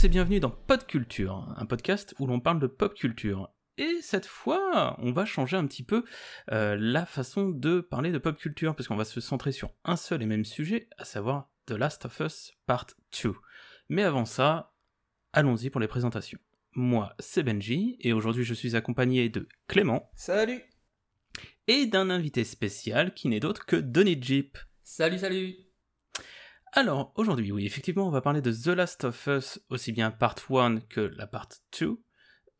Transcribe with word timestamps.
Tous 0.00 0.06
et 0.06 0.08
bienvenue 0.08 0.40
dans 0.40 0.48
Pod 0.48 0.86
Culture, 0.86 1.52
un 1.58 1.66
podcast 1.66 2.14
où 2.18 2.26
l'on 2.26 2.40
parle 2.40 2.58
de 2.58 2.66
pop 2.66 2.94
culture. 2.94 3.52
Et 3.76 3.98
cette 4.00 4.24
fois, 4.24 4.96
on 4.98 5.12
va 5.12 5.26
changer 5.26 5.58
un 5.58 5.66
petit 5.66 5.82
peu 5.82 6.06
euh, 6.52 6.74
la 6.80 7.04
façon 7.04 7.50
de 7.50 7.82
parler 7.82 8.10
de 8.10 8.16
pop 8.16 8.34
culture, 8.38 8.74
parce 8.74 8.88
qu'on 8.88 8.96
va 8.96 9.04
se 9.04 9.20
centrer 9.20 9.52
sur 9.52 9.74
un 9.84 9.96
seul 9.96 10.22
et 10.22 10.26
même 10.26 10.46
sujet, 10.46 10.88
à 10.96 11.04
savoir 11.04 11.50
The 11.66 11.72
Last 11.72 12.06
of 12.06 12.18
Us 12.20 12.54
Part 12.64 12.86
2. 13.22 13.34
Mais 13.90 14.02
avant 14.02 14.24
ça, 14.24 14.72
allons-y 15.34 15.68
pour 15.68 15.82
les 15.82 15.88
présentations. 15.88 16.38
Moi, 16.72 17.14
c'est 17.18 17.42
Benji, 17.42 17.98
et 18.00 18.14
aujourd'hui 18.14 18.44
je 18.44 18.54
suis 18.54 18.76
accompagné 18.76 19.28
de 19.28 19.46
Clément. 19.68 20.10
Salut 20.14 20.62
Et 21.66 21.84
d'un 21.84 22.08
invité 22.08 22.44
spécial 22.44 23.12
qui 23.12 23.28
n'est 23.28 23.40
d'autre 23.40 23.66
que 23.66 23.76
Donny 23.76 24.16
Jeep. 24.18 24.56
Salut, 24.82 25.18
salut 25.18 25.69
Alors, 26.72 27.12
aujourd'hui, 27.16 27.50
oui, 27.50 27.66
effectivement, 27.66 28.06
on 28.06 28.10
va 28.10 28.20
parler 28.20 28.40
de 28.40 28.52
The 28.52 28.68
Last 28.68 29.02
of 29.02 29.26
Us, 29.26 29.60
aussi 29.70 29.90
bien 29.90 30.12
Part 30.12 30.36
1 30.48 30.78
que 30.80 31.00
la 31.00 31.26
Part 31.26 31.48
2. 31.80 32.00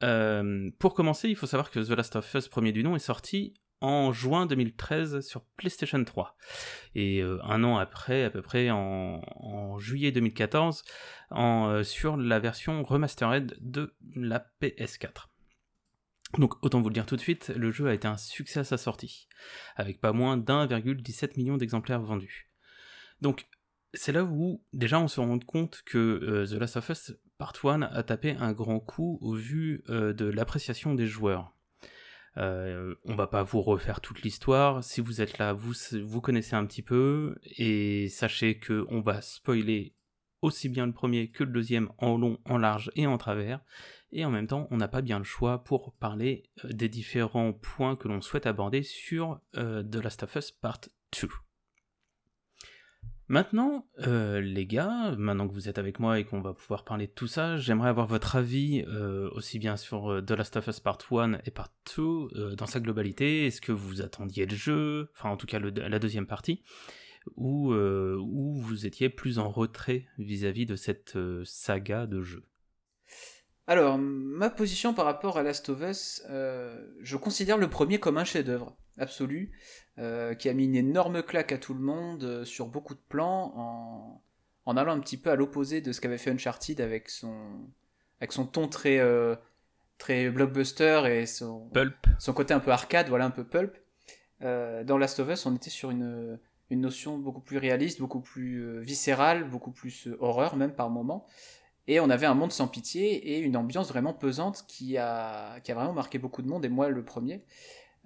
Euh, 0.02 0.70
pour 0.80 0.94
commencer, 0.94 1.28
il 1.28 1.36
faut 1.36 1.46
savoir 1.46 1.70
que 1.70 1.78
The 1.78 1.90
Last 1.90 2.16
of 2.16 2.34
Us, 2.34 2.48
premier 2.48 2.72
du 2.72 2.82
nom, 2.82 2.96
est 2.96 2.98
sorti 2.98 3.54
en 3.80 4.12
juin 4.12 4.46
2013 4.46 5.20
sur 5.20 5.44
PlayStation 5.56 6.02
3. 6.02 6.36
Et 6.96 7.22
euh, 7.22 7.38
un 7.44 7.62
an 7.62 7.76
après, 7.76 8.24
à 8.24 8.30
peu 8.30 8.42
près 8.42 8.70
en, 8.70 9.78
juillet 9.78 10.10
2014, 10.10 10.82
en, 11.30 11.68
euh, 11.68 11.82
sur 11.84 12.16
la 12.16 12.40
version 12.40 12.82
remastered 12.82 13.56
de 13.60 13.94
la 14.16 14.44
PS4. 14.60 15.28
Donc 16.38 16.54
autant 16.64 16.80
vous 16.80 16.88
le 16.88 16.94
dire 16.94 17.06
tout 17.06 17.16
de 17.16 17.20
suite, 17.20 17.52
le 17.56 17.70
jeu 17.70 17.88
a 17.88 17.94
été 17.94 18.08
un 18.08 18.16
succès 18.16 18.60
à 18.60 18.64
sa 18.64 18.76
sortie, 18.76 19.28
avec 19.76 20.00
pas 20.00 20.12
moins 20.12 20.36
d'1,17 20.36 21.36
million 21.36 21.56
d'exemplaires 21.56 22.02
vendus. 22.02 22.50
Donc 23.20 23.48
c'est 23.94 24.12
là 24.12 24.24
où 24.24 24.62
déjà 24.72 25.00
on 25.00 25.08
se 25.08 25.20
rend 25.20 25.38
compte 25.38 25.82
que 25.84 25.98
euh, 25.98 26.46
The 26.46 26.60
Last 26.60 26.76
of 26.76 26.88
Us 26.90 27.12
Part 27.38 27.54
1 27.64 27.82
a 27.82 28.02
tapé 28.02 28.36
un 28.38 28.52
grand 28.52 28.80
coup 28.80 29.18
au 29.20 29.34
vu 29.34 29.82
euh, 29.88 30.12
de 30.12 30.26
l'appréciation 30.26 30.94
des 30.94 31.06
joueurs. 31.06 31.54
Euh, 32.36 32.94
on 33.04 33.16
va 33.16 33.26
pas 33.26 33.42
vous 33.42 33.62
refaire 33.62 34.00
toute 34.00 34.22
l'histoire. 34.22 34.84
Si 34.84 35.00
vous 35.00 35.20
êtes 35.20 35.38
là, 35.38 35.52
vous, 35.52 35.72
vous 36.04 36.20
connaissez 36.20 36.54
un 36.54 36.64
petit 36.66 36.82
peu. 36.82 37.36
Et 37.56 38.08
sachez 38.08 38.58
que 38.58 38.86
on 38.88 39.00
va 39.00 39.20
spoiler 39.20 39.94
aussi 40.42 40.68
bien 40.68 40.86
le 40.86 40.92
premier 40.92 41.30
que 41.30 41.44
le 41.44 41.50
deuxième 41.50 41.90
en 41.98 42.16
long, 42.16 42.38
en 42.44 42.58
large 42.58 42.92
et 42.94 43.06
en 43.06 43.18
travers. 43.18 43.60
Et 44.12 44.24
en 44.24 44.30
même 44.30 44.46
temps, 44.46 44.68
on 44.70 44.76
n'a 44.76 44.88
pas 44.88 45.02
bien 45.02 45.18
le 45.18 45.24
choix 45.24 45.64
pour 45.64 45.94
parler 45.94 46.44
des 46.64 46.88
différents 46.88 47.52
points 47.52 47.96
que 47.96 48.08
l'on 48.08 48.20
souhaite 48.20 48.46
aborder 48.46 48.82
sur 48.82 49.40
The 49.54 49.96
Last 49.96 50.22
of 50.22 50.36
Us 50.36 50.50
Part 50.52 50.80
2. 51.20 51.28
Maintenant, 53.30 53.86
euh, 54.08 54.40
les 54.40 54.66
gars, 54.66 55.14
maintenant 55.16 55.46
que 55.46 55.54
vous 55.54 55.68
êtes 55.68 55.78
avec 55.78 56.00
moi 56.00 56.18
et 56.18 56.24
qu'on 56.24 56.40
va 56.40 56.52
pouvoir 56.52 56.82
parler 56.82 57.06
de 57.06 57.12
tout 57.12 57.28
ça, 57.28 57.58
j'aimerais 57.58 57.88
avoir 57.88 58.08
votre 58.08 58.34
avis 58.34 58.84
euh, 58.88 59.30
aussi 59.34 59.60
bien 59.60 59.76
sur 59.76 60.10
euh, 60.10 60.20
The 60.20 60.32
Last 60.32 60.56
of 60.56 60.66
Us 60.66 60.80
Part 60.80 60.98
1 61.12 61.38
et 61.44 61.52
Part 61.52 61.72
2 61.96 62.02
euh, 62.02 62.56
dans 62.56 62.66
sa 62.66 62.80
globalité. 62.80 63.46
Est-ce 63.46 63.60
que 63.60 63.70
vous 63.70 64.02
attendiez 64.02 64.46
le 64.46 64.56
jeu, 64.56 65.12
enfin 65.14 65.28
en 65.28 65.36
tout 65.36 65.46
cas 65.46 65.60
la 65.60 65.98
deuxième 66.00 66.26
partie, 66.26 66.64
ou, 67.36 67.72
ou 67.72 68.54
vous 68.56 68.84
étiez 68.84 69.08
plus 69.08 69.38
en 69.38 69.48
retrait 69.48 70.08
vis-à-vis 70.18 70.66
de 70.66 70.74
cette 70.74 71.16
saga 71.44 72.06
de 72.06 72.22
jeu? 72.22 72.42
Alors, 73.68 73.96
ma 73.96 74.50
position 74.50 74.92
par 74.92 75.04
rapport 75.04 75.38
à 75.38 75.44
Last 75.44 75.68
of 75.68 75.82
Us, 75.82 76.20
je 76.28 77.16
considère 77.16 77.58
le 77.58 77.70
premier 77.70 78.00
comme 78.00 78.18
un 78.18 78.24
chef-d'œuvre 78.24 78.76
absolu, 78.98 79.52
euh, 80.00 80.34
qui 80.34 80.48
a 80.48 80.54
mis 80.54 80.64
une 80.64 80.76
énorme 80.76 81.22
claque 81.22 81.52
à 81.52 81.58
tout 81.58 81.74
le 81.74 81.80
monde 81.80 82.24
euh, 82.24 82.44
sur 82.44 82.66
beaucoup 82.66 82.94
de 82.94 83.00
plans, 83.08 83.52
en, 83.56 84.22
en 84.66 84.76
allant 84.76 84.92
un 84.92 85.00
petit 85.00 85.16
peu 85.16 85.30
à 85.30 85.36
l'opposé 85.36 85.80
de 85.80 85.92
ce 85.92 86.00
qu'avait 86.00 86.18
fait 86.18 86.30
Uncharted 86.30 86.80
avec 86.80 87.08
son, 87.08 87.34
avec 88.20 88.32
son 88.32 88.46
ton 88.46 88.66
très, 88.66 88.98
euh, 88.98 89.36
très 89.98 90.30
blockbuster 90.30 91.02
et 91.06 91.26
son, 91.26 91.68
Pulp 91.72 92.06
son 92.18 92.32
côté 92.32 92.54
un 92.54 92.60
peu 92.60 92.70
arcade, 92.70 93.08
voilà, 93.08 93.26
un 93.26 93.30
peu 93.30 93.44
pulp. 93.44 93.76
Dans 94.40 94.96
Last 94.96 95.20
of 95.20 95.28
Us, 95.28 95.44
on 95.44 95.54
était 95.54 95.68
sur 95.68 95.90
une, 95.90 96.38
une 96.70 96.80
notion 96.80 97.18
beaucoup 97.18 97.42
plus 97.42 97.58
réaliste, 97.58 98.00
beaucoup 98.00 98.20
plus 98.20 98.80
viscérale, 98.80 99.44
beaucoup 99.44 99.70
plus 99.70 100.08
horreur 100.18 100.56
même 100.56 100.72
par 100.72 100.88
moment. 100.88 101.26
Et 101.88 102.00
on 102.00 102.08
avait 102.08 102.26
un 102.26 102.34
monde 102.34 102.52
sans 102.52 102.68
pitié 102.68 103.34
et 103.34 103.40
une 103.40 103.56
ambiance 103.56 103.88
vraiment 103.88 104.14
pesante 104.14 104.64
qui 104.68 104.96
a, 104.96 105.60
qui 105.60 105.72
a 105.72 105.74
vraiment 105.74 105.92
marqué 105.92 106.18
beaucoup 106.18 106.40
de 106.40 106.48
monde, 106.48 106.64
et 106.64 106.68
moi 106.68 106.88
le 106.88 107.04
premier. 107.04 107.44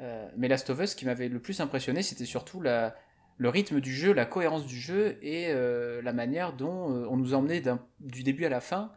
Euh, 0.01 0.29
mais 0.37 0.49
Last 0.49 0.71
of 0.71 0.81
Us, 0.81 0.91
ce 0.91 0.97
qui 0.97 1.07
m'avait 1.07 1.29
le 1.29 1.41
plus 1.41 1.61
impressionné, 1.61 2.03
c'était 2.03 2.25
surtout 2.25 2.61
le 2.61 3.49
rythme 3.49 3.81
du 3.81 3.93
jeu, 3.93 4.13
la 4.13 4.27
cohérence 4.27 4.67
du 4.67 4.79
jeu 4.79 5.19
et 5.23 5.47
euh, 5.49 6.03
la 6.03 6.13
manière 6.13 6.53
dont 6.53 6.91
euh, 6.91 7.07
on 7.09 7.17
nous 7.17 7.35
emmenait 7.35 7.63
du 8.01 8.23
début 8.23 8.45
à 8.45 8.51
la 8.51 8.61
fin 8.61 8.93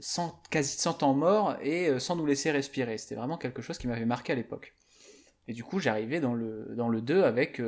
sans, 0.00 0.42
quasi 0.50 0.76
sans 0.76 0.92
temps 0.92 1.14
mort 1.14 1.56
et 1.62 1.98
sans 1.98 2.14
nous 2.14 2.26
laisser 2.26 2.50
respirer. 2.50 2.98
C'était 2.98 3.14
vraiment 3.14 3.38
quelque 3.38 3.62
chose 3.62 3.78
qui 3.78 3.88
m'avait 3.88 4.04
marqué 4.04 4.32
à 4.32 4.36
l'époque. 4.36 4.74
Et 5.48 5.54
du 5.54 5.64
coup, 5.64 5.80
j'arrivais 5.80 6.20
dans 6.20 6.34
le, 6.34 6.74
dans 6.76 6.90
le 6.90 7.00
2 7.00 7.22
avec 7.22 7.62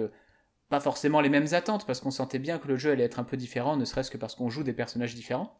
pas 0.68 0.80
forcément 0.80 1.22
les 1.22 1.30
mêmes 1.30 1.46
attentes, 1.52 1.86
parce 1.86 2.00
qu'on 2.00 2.10
sentait 2.10 2.38
bien 2.38 2.58
que 2.58 2.68
le 2.68 2.76
jeu 2.76 2.90
allait 2.90 3.04
être 3.04 3.18
un 3.18 3.24
peu 3.24 3.38
différent, 3.38 3.76
ne 3.76 3.86
serait-ce 3.86 4.10
que 4.10 4.18
parce 4.18 4.34
qu'on 4.34 4.50
joue 4.50 4.64
des 4.64 4.72
personnages 4.74 5.14
différents 5.14 5.58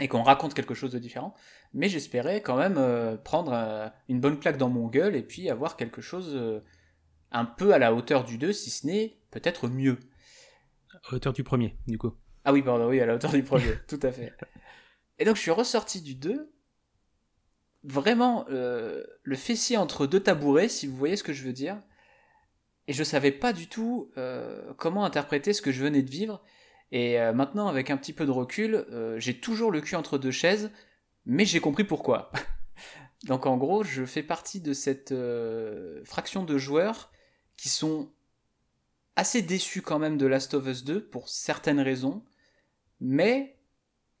et 0.00 0.08
qu'on 0.08 0.22
raconte 0.22 0.54
quelque 0.54 0.74
chose 0.74 0.92
de 0.92 0.98
différent. 0.98 1.34
Mais 1.72 1.88
j'espérais 1.88 2.42
quand 2.42 2.56
même 2.56 2.76
euh, 2.78 3.16
prendre 3.16 3.52
euh, 3.52 3.88
une 4.08 4.20
bonne 4.20 4.38
claque 4.38 4.58
dans 4.58 4.68
mon 4.68 4.88
gueule 4.88 5.16
et 5.16 5.22
puis 5.22 5.48
avoir 5.50 5.76
quelque 5.76 6.00
chose 6.00 6.32
euh, 6.34 6.60
un 7.30 7.44
peu 7.44 7.72
à 7.72 7.78
la 7.78 7.94
hauteur 7.94 8.24
du 8.24 8.38
2, 8.38 8.52
si 8.52 8.70
ce 8.70 8.86
n'est 8.86 9.18
peut-être 9.30 9.68
mieux. 9.68 9.98
à 11.10 11.14
hauteur 11.14 11.32
du 11.32 11.44
premier, 11.44 11.76
du 11.86 11.98
coup. 11.98 12.12
Ah 12.44 12.52
oui, 12.52 12.62
pardon, 12.62 12.88
oui, 12.88 13.00
à 13.00 13.06
la 13.06 13.14
hauteur 13.14 13.32
du 13.32 13.42
premier, 13.42 13.72
tout 13.88 14.00
à 14.02 14.12
fait. 14.12 14.32
Et 15.18 15.24
donc 15.24 15.36
je 15.36 15.40
suis 15.40 15.50
ressorti 15.50 16.02
du 16.02 16.14
2, 16.14 16.52
vraiment 17.82 18.44
le 18.48 19.36
fessier 19.36 19.76
entre 19.76 20.06
deux 20.06 20.20
tabourets, 20.20 20.68
si 20.68 20.86
vous 20.86 20.96
voyez 20.96 21.16
ce 21.16 21.22
que 21.22 21.32
je 21.32 21.42
veux 21.42 21.52
dire. 21.52 21.80
Et 22.88 22.92
je 22.92 23.02
savais 23.02 23.32
pas 23.32 23.52
du 23.52 23.68
tout 23.68 24.12
comment 24.76 25.04
interpréter 25.04 25.52
ce 25.52 25.62
que 25.62 25.72
je 25.72 25.82
venais 25.82 26.02
de 26.02 26.10
vivre. 26.10 26.42
Et 26.92 27.20
euh, 27.20 27.32
maintenant, 27.32 27.68
avec 27.68 27.90
un 27.90 27.96
petit 27.96 28.12
peu 28.12 28.26
de 28.26 28.30
recul, 28.30 28.74
euh, 28.74 29.18
j'ai 29.18 29.38
toujours 29.38 29.70
le 29.70 29.80
cul 29.80 29.96
entre 29.96 30.18
deux 30.18 30.30
chaises, 30.30 30.70
mais 31.24 31.44
j'ai 31.44 31.60
compris 31.60 31.84
pourquoi. 31.84 32.30
donc 33.24 33.46
en 33.46 33.56
gros, 33.56 33.82
je 33.82 34.04
fais 34.04 34.22
partie 34.22 34.60
de 34.60 34.72
cette 34.72 35.12
euh, 35.12 36.04
fraction 36.04 36.44
de 36.44 36.58
joueurs 36.58 37.10
qui 37.56 37.68
sont 37.68 38.10
assez 39.16 39.42
déçus 39.42 39.82
quand 39.82 39.98
même 39.98 40.18
de 40.18 40.26
Last 40.26 40.54
of 40.54 40.66
Us 40.66 40.84
2 40.84 41.08
pour 41.08 41.28
certaines 41.28 41.80
raisons, 41.80 42.22
mais 43.00 43.56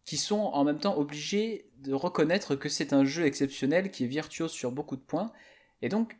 qui 0.04 0.16
sont 0.16 0.36
en 0.36 0.64
même 0.64 0.78
temps 0.78 0.96
obligés 0.96 1.70
de 1.78 1.92
reconnaître 1.92 2.56
que 2.56 2.68
c'est 2.68 2.92
un 2.92 3.04
jeu 3.04 3.26
exceptionnel 3.26 3.90
qui 3.90 4.04
est 4.04 4.08
virtuose 4.08 4.52
sur 4.52 4.72
beaucoup 4.72 4.96
de 4.96 5.02
points, 5.02 5.32
et 5.82 5.88
donc 5.88 6.16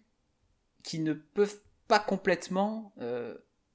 qui 0.82 0.98
ne 0.98 1.14
peuvent 1.14 1.58
pas 1.88 1.98
complètement 1.98 2.92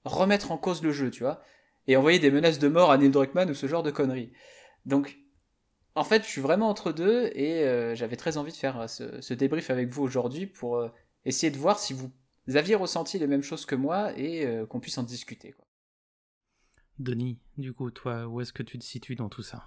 remettre 0.06 0.52
en 0.52 0.58
cause 0.58 0.84
le 0.84 0.92
jeu, 0.92 1.10
tu 1.10 1.24
vois, 1.24 1.42
et 1.88 1.96
envoyer 1.98 2.20
des 2.20 2.32
menaces 2.32 2.60
de 2.60 2.68
mort 2.68 2.92
à 2.92 2.98
Neil 2.98 3.10
Druckmann 3.10 3.50
ou 3.50 3.54
ce 3.54 3.68
genre 3.68 3.84
de 3.84 3.92
conneries. 3.92 4.32
Donc, 4.86 5.18
en 5.96 6.04
fait, 6.04 6.24
je 6.24 6.30
suis 6.30 6.42
vraiment 6.42 6.70
entre 6.70 6.92
deux, 6.92 7.30
et 7.34 7.64
euh, 7.64 7.96
j'avais 7.96 8.16
très 8.16 8.38
envie 8.38 8.52
de 8.52 8.58
faire 8.58 8.80
euh, 8.80 8.88
ce, 8.88 9.34
débrief 9.34 9.70
avec 9.70 9.90
vous 9.90 10.04
aujourd'hui 10.04 10.48
pour 10.48 10.78
euh, 10.78 10.90
essayer 11.26 11.52
de 11.52 11.58
voir 11.58 11.80
si 11.80 11.94
vous 11.94 12.12
aviez 12.56 12.76
ressenti 12.76 13.20
les 13.20 13.28
mêmes 13.28 13.44
choses 13.44 13.66
que 13.66 13.76
moi 13.76 14.18
et 14.18 14.46
qu'on 14.70 14.80
puisse 14.80 14.98
en 14.98 15.04
discuter. 15.04 15.54
Denis, 17.00 17.40
du 17.58 17.74
coup, 17.74 17.92
toi, 17.92 18.28
où 18.28 18.42
est-ce 18.42 18.52
que 18.52 18.64
tu 18.64 18.78
te 18.80 18.84
situes 18.84 19.16
dans 19.16 19.30
tout 19.30 19.44
ça? 19.44 19.64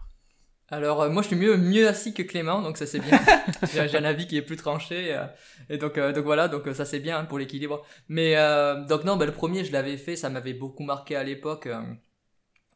Alors, 0.71 1.03
euh, 1.03 1.11
moi, 1.11 1.23
je 1.23 1.29
suis 1.29 1.37
mieux, 1.37 1.57
mieux 1.57 1.87
assis 1.89 2.15
que 2.15 2.23
Clément, 2.23 2.63
donc 2.63 2.79
ça 2.79 2.87
c'est 2.87 2.99
bien. 2.99 3.21
J'ai 3.73 3.97
un 3.99 4.05
avis 4.05 4.27
qui 4.27 4.37
est 4.37 4.43
plus 4.43 4.57
tranché. 4.57 5.15
euh, 5.15 5.25
et 5.69 5.77
donc, 5.79 5.99
euh, 5.99 6.13
donc 6.13 6.25
voilà, 6.25 6.49
donc 6.49 6.67
euh, 6.67 6.75
ça 6.75 6.85
c'est 6.85 7.01
bien 7.01 7.19
hein, 7.19 7.25
pour 7.27 7.39
l'équilibre. 7.39 7.85
Mais 8.09 8.37
euh, 8.37 8.83
donc 8.85 9.05
non, 9.05 9.17
bah, 9.17 9.27
le 9.27 9.33
premier, 9.33 9.65
je 9.65 9.73
l'avais 9.73 9.97
fait, 9.99 10.17
ça 10.17 10.31
m'avait 10.31 10.55
beaucoup 10.55 10.83
marqué 10.83 11.17
à 11.17 11.25
l'époque. 11.25 11.67
euh, 11.67 11.81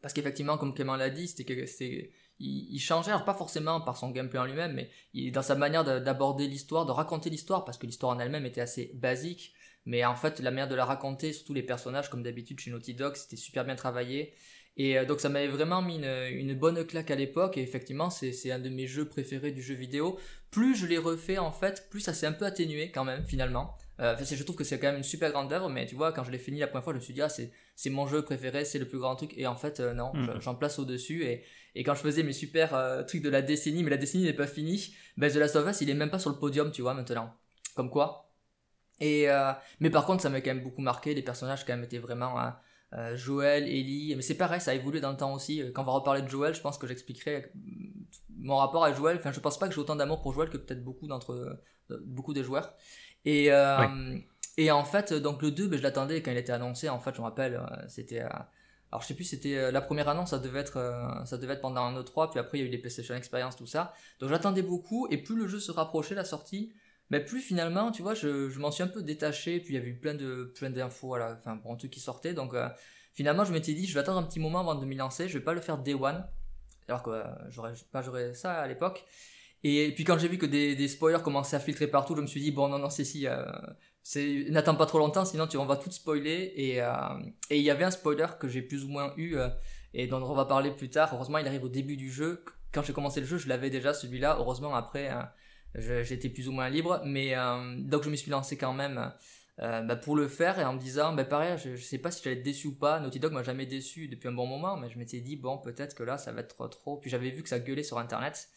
parce 0.03 0.15
qu'effectivement, 0.15 0.59
comme 0.59 0.75
Clément 0.75 0.97
l'a 0.97 1.11
dit, 1.11 1.29
c'était 1.29 1.45
que 1.45 1.67
c'est 1.67 2.11
il, 2.41 2.69
il 2.75 2.81
changeait, 2.81 3.11
alors 3.13 3.25
pas 3.25 3.35
forcément 3.35 3.81
par 3.81 3.97
son 3.97 4.11
gameplay 4.11 4.39
en 4.41 4.45
lui-même, 4.45 4.75
mais 4.75 4.91
il, 5.15 5.33
dans 5.33 5.43
sa 5.43 5.55
manière 5.57 5.85
de- 5.85 5.99
d'aborder 6.01 6.49
l'histoire, 6.49 6.87
de 6.87 6.93
raconter 6.93 7.31
l'histoire, 7.31 7.65
parce 7.65 7.79
que 7.79 7.87
l'histoire 7.87 8.17
en 8.17 8.21
elle-même 8.21 8.47
était 8.47 8.61
assez 8.61 8.93
basique. 8.95 9.55
Mais 9.87 10.05
en 10.05 10.15
fait, 10.17 10.41
la 10.41 10.51
manière 10.51 10.69
de 10.69 10.75
la 10.75 10.85
raconter, 10.85 11.33
surtout 11.33 11.55
les 11.55 11.63
personnages, 11.63 12.11
comme 12.11 12.23
d'habitude 12.23 12.61
chez 12.61 12.71
Naughty 12.71 12.95
Dog, 12.95 13.17
c'était 13.17 13.37
super 13.37 13.65
bien 13.65 13.75
travaillé. 13.77 14.35
Et 14.79 14.97
euh, 14.99 15.05
donc 15.05 15.21
ça 15.21 15.29
m'avait 15.29 15.49
vraiment 15.49 15.83
mis 15.83 15.97
une, 15.97 16.05
une 16.39 16.55
bonne 16.55 16.85
claque 16.87 17.11
à 17.11 17.17
l'époque 17.17 17.59
et 17.59 17.63
effectivement 17.63 18.11
c'est 18.11 18.51
un 18.53 18.59
de 18.61 18.69
mes 18.69 18.87
jeux 18.87 19.07
préférés 19.07 19.51
du 19.51 19.61
jeu 19.61 19.75
vidéo. 19.75 20.19
Plus 20.51 20.77
je 20.77 20.87
l'ai 20.87 20.99
refait 20.99 21.39
en 21.39 21.51
fait, 21.53 21.89
plus 21.91 22.01
ça 22.01 22.15
s'est 22.15 22.27
un 22.27 22.33
peu 22.33 22.47
atténué 22.47 22.91
quand 22.91 23.05
même 23.05 23.25
finalement. 23.25 23.77
Euh, 24.01 24.15
je 24.25 24.43
trouve 24.45 24.55
que 24.55 24.63
c'est 24.63 24.79
quand 24.79 24.87
même 24.87 24.99
une 24.99 25.03
super 25.03 25.33
grande 25.33 25.53
œuvre, 25.53 25.69
mais 25.69 25.85
tu 25.85 25.97
vois 25.97 26.13
quand 26.13 26.23
je 26.23 26.31
l'ai 26.31 26.39
fini 26.39 26.61
la 26.61 26.69
première 26.69 26.85
fois 26.85 26.93
je 26.93 26.99
me 26.99 27.03
suis 27.03 27.13
dit 27.13 27.21
ah 27.23 27.29
c'est 27.29 27.91
mon 27.91 28.07
jeu 28.07 28.23
préféré, 28.23 28.65
c'est 28.65 28.79
le 28.79 28.87
plus 28.87 28.99
grand 29.01 29.17
truc 29.17 29.33
et 29.37 29.49
en 29.49 29.57
fait 29.57 29.81
euh, 29.81 29.93
non, 29.95 30.13
je- 30.15 30.41
j'en 30.41 30.55
place 30.55 30.79
au 30.79 30.85
dessus 30.85 31.25
et 31.25 31.43
et 31.75 31.83
quand 31.85 31.95
je 31.95 32.01
faisais 32.01 32.23
mes 32.23 32.33
super 32.33 32.75
euh, 32.75 33.03
trucs 33.03 33.23
de 33.23 33.29
la 33.29 33.43
décennie, 33.43 33.83
mais 33.83 33.91
la 33.91 33.97
décennie 33.99 34.25
n'est 34.25 34.33
pas 34.33 34.47
finie, 34.47 34.95
ben 35.17 35.31
The 35.31 35.37
Last 35.37 35.57
of 35.57 35.69
Us 35.69 35.81
il 35.81 35.91
est 35.91 35.95
même 35.95 36.11
pas 36.11 36.19
sur 36.21 36.31
le 36.31 36.37
podium 36.39 36.71
tu 36.71 36.83
vois 36.83 36.95
maintenant. 36.95 37.35
Comme 37.75 37.91
quoi. 37.91 38.31
Et 39.01 39.29
euh, 39.31 39.53
mais 39.81 39.91
par 39.91 40.07
contre 40.07 40.23
ça 40.23 40.31
m'a 40.31 40.41
quand 40.41 40.55
même 40.55 40.63
beaucoup 40.63 40.83
marqué, 40.83 41.15
les 41.15 41.23
personnages 41.23 41.65
quand 41.67 41.75
même 41.75 41.85
étaient 41.85 41.99
vraiment 41.99 42.41
euh, 42.41 42.49
euh, 42.95 43.17
Joël, 43.17 43.65
Ellie, 43.65 44.15
mais 44.17 44.23
c'est 44.23 44.37
pareil, 44.37 44.61
ça 44.61 44.71
a 44.71 44.75
évolué 44.75 45.01
dans 45.01 45.11
le 45.11 45.17
temps 45.17 45.35
aussi. 45.35 45.63
Quand 45.75 45.83
on 45.83 45.87
va 45.87 45.93
reparler 45.93 46.23
de 46.23 46.29
Joël, 46.29 46.55
je 46.55 46.61
pense 46.61 46.79
que 46.79 46.87
j'expliquerai 46.87 47.37
euh, 47.37 47.49
mon 48.39 48.57
rapport 48.57 48.85
à 48.85 48.93
Joël, 48.93 49.17
enfin 49.19 49.33
je 49.33 49.41
pense 49.41 49.59
pas 49.59 49.69
que 49.69 49.75
j'ai 49.75 49.81
autant 49.81 49.97
d'amour 49.97 50.23
pour 50.23 50.33
Joël 50.33 50.49
que 50.49 50.57
peut-être 50.57 50.83
beaucoup 50.83 51.07
d'entre 51.07 51.61
beaucoup 52.05 52.33
des 52.33 52.43
joueurs. 52.43 52.75
Et 53.25 53.51
et 54.57 54.71
en 54.73 54.85
fait 54.85 55.13
donc 55.13 55.43
le 55.43 55.51
2 55.53 55.69
ben, 55.69 55.79
je 55.79 55.83
l'attendais 55.83 56.21
quand 56.21 56.33
il 56.33 56.37
était 56.37 56.53
annoncé 56.53 56.89
en 56.89 56.99
fait 56.99 57.15
je 57.15 57.21
me 57.21 57.27
rappelle 57.27 57.61
c'était 57.87 58.21
alors 58.21 59.03
je 59.03 59.07
sais 59.07 59.15
plus 59.15 59.25
c'était 59.25 59.71
la 59.71 59.81
première 59.81 60.09
annonce 60.09 60.31
ça 60.31 60.39
devait 60.39 60.59
être 60.61 61.23
ça 61.25 61.37
devait 61.37 61.55
être 61.55 61.61
pendant 61.61 61.83
un 61.83 62.01
E3 62.01 62.31
puis 62.31 62.41
après 62.41 62.59
il 62.59 62.63
y 62.63 62.65
a 62.65 62.69
eu 62.69 62.71
les 62.71 62.79
PlayStation 62.79 63.15
Experience 63.15 63.57
tout 63.57 63.67
ça. 63.67 63.93
Donc 64.21 64.31
j'attendais 64.31 64.63
beaucoup 64.63 65.07
et 65.11 65.19
plus 65.19 65.37
le 65.37 65.47
jeu 65.47 65.61
se 65.61 65.71
rapprochait 65.71 66.15
la 66.15 66.25
sortie, 66.25 66.73
mais 67.11 67.25
plus 67.25 67.41
finalement, 67.41 67.91
tu 67.91 68.03
vois, 68.03 68.15
je, 68.15 68.49
je 68.51 68.59
m'en 68.59 68.71
suis 68.71 68.83
un 68.83 68.89
peu 68.89 69.03
détaché, 69.03 69.61
puis 69.61 69.75
il 69.75 69.77
y 69.77 69.81
avait 69.81 69.91
eu 69.91 69.99
plein 69.99 70.15
de 70.15 70.53
plein 70.55 70.71
d'infos, 70.71 71.09
voilà, 71.09 71.37
enfin, 71.39 71.57
pour 71.57 71.73
un 71.73 71.77
truc 71.77 71.91
qui 71.91 72.01
sortait, 72.01 72.35
donc 72.35 72.55
finalement 73.15 73.45
je 73.45 73.53
m'étais 73.53 73.75
dit, 73.75 73.87
je 73.87 73.95
vais 73.95 74.01
attendre 74.01 74.19
un 74.19 74.23
petit 74.23 74.41
moment 74.41 74.61
avant 74.61 74.75
de 74.75 74.85
m'y 74.85 74.97
lancer, 74.97 75.29
je 75.29 75.39
vais 75.39 75.45
pas 75.45 75.55
le 75.55 75.61
faire 75.61 75.79
day 75.79 75.95
one, 75.95 76.25
alors 76.89 77.03
que 77.03 77.23
j'aurais 77.49 77.75
pas 77.93 78.03
j'aurais 78.03 78.35
ça 78.35 78.55
à 78.55 78.67
l'époque. 78.67 79.05
Et 79.65 79.93
puis 79.95 80.05
quand 80.05 80.19
j'ai 80.19 80.29
vu 80.29 80.39
que 80.39 80.47
des, 80.47 80.77
des, 80.77 80.87
spoilers 80.87 81.23
commençaient 81.23 81.57
à 81.57 81.61
filtrer 81.61 81.89
partout, 81.89 82.15
je 82.15 82.21
me 82.21 82.27
suis 82.27 82.41
dit 82.41 82.53
bon 82.53 82.69
non 82.69 82.79
non 82.79 82.91
c'est 82.91 83.05
si, 83.05 83.27
euh, 83.27 83.45
c'est 84.05 84.47
n'attends 84.51 84.77
pas 84.77 84.87
trop 84.87 84.99
longtemps 84.99 85.25
sinon 85.25 85.49
tu 85.49 85.57
on 85.57 85.67
va 85.67 85.77
tout 85.77 85.91
spoiler 85.91 86.53
et 86.55 86.81
euh, 86.81 86.93
et 87.51 87.59
il 87.59 87.65
y 87.65 87.71
avait 87.71 87.85
un 87.85 87.91
spoiler 87.91 88.27
que 88.39 88.47
j'ai 88.49 88.63
plus 88.63 88.85
ou 88.85 88.89
moins 88.89 89.13
eu 89.17 89.37
euh, 89.37 89.49
et 89.95 90.07
dont 90.07 90.23
on 90.23 90.35
va 90.35 90.45
parler 90.45 90.71
plus 90.71 90.91
tard. 90.91 91.11
Heureusement 91.13 91.39
il 91.39 91.47
arrive 91.47 91.65
au 91.65 91.69
début 91.69 91.97
du 91.97 92.11
jeu. 92.11 92.45
Quand 92.73 92.83
j'ai 92.83 92.93
commencé 92.93 93.21
le 93.21 93.27
jeu 93.27 93.37
je 93.37 93.49
l'avais 93.49 93.71
déjà 93.71 93.93
celui-là. 93.93 94.37
Heureusement 94.39 94.75
après 94.77 95.11
j'étais 95.81 96.29
plus 96.29 96.49
ou 96.49 96.53
moins 96.53 96.69
libre 96.69 97.01
mais 97.05 97.35
donc 97.79 98.03
je 98.05 98.11
me 98.11 98.17
suis 98.17 98.31
lancé 98.31 98.57
quand 98.57 98.73
même 98.73 99.13
euh, 99.61 99.83
bah, 99.83 99.97
pour 99.97 100.15
le 100.15 100.29
faire 100.29 100.61
et 100.61 100.65
en 100.65 100.75
me 100.75 100.79
disant 100.79 101.13
bah 101.13 101.25
pareil 101.25 101.59
je, 101.59 101.75
je 101.75 101.83
sais 101.83 101.99
pas 101.99 102.13
si 102.13 102.23
j'allais 102.23 102.37
être 102.37 102.45
déçu 102.45 102.69
ou 102.69 102.75
pas. 102.77 103.01
Naughty 103.01 103.19
Dog 103.19 103.33
m'a 103.33 103.43
jamais 103.43 103.67
déçu 103.67 104.07
depuis 104.07 104.29
un 104.29 104.33
bon 104.33 104.47
moment 104.47 104.77
mais 104.77 104.89
je 104.89 104.99
m'étais 104.99 105.21
dit 105.21 105.35
bon 105.37 105.59
peut-être 105.59 105.97
que 105.97 106.05
là 106.05 106.17
ça 106.17 106.31
va 106.31 106.43
être 106.43 106.69
trop. 106.69 106.99
Puis 106.99 107.11
j'avais 107.11 107.31
vu 107.31 107.43
que 107.43 107.49
ça 107.49 107.59
gueulait 107.59 107.83
sur 107.83 107.99
internet. 107.99 108.49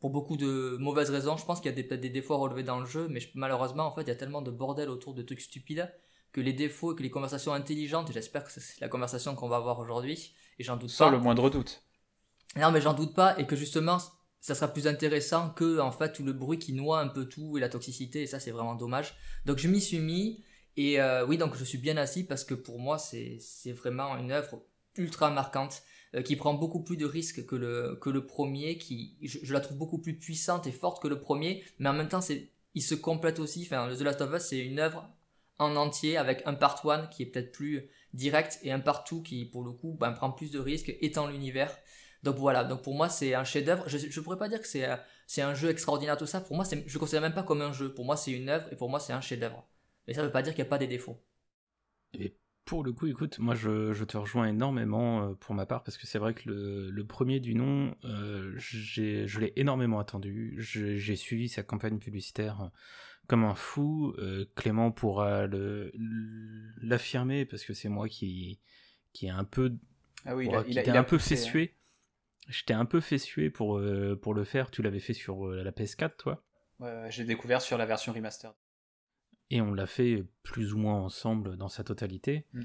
Pour 0.00 0.10
beaucoup 0.10 0.36
de 0.36 0.76
mauvaises 0.78 1.08
raisons 1.10 1.38
je 1.38 1.46
pense 1.46 1.60
qu'il 1.62 1.74
y 1.74 1.78
a 1.78 1.82
peut-être 1.82 2.00
des 2.00 2.10
défauts 2.10 2.34
à 2.34 2.36
relever 2.38 2.62
dans 2.62 2.78
le 2.78 2.84
jeu 2.86 3.08
mais 3.08 3.20
malheureusement 3.34 3.86
en 3.86 3.94
fait 3.94 4.02
il 4.02 4.08
y 4.08 4.12
a 4.12 4.16
tellement 4.16 4.42
de 4.42 4.50
bordel 4.50 4.90
autour 4.90 5.14
de 5.14 5.22
trucs 5.22 5.40
stupides 5.40 5.90
que 6.32 6.42
les 6.42 6.52
défauts 6.52 6.92
et 6.92 6.96
que 6.96 7.02
les 7.02 7.10
conversations 7.10 7.54
intelligentes 7.54 8.10
et 8.10 8.12
j'espère 8.12 8.44
que 8.44 8.50
c'est 8.52 8.80
la 8.80 8.88
conversation 8.88 9.34
qu'on 9.34 9.48
va 9.48 9.56
avoir 9.56 9.78
aujourd'hui 9.78 10.34
et 10.58 10.62
j'en 10.62 10.76
doute 10.76 10.90
Sans 10.90 11.06
pas. 11.06 11.10
le 11.10 11.18
moindre 11.18 11.48
doute. 11.48 11.82
Non 12.56 12.70
mais 12.70 12.80
j'en 12.82 12.92
doute 12.92 13.14
pas 13.14 13.38
et 13.38 13.46
que 13.46 13.56
justement 13.56 13.98
ça 14.40 14.54
sera 14.54 14.68
plus 14.68 14.86
intéressant 14.86 15.50
que 15.50 15.78
en 15.80 15.92
fait 15.92 16.12
tout 16.12 16.24
le 16.24 16.32
bruit 16.32 16.58
qui 16.58 16.72
noie 16.72 17.00
un 17.00 17.08
peu 17.08 17.26
tout 17.26 17.58
et 17.58 17.60
la 17.60 17.68
toxicité 17.68 18.22
et 18.22 18.26
ça 18.26 18.40
c'est 18.40 18.50
vraiment 18.50 18.74
dommage 18.74 19.14
donc 19.44 19.58
je 19.58 19.68
m'y 19.68 19.80
suis 19.80 19.98
mis 19.98 20.42
et 20.76 21.00
euh, 21.00 21.26
oui, 21.26 21.36
donc 21.36 21.56
je 21.56 21.64
suis 21.64 21.78
bien 21.78 21.96
assis 21.96 22.24
parce 22.24 22.44
que 22.44 22.54
pour 22.54 22.78
moi, 22.78 22.98
c'est 22.98 23.38
vraiment 23.72 24.16
une 24.16 24.32
œuvre 24.32 24.62
ultra 24.96 25.30
marquante 25.30 25.82
euh, 26.14 26.22
qui 26.22 26.36
prend 26.36 26.54
beaucoup 26.54 26.82
plus 26.82 26.96
de 26.96 27.06
risques 27.06 27.44
que 27.46 27.56
le, 27.56 27.98
que 28.00 28.10
le 28.10 28.26
premier, 28.26 28.78
qui 28.78 29.16
je, 29.22 29.52
la 29.52 29.60
trouve 29.60 29.76
beaucoup 29.76 29.98
plus 29.98 30.18
puissante 30.18 30.66
et 30.66 30.72
forte 30.72 31.02
que 31.02 31.08
le 31.08 31.20
premier, 31.20 31.64
mais 31.78 31.88
en 31.88 31.92
même 31.92 32.08
temps, 32.08 32.20
il 32.74 32.82
se 32.82 32.94
complète 32.94 33.40
aussi. 33.40 33.62
Enfin, 33.66 33.94
The 33.94 34.00
Last 34.00 34.20
of 34.20 34.34
Us, 34.34 34.42
c'est 34.42 34.58
une 34.58 34.78
œuvre 34.78 35.08
en 35.58 35.76
entier 35.76 36.16
avec 36.16 36.42
un 36.46 36.54
part 36.54 36.88
1 36.88 37.08
qui 37.08 37.24
est 37.24 37.26
peut-être 37.26 37.52
plus 37.52 37.90
direct 38.14 38.58
et 38.62 38.72
un 38.72 38.80
part 38.80 39.04
2 39.10 39.22
qui, 39.22 39.44
pour 39.44 39.62
le 39.62 39.72
coup, 39.72 39.96
ben, 40.00 40.12
prend 40.12 40.30
plus 40.30 40.50
de 40.50 40.58
risques, 40.58 40.96
étant 41.00 41.26
l'univers. 41.26 41.76
Donc 42.22 42.36
voilà, 42.36 42.64
donc 42.64 42.82
pour 42.82 42.94
moi 42.94 43.08
c'est 43.08 43.34
un 43.34 43.44
chef-d'œuvre. 43.44 43.84
Je 43.88 43.96
ne 43.98 44.24
pourrais 44.24 44.38
pas 44.38 44.48
dire 44.48 44.60
que 44.60 44.66
c'est 44.66 44.86
c'est 45.26 45.42
un 45.42 45.54
jeu 45.54 45.70
extraordinaire 45.70 46.16
tout 46.16 46.26
ça. 46.26 46.40
Pour 46.40 46.56
moi, 46.56 46.64
je 46.68 46.76
ne 46.76 46.98
considère 46.98 47.22
même 47.22 47.34
pas 47.34 47.44
comme 47.44 47.62
un 47.62 47.72
jeu. 47.72 47.94
Pour 47.94 48.04
moi, 48.04 48.16
c'est 48.16 48.32
une 48.32 48.48
œuvre 48.48 48.66
et 48.72 48.76
pour 48.76 48.90
moi, 48.90 48.98
c'est 48.98 49.12
un 49.12 49.20
chef-d'œuvre. 49.20 49.64
Mais 50.08 50.12
ça 50.12 50.22
ne 50.22 50.26
veut 50.26 50.32
pas 50.32 50.42
dire 50.42 50.54
qu'il 50.54 50.64
n'y 50.64 50.66
a 50.66 50.70
pas 50.70 50.78
des 50.78 50.88
défauts. 50.88 51.22
Et 52.14 52.36
pour 52.64 52.82
le 52.82 52.92
coup, 52.92 53.06
écoute, 53.06 53.38
moi 53.38 53.54
je, 53.54 54.04
te 54.04 54.16
rejoins 54.16 54.46
énormément 54.46 55.22
euh, 55.22 55.34
pour 55.34 55.54
ma 55.54 55.66
part 55.66 55.84
parce 55.84 55.96
que 55.96 56.06
c'est 56.08 56.18
vrai 56.18 56.34
que 56.34 56.48
le, 56.48 57.06
premier 57.06 57.38
du 57.38 57.54
nom, 57.54 57.94
euh, 58.04 58.52
je 58.56 59.38
l'ai 59.38 59.52
énormément 59.56 60.00
attendu. 60.00 60.56
J'ai 60.58 61.16
suivi 61.16 61.48
sa 61.48 61.62
campagne 61.62 61.98
publicitaire 61.98 62.62
euh, 62.62 62.68
comme 63.28 63.44
un 63.44 63.54
fou. 63.54 64.14
Clément 64.56 64.90
pourra 64.90 65.46
l'affirmer 66.82 67.44
parce 67.44 67.64
que 67.64 67.72
c'est 67.72 67.88
moi 67.88 68.08
qui, 68.08 68.60
qui 69.12 69.26
est 69.26 69.30
un 69.30 69.44
peu, 69.44 69.76
ah 70.24 70.34
oui, 70.34 70.48
il 70.66 70.78
a, 70.78 70.98
un 70.98 71.04
peu 71.04 71.18
fait 71.18 71.36
suer. 71.36 71.76
J'étais 72.50 72.74
un 72.74 72.84
peu 72.84 73.00
fait 73.00 73.18
suer 73.18 73.48
pour, 73.48 73.80
pour 74.20 74.34
le 74.34 74.44
faire. 74.44 74.70
Tu 74.70 74.82
l'avais 74.82 75.00
fait 75.00 75.14
sur 75.14 75.46
la 75.48 75.70
PS4, 75.70 76.16
toi? 76.16 76.44
Ouais, 76.78 77.06
j'ai 77.10 77.24
découvert 77.24 77.62
sur 77.62 77.78
la 77.78 77.86
version 77.86 78.12
remastered 78.12 78.54
et 79.50 79.60
on 79.60 79.74
l'a 79.74 79.86
fait 79.86 80.24
plus 80.42 80.72
ou 80.72 80.78
moins 80.78 80.94
ensemble 80.94 81.56
dans 81.56 81.68
sa 81.68 81.84
totalité. 81.84 82.46
Mm. 82.52 82.60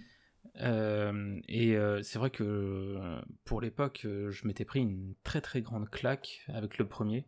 Euh, 0.62 1.40
et 1.48 1.76
euh, 1.76 2.02
c'est 2.04 2.20
vrai 2.20 2.30
que 2.30 3.20
pour 3.44 3.60
l'époque, 3.62 4.04
euh, 4.06 4.30
je 4.30 4.48
m'étais 4.48 4.66
pris 4.66 4.82
une 4.82 5.16
très 5.24 5.42
très 5.42 5.62
grande 5.62 5.90
claque 5.90 6.46
avec 6.48 6.78
le 6.78 6.88
premier. 6.88 7.26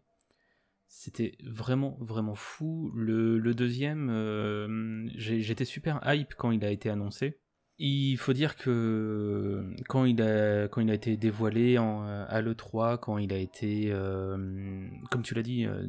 C'était 0.88 1.36
vraiment 1.44 1.98
vraiment 2.00 2.36
fou. 2.36 2.92
Le, 2.96 3.38
le 3.40 3.54
deuxième, 3.54 5.10
j'étais 5.16 5.66
super 5.66 6.00
hype 6.06 6.34
quand 6.36 6.52
il 6.52 6.64
a 6.64 6.72
été 6.72 6.90
annoncé. 6.90 7.40
Il 7.80 8.18
faut 8.18 8.34
dire 8.34 8.56
que 8.56 9.64
quand 9.88 10.06
il 10.06 10.20
a, 10.24 10.94
été 10.94 11.16
dévoilé 11.16 11.78
en, 11.78 12.02
à 12.02 12.42
l'E3, 12.42 12.98
quand 13.00 13.20
il 13.20 13.32
a 13.32 13.38
été, 13.38 13.92
euh, 13.92 14.88
comme 15.12 15.22
tu 15.22 15.36
l'as 15.36 15.44
dit, 15.44 15.66
euh, 15.68 15.86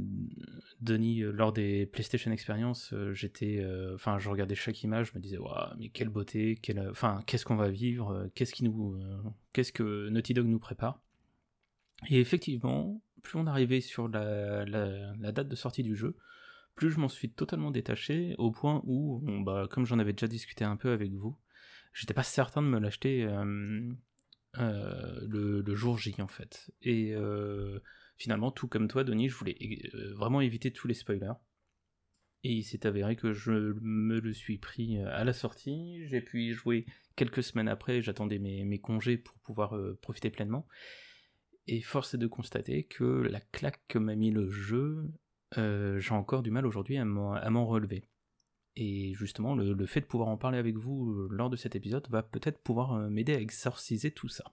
Denis, 0.83 1.23
euh, 1.23 1.33
lors 1.33 1.51
des 1.51 1.87
PlayStation 1.87 2.31
Experience, 2.31 2.95
j'étais, 3.13 3.65
enfin, 3.95 4.19
je 4.19 4.29
regardais 4.29 4.55
chaque 4.55 4.83
image, 4.83 5.13
je 5.13 5.19
me 5.19 5.23
disais, 5.23 5.39
waouh, 5.39 5.75
mais 5.79 5.89
quelle 5.89 6.11
beauté, 6.11 6.61
enfin, 6.91 7.23
qu'est-ce 7.27 7.47
qu'on 7.47 7.57
va 7.57 7.71
vivre, 7.71 8.29
qu'est-ce 8.35 8.53
qui 8.53 8.65
nous, 8.65 9.01
qu'est-ce 9.55 9.73
que 9.73 10.11
Naughty 10.11 10.35
Dog 10.35 10.47
nous 10.47 10.59
prépare. 10.59 11.01
Et 12.11 12.21
effectivement, 12.21 13.01
plus 13.23 13.39
on 13.39 13.47
arrivait 13.47 13.81
sur 13.81 14.09
la, 14.09 14.67
la, 14.67 15.33
date 15.33 15.49
de 15.49 15.57
sortie 15.57 15.83
du 15.83 15.97
jeu, 15.97 16.17
plus 16.75 16.91
je 16.91 17.01
m'en 17.01 17.09
suis 17.09 17.31
totalement 17.31 17.71
détaché, 17.71 18.35
au 18.37 18.51
point 18.51 18.83
où, 18.85 19.23
bah, 19.43 19.67
comme 19.71 19.87
j'en 19.87 19.99
avais 19.99 20.13
déjà 20.13 20.29
discuté 20.29 20.65
un 20.65 20.77
peu 20.77 20.91
avec 20.91 21.13
vous, 21.15 21.39
j'étais 21.93 22.15
pas 22.15 22.23
certain 22.23 22.63
de 22.63 22.69
me 22.69 22.79
l'acheter 22.79 23.25
euh, 23.25 23.93
euh, 24.59 25.21
le, 25.27 25.75
jour 25.75 25.99
J 25.99 26.15
en 26.19 26.29
fait. 26.29 26.71
Et 26.83 27.13
euh, 27.15 27.81
finalement, 28.17 28.51
tout 28.51 28.69
comme 28.69 28.89
toi, 28.89 29.05
Denis, 29.05 29.29
je 29.29 29.37
voulais 29.37 29.57
vraiment 30.15 30.41
éviter 30.41 30.73
tous 30.73 30.89
les 30.89 30.95
spoilers. 30.95 31.35
Et 32.45 32.53
il 32.53 32.63
s'est 32.63 32.87
avéré 32.87 33.17
que 33.17 33.33
je 33.33 33.75
me 33.81 34.21
le 34.21 34.33
suis 34.33 34.59
pris 34.59 35.01
à 35.01 35.25
la 35.25 35.33
sortie. 35.33 36.07
J'ai 36.07 36.21
pu 36.21 36.45
y 36.45 36.53
jouer 36.53 36.87
quelques 37.17 37.43
semaines 37.43 37.69
après. 37.69 38.01
J'attendais 38.01 38.39
mes, 38.39 38.79
congés 38.79 39.19
pour 39.19 39.37
pouvoir 39.41 39.77
profiter 40.01 40.31
pleinement. 40.31 40.69
Et 41.67 41.81
force 41.81 42.15
est 42.15 42.19
de 42.19 42.29
constater 42.29 42.85
que 42.85 43.05
la 43.05 43.41
claque 43.41 43.83
que 43.89 43.99
m'a 43.99 44.15
mis 44.15 44.31
le 44.31 44.49
jeu, 44.49 45.11
j'ai 45.57 46.15
encore 46.15 46.45
du 46.45 46.53
mal 46.53 46.65
aujourd'hui 46.65 46.97
à 46.97 47.05
m'en 47.05 47.67
relever. 47.67 48.05
Et 48.81 49.13
justement, 49.15 49.57
le, 49.57 49.87
fait 49.87 50.01
de 50.01 50.07
pouvoir 50.07 50.29
en 50.29 50.37
parler 50.37 50.57
avec 50.57 50.77
vous 50.77 51.11
euh, 51.11 51.29
lors 51.33 51.51
de 51.51 51.57
cet 51.57 51.75
épisode 51.75 52.07
va 52.11 52.23
peut-être 52.23 52.59
pouvoir 52.59 52.93
euh, 52.93 53.09
m'aider 53.09 53.35
à 53.35 53.41
exorciser 53.41 54.13
tout 54.13 54.29
ça. 54.29 54.45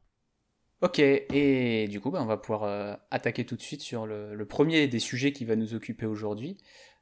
Ok, 0.81 0.97
et 0.97 1.87
du 1.87 2.01
coup, 2.01 2.09
bah, 2.09 2.23
on 2.23 2.25
va 2.25 2.37
pouvoir 2.37 2.63
euh, 2.63 2.95
attaquer 3.11 3.45
tout 3.45 3.55
de 3.55 3.61
suite 3.61 3.81
sur 3.81 4.07
le, 4.07 4.43
premier 4.45 4.87
des 4.87 4.97
sujets 4.97 5.31
qui 5.31 5.45
va 5.45 5.55
nous 5.55 5.75
occuper 5.75 6.07
aujourd'hui. 6.07 6.57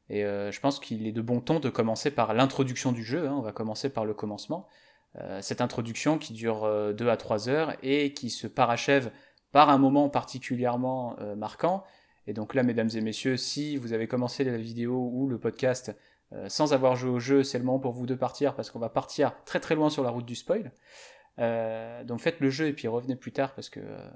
Et 0.09 0.21
je 0.21 0.59
pense 0.59 0.81
qu'il 0.81 1.07
est 1.07 1.13
de 1.13 1.21
bon 1.21 1.39
ton 1.39 1.61
de 1.61 1.69
commencer 1.69 2.11
par 2.11 2.33
l'introduction 2.33 2.91
du 2.91 3.03
jeu. 3.03 3.25
Hein. 3.25 3.35
on 3.37 3.41
va 3.41 3.53
commencer 3.53 3.89
par 3.89 4.05
le 4.05 4.13
commencement. 4.13 4.67
cette 5.39 5.61
introduction 5.61 6.17
qui 6.17 6.33
dure 6.33 6.93
2 6.93 7.07
à 7.07 7.15
3 7.15 7.47
heures 7.47 7.73
et 7.81 8.13
qui 8.13 8.29
se 8.29 8.45
parachève 8.45 9.11
par 9.53 9.69
un 9.69 9.77
moment 9.77 10.09
particulièrement 10.09 11.15
marquant. 11.37 11.85
Et 12.27 12.33
donc 12.33 12.53
là, 12.53 12.63
mesdames 12.63 12.89
et 12.93 13.01
messieurs, 13.01 13.37
si 13.37 13.77
vous 13.77 13.93
avez 13.93 14.07
commencé 14.07 14.43
la 14.43 14.57
vidéo 14.57 15.09
ou 15.13 15.29
le 15.29 15.39
podcast 15.39 15.95
euh, 16.35 16.49
sans 16.49 16.73
avoir 16.73 16.95
joué 16.95 17.11
au 17.11 17.19
jeu, 17.19 17.43
c'est 17.43 17.59
le 17.59 17.63
moment 17.63 17.79
pour 17.79 17.91
vous 17.91 18.05
de 18.05 18.15
partir 18.15 18.55
parce 18.55 18.71
qu'on 18.71 18.79
va 18.79 18.89
partir 18.89 19.33
très 19.45 19.59
très 19.59 19.75
loin 19.75 19.89
sur 19.89 20.03
la 20.03 20.09
route 20.09 20.25
du 20.25 20.35
spoil. 20.35 20.71
Euh, 21.39 22.03
donc 22.03 22.19
faites 22.19 22.39
le 22.39 22.49
jeu 22.49 22.67
et 22.67 22.73
puis 22.73 22.87
revenez 22.87 23.15
plus 23.15 23.31
tard 23.31 23.53
parce 23.53 23.69
que 23.69 23.79
euh, 23.79 24.09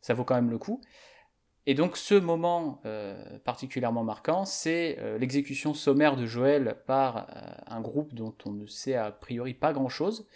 ça 0.00 0.14
vaut 0.14 0.24
quand 0.24 0.34
même 0.34 0.50
le 0.50 0.58
coup. 0.58 0.80
Et 1.66 1.74
donc 1.74 1.96
ce 1.96 2.14
moment 2.14 2.82
particulièrement 3.44 4.04
marquant, 4.04 4.44
c'est 4.44 4.98
l'exécution 5.18 5.72
sommaire 5.72 6.14
de 6.14 6.26
Joël 6.26 6.76
par 6.86 7.26
un 7.66 7.80
groupe 7.80 8.12
dont 8.12 8.34
on 8.44 8.50
ne 8.50 8.66
sait 8.66 8.96
a 8.96 9.10
priori 9.10 9.54
pas 9.54 9.72
grand-chose 9.72 10.28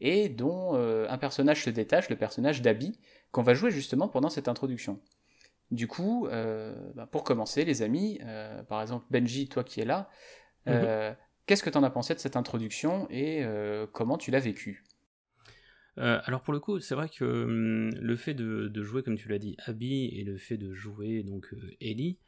et 0.00 0.30
dont 0.30 0.72
un 0.72 1.18
personnage 1.18 1.64
se 1.64 1.68
détache, 1.68 2.08
le 2.08 2.16
personnage 2.16 2.62
d'Abby, 2.62 2.98
qu'on 3.30 3.42
va 3.42 3.52
jouer 3.52 3.70
justement 3.70 4.08
pendant 4.08 4.30
cette 4.30 4.48
introduction. 4.48 4.98
Du 5.70 5.86
coup, 5.86 6.26
bah, 6.94 7.06
pour 7.10 7.24
commencer 7.24 7.66
les 7.66 7.82
amis, 7.82 8.18
par 8.66 8.80
exemple 8.80 9.04
Benji, 9.10 9.50
toi 9.50 9.64
qui 9.64 9.82
es 9.82 9.84
là, 9.84 10.08
Mhm. 10.66 10.72
Euh, 10.74 11.12
qu'est-ce 11.46 11.62
que 11.62 11.70
tu 11.70 11.78
en 11.78 11.82
as 11.82 11.90
pensé 11.90 12.14
de 12.14 12.18
cette 12.18 12.36
introduction 12.36 13.08
et 13.10 13.44
euh, 13.44 13.86
comment 13.92 14.18
tu 14.18 14.30
l'as 14.30 14.40
vécu 14.40 14.84
euh, 15.98 16.20
alors 16.24 16.42
pour 16.42 16.54
le 16.54 16.60
coup, 16.60 16.78
c'est 16.78 16.94
vrai 16.94 17.08
que 17.08 17.24
hum, 17.24 17.90
le 18.00 18.16
fait 18.16 18.32
de, 18.32 18.82
jouer, 18.82 19.02
comme 19.02 19.16
tu 19.16 19.28
l'as 19.28 19.40
dit, 19.40 19.56
Abby 19.66 20.06
et 20.14 20.24
le 20.24 20.38
fait 20.38 20.56
de 20.56 20.72
jouer 20.72 21.24
donc 21.24 21.52
Ellie, 21.80 22.18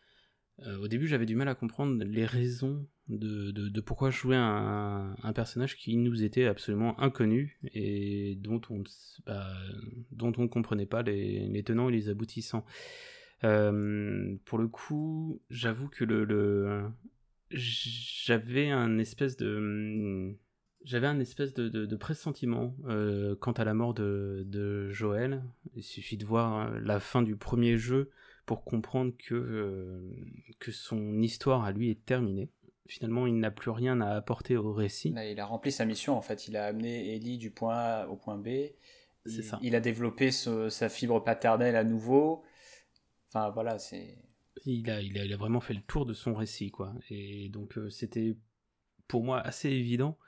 au 0.81 0.89
début 0.89 1.07
j'avais 1.07 1.27
du 1.27 1.37
mal 1.37 1.49
à 1.49 1.55
comprendre 1.55 2.05
les 2.05 2.27
raisons 2.27 2.87
de, 3.09 3.81
pourquoi 3.81 4.11
jouer 4.11 4.37
un, 4.37 5.17
un, 5.23 5.33
personnage 5.33 5.77
qui 5.77 5.97
nous 5.97 6.23
était 6.25 6.45
absolument 6.45 7.01
inconnu 7.01 7.59
et 7.73 8.37
dont 8.41 8.61
on 8.69 8.83
bah, 9.27 9.47
dont 10.11 10.33
on 10.37 10.49
comprenait 10.49 10.87
pas 10.87 11.03
les, 11.03 11.47
les 11.47 11.63
tenants 11.63 11.89
et 11.89 11.93
les 11.93 12.09
aboutissants. 12.09 12.65
Euh, 13.45 14.37
pour 14.45 14.59
le 14.59 14.69
coup, 14.69 15.41
j'avoue 15.51 15.89
que 15.89 16.05
le, 16.05 16.25
le... 16.25 16.85
j'avais 17.55 18.71
un 18.71 18.99
espèce 18.99 19.37
de 19.37 20.37
j'avais 20.85 21.07
un 21.07 21.21
espèce 21.21 21.55
de, 21.55 21.69
de, 21.69 21.97
pressentiment 21.97 22.75
euh, 22.87 23.37
quant 23.37 23.53
à 23.53 23.65
la 23.65 23.73
mort 23.73 23.95
de, 23.95 24.43
de, 24.47 24.91
Joël. 24.91 25.45
Il 25.75 25.83
suffit 25.85 26.17
de 26.17 26.25
voir 26.25 26.53
hein, 26.53 26.81
la 26.83 26.99
fin 26.99 27.23
du 27.23 27.37
premier 27.37 27.77
jeu 27.77 28.11
pour 28.47 28.65
comprendre 28.65 29.13
que, 29.17 29.35
euh, 29.35 30.11
que 30.59 30.73
son 30.73 31.21
histoire 31.21 31.65
à 31.65 31.71
lui 31.71 31.91
est 31.91 32.05
terminée. 32.05 32.51
Finalement, 32.87 33.27
il 33.27 33.39
n'a 33.39 33.53
plus 33.53 33.71
rien 33.71 34.01
à 34.01 34.11
apporter 34.17 34.57
au 34.57 34.73
récit. 34.73 35.15
Il 35.31 35.39
a 35.39 35.47
rempli 35.47 35.71
sa 35.71 35.85
mission 35.85 36.17
en 36.17 36.23
fait. 36.23 36.49
Il 36.49 36.57
a 36.57 36.67
amené 36.67 37.15
Ellie 37.15 37.39
du 37.39 37.51
point 37.51 37.77
A 37.77 38.07
au 38.09 38.17
point 38.17 38.37
B. 38.37 38.49
C'est 39.25 39.43
ça. 39.43 39.61
Il 39.63 39.77
a 39.77 39.81
développé 39.81 40.33
sa 40.33 40.89
fibre 40.89 41.23
paternelle 41.23 41.77
à 41.77 41.85
nouveau. 41.85 42.43
Enfin 43.29 43.51
voilà, 43.51 43.79
c'est. 43.79 44.19
Il 44.65 44.89
a, 44.91 45.01
il, 45.01 45.33
a, 45.33 45.37
vraiment 45.37 45.61
fait 45.61 45.75
le 45.75 45.83
tour 45.83 46.05
de 46.05 46.13
son 46.13 46.35
récit, 46.35 46.71
quoi. 46.71 46.95
Et 47.11 47.49
donc, 47.49 47.79
euh, 47.79 47.91
c'était 47.91 48.37
pour 49.09 49.25
moi 49.25 49.41
assez 49.41 49.71
évident 49.71 50.19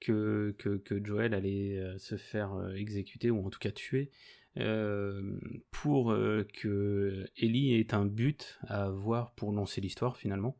que, 0.00 0.54
que, 0.58 1.04
Joel 1.04 1.34
allait 1.34 1.78
euh, 1.78 1.98
se 1.98 2.16
faire 2.16 2.54
euh, 2.54 2.74
exécuter, 2.74 3.30
ou 3.30 3.44
en 3.46 3.50
tout 3.50 3.58
cas 3.58 3.70
tuer, 3.70 4.10
pour 5.70 6.12
que 6.12 7.26
Ellie 7.36 7.74
ait 7.74 7.94
un 7.94 8.06
but 8.06 8.58
à 8.62 8.86
avoir 8.86 9.32
pour 9.34 9.52
lancer 9.52 9.80
l'histoire, 9.80 10.16
finalement. 10.16 10.58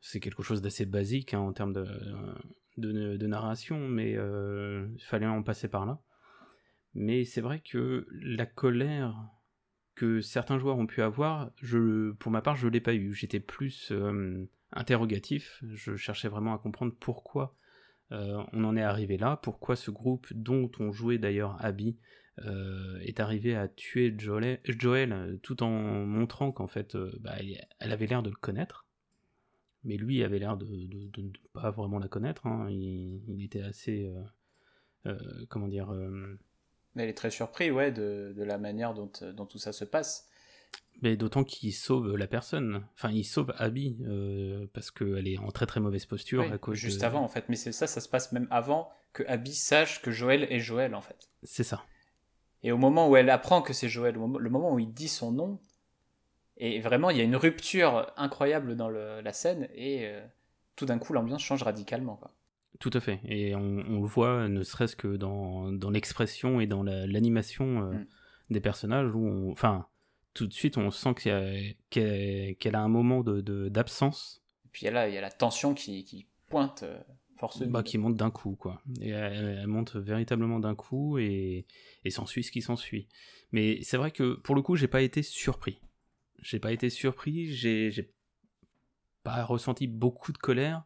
C'est 0.00 0.20
quelque 0.20 0.42
chose 0.42 0.60
d'assez 0.60 0.84
basique 0.84 1.32
hein, 1.32 1.40
en 1.40 1.54
termes 1.54 1.72
de, 1.72 3.16
de 3.16 3.26
narration, 3.26 3.88
mais 3.88 4.12
il 4.12 5.02
fallait 5.02 5.24
en 5.24 5.42
passer 5.42 5.68
par 5.68 5.86
là. 5.86 6.02
Mais 6.92 7.24
c'est 7.24 7.40
vrai 7.40 7.60
que 7.60 8.06
la 8.10 8.44
colère 8.44 9.16
que 9.94 10.20
certains 10.20 10.58
joueurs 10.58 10.78
ont 10.78 10.86
pu 10.86 11.02
avoir, 11.02 11.50
pour 12.18 12.32
ma 12.32 12.42
part, 12.42 12.56
je 12.56 12.66
ne 12.66 12.72
l'ai 12.72 12.80
pas 12.80 12.94
eu. 12.94 13.12
J'étais 13.12 13.40
plus 13.40 13.92
euh, 13.92 14.48
interrogatif, 14.72 15.62
je 15.62 15.96
cherchais 15.96 16.28
vraiment 16.28 16.54
à 16.54 16.58
comprendre 16.58 16.94
pourquoi 16.98 17.54
euh, 18.10 18.42
on 18.52 18.64
en 18.64 18.76
est 18.76 18.82
arrivé 18.82 19.16
là, 19.16 19.36
pourquoi 19.36 19.76
ce 19.76 19.90
groupe 19.90 20.26
dont 20.32 20.70
on 20.78 20.92
jouait 20.92 21.18
d'ailleurs 21.18 21.56
Abby 21.60 21.96
euh, 22.44 22.98
est 23.00 23.20
arrivé 23.20 23.54
à 23.54 23.68
tuer 23.68 24.14
Joel, 24.18 24.60
tout 25.42 25.62
en 25.62 25.70
montrant 25.70 26.52
qu'en 26.52 26.66
fait 26.66 26.96
bah, 27.20 27.34
elle 27.78 27.92
avait 27.92 28.06
l'air 28.06 28.22
de 28.22 28.30
le 28.30 28.36
connaître. 28.36 28.86
Mais 29.84 29.96
lui 29.96 30.22
avait 30.22 30.38
l'air 30.38 30.56
de 30.56 30.66
ne 30.66 31.30
pas 31.52 31.72
vraiment 31.72 31.98
la 31.98 32.06
connaître. 32.06 32.46
Hein. 32.46 32.68
Il, 32.70 33.42
était 33.42 33.62
assez. 33.62 34.08
comment 35.48 35.66
dire 35.66 35.92
elle 36.96 37.08
est 37.08 37.14
très 37.14 37.30
surpris, 37.30 37.70
ouais, 37.70 37.90
de, 37.90 38.34
de 38.36 38.42
la 38.44 38.58
manière 38.58 38.94
dont, 38.94 39.10
dont, 39.34 39.46
tout 39.46 39.58
ça 39.58 39.72
se 39.72 39.84
passe. 39.84 40.28
Mais 41.00 41.16
d'autant 41.16 41.42
qu'il 41.42 41.72
sauve 41.72 42.16
la 42.16 42.26
personne. 42.26 42.84
Enfin, 42.94 43.10
il 43.10 43.24
sauve 43.24 43.52
Abby 43.56 43.96
euh, 44.06 44.66
parce 44.72 44.90
qu'elle 44.90 45.26
est 45.26 45.38
en 45.38 45.50
très 45.50 45.66
très 45.66 45.80
mauvaise 45.80 46.06
posture 46.06 46.42
à 46.52 46.58
cause 46.58 46.76
Juste 46.76 47.02
avant, 47.02 47.22
en 47.22 47.28
fait. 47.28 47.48
Mais 47.48 47.56
c'est 47.56 47.72
ça, 47.72 47.86
ça 47.86 48.00
se 48.00 48.08
passe 48.08 48.32
même 48.32 48.46
avant 48.50 48.90
que 49.12 49.22
Abby 49.26 49.54
sache 49.54 50.02
que 50.02 50.10
Joël 50.10 50.46
est 50.50 50.60
Joël, 50.60 50.94
en 50.94 51.00
fait. 51.00 51.28
C'est 51.42 51.64
ça. 51.64 51.84
Et 52.62 52.70
au 52.70 52.78
moment 52.78 53.08
où 53.08 53.16
elle 53.16 53.30
apprend 53.30 53.62
que 53.62 53.72
c'est 53.72 53.88
Joël, 53.88 54.14
le 54.14 54.50
moment 54.50 54.72
où 54.72 54.78
il 54.78 54.92
dit 54.92 55.08
son 55.08 55.32
nom, 55.32 55.58
et 56.58 56.80
vraiment, 56.80 57.10
il 57.10 57.16
y 57.16 57.20
a 57.20 57.24
une 57.24 57.36
rupture 57.36 58.12
incroyable 58.16 58.76
dans 58.76 58.88
le, 58.88 59.20
la 59.20 59.32
scène, 59.32 59.68
et 59.74 60.06
euh, 60.06 60.24
tout 60.76 60.86
d'un 60.86 60.98
coup, 60.98 61.12
l'ambiance 61.12 61.42
change 61.42 61.62
radicalement. 61.62 62.16
Quoi. 62.16 62.30
Tout 62.80 62.90
à 62.94 63.00
fait. 63.00 63.20
Et 63.24 63.54
on, 63.54 64.00
le 64.00 64.06
voit, 64.06 64.48
ne 64.48 64.62
serait-ce 64.62 64.96
que 64.96 65.16
dans, 65.16 65.70
dans 65.72 65.90
l'expression 65.90 66.60
et 66.60 66.66
dans 66.66 66.82
l'animation 66.82 67.82
euh, 67.82 67.92
mm. 67.92 68.06
des 68.50 68.60
personnages, 68.60 69.14
où 69.14 69.50
enfin, 69.52 69.86
tout 70.34 70.46
de 70.46 70.52
suite, 70.52 70.78
on 70.78 70.90
sent 70.90 71.14
qu'elle 71.90 72.74
a 72.74 72.80
un 72.80 72.88
moment 72.88 73.22
d'absence. 73.22 74.42
De, 74.64 74.68
et 74.68 74.70
puis 74.72 74.86
là, 74.86 75.08
il 75.08 75.14
y 75.14 75.18
a 75.18 75.20
la 75.20 75.30
tension 75.30 75.74
qui, 75.74 76.04
qui 76.04 76.26
pointe 76.48 76.82
euh, 76.82 76.98
forcément. 77.38 77.70
Bah, 77.70 77.82
qui 77.82 77.98
monte 77.98 78.16
d'un 78.16 78.30
coup, 78.30 78.56
quoi. 78.56 78.82
Et 79.00 79.10
elle, 79.10 79.66
monte 79.66 79.96
véritablement 79.96 80.58
d'un 80.58 80.74
coup, 80.74 81.18
et, 81.18 81.66
et 82.04 82.10
s'ensuit 82.10 82.42
ce 82.42 82.50
qui 82.50 82.62
s'ensuit. 82.62 83.08
Mais 83.52 83.82
c'est 83.82 83.96
vrai 83.96 84.10
que, 84.10 84.34
pour 84.34 84.54
le 84.54 84.62
coup, 84.62 84.76
j'ai 84.76 84.88
pas 84.88 85.02
été 85.02 85.22
surpris. 85.22 85.80
J'ai 86.40 86.58
pas 86.58 86.72
été 86.72 86.90
surpris, 86.90 87.52
j'ai 87.52 88.12
pas 89.22 89.44
ressenti 89.44 89.86
beaucoup 89.86 90.32
de 90.32 90.38
colère 90.38 90.84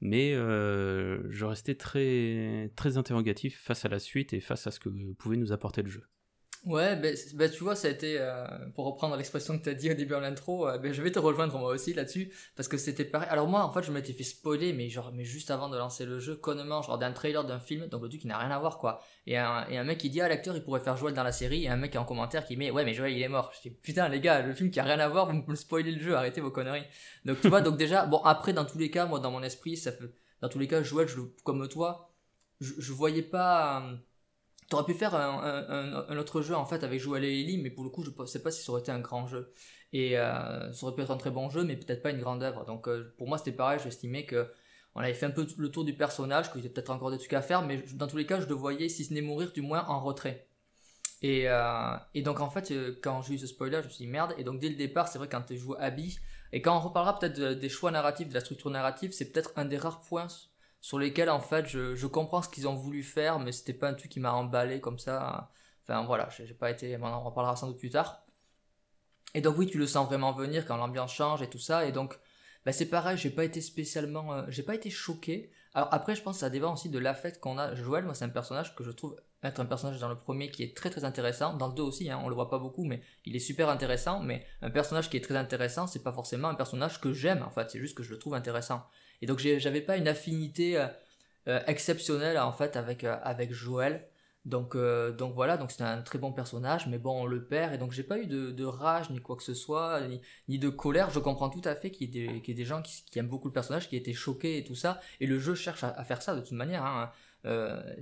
mais 0.00 0.32
euh, 0.34 1.22
je 1.30 1.44
restais 1.44 1.74
très, 1.74 2.72
très 2.76 2.96
interrogatif 2.96 3.60
face 3.60 3.84
à 3.84 3.88
la 3.88 3.98
suite 3.98 4.32
et 4.32 4.40
face 4.40 4.66
à 4.66 4.70
ce 4.70 4.80
que 4.80 4.88
pouvait 5.14 5.36
nous 5.36 5.52
apporter 5.52 5.82
le 5.82 5.88
jeu. 5.88 6.04
Ouais, 6.66 6.94
ben, 6.94 7.16
ben, 7.34 7.50
tu 7.50 7.64
vois, 7.64 7.74
ça 7.74 7.88
a 7.88 7.90
été, 7.90 8.18
euh, 8.20 8.44
pour 8.74 8.84
reprendre 8.84 9.16
l'expression 9.16 9.58
que 9.58 9.64
tu 9.64 9.70
as 9.70 9.74
dit 9.74 9.90
au 9.90 9.94
début 9.94 10.12
en 10.12 10.20
l'intro, 10.20 10.68
euh, 10.68 10.76
ben, 10.76 10.92
je 10.92 11.00
vais 11.00 11.10
te 11.10 11.18
rejoindre 11.18 11.58
moi 11.58 11.72
aussi 11.72 11.94
là-dessus, 11.94 12.30
parce 12.54 12.68
que 12.68 12.76
c'était 12.76 13.06
pareil. 13.06 13.28
Alors 13.30 13.48
moi, 13.48 13.62
en 13.64 13.72
fait, 13.72 13.82
je 13.82 13.90
m'étais 13.90 14.12
fait 14.12 14.24
spoiler, 14.24 14.74
mais 14.74 14.90
genre, 14.90 15.10
mais 15.14 15.24
juste 15.24 15.50
avant 15.50 15.70
de 15.70 15.78
lancer 15.78 16.04
le 16.04 16.20
jeu, 16.20 16.36
connement, 16.36 16.82
genre 16.82 16.98
d'un 16.98 17.12
trailer 17.12 17.44
d'un 17.44 17.60
film, 17.60 17.86
donc 17.86 18.02
le 18.02 18.10
truc 18.10 18.20
qui 18.20 18.26
n'a 18.26 18.36
rien 18.36 18.50
à 18.50 18.58
voir, 18.58 18.76
quoi. 18.76 19.00
Et 19.26 19.38
un, 19.38 19.66
et 19.70 19.78
un 19.78 19.84
mec 19.84 19.96
qui 19.96 20.10
dit, 20.10 20.20
ah, 20.20 20.28
l'acteur, 20.28 20.54
il 20.54 20.62
pourrait 20.62 20.80
faire 20.80 20.98
Joël 20.98 21.14
dans 21.14 21.22
la 21.22 21.32
série, 21.32 21.64
et 21.64 21.68
un 21.70 21.76
mec 21.76 21.96
en 21.96 22.04
commentaire 22.04 22.44
qui 22.44 22.58
met, 22.58 22.70
ouais, 22.70 22.84
mais 22.84 22.92
Joël, 22.92 23.12
il 23.12 23.22
est 23.22 23.28
mort. 23.28 23.52
Je 23.56 23.70
dis, 23.70 23.74
putain, 23.74 24.10
les 24.10 24.20
gars, 24.20 24.42
le 24.42 24.52
film 24.52 24.70
qui 24.70 24.80
a 24.80 24.84
rien 24.84 24.98
à 24.98 25.08
voir, 25.08 25.32
vous 25.32 25.42
me 25.46 25.54
spoilez 25.56 25.92
le 25.92 26.00
jeu, 26.00 26.14
arrêtez 26.14 26.42
vos 26.42 26.50
conneries. 26.50 26.84
Donc 27.24 27.40
tu 27.40 27.48
vois, 27.48 27.62
donc 27.62 27.78
déjà, 27.78 28.04
bon, 28.04 28.18
après, 28.18 28.52
dans 28.52 28.66
tous 28.66 28.76
les 28.78 28.90
cas, 28.90 29.06
moi, 29.06 29.18
dans 29.18 29.30
mon 29.30 29.42
esprit, 29.42 29.78
ça 29.78 29.92
fait, 29.92 30.04
dans 30.42 30.50
tous 30.50 30.58
les 30.58 30.68
cas, 30.68 30.82
Joël, 30.82 31.08
je, 31.08 31.20
comme 31.42 31.66
toi, 31.68 32.12
je, 32.60 32.74
je 32.78 32.92
voyais 32.92 33.22
pas, 33.22 33.80
euh, 33.80 33.96
T'aurais 34.70 34.84
pu 34.84 34.94
faire 34.94 35.16
un, 35.16 36.16
autre 36.16 36.42
jeu 36.42 36.54
en 36.54 36.64
fait 36.64 36.84
avec 36.84 37.00
Joel 37.00 37.24
et 37.24 37.40
Ellie, 37.40 37.58
mais 37.58 37.70
pour 37.70 37.82
le 37.82 37.90
coup, 37.90 38.04
je 38.04 38.10
ne 38.16 38.26
sais 38.26 38.40
pas 38.40 38.52
si 38.52 38.62
ça 38.62 38.70
aurait 38.70 38.82
été 38.82 38.92
un 38.92 39.00
grand 39.00 39.26
jeu. 39.26 39.52
Et 39.92 40.16
euh, 40.16 40.72
ça 40.72 40.86
aurait 40.86 40.94
pu 40.94 41.02
être 41.02 41.10
un 41.10 41.16
très 41.16 41.32
bon 41.32 41.50
jeu, 41.50 41.64
mais 41.64 41.76
peut-être 41.76 42.04
pas 42.04 42.10
une 42.10 42.20
grande 42.20 42.40
œuvre. 42.44 42.64
Donc 42.64 42.86
euh, 42.86 43.12
pour 43.18 43.26
moi, 43.26 43.36
c'était 43.36 43.50
pareil, 43.50 43.80
j'estimais 43.82 44.24
que 44.26 44.48
on 44.94 45.00
avait 45.00 45.14
fait 45.14 45.26
un 45.26 45.32
peu 45.32 45.44
le 45.58 45.70
tour 45.72 45.84
du 45.84 45.94
personnage, 45.94 46.52
qu'il 46.52 46.60
y 46.60 46.64
avait 46.64 46.72
peut-être 46.72 46.90
encore 46.90 47.10
des 47.10 47.18
trucs 47.18 47.32
à 47.32 47.42
faire, 47.42 47.62
mais 47.62 47.82
dans 47.94 48.06
tous 48.06 48.16
les 48.16 48.26
cas, 48.26 48.40
je 48.40 48.46
le 48.46 48.54
voyais, 48.54 48.88
si 48.88 49.04
ce 49.04 49.12
n'est 49.12 49.22
mourir, 49.22 49.50
du 49.50 49.60
moins 49.60 49.84
en 49.88 49.98
retrait. 49.98 50.46
Et, 51.22 51.48
euh, 51.48 51.96
et 52.14 52.22
donc 52.22 52.38
en 52.38 52.48
fait, 52.48 52.72
quand 53.02 53.22
j'ai 53.22 53.34
eu 53.34 53.38
ce 53.38 53.48
spoiler, 53.48 53.78
je 53.82 53.88
me 53.88 53.90
suis 53.90 54.04
dit 54.04 54.10
merde. 54.10 54.34
Et 54.38 54.44
donc 54.44 54.60
dès 54.60 54.68
le 54.68 54.76
départ, 54.76 55.08
c'est 55.08 55.18
vrai 55.18 55.28
quand 55.28 55.42
tu 55.42 55.56
joues 55.56 55.74
Abby, 55.80 56.20
et 56.52 56.62
quand 56.62 56.76
on 56.76 56.80
reparlera 56.80 57.18
peut-être 57.18 57.58
des 57.58 57.68
choix 57.68 57.90
narratifs, 57.90 58.28
de 58.28 58.34
la 58.34 58.40
structure 58.40 58.70
narrative, 58.70 59.10
c'est 59.10 59.32
peut-être 59.32 59.50
un 59.56 59.64
des 59.64 59.78
rares 59.78 60.00
points 60.00 60.28
sur 60.80 60.98
lesquels 60.98 61.30
en 61.30 61.40
fait 61.40 61.66
je, 61.66 61.94
je 61.94 62.06
comprends 62.06 62.42
ce 62.42 62.48
qu'ils 62.48 62.68
ont 62.68 62.74
voulu 62.74 63.02
faire, 63.02 63.38
mais 63.38 63.52
c'était 63.52 63.74
pas 63.74 63.88
un 63.88 63.94
truc 63.94 64.10
qui 64.10 64.20
m'a 64.20 64.32
emballé 64.32 64.80
comme 64.80 64.98
ça. 64.98 65.50
Enfin 65.82 66.04
voilà, 66.04 66.28
j'ai 66.30 66.54
pas 66.54 66.70
été. 66.70 66.96
On 66.96 67.04
en 67.04 67.22
reparlera 67.22 67.56
sans 67.56 67.68
doute 67.68 67.78
plus 67.78 67.90
tard. 67.90 68.24
Et 69.34 69.40
donc 69.40 69.58
oui, 69.58 69.66
tu 69.66 69.78
le 69.78 69.86
sens 69.86 70.06
vraiment 70.06 70.32
venir 70.32 70.66
quand 70.66 70.76
l'ambiance 70.76 71.12
change 71.12 71.42
et 71.42 71.48
tout 71.48 71.58
ça. 71.58 71.86
Et 71.86 71.92
donc 71.92 72.18
bah, 72.64 72.72
c'est 72.72 72.86
pareil, 72.86 73.16
j'ai 73.16 73.30
pas 73.30 73.44
été 73.44 73.60
spécialement, 73.60 74.32
euh, 74.34 74.42
j'ai 74.48 74.62
pas 74.62 74.74
été 74.74 74.90
choqué. 74.90 75.50
Alors 75.74 75.88
après, 75.92 76.14
je 76.14 76.22
pense 76.22 76.36
que 76.36 76.40
ça 76.40 76.50
dépend 76.50 76.72
aussi 76.72 76.88
de 76.88 76.98
l'affect 76.98 77.40
qu'on 77.40 77.58
a. 77.58 77.74
Joël, 77.74 78.04
moi, 78.04 78.14
c'est 78.14 78.24
un 78.24 78.30
personnage 78.30 78.74
que 78.74 78.84
je 78.84 78.90
trouve 78.90 79.16
être 79.42 79.60
un 79.60 79.64
personnage 79.64 79.98
dans 79.98 80.08
le 80.08 80.18
premier 80.18 80.50
qui 80.50 80.62
est 80.62 80.76
très 80.76 80.90
très 80.90 81.04
intéressant. 81.04 81.54
Dans 81.54 81.68
le 81.68 81.74
2 81.74 81.82
aussi, 81.82 82.10
hein, 82.10 82.20
on 82.22 82.28
le 82.28 82.34
voit 82.34 82.50
pas 82.50 82.58
beaucoup, 82.58 82.84
mais 82.84 83.02
il 83.24 83.34
est 83.34 83.40
super 83.40 83.68
intéressant. 83.70 84.20
Mais 84.20 84.44
un 84.60 84.70
personnage 84.70 85.08
qui 85.08 85.16
est 85.16 85.22
très 85.22 85.36
intéressant, 85.36 85.86
c'est 85.86 86.02
pas 86.02 86.12
forcément 86.12 86.48
un 86.48 86.54
personnage 86.54 87.00
que 87.00 87.12
j'aime. 87.12 87.42
En 87.42 87.50
fait, 87.50 87.70
c'est 87.70 87.78
juste 87.78 87.96
que 87.96 88.02
je 88.02 88.10
le 88.10 88.18
trouve 88.18 88.34
intéressant. 88.34 88.84
Et 89.22 89.26
donc 89.26 89.38
j'avais 89.38 89.80
pas 89.80 89.96
une 89.96 90.08
affinité 90.08 90.78
euh, 90.78 90.86
euh, 91.48 91.60
exceptionnelle 91.66 92.38
en 92.38 92.52
fait 92.52 92.76
avec 92.76 93.04
euh, 93.04 93.16
avec 93.22 93.52
Joël. 93.52 94.06
Donc 94.46 94.74
donc 94.74 95.34
voilà, 95.34 95.58
donc 95.58 95.70
c'était 95.70 95.84
un 95.84 96.00
très 96.00 96.18
bon 96.18 96.32
personnage, 96.32 96.86
mais 96.86 96.96
bon 96.96 97.24
on 97.24 97.26
le 97.26 97.44
perd 97.44 97.74
et 97.74 97.78
donc 97.78 97.92
j'ai 97.92 98.02
pas 98.02 98.18
eu 98.18 98.26
de, 98.26 98.64
rage 98.64 99.10
ni 99.10 99.20
quoi 99.20 99.36
que 99.36 99.42
ce 99.42 99.52
soit, 99.52 100.00
ni, 100.48 100.58
de 100.58 100.70
colère. 100.70 101.10
Je 101.10 101.18
comprends 101.18 101.50
tout 101.50 101.60
à 101.64 101.74
fait 101.74 101.90
qu'il 101.90 102.16
y 102.16 102.18
ait 102.26 102.54
des, 102.54 102.64
gens 102.64 102.80
qui, 102.80 103.18
aiment 103.18 103.28
beaucoup 103.28 103.48
le 103.48 103.52
personnage, 103.52 103.90
qui 103.90 103.96
étaient 103.96 104.14
choqués 104.14 104.56
et 104.56 104.64
tout 104.64 104.74
ça. 104.74 104.98
Et 105.20 105.26
le 105.26 105.38
jeu 105.38 105.54
cherche 105.54 105.84
à, 105.84 106.04
faire 106.04 106.22
ça 106.22 106.34
de 106.34 106.40
toute 106.40 106.52
manière. 106.52 106.86
Hein. 106.86 107.12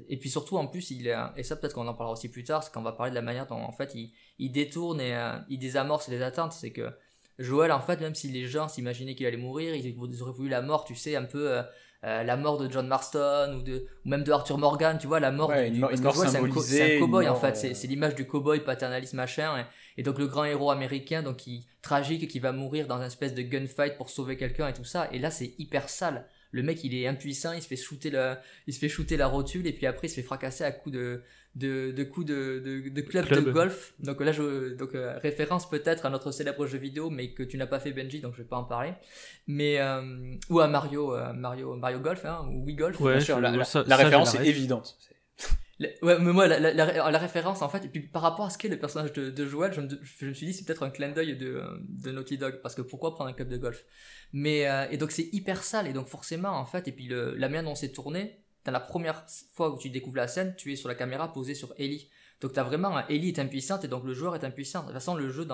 et 0.08 0.16
puis 0.16 0.30
surtout 0.30 0.58
en 0.58 0.68
plus 0.68 0.92
il 0.92 1.08
est 1.08 1.16
et 1.36 1.42
ça 1.42 1.56
peut-être 1.56 1.74
qu'on 1.74 1.88
en 1.88 1.94
parlera 1.94 2.12
aussi 2.12 2.28
plus 2.28 2.44
tard, 2.44 2.62
c'est 2.62 2.72
qu'on 2.72 2.82
va 2.82 2.92
parler 2.92 3.10
de 3.10 3.16
la 3.16 3.22
manière 3.22 3.48
dont 3.48 3.60
en 3.60 3.72
fait 3.72 3.96
il 4.38 4.52
détourne 4.52 5.00
et 5.00 5.18
il 5.48 5.58
désamorce 5.58 6.06
les 6.06 6.22
attentes. 6.22 6.52
C'est 6.52 6.70
que 6.70 6.92
Joël, 7.38 7.70
en 7.72 7.80
fait, 7.80 8.00
même 8.00 8.14
si 8.14 8.28
les 8.28 8.46
gens 8.46 8.68
s'imaginaient 8.68 9.14
qu'il 9.14 9.26
allait 9.26 9.36
mourir, 9.36 9.74
ils 9.74 10.22
auraient 10.22 10.32
voulu 10.32 10.48
la 10.48 10.62
mort, 10.62 10.84
tu 10.84 10.94
sais, 10.94 11.14
un 11.14 11.24
peu 11.24 11.52
euh, 11.52 11.62
euh, 12.04 12.22
la 12.22 12.36
mort 12.36 12.58
de 12.58 12.70
John 12.70 12.86
Marston 12.86 13.56
ou, 13.58 13.62
de, 13.62 13.86
ou 14.04 14.08
même 14.08 14.22
de 14.22 14.30
Arthur 14.30 14.56
Morgan, 14.56 14.98
tu 15.00 15.08
vois, 15.08 15.18
la 15.18 15.32
mort 15.32 15.52
du, 15.52 15.80
parce 15.80 16.00
que 16.00 16.28
c'est 16.60 16.96
un, 16.96 16.98
cowboy 17.00 17.28
en 17.28 17.34
fait, 17.34 17.60
euh, 17.64 17.74
c'est 17.74 17.86
l'image 17.88 18.14
du 18.14 18.24
cowboy 18.24 18.60
paternaliste 18.60 19.14
machin, 19.14 19.66
et, 19.96 20.04
donc 20.04 20.18
le 20.18 20.28
grand 20.28 20.44
héros 20.44 20.70
américain, 20.70 21.22
donc 21.22 21.38
qui 21.38 21.66
tragique, 21.82 22.28
qui 22.28 22.38
va 22.38 22.52
mourir 22.52 22.86
dans 22.86 22.98
une 22.98 23.06
espèce 23.06 23.34
de 23.34 23.42
gunfight 23.42 23.96
pour 23.96 24.10
sauver 24.10 24.36
quelqu'un 24.36 24.68
et 24.68 24.72
tout 24.72 24.84
ça, 24.84 25.08
et 25.12 25.18
là 25.18 25.32
c'est 25.32 25.54
hyper 25.58 25.88
sale. 25.88 26.26
Le 26.50 26.62
mec 26.62 26.82
il 26.84 26.94
est 26.94 27.06
impuissant, 27.06 27.52
il 27.52 27.62
se 27.62 27.66
fait 27.66 27.76
shooter 27.76 28.10
la, 28.10 28.40
il 28.68 28.74
se 28.74 28.78
fait 28.78 28.88
shooter 28.88 29.16
la 29.16 29.26
rotule 29.26 29.66
et 29.66 29.72
puis 29.72 29.86
après 29.86 30.06
il 30.06 30.10
se 30.10 30.14
fait 30.14 30.22
fracasser 30.22 30.64
à 30.64 30.70
coups 30.70 30.94
de, 30.94 31.22
de, 31.58 31.90
de 31.90 32.04
coups 32.04 32.26
de, 32.26 32.62
de, 32.64 32.88
de 32.88 33.00
club, 33.00 33.28
de 33.28 33.50
golf. 33.50 33.94
Donc 33.98 34.20
là, 34.20 34.32
je, 34.32 34.74
donc, 34.74 34.94
euh, 34.94 35.18
référence 35.18 35.68
peut-être 35.68 36.06
à 36.06 36.10
notre 36.10 36.30
célèbre 36.30 36.66
jeu 36.66 36.78
vidéo, 36.78 37.10
mais 37.10 37.32
que 37.34 37.42
tu 37.42 37.56
n'as 37.56 37.66
pas 37.66 37.80
fait 37.80 37.92
Benji, 37.92 38.20
donc 38.20 38.34
je 38.34 38.42
vais 38.42 38.48
pas 38.48 38.56
en 38.56 38.64
parler. 38.64 38.92
Mais, 39.46 39.80
euh, 39.80 40.34
ou 40.50 40.60
à 40.60 40.68
Mario, 40.68 41.14
euh, 41.14 41.32
Mario, 41.32 41.74
Mario 41.74 42.00
Golf, 42.00 42.24
hein, 42.24 42.46
ou 42.48 42.64
Wii 42.64 42.76
Golf. 42.76 43.00
la, 43.00 43.96
référence 43.96 44.34
est 44.34 44.46
évidente. 44.46 44.96
Ouais, 45.80 46.18
mais 46.18 46.32
moi, 46.32 46.48
la, 46.48 46.58
la, 46.58 46.72
la, 46.72 47.18
référence, 47.18 47.62
en 47.62 47.68
fait, 47.68 47.84
et 47.84 47.88
puis 47.88 48.00
par 48.00 48.22
rapport 48.22 48.46
à 48.46 48.50
ce 48.50 48.58
qu'est 48.58 48.66
le 48.66 48.80
personnage 48.80 49.12
de, 49.12 49.30
de 49.30 49.46
Joel, 49.46 49.72
je 49.72 49.80
me, 49.80 49.88
je 50.02 50.26
me 50.26 50.34
suis 50.34 50.46
dit, 50.46 50.52
c'est 50.52 50.64
peut-être 50.64 50.82
un 50.82 50.90
clin 50.90 51.10
d'œil 51.10 51.36
de, 51.36 51.62
de 51.88 52.10
Naughty 52.10 52.36
Dog, 52.36 52.60
parce 52.62 52.74
que 52.74 52.82
pourquoi 52.82 53.14
prendre 53.14 53.30
un 53.30 53.32
club 53.32 53.48
de 53.48 53.58
golf? 53.58 53.84
Mais, 54.32 54.68
euh, 54.68 54.88
et 54.90 54.96
donc 54.96 55.12
c'est 55.12 55.28
hyper 55.32 55.62
sale, 55.62 55.86
et 55.86 55.92
donc 55.92 56.08
forcément, 56.08 56.50
en 56.50 56.64
fait, 56.64 56.88
et 56.88 56.92
puis 56.92 57.06
le, 57.06 57.36
la 57.36 57.48
manière 57.48 57.62
dont 57.62 57.76
c'est 57.76 57.92
tourné, 57.92 58.40
dans 58.68 58.72
la 58.72 58.80
première 58.80 59.24
fois 59.54 59.70
où 59.70 59.78
tu 59.78 59.88
découvres 59.88 60.18
la 60.18 60.28
scène, 60.28 60.54
tu 60.56 60.70
es 60.70 60.76
sur 60.76 60.90
la 60.90 60.94
caméra 60.94 61.32
posée 61.32 61.54
sur 61.54 61.72
Ellie. 61.78 62.10
Donc 62.42 62.52
t'as 62.52 62.62
vraiment, 62.62 62.98
Ellie 63.08 63.28
est 63.28 63.38
impuissante, 63.38 63.82
et 63.84 63.88
donc 63.88 64.04
le 64.04 64.12
joueur 64.12 64.34
est 64.34 64.44
impuissant. 64.44 64.80
De 64.80 64.86
toute 64.86 64.94
façon, 64.94 65.14
le 65.14 65.30
jeu 65.30 65.48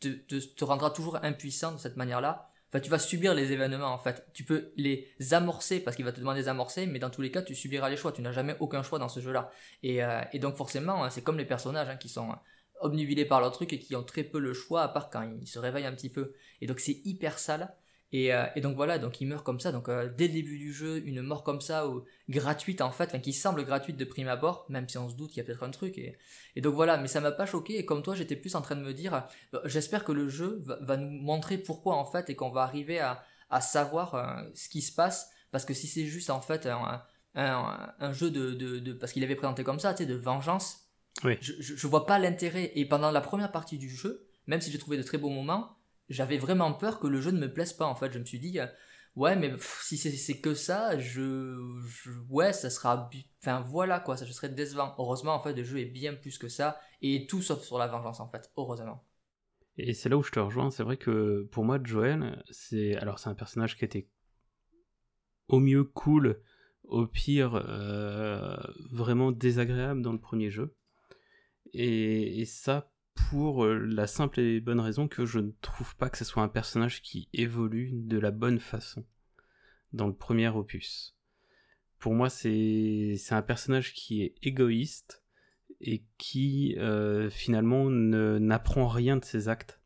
te, 0.00 0.08
te, 0.08 0.64
rendra 0.64 0.90
toujours 0.90 1.22
impuissant 1.22 1.70
de 1.70 1.78
cette 1.78 1.96
manière-là. 1.96 2.48
Enfin, 2.68 2.80
tu 2.80 2.90
vas 2.90 2.98
subir 2.98 3.32
les 3.32 3.52
événements 3.52 3.92
en 3.92 3.98
fait. 3.98 4.26
Tu 4.34 4.42
peux 4.42 4.72
les 4.76 5.08
amorcer 5.30 5.78
parce 5.78 5.94
qu'il 5.94 6.04
va 6.04 6.10
te 6.10 6.18
demander 6.18 6.42
des 6.42 6.48
amorcer, 6.48 6.86
mais 6.86 6.98
dans 6.98 7.10
tous 7.10 7.22
les 7.22 7.30
cas, 7.30 7.42
tu 7.42 7.54
subiras 7.54 7.88
les 7.88 7.96
choix. 7.96 8.10
Tu 8.10 8.22
n'as 8.22 8.32
jamais 8.32 8.56
aucun 8.58 8.82
choix 8.82 8.98
dans 8.98 9.08
ce 9.08 9.20
jeu-là. 9.20 9.52
Et, 9.84 10.02
euh, 10.02 10.20
donc 10.40 10.56
forcément, 10.56 11.04
hein, 11.04 11.10
c'est 11.10 11.22
comme 11.22 11.38
les 11.38 11.44
personnages 11.44 11.88
hein, 11.88 11.96
qui 11.96 12.08
sont 12.08 12.32
hein, 12.32 12.40
obnubilés 12.80 13.24
par 13.24 13.40
leur 13.40 13.52
truc 13.52 13.72
et 13.72 13.78
qui 13.78 13.94
ont 13.94 14.02
très 14.02 14.24
peu 14.24 14.40
le 14.40 14.52
choix 14.52 14.82
à 14.82 14.88
part 14.88 15.10
quand 15.10 15.22
ils 15.40 15.46
se 15.46 15.60
réveillent 15.60 15.86
un 15.86 15.94
petit 15.94 16.10
peu. 16.10 16.34
Et 16.60 16.66
donc 16.66 16.80
c'est 16.80 17.00
hyper 17.04 17.38
sale. 17.38 17.72
Euh, 18.14 18.46
et, 18.54 18.60
donc 18.60 18.76
voilà, 18.76 18.98
donc 18.98 19.20
il 19.20 19.26
meurt 19.26 19.44
comme 19.44 19.60
ça. 19.60 19.72
Donc 19.72 19.88
euh, 19.88 20.10
dès 20.16 20.26
le 20.26 20.34
début 20.34 20.58
du 20.58 20.72
jeu, 20.72 21.02
une 21.06 21.22
mort 21.22 21.42
comme 21.42 21.60
ça, 21.60 21.88
ou 21.88 22.04
gratuite 22.28 22.80
en 22.80 22.90
fait, 22.90 23.20
qui 23.22 23.32
semble 23.32 23.64
gratuite 23.64 23.96
de 23.96 24.04
prime 24.04 24.28
abord, 24.28 24.66
même 24.68 24.88
si 24.88 24.98
on 24.98 25.08
se 25.08 25.14
doute 25.14 25.30
qu'il 25.30 25.38
y 25.38 25.40
a 25.40 25.44
peut-être 25.44 25.62
un 25.62 25.70
truc. 25.70 25.96
Et, 25.98 26.16
et 26.54 26.60
donc 26.60 26.74
voilà, 26.74 26.98
mais 26.98 27.08
ça 27.08 27.20
m'a 27.20 27.32
pas 27.32 27.46
choqué. 27.46 27.78
Et 27.78 27.86
comme 27.86 28.02
toi, 28.02 28.14
j'étais 28.14 28.36
plus 28.36 28.54
en 28.54 28.60
train 28.60 28.76
de 28.76 28.82
me 28.82 28.92
dire, 28.92 29.26
euh, 29.54 29.60
j'espère 29.64 30.04
que 30.04 30.12
le 30.12 30.28
jeu 30.28 30.62
va, 30.64 30.96
nous 30.96 31.10
montrer 31.22 31.58
pourquoi 31.58 31.96
en 31.96 32.04
fait, 32.04 32.28
et 32.28 32.36
qu'on 32.36 32.50
va 32.50 32.62
arriver 32.62 32.98
à, 33.00 33.24
à 33.48 33.60
savoir 33.60 34.44
ce 34.54 34.68
qui 34.68 34.82
se 34.82 34.92
passe. 34.92 35.30
Parce 35.50 35.64
que 35.64 35.74
si 35.74 35.86
c'est 35.86 36.06
juste 36.06 36.30
en 36.30 36.40
fait 36.40 36.66
un, 36.66 37.02
un, 37.34 37.94
un 37.98 38.12
jeu 38.12 38.30
de, 38.30 38.52
de, 38.52 38.78
de 38.78 38.92
parce 38.92 39.12
qu'il 39.12 39.24
avait 39.24 39.36
présenté 39.36 39.64
comme 39.64 39.78
ça, 39.78 39.94
tu 39.94 39.98
sais, 40.04 40.06
de 40.06 40.14
vengeance, 40.14 40.88
oui. 41.24 41.36
je, 41.40 41.52
je, 41.60 41.76
je 41.76 41.86
vois 41.86 42.06
pas 42.06 42.18
l'intérêt. 42.18 42.72
Et 42.74 42.86
pendant 42.86 43.10
la 43.10 43.20
première 43.20 43.52
partie 43.52 43.78
du 43.78 43.90
jeu, 43.90 44.26
même 44.46 44.60
si 44.60 44.70
j'ai 44.70 44.78
trouvé 44.78 44.96
de 44.96 45.02
très 45.02 45.18
beaux 45.18 45.28
moments, 45.28 45.76
j'avais 46.08 46.38
vraiment 46.38 46.72
peur 46.72 47.00
que 47.00 47.06
le 47.06 47.20
jeu 47.20 47.30
ne 47.30 47.40
me 47.40 47.52
plaise 47.52 47.72
pas 47.72 47.86
en 47.86 47.94
fait. 47.94 48.12
Je 48.12 48.18
me 48.18 48.24
suis 48.24 48.38
dit, 48.40 48.58
euh, 48.58 48.66
ouais, 49.16 49.36
mais 49.36 49.52
si 49.80 49.96
c'est 49.96 50.40
que 50.40 50.54
ça, 50.54 50.98
je, 50.98 51.58
ouais, 52.28 52.52
ça 52.52 52.70
sera, 52.70 53.10
enfin 53.40 53.60
voilà 53.60 54.00
quoi, 54.00 54.16
ça 54.16 54.24
je 54.24 54.32
serais 54.32 54.48
décevant. 54.48 54.94
Heureusement 54.98 55.34
en 55.34 55.40
fait, 55.40 55.54
le 55.54 55.64
jeu 55.64 55.78
est 55.78 55.86
bien 55.86 56.14
plus 56.14 56.38
que 56.38 56.48
ça 56.48 56.80
et 57.00 57.26
tout 57.26 57.42
sauf 57.42 57.62
sur 57.62 57.78
la 57.78 57.86
vengeance 57.86 58.20
en 58.20 58.28
fait, 58.28 58.50
heureusement. 58.56 59.04
Et 59.78 59.94
c'est 59.94 60.08
là 60.08 60.16
où 60.18 60.22
je 60.22 60.30
te 60.30 60.38
rejoins. 60.38 60.70
C'est 60.70 60.82
vrai 60.82 60.96
que 60.98 61.48
pour 61.50 61.64
moi, 61.64 61.78
Joel, 61.82 62.42
c'est 62.50 62.94
alors 62.96 63.18
c'est 63.18 63.30
un 63.30 63.34
personnage 63.34 63.76
qui 63.76 63.84
était 63.84 64.08
au 65.48 65.60
mieux 65.60 65.84
cool, 65.84 66.42
au 66.84 67.06
pire 67.06 67.54
euh, 67.54 68.56
vraiment 68.90 69.32
désagréable 69.32 70.02
dans 70.02 70.12
le 70.12 70.20
premier 70.20 70.50
jeu. 70.50 70.74
Et, 71.72 72.40
et 72.40 72.44
ça, 72.44 72.91
pour 73.14 73.64
euh, 73.64 73.78
la 73.78 74.06
simple 74.06 74.40
et 74.40 74.60
bonne 74.60 74.80
raison 74.80 75.08
que 75.08 75.26
je 75.26 75.38
ne 75.38 75.52
trouve 75.60 75.96
pas 75.96 76.10
que 76.10 76.18
ce 76.18 76.24
soit 76.24 76.42
un 76.42 76.48
personnage 76.48 77.02
qui 77.02 77.28
évolue 77.32 77.90
de 77.92 78.18
la 78.18 78.30
bonne 78.30 78.60
façon 78.60 79.04
dans 79.92 80.06
le 80.06 80.14
premier 80.14 80.48
opus. 80.48 81.16
Pour 81.98 82.14
moi, 82.14 82.28
c'est 82.30 83.16
un 83.30 83.42
personnage 83.42 83.94
qui 83.94 84.22
est 84.22 84.34
égoïste 84.42 85.22
et 85.80 86.04
qui 86.18 86.74
euh, 86.78 87.30
finalement 87.30 87.90
n'apprend 87.90 88.88
rien 88.88 89.16
de 89.16 89.24
ses 89.24 89.48
actes. 89.48 89.80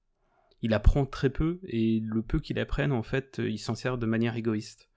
Il 0.62 0.72
apprend 0.72 1.04
très 1.04 1.30
peu 1.30 1.60
et 1.64 2.00
le 2.00 2.22
peu 2.22 2.38
qu'il 2.38 2.58
apprenne, 2.58 2.92
en 2.92 3.02
fait, 3.02 3.38
il 3.38 3.58
s'en 3.58 3.74
sert 3.74 3.98
de 3.98 4.06
manière 4.06 4.36
égoïste. 4.36 4.88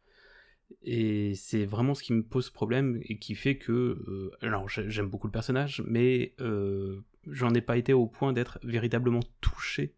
Et 0.81 1.33
c'est 1.35 1.65
vraiment 1.65 1.93
ce 1.93 2.03
qui 2.03 2.13
me 2.13 2.23
pose 2.23 2.49
problème 2.49 2.99
et 3.03 3.17
qui 3.17 3.35
fait 3.35 3.57
que... 3.57 3.71
Euh, 3.71 4.31
alors 4.41 4.69
j'aime 4.69 5.09
beaucoup 5.09 5.27
le 5.27 5.31
personnage, 5.31 5.83
mais 5.85 6.35
euh, 6.39 7.01
j'en 7.27 7.53
ai 7.53 7.61
pas 7.61 7.77
été 7.77 7.93
au 7.93 8.07
point 8.07 8.33
d'être 8.33 8.59
véritablement 8.63 9.21
touché 9.41 9.95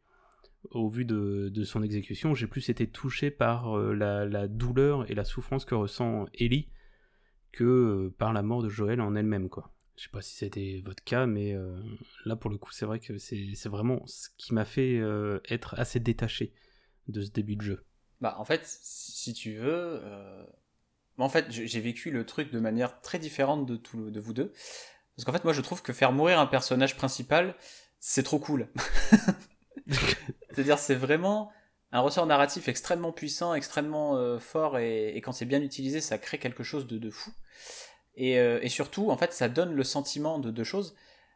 au 0.70 0.88
vu 0.88 1.06
de, 1.06 1.64
son 1.64 1.82
exécution. 1.84 2.34
J'ai 2.34 2.48
plus 2.48 2.70
été 2.70 2.88
touché 2.88 3.32
par 3.32 3.78
euh, 3.78 3.94
la, 3.94 4.26
la, 4.26 4.48
douleur 4.48 5.10
et 5.10 5.16
la 5.16 5.24
souffrance 5.24 5.66
que 5.66 5.76
ressent 5.76 6.28
Ellie 6.34 6.70
que 7.52 7.64
euh, 7.64 8.16
par 8.18 8.32
la 8.32 8.42
mort 8.42 8.62
de 8.62 8.70
Joël 8.70 9.02
en 9.02 9.16
elle-même, 9.16 9.50
quoi. 9.50 9.74
Je 9.98 10.04
sais 10.04 10.10
pas 10.10 10.22
si 10.22 10.36
c'était 10.36 10.82
votre 10.86 11.04
cas, 11.04 11.26
mais 11.26 11.54
euh, 11.54 11.80
là 12.26 12.36
pour 12.36 12.50
le 12.50 12.58
coup, 12.58 12.72
c'est 12.72 12.86
vrai 12.86 13.00
que 13.00 13.18
c'est 13.18 13.68
vraiment 13.68 14.02
ce 14.08 14.30
qui 14.38 14.54
m'a 14.54 14.66
fait 14.66 15.00
être 15.50 15.76
assez 15.78 16.00
détaché 16.00 16.54
de 17.08 17.22
ce 17.22 17.30
début 17.30 17.56
de 17.56 17.62
jeu. 17.62 17.86
Bah, 18.20 18.36
en 18.40 18.46
fait, 18.46 18.62
si 18.66 19.34
tu 19.34 19.58
veux, 19.58 20.02
en 21.18 21.30
fait, 21.30 21.52
j'ai 21.52 21.80
vécu 21.82 22.10
le 22.10 22.26
truc 22.26 22.52
de 22.52 22.60
manière 22.60 23.02
très 23.02 23.20
différente 23.20 23.68
de, 23.68 23.76
tout, 23.76 24.10
de 24.10 24.20
vous 24.20 24.34
deux. 24.34 24.54
Parce 25.22 25.26
qu'en 25.26 25.40
fait, 25.40 25.44
moi, 25.44 25.54
je 25.54 25.62
trouve 25.62 25.84
que 25.84 25.94
faire 25.94 26.12
mourir 26.12 26.40
un 26.40 26.48
personnage 26.48 26.98
principal, 26.98 27.54
c'est 28.00 28.24
trop 28.24 28.40
cool. 28.40 28.68
C'est-à-dire, 30.50 30.80
c'est 30.80 30.96
vraiment 30.96 31.52
un 31.92 32.00
ressort 32.00 32.26
narratif 32.26 32.68
extrêmement 32.68 33.12
puissant, 33.12 33.54
extrêmement 33.54 34.16
euh, 34.16 34.40
fort, 34.40 34.80
et, 34.80 35.16
et, 35.16 35.22
quand 35.22 35.32
c'est 35.32 35.46
bien 35.46 35.62
utilisé, 35.62 36.02
ça 36.02 36.18
crée 36.18 36.40
quelque 36.40 36.64
chose 36.64 36.88
de, 36.88 36.98
de 36.98 37.12
fou. 37.12 37.32
Et, 38.16 38.40
euh, 38.40 38.58
et, 38.64 38.70
surtout, 38.70 39.12
en 39.12 39.18
fait, 39.18 39.32
ça 39.32 39.48
donne 39.48 39.76
le 39.76 39.84
sentiment 39.84 40.40
de 40.40 40.50
deux 40.50 40.64
choses. 40.64 40.96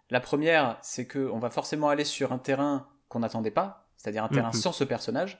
La 0.09 0.19
première, 0.19 0.79
c'est 0.81 1.07
qu'on 1.07 1.37
va 1.37 1.51
forcément 1.51 1.89
aller 1.89 2.05
sur 2.05 2.31
un 2.31 2.39
terrain 2.39 2.87
qu'on 3.07 3.19
n'attendait 3.19 3.51
pas, 3.51 3.87
c'est-à-dire 3.97 4.23
un 4.23 4.29
terrain 4.29 4.49
mmh 4.49 4.53
sans 4.53 4.71
ce 4.71 4.83
personnage. 4.83 5.39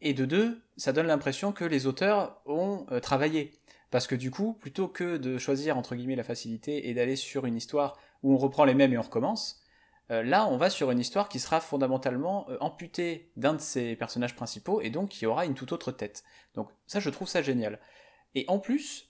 Et 0.00 0.14
de 0.14 0.24
deux, 0.24 0.62
ça 0.76 0.92
donne 0.92 1.08
l'impression 1.08 1.50
que 1.50 1.64
les 1.64 1.88
auteurs 1.88 2.40
ont 2.46 2.86
euh, 2.92 3.00
travaillé. 3.00 3.52
Parce 3.96 4.06
que 4.06 4.14
du 4.14 4.30
coup, 4.30 4.52
plutôt 4.52 4.88
que 4.88 5.16
de 5.16 5.38
choisir 5.38 5.78
entre 5.78 5.96
guillemets 5.96 6.16
la 6.16 6.22
facilité 6.22 6.90
et 6.90 6.92
d'aller 6.92 7.16
sur 7.16 7.46
une 7.46 7.56
histoire 7.56 7.98
où 8.22 8.34
on 8.34 8.36
reprend 8.36 8.66
les 8.66 8.74
mêmes 8.74 8.92
et 8.92 8.98
on 8.98 9.00
recommence, 9.00 9.64
euh, 10.10 10.22
là 10.22 10.46
on 10.48 10.58
va 10.58 10.68
sur 10.68 10.90
une 10.90 10.98
histoire 10.98 11.30
qui 11.30 11.38
sera 11.38 11.62
fondamentalement 11.62 12.44
euh, 12.50 12.58
amputée 12.60 13.30
d'un 13.36 13.54
de 13.54 13.58
ses 13.58 13.96
personnages 13.96 14.36
principaux 14.36 14.82
et 14.82 14.90
donc 14.90 15.08
qui 15.08 15.24
aura 15.24 15.46
une 15.46 15.54
toute 15.54 15.72
autre 15.72 15.92
tête. 15.92 16.24
Donc 16.52 16.68
ça 16.86 17.00
je 17.00 17.08
trouve 17.08 17.26
ça 17.26 17.40
génial. 17.40 17.80
Et 18.34 18.44
en 18.48 18.58
plus, 18.58 19.08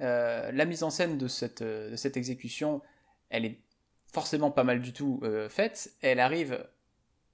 euh, 0.00 0.50
la 0.50 0.64
mise 0.64 0.82
en 0.82 0.90
scène 0.90 1.18
de 1.18 1.28
cette, 1.28 1.62
exécution, 2.16 2.82
elle 3.30 3.44
est 3.44 3.60
forcément 4.12 4.50
pas 4.50 4.64
mal 4.64 4.82
du 4.82 4.92
tout 4.92 5.22
faite. 5.50 5.92
Elle 6.02 6.18
arrive 6.18 6.66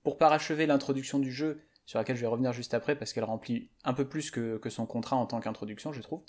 pour 0.02 0.18
parachever 0.18 0.66
l'introduction 0.66 1.20
du 1.20 1.32
jeu, 1.32 1.62
sur 1.86 1.98
laquelle 1.98 2.16
je 2.16 2.20
vais 2.20 2.26
revenir 2.26 2.52
juste 2.52 2.74
après 2.74 2.96
parce 2.96 3.14
qu'elle 3.14 3.24
remplit 3.24 3.70
un 3.82 3.94
peu 3.94 4.06
plus 4.06 4.30
que 4.30 4.68
son 4.68 4.84
contrat 4.84 5.16
en 5.16 5.24
tant 5.24 5.40
qu'introduction, 5.40 5.94
je 5.94 6.02
trouve. 6.02 6.22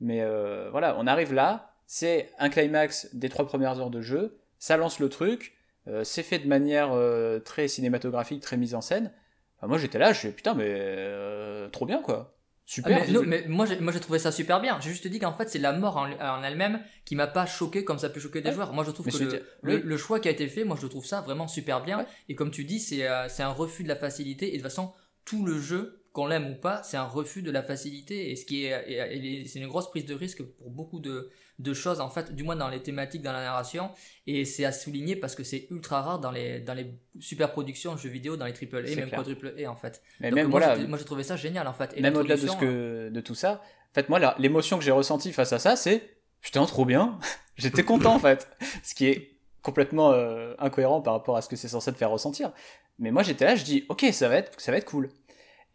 Mais 0.00 0.20
euh, 0.22 0.68
voilà, 0.70 0.96
on 0.98 1.06
arrive 1.06 1.32
là, 1.32 1.72
c'est 1.86 2.30
un 2.38 2.48
climax 2.48 3.08
des 3.14 3.28
trois 3.28 3.46
premières 3.46 3.78
heures 3.80 3.90
de 3.90 4.00
jeu, 4.00 4.38
ça 4.58 4.76
lance 4.76 4.98
le 4.98 5.08
truc, 5.08 5.54
euh, 5.88 6.04
c'est 6.04 6.22
fait 6.22 6.38
de 6.38 6.48
manière 6.48 6.92
euh, 6.92 7.38
très 7.38 7.68
cinématographique, 7.68 8.42
très 8.42 8.56
mise 8.56 8.74
en 8.74 8.80
scène. 8.80 9.12
Enfin, 9.56 9.68
moi 9.68 9.78
j'étais 9.78 9.98
là, 9.98 10.12
je 10.12 10.18
suis 10.18 10.30
putain, 10.30 10.54
mais 10.54 10.66
euh, 10.68 11.68
trop 11.68 11.86
bien 11.86 12.02
quoi. 12.02 12.36
Super. 12.68 12.98
Ah, 13.00 13.04
mais, 13.06 13.12
non, 13.12 13.22
mais 13.24 13.44
moi 13.46 13.64
j'ai, 13.64 13.78
moi 13.78 13.92
j'ai 13.92 14.00
trouvé 14.00 14.18
ça 14.18 14.32
super 14.32 14.60
bien. 14.60 14.78
J'ai 14.80 14.90
juste 14.90 15.06
dit 15.06 15.20
qu'en 15.20 15.32
fait 15.32 15.48
c'est 15.48 15.60
la 15.60 15.72
mort 15.72 15.96
en, 15.96 16.10
en, 16.10 16.42
elle-même 16.42 16.80
qui 17.04 17.14
m'a 17.14 17.28
pas 17.28 17.46
choqué 17.46 17.84
comme 17.84 18.00
ça 18.00 18.10
peut 18.10 18.18
choquer 18.18 18.40
des 18.40 18.48
ouais. 18.48 18.54
joueurs. 18.54 18.72
Moi 18.72 18.82
je 18.82 18.90
trouve 18.90 19.06
mais 19.06 19.12
que 19.12 19.22
le, 19.22 19.42
le, 19.62 19.76
le, 19.78 19.96
choix 19.96 20.18
qui 20.18 20.26
a 20.26 20.32
été 20.32 20.48
fait, 20.48 20.64
moi 20.64 20.76
je 20.80 20.88
trouve 20.88 21.06
ça 21.06 21.20
vraiment 21.20 21.46
super 21.46 21.84
bien. 21.84 21.98
Ouais. 21.98 22.06
Et 22.28 22.34
comme 22.34 22.50
tu 22.50 22.64
dis, 22.64 22.80
c'est, 22.80 23.08
euh, 23.08 23.28
c'est 23.28 23.44
un 23.44 23.52
refus 23.52 23.84
de 23.84 23.88
la 23.88 23.94
facilité 23.94 24.48
et 24.48 24.50
de 24.50 24.56
toute 24.56 24.64
façon 24.64 24.92
tout 25.24 25.46
le 25.46 25.60
jeu 25.60 25.95
qu'on 26.16 26.26
l'aime 26.26 26.52
ou 26.52 26.54
pas, 26.54 26.82
c'est 26.82 26.96
un 26.96 27.04
refus 27.04 27.42
de 27.42 27.50
la 27.50 27.62
facilité 27.62 28.30
et 28.30 28.36
ce 28.36 28.46
qui 28.46 28.64
est, 28.64 29.44
c'est 29.46 29.58
une 29.58 29.68
grosse 29.68 29.90
prise 29.90 30.06
de 30.06 30.14
risque 30.14 30.42
pour 30.42 30.70
beaucoup 30.70 30.98
de, 30.98 31.28
de, 31.58 31.74
choses 31.74 32.00
en 32.00 32.08
fait, 32.08 32.34
du 32.34 32.42
moins 32.42 32.56
dans 32.56 32.70
les 32.70 32.82
thématiques, 32.82 33.20
dans 33.20 33.34
la 33.34 33.42
narration 33.42 33.90
et 34.26 34.46
c'est 34.46 34.64
à 34.64 34.72
souligner 34.72 35.14
parce 35.14 35.34
que 35.34 35.44
c'est 35.44 35.66
ultra 35.70 36.00
rare 36.00 36.18
dans 36.18 36.30
les 36.30 36.60
dans 36.60 36.72
les 36.72 36.94
super 37.20 37.52
productions 37.52 37.98
jeux 37.98 38.08
vidéo, 38.08 38.38
dans 38.38 38.46
les 38.46 38.54
triple 38.54 38.78
A, 38.78 38.96
même 38.96 39.10
quadruple 39.10 39.54
A 39.62 39.70
en 39.70 39.76
fait. 39.76 40.02
Mais 40.20 40.30
Donc, 40.30 40.36
même 40.36 40.48
moi, 40.48 40.60
voilà, 40.60 40.86
moi 40.88 40.96
j'ai 40.96 41.04
trouvé 41.04 41.22
ça 41.22 41.36
génial 41.36 41.68
en 41.68 41.74
fait. 41.74 41.92
Et 41.94 42.00
même 42.00 42.16
au-delà 42.16 42.36
de 42.36 42.46
ce 42.46 42.56
que 42.56 43.10
de 43.10 43.20
tout 43.20 43.34
ça, 43.34 43.60
en 43.90 43.94
fait 43.94 44.08
moi 44.08 44.34
l'émotion 44.38 44.78
que 44.78 44.84
j'ai 44.84 44.92
ressentie 44.92 45.34
face 45.34 45.52
à 45.52 45.58
ça, 45.58 45.76
c'est 45.76 46.02
putain 46.40 46.64
trop 46.64 46.86
bien, 46.86 47.18
j'étais 47.56 47.82
content 47.82 48.14
en 48.14 48.20
fait, 48.20 48.48
ce 48.82 48.94
qui 48.94 49.06
est 49.06 49.32
complètement 49.60 50.12
euh, 50.12 50.54
incohérent 50.60 51.02
par 51.02 51.12
rapport 51.12 51.36
à 51.36 51.42
ce 51.42 51.48
que 51.50 51.56
c'est 51.56 51.68
censé 51.68 51.92
te 51.92 51.98
faire 51.98 52.10
ressentir. 52.10 52.52
Mais 52.98 53.10
moi 53.10 53.22
j'étais 53.22 53.44
là, 53.44 53.54
je 53.54 53.64
dis 53.64 53.84
ok 53.90 54.06
ça 54.12 54.30
va 54.30 54.36
être 54.36 54.58
ça 54.58 54.72
va 54.72 54.78
être 54.78 54.86
cool. 54.86 55.10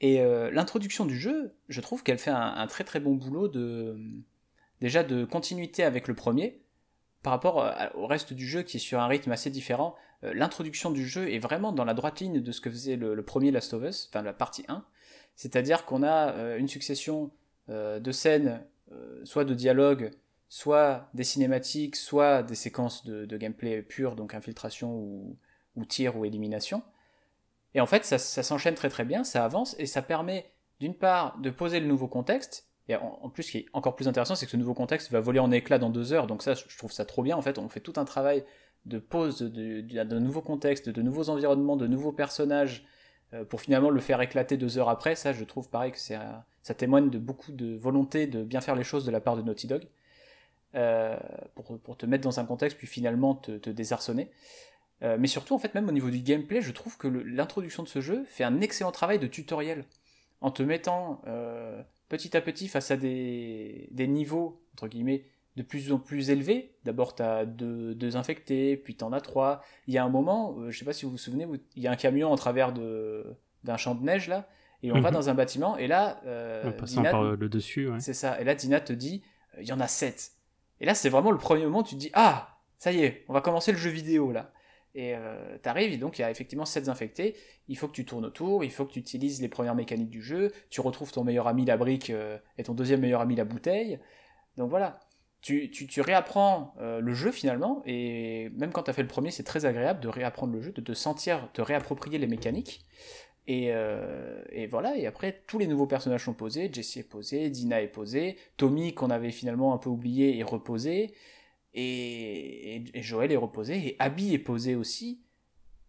Et 0.01 0.19
euh, 0.19 0.51
l'introduction 0.51 1.05
du 1.05 1.17
jeu, 1.17 1.53
je 1.69 1.79
trouve 1.79 2.03
qu'elle 2.03 2.17
fait 2.17 2.31
un, 2.31 2.67
très 2.67 2.83
très 2.83 2.99
bon 2.99 3.13
boulot 3.13 3.47
de 3.47 3.97
déjà 4.81 5.03
de 5.03 5.25
continuité 5.25 5.83
avec 5.83 6.07
le 6.07 6.15
premier 6.15 6.59
par 7.21 7.31
rapport 7.31 7.63
à, 7.63 7.95
au 7.95 8.07
reste 8.07 8.33
du 8.33 8.47
jeu 8.47 8.63
qui 8.63 8.77
est 8.77 8.79
sur 8.79 8.99
un 8.99 9.07
rythme 9.07 9.31
assez 9.31 9.49
différent. 9.51 9.95
Euh, 10.23 10.33
l'introduction 10.33 10.91
du 10.91 11.07
jeu 11.07 11.31
est 11.31 11.39
vraiment 11.39 11.71
dans 11.71 11.85
la 11.85 11.93
droite 11.93 12.19
ligne 12.19 12.41
de 12.41 12.51
ce 12.51 12.61
que 12.61 12.69
faisait 12.69 12.95
le, 12.95 13.21
premier 13.23 13.51
Last 13.51 13.73
of 13.73 13.83
Us, 13.83 14.09
enfin 14.11 14.23
la 14.23 14.33
partie 14.33 14.65
1. 14.67 14.83
C'est-à-dire 15.35 15.85
qu'on 15.85 16.03
a 16.03 16.31
euh, 16.33 16.57
une 16.57 16.67
succession 16.67 17.31
euh, 17.69 17.99
de 17.99 18.11
scènes, 18.11 18.63
euh, 18.91 19.23
soit 19.23 19.45
de 19.45 19.53
dialogue, 19.53 20.11
soit 20.49 21.09
des 21.13 21.23
cinématiques, 21.23 21.95
soit 21.95 22.43
des 22.43 22.55
séquences 22.55 23.05
de, 23.05 23.25
de 23.25 23.37
gameplay 23.37 23.81
pur, 23.81 24.15
donc 24.15 24.33
infiltration 24.33 24.93
ou, 24.93 25.37
ou 25.75 25.85
tir 25.85 26.17
ou 26.17 26.25
élimination. 26.25 26.83
Et 27.73 27.81
en 27.81 27.85
fait, 27.85 28.03
ça, 28.05 28.17
s'enchaîne 28.17 28.75
très 28.75 28.89
très 28.89 29.05
bien, 29.05 29.23
ça 29.23 29.45
avance 29.45 29.75
et 29.79 29.85
ça 29.85 30.01
permet 30.01 30.51
d'une 30.79 30.95
part 30.95 31.37
de 31.39 31.49
poser 31.49 31.79
le 31.79 31.87
nouveau 31.87 32.07
contexte 32.07 32.67
Et 32.89 32.95
en, 32.95 33.29
plus, 33.29 33.43
ce 33.43 33.51
qui 33.51 33.57
est 33.59 33.65
encore 33.73 33.95
plus 33.95 34.07
intéressant, 34.07 34.35
c'est 34.35 34.45
que 34.45 34.51
ce 34.51 34.57
nouveau 34.57 34.73
contexte 34.73 35.11
va 35.11 35.19
voler 35.19 35.39
en 35.39 35.51
éclats 35.51 35.77
dans 35.79 35.89
deux 35.89 36.11
heures. 36.11 36.27
Donc 36.27 36.43
ça, 36.43 36.53
je 36.53 36.77
trouve 36.77 36.91
ça 36.91 37.05
trop 37.05 37.23
bien. 37.23 37.37
En 37.37 37.41
fait, 37.41 37.57
on 37.57 37.69
fait 37.69 37.79
tout 37.79 37.93
un 37.97 38.05
travail 38.05 38.43
de 38.85 38.97
pose 38.97 39.39
de, 39.39 39.81
de, 39.81 40.19
nouveaux 40.19 40.41
contextes, 40.41 40.89
de 40.89 41.01
nouveaux 41.01 41.29
environnements, 41.29 41.77
de 41.77 41.87
nouveaux 41.87 42.11
personnages, 42.11 42.83
euh, 43.33 43.45
pour 43.45 43.61
finalement 43.61 43.91
le 43.91 44.01
faire 44.01 44.19
éclater 44.21 44.57
deux 44.57 44.77
heures 44.77 44.89
après. 44.89 45.15
Ça, 45.15 45.33
je 45.33 45.43
trouve 45.43 45.69
pareil 45.69 45.91
que 45.91 45.99
ça 45.99 46.73
témoigne 46.75 47.09
de 47.09 47.19
beaucoup 47.19 47.51
de 47.51 47.77
volonté 47.77 48.25
de 48.27 48.43
bien 48.43 48.59
faire 48.59 48.75
les 48.75 48.83
choses 48.83 49.05
de 49.05 49.11
la 49.11 49.21
part 49.21 49.37
de 49.37 49.43
Naughty 49.43 49.67
Dog. 49.67 49.87
Euh, 50.73 51.17
pour, 51.83 51.97
te 51.97 52.05
mettre 52.05 52.23
dans 52.23 52.39
un 52.39 52.45
contexte, 52.45 52.77
puis 52.77 52.87
finalement 52.87 53.35
te 53.35 53.69
désarçonner. 53.69 54.31
Euh, 55.03 55.17
mais 55.19 55.27
surtout, 55.27 55.55
en 55.55 55.59
fait, 55.59 55.73
même 55.73 55.87
au 55.87 55.91
niveau 55.91 56.09
du 56.09 56.19
gameplay, 56.19 56.61
je 56.61 56.71
trouve 56.71 56.97
que 56.97 57.07
l'introduction 57.07 57.83
de 57.83 57.87
ce 57.87 58.01
jeu 58.01 58.23
fait 58.25 58.43
un 58.43 58.61
excellent 58.61 58.91
travail 58.91 59.19
de 59.19 59.27
tutoriel. 59.27 59.85
En 60.41 60.51
te 60.51 60.63
mettant 60.63 61.21
petit 62.09 62.35
à 62.35 62.41
petit 62.41 62.67
face 62.67 62.91
à 62.91 62.97
des, 62.97 63.87
des 63.91 64.07
niveaux, 64.07 64.61
entre 64.73 64.87
guillemets, 64.87 65.25
de 65.55 65.63
plus 65.63 65.91
en 65.91 65.99
plus 65.99 66.29
élevés. 66.29 66.73
D'abord, 66.83 67.15
tu 67.15 67.23
as 67.23 67.45
deux, 67.45 68.17
infectés, 68.17 68.77
puis 68.77 68.95
tu 68.95 69.03
en 69.03 69.13
as 69.13 69.21
trois. 69.21 69.63
Il 69.87 69.93
y 69.93 69.97
a 69.97 70.03
un 70.03 70.09
moment, 70.09 70.57
je 70.69 70.77
sais 70.77 70.85
pas 70.85 70.93
si 70.93 71.05
vous 71.05 71.11
vous 71.11 71.17
souvenez, 71.17 71.47
il 71.75 71.83
y 71.83 71.87
a 71.87 71.91
un 71.91 71.95
camion 71.95 72.31
en 72.31 72.35
travers 72.35 72.73
d'un 72.73 73.77
champ 73.77 73.95
de 73.95 74.03
neige, 74.03 74.27
là, 74.27 74.47
et 74.83 74.91
on 74.91 74.99
va 74.99 75.11
dans 75.11 75.29
un 75.29 75.35
bâtiment, 75.35 75.77
et 75.77 75.87
là... 75.87 76.19
Euh, 76.25 76.71
passant 76.71 77.03
par 77.03 77.23
le 77.23 77.49
dessus, 77.49 77.87
ouais. 77.87 77.99
C'est 77.99 78.13
ça, 78.13 78.41
et 78.41 78.43
là, 78.43 78.55
Dina 78.55 78.79
te 78.79 78.93
dit, 78.93 79.21
il 79.59 79.67
y 79.67 79.73
en 79.73 79.79
a 79.79 79.87
sept. 79.87 80.31
Et 80.79 80.85
là, 80.85 80.95
c'est 80.95 81.09
vraiment 81.09 81.31
le 81.31 81.37
premier 81.37 81.63
moment 81.65 81.79
où 81.79 81.83
tu 81.83 81.95
te 81.95 81.99
dis 81.99 82.09
Ah, 82.13 82.57
ça 82.79 82.91
y 82.91 83.03
est, 83.03 83.23
on 83.27 83.33
va 83.33 83.41
commencer 83.41 83.71
le 83.71 83.77
jeu 83.77 83.91
vidéo 83.91 84.31
là. 84.31 84.51
Et 84.93 85.15
euh, 85.15 85.57
t'arrives, 85.59 85.93
et 85.93 85.97
donc 85.97 86.19
il 86.19 86.21
y 86.21 86.25
a 86.25 86.31
effectivement 86.31 86.65
7 86.65 86.89
infectés. 86.89 87.35
Il 87.67 87.77
faut 87.77 87.87
que 87.87 87.93
tu 87.93 88.05
tournes 88.05 88.25
autour, 88.25 88.63
il 88.63 88.71
faut 88.71 88.85
que 88.85 88.91
tu 88.93 88.99
utilises 88.99 89.41
les 89.41 89.47
premières 89.47 89.75
mécaniques 89.75 90.09
du 90.09 90.21
jeu. 90.21 90.51
Tu 90.69 90.81
retrouves 90.81 91.11
ton 91.11 91.23
meilleur 91.23 91.47
ami 91.47 91.65
la 91.65 91.77
brique 91.77 92.09
euh, 92.09 92.37
et 92.57 92.63
ton 92.63 92.73
deuxième 92.73 92.99
meilleur 93.01 93.21
ami 93.21 93.35
la 93.35 93.45
bouteille. 93.45 93.99
Donc 94.57 94.69
voilà, 94.69 94.99
tu, 95.41 95.71
tu, 95.71 96.01
réapprends 96.01 96.75
euh, 96.79 96.99
le 96.99 97.13
jeu 97.13 97.31
finalement. 97.31 97.81
Et 97.85 98.49
même 98.55 98.71
quand 98.71 98.83
tu 98.83 98.89
as 98.91 98.93
fait 98.93 99.01
le 99.01 99.07
premier, 99.07 99.31
c'est 99.31 99.43
très 99.43 99.65
agréable 99.65 99.99
de 99.99 100.07
réapprendre 100.07 100.53
le 100.53 100.61
jeu, 100.61 100.71
de 100.71 100.81
te 100.81 100.93
sentir, 100.93 101.49
te 101.53 101.61
réapproprier 101.61 102.19
les 102.19 102.27
mécaniques. 102.27 102.85
Et, 103.47 103.69
euh, 103.71 104.43
et, 104.51 104.67
voilà, 104.67 104.95
et 104.97 105.07
après, 105.07 105.41
tous 105.47 105.57
les 105.57 105.65
nouveaux 105.65 105.87
personnages 105.87 106.25
sont 106.25 106.33
posés. 106.33 106.69
Jessie 106.71 106.99
est 106.99 107.03
posé, 107.03 107.49
Dina 107.49 107.81
est 107.81 107.87
posée, 107.87 108.37
Tommy, 108.57 108.93
qu'on 108.93 109.09
avait 109.09 109.31
finalement 109.31 109.73
un 109.73 109.77
peu 109.77 109.89
oublié, 109.89 110.37
est 110.37 110.43
reposé, 110.43 111.13
et, 111.73 112.83
Joël 112.95 113.31
est 113.31 113.37
reposé, 113.37 113.75
et 113.87 113.95
Abby 113.99 114.33
est 114.33 114.39
posé 114.39 114.75
aussi. 114.75 115.21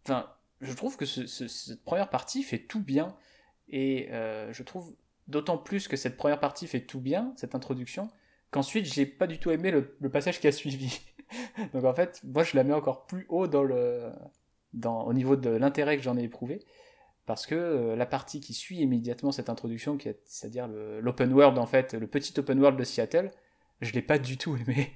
Enfin, 0.04 0.28
je 0.60 0.72
trouve 0.72 0.96
que 0.96 1.04
cette 1.04 1.84
première 1.84 2.10
partie 2.10 2.42
fait 2.42 2.58
tout 2.58 2.82
bien, 2.82 3.16
et 3.68 4.08
euh, 4.10 4.52
je 4.52 4.62
trouve 4.62 4.94
d'autant 5.28 5.58
plus 5.58 5.88
que 5.88 5.96
cette 5.96 6.16
première 6.16 6.40
partie 6.40 6.66
fait 6.66 6.80
tout 6.80 7.00
bien, 7.00 7.32
cette 7.36 7.54
introduction, 7.54 8.08
qu'ensuite 8.50 8.86
j'ai 8.86 9.06
pas 9.06 9.26
du 9.26 9.38
tout 9.38 9.50
aimé 9.50 9.70
le, 9.70 10.10
passage 10.10 10.40
qui 10.40 10.46
a 10.46 10.52
suivi. 10.52 11.00
Donc 11.72 11.84
en 11.84 11.94
fait, 11.94 12.20
moi 12.24 12.44
je 12.44 12.56
la 12.56 12.64
mets 12.64 12.74
encore 12.74 13.06
plus 13.06 13.26
haut 13.28 13.46
dans 13.46 13.62
le, 13.62 14.10
au 14.84 15.12
niveau 15.12 15.36
de 15.36 15.50
l'intérêt 15.50 15.96
que 15.96 16.02
j'en 16.02 16.16
ai 16.16 16.24
éprouvé 16.24 16.64
parce 17.24 17.46
que 17.46 17.54
euh, 17.54 17.96
la 17.96 18.04
partie 18.04 18.40
qui 18.40 18.52
suit 18.52 18.78
immédiatement 18.78 19.30
cette 19.32 19.48
introduction, 19.48 19.96
c'est-à-dire 20.24 20.68
l'open 20.68 21.32
world 21.32 21.56
en 21.58 21.66
fait, 21.66 21.94
le 21.94 22.06
petit 22.06 22.38
open 22.38 22.58
world 22.58 22.78
de 22.78 22.84
Seattle, 22.84 23.30
je 23.80 23.92
l'ai 23.92 24.02
pas 24.02 24.18
du 24.18 24.36
tout 24.36 24.56
aimé. 24.56 24.92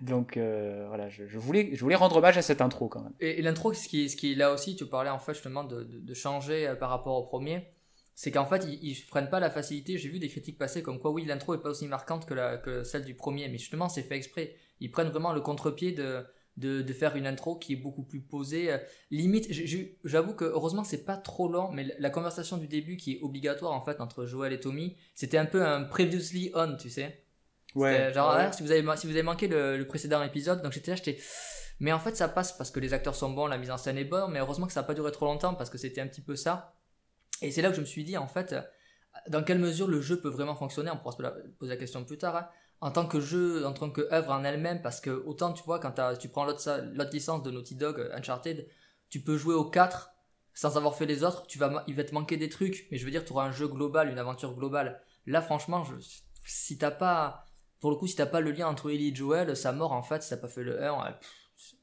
Donc 0.00 0.36
euh, 0.36 0.84
voilà, 0.88 1.08
je, 1.08 1.24
voulais, 1.38 1.70
je 1.72 1.80
voulais 1.80 1.94
rendre 1.96 2.16
hommage 2.16 2.38
à 2.38 2.42
cette 2.42 2.60
intro 2.60 2.88
quand 2.88 3.02
même. 3.02 3.14
Et, 3.20 3.42
l'intro, 3.42 3.72
ce 3.72 3.88
qui, 3.88 4.06
qui 4.08 4.34
là 4.34 4.52
aussi, 4.52 4.76
tu 4.76 4.86
parlais 4.86 5.10
en 5.10 5.18
fait 5.18 5.34
justement 5.34 5.64
de, 5.64 6.14
changer 6.14 6.68
euh, 6.68 6.74
par 6.74 6.90
rapport 6.90 7.16
au 7.16 7.24
premier, 7.24 7.66
c'est 8.14 8.30
qu'en 8.30 8.46
fait 8.46 8.64
ils, 8.64 8.78
ils 8.82 9.06
prennent 9.06 9.30
pas 9.30 9.40
la 9.40 9.50
facilité. 9.50 9.98
J'ai 9.98 10.08
vu 10.08 10.18
des 10.18 10.28
critiques 10.28 10.58
passer 10.58 10.82
comme 10.82 10.98
quoi 10.98 11.10
oui 11.10 11.24
l'intro 11.24 11.54
est 11.54 11.62
pas 11.62 11.70
aussi 11.70 11.86
marquante 11.86 12.26
que, 12.26 12.34
la, 12.34 12.56
que 12.56 12.82
celle 12.84 13.04
du 13.04 13.14
premier, 13.14 13.48
mais 13.48 13.58
justement 13.58 13.88
c'est 13.88 14.02
fait 14.02 14.16
exprès. 14.16 14.54
Ils 14.80 14.90
prennent 14.90 15.08
vraiment 15.08 15.32
le 15.32 15.40
contre-pied 15.40 15.92
de 15.92 16.24
de, 16.56 16.82
de, 16.82 16.92
faire 16.92 17.16
une 17.16 17.26
intro 17.26 17.56
qui 17.56 17.74
est 17.74 17.76
beaucoup 17.76 18.02
plus 18.02 18.20
posée. 18.20 18.72
Euh, 18.72 18.78
limite, 19.10 19.48
j'avoue 20.04 20.34
que 20.34 20.44
heureusement 20.44 20.84
c'est 20.84 21.04
pas 21.04 21.16
trop 21.16 21.48
lent, 21.48 21.70
mais 21.72 21.94
la 21.98 22.10
conversation 22.10 22.56
du 22.56 22.66
début 22.66 22.96
qui 22.96 23.14
est 23.14 23.20
obligatoire 23.20 23.72
en 23.72 23.82
fait 23.82 24.00
entre 24.00 24.24
Joël 24.24 24.52
et 24.52 24.60
Tommy, 24.60 24.96
c'était 25.14 25.38
un 25.38 25.46
peu 25.46 25.64
un 25.64 25.84
previously 25.84 26.50
on, 26.54 26.76
tu 26.76 26.90
sais. 26.90 27.25
Ouais. 27.76 28.12
Genre, 28.12 28.30
ah, 28.30 28.52
si, 28.52 28.62
vous 28.62 28.70
avez, 28.72 28.82
si 28.96 29.06
vous 29.06 29.12
avez 29.12 29.22
manqué 29.22 29.48
le, 29.48 29.84
précédent 29.84 30.22
épisode, 30.22 30.62
donc 30.62 30.72
j'étais 30.72 30.90
là, 30.90 30.96
j'étais. 30.96 31.18
Mais 31.78 31.92
en 31.92 32.00
fait, 32.00 32.16
ça 32.16 32.28
passe 32.28 32.52
parce 32.52 32.70
que 32.70 32.80
les 32.80 32.94
acteurs 32.94 33.14
sont 33.14 33.30
bons, 33.30 33.46
la 33.46 33.58
mise 33.58 33.70
en 33.70 33.76
scène 33.76 33.98
est 33.98 34.04
bonne, 34.04 34.32
mais 34.32 34.40
heureusement 34.40 34.66
que 34.66 34.72
ça 34.72 34.80
n'a 34.80 34.86
pas 34.86 34.94
duré 34.94 35.12
trop 35.12 35.26
longtemps 35.26 35.54
parce 35.54 35.70
que 35.70 35.78
c'était 35.78 36.00
un 36.00 36.06
petit 36.06 36.22
peu 36.22 36.34
ça. 36.34 36.74
Et 37.42 37.50
c'est 37.50 37.62
là 37.62 37.68
que 37.68 37.76
je 37.76 37.80
me 37.80 37.86
suis 37.86 38.02
dit, 38.02 38.16
en 38.16 38.26
fait, 38.26 38.56
dans 39.28 39.42
quelle 39.42 39.58
mesure 39.58 39.86
le 39.86 40.00
jeu 40.00 40.20
peut 40.20 40.30
vraiment 40.30 40.56
fonctionner, 40.56 40.90
on 40.90 40.96
pourra 40.96 41.12
se 41.12 41.22
poser 41.58 41.72
la 41.72 41.76
question 41.76 42.02
plus 42.04 42.18
tard, 42.18 42.36
hein 42.36 42.48
en 42.80 42.90
tant 42.90 43.06
que 43.06 43.20
jeu, 43.20 43.66
en 43.66 43.72
tant 43.72 43.90
que 43.90 44.12
œuvre 44.12 44.32
en 44.32 44.44
elle-même, 44.44 44.82
parce 44.82 45.00
que 45.00 45.10
autant 45.10 45.52
tu 45.52 45.62
vois, 45.64 45.78
quand 45.78 45.94
tu 46.18 46.28
prends 46.28 46.44
l'autre 46.44 46.62
licence 47.12 47.42
de 47.42 47.50
Naughty 47.50 47.74
Dog, 47.74 48.00
euh, 48.00 48.14
Uncharted, 48.14 48.68
tu 49.08 49.20
peux 49.20 49.36
jouer 49.36 49.54
aux 49.54 49.64
4 49.64 50.10
sans 50.52 50.76
avoir 50.76 50.94
fait 50.94 51.06
les 51.06 51.22
autres, 51.22 51.46
tu 51.46 51.58
vas, 51.58 51.84
il 51.86 51.94
va 51.94 52.04
te 52.04 52.14
manquer 52.14 52.36
des 52.36 52.48
trucs, 52.48 52.88
mais 52.90 52.98
je 52.98 53.04
veux 53.04 53.10
dire, 53.10 53.24
tu 53.24 53.32
auras 53.32 53.44
un 53.44 53.52
jeu 53.52 53.68
global, 53.68 54.08
une 54.08 54.18
aventure 54.18 54.54
globale. 54.54 55.02
Là, 55.26 55.42
franchement, 55.42 55.84
je, 55.84 55.94
si 56.46 56.78
t'as 56.78 56.90
pas, 56.90 57.45
pour 57.80 57.90
le 57.90 57.96
coup, 57.96 58.06
si 58.06 58.16
t'as 58.16 58.26
pas 58.26 58.40
le 58.40 58.50
lien 58.50 58.68
entre 58.68 58.90
Ellie 58.90 59.08
et 59.08 59.14
Joel, 59.14 59.56
sa 59.56 59.72
mort, 59.72 59.92
en 59.92 60.02
fait, 60.02 60.22
si 60.22 60.30
t'as 60.30 60.36
pas 60.36 60.48
fait 60.48 60.62
le 60.62 60.82
1, 60.82 61.18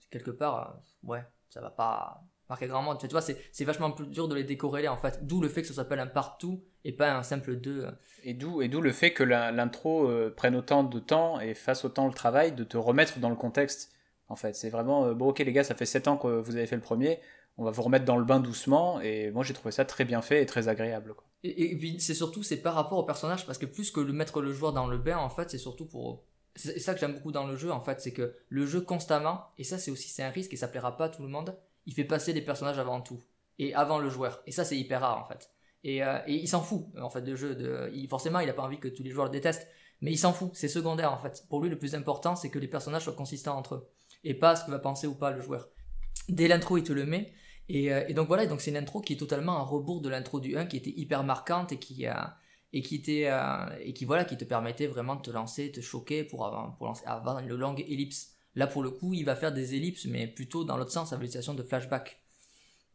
quelque 0.09 0.31
part, 0.31 0.75
euh, 1.05 1.07
ouais, 1.09 1.23
ça 1.49 1.61
va 1.61 1.69
pas, 1.69 2.23
marquer 2.49 2.67
grand 2.67 2.81
monde. 2.81 2.97
Tu 2.99 3.07
vois, 3.07 3.21
c'est 3.21 3.63
vachement 3.63 3.91
plus 3.91 4.07
dur 4.07 4.27
de 4.27 4.35
les 4.35 4.43
décorréler 4.43 4.87
en 4.87 4.97
fait. 4.97 5.25
D'où 5.25 5.41
le 5.41 5.49
fait 5.49 5.61
que 5.61 5.67
ça 5.67 5.73
s'appelle 5.73 5.99
un 5.99 6.07
partout 6.07 6.63
et 6.83 6.91
pas 6.91 7.13
un 7.13 7.23
simple 7.23 7.55
2. 7.55 7.87
Et 8.23 8.33
d'où 8.33 8.61
et 8.61 8.67
d'où 8.67 8.81
le 8.81 8.91
fait 8.91 9.13
que 9.13 9.23
l'intro 9.23 10.07
euh, 10.07 10.33
prenne 10.35 10.55
autant 10.55 10.83
de 10.83 10.99
temps 10.99 11.39
et 11.39 11.53
fasse 11.53 11.85
autant 11.85 12.07
le 12.07 12.13
travail 12.13 12.53
de 12.53 12.63
te 12.63 12.77
remettre 12.77 13.19
dans 13.19 13.29
le 13.29 13.35
contexte. 13.35 13.91
En 14.29 14.35
fait, 14.35 14.55
c'est 14.55 14.69
vraiment 14.69 15.05
euh, 15.05 15.13
bon. 15.13 15.29
Ok 15.29 15.39
les 15.39 15.53
gars, 15.53 15.63
ça 15.63 15.75
fait 15.75 15.85
7 15.85 16.07
ans 16.07 16.17
que 16.17 16.27
vous 16.27 16.55
avez 16.55 16.67
fait 16.67 16.75
le 16.75 16.81
premier. 16.81 17.19
On 17.57 17.63
va 17.63 17.71
vous 17.71 17.83
remettre 17.83 18.05
dans 18.05 18.17
le 18.17 18.25
bain 18.25 18.39
doucement 18.39 18.99
et 19.01 19.29
moi 19.31 19.43
j'ai 19.43 19.53
trouvé 19.53 19.71
ça 19.71 19.85
très 19.85 20.05
bien 20.05 20.21
fait 20.21 20.41
et 20.41 20.45
très 20.45 20.67
agréable. 20.67 21.13
Et, 21.43 21.77
puis 21.77 21.99
c'est 21.99 22.13
surtout 22.13 22.41
c'est 22.41 22.57
par 22.57 22.73
rapport 22.73 22.97
au 22.97 23.03
personnage 23.03 23.45
parce 23.45 23.57
que 23.57 23.65
plus 23.65 23.91
que 23.91 23.99
le 23.99 24.13
mettre 24.13 24.41
le 24.41 24.53
joueur 24.53 24.71
dans 24.71 24.87
le 24.87 24.97
bain 24.97 25.17
en 25.17 25.29
fait 25.29 25.49
c'est 25.51 25.57
surtout 25.57 25.85
pour 25.85 26.23
c'est 26.55 26.79
ça 26.79 26.93
que 26.93 27.01
j'aime 27.01 27.13
beaucoup 27.13 27.33
dans 27.33 27.45
le 27.45 27.57
jeu 27.57 27.69
en 27.69 27.81
fait 27.81 27.99
c'est 27.99 28.13
que 28.13 28.33
le 28.47 28.65
jeu 28.65 28.79
constamment 28.79 29.47
et 29.57 29.65
ça 29.65 29.77
c'est 29.77 29.91
aussi 29.91 30.07
c'est 30.07 30.23
un 30.23 30.29
risque 30.29 30.53
et 30.53 30.55
ça 30.55 30.69
plaira 30.69 30.95
pas 30.95 31.05
à 31.05 31.09
tout 31.09 31.21
le 31.21 31.27
monde 31.27 31.53
il 31.85 31.93
fait 31.93 32.03
passer 32.03 32.33
les 32.33 32.41
personnages 32.41 32.79
avant 32.79 33.01
tout 33.01 33.21
et 33.59 33.73
avant 33.73 33.99
le 33.99 34.09
joueur. 34.09 34.41
Et 34.47 34.51
ça, 34.51 34.65
c'est 34.65 34.77
hyper 34.77 35.01
rare 35.01 35.19
en 35.19 35.25
fait. 35.25 35.49
Et, 35.83 36.03
euh, 36.03 36.19
il 36.27 36.47
s'en 36.47 36.61
fout 36.61 36.85
en 36.99 37.09
fait 37.09 37.21
de 37.21 37.35
jeu. 37.35 37.55
De, 37.55 37.91
forcément, 38.09 38.39
il 38.39 38.49
a 38.49 38.53
pas 38.53 38.63
envie 38.63 38.79
que 38.79 38.87
tous 38.87 39.03
les 39.03 39.11
joueurs 39.11 39.25
le 39.25 39.31
détestent, 39.31 39.67
mais 40.01 40.11
il 40.11 40.17
s'en 40.17 40.33
fout. 40.33 40.51
C'est 40.53 40.67
secondaire 40.67 41.11
en 41.11 41.17
fait. 41.17 41.45
Pour 41.49 41.61
lui, 41.61 41.69
le 41.69 41.77
plus 41.77 41.95
important, 41.95 42.35
c'est 42.35 42.49
que 42.49 42.59
les 42.59 42.67
personnages 42.67 43.03
soient 43.03 43.13
consistants 43.13 43.57
entre 43.57 43.75
eux 43.75 43.89
et 44.23 44.33
pas 44.33 44.55
ce 44.55 44.65
que 44.65 44.71
va 44.71 44.79
penser 44.79 45.07
ou 45.07 45.15
pas 45.15 45.31
le 45.31 45.41
joueur. 45.41 45.69
Dès 46.29 46.47
l'intro, 46.47 46.77
il 46.77 46.83
te 46.83 46.93
le 46.93 47.05
met. 47.05 47.33
Et, 47.69 47.93
euh, 47.93 48.11
donc 48.13 48.27
voilà, 48.27 48.45
donc 48.45 48.61
c'est 48.61 48.71
une 48.71 48.77
intro 48.77 49.01
qui 49.01 49.13
est 49.13 49.17
totalement 49.17 49.57
un 49.57 49.63
rebours 49.63 50.01
de 50.01 50.09
l'intro 50.09 50.39
du 50.39 50.57
1 50.57 50.65
qui 50.65 50.77
était 50.77 50.93
hyper 50.95 51.23
marquante 51.23 51.71
et 51.71 51.79
qui 51.79 52.05
a 52.05 52.37
et 52.75 52.81
qui 52.81 52.95
était 52.95 53.27
euh, 53.27 53.69
et 53.81 53.93
qui 53.93 54.03
voilà 54.05 54.25
qui 54.25 54.35
te 54.35 54.45
permettait 54.45 54.87
vraiment 54.87 55.15
de 55.15 55.21
te 55.21 55.31
lancer, 55.31 55.71
te 55.71 55.79
choquer 55.79 56.23
pour 56.23 56.45
avoir 56.45 56.75
pour 56.75 56.87
lancer 56.87 57.03
avant 57.05 57.39
une 57.39 57.53
longue 57.55 57.81
ellipse 57.87 58.33
Là, 58.55 58.67
pour 58.67 58.83
le 58.83 58.91
coup, 58.91 59.13
il 59.13 59.25
va 59.25 59.35
faire 59.35 59.51
des 59.51 59.75
ellipses, 59.75 60.05
mais 60.05 60.27
plutôt 60.27 60.63
dans 60.63 60.77
l'autre 60.77 60.91
sens, 60.91 61.11
avec 61.11 61.21
l'utilisation 61.23 61.53
de 61.53 61.63
flashback. 61.63 62.19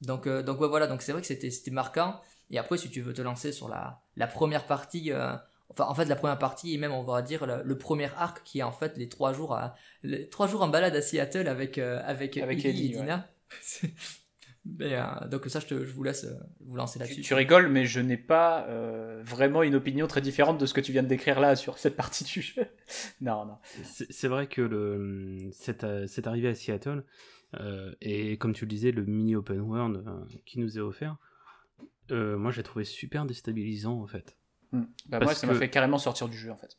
Donc, 0.00 0.26
euh, 0.26 0.42
donc 0.42 0.58
voilà, 0.58 0.86
donc 0.86 1.02
c'est 1.02 1.12
vrai 1.12 1.20
que 1.20 1.26
c'était 1.26 1.70
marquant. 1.70 2.20
Et 2.50 2.58
après, 2.58 2.78
si 2.78 2.88
tu 2.90 3.00
veux 3.00 3.12
te 3.12 3.22
lancer 3.22 3.52
sur 3.52 3.68
la, 3.68 4.00
la 4.16 4.28
première 4.28 4.66
partie, 4.66 5.12
euh, 5.12 5.34
enfin, 5.70 5.86
en 5.86 5.94
fait, 5.94 6.04
la 6.04 6.14
première 6.14 6.38
partie, 6.38 6.74
et 6.74 6.78
même, 6.78 6.92
on 6.92 7.02
va 7.02 7.22
dire, 7.22 7.44
le, 7.46 7.78
premier 7.78 8.08
arc, 8.16 8.42
qui 8.44 8.60
est 8.60 8.62
en 8.62 8.72
fait 8.72 8.96
les 8.96 9.08
trois 9.08 9.32
jours, 9.32 9.54
à, 9.54 9.74
les 10.04 10.28
trois 10.28 10.46
jours 10.46 10.62
en 10.62 10.68
balade 10.68 10.94
à 10.94 11.02
Seattle 11.02 11.48
avec, 11.48 11.78
euh, 11.78 12.00
avec, 12.04 12.36
avec 12.36 12.64
et 12.64 12.72
Dina. 12.72 13.28
donc 15.30 15.46
ça, 15.46 15.60
je, 15.60 15.66
te, 15.66 15.84
je, 15.84 15.92
vous 15.92 16.02
laisse 16.02 16.26
vous 16.60 16.76
lancer 16.76 16.98
là-dessus. 16.98 17.22
Tu, 17.22 17.34
rigoles, 17.34 17.68
mais 17.68 17.84
je 17.84 18.00
n'ai 18.00 18.16
pas 18.16 18.66
vraiment 19.24 19.62
une 19.62 19.74
opinion 19.74 20.06
très 20.06 20.20
différente 20.20 20.58
de 20.58 20.66
ce 20.66 20.74
que 20.74 20.80
tu 20.80 20.92
viens 20.92 21.02
de 21.02 21.08
décrire 21.08 21.40
là 21.40 21.56
sur 21.56 21.78
cette 21.78 21.96
partie 21.96 22.24
du 22.24 22.42
jeu. 22.42 22.66
non, 23.20 23.46
non. 23.46 23.58
C'est 23.82 24.28
vrai 24.28 24.46
que 24.46 24.62
le, 24.62 25.50
cette, 25.52 25.86
cette 26.06 26.26
arrivée 26.26 26.48
à 26.48 26.54
Seattle, 26.54 27.04
euh, 27.54 27.92
et 28.00 28.36
comme 28.36 28.52
tu 28.52 28.64
le 28.64 28.68
disais, 28.68 28.90
le 28.90 29.04
mini 29.04 29.34
open 29.36 29.60
world 29.60 30.04
euh, 30.06 30.24
qui 30.44 30.58
nous 30.60 30.78
est 30.78 30.80
offert, 30.80 31.16
euh, 32.10 32.36
moi 32.36 32.50
j'ai 32.50 32.62
trouvé 32.62 32.84
super 32.84 33.24
déstabilisant 33.24 34.00
en 34.00 34.06
fait. 34.06 34.36
Hmm. 34.72 34.84
Bah 35.06 35.20
moi 35.20 35.34
ça 35.34 35.46
m'a 35.46 35.54
fait 35.54 35.70
carrément 35.70 35.98
sortir 35.98 36.28
du 36.28 36.36
jeu 36.36 36.50
en 36.50 36.56
fait. 36.56 36.76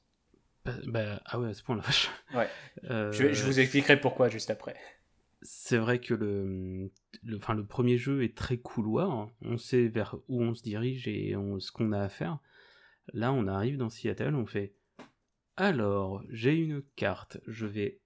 Bah, 0.65 0.73
bah, 0.85 1.21
ah 1.25 1.39
ouais, 1.39 1.49
à 1.49 1.53
ce 1.53 1.63
point 1.63 1.75
la 1.75 1.81
vache. 1.83 2.09
Ouais. 2.35 2.49
Je, 2.83 3.33
je, 3.33 3.45
vous 3.45 3.59
expliquerai 3.59 3.99
pourquoi 3.99 4.29
juste 4.29 4.49
après. 4.49 4.75
C'est 5.41 5.77
vrai 5.77 5.99
que 5.99 6.13
le, 6.13 6.91
premier 7.67 7.97
jeu 7.97 8.23
est 8.23 8.35
très 8.35 8.57
couloir. 8.57 9.29
On 9.41 9.57
sait 9.57 9.87
vers 9.87 10.17
où 10.27 10.43
on 10.43 10.53
se 10.53 10.63
dirige 10.63 11.07
et 11.07 11.35
ce 11.59 11.71
qu'on 11.71 11.91
a 11.91 12.01
à 12.01 12.09
faire. 12.09 12.39
Là, 13.13 13.31
on 13.33 13.47
arrive 13.47 13.77
dans 13.77 13.89
Seattle, 13.89 14.35
on 14.35 14.45
fait 14.45 14.75
alors, 15.59 16.23
j'ai 16.29 16.55
une 16.55 16.81
carte, 16.95 17.37
je 17.45 17.65
vais 17.65 17.99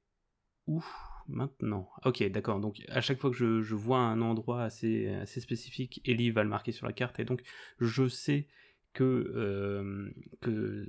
où 0.65 0.83
maintenant? 1.27 1.87
Ok, 2.03 2.23
d'accord. 2.31 2.59
Donc 2.59 2.81
à 2.89 2.99
chaque 2.99 3.19
fois 3.19 3.29
que 3.29 3.35
je, 3.35 3.75
vois 3.75 3.99
un 3.99 4.21
endroit 4.21 4.63
assez, 4.63 5.07
assez 5.09 5.39
spécifique, 5.39 6.01
Ellie 6.03 6.31
va 6.31 6.41
le 6.41 6.49
marquer 6.49 6.71
sur 6.71 6.87
la 6.87 6.93
carte 6.93 7.19
et 7.19 7.25
donc 7.25 7.43
je 7.79 8.07
sais 8.07 8.47
que, 8.93 9.03
euh, 9.35 10.11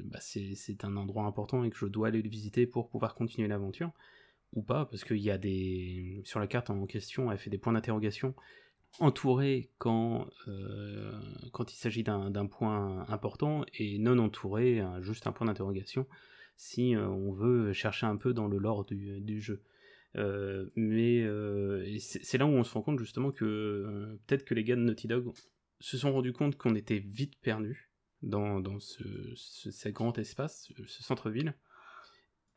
bah, 0.06 0.20
c'est 0.20 0.84
un 0.86 0.96
endroit 0.96 1.24
important 1.24 1.64
et 1.64 1.70
que 1.70 1.76
je 1.76 1.84
dois 1.84 2.08
aller 2.08 2.22
le 2.22 2.30
visiter 2.30 2.66
pour 2.66 2.88
pouvoir 2.88 3.14
continuer 3.14 3.46
l'aventure, 3.46 3.92
ou 4.54 4.62
pas, 4.62 4.86
parce 4.86 5.04
qu'il 5.04 5.18
y 5.18 5.30
a 5.30 5.38
des... 5.38 6.22
Sur 6.24 6.40
la 6.40 6.46
carte 6.46 6.70
en 6.70 6.86
question, 6.86 7.30
elle 7.30 7.38
fait 7.38 7.50
des 7.50 7.58
points 7.58 7.72
d'interrogation 7.72 8.34
entourés 9.00 9.70
quand, 9.78 10.28
euh, 10.46 11.20
quand 11.52 11.72
il 11.72 11.76
s'agit 11.76 12.04
d'un 12.04 12.46
point 12.46 13.04
important, 13.08 13.64
et 13.74 13.98
non 13.98 14.18
entourés, 14.18 14.82
juste 15.00 15.26
un 15.26 15.32
point 15.32 15.46
d'interrogation, 15.46 16.06
si 16.56 16.94
euh, 16.94 17.08
on 17.08 17.32
veut 17.32 17.72
chercher 17.72 18.06
un 18.06 18.16
peu 18.16 18.32
dans 18.32 18.46
le 18.46 18.58
lore 18.58 18.84
du, 18.84 19.20
du 19.20 19.40
jeu. 19.40 19.62
mais 20.76 21.26
c'est 21.98 22.38
là 22.38 22.46
où 22.46 22.50
on 22.50 22.62
se 22.62 22.72
rend 22.72 22.82
compte 22.82 23.00
justement 23.00 23.32
que 23.32 24.16
peut-être 24.26 24.44
que 24.44 24.54
les 24.54 24.62
gars 24.62 24.76
de 24.76 24.82
Naughty 24.82 25.08
Dog 25.08 25.32
se 25.80 25.98
sont 25.98 26.12
rendus 26.12 26.32
compte 26.32 26.56
qu'on 26.56 26.74
était 26.74 26.98
vite 26.98 27.34
perdu 27.42 27.90
dans, 28.22 28.60
dans 28.60 28.80
ce, 28.80 29.88
grand 29.88 30.18
espace, 30.18 30.72
ce 30.86 31.02
centre-ville, 31.02 31.54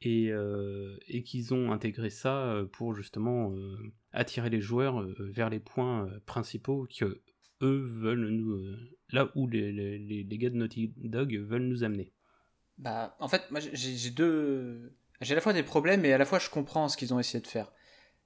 et, 0.01 0.29
euh, 0.29 0.97
et 1.07 1.23
qu'ils 1.23 1.53
ont 1.53 1.71
intégré 1.71 2.10
ça 2.10 2.43
euh, 2.43 2.65
pour 2.65 2.95
justement 2.95 3.51
euh, 3.51 3.77
attirer 4.12 4.49
les 4.49 4.62
joueurs 4.62 5.05
vers 5.19 5.49
les 5.49 5.60
points 5.60 6.10
principaux 6.25 6.88
que 6.97 7.21
eux 7.62 7.83
veulent 7.86 8.29
nous 8.29 8.75
là 9.10 9.29
où 9.36 9.47
les, 9.47 9.71
les, 9.71 10.23
les, 10.23 10.38
gars 10.38 10.51
de 10.51 10.55
Naughty 10.55 10.93
Dog 10.97 11.36
veulent 11.38 11.65
nous 11.65 11.83
amener. 11.83 12.13
Bah, 12.77 13.15
en 13.19 13.27
fait, 13.27 13.49
moi 13.49 13.60
j'ai 13.60 14.12
deux, 14.12 14.93
j'ai 15.21 15.33
à 15.33 15.36
la 15.36 15.41
fois 15.41 15.53
des 15.53 15.63
problèmes 15.63 16.05
et 16.05 16.13
à 16.13 16.19
la 16.19 16.25
fois 16.25 16.38
je 16.38 16.51
comprends 16.51 16.88
ce 16.88 16.97
qu'ils 16.97 17.13
ont 17.15 17.19
essayé 17.19 17.41
de 17.41 17.47
faire. 17.47 17.71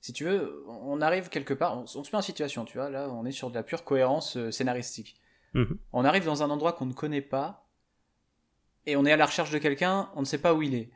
Si 0.02 0.12
tu 0.12 0.26
veux, 0.26 0.66
on 0.68 1.00
arrive 1.00 1.30
quelque 1.30 1.54
part, 1.54 1.80
on, 1.80 1.86
se 1.86 1.98
met 1.98 2.16
en 2.16 2.22
situation, 2.22 2.66
tu 2.66 2.78
vois, 2.78 2.90
là 2.90 3.10
on 3.10 3.26
est 3.26 3.32
sur 3.32 3.50
de 3.50 3.56
la 3.56 3.64
pure 3.64 3.86
cohérence 3.86 4.38
scénaristique. 4.50 5.16
Mhm. 5.54 5.78
On 5.94 6.04
arrive 6.04 6.26
dans 6.26 6.44
un 6.44 6.50
endroit 6.50 6.74
qu'on 6.74 6.88
ne 6.88 6.94
connaît 6.94 7.22
pas, 7.22 7.70
et 8.86 8.98
on 8.98 9.06
est 9.06 9.12
à 9.12 9.18
la 9.18 9.28
recherche 9.28 9.52
de 9.52 9.60
quelqu'un, 9.60 10.10
on 10.16 10.22
ne 10.22 10.26
sait 10.26 10.40
pas 10.40 10.54
où 10.54 10.62
il 10.62 10.76
est. 10.76 10.92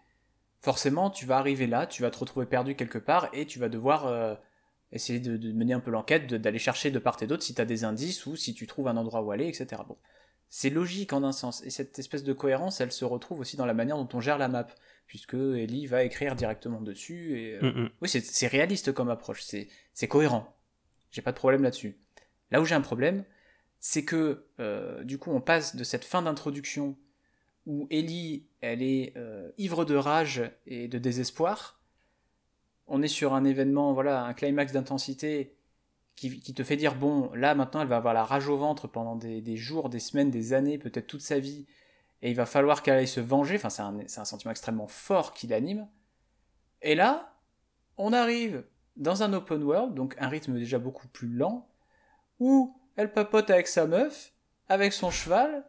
Forcément, 0.66 1.12
tu 1.12 1.28
vas 1.28 1.38
arriver 1.38 1.68
là, 1.68 1.86
tu 1.86 2.02
vas 2.02 2.10
te 2.10 2.18
retrouver 2.18 2.48
perdu 2.48 2.76
quelque 2.76 2.98
part, 2.98 3.30
et 3.34 3.46
tu 3.46 3.60
vas 3.60 3.70
devoir 3.70 4.08
euh, 4.08 4.34
essayer 4.92 5.20
de, 5.20 5.52
mener 5.52 5.74
un 5.74 5.80
peu 5.80 5.92
l'enquête, 5.92 6.26
d'aller 6.34 6.58
chercher 6.58 6.90
de 6.90 6.98
part 6.98 7.22
et 7.22 7.28
d'autre 7.28 7.44
si 7.44 7.54
tu 7.54 7.62
as 7.62 7.66
des 7.66 7.84
indices 7.84 8.26
ou 8.26 8.36
si 8.36 8.56
tu 8.56 8.66
trouves 8.66 8.88
un 8.88 8.98
endroit 8.98 9.22
où 9.22 9.30
aller, 9.30 9.48
etc. 9.48 9.84
Bon. 9.88 9.96
C'est 10.50 10.72
logique 10.72 11.14
en 11.14 11.24
un 11.24 11.34
sens, 11.34 11.64
et 11.66 11.70
cette 11.70 12.00
espèce 12.00 12.24
de 12.24 12.34
cohérence, 12.34 12.82
elle 12.82 12.92
se 12.92 13.06
retrouve 13.06 13.42
aussi 13.42 13.58
dans 13.58 13.68
la 13.68 13.76
manière 13.76 13.96
dont 13.96 14.10
on 14.14 14.22
gère 14.22 14.40
la 14.40 14.48
map, 14.48 14.66
puisque 15.06 15.36
Ellie 15.36 15.86
va 15.86 16.04
écrire 16.04 16.36
directement 16.36 16.82
dessus, 16.82 17.40
et... 17.40 17.60
Euh, 17.62 17.72
mm, 17.72 17.82
mm. 17.84 17.90
Oui, 18.02 18.10
c'est 18.10 18.48
réaliste 18.48 18.92
comme 18.92 19.12
approche, 19.12 19.44
c'est 19.44 20.08
cohérent. 20.08 20.58
J'ai 21.12 21.22
pas 21.22 21.32
de 21.32 21.38
problème 21.38 21.62
là-dessus. 21.62 22.00
Là 22.50 22.60
où 22.60 22.66
j'ai 22.66 22.74
un 22.74 22.82
problème, 22.82 23.24
c'est 23.80 24.04
que 24.04 24.48
euh, 24.60 25.04
du 25.04 25.20
coup 25.20 25.30
on 25.30 25.42
passe 25.42 25.76
de 25.76 25.84
cette 25.84 26.06
fin 26.06 26.24
d'introduction 26.24 26.98
où 27.66 27.88
Ellie 27.90 28.46
elle 28.62 28.82
est 28.82 29.14
euh, 29.18 29.52
ivre 29.58 29.86
de 29.86 29.96
rage 29.96 30.44
et 30.68 30.88
de 30.88 30.98
désespoir. 30.98 31.80
On 32.88 33.02
est 33.02 33.08
sur 33.08 33.34
un 33.34 33.44
événement, 33.44 33.94
voilà, 33.94 34.24
un 34.24 34.34
climax 34.34 34.72
d'intensité 34.72 35.56
qui, 36.16 36.54
te 36.54 36.64
fait 36.64 36.78
dire 36.78 36.96
bon, 36.96 37.30
là 37.34 37.56
maintenant 37.56 37.82
elle 37.82 37.88
va 37.88 37.98
avoir 37.98 38.14
la 38.14 38.24
rage 38.24 38.48
au 38.48 38.58
ventre 38.58 38.88
pendant 38.88 39.16
des, 39.16 39.58
jours, 39.58 39.90
des 39.90 40.00
semaines, 40.00 40.32
des 40.32 40.54
années, 40.54 40.78
peut-être 40.78 41.08
toute 41.08 41.22
sa 41.22 41.40
vie, 41.40 41.66
et 42.22 42.30
il 42.30 42.36
va 42.36 42.46
falloir 42.46 42.84
qu'elle 42.84 42.98
aille 42.98 43.08
se 43.08 43.20
venger. 43.20 43.56
Enfin, 43.56 43.70
c'est 43.70 43.82
un, 43.82 44.00
un 44.00 44.26
sentiment 44.26 44.52
extrêmement 44.52 44.88
fort 44.88 45.34
qui 45.34 45.48
l'anime. 45.48 45.88
Et 46.82 46.96
là, 46.96 47.36
on 47.98 48.14
arrive 48.14 48.64
dans 48.96 49.24
un 49.24 49.34
open 49.34 49.64
world, 49.64 49.94
donc 49.94 50.16
un 50.20 50.30
rythme 50.30 50.58
déjà 50.58 50.80
beaucoup 50.80 51.08
plus 51.10 51.28
lent, 51.28 51.68
où 52.40 52.78
elle 52.96 53.12
papote 53.12 53.50
avec 53.50 53.68
sa 53.68 53.86
meuf, 53.86 54.34
avec 54.70 54.94
son 54.94 55.12
cheval, 55.12 55.66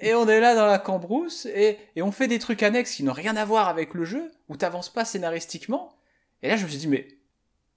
et 0.00 0.14
on 0.14 0.28
est 0.28 0.40
là 0.40 0.54
dans 0.54 0.66
la 0.66 0.78
cambrousse, 0.78 1.46
et, 1.46 1.78
on 2.00 2.12
fait 2.12 2.28
des 2.28 2.38
trucs 2.38 2.62
annexes 2.62 2.94
qui 2.94 3.02
n'ont 3.02 3.12
rien 3.12 3.36
à 3.36 3.44
voir 3.44 3.68
avec 3.68 3.94
le 3.94 4.04
jeu, 4.04 4.30
où 4.48 4.56
t'avances 4.56 4.92
pas 4.92 5.04
scénaristiquement. 5.04 5.96
Et 6.42 6.48
là, 6.48 6.56
je 6.56 6.64
me 6.64 6.68
suis 6.68 6.78
dit, 6.78 6.88
mais, 6.88 7.08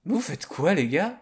vous 0.05 0.21
faites 0.21 0.45
quoi, 0.45 0.73
les 0.73 0.87
gars? 0.87 1.21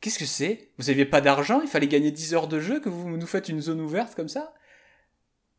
Qu'est-ce 0.00 0.18
que 0.18 0.26
c'est? 0.26 0.70
Vous 0.78 0.90
aviez 0.90 1.04
pas 1.04 1.20
d'argent 1.20 1.60
Il 1.62 1.68
fallait 1.68 1.86
gagner 1.86 2.10
10 2.10 2.34
heures 2.34 2.48
de 2.48 2.58
jeu 2.58 2.80
que 2.80 2.88
vous 2.88 3.16
nous 3.16 3.26
faites 3.26 3.48
une 3.48 3.60
zone 3.60 3.80
ouverte 3.80 4.14
comme 4.14 4.28
ça? 4.28 4.52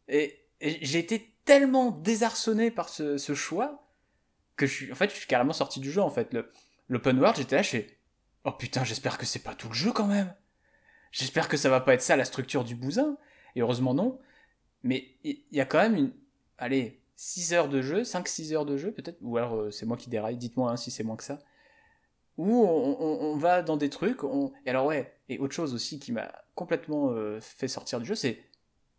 Et, 0.08 0.39
j'ai 0.60 1.00
été 1.00 1.34
tellement 1.46 1.91
désarçonné 1.91 2.72
par 2.72 2.89
ce, 2.89 3.17
choix 3.34 3.88
que 4.56 4.65
je 4.65 4.74
suis, 4.74 4.91
en 4.91 4.96
fait, 4.96 5.10
je 5.10 5.15
suis 5.15 5.28
carrément 5.28 5.54
sorti 5.54 5.80
du 5.80 5.91
jeu, 5.91 6.02
en 6.02 6.10
fait. 6.10 6.36
L'open 6.89 7.19
world, 7.19 7.38
j'étais 7.38 7.58
là, 7.58 7.62
je 7.62 7.80
oh 8.46 8.52
putain, 8.52 8.84
j'espère 8.84 9.17
que 9.17 9.26
c'est 9.26 9.39
pas 9.39 9.56
tout 9.56 9.69
le 9.69 9.74
jeu 9.74 9.91
quand 9.91 10.08
même. 10.08 10.34
J'espère 11.12 11.48
que 11.48 11.58
ça 11.58 11.69
va 11.69 11.80
pas 11.80 11.93
être 11.93 12.02
ça 12.02 12.15
la 12.15 12.26
structure 12.26 12.63
du 12.63 12.76
bousin. 12.76 13.17
Et 13.55 13.61
heureusement 13.61 13.93
non. 13.93 14.19
Mais 14.83 15.07
il 15.23 15.41
y, 15.51 15.61
a 15.61 15.65
quand 15.65 15.79
même 15.79 15.95
une... 15.95 16.11
Allez, 16.57 17.01
6 17.15 17.53
heures 17.53 17.69
de 17.69 17.81
jeu, 17.81 18.01
5-6 18.01 18.53
heures 18.53 18.65
de 18.65 18.77
jeu 18.77 18.91
peut-être, 18.91 19.17
ou 19.21 19.37
alors 19.37 19.55
euh, 19.55 19.71
c'est 19.71 19.85
moi 19.85 19.95
qui 19.95 20.09
déraille, 20.09 20.37
dites-moi 20.37 20.71
hein, 20.71 20.77
si 20.77 20.91
c'est 20.91 21.03
moins 21.03 21.15
que 21.15 21.23
ça. 21.23 21.39
Où 22.37 22.65
on, 22.65 23.37
va 23.37 23.61
dans 23.61 23.77
des 23.77 23.89
trucs, 23.89 24.23
on... 24.23 24.51
et 24.65 24.71
alors 24.71 24.87
ouais, 24.87 25.15
et 25.29 25.37
autre 25.37 25.53
chose 25.53 25.73
aussi 25.75 25.99
qui 25.99 26.11
m'a 26.11 26.31
complètement 26.55 27.11
euh, 27.11 27.39
fait 27.39 27.67
sortir 27.67 27.99
du 27.99 28.05
jeu, 28.05 28.15
c'est... 28.15 28.39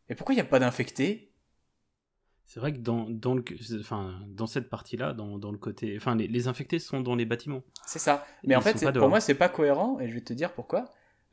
Mais 0.09 0.15
pourquoi 0.15 0.35
il 0.35 0.37
n'y 0.37 0.43
a 0.43 0.47
pas 0.47 0.61
d'infectés? 0.61 1.33
C'est 2.47 2.61
vrai 2.61 2.73
que 2.73 2.79
dans, 2.79 3.09
dans, 3.09 3.35
le, 3.35 3.43
enfin, 3.81 4.21
dans 4.29 4.47
cette 4.47 4.71
partie-là, 4.71 5.15
dans, 5.15 5.39
dans, 5.39 5.51
le 5.51 5.59
côté. 5.59 5.95
Enfin, 5.97 6.15
les, 6.15 6.29
les, 6.29 6.47
infectés 6.47 6.79
sont 6.79 7.01
dans 7.01 7.15
les 7.15 7.25
bâtiments. 7.25 7.63
C'est 7.87 7.99
ça. 7.99 8.27
Mais 8.45 8.55
en 8.55 8.61
fait, 8.61 8.79
pour 8.93 9.09
moi, 9.09 9.21
c'est 9.21 9.35
pas 9.35 9.49
cohérent, 9.49 9.99
et 9.99 10.09
je 10.09 10.15
vais 10.15 10.21
te 10.21 10.35
dire 10.35 10.53
pourquoi. 10.53 10.85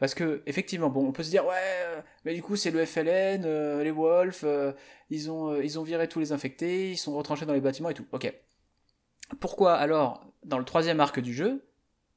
Parce 0.01 0.15
que, 0.15 0.41
effectivement, 0.47 0.89
bon, 0.89 1.05
on 1.05 1.11
peut 1.11 1.21
se 1.21 1.29
dire, 1.29 1.45
ouais, 1.45 1.53
euh, 1.85 2.01
mais 2.25 2.33
du 2.33 2.41
coup, 2.41 2.55
c'est 2.55 2.71
le 2.71 2.83
FLN, 2.83 3.45
euh, 3.45 3.83
les 3.83 3.91
Wolves, 3.91 4.41
euh, 4.43 4.73
ils, 5.11 5.29
ont, 5.29 5.61
ils 5.61 5.77
ont 5.77 5.83
viré 5.83 6.07
tous 6.07 6.19
les 6.19 6.31
infectés, 6.31 6.89
ils 6.89 6.97
sont 6.97 7.15
retranchés 7.15 7.45
dans 7.45 7.53
les 7.53 7.61
bâtiments 7.61 7.91
et 7.91 7.93
tout. 7.93 8.07
Ok. 8.11 8.33
Pourquoi 9.39 9.75
alors, 9.75 10.25
dans 10.43 10.57
le 10.57 10.65
troisième 10.65 10.99
arc 10.99 11.19
du 11.19 11.35
jeu, 11.35 11.67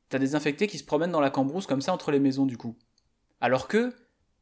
t'as 0.08 0.18
des 0.18 0.34
infectés 0.34 0.66
qui 0.66 0.78
se 0.78 0.84
promènent 0.84 1.10
dans 1.10 1.20
la 1.20 1.28
cambrousse 1.28 1.66
comme 1.66 1.82
ça 1.82 1.92
entre 1.92 2.10
les 2.10 2.20
maisons 2.20 2.46
du 2.46 2.56
coup? 2.56 2.74
Alors 3.42 3.68
que, 3.68 3.92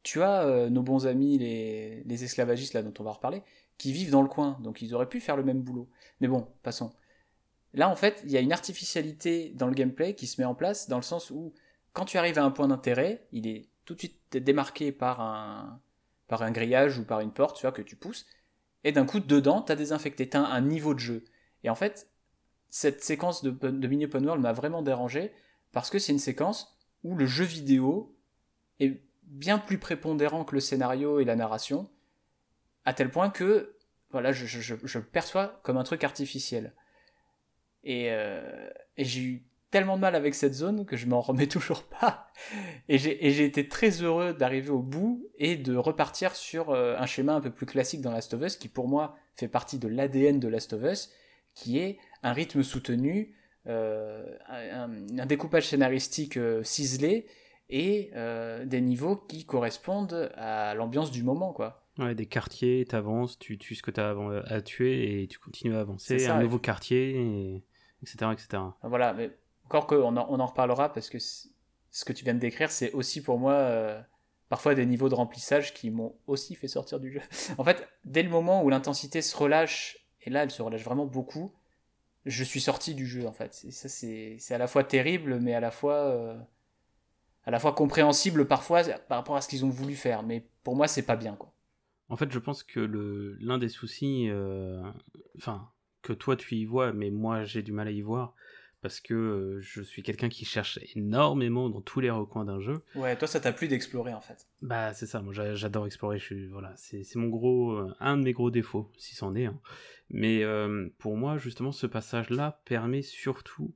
tu 0.03 0.23
as 0.23 0.69
nos 0.69 0.81
bons 0.81 1.05
amis, 1.05 1.37
les, 1.37 2.01
les 2.05 2.23
esclavagistes 2.23 2.73
là 2.73 2.81
dont 2.81 2.93
on 2.97 3.03
va 3.03 3.11
reparler, 3.11 3.43
qui 3.77 3.91
vivent 3.91 4.11
dans 4.11 4.21
le 4.21 4.29
coin, 4.29 4.57
donc 4.61 4.81
ils 4.81 4.95
auraient 4.95 5.09
pu 5.09 5.19
faire 5.19 5.35
le 5.35 5.43
même 5.43 5.61
boulot. 5.61 5.89
Mais 6.21 6.29
bon, 6.29 6.47
passons. 6.61 6.93
Là, 7.73 7.89
en 7.89 7.95
fait, 7.97 8.21
il 8.23 8.31
y 8.31 8.37
a 8.37 8.39
une 8.39 8.53
artificialité 8.53 9.51
dans 9.53 9.67
le 9.67 9.73
gameplay 9.73 10.15
qui 10.15 10.27
se 10.27 10.39
met 10.39 10.45
en 10.45 10.55
place, 10.55 10.87
dans 10.87 10.95
le 10.95 11.03
sens 11.03 11.29
où 11.29 11.53
quand 11.93 12.05
tu 12.05 12.17
arrives 12.17 12.39
à 12.39 12.43
un 12.43 12.51
point 12.51 12.67
d'intérêt, 12.67 13.25
il 13.31 13.47
est 13.47 13.69
tout 13.85 13.93
de 13.93 13.99
suite 13.99 14.37
démarqué 14.37 14.91
par 14.91 15.21
un, 15.21 15.79
par 16.27 16.41
un 16.41 16.51
grillage 16.51 16.97
ou 16.97 17.05
par 17.05 17.19
une 17.19 17.31
porte, 17.31 17.57
tu 17.57 17.61
vois, 17.61 17.71
que 17.71 17.81
tu 17.81 17.95
pousses, 17.95 18.25
et 18.83 18.91
d'un 18.91 19.05
coup, 19.05 19.19
dedans, 19.19 19.61
tu 19.61 19.71
as 19.71 19.75
désinfecté, 19.75 20.27
tu 20.27 20.37
as 20.37 20.45
un 20.45 20.61
niveau 20.61 20.93
de 20.93 20.99
jeu. 20.99 21.23
Et 21.63 21.69
en 21.69 21.75
fait, 21.75 22.09
cette 22.69 23.03
séquence 23.03 23.43
de, 23.43 23.51
de 23.51 23.87
mini 23.87 24.05
open 24.05 24.25
world 24.25 24.41
m'a 24.41 24.53
vraiment 24.53 24.81
dérangé, 24.81 25.31
parce 25.71 25.89
que 25.89 25.99
c'est 25.99 26.11
une 26.11 26.19
séquence 26.19 26.77
où 27.03 27.15
le 27.15 27.25
jeu 27.25 27.45
vidéo 27.45 28.15
est 28.79 29.01
bien 29.23 29.59
plus 29.59 29.77
prépondérant 29.77 30.43
que 30.43 30.55
le 30.55 30.61
scénario 30.61 31.19
et 31.19 31.25
la 31.25 31.35
narration, 31.35 31.89
à 32.85 32.93
tel 32.93 33.09
point 33.09 33.29
que 33.29 33.75
voilà, 34.11 34.31
je, 34.31 34.45
je, 34.45 34.75
je 34.83 34.99
le 34.99 35.05
perçois 35.05 35.59
comme 35.63 35.77
un 35.77 35.83
truc 35.83 36.03
artificiel. 36.03 36.73
Et, 37.83 38.11
euh, 38.11 38.69
et 38.95 39.03
j'ai 39.03 39.21
eu 39.21 39.43
tellement 39.73 39.95
de 39.95 40.01
mal 40.01 40.13
avec 40.13 40.35
cette 40.35 40.53
zone 40.53 40.85
que 40.85 40.95
je 40.95 41.07
m'en 41.07 41.19
remets 41.19 41.47
toujours 41.57 41.83
pas. 41.83 42.27
Et 42.87 42.99
j'ai 42.99 43.43
été 43.43 43.67
très 43.67 43.89
heureux 44.03 44.33
d'arriver 44.33 44.69
au 44.69 44.83
bout 44.83 45.27
et 45.39 45.55
de 45.55 45.75
repartir 45.75 46.35
sur 46.35 46.69
euh, 46.69 46.95
un 46.97 47.07
schéma 47.07 47.33
un 47.33 47.41
peu 47.41 47.49
plus 47.49 47.65
classique 47.65 48.01
dans 48.01 48.11
Last 48.11 48.35
of 48.35 48.41
Us, 48.43 48.55
qui 48.55 48.69
pour 48.69 48.87
moi 48.87 49.15
fait 49.35 49.47
partie 49.47 49.79
de 49.79 49.87
l'ADN 49.87 50.39
de 50.39 50.47
Last 50.47 50.73
of 50.73 50.83
Us, 50.83 51.09
qui 51.55 51.79
est 51.79 51.97
un 52.21 52.33
rythme 52.33 52.61
soutenu, 52.61 53.35
euh, 53.65 54.23
un, 54.47 55.25
découpage 55.25 55.67
scénaristique 55.67 56.37
euh, 56.37 56.63
ciselé 56.63 57.25
et 57.69 58.11
des 58.65 58.81
niveaux 58.81 59.15
qui 59.15 59.45
correspondent 59.45 60.31
à 60.35 60.75
l'ambiance 60.75 61.09
du 61.09 61.23
moment, 61.23 61.53
quoi. 61.53 61.87
Ouais, 61.97 62.13
des 62.13 62.27
quartiers, 62.27 62.85
t'avances, 62.85 63.39
tu 63.39 63.57
tues 63.57 63.73
ce 63.73 63.81
que 63.81 63.89
t'as 63.89 64.13
à 64.45 64.61
tuer 64.61 65.23
et 65.23 65.27
tu 65.27 65.39
continues 65.39 65.75
à 65.75 65.79
avancer. 65.79 66.27
un 66.27 66.39
nouveau 66.39 66.59
quartier, 66.59 67.63
etc., 68.03 68.31
etc. 68.33 68.61
Voilà, 68.83 69.13
mais 69.13 69.31
qu'on 69.81 70.15
en, 70.17 70.27
on 70.29 70.39
en 70.39 70.45
reparlera 70.45 70.91
parce 70.91 71.09
que 71.09 71.17
ce 71.19 72.05
que 72.05 72.13
tu 72.13 72.23
viens 72.23 72.33
de 72.33 72.39
décrire, 72.39 72.71
c'est 72.71 72.91
aussi 72.93 73.21
pour 73.21 73.37
moi 73.37 73.53
euh, 73.53 74.01
parfois 74.49 74.75
des 74.75 74.85
niveaux 74.85 75.09
de 75.09 75.15
remplissage 75.15 75.73
qui 75.73 75.91
m'ont 75.91 76.15
aussi 76.27 76.55
fait 76.55 76.67
sortir 76.67 76.99
du 76.99 77.11
jeu. 77.11 77.21
en 77.57 77.63
fait, 77.63 77.87
dès 78.05 78.23
le 78.23 78.29
moment 78.29 78.63
où 78.63 78.69
l'intensité 78.69 79.21
se 79.21 79.35
relâche, 79.35 79.97
et 80.21 80.29
là 80.29 80.43
elle 80.43 80.51
se 80.51 80.61
relâche 80.61 80.83
vraiment 80.83 81.05
beaucoup, 81.05 81.53
je 82.25 82.43
suis 82.43 82.61
sorti 82.61 82.95
du 82.95 83.05
jeu 83.05 83.27
en 83.27 83.33
fait. 83.33 83.53
ça 83.53 83.89
c'est 83.89 84.39
à 84.51 84.57
la 84.57 84.67
fois 84.67 84.83
terrible, 84.83 85.39
mais 85.39 85.53
à 85.53 85.59
la 85.59 85.71
fois 85.71 85.95
euh, 85.95 86.37
à 87.45 87.51
la 87.51 87.59
fois 87.59 87.73
compréhensible 87.73 88.47
parfois 88.47 88.83
par 88.83 89.17
rapport 89.17 89.35
à 89.35 89.41
ce 89.41 89.47
qu'ils 89.47 89.65
ont 89.65 89.69
voulu 89.69 89.95
faire. 89.95 90.23
Mais 90.23 90.47
pour 90.63 90.75
moi, 90.75 90.87
c'est 90.87 91.03
pas 91.03 91.15
bien 91.15 91.35
quoi. 91.35 91.53
En 92.09 92.15
fait, 92.15 92.31
je 92.31 92.39
pense 92.39 92.63
que 92.63 92.79
l'un 93.39 93.57
des 93.57 93.69
soucis, 93.69 94.29
euh, 94.29 94.83
enfin, 95.37 95.69
que 96.01 96.13
toi 96.13 96.35
tu 96.35 96.55
y 96.55 96.65
vois, 96.65 96.93
mais 96.93 97.09
moi 97.09 97.43
j'ai 97.43 97.63
du 97.63 97.71
mal 97.71 97.87
à 97.87 97.91
y 97.91 98.01
voir, 98.01 98.35
parce 98.83 98.99
que 98.99 99.13
euh, 99.13 99.61
je 99.61 99.81
suis 99.81 100.03
quelqu'un 100.03 100.27
qui 100.27 100.43
cherche 100.43 100.77
énormément 100.93 101.69
dans 101.69 101.79
tous 101.79 102.01
les 102.01 102.09
recoins 102.09 102.43
d'un 102.43 102.59
jeu. 102.59 102.83
Ouais, 102.95 103.17
toi 103.17 103.29
ça 103.29 103.39
t'a 103.39 103.53
plu 103.53 103.69
d'explorer 103.69 104.13
en 104.13 104.19
fait. 104.19 104.45
Bah 104.61 104.93
c'est 104.93 105.05
ça, 105.05 105.21
moi 105.21 105.33
j'adore 105.33 105.85
explorer, 105.85 106.19
je 106.19 106.25
suis, 106.25 106.47
voilà, 106.47 106.73
c'est 106.75 107.15
mon 107.15 107.29
gros, 107.29 107.71
euh, 107.71 107.95
un 108.01 108.17
de 108.17 108.23
mes 108.23 108.33
gros 108.33 108.51
défauts, 108.51 108.91
si 108.97 109.15
c'en 109.15 109.35
est. 109.35 109.45
Hein. 109.45 109.59
Mais 110.09 110.43
euh, 110.43 110.89
pour 110.97 111.15
moi 111.15 111.37
justement 111.37 111.71
ce 111.71 111.87
passage-là 111.87 112.61
permet 112.65 113.01
surtout 113.01 113.73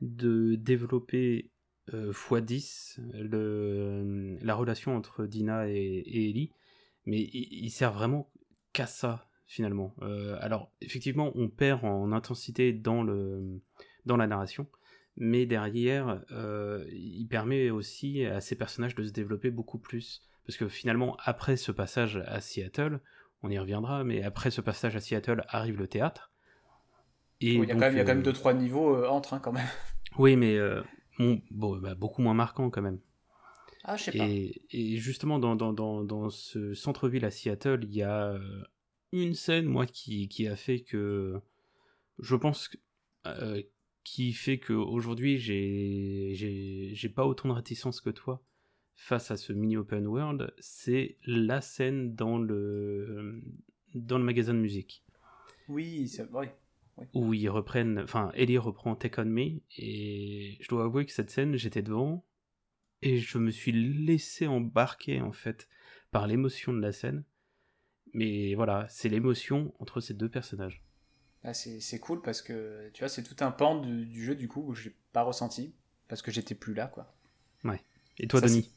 de 0.00 0.54
développer 0.54 1.50
x10 1.92 3.00
le, 3.12 4.38
la 4.40 4.54
relation 4.54 4.96
entre 4.96 5.26
Dina 5.26 5.68
et, 5.68 6.04
Ellie, 6.06 6.52
mais 7.06 7.20
il, 7.20 7.64
il 7.64 7.70
sert 7.70 7.92
vraiment 7.92 8.30
qu'à 8.72 8.86
ça 8.86 9.28
finalement. 9.46 9.94
alors 10.40 10.72
effectivement 10.80 11.32
on 11.34 11.48
perd 11.48 11.84
en 11.84 12.12
intensité 12.12 12.72
dans 12.72 13.02
le 13.02 13.60
dans 14.06 14.16
la 14.16 14.26
narration, 14.26 14.66
mais 15.16 15.46
derrière, 15.46 16.22
euh, 16.32 16.84
il 16.92 17.26
permet 17.26 17.70
aussi 17.70 18.24
à 18.24 18.40
ces 18.40 18.56
personnages 18.56 18.94
de 18.94 19.04
se 19.04 19.12
développer 19.12 19.50
beaucoup 19.50 19.78
plus. 19.78 20.22
Parce 20.46 20.56
que 20.56 20.68
finalement, 20.68 21.16
après 21.24 21.56
ce 21.56 21.72
passage 21.72 22.22
à 22.26 22.40
Seattle, 22.40 23.00
on 23.42 23.50
y 23.50 23.58
reviendra, 23.58 24.04
mais 24.04 24.22
après 24.22 24.50
ce 24.50 24.60
passage 24.60 24.96
à 24.96 25.00
Seattle 25.00 25.44
arrive 25.48 25.78
le 25.78 25.86
théâtre. 25.86 26.32
Et 27.40 27.54
il, 27.54 27.64
y 27.64 27.70
a 27.70 27.74
quand 27.74 27.80
même, 27.92 28.22
2-3 28.22 28.50
euh, 28.50 28.52
niveaux 28.54 28.96
euh, 28.96 29.08
entre, 29.08 29.34
hein, 29.34 29.40
quand 29.40 29.52
même. 29.52 29.66
Oui, 30.16 30.36
mais 30.36 30.56
bon, 31.50 31.76
bah, 31.80 31.96
beaucoup 31.96 32.22
moins 32.22 32.34
marquant 32.34 32.70
quand 32.70 32.82
même. 32.82 33.00
Ah, 33.82 33.96
je 33.96 34.04
sais 34.04 34.12
pas. 34.12 34.26
Et, 34.28 34.96
justement, 34.96 35.40
dans, 35.40 35.56
dans, 35.56 35.72
dans, 35.72 36.04
dans 36.04 36.30
ce 36.30 36.72
centre-ville 36.72 37.24
à 37.24 37.32
Seattle, 37.32 37.80
il 37.82 37.96
y 37.96 38.04
a 38.04 38.38
une 39.10 39.34
scène, 39.34 39.66
moi, 39.66 39.86
qui, 39.86 40.28
qui 40.28 40.46
a 40.46 40.54
fait 40.54 40.82
que 40.82 41.40
je 42.20 42.36
pense 42.36 42.68
que, 42.68 42.76
qui 44.04 44.34
fait 44.34 44.58
qu'aujourd'hui, 44.58 45.38
j'ai, 45.38 46.32
j'ai, 46.34 47.08
pas 47.08 47.26
autant 47.26 47.48
de 47.48 47.54
réticence 47.54 48.00
que 48.00 48.10
toi 48.10 48.44
face 48.94 49.30
à 49.30 49.36
ce 49.36 49.52
mini 49.52 49.76
open 49.76 50.06
world, 50.06 50.54
c'est 50.60 51.18
la 51.26 51.60
scène 51.60 52.14
dans 52.14 52.38
le, 52.38 53.42
dans 53.94 54.18
le 54.18 54.24
magasin 54.24 54.54
de 54.54 54.60
musique. 54.60 55.04
Oui, 55.68 56.06
c'est 56.06 56.30
vrai. 56.30 56.56
Où 57.12 57.34
ils 57.34 57.48
reprennent, 57.48 57.98
enfin, 57.98 58.30
Ellie 58.34 58.58
reprend 58.58 58.94
Take 58.94 59.20
On 59.20 59.24
Me, 59.24 59.60
et 59.76 60.58
je 60.60 60.68
dois 60.68 60.84
avouer 60.84 61.06
que 61.06 61.12
cette 61.12 61.30
scène, 61.30 61.56
j'étais 61.56 61.82
devant, 61.82 62.24
et 63.02 63.18
je 63.18 63.38
me 63.38 63.50
suis 63.50 63.72
laissé 63.72 64.46
embarquer, 64.46 65.20
en 65.20 65.32
fait, 65.32 65.68
par 66.12 66.28
l'émotion 66.28 66.72
de 66.72 66.80
la 66.80 66.92
scène. 66.92 67.24
Mais 68.12 68.54
voilà, 68.54 68.86
c'est 68.88 69.08
l'émotion 69.08 69.74
entre 69.80 70.00
ces 70.00 70.14
deux 70.14 70.28
personnages. 70.28 70.83
Ah, 71.44 71.52
c'est 71.52 71.98
cool 71.98 72.22
parce 72.22 72.40
que 72.40 72.90
tu 72.94 73.00
vois, 73.00 73.08
c'est 73.08 73.22
tout 73.22 73.36
un 73.44 73.50
pan 73.50 73.76
du, 73.76 74.24
jeu 74.24 74.34
du 74.34 74.48
coup 74.48 74.72
que 74.72 74.78
j'ai 74.78 74.96
pas 75.12 75.22
ressenti 75.22 75.74
parce 76.08 76.22
que 76.22 76.30
j'étais 76.30 76.54
plus 76.54 76.74
là 76.74 76.86
quoi. 76.86 77.14
Ouais. 77.64 77.80
Et 78.18 78.26
toi, 78.26 78.40
Denis 78.40 78.70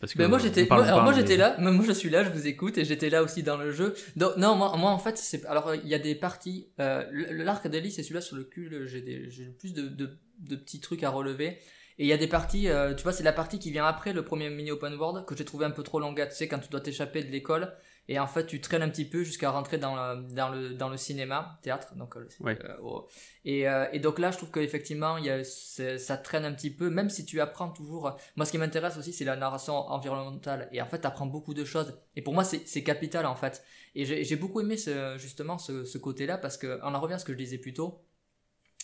parce 0.00 0.12
que 0.12 0.18
ben, 0.18 0.28
moi 0.28 0.38
j'étais 0.38 0.70
alors 0.70 1.02
moi 1.02 1.12
j'étais 1.12 1.36
là 1.36 1.56
moi 1.58 1.84
je 1.84 1.92
suis 1.92 2.08
là 2.08 2.22
je 2.22 2.30
vous 2.30 2.46
écoute 2.46 2.78
et 2.78 2.84
j'étais 2.84 3.10
là 3.10 3.22
aussi 3.22 3.42
dans 3.42 3.56
le 3.56 3.72
jeu 3.72 3.94
donc 4.14 4.36
non 4.36 4.54
moi, 4.54 4.76
moi 4.76 4.92
en 4.92 4.98
fait 4.98 5.18
c'est 5.18 5.44
alors 5.46 5.74
il 5.74 5.88
y 5.88 5.94
a 5.94 5.98
des 5.98 6.14
parties 6.14 6.68
euh, 6.78 7.04
l'arc 7.32 7.66
d'Ali 7.66 7.90
c'est 7.90 8.02
celui-là 8.04 8.20
sur 8.20 8.36
le 8.36 8.44
cul 8.44 8.70
j'ai 8.86 9.28
j'ai 9.28 9.44
plus 9.46 9.72
de, 9.72 9.88
de, 9.88 10.16
de, 10.38 10.56
petits 10.56 10.80
trucs 10.80 11.02
à 11.02 11.10
relever 11.10 11.58
et 11.98 12.04
il 12.04 12.06
y 12.06 12.12
a 12.12 12.16
des 12.16 12.28
parties 12.28 12.68
euh, 12.68 12.94
tu 12.94 13.02
vois 13.02 13.12
c'est 13.12 13.24
la 13.24 13.32
partie 13.32 13.58
qui 13.58 13.72
vient 13.72 13.86
après 13.86 14.12
le 14.12 14.24
premier 14.24 14.50
mini 14.50 14.70
open 14.70 14.94
world 14.94 15.26
que 15.26 15.36
j'ai 15.36 15.44
trouvé 15.44 15.66
un 15.66 15.72
peu 15.72 15.82
trop 15.82 15.98
longue 15.98 16.24
tu 16.30 16.36
sais 16.36 16.46
quand 16.46 16.60
tu 16.60 16.68
dois 16.68 16.80
t'échapper 16.80 17.24
de 17.24 17.30
l'école 17.32 17.72
et 18.08 18.18
en 18.18 18.26
fait 18.26 18.46
tu 18.46 18.60
traînes 18.60 18.82
un 18.82 18.88
petit 18.88 19.04
peu 19.04 19.22
jusqu'à 19.22 19.50
rentrer 19.50 19.78
dans 19.78 19.94
le, 19.94 20.22
dans 20.32 20.48
le, 20.48 20.70
dans 20.70 20.88
le 20.88 20.96
cinéma 20.96 21.58
théâtre 21.62 21.94
donc 21.94 22.16
euh, 22.16 22.26
euh, 22.46 23.00
et, 23.44 23.68
euh, 23.68 23.86
et 23.92 23.98
donc 23.98 24.18
là 24.18 24.30
je 24.30 24.38
trouve 24.38 24.50
qu'effectivement 24.50 25.18
il 25.18 25.26
y 25.26 25.30
a, 25.30 25.44
ça 25.44 26.16
traîne 26.16 26.44
un 26.44 26.52
petit 26.52 26.70
peu 26.70 26.88
même 26.88 27.10
si 27.10 27.24
tu 27.24 27.40
apprends 27.40 27.68
toujours 27.68 28.16
moi 28.36 28.46
ce 28.46 28.50
qui 28.50 28.58
m'intéresse 28.58 28.96
aussi 28.96 29.12
c'est 29.12 29.24
la 29.24 29.36
narration 29.36 29.74
environnementale. 29.74 30.68
Et 30.72 30.80
en 30.80 30.86
fait 30.86 31.00
tu 31.00 31.06
apprends 31.06 31.26
beaucoup 31.26 31.54
de 31.54 31.64
choses. 31.64 31.94
Et 32.16 32.22
pour 32.22 32.34
moi 32.34 32.44
c'est 32.44 32.82
capital 32.82 33.26
en 33.26 33.36
fait. 33.36 33.62
Et 33.94 34.04
j'ai 34.04 34.36
beaucoup 34.36 34.60
aimé 34.60 34.76
ce, 34.76 35.16
justement 35.18 35.58
ce, 35.58 35.84
ce 35.84 35.98
côté 35.98 36.26
là 36.26 36.38
parce 36.38 36.56
que 36.56 36.80
on 36.82 36.94
en 36.94 37.00
revient 37.00 37.14
à 37.14 37.18
ce 37.18 37.24
que 37.24 37.32
je 37.32 37.38
disais 37.38 37.58
plus 37.58 37.74
tôt 37.74 38.02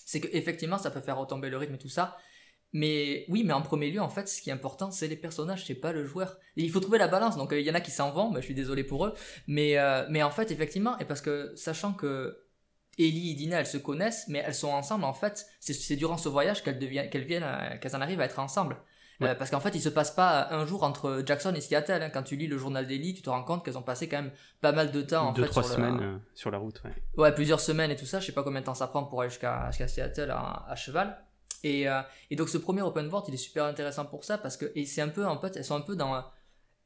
c'est 0.07 0.21
qu'effectivement 0.21 0.79
ça 0.79 0.91
peut 0.91 1.01
faire 1.01 1.19
retomber 1.19 1.49
le 1.49 1.57
rythme 1.57 1.75
et 1.75 1.79
tout 1.79 1.89
ça 1.89 2.17
mais 2.75 3.25
oui, 3.29 3.45
mais 3.47 3.53
en 3.53 3.63
premier 3.63 3.89
lieu, 3.89 4.01
en 4.01 4.09
fait, 4.09 4.29
ce 4.29 4.43
qui 4.43 4.51
est 4.51 4.53
important, 4.53 4.91
c'est 4.91 5.07
les 5.07 5.15
personnages, 5.17 5.65
c'est 5.65 5.77
pas 5.77 5.93
le 5.93 6.05
joueur. 6.05 6.39
il 6.57 6.69
faut 6.73 6.81
trouver 6.81 6.99
la 6.99 7.07
balance. 7.07 7.37
Donc, 7.37 7.53
euh, 7.53 7.61
il 7.61 7.65
y 7.65 7.71
en 7.71 7.75
a 7.75 7.81
qui 7.81 7.93
s'en 7.93 8.11
vont, 8.11 8.33
mais 8.33 8.41
je 8.41 8.47
suis 8.47 8.55
désolé 8.55 8.83
pour 8.83 9.07
eux. 9.07 9.15
Mais, 9.47 9.79
euh, 9.79 10.05
mais 10.11 10.25
en 10.25 10.31
fait, 10.33 10.51
effectivement, 10.51 10.99
et 10.99 11.05
parce 11.05 11.21
que 11.21 11.53
sachant 11.55 11.93
que 11.93 12.37
Ellie 12.99 13.31
et 13.31 13.35
Dina, 13.35 13.61
elles 13.61 13.67
se 13.69 13.79
connaissent, 13.79 14.27
mais 14.27 14.43
elles 14.45 14.57
sont 14.57 14.71
ensemble, 14.71 15.05
en 15.05 15.13
fait, 15.13 15.47
c'est 15.61 15.95
durant 15.95 16.17
ce 16.17 16.29
voyage 16.29 16.65
qu'elles 16.65 16.81
deviennent, 16.81 17.09
qu'elles 17.11 17.25
viennent, 17.25 17.45
euh, 17.45 17.79
qu'elles 17.79 17.95
en 17.95 18.01
arrivent 18.01 18.21
à 18.21 18.25
être 18.25 18.41
ensemble. 18.41 18.77
parce 19.21 19.51
qu'en 19.51 19.61
fait, 19.61 19.77
il 19.77 19.81
se 19.81 19.89
passe 19.89 20.11
pas 20.11 20.49
un 20.51 20.67
jour 20.67 20.83
entre 20.83 21.23
Jackson 21.25 21.55
et 21.55 21.61
Seattle. 21.61 22.03
Hein. 22.03 22.11
Quand 22.11 22.25
tu 22.25 22.35
lis 22.35 22.49
le 22.49 22.59
journal 22.59 22.89
d'Ellie, 22.89 23.15
tu 23.15 23.23
te 23.23 23.31
rends 23.31 23.45
compte 23.45 23.65
qu'elles 23.65 23.79
ont 23.79 23.83
passé 23.83 24.09
quand 24.09 24.21
même 24.21 24.33
pas 24.61 24.73
mal 24.73 24.91
de 24.91 25.01
temps. 25.01 25.29
En 25.29 25.33
Deux, 25.33 25.45
fait, 25.45 25.51
trois 25.51 25.63
semaines 25.63 26.21
sur 26.35 26.51
la 26.51 26.59
route. 26.59 26.83
Ouais. 26.85 26.91
ouais. 27.19 27.33
plusieurs 27.33 27.61
semaines 27.61 27.93
et 27.93 27.97
tout 27.97 28.05
ça. 28.05 28.19
Je 28.19 28.27
sais 28.27 28.33
pas 28.33 28.43
combien 28.43 28.61
de 28.61 28.67
temps 28.67 28.75
ça 28.75 28.89
prend 28.89 29.05
pour 29.05 29.21
aller 29.21 29.31
jusqu'à 29.31 29.71
Seattle 29.71 30.33
à 30.33 30.75
cheval. 30.75 31.17
Euh, 31.65 32.03
et, 32.31 32.37
donc 32.37 32.49
ce 32.49 32.59
premier 32.59 32.83
open 32.83 33.09
world, 33.09 33.27
il 33.29 33.35
est 33.35 33.39
super 33.39 33.65
intéressant 33.65 34.05
pour 34.05 34.25
ça 34.25 34.39
parce 34.39 34.57
que 34.57 34.73
c'est 34.85 35.01
un 35.01 35.09
peu 35.09 35.25
en 35.27 35.41
fait, 35.41 35.57
elles 35.57 35.65
sont 35.65 35.77
un 35.77 35.81
peu 35.81 35.97
dans, 35.97 36.25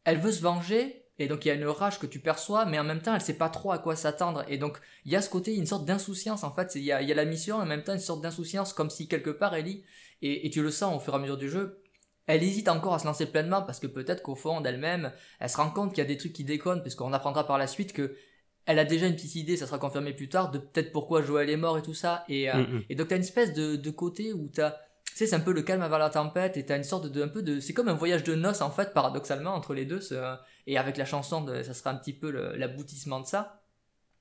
elle 0.04 0.18
veut 0.18 0.32
se 0.32 0.40
venger 0.40 1.04
et 1.18 1.26
donc 1.26 1.44
il 1.44 1.48
y 1.48 1.50
a 1.50 1.54
une 1.54 1.66
rage 1.66 1.98
que 1.98 2.06
tu 2.06 2.20
perçois, 2.20 2.64
mais 2.64 2.78
en 2.78 2.84
même 2.84 3.02
temps 3.02 3.14
elle 3.14 3.20
sait 3.20 3.34
pas 3.34 3.48
trop 3.48 3.72
à 3.72 3.78
quoi 3.78 3.96
s'attendre. 3.96 4.44
Et 4.48 4.58
donc 4.58 4.78
il 5.04 5.12
y 5.12 5.16
a 5.16 5.22
ce 5.22 5.30
côté, 5.30 5.54
une 5.54 5.66
sorte 5.66 5.84
d'insouciance 5.84 6.44
en 6.44 6.52
fait, 6.52 6.74
il 6.76 6.82
y 6.82 6.92
a, 6.92 7.02
la 7.02 7.24
mission 7.24 7.56
en 7.56 7.66
même 7.66 7.82
temps 7.82 7.94
une 7.94 7.98
sorte 7.98 8.20
d'insouciance 8.20 8.72
comme 8.72 8.90
si 8.90 9.08
quelque 9.08 9.30
part 9.30 9.54
Ellie 9.54 9.84
et, 10.22 10.46
et 10.46 10.50
tu 10.50 10.62
le 10.62 10.70
sens 10.70 10.96
au 10.96 11.00
fur 11.00 11.12
et 11.14 11.16
à 11.16 11.18
mesure 11.18 11.38
du 11.38 11.50
jeu, 11.50 11.82
elle 12.28 12.42
hésite 12.42 12.68
encore 12.68 12.92
à 12.92 12.98
se 12.98 13.06
lancer 13.06 13.26
pleinement 13.26 13.62
parce 13.62 13.80
que 13.80 13.86
peut-être 13.86 14.22
qu'au 14.22 14.34
fond 14.34 14.60
d'elle-même, 14.60 15.12
elle 15.40 15.48
se 15.48 15.56
rend 15.56 15.70
compte 15.70 15.94
qu'il 15.94 15.98
y 15.98 16.06
a 16.06 16.08
des 16.08 16.18
trucs 16.18 16.34
qui 16.34 16.44
déconnent, 16.44 16.82
puisqu'on 16.82 17.14
apprendra 17.14 17.46
par 17.46 17.56
la 17.56 17.66
suite 17.66 17.94
que 17.94 18.14
elle 18.68 18.78
a 18.78 18.84
déjà 18.84 19.06
une 19.06 19.14
petite 19.14 19.34
idée, 19.34 19.56
ça 19.56 19.66
sera 19.66 19.78
confirmé 19.78 20.12
plus 20.12 20.28
tard, 20.28 20.50
de 20.50 20.58
peut-être 20.58 20.92
pourquoi 20.92 21.22
Joël 21.22 21.48
est 21.48 21.56
mort 21.56 21.78
et 21.78 21.82
tout 21.82 21.94
ça. 21.94 22.24
Et, 22.28 22.50
euh, 22.50 22.54
mm, 22.54 22.74
mm. 22.74 22.82
et 22.90 22.94
donc 22.94 23.08
t'as 23.08 23.16
une 23.16 23.22
espèce 23.22 23.54
de, 23.54 23.76
de 23.76 23.90
côté 23.90 24.34
où 24.34 24.48
t'as 24.52 24.76
tu 25.06 25.24
sais, 25.24 25.26
c'est 25.26 25.36
un 25.36 25.40
peu 25.40 25.52
le 25.52 25.62
calme 25.62 25.80
avant 25.80 25.96
la 25.96 26.10
tempête 26.10 26.58
et 26.58 26.66
t'as 26.66 26.76
une 26.76 26.84
sorte 26.84 27.06
de, 27.06 27.22
un 27.22 27.28
peu 27.28 27.42
de, 27.42 27.60
c'est 27.60 27.72
comme 27.72 27.88
un 27.88 27.94
voyage 27.94 28.24
de 28.24 28.34
noces 28.34 28.60
en 28.60 28.70
fait, 28.70 28.92
paradoxalement 28.92 29.54
entre 29.54 29.72
les 29.72 29.86
deux. 29.86 30.00
et 30.66 30.76
avec 30.76 30.98
la 30.98 31.06
chanson, 31.06 31.40
de, 31.40 31.62
ça 31.62 31.72
sera 31.72 31.90
un 31.90 31.96
petit 31.96 32.12
peu 32.12 32.30
l'aboutissement 32.30 33.20
de 33.20 33.26
ça. 33.26 33.62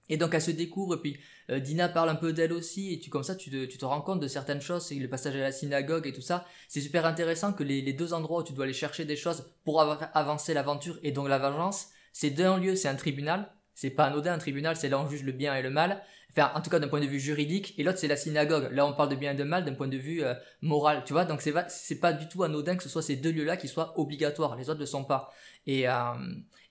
Et 0.08 0.16
donc 0.16 0.34
elle 0.34 0.42
se 0.42 0.52
découvre 0.52 0.96
et 0.96 1.02
puis 1.02 1.18
euh, 1.50 1.60
Dina 1.60 1.90
parle 1.90 2.08
un 2.08 2.16
peu 2.16 2.32
d'elle 2.32 2.54
aussi 2.54 2.94
et 2.94 3.00
tu 3.00 3.10
comme 3.10 3.24
ça 3.24 3.36
tu 3.36 3.52
te, 3.52 3.66
tu 3.66 3.78
te 3.78 3.84
rends 3.84 4.00
compte 4.00 4.22
de 4.22 4.30
certaines 4.30 4.62
choses, 4.62 4.86
c'est 4.86 4.96
le 4.96 5.10
passage 5.10 5.36
à 5.36 5.40
la 5.40 5.52
synagogue 5.52 6.08
et 6.08 6.14
tout 6.14 6.22
ça. 6.22 6.46
C'est 6.70 6.80
super 6.80 7.06
intéressant 7.06 7.52
que 7.52 7.64
les, 7.64 7.82
les, 7.82 7.92
deux 7.92 8.14
endroits 8.14 8.40
où 8.40 8.44
tu 8.44 8.54
dois 8.54 8.64
aller 8.64 8.74
chercher 8.74 9.04
des 9.04 9.18
choses 9.18 9.44
pour 9.66 9.82
avancer 9.82 10.54
l'aventure 10.54 10.98
et 11.04 11.12
donc 11.12 11.28
la 11.28 11.38
vengeance, 11.38 11.90
c'est 12.14 12.30
d'un 12.30 12.58
lieu 12.58 12.78
c'est 12.78 12.88
un 12.88 12.96
tribunal, 12.96 13.52
c'est 13.78 13.92
pas 13.92 14.06
anodin 14.06 14.34
un 14.34 14.38
tribunal, 14.40 14.76
c'est 14.76 14.90
là 14.90 15.00
on 15.00 15.08
juge 15.08 15.24
le 15.24 15.32
bien 15.32 15.56
et 15.56 15.62
le 15.62 15.70
mal 15.70 16.02
en 16.42 16.62
tout 16.62 16.70
cas 16.70 16.80
d'un 16.80 16.88
point 16.88 17.00
de 17.00 17.06
vue 17.06 17.20
juridique, 17.20 17.74
et 17.78 17.84
l'autre 17.84 17.98
c'est 18.00 18.08
la 18.08 18.16
synagogue. 18.16 18.70
Là 18.72 18.86
on 18.86 18.94
parle 18.94 19.10
de 19.10 19.16
bien 19.16 19.32
et 19.32 19.36
de 19.36 19.44
mal 19.44 19.66
d'un 19.66 19.74
point 19.74 19.88
de 19.88 19.98
vue 19.98 20.24
euh, 20.24 20.34
moral, 20.62 21.04
tu 21.06 21.13
vois. 21.13 21.26
Donc 21.26 21.42
c'est 21.42 21.54
c'est 21.70 22.00
pas 22.00 22.13
du 22.13 22.28
tout 22.28 22.44
anodin 22.44 22.76
que 22.76 22.84
ce 22.84 22.90
soit 22.90 23.02
ces 23.02 23.16
deux 23.16 23.32
lieux-là 23.32 23.58
qui 23.58 23.68
soient 23.68 23.98
obligatoires. 24.00 24.56
Les 24.56 24.70
autres 24.70 24.80
ne 24.80 24.84
le 24.84 24.86
sont 24.86 25.04
pas. 25.04 25.32
Et 25.66 25.88
euh, 25.90 25.94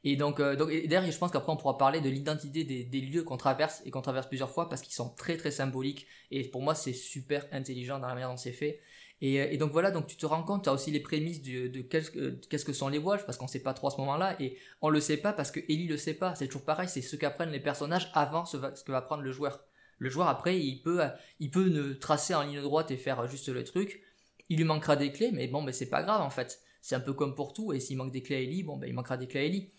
et 0.05 0.16
donc 0.16 0.40
euh, 0.40 0.57
donc 0.57 0.69
derrière 0.69 1.11
je 1.11 1.19
pense 1.19 1.31
qu'après 1.31 1.53
on 1.53 1.57
pourra 1.57 1.79
parler 1.79 2.01
de 2.01 2.09
l'identité 2.09 2.64
des 2.64 3.01
lieux 3.01 3.25
qu'on 3.25 3.37
traverse 3.37 3.83
et 3.85 3.90
qu'on 3.90 4.03
traverse 4.03 4.29
plusieurs 4.29 4.51
fois 4.51 4.69
parce 4.69 4.83
qu'ils 4.83 4.95
sont 4.95 5.11
très 5.11 5.37
très 5.37 5.51
symboliques. 5.51 6.07
Et 6.31 6.49
pour 6.49 6.62
moi 6.62 6.75
c'est 6.75 6.92
super 6.92 7.47
intelligent 7.53 7.99
dans 7.99 8.09
la 8.09 8.14
manière 8.14 8.31
dont 8.31 8.37
c'est 8.37 8.53
fait. 8.53 8.81
Et, 9.22 9.37
et, 9.37 9.57
donc 9.57 9.72
voilà, 9.72 9.90
donc 9.90 10.07
tu 10.07 10.16
te 10.16 10.26
rends 10.26 10.42
compte, 10.42 10.64
tu 10.64 10.68
as 10.68 10.72
aussi 10.72 10.90
les 10.90 11.00
prémices 11.00 11.40
de, 11.42 11.81
qu'est-ce 11.81 12.64
que 12.64 12.72
sont 12.72 12.88
les 12.88 12.98
voiles, 12.98 13.24
parce 13.24 13.38
qu'on 13.38 13.46
sait 13.46 13.62
pas 13.62 13.72
trop 13.72 13.88
à 13.88 13.90
ce 13.90 13.96
moment-là, 13.98 14.37
et 14.40 14.59
on 14.83 14.90
le 14.90 15.00
sait 15.00 15.16
pas 15.16 15.33
parce 15.33 15.50
que 15.50 15.61
Ellie 15.61 15.87
le 15.87 15.96
sait 15.96 16.14
pas. 16.14 16.35
C'est 16.35 16.46
toujours 16.46 16.64
pareil, 16.64 16.88
c'est 16.88 17.00
ce 17.00 17.16
qu'apprennent 17.16 17.50
les 17.50 17.61
personnages 17.61 18.11
avant 18.12 18.44
ce, 18.44 18.59
ce 18.74 18.85
que 18.85 18.92
va 18.92 18.98
apprendre 18.98 19.22
le 19.22 19.33
joueur. 19.33 19.64
Le 19.98 20.11
joueur 20.11 20.29
après, 20.29 20.61
il 20.61 20.83
peut, 20.83 21.00
il 21.40 21.50
peut 21.50 21.68
ne 21.68 21.94
tracer 21.94 22.35
en 22.35 22.43
ligne 22.43 22.61
droite 22.61 22.91
et 22.91 22.99
faire 22.99 23.26
juste 23.28 23.49
le 23.49 23.64
truc. 23.64 24.03
Il 24.49 24.59
lui 24.59 24.64
manquera 24.64 24.97
des 24.97 25.11
clés, 25.11 25.30
mais 25.32 25.49
bon, 25.49 25.62
ben 25.62 25.72
c'est 25.72 25.88
pas 25.88 26.03
grave 26.03 26.20
en 26.20 26.30
fait. 26.30 26.61
C'est 26.82 26.95
un 26.95 27.01
peu 27.01 27.14
comme 27.14 27.34
pour 27.34 27.53
tout, 27.53 27.72
et 27.72 27.80
s'il 27.80 27.97
manque 27.97 28.12
des 28.12 28.22
clés 28.22 28.36
à 28.36 28.41
Ellie, 28.41 28.62
bon, 28.62 28.76
ben 28.76 28.86
il 28.86 28.95
manquera 28.95 29.16
des 29.16 29.26
clés 29.26 29.41
à 29.41 29.45
Ellie. 29.45 29.72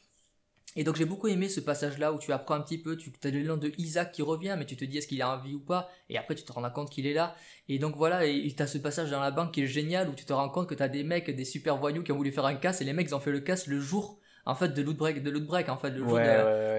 Et 0.78 0.84
donc 0.84 0.95
j'ai 0.95 1.05
beaucoup 1.05 1.28
aimé 1.28 1.49
ce 1.49 1.59
passage-là 1.59 2.13
où 2.13 2.19
tu 2.19 2.32
apprends 2.32 2.53
un 2.53 2.61
petit 2.61 2.78
peu, 2.78 2.95
tu 2.95 3.11
as 3.23 3.30
le 3.32 3.43
nom 3.43 3.57
de 3.57 3.71
Isaac 3.80 4.11
qui 4.11 4.21
revient, 4.21 4.55
mais 4.57 4.65
tu 4.65 4.78
te 4.78 4.86
dis 4.86 4.99
est-ce 4.99 5.07
qu'il 5.07 5.19
est 5.19 5.23
en 5.23 5.39
vie 5.39 5.55
ou 5.55 5.59
pas, 5.59 5.89
et 6.09 6.17
après 6.19 6.36
tu 6.36 6.43
te 6.43 6.51
rends 6.53 6.69
compte 6.69 6.91
qu'il 6.91 7.07
est 7.07 7.13
là. 7.13 7.36
Et 7.67 7.80
donc 7.80 7.97
voilà, 7.97 8.25
et 8.25 8.53
tu 8.55 8.61
as 8.61 8.67
ce 8.67 8.78
passage 8.78 9.09
dans 9.09 9.19
la 9.19 9.32
banque 9.32 9.53
qui 9.53 9.63
est 9.63 9.67
génial 9.67 10.07
où 10.07 10.13
tu 10.13 10.23
te 10.23 10.34
rends 10.34 10.49
compte 10.49 10.69
que 10.69 10.75
tu 10.75 10.84
as 10.84 10.88
des 10.88 11.03
mecs, 11.03 11.30
des 11.36 11.45
super 11.45 11.78
voyous 11.78 12.03
qui 12.03 12.11
ont 12.11 12.15
voulu 12.15 12.32
faire 12.32 12.45
un 12.45 12.55
casse, 12.55 12.80
et 12.82 12.86
les 12.86 12.93
mecs 12.93 13.07
ils 13.09 13.15
ont 13.15 13.19
fait 13.19 13.32
le 13.32 13.39
casse 13.39 13.65
le 13.67 13.80
jour 13.80 14.19
en 14.45 14.55
fait 14.55 14.69
de 14.69 14.82
loot 14.82 14.95
break 14.95 15.23
de 15.23 15.30
loot 15.32 15.45
break 15.45 15.67
en 15.67 15.78
fait 15.78 15.89
le 15.89 16.07
jour 16.07 16.19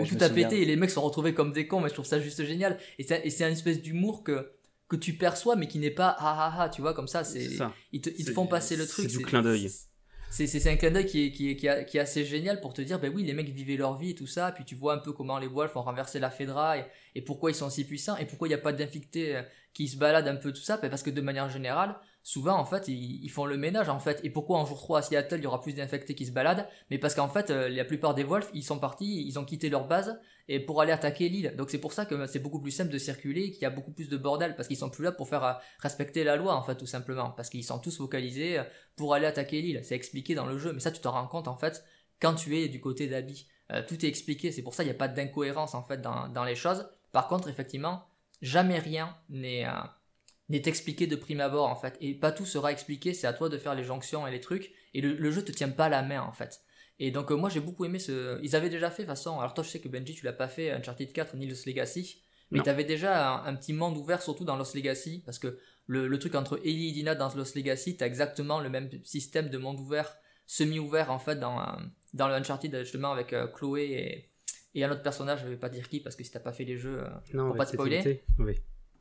où 0.00 0.06
tout 0.06 0.24
a 0.24 0.28
pété 0.30 0.62
et 0.62 0.64
les 0.64 0.76
mecs 0.76 0.90
sont 0.90 1.02
retrouvés 1.02 1.34
comme 1.34 1.52
des 1.52 1.66
cons 1.66 1.80
mais 1.80 1.88
je 1.88 1.94
trouve 1.94 2.06
ça 2.06 2.20
juste 2.20 2.42
génial. 2.44 2.78
Et 2.98 3.02
c'est 3.02 3.46
une 3.46 3.52
espèce 3.52 3.82
d'humour 3.82 4.22
que 4.22 4.52
que 4.88 4.96
tu 4.96 5.14
perçois 5.14 5.56
mais 5.56 5.66
qui 5.66 5.78
n'est 5.78 5.90
pas 5.90 6.16
ah 6.18 6.36
ah 6.38 6.56
ah 6.60 6.68
tu 6.70 6.80
vois 6.80 6.94
comme 6.94 7.08
ça 7.08 7.24
c'est 7.24 7.58
ils 7.92 8.00
te, 8.00 8.08
ils 8.16 8.24
te 8.24 8.30
font 8.30 8.46
passer 8.46 8.76
le 8.76 8.86
truc 8.86 9.10
c'est 9.10 9.18
du 9.18 9.24
clin 9.24 9.42
d'œil 9.42 9.70
c'est 10.30 10.70
un 10.70 10.76
clin 10.76 10.90
d'œil 10.90 11.06
qui 11.06 11.26
est, 11.26 11.30
qui, 11.32 11.50
est, 11.50 11.56
qui, 11.56 11.96
est, 11.96 12.00
assez 12.00 12.24
génial 12.24 12.60
pour 12.60 12.74
te 12.74 12.82
dire, 12.82 12.98
ben 12.98 13.12
oui, 13.14 13.24
les 13.24 13.32
mecs 13.32 13.48
vivaient 13.48 13.76
leur 13.76 13.96
vie 13.96 14.10
et 14.10 14.14
tout 14.14 14.26
ça, 14.26 14.52
puis 14.52 14.64
tu 14.64 14.74
vois 14.74 14.94
un 14.94 14.98
peu 14.98 15.12
comment 15.12 15.38
les 15.38 15.46
Wolves 15.46 15.76
ont 15.76 15.82
renversé 15.82 16.18
la 16.18 16.30
Fedra 16.30 16.76
et, 17.14 17.22
pourquoi 17.22 17.50
ils 17.50 17.54
sont 17.54 17.70
si 17.70 17.84
puissants 17.84 18.16
et 18.16 18.26
pourquoi 18.26 18.46
il 18.46 18.50
n'y 18.50 18.54
a 18.54 18.58
pas 18.58 18.72
d'infectés 18.72 19.36
euh, 19.36 19.42
qui 19.74 19.88
se 19.88 19.96
baladent 19.96 20.28
un 20.28 20.36
peu 20.36 20.52
tout 20.52 20.60
ça, 20.60 20.76
ben 20.76 20.88
parce 20.88 21.02
que 21.02 21.10
de 21.10 21.20
manière 21.20 21.48
générale, 21.48 21.96
souvent 22.22 22.56
en 22.58 22.64
fait 22.64 22.88
ils, 22.88 23.28
font 23.30 23.44
le 23.44 23.56
ménage 23.56 23.88
en 23.88 23.98
fait. 23.98 24.20
Et 24.22 24.30
pourquoi 24.30 24.58
en 24.58 24.66
jour 24.66 24.78
3 24.78 24.98
à 24.98 25.02
Seattle 25.02 25.38
il 25.38 25.44
y 25.44 25.46
aura 25.46 25.60
plus 25.60 25.74
d'infectés 25.74 26.14
qui 26.14 26.26
se 26.26 26.32
baladent? 26.32 26.66
Mais 26.90 26.98
parce 26.98 27.14
qu'en 27.14 27.28
fait 27.28 27.50
euh, 27.50 27.68
la 27.68 27.84
plupart 27.84 28.14
des 28.14 28.24
Wolves 28.24 28.48
ils 28.54 28.62
sont 28.62 28.78
partis, 28.78 29.26
ils 29.26 29.38
ont 29.38 29.44
quitté 29.44 29.68
leur 29.68 29.86
base 29.86 30.20
et 30.48 30.60
pour 30.60 30.80
aller 30.80 30.92
attaquer 30.92 31.28
l'île. 31.28 31.54
Donc 31.56 31.70
c'est 31.70 31.78
pour 31.78 31.92
ça 31.92 32.06
que 32.06 32.26
c'est 32.26 32.38
beaucoup 32.38 32.60
plus 32.60 32.70
simple 32.70 32.90
de 32.90 32.98
circuler, 32.98 33.50
qu'il 33.50 33.62
y 33.62 33.66
a 33.66 33.70
beaucoup 33.70 33.92
plus 33.92 34.08
de 34.08 34.16
bordel 34.16 34.56
parce 34.56 34.66
qu'ils 34.66 34.78
sont 34.78 34.90
plus 34.90 35.04
là 35.04 35.12
pour 35.12 35.28
faire 35.28 35.44
euh, 35.44 35.52
respecter 35.80 36.24
la 36.24 36.36
loi 36.36 36.54
en 36.54 36.62
fait 36.62 36.74
tout 36.76 36.86
simplement 36.86 37.30
parce 37.30 37.50
qu'ils 37.50 37.64
sont 37.64 37.78
tous 37.78 37.96
focalisés 37.96 38.58
euh, 38.58 38.64
pour 38.96 39.14
aller 39.14 39.26
attaquer 39.26 39.60
l'île. 39.60 39.80
C'est 39.84 39.94
expliqué 39.94 40.34
dans 40.34 40.46
le 40.46 40.58
jeu, 40.58 40.72
mais 40.72 40.80
ça 40.80 40.90
tu 40.90 41.00
t'en 41.00 41.12
rends 41.12 41.28
compte 41.28 41.48
en 41.48 41.56
fait 41.56 41.84
quand 42.20 42.34
tu 42.34 42.58
es 42.58 42.68
du 42.68 42.80
côté 42.80 43.06
d'Abby. 43.06 43.46
tout 43.86 44.04
est 44.04 44.08
expliqué, 44.08 44.50
c'est 44.50 44.62
pour 44.62 44.74
ça 44.74 44.82
qu'il 44.82 44.90
n'y 44.90 44.96
a 44.96 44.98
pas 44.98 45.08
d'incohérence 45.08 45.74
en 45.74 45.84
fait 45.84 46.00
dans, 46.00 46.44
les 46.44 46.56
choses. 46.56 46.88
Par 47.12 47.28
contre 47.28 47.48
effectivement 47.48 48.04
jamais 48.42 48.78
rien 48.78 49.16
n'est 49.28 49.66
expliqué 50.50 51.06
de 51.06 51.14
prime 51.14 51.40
abord 51.40 51.68
en 51.68 51.76
fait. 51.76 51.96
Et 52.00 52.14
pas 52.14 52.32
tout 52.32 52.46
sera 52.46 52.72
expliqué, 52.72 53.14
c'est 53.14 53.26
à 53.26 53.32
toi 53.32 53.48
de 53.48 53.58
faire 53.58 53.74
les 53.74 53.84
jonctions 53.84 54.26
et 54.26 54.30
les 54.30 54.40
trucs. 54.40 54.72
Et 54.94 55.00
le, 55.00 55.30
jeu 55.30 55.44
te 55.44 55.52
tient 55.52 55.68
pas 55.68 55.88
la 55.88 56.02
main 56.02 56.22
en 56.22 56.32
fait. 56.32 56.60
Et 57.00 57.10
donc 57.10 57.30
euh, 57.30 57.36
moi 57.36 57.48
j'ai 57.48 57.60
beaucoup 57.60 57.84
aimé 57.84 57.98
ce... 57.98 58.40
Ils 58.42 58.56
avaient 58.56 58.70
déjà 58.70 58.90
fait 58.90 59.02
de 59.02 59.08
façon... 59.08 59.38
Alors 59.38 59.54
toi 59.54 59.64
je 59.64 59.70
sais 59.70 59.80
que 59.80 59.88
Benji 59.88 60.14
tu 60.14 60.24
l'as 60.24 60.32
pas 60.32 60.48
fait 60.48 60.70
Uncharted 60.70 61.12
4 61.12 61.36
ni 61.36 61.46
Lost 61.46 61.66
Legacy. 61.66 62.22
Mais 62.50 62.60
tu 62.62 62.70
avais 62.70 62.84
déjà 62.84 63.42
un, 63.42 63.54
petit 63.54 63.74
monde 63.74 63.96
ouvert 63.98 64.22
surtout 64.22 64.44
dans 64.44 64.56
Lost 64.56 64.74
Legacy. 64.74 65.22
Parce 65.24 65.38
que 65.38 65.58
le, 65.86 66.18
truc 66.18 66.34
entre 66.34 66.58
Ellie 66.64 66.88
et 66.88 66.92
Dina 66.92 67.14
dans 67.14 67.32
Lost 67.34 67.54
Legacy, 67.56 67.96
t'as 67.96 68.06
exactement 68.06 68.60
le 68.60 68.70
même 68.70 68.88
système 69.04 69.50
de 69.50 69.58
monde 69.58 69.78
ouvert, 69.78 70.16
semi-ouvert 70.46 71.10
en 71.10 71.18
fait 71.18 71.36
dans, 71.36 71.60
dans 72.14 72.26
le 72.26 72.34
Uncharted 72.34 72.74
justement 72.80 73.12
avec 73.12 73.34
euh, 73.34 73.46
Chloé 73.48 73.82
et, 73.82 74.30
et 74.74 74.84
un 74.84 74.90
autre 74.90 75.02
personnage, 75.02 75.40
je 75.42 75.48
vais 75.48 75.56
pas 75.56 75.68
dire 75.68 75.88
qui 75.88 76.00
parce 76.00 76.16
que 76.16 76.24
si 76.24 76.30
t'as 76.30 76.40
pas 76.40 76.52
fait 76.52 76.64
les 76.64 76.78
jeux, 76.78 77.00
euh, 77.00 77.08
non, 77.34 77.48
pour 77.48 77.56
pas 77.56 77.66
te 77.66 77.72
spoiler. 77.72 78.22
Oui. 78.38 78.54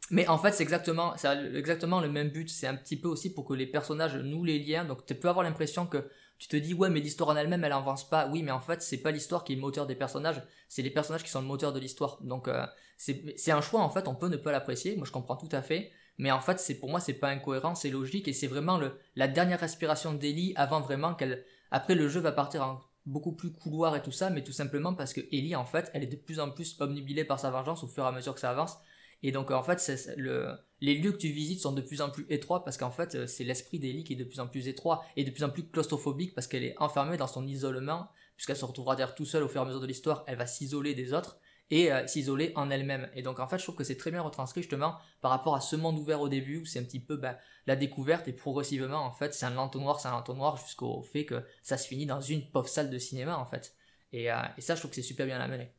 Mais 0.10 0.28
en 0.28 0.38
fait, 0.38 0.54
c'est 0.54 0.64
exactement, 0.64 1.16
exactement 1.54 2.00
le 2.00 2.10
même 2.10 2.30
but. 2.30 2.50
C'est 2.50 2.68
un 2.68 2.76
petit 2.76 2.96
peu 2.96 3.10
aussi 3.10 3.34
pour 3.34 3.46
que 3.46 3.54
les 3.54 3.68
personnages 3.68 4.16
nouent 4.16 4.46
les 4.46 4.60
liens. 4.60 4.86
Donc, 4.86 5.06
tu 5.06 5.14
peux 5.16 5.28
avoir 5.28 5.44
l'impression 5.44 5.86
que 5.86 6.10
tu 6.38 6.48
te 6.48 6.56
dis, 6.56 6.74
ouais, 6.74 6.90
mais 6.90 7.00
l'histoire 7.00 7.30
en 7.30 7.36
elle-même, 7.36 7.64
elle 7.64 7.72
avance 7.72 8.08
pas. 8.08 8.28
Oui, 8.28 8.44
mais 8.44 8.52
en 8.52 8.60
fait, 8.60 8.82
c'est 8.82 8.98
pas 8.98 9.12
l'histoire 9.12 9.44
qui 9.44 9.54
est 9.54 9.56
le 9.56 9.62
moteur 9.62 9.88
des 9.88 9.96
personnages. 9.96 10.42
C'est 10.68 10.82
les 10.82 10.90
personnages 10.90 11.24
qui 11.24 11.30
sont 11.30 11.42
le 11.42 11.48
moteur 11.48 11.74
de 11.74 11.80
l'histoire. 11.80 12.20
Donc, 12.22 12.48
euh, 12.48 12.66
c'est 12.98 13.52
un 13.52 13.62
choix, 13.62 13.82
en 13.82 13.90
fait. 13.90 14.08
On 14.08 14.16
peut 14.16 14.28
ne 14.28 14.38
pas 14.38 14.52
l'apprécier. 14.52 14.96
Moi, 14.96 15.06
je 15.06 15.12
comprends 15.12 15.36
tout 15.36 15.50
à 15.52 15.62
fait. 15.62 15.92
Mais 16.18 16.32
en 16.32 16.40
fait, 16.42 16.60
c'est 16.60 16.76
pour 16.76 16.90
moi, 16.90 17.00
c'est 17.00 17.14
pas 17.14 17.30
incohérent, 17.30 17.76
c'est 17.76 17.90
logique. 17.90 18.28
Et 18.28 18.34
c'est 18.34 18.48
vraiment 18.48 18.78
le, 18.78 19.00
la 19.16 19.28
dernière 19.28 19.60
respiration 19.60 20.14
d'Ellie 20.14 20.54
avant 20.56 20.82
vraiment 20.82 21.14
qu'elle. 21.14 21.46
Après, 21.72 21.96
le 21.96 22.08
jeu 22.08 22.20
va 22.20 22.32
partir 22.32 22.64
en 22.64 22.82
beaucoup 23.06 23.32
plus 23.32 23.52
couloir 23.52 23.96
et 23.96 24.02
tout 24.02 24.12
ça, 24.12 24.30
mais 24.30 24.44
tout 24.44 24.52
simplement 24.52 24.94
parce 24.94 25.14
que 25.14 25.22
Ellie, 25.32 25.56
en 25.56 25.66
fait, 25.66 25.90
elle 25.94 26.04
est 26.04 26.08
de 26.08 26.16
plus 26.16 26.40
en 26.40 26.52
plus 26.52 26.76
omnibilée 26.80 27.24
par 27.24 27.40
sa 27.40 27.50
vengeance 27.50 27.84
au 27.84 27.88
fur 27.88 28.04
et 28.04 28.08
à 28.08 28.12
mesure 28.12 28.34
que 28.34 28.40
ça 28.40 28.50
avance. 28.50 28.78
Et 29.24 29.32
donc 29.32 29.52
en 29.52 29.64
fait, 29.64 30.16
le, 30.18 30.56
les 30.82 30.96
lieux 30.96 31.12
que 31.12 31.18
tu 31.18 31.30
visites 31.30 31.62
sont 31.62 31.74
de 31.74 31.82
plus 31.82 32.02
en 32.02 32.10
plus 32.10 32.26
étroits 32.30 32.64
parce 32.64 32.78
qu'en 32.78 32.92
fait, 32.92 33.16
euh, 33.16 33.28
c'est 33.28 33.44
l'esprit 33.44 33.80
d'Ellie 33.80 34.04
qui 34.04 34.14
est 34.14 34.18
de 34.18 34.24
plus 34.24 34.40
en 34.40 34.48
plus 34.48 34.68
étroit 34.68 35.04
et 35.16 35.24
de 35.24 35.32
plus 35.32 35.44
en 35.44 35.50
plus 35.50 35.68
claustrophobique 35.68 36.36
parce 36.36 36.48
qu'elle 36.48 36.64
est 36.64 36.76
enfermée 36.80 37.18
dans 37.18 37.28
son 37.28 37.48
isolement, 37.48 38.10
puisqu'elle 38.36 38.58
se 38.58 38.66
retrouvera 38.66 38.96
d'ailleurs 38.96 39.16
tout 39.16 39.26
seule 39.26 39.44
au 39.44 39.48
fur 39.48 39.62
et 39.62 39.64
à 39.64 39.68
mesure 39.68 39.82
de 39.82 39.88
l'histoire, 39.88 40.24
elle 40.28 40.38
va 40.38 40.46
s'isoler 40.46 40.94
des 40.94 41.14
autres 41.14 41.40
et 41.70 41.92
euh, 41.92 42.06
s'isoler 42.08 42.54
en 42.56 42.70
elle-même. 42.70 43.10
Et 43.16 43.24
donc 43.24 43.40
en 43.40 43.48
fait, 43.48 43.58
je 43.58 43.64
trouve 43.64 43.76
que 43.76 43.84
c'est 43.84 43.98
très 43.98 44.12
bien 44.12 44.22
retranscrit 44.22 44.62
justement 44.62 44.96
par 45.22 45.32
rapport 45.32 45.56
à 45.56 45.62
ce 45.62 45.76
monde 45.76 45.98
ouvert 45.98 46.22
au 46.22 46.30
début 46.30 46.60
où 46.60 46.66
c'est 46.66 46.80
un 46.80 46.84
petit 46.84 47.00
peu 47.00 47.18
ben, 47.18 47.38
la 47.66 47.76
découverte 47.76 48.28
et 48.28 48.34
progressivement 48.34 49.00
en 49.00 49.12
fait, 49.12 49.34
c'est 49.34 49.46
un 49.46 49.58
entonnoir, 49.58 50.00
c'est 50.00 50.08
un 50.08 50.14
entonnoir 50.14 50.58
jusqu'au 50.58 51.02
fait 51.02 51.26
que 51.26 51.44
ça 51.64 51.78
se 51.78 51.88
finit 51.88 52.06
dans 52.06 52.22
une 52.22 52.50
pauvre 52.52 52.70
salle 52.70 52.90
de 52.90 53.00
cinéma 53.00 53.36
en 53.38 53.46
fait. 53.46 53.76
Et, 54.14 54.32
euh, 54.32 54.38
et 54.58 54.62
ça, 54.62 54.76
je 54.76 54.80
trouve 54.80 54.92
que 54.92 54.96
c'est 54.96 55.02
super 55.02 55.26
bien 55.26 55.40
amené. 55.40 55.72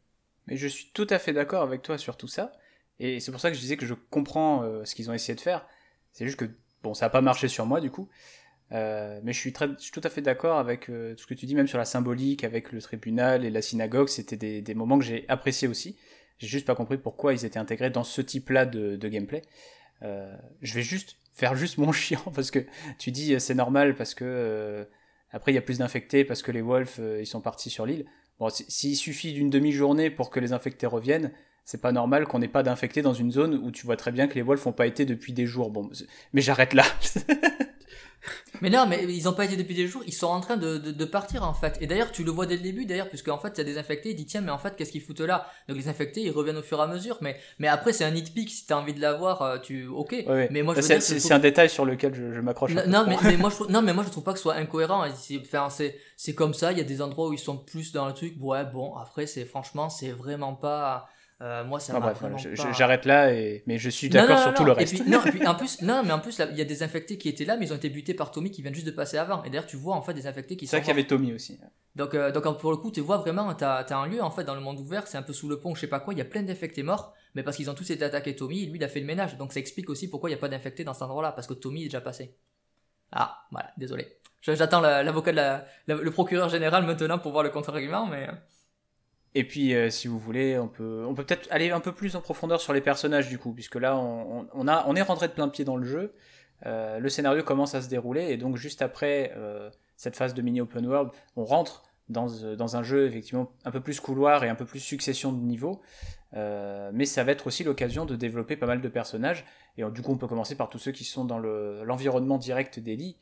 Mais 0.47 0.57
je 0.57 0.67
suis 0.67 0.91
tout 0.93 1.07
à 1.11 1.19
fait 1.19 1.33
d'accord 1.33 1.63
avec 1.63 1.83
toi 1.83 1.97
sur 1.97 2.17
tout 2.17 2.29
ça. 2.29 2.53
Et 3.01 3.21
c'est 3.21 3.31
pour 3.31 3.41
ça 3.41 3.51
que 3.51 3.57
je 3.57 3.61
disais 3.61 3.77
que 3.77 3.87
je 3.87 3.95
comprends 3.95 4.63
euh, 4.63 4.85
ce 4.85 4.95
qu'ils 4.95 5.11
ont 5.11 5.15
essayé 5.15 5.35
de 5.35 5.41
faire. 5.41 5.67
C'est 6.13 6.27
juste 6.27 6.39
que, 6.39 6.47
bon, 6.83 6.95
ça 6.95 7.07
n'a 7.07 7.11
pas 7.11 7.21
marché 7.21 7.49
sur 7.49 7.67
moi 7.67 7.81
du 7.81 7.91
coup. 7.91 8.09
Euh, 8.73 9.21
mais 9.23 9.33
je 9.33 9.39
suis, 9.39 9.53
très, 9.53 9.69
je 9.69 9.85
suis 9.85 9.93
tout 9.93 10.03
à 10.05 10.11
fait 10.11 10.21
d'accord 10.21 10.59
avec 10.59 10.91
euh, 10.91 11.15
tout 11.15 11.23
ce 11.23 11.27
que 11.27 11.35
tu 11.35 11.47
dis, 11.47 11.55
même 11.55 11.69
sur 11.69 11.79
la 11.79 11.85
symbolique, 11.85 12.45
avec 12.45 12.73
le 12.73 12.83
tribunal 12.83 13.45
et 13.45 13.51
la 13.51 13.63
synagogue. 13.63 14.09
C'était 14.09 14.37
des, 14.37 14.61
des, 14.63 14.75
moments 14.75 14.99
que 14.99 15.05
j'ai 15.05 15.25
appréciés 15.29 15.69
aussi. 15.69 15.97
J'ai 16.39 16.49
juste 16.49 16.67
pas 16.67 16.75
compris 16.75 16.99
pourquoi 16.99 17.33
ils 17.33 17.45
étaient 17.45 17.59
intégrés 17.59 17.91
dans 17.91 18.05
ce 18.05 18.21
type-là 18.21 18.67
de, 18.67 18.97
de, 18.97 19.09
gameplay. 19.09 19.43
je 20.03 20.75
vais 20.75 20.83
juste 20.83 21.17
faire 21.33 21.57
juste 21.57 21.79
mon 21.79 21.93
chiant 21.93 22.23
parce 22.35 22.51
que 22.51 22.61
tu 22.99 23.11
dis 23.11 23.41
c'est 23.41 23.55
normal 23.55 23.97
parce 23.97 24.15
que 24.15 24.87
après 25.33 25.51
il 25.51 25.57
y 25.57 25.59
a 25.59 25.63
plus 25.63 25.79
d'infectés 25.79 26.25
parce 26.25 26.43
que 26.43 26.53
les 26.53 26.61
wolves 26.61 27.01
ils 27.19 27.27
sont 27.27 27.41
partis 27.41 27.71
sur 27.71 27.87
l'île. 27.87 28.07
Bon, 28.39 28.51
s'il 28.51 28.97
suffit 28.97 29.33
d'une 29.33 29.51
demi-journée 29.51 30.11
pour 30.11 30.31
que 30.31 30.39
les 30.39 30.53
infectés 30.53 30.87
reviennent, 30.87 31.33
c'est 31.69 31.83
pas 31.83 31.93
normal 31.93 32.27
qu'on 32.27 32.39
n'ait 32.39 32.49
pas 32.49 32.63
d'infectés 32.63 33.03
dans 33.03 33.13
une 33.13 33.31
zone 33.31 33.61
où 33.63 33.71
tu 33.71 33.85
vois 33.85 33.99
très 33.99 34.11
bien 34.11 34.27
que 34.27 34.35
les 34.37 34.41
wolves 34.41 34.65
n'ont 34.65 34.73
pas 34.73 34.87
été 34.87 35.05
depuis 35.05 35.35
des 35.35 35.45
jours. 35.45 35.69
Bon, 35.69 35.91
mais 36.33 36.41
j'arrête 36.41 36.73
là. 36.73 36.83
mais 38.63 38.71
non, 38.71 38.87
mais 38.89 39.05
ils 39.05 39.25
n'ont 39.25 39.35
pas 39.35 39.45
été 39.45 39.55
depuis 39.55 39.75
des 39.75 39.87
jours, 39.87 40.03
ils 40.07 40.15
sont 40.15 40.29
en 40.29 40.41
train 40.41 40.57
de, 40.57 40.79
de, 40.79 41.05
partir 41.05 41.45
en 41.45 41.53
fait. 41.53 41.77
Et 41.83 41.87
d'ailleurs, 41.87 42.11
tu 42.11 42.25
le 42.25 42.31
vois 42.31 42.47
dès 42.47 42.57
le 42.57 42.63
début 42.63 42.87
d'ailleurs, 42.87 43.11
puisque 43.11 43.29
en 43.29 43.37
fait, 43.37 43.51
il 43.51 43.59
y 43.59 43.61
a 43.61 43.65
des 43.65 43.77
infectés, 43.77 44.13
il 44.13 44.17
dit 44.17 44.25
tiens, 44.25 44.41
mais 44.41 44.51
en 44.51 44.57
fait, 44.57 44.77
qu'est-ce 44.77 44.93
qu'ils 44.93 45.03
foutent 45.03 45.21
là? 45.21 45.47
Donc 45.69 45.77
les 45.77 45.89
infectés, 45.89 46.23
ils 46.23 46.31
reviennent 46.31 46.57
au 46.57 46.63
fur 46.63 46.79
et 46.79 46.83
à 46.85 46.87
mesure. 46.87 47.19
Mais, 47.21 47.37
mais 47.59 47.69
après, 47.69 47.93
c'est 47.93 48.05
un 48.05 48.13
nitpick, 48.13 48.49
si 48.49 48.65
tu 48.65 48.73
as 48.73 48.79
envie 48.79 48.95
de 48.95 49.03
l'avoir, 49.03 49.43
euh, 49.43 49.59
tu. 49.59 49.89
Ok. 49.89 50.25
Mais 50.51 50.63
moi, 50.63 50.75
c'est 50.81 51.33
un 51.33 51.39
détail 51.39 51.69
sur 51.69 51.85
lequel 51.85 52.15
je, 52.15 52.41
m'accroche. 52.41 52.73
Non, 52.73 53.05
mais, 53.07 53.19
mais, 53.25 53.37
moi, 53.37 53.51
je 53.51 53.57
trouve... 53.57 53.71
non, 53.71 53.83
mais 53.83 53.93
moi, 53.93 54.05
je 54.05 54.11
trouve 54.11 54.25
pas 54.25 54.33
que 54.33 54.39
ce 54.39 54.45
soit 54.45 54.55
incohérent. 54.55 55.05
C'est 56.17 56.35
comme 56.35 56.55
ça, 56.55 56.73
il 56.73 56.79
y 56.79 56.81
a 56.81 56.85
des 56.85 57.03
endroits 57.03 57.29
où 57.29 57.35
ils 57.35 57.39
sont 57.39 57.59
plus 57.59 57.93
dans 57.93 58.07
le 58.07 58.15
truc. 58.15 58.37
Ouais, 58.41 58.65
bon, 58.65 58.97
après, 58.97 59.27
c'est 59.27 59.45
franchement, 59.45 59.91
c'est 59.91 60.13
vraiment 60.13 60.55
pas 60.55 61.11
euh, 61.41 61.65
moi, 61.65 61.79
ça 61.79 61.97
m'a 61.99 62.13
vraiment 62.13 62.37
J'arrête 62.37 63.05
là, 63.05 63.33
et... 63.33 63.63
mais 63.67 63.79
je 63.79 63.91
suis 63.91 64.09
d'accord 64.09 64.41
sur 64.41 64.55
tout 64.55 64.65
le 64.65 64.73
reste. 64.73 65.07
non, 65.07 65.25
et 65.25 65.31
puis, 65.31 65.47
en 65.47 65.55
plus, 65.55 65.83
non, 65.83 66.03
mais 66.05 66.13
en 66.13 66.19
plus, 66.19 66.41
il 66.51 66.59
y 66.59 66.61
a 66.61 66.65
des 66.65 66.83
infectés 66.83 67.17
qui 67.17 67.29
étaient 67.29 67.45
là, 67.45 67.57
mais 67.57 67.67
ils 67.67 67.73
ont 67.73 67.77
été 67.77 67.91
butés 67.91 68.15
par 68.15 68.33
Tommy 68.33 68.51
qui 68.51 68.61
vient 68.61 68.73
juste 68.73 68.87
de 68.87 68.91
passer 68.91 69.19
avant. 69.19 69.45
Et 69.45 69.51
d'ailleurs, 69.51 69.67
tu 69.67 69.77
vois 69.77 69.95
en 69.95 70.03
fait 70.03 70.15
des 70.15 70.27
infectés 70.27 70.57
qui 70.57 70.67
sont. 70.67 70.73
C'est 70.73 70.77
vrai 70.79 70.85
qu'il 70.85 70.97
y 70.97 70.99
avait 70.99 71.07
Tommy 71.07 71.33
aussi. 71.33 71.61
Donc, 71.95 72.15
euh, 72.15 72.33
donc 72.33 72.59
pour 72.59 72.73
le 72.73 72.77
coup, 72.77 72.91
tu 72.91 73.01
vois 73.01 73.19
vraiment, 73.19 73.55
tu 73.55 73.65
as, 73.65 73.87
un 73.91 74.07
lieu 74.09 74.23
en 74.23 74.31
fait 74.31 74.45
dans 74.45 74.57
le 74.57 74.61
monde 74.61 74.81
ouvert, 74.81 75.07
c'est 75.07 75.19
un 75.19 75.23
peu 75.23 75.33
sous 75.33 75.49
le 75.49 75.61
pont, 75.61 75.75
je 75.75 75.81
sais 75.81 75.87
pas 75.87 76.01
quoi, 76.01 76.13
il 76.13 76.19
y 76.19 76.23
a 76.23 76.25
plein 76.25 76.43
d'infectés 76.43 76.83
morts, 76.83 77.15
mais 77.35 77.43
parce 77.43 77.57
qu'ils 77.57 77.71
ont 77.71 77.75
tous 77.75 77.91
été 77.91 78.05
attaqués 78.05 78.37
Tommy, 78.37 78.67
lui 78.67 78.79
il 78.79 78.85
a 78.85 78.89
fait 78.89 79.01
le 79.01 79.07
ménage. 79.07 79.37
Donc 79.37 79.53
ça 79.53 79.61
explique 79.61 79.91
aussi 79.91 80.09
pourquoi 80.09 80.31
il 80.31 80.33
n'y 80.33 80.39
a 80.39 80.41
pas 80.41 80.49
d'infectés 80.49 80.85
dans 80.85 80.93
cet 80.93 81.03
endroit-là, 81.03 81.33
parce 81.33 81.47
que 81.47 81.55
Tommy 81.55 81.83
est 81.83 81.87
déjà 81.87 82.01
passé. 82.01 82.37
Ah, 83.13 83.45
voilà, 83.51 83.71
désolé. 83.77 84.09
J'attends 84.43 84.81
l'avocat, 84.81 85.65
le 85.87 86.11
procureur 86.11 86.49
général 86.49 86.85
maintenant 86.85 87.19
pour 87.19 87.33
voir 87.33 87.45
le 87.45 87.51
contre-argument, 87.51 88.07
mais. 88.07 88.29
Et 89.39 89.45
puis, 89.45 89.73
euh, 89.73 89.89
si 89.89 90.09
vous 90.09 90.19
voulez, 90.19 90.59
on 90.59 90.67
peut, 90.67 91.05
on 91.07 91.15
peut 91.15 91.25
peut-être 91.25 91.47
aller 91.53 91.71
un 91.71 91.79
peu 91.79 91.93
plus 91.93 92.17
en 92.17 92.21
profondeur 92.21 92.61
sur 92.61 92.73
les 92.73 92.81
personnages 92.81 93.29
du 93.29 93.39
coup, 93.39 93.53
puisque 93.53 93.77
là, 93.77 93.97
on, 93.97 94.67
a, 94.67 94.85
on 94.89 94.97
est 94.97 95.03
rentré 95.03 95.29
de 95.29 95.33
plein 95.33 95.49
pied 95.49 95.65
dans 95.65 95.77
le 95.77 95.87
jeu. 95.87 96.11
Euh, 96.67 96.99
le 96.99 97.09
scénario 97.09 97.45
commence 97.45 97.77
à 97.77 97.81
se 97.81 97.89
dérouler 97.89 98.33
et 98.33 98.37
donc 98.37 98.57
juste 98.57 98.83
après 98.83 99.33
euh, 99.37 99.71
cette 99.95 100.17
phase 100.17 100.35
de 100.35 100.43
mini 100.43 100.61
open 100.61 100.85
world, 100.85 101.13
on 101.37 101.45
rentre 101.45 101.85
dans, 102.09 102.27
dans, 102.57 102.77
un 102.77 102.83
jeu 102.83 103.07
effectivement 103.07 103.53
un 103.65 103.71
peu 103.71 103.81
plus 103.81 104.01
couloir 104.01 104.43
et 104.43 104.49
un 104.49 104.57
peu 104.57 104.65
plus 104.65 104.81
succession 104.81 105.31
de 105.31 105.41
niveaux. 105.41 105.83
mais 106.33 107.05
ça 107.05 107.23
va 107.23 107.31
être 107.31 107.47
aussi 107.47 107.63
l'occasion 107.63 108.07
de 108.07 108.17
développer 108.17 108.57
pas 108.57 108.67
mal 108.67 108.81
de 108.81 108.89
personnages. 108.89 109.45
Et 109.77 109.85
du 109.85 110.03
coup, 110.03 110.11
on 110.11 110.19
peut 110.19 110.27
commencer 110.27 110.57
par 110.57 110.69
tous 110.69 110.81
ceux 110.81 110.91
qui 110.91 111.05
sont 111.05 111.25
dans 111.25 111.39
l'environnement 111.39 112.39
direct 112.39 112.81
d'Ellie. 112.81 113.15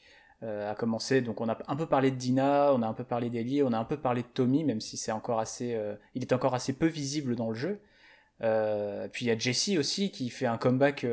Euh, 0.42 0.70
a 0.70 0.74
commencé. 0.74 1.22
Donc 1.22 1.40
on 1.40 1.48
a 1.48 1.56
un 1.66 1.76
peu 1.76 1.86
parlé 1.86 2.10
de 2.10 2.16
Dina, 2.16 2.70
on 2.74 2.82
a 2.82 2.86
un 2.86 2.92
peu 2.92 3.04
parlé 3.04 3.30
d'Ellie, 3.30 3.62
on 3.62 3.72
a 3.72 3.78
un 3.78 3.86
peu 3.86 3.96
parlé 3.96 4.20
de 4.20 4.26
Tommy, 4.26 4.64
même 4.64 4.82
si 4.82 4.98
c'est 4.98 5.12
encore 5.12 5.40
assez, 5.40 5.74
euh, 5.74 5.94
il 6.14 6.20
est 6.20 6.32
encore 6.34 6.54
assez 6.54 6.74
peu 6.74 6.86
visible 6.86 7.36
dans 7.36 7.48
le 7.48 7.54
jeu. 7.54 7.80
Euh, 8.42 9.08
puis 9.08 9.24
il 9.24 9.28
y 9.28 9.30
a 9.30 9.38
Jesse 9.38 9.78
aussi 9.78 10.10
qui 10.10 10.28
fait 10.28 10.44
un 10.44 10.58
comeback 10.58 11.06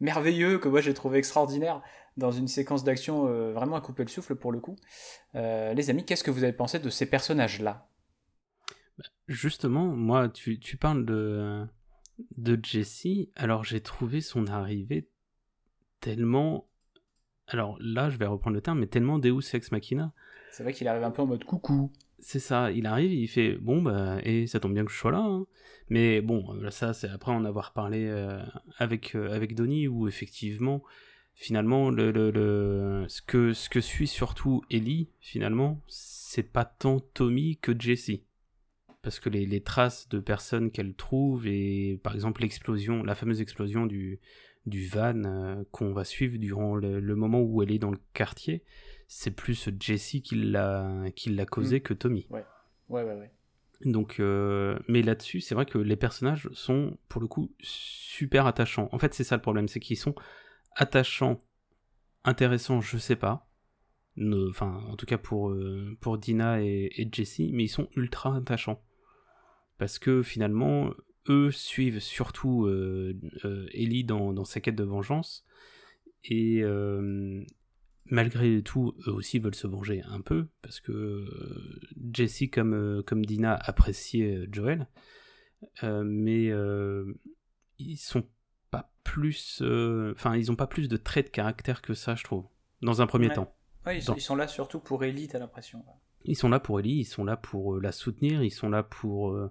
merveilleux 0.00 0.58
que 0.58 0.68
moi 0.68 0.80
j'ai 0.80 0.94
trouvé 0.94 1.18
extraordinaire 1.18 1.82
dans 2.16 2.30
une 2.30 2.48
séquence 2.48 2.82
d'action 2.82 3.26
vraiment 3.52 3.76
à 3.76 3.82
couper 3.82 4.02
le 4.02 4.08
souffle 4.08 4.34
pour 4.34 4.50
le 4.50 4.60
coup. 4.60 4.76
les 5.34 5.90
amis, 5.90 6.06
qu'est-ce 6.06 6.24
que 6.24 6.30
vous 6.30 6.42
avez 6.42 6.54
pensé 6.54 6.78
de 6.78 6.88
ces 6.88 7.04
personnages-là? 7.04 7.86
Bah, 8.96 9.04
Justement, 9.28 9.88
moi, 9.88 10.30
tu, 10.30 10.58
tu 10.58 10.78
parles 10.78 11.04
de, 11.04 11.66
de 12.38 12.58
Jesse, 12.62 13.28
alors 13.36 13.62
j'ai 13.62 13.82
trouvé 13.82 14.22
son 14.22 14.46
arrivée 14.46 15.10
tellement 16.00 16.69
alors 17.50 17.76
là, 17.80 18.10
je 18.10 18.16
vais 18.16 18.26
reprendre 18.26 18.54
le 18.54 18.60
terme, 18.60 18.80
mais 18.80 18.86
tellement 18.86 19.18
Deus 19.18 19.54
Ex 19.54 19.72
Machina. 19.72 20.12
C'est 20.52 20.62
vrai 20.62 20.72
qu'il 20.72 20.88
arrive 20.88 21.04
un 21.04 21.10
peu 21.10 21.22
en 21.22 21.26
mode 21.26 21.44
coucou. 21.44 21.92
C'est 22.18 22.38
ça, 22.38 22.70
il 22.70 22.86
arrive, 22.86 23.12
il 23.12 23.28
fait 23.28 23.54
bon, 23.54 23.80
bah, 23.80 24.18
et 24.24 24.46
ça 24.46 24.60
tombe 24.60 24.74
bien 24.74 24.84
que 24.84 24.92
je 24.92 24.98
sois 24.98 25.10
là. 25.10 25.20
Hein. 25.20 25.46
Mais 25.88 26.20
bon, 26.20 26.54
euh, 26.54 26.70
ça, 26.70 26.92
c'est 26.92 27.08
après 27.08 27.32
en 27.32 27.44
avoir 27.44 27.72
parlé 27.72 28.06
euh, 28.06 28.42
avec, 28.78 29.14
euh, 29.14 29.32
avec 29.34 29.54
Donnie, 29.54 29.88
où 29.88 30.06
effectivement, 30.06 30.82
finalement, 31.34 31.90
le, 31.90 32.10
le, 32.10 33.04
ce, 33.08 33.22
que, 33.22 33.52
ce 33.52 33.68
que 33.68 33.80
suit 33.80 34.06
surtout 34.06 34.62
Ellie, 34.70 35.08
finalement, 35.20 35.82
c'est 35.88 36.52
pas 36.52 36.64
tant 36.64 37.00
Tommy 37.00 37.56
que 37.56 37.78
Jesse. 37.78 38.20
Parce 39.02 39.18
que 39.18 39.30
les, 39.30 39.46
les 39.46 39.62
traces 39.62 40.10
de 40.10 40.20
personnes 40.20 40.70
qu'elle 40.70 40.94
trouve, 40.94 41.46
et 41.46 41.98
par 42.02 42.14
exemple 42.14 42.42
l'explosion, 42.42 43.02
la 43.02 43.14
fameuse 43.14 43.40
explosion 43.40 43.86
du, 43.86 44.20
du 44.66 44.86
van 44.86 45.64
qu'on 45.70 45.92
va 45.92 46.04
suivre 46.04 46.38
durant 46.38 46.76
le, 46.76 47.00
moment 47.16 47.40
où 47.40 47.62
elle 47.62 47.72
est 47.72 47.78
dans 47.78 47.90
le 47.90 47.98
quartier. 48.12 48.62
C'est 49.08 49.30
plus 49.30 49.68
Jessie 49.80 50.22
qui 50.22 50.36
l'a 50.36 51.04
qui 51.16 51.30
l'a 51.30 51.46
causé 51.46 51.80
que 51.80 51.94
Tommy. 51.94 52.26
Ouais, 52.30 52.44
ouais, 52.88 53.02
ouais. 53.02 53.14
ouais. 53.14 53.30
Donc, 53.84 54.18
mais 54.18 55.02
là-dessus, 55.02 55.40
c'est 55.40 55.54
vrai 55.54 55.66
que 55.66 55.78
les 55.78 55.96
personnages 55.96 56.48
sont 56.52 56.98
pour 57.08 57.20
le 57.20 57.26
coup 57.26 57.50
super 57.60 58.46
attachants. 58.46 58.88
En 58.92 58.98
fait, 58.98 59.14
c'est 59.14 59.24
ça 59.24 59.36
le 59.36 59.42
problème, 59.42 59.68
c'est 59.68 59.80
qu'ils 59.80 59.96
sont 59.96 60.14
attachants, 60.76 61.38
intéressants, 62.24 62.80
je 62.80 62.98
sais 62.98 63.16
pas 63.16 63.50
enfin 64.48 64.82
en 64.88 64.96
tout 64.96 65.06
cas 65.06 65.18
pour, 65.18 65.50
euh, 65.50 65.96
pour 66.00 66.18
Dina 66.18 66.62
et, 66.62 66.90
et 66.96 67.08
Jessie, 67.10 67.50
mais 67.52 67.64
ils 67.64 67.68
sont 67.68 67.88
ultra 67.96 68.36
attachants. 68.36 68.82
Parce 69.78 69.98
que 69.98 70.22
finalement, 70.22 70.90
eux 71.28 71.50
suivent 71.50 72.00
surtout 72.00 72.66
euh, 72.66 73.18
euh, 73.44 73.66
Ellie 73.72 74.04
dans, 74.04 74.32
dans, 74.32 74.44
sa 74.44 74.60
quête 74.60 74.76
de 74.76 74.84
vengeance, 74.84 75.44
et 76.24 76.62
malgré 78.06 78.62
tout, 78.62 78.94
eux 79.06 79.12
aussi 79.12 79.38
veulent 79.38 79.54
se 79.54 79.66
venger 79.66 80.02
un 80.08 80.20
peu, 80.20 80.48
parce 80.62 80.80
que 80.80 81.26
Jessie 82.12 82.50
comme, 82.50 83.02
comme 83.06 83.24
Dina 83.24 83.54
appréciait 83.54 84.46
Joel, 84.52 84.86
mais 85.82 86.52
ils 87.78 87.96
sont 87.96 88.26
pas 88.70 88.92
plus... 89.02 89.62
Enfin, 90.12 90.36
ils 90.36 90.50
ont 90.50 90.56
pas 90.56 90.66
plus 90.66 90.88
de 90.88 90.96
traits 90.98 91.26
de 91.26 91.30
caractère 91.30 91.80
que 91.80 91.94
ça, 91.94 92.16
je 92.16 92.24
trouve, 92.24 92.46
dans 92.82 93.00
un 93.00 93.06
premier 93.06 93.30
temps. 93.32 93.54
Ils, 93.86 94.02
sont, 94.02 94.36
là 94.36 94.46
surtout 94.46 94.78
pour 94.78 95.04
Ellie, 95.04 95.28
t'as 95.28 95.38
l'impression. 95.38 95.82
Ils 96.24 96.36
sont 96.36 96.50
là 96.50 96.60
pour 96.60 96.80
Ellie, 96.80 96.98
ils 96.98 97.04
sont 97.04 97.24
là 97.24 97.36
pour 97.36 97.76
euh, 97.76 97.80
la 97.80 97.92
soutenir, 97.92 98.42
ils 98.42 98.50
sont 98.50 98.68
là 98.68 98.82
pour, 98.82 99.30
euh, 99.30 99.50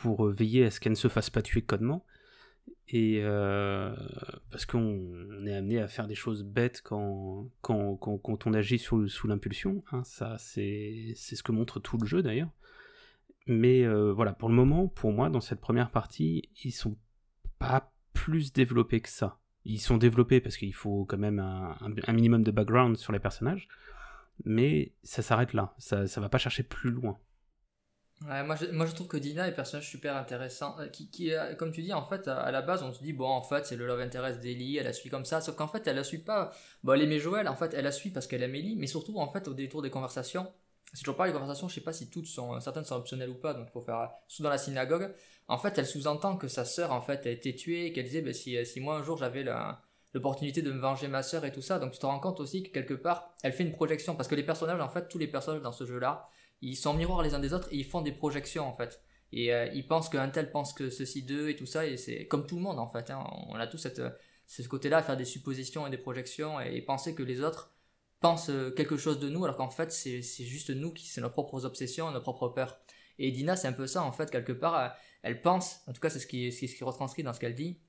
pour 0.00 0.26
euh, 0.26 0.32
veiller 0.32 0.64
à 0.64 0.70
ce 0.70 0.80
qu'elle 0.80 0.92
ne 0.92 0.96
se 0.96 1.08
fasse 1.08 1.30
pas 1.30 1.42
tuer 1.42 1.62
connement. 1.62 2.04
Et 2.88 3.20
parce 4.50 4.64
qu'on 4.64 5.44
est 5.44 5.54
amené 5.54 5.80
à 5.80 5.88
faire 5.88 6.06
des 6.06 6.14
choses 6.14 6.44
bêtes 6.44 6.82
quand, 6.84 7.48
quand, 7.60 7.96
quand, 7.96 8.46
on 8.46 8.54
agit 8.54 8.78
sous, 8.78 9.08
sous 9.08 9.26
l'impulsion. 9.26 9.82
Hein, 9.90 10.04
ça, 10.04 10.36
c'est 10.38 11.14
ce 11.16 11.42
que 11.42 11.50
montre 11.50 11.80
tout 11.80 11.98
le 11.98 12.06
jeu 12.06 12.22
d'ailleurs. 12.22 12.50
Mais 13.48 13.84
voilà, 14.12 14.32
pour 14.32 14.48
le 14.48 14.54
moment, 14.54 14.86
pour 14.86 15.10
moi, 15.10 15.30
dans 15.30 15.40
cette 15.40 15.60
première 15.60 15.90
partie, 15.90 16.48
ils 16.64 16.70
sont 16.70 16.96
pas 17.58 17.92
plus 18.12 18.52
développés 18.52 19.00
que 19.00 19.08
ça 19.08 19.40
ils 19.66 19.80
sont 19.80 19.96
développés 19.96 20.40
parce 20.40 20.56
qu'il 20.56 20.74
faut 20.74 21.04
quand 21.04 21.18
même 21.18 21.40
un, 21.40 22.12
minimum 22.12 22.42
de 22.42 22.50
background 22.50 22.96
sur 22.96 23.12
les 23.12 23.18
personnages, 23.18 23.68
mais 24.44 24.92
ça 25.02 25.22
s'arrête 25.22 25.52
là, 25.52 25.74
ça, 25.78 26.06
ça 26.06 26.20
va 26.20 26.28
pas 26.28 26.38
chercher 26.38 26.62
plus 26.62 26.90
loin. 26.90 27.18
Moi, 28.22 28.56
je, 28.56 28.66
moi 28.66 28.86
je 28.86 28.94
trouve 28.94 29.08
que 29.08 29.18
Dina 29.18 29.46
est 29.46 29.50
un 29.50 29.52
personnage 29.52 29.88
super 29.88 30.16
intéressant, 30.16 30.74
euh, 30.80 30.88
qui, 30.88 31.10
qui 31.10 31.32
euh, 31.32 31.54
comme 31.54 31.70
tu 31.70 31.82
dis, 31.82 31.92
en 31.92 32.06
fait, 32.06 32.26
à 32.28 32.50
la 32.50 32.62
base, 32.62 32.82
on 32.82 32.92
se 32.92 33.02
dit, 33.02 33.12
bon, 33.12 33.28
en 33.28 33.42
fait, 33.42 33.66
c'est 33.66 33.76
le 33.76 33.86
love 33.86 34.00
interest 34.00 34.40
d'Ellie, 34.40 34.78
elle 34.78 34.86
la 34.86 34.94
suit 34.94 35.10
comme 35.10 35.26
ça, 35.26 35.40
sauf 35.42 35.54
qu'en 35.54 35.68
fait, 35.68 35.86
elle 35.86 35.96
la 35.96 36.04
suit 36.04 36.18
pas, 36.18 36.50
bon, 36.82 36.94
elle 36.94 37.02
aimait 37.02 37.18
Joël, 37.18 37.46
en 37.46 37.54
fait, 37.54 37.74
elle 37.74 37.84
la 37.84 37.92
suit 37.92 38.10
parce 38.10 38.26
qu'elle 38.26 38.42
aime 38.42 38.54
Ellie, 38.54 38.74
mais 38.74 38.86
surtout, 38.86 39.18
en 39.18 39.28
fait, 39.28 39.46
au 39.48 39.54
détour 39.54 39.82
des 39.82 39.90
conversations, 39.90 40.50
c'est 40.94 41.00
toujours 41.00 41.16
pas 41.16 41.26
les 41.26 41.32
conversations, 41.32 41.68
je 41.68 41.74
sais 41.74 41.82
pas 41.82 41.92
si 41.92 42.08
toutes 42.08 42.26
sont, 42.26 42.58
certaines 42.60 42.84
sont 42.84 42.96
optionnelles 42.96 43.28
ou 43.28 43.34
pas, 43.34 43.52
donc 43.52 43.66
il 43.68 43.72
faut 43.72 43.82
faire, 43.82 44.10
sous 44.28 44.42
dans 44.42 44.50
la 44.50 44.58
synagogue, 44.58 45.12
en 45.48 45.58
fait, 45.58 45.76
elle 45.76 45.86
sous-entend 45.86 46.36
que 46.36 46.48
sa 46.48 46.64
sœur, 46.64 46.92
en 46.92 47.02
fait, 47.02 47.26
a 47.26 47.30
été 47.30 47.54
tuée, 47.54 47.92
qu'elle 47.92 48.06
disait, 48.06 48.22
ben, 48.22 48.32
si, 48.32 48.64
si 48.64 48.80
moi 48.80 48.96
un 48.96 49.02
jour 49.02 49.18
j'avais 49.18 49.44
l'opportunité 50.14 50.62
de 50.62 50.72
me 50.72 50.80
venger 50.80 51.06
ma 51.06 51.22
sœur 51.22 51.44
et 51.44 51.52
tout 51.52 51.62
ça, 51.62 51.78
donc 51.78 51.92
tu 51.92 51.98
te 51.98 52.06
rends 52.06 52.18
compte 52.18 52.40
aussi 52.40 52.62
que 52.62 52.70
quelque 52.70 52.94
part, 52.94 53.34
elle 53.42 53.52
fait 53.52 53.62
une 53.62 53.72
projection, 53.72 54.16
parce 54.16 54.26
que 54.26 54.34
les 54.34 54.42
personnages, 54.42 54.80
en 54.80 54.88
fait, 54.88 55.06
tous 55.08 55.18
les 55.18 55.28
personnages 55.28 55.60
dans 55.60 55.72
ce 55.72 55.84
jeu-là, 55.84 56.30
ils 56.62 56.76
sont 56.76 56.94
miroirs 56.94 57.22
les 57.22 57.34
uns 57.34 57.38
des 57.38 57.52
autres 57.52 57.68
et 57.72 57.76
ils 57.76 57.84
font 57.84 58.00
des 58.00 58.12
projections, 58.12 58.66
en 58.66 58.76
fait. 58.76 59.00
Et 59.32 59.52
euh, 59.52 59.66
ils 59.74 59.86
pensent 59.86 60.08
qu'un 60.08 60.28
tel 60.28 60.50
pense 60.50 60.72
que 60.72 60.90
ceci 60.90 61.22
d'eux 61.22 61.48
et 61.50 61.56
tout 61.56 61.66
ça, 61.66 61.86
et 61.86 61.96
c'est 61.96 62.26
comme 62.26 62.46
tout 62.46 62.56
le 62.56 62.62
monde, 62.62 62.78
en 62.78 62.88
fait. 62.88 63.10
Hein. 63.10 63.24
on 63.48 63.54
a 63.56 63.66
tous 63.66 63.78
cette, 63.78 64.02
ce 64.46 64.62
côté-là 64.62 64.98
à 64.98 65.02
faire 65.02 65.16
des 65.16 65.24
suppositions 65.24 65.86
et 65.86 65.90
des 65.90 65.98
projections 65.98 66.60
et, 66.60 66.80
penser 66.82 67.14
que 67.14 67.22
les 67.22 67.42
autres 67.42 67.74
pensent 68.20 68.50
euh, 68.50 68.70
quelque 68.70 68.96
chose 68.96 69.18
de 69.18 69.28
nous, 69.28 69.44
alors 69.44 69.56
qu'en 69.56 69.70
fait, 69.70 69.92
c'est 69.92 70.22
juste 70.22 70.70
nous 70.70 70.92
qui, 70.92 71.06
c'est 71.06 71.20
nos 71.20 71.30
propres 71.30 71.64
obsessions, 71.64 72.10
nos 72.10 72.20
propres 72.20 72.48
peurs. 72.48 72.78
Et 73.18 73.30
Dina, 73.30 73.56
c'est 73.56 73.68
un 73.68 73.72
peu 73.72 73.86
ça, 73.86 74.02
en 74.02 74.12
fait, 74.12 74.30
quelque 74.30 74.52
part 74.52 74.94
elle 75.26 75.42
pense, 75.42 75.80
en 75.88 75.92
tout 75.92 76.00
cas 76.00 76.08
c'est 76.08 76.20
ce 76.20 76.26
qui 76.28 76.52
ce 76.52 76.66
qui 76.66 76.84
retranscrit 76.84 77.24
dans 77.24 77.32
ce 77.32 77.40
qu'elle 77.40 77.56
dit, 77.56 77.80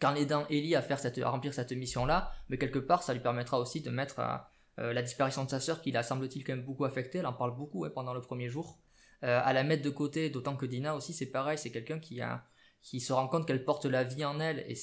qu'en 0.00 0.16
aidant 0.16 0.44
Ellie 0.48 0.74
à, 0.74 0.82
faire 0.82 0.98
cette, 0.98 1.18
à 1.18 1.30
remplir 1.30 1.54
cette 1.54 1.70
mission-là, 1.70 2.32
mais 2.48 2.58
quelque 2.58 2.80
part 2.80 3.04
ça 3.04 3.14
lui 3.14 3.20
permettra 3.20 3.60
aussi 3.60 3.80
de 3.80 3.90
mettre 3.90 4.18
euh, 4.18 4.24
euh, 4.24 4.38
la 4.78 5.02
disparition 5.02 5.44
de 5.44 5.50
sa 5.50 5.60
sœur 5.60 5.80
qui 5.80 5.92
la 5.92 6.02
semble-t-il 6.02 6.44
quand 6.44 6.54
même 6.54 6.64
beaucoup 6.64 6.84
affectée, 6.84 7.18
elle 7.18 7.26
en 7.26 7.32
parle 7.32 7.54
beaucoup 7.56 7.88
pendant 7.90 8.12
le 8.14 8.20
premier 8.20 8.48
jour, 8.48 8.78
euh, 9.22 9.40
à 9.42 9.52
la 9.52 9.62
mettre 9.62 9.82
de 9.82 9.90
côté, 9.90 10.30
d'autant 10.30 10.56
que 10.56 10.66
Dina 10.66 10.94
aussi 10.94 11.12
c'est 11.12 11.30
pareil, 11.30 11.58
c'est 11.58 11.70
quelqu'un 11.70 11.98
qui 11.98 12.20
a 12.20 12.44
qui 12.82 13.00
se 13.00 13.14
rend 13.14 13.28
compte 13.28 13.46
qu'elle 13.46 13.64
porte 13.64 13.86
la 13.86 14.04
vie 14.04 14.24
en 14.26 14.40
elle 14.40 14.62
et 14.68 14.76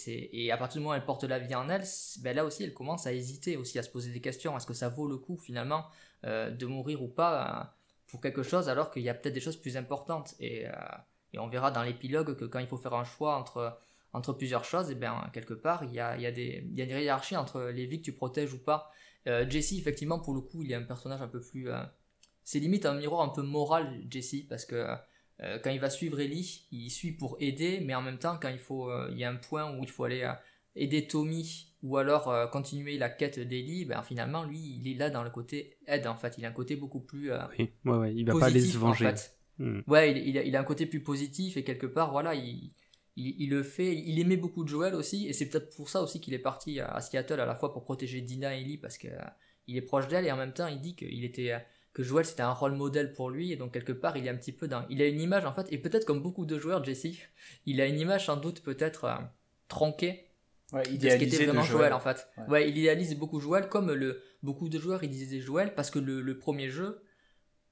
et 0.45 0.51
à 0.51 0.57
partir 0.57 0.79
du 0.79 0.83
moment 0.83 0.95
où 0.95 0.97
elle 0.97 1.05
porte 1.05 1.23
la 1.23 1.37
vie 1.37 1.53
en 1.53 1.69
elle 1.69 1.83
ben 2.21 2.35
là 2.35 2.45
aussi 2.45 2.63
elle 2.63 2.73
commence 2.73 3.05
à 3.05 3.13
hésiter 3.13 3.57
aussi 3.57 3.77
à 3.77 3.83
se 3.83 3.89
poser 3.89 4.11
des 4.11 4.21
questions 4.21 4.57
est-ce 4.57 4.65
que 4.65 4.73
ça 4.73 4.89
vaut 4.89 5.07
le 5.07 5.17
coup 5.17 5.37
finalement 5.37 5.85
de 6.23 6.65
mourir 6.65 7.03
ou 7.03 7.07
pas 7.07 7.75
pour 8.07 8.19
quelque 8.19 8.43
chose 8.43 8.69
alors 8.69 8.89
qu'il 8.91 9.03
y 9.03 9.09
a 9.09 9.13
peut-être 9.13 9.33
des 9.33 9.39
choses 9.39 9.57
plus 9.57 9.77
importantes? 9.77 10.35
Et 10.39 10.65
on 11.39 11.47
verra 11.47 11.71
dans 11.71 11.83
l'épilogue 11.83 12.35
que 12.35 12.45
quand 12.45 12.59
il 12.59 12.67
faut 12.67 12.77
faire 12.77 12.93
un 12.93 13.05
choix 13.05 13.35
entre, 13.35 14.33
plusieurs 14.33 14.65
choses, 14.65 14.91
et 14.91 14.95
bien 14.95 15.29
quelque 15.33 15.53
part, 15.53 15.83
il 15.83 15.93
y 15.93 15.99
a, 15.99 16.15
il 16.17 16.21
y, 16.21 16.25
a 16.25 16.31
des, 16.31 16.67
il 16.69 16.77
y 16.77 16.81
a 16.81 16.85
une 16.85 16.91
hiérarchie 16.91 17.37
entre 17.37 17.61
les 17.63 17.85
vies 17.85 17.99
que 17.99 18.05
tu 18.05 18.13
protèges 18.13 18.53
ou 18.53 18.59
pas. 18.59 18.91
Euh, 19.27 19.49
Jesse, 19.49 19.73
effectivement, 19.73 20.19
pour 20.19 20.33
le 20.33 20.41
coup, 20.41 20.63
il 20.63 20.71
est 20.71 20.75
un 20.75 20.83
personnage 20.83 21.21
un 21.21 21.27
peu 21.27 21.41
plus. 21.41 21.69
Euh, 21.69 21.81
c'est 22.43 22.59
limite 22.59 22.85
un 22.85 22.95
miroir 22.95 23.21
un 23.21 23.29
peu 23.29 23.41
moral, 23.41 24.01
Jesse, 24.09 24.43
parce 24.49 24.65
que 24.65 24.87
euh, 25.41 25.59
quand 25.59 25.69
il 25.69 25.79
va 25.79 25.89
suivre 25.89 26.19
Ellie, 26.19 26.67
il 26.71 26.89
suit 26.89 27.11
pour 27.11 27.37
aider, 27.39 27.81
mais 27.81 27.95
en 27.95 28.01
même 28.01 28.17
temps, 28.17 28.37
quand 28.41 28.49
il, 28.49 28.59
faut, 28.59 28.91
il 29.09 29.17
y 29.17 29.23
a 29.23 29.29
un 29.29 29.35
point 29.35 29.75
où 29.75 29.83
il 29.83 29.89
faut 29.89 30.03
aller 30.03 30.29
aider 30.75 31.07
Tommy 31.07 31.67
ou 31.83 31.97
alors 31.97 32.49
continuer 32.51 32.97
la 32.97 33.09
quête 33.09 33.39
d'Ellie, 33.39 33.85
ben, 33.85 34.03
finalement, 34.03 34.43
lui, 34.43 34.59
il 34.79 34.87
est 34.87 34.95
là 34.95 35.09
dans 35.09 35.23
le 35.23 35.29
côté 35.29 35.77
aide, 35.87 36.07
en 36.07 36.15
fait. 36.15 36.35
Il 36.37 36.45
a 36.45 36.49
un 36.49 36.53
côté 36.53 36.75
beaucoup 36.75 36.99
plus. 36.99 37.31
oui, 37.57 37.71
ouais, 37.85 37.97
ouais, 37.97 38.13
il 38.13 38.25
va 38.25 38.39
pas 38.39 38.47
aller 38.47 38.61
se 38.61 38.77
venger. 38.77 39.07
En 39.07 39.09
fait. 39.09 39.37
Hmm. 39.57 39.81
Ouais, 39.87 40.11
il, 40.11 40.35
il, 40.35 40.55
a, 40.55 40.59
un 40.59 40.63
côté 40.63 40.85
plus 40.85 41.01
positif 41.01 41.57
et 41.57 41.63
quelque 41.63 41.85
part, 41.85 42.11
voilà, 42.11 42.33
il, 42.33 42.71
il, 43.21 43.49
le 43.49 43.63
fait. 43.63 43.95
Il 43.95 44.19
aimait 44.19 44.37
beaucoup 44.37 44.67
Joel 44.67 44.95
aussi 44.95 45.27
et 45.27 45.33
c'est 45.33 45.47
peut-être 45.47 45.75
pour 45.75 45.89
ça 45.89 46.01
aussi 46.01 46.19
qu'il 46.21 46.33
est 46.33 46.39
parti 46.39 46.79
à, 46.79 46.99
Seattle 47.01 47.39
à 47.39 47.45
la 47.45 47.55
fois 47.55 47.73
pour 47.73 47.83
protéger 47.83 48.21
Dina 48.21 48.55
et 48.55 48.61
Ellie 48.61 48.77
parce 48.77 48.97
qu'il 48.97 49.11
euh, 49.11 49.77
est 49.77 49.81
proche 49.81 50.07
d'elle 50.07 50.25
et 50.25 50.31
en 50.31 50.37
même 50.37 50.53
temps 50.53 50.67
il 50.67 50.79
dit 50.79 50.95
qu'il 50.95 51.23
était 51.23 51.51
euh, 51.51 51.59
que 51.93 52.03
Joel 52.03 52.25
c'était 52.25 52.41
un 52.41 52.53
rôle 52.53 52.73
modèle 52.73 53.13
pour 53.13 53.29
lui 53.29 53.51
et 53.51 53.55
donc 53.55 53.73
quelque 53.73 53.91
part 53.91 54.17
il 54.17 54.25
est 54.25 54.29
un 54.29 54.35
petit 54.35 54.51
peu 54.51 54.67
dans. 54.67 54.85
Il 54.89 55.01
a 55.01 55.07
une 55.07 55.19
image 55.19 55.45
en 55.45 55.53
fait 55.53 55.67
et 55.71 55.77
peut-être 55.77 56.05
comme 56.05 56.21
beaucoup 56.21 56.45
de 56.45 56.57
joueurs, 56.57 56.83
Jesse, 56.83 57.07
il 57.65 57.81
a 57.81 57.85
une 57.85 57.99
image 57.99 58.25
sans 58.25 58.37
doute 58.37 58.61
peut-être 58.61 59.05
euh, 59.05 59.15
tronquée. 59.67 60.27
Ouais, 60.73 60.83
de 60.83 61.09
ce 61.09 61.17
qu'était 61.17 61.43
vraiment 61.43 61.63
Joel. 61.63 61.91
en 61.91 61.99
fait. 61.99 62.29
Ouais. 62.47 62.69
il 62.69 62.77
idéalise 62.77 63.17
beaucoup 63.17 63.41
Joel 63.41 63.67
comme 63.67 63.91
le 63.91 64.21
beaucoup 64.41 64.69
de 64.69 64.79
joueurs 64.79 65.03
ils 65.03 65.09
disaient 65.09 65.41
Joel 65.41 65.75
parce 65.75 65.91
que 65.91 65.99
le 65.99 66.37
premier 66.37 66.69
jeu 66.69 67.03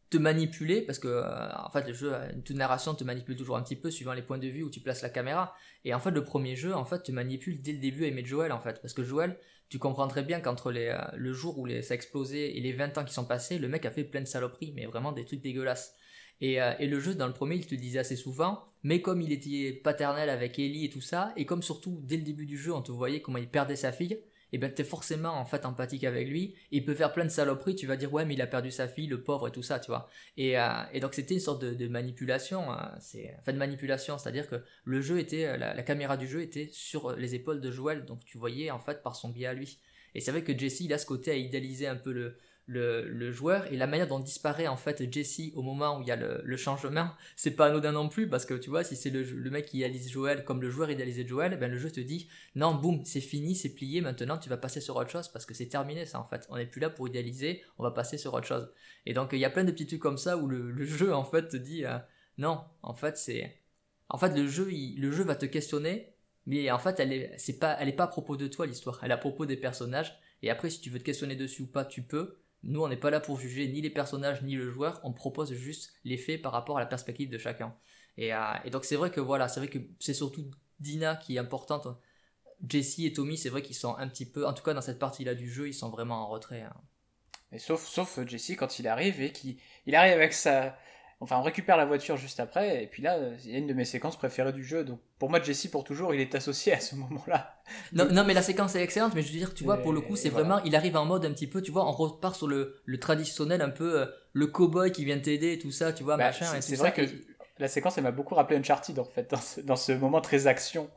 te 0.09 0.17
manipuler 0.17 0.81
parce 0.81 0.97
que 0.97 1.07
euh, 1.07 1.55
en 1.57 1.69
fait 1.69 1.87
le 1.87 1.93
jeu 1.93 2.13
toute 2.43 2.55
narration 2.55 2.95
te 2.95 3.03
manipule 3.03 3.35
toujours 3.35 3.57
un 3.57 3.61
petit 3.61 3.75
peu 3.75 3.91
suivant 3.91 4.13
les 4.13 4.23
points 4.23 4.39
de 4.39 4.47
vue 4.47 4.63
où 4.63 4.69
tu 4.69 4.79
places 4.79 5.01
la 5.01 5.09
caméra. 5.09 5.55
Et 5.85 5.93
en 5.93 5.99
fait 5.99 6.11
le 6.11 6.23
premier 6.23 6.55
jeu 6.55 6.73
en 6.73 6.85
fait 6.85 7.03
te 7.03 7.11
manipule 7.11 7.61
dès 7.61 7.73
le 7.73 7.79
début 7.79 8.05
à 8.05 8.07
aimer 8.07 8.25
Joel 8.25 8.51
en 8.51 8.59
fait. 8.59 8.81
Parce 8.81 8.93
que 8.93 9.03
Joel 9.03 9.37
tu 9.69 9.77
comprends 9.77 10.07
très 10.07 10.23
bien 10.23 10.39
qu'entre 10.39 10.71
les 10.71 10.87
euh, 10.87 10.97
le 11.15 11.31
jour 11.33 11.59
où 11.59 11.65
les, 11.65 11.83
ça 11.83 11.93
a 11.93 11.95
explosé 11.95 12.57
et 12.57 12.61
les 12.61 12.73
20 12.73 12.97
ans 12.97 13.05
qui 13.05 13.13
sont 13.13 13.25
passés 13.25 13.59
le 13.59 13.67
mec 13.67 13.85
a 13.85 13.91
fait 13.91 14.03
plein 14.03 14.21
de 14.21 14.27
saloperies 14.27 14.73
mais 14.75 14.85
vraiment 14.85 15.11
des 15.11 15.25
trucs 15.25 15.41
dégueulasses. 15.41 15.93
Et, 16.41 16.61
euh, 16.61 16.71
et 16.79 16.87
le 16.87 16.99
jeu 16.99 17.13
dans 17.13 17.27
le 17.27 17.33
premier 17.33 17.55
il 17.55 17.67
te 17.67 17.75
disait 17.75 17.99
assez 17.99 18.15
souvent 18.15 18.63
mais 18.81 19.01
comme 19.01 19.21
il 19.21 19.31
était 19.31 19.73
paternel 19.73 20.29
avec 20.29 20.57
Ellie 20.57 20.85
et 20.85 20.89
tout 20.89 21.01
ça 21.01 21.33
et 21.35 21.45
comme 21.45 21.61
surtout 21.61 21.99
dès 22.03 22.17
le 22.17 22.23
début 22.23 22.47
du 22.47 22.57
jeu 22.57 22.73
on 22.73 22.81
te 22.81 22.91
voyait 22.91 23.21
comment 23.21 23.37
il 23.37 23.49
perdait 23.49 23.75
sa 23.75 23.91
fille 23.91 24.19
et 24.51 24.57
ben 24.57 24.71
t'es 24.71 24.83
forcément 24.83 25.33
en 25.33 25.45
fait 25.45 25.65
empathique 25.65 26.03
avec 26.03 26.27
lui. 26.27 26.55
Il 26.71 26.85
peut 26.85 26.95
faire 26.95 27.13
plein 27.13 27.25
de 27.25 27.29
saloperies, 27.29 27.75
tu 27.75 27.87
vas 27.87 27.97
dire 27.97 28.11
ouais 28.13 28.25
mais 28.25 28.33
il 28.33 28.41
a 28.41 28.47
perdu 28.47 28.71
sa 28.71 28.87
fille, 28.87 29.07
le 29.07 29.21
pauvre 29.21 29.47
et 29.47 29.51
tout 29.51 29.63
ça, 29.63 29.79
tu 29.79 29.91
vois. 29.91 30.09
Et, 30.37 30.59
euh, 30.59 30.69
et 30.93 30.99
donc 30.99 31.13
c'était 31.13 31.33
une 31.33 31.39
sorte 31.39 31.63
de, 31.63 31.87
manipulation, 31.87 32.71
hein. 32.71 32.95
c'est 32.99 33.35
enfin 33.39 33.53
de 33.53 33.57
manipulation, 33.57 34.17
c'est-à-dire 34.17 34.47
que 34.47 34.63
le 34.83 35.01
jeu 35.01 35.19
était, 35.19 35.57
la, 35.57 35.73
la, 35.73 35.83
caméra 35.83 36.17
du 36.17 36.27
jeu 36.27 36.41
était 36.41 36.69
sur 36.71 37.15
les 37.15 37.35
épaules 37.35 37.61
de 37.61 37.71
Joel, 37.71 38.05
donc 38.05 38.23
tu 38.25 38.37
voyais 38.37 38.71
en 38.71 38.79
fait 38.79 39.01
par 39.01 39.15
son 39.15 39.29
biais 39.29 39.47
à 39.47 39.53
lui. 39.53 39.79
Et 40.15 40.21
c'est 40.21 40.31
vrai 40.31 40.43
que 40.43 40.57
Jesse 40.57 40.81
il 40.81 40.93
a 40.93 40.97
ce 40.97 41.05
côté 41.05 41.31
à 41.31 41.35
idéaliser 41.35 41.87
un 41.87 41.95
peu 41.95 42.11
le, 42.11 42.37
le, 42.69 43.31
joueur 43.31 43.71
et 43.71 43.77
la 43.77 43.87
manière 43.87 44.07
dont 44.07 44.19
disparaît 44.19 44.67
en 44.67 44.77
fait 44.77 45.11
Jesse 45.11 45.51
au 45.55 45.61
moment 45.61 45.97
où 45.97 46.01
il 46.01 46.07
y 46.07 46.11
a 46.11 46.15
le, 46.15 46.57
changement, 46.57 47.09
c'est 47.35 47.51
pas 47.51 47.67
anodin 47.67 47.91
non 47.91 48.09
plus 48.09 48.29
parce 48.29 48.45
que 48.45 48.53
tu 48.53 48.69
vois, 48.69 48.83
si 48.83 48.95
c'est 48.95 49.09
le, 49.09 49.49
mec 49.49 49.65
qui 49.65 49.77
idéalise 49.77 50.09
Joël 50.11 50.43
comme 50.45 50.61
le 50.61 50.69
joueur 50.69 50.91
idéalisait 50.91 51.27
Joël, 51.27 51.57
ben 51.59 51.71
le 51.71 51.77
jeu 51.77 51.91
te 51.91 51.99
dit 51.99 52.29
non, 52.55 52.75
boum, 52.75 53.03
c'est 53.05 53.21
fini, 53.21 53.55
c'est 53.55 53.73
plié, 53.73 54.01
maintenant 54.01 54.37
tu 54.37 54.49
vas 54.49 54.57
passer 54.57 54.81
sur 54.81 54.95
autre 54.95 55.09
chose 55.09 55.27
parce 55.29 55.45
que 55.45 55.53
c'est 55.53 55.67
terminé 55.67 56.05
ça 56.05 56.19
en 56.19 56.25
fait. 56.25 56.45
On 56.49 56.57
n'est 56.57 56.67
plus 56.67 56.79
là 56.81 56.89
pour 56.89 57.07
idéaliser, 57.07 57.63
on 57.77 57.83
va 57.83 57.91
passer 57.91 58.17
sur 58.17 58.33
autre 58.33 58.47
chose. 58.47 58.71
Et 59.05 59.13
donc 59.13 59.29
il 59.33 59.39
y 59.39 59.45
a 59.45 59.49
plein 59.49 59.63
de 59.63 59.71
petits 59.71 59.87
trucs 59.87 60.01
comme 60.01 60.17
ça 60.17 60.37
où 60.37 60.47
le, 60.47 60.85
jeu 60.85 61.13
en 61.13 61.23
fait 61.23 61.47
te 61.47 61.57
dit 61.57 61.85
euh, 61.85 61.97
non, 62.37 62.61
en 62.83 62.93
fait 62.93 63.17
c'est. 63.17 63.55
En 64.11 64.17
fait, 64.17 64.35
le 64.35 64.47
jeu, 64.47 64.67
le 64.97 65.11
jeu 65.11 65.23
va 65.23 65.35
te 65.35 65.45
questionner, 65.45 66.15
mais 66.47 66.71
en 66.71 66.79
fait, 66.79 66.99
elle 66.99 67.13
est, 67.13 67.31
c'est 67.37 67.59
pas, 67.59 67.79
est 67.79 67.91
pas 67.93 68.05
à 68.05 68.07
propos 68.07 68.37
de 68.37 68.47
toi 68.47 68.65
l'histoire, 68.65 68.99
elle 69.03 69.11
est 69.11 69.13
à 69.13 69.17
propos 69.17 69.45
des 69.45 69.55
personnages. 69.55 70.19
Et 70.41 70.49
après, 70.49 70.69
si 70.69 70.81
tu 70.81 70.89
veux 70.89 70.97
te 70.99 71.03
questionner 71.03 71.35
dessus 71.35 71.63
ou 71.63 71.67
pas, 71.67 71.85
tu 71.85 72.01
peux. 72.01 72.39
Nous, 72.63 72.81
on 72.81 72.87
n'est 72.89 72.97
pas 72.97 73.09
là 73.09 73.19
pour 73.19 73.39
juger 73.39 73.67
ni 73.67 73.81
les 73.81 73.89
personnages 73.89 74.41
ni 74.41 74.55
le 74.55 74.69
joueur, 74.69 74.99
on 75.03 75.13
propose 75.13 75.53
juste 75.53 75.93
les 76.03 76.17
faits 76.17 76.41
par 76.41 76.51
rapport 76.51 76.77
à 76.77 76.79
la 76.81 76.85
perspective 76.85 77.29
de 77.29 77.37
chacun. 77.37 77.75
Et, 78.17 78.33
euh, 78.33 78.39
donc 78.71 78.83
c'est 78.85 78.97
vrai 78.97 79.11
que 79.11 79.21
voilà, 79.21 79.47
c'est 79.47 79.59
vrai 79.61 79.69
que 79.69 79.79
c'est 79.99 80.13
surtout 80.13 80.49
Dina 80.79 81.15
qui 81.15 81.35
est 81.35 81.39
importante 81.39 81.87
Jesse 82.67 82.99
et 82.99 83.13
Tommy, 83.13 83.37
c'est 83.37 83.49
vrai 83.49 83.61
qu'ils 83.61 83.75
sont 83.75 83.95
un 83.97 84.07
petit 84.09 84.25
peu, 84.25 84.45
en 84.45 84.53
tout 84.53 84.63
cas 84.63 84.73
dans 84.73 84.81
cette 84.81 84.99
partie-là 84.99 85.33
du 85.35 85.49
jeu, 85.49 85.69
ils 85.69 85.73
sont 85.73 85.89
vraiment 85.89 86.23
en 86.25 86.27
retrait. 86.27 86.61
hein. 86.61 86.73
Mais 87.51 87.59
sauf, 87.59 87.85
sauf 87.85 88.19
Jesse 88.27 88.51
quand 88.57 88.79
il 88.79 88.87
arrive 88.87 89.21
et 89.21 89.31
qu'il 89.31 89.57
il 89.85 89.95
arrive 89.95 90.13
avec 90.13 90.33
sa. 90.33 90.77
Enfin, 91.21 91.37
on 91.37 91.41
récupère 91.41 91.75
la 91.75 91.85
voiture 91.85 92.15
juste 92.15 92.39
après, 92.39 92.81
et 92.83 92.87
puis 92.87 93.03
là, 93.03 93.17
il 93.43 93.51
y 93.51 93.55
a 93.55 93.57
une 93.57 93.67
de 93.67 93.73
mes 93.73 93.83
séquences 93.83 94.15
préférées 94.15 94.53
du 94.53 94.63
jeu. 94.63 94.85
Donc, 94.85 94.99
pour 95.17 95.29
moi, 95.29 95.41
Jesse, 95.41 95.67
pour 95.67 95.83
toujours, 95.83 96.13
il 96.13 96.21
est 96.21 96.33
associé 96.33 96.71
à 96.73 96.79
ce 96.79 96.95
moment-là. 96.95 97.55
Non, 97.91 98.07
non, 98.09 98.23
mais 98.23 98.33
la 98.33 98.41
séquence 98.41 98.73
est 98.75 98.81
excellente, 98.81 99.13
mais 99.15 99.21
je 99.21 99.27
veux 99.33 99.37
dire, 99.37 99.53
tu 99.53 99.65
vois, 99.65 99.77
pour 99.77 99.91
le 99.91 99.99
coup, 99.99 100.15
c'est 100.15 100.29
voilà. 100.29 100.47
vraiment, 100.47 100.63
il 100.63 100.75
arrive 100.77 100.95
en 100.95 101.03
mode 101.05 101.25
un 101.25 101.31
petit 101.33 101.47
peu, 101.47 101.61
tu 101.61 101.71
vois, 101.71 101.85
on 101.85 101.91
repart 101.91 102.35
sur 102.35 102.47
le, 102.47 102.77
le 102.85 102.99
traditionnel, 103.01 103.61
un 103.61 103.69
peu 103.69 103.99
euh, 104.01 104.05
le 104.31 104.47
cowboy 104.47 104.93
qui 104.93 105.03
vient 105.03 105.19
t'aider, 105.19 105.59
tout 105.59 105.71
ça, 105.71 105.91
tu 105.91 106.03
vois, 106.05 106.15
Bah, 106.15 106.27
machin. 106.27 106.45
c'est- 106.61 106.75
vrai 106.77 106.89
ça. 106.89 106.91
que 106.95 107.01
Et- 107.01 107.25
la 107.59 107.67
séquence, 107.67 107.97
elle 107.97 108.05
m'a 108.05 108.11
beaucoup 108.11 108.35
rappelé 108.35 108.57
Uncharted, 108.57 108.97
en 108.97 109.03
fait, 109.03 109.29
dans 109.29 109.41
ce, 109.41 109.59
dans 109.59 109.75
ce 109.75 109.91
moment 109.91 110.21
très 110.21 110.47
action. 110.47 110.89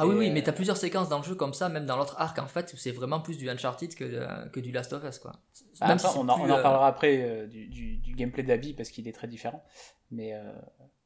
Ah 0.00 0.06
oui, 0.06 0.14
Et, 0.14 0.18
oui, 0.18 0.30
euh, 0.30 0.32
mais 0.32 0.42
t'as 0.42 0.52
plusieurs 0.52 0.76
séquences 0.76 1.08
dans 1.08 1.18
le 1.18 1.24
jeu 1.24 1.34
comme 1.34 1.54
ça, 1.54 1.68
même 1.68 1.86
dans 1.86 1.96
l'autre 1.96 2.14
arc, 2.18 2.38
en 2.38 2.46
fait, 2.46 2.72
où 2.72 2.76
c'est 2.76 2.92
vraiment 2.92 3.20
plus 3.20 3.36
du 3.36 3.48
Uncharted 3.50 3.94
que, 3.94 4.04
de- 4.04 4.48
que 4.50 4.60
du 4.60 4.70
Last 4.72 4.92
of 4.92 5.02
Us, 5.04 5.18
quoi. 5.18 5.32
Bah, 5.80 5.86
Même 5.88 5.98
si 5.98 6.06
on, 6.16 6.20
en, 6.28 6.34
plus, 6.34 6.42
on 6.42 6.50
en 6.50 6.58
euh, 6.58 6.62
parlera 6.62 6.86
après 6.88 7.22
euh, 7.22 7.46
du, 7.46 7.66
du, 7.68 7.96
du 7.96 8.14
gameplay 8.14 8.42
d'Abby 8.42 8.74
parce 8.74 8.90
qu'il 8.90 9.08
est 9.08 9.12
très 9.12 9.28
différent. 9.28 9.64
Mais 10.10 10.34
euh, 10.34 10.52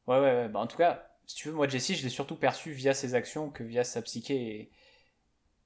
ouais, 0.07 0.19
ouais, 0.19 0.21
ouais. 0.21 0.49
Bah, 0.49 0.61
en 0.61 0.67
tout 0.67 0.77
cas, 0.77 1.07
si 1.27 1.37
tu 1.37 1.49
veux, 1.49 1.55
moi, 1.55 1.69
Jesse, 1.69 1.95
je 1.95 2.03
l'ai 2.03 2.09
surtout 2.11 2.37
perçu 2.37 2.73
via 2.73 2.95
ses 2.95 3.15
actions 3.15 3.51
que 3.51 3.63
via 3.63 3.85
sa 3.85 4.03
psyché. 4.03 4.71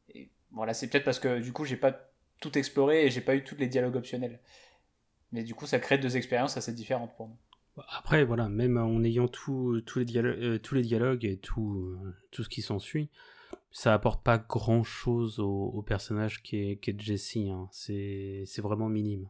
Et, 0.08 0.18
et 0.20 0.30
voilà, 0.50 0.74
c'est 0.74 0.88
peut-être 0.88 1.04
parce 1.04 1.18
que 1.18 1.38
du 1.40 1.52
coup, 1.52 1.64
j'ai 1.64 1.76
pas 1.76 1.92
tout 2.40 2.56
exploré 2.58 3.06
et 3.06 3.10
j'ai 3.10 3.20
pas 3.20 3.34
eu 3.34 3.44
tous 3.44 3.56
les 3.56 3.66
dialogues 3.68 3.96
optionnels. 3.96 4.40
Mais 5.32 5.44
du 5.44 5.54
coup, 5.54 5.66
ça 5.66 5.78
crée 5.80 5.98
deux 5.98 6.16
expériences 6.16 6.56
assez 6.56 6.72
différentes 6.74 7.16
pour 7.16 7.28
nous. 7.28 7.38
Après, 7.88 8.24
voilà, 8.24 8.48
même 8.48 8.76
en 8.78 9.02
ayant 9.04 9.28
tout- 9.28 9.80
tous, 9.84 9.98
les 9.98 10.04
dialogues, 10.04 10.38
euh, 10.42 10.58
tous 10.58 10.74
les 10.74 10.82
dialogues 10.82 11.24
et 11.24 11.38
tout, 11.38 11.96
euh, 12.02 12.14
tout 12.30 12.42
ce 12.42 12.48
qui 12.48 12.62
s'ensuit, 12.62 13.10
ça 13.70 13.92
apporte 13.92 14.24
pas 14.24 14.38
grand 14.38 14.82
chose 14.82 15.38
au, 15.38 15.82
personnage 15.82 16.42
qui 16.42 16.56
est, 16.56 16.76
qui 16.78 16.90
est 16.90 17.00
Jesse. 17.00 17.36
hein. 17.48 17.68
C'est 17.72 18.60
vraiment 18.62 18.88
minime. 18.88 19.28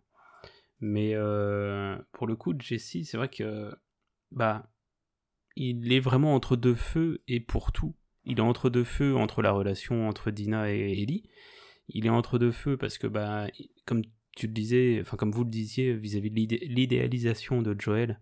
Mais 0.81 1.13
euh, 1.15 1.97
pour 2.13 2.27
le 2.27 2.37
coup, 2.37 2.55
Jesse, 2.59 2.99
c'est 3.05 3.17
vrai 3.17 3.29
que 3.29 3.75
bah, 4.31 4.71
il 5.57 5.93
est 5.93 6.01
vraiment 6.01 6.35
entre 6.35 6.55
deux 6.57 6.75
feux 6.75 7.23
et 7.29 7.41
pour 7.41 7.73
tout. 7.73 7.97
Il 8.25 8.39
est 8.39 8.43
entre 8.43 8.71
deux 8.71 8.85
feux 8.85 9.17
entre 9.17 9.43
la 9.43 9.53
relation 9.53 10.09
entre 10.09 10.31
Dina 10.31 10.73
et 10.73 10.93
Ellie. 10.93 11.29
Il 11.89 12.07
est 12.07 12.11
entre 12.11 12.39
deux 12.39 12.53
feux 12.53 12.77
parce 12.77 12.99
que, 12.99 13.07
bah, 13.07 13.47
comme 13.87 14.03
tu 14.37 14.47
le 14.49 14.53
disais, 14.53 14.99
enfin 15.01 15.17
comme 15.17 15.31
vous 15.31 15.45
le 15.45 15.51
disiez 15.51 15.95
vis-à-vis 15.95 16.31
de 16.31 16.35
l'idé- 16.37 16.67
l'idéalisation 16.69 17.63
de 17.63 17.75
Joel, 17.79 18.21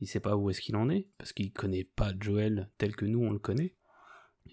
il 0.00 0.06
sait 0.06 0.20
pas 0.20 0.36
où 0.36 0.50
est-ce 0.50 0.60
qu'il 0.60 0.76
en 0.76 0.88
est 0.90 1.08
parce 1.18 1.32
qu'il 1.32 1.52
connaît 1.52 1.84
pas 1.84 2.12
Joel 2.18 2.70
tel 2.78 2.94
que 2.96 3.04
nous 3.04 3.20
on 3.22 3.30
le 3.30 3.38
connaît. 3.38 3.74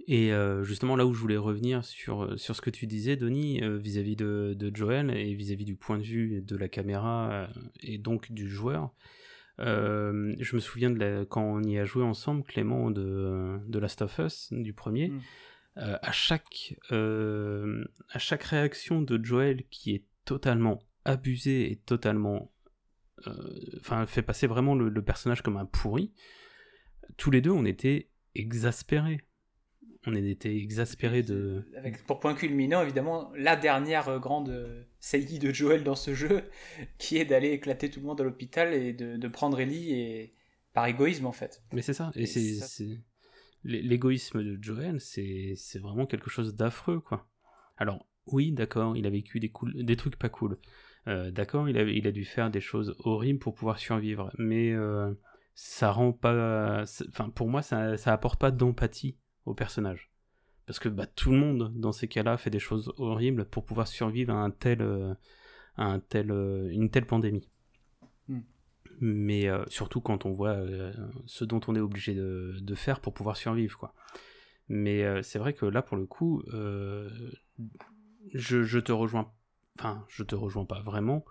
Et 0.07 0.33
euh, 0.33 0.63
justement 0.63 0.95
là 0.95 1.05
où 1.05 1.13
je 1.13 1.19
voulais 1.19 1.37
revenir 1.37 1.85
sur, 1.85 2.37
sur 2.39 2.55
ce 2.55 2.61
que 2.61 2.71
tu 2.71 2.87
disais, 2.87 3.15
Denis, 3.15 3.63
euh, 3.63 3.77
vis-à-vis 3.77 4.15
de, 4.15 4.55
de 4.57 4.75
Joel 4.75 5.11
et 5.15 5.33
vis-à-vis 5.35 5.65
du 5.65 5.75
point 5.75 5.97
de 5.99 6.03
vue 6.03 6.41
de 6.41 6.55
la 6.57 6.67
caméra 6.67 7.31
euh, 7.31 7.47
et 7.81 7.99
donc 7.99 8.31
du 8.31 8.49
joueur, 8.49 8.91
euh, 9.59 10.33
je 10.39 10.55
me 10.55 10.59
souviens 10.61 10.89
de 10.89 10.97
la- 10.97 11.25
quand 11.25 11.43
on 11.43 11.61
y 11.61 11.77
a 11.77 11.85
joué 11.85 12.03
ensemble, 12.03 12.43
Clément, 12.43 12.89
de, 12.89 13.59
de 13.67 13.79
Last 13.79 14.01
of 14.01 14.17
Us, 14.19 14.47
du 14.51 14.73
premier, 14.73 15.09
Mm. 15.09 15.21
euh, 15.77 15.97
à, 16.01 16.11
chaque, 16.11 16.75
euh, 16.91 17.83
à 18.09 18.19
chaque 18.19 18.43
réaction 18.43 19.01
de 19.01 19.23
Joel 19.23 19.63
qui 19.69 19.93
est 19.93 20.05
totalement 20.25 20.79
abusée 21.05 21.71
et 21.71 21.75
totalement... 21.75 22.51
euh, 23.27 23.33
Enfin, 23.79 24.05
fait 24.05 24.21
passer 24.21 24.47
vraiment 24.47 24.75
le, 24.75 24.89
le 24.89 25.01
personnage 25.03 25.41
comme 25.41 25.57
un 25.57 25.65
pourri, 25.65 26.13
tous 27.17 27.31
les 27.31 27.41
deux, 27.41 27.51
on 27.51 27.65
était 27.65 28.09
exaspérés. 28.35 29.21
On 30.05 30.15
était 30.15 30.57
exaspérés 30.57 31.23
de... 31.23 31.63
Avec, 31.77 32.05
pour 32.05 32.19
point 32.19 32.33
culminant, 32.33 32.81
évidemment, 32.81 33.31
la 33.37 33.55
dernière 33.55 34.19
grande 34.19 34.49
euh, 34.49 34.83
saillie 34.99 35.39
de 35.39 35.53
Joel 35.53 35.85
dans 35.85 35.95
ce 35.95 36.13
jeu, 36.13 36.43
qui 36.97 37.17
est 37.17 37.25
d'aller 37.25 37.51
éclater 37.51 37.89
tout 37.89 38.01
le 38.01 38.05
monde 38.07 38.19
à 38.19 38.25
l'hôpital 38.25 38.73
et 38.73 38.91
de, 38.91 39.15
de 39.15 39.27
prendre 39.29 39.59
Ellie 39.61 39.93
et, 39.93 40.35
par 40.73 40.87
égoïsme, 40.87 41.25
en 41.25 41.31
fait. 41.31 41.63
Mais 41.71 41.81
c'est 41.81 41.93
ça. 41.93 42.11
Et, 42.15 42.23
Et 42.23 42.25
c'est, 42.25 42.99
l'égoïsme 43.63 44.43
de 44.43 44.61
Joel, 44.61 44.99
c'est, 44.99 45.53
c'est 45.55 45.79
vraiment 45.79 46.05
quelque 46.05 46.29
chose 46.29 46.53
d'affreux, 46.55 46.99
quoi. 46.99 47.29
Alors, 47.77 48.05
oui, 48.27 48.51
d'accord, 48.51 48.97
il 48.97 49.05
a 49.05 49.09
vécu 49.09 49.39
des, 49.39 49.49
cool- 49.49 49.85
des 49.85 49.95
trucs 49.95 50.17
pas 50.17 50.29
cool. 50.29 50.57
Euh, 51.07 51.31
d'accord, 51.31 51.67
il 51.67 51.77
a, 51.77 51.83
il 51.83 52.07
a 52.07 52.11
dû 52.11 52.25
faire 52.25 52.49
des 52.49 52.61
choses 52.61 52.95
horribles 52.99 53.39
pour 53.39 53.55
pouvoir 53.55 53.77
survivre. 53.77 54.31
Mais 54.37 54.71
euh, 54.71 55.13
ça 55.53 55.91
rend 55.91 56.13
pas. 56.13 56.83
Enfin, 57.09 57.29
pour 57.29 57.49
moi, 57.49 57.61
ça, 57.61 57.97
ça 57.97 58.13
apporte 58.13 58.39
pas 58.39 58.51
d'empathie 58.51 59.17
au 59.45 59.53
personnage. 59.53 60.11
Parce 60.65 60.79
que 60.79 60.89
bah, 60.89 61.05
tout 61.05 61.31
le 61.31 61.37
monde, 61.37 61.73
dans 61.75 61.91
ces 61.91 62.07
cas-là, 62.07 62.37
fait 62.37 62.49
des 62.49 62.59
choses 62.59 62.93
horribles 62.97 63.45
pour 63.45 63.65
pouvoir 63.65 63.87
survivre 63.87 64.33
à, 64.33 64.37
un 64.37 64.49
tel, 64.49 64.81
euh, 64.81 65.13
à 65.75 65.85
un 65.85 65.99
tel, 65.99 66.31
une 66.71 66.89
telle 66.89 67.05
pandémie. 67.05 67.49
Hmm. 68.29 68.41
Mais 69.01 69.49
euh, 69.49 69.65
surtout 69.67 69.99
quand 69.99 70.25
on 70.25 70.31
voit 70.31 70.57
ce 71.25 71.43
dont 71.43 71.59
on 71.67 71.75
est 71.75 71.81
obligé 71.81 72.13
de, 72.13 72.55
de 72.61 72.75
faire 72.75 73.01
pour 73.01 73.13
pouvoir 73.13 73.35
survivre. 73.35 73.77
Quoi. 73.77 73.93
Mais 74.69 75.21
c'est 75.21 75.39
vrai 75.39 75.53
que 75.53 75.65
là, 75.65 75.81
pour 75.81 75.97
le 75.97 76.05
coup, 76.05 76.41
je, 78.33 78.63
je 78.63 78.79
te 78.79 78.93
rejoins. 78.93 79.29
Enfin, 79.79 80.05
je 80.09 80.23
te 80.23 80.35
rejoins 80.35 80.65
pas 80.65 80.81
vraiment 80.81 81.25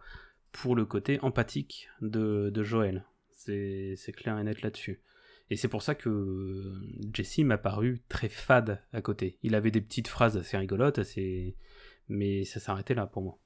pour 0.51 0.75
le 0.77 0.85
côté 0.85 1.19
empathique 1.23 1.89
de, 2.01 2.51
de 2.51 2.63
Joël. 2.63 3.05
C'est 3.31 3.97
clair 4.17 4.39
et 4.39 4.45
net 4.45 4.63
là-dessus. 4.63 5.01
Et 5.51 5.57
c'est 5.57 5.69
pour 5.69 5.83
ça 5.83 5.95
que 5.95 6.09
euh, 6.09 6.81
Jesse 7.13 7.39
m'a 7.41 7.59
paru 7.59 8.03
très 8.09 8.29
fade 8.29 8.83
à 8.93 9.03
côté. 9.03 9.39
Il 9.43 9.55
avait 9.55 9.71
des 9.71 9.81
petites 9.81 10.09
phrases 10.09 10.37
assez 10.37 10.57
rigolotes, 10.57 10.99
assez... 10.99 11.57
mais 12.09 12.45
ça 12.45 12.61
s'arrêtait 12.61 12.95
là 12.95 13.07
pour 13.07 13.23
moi. 13.23 13.39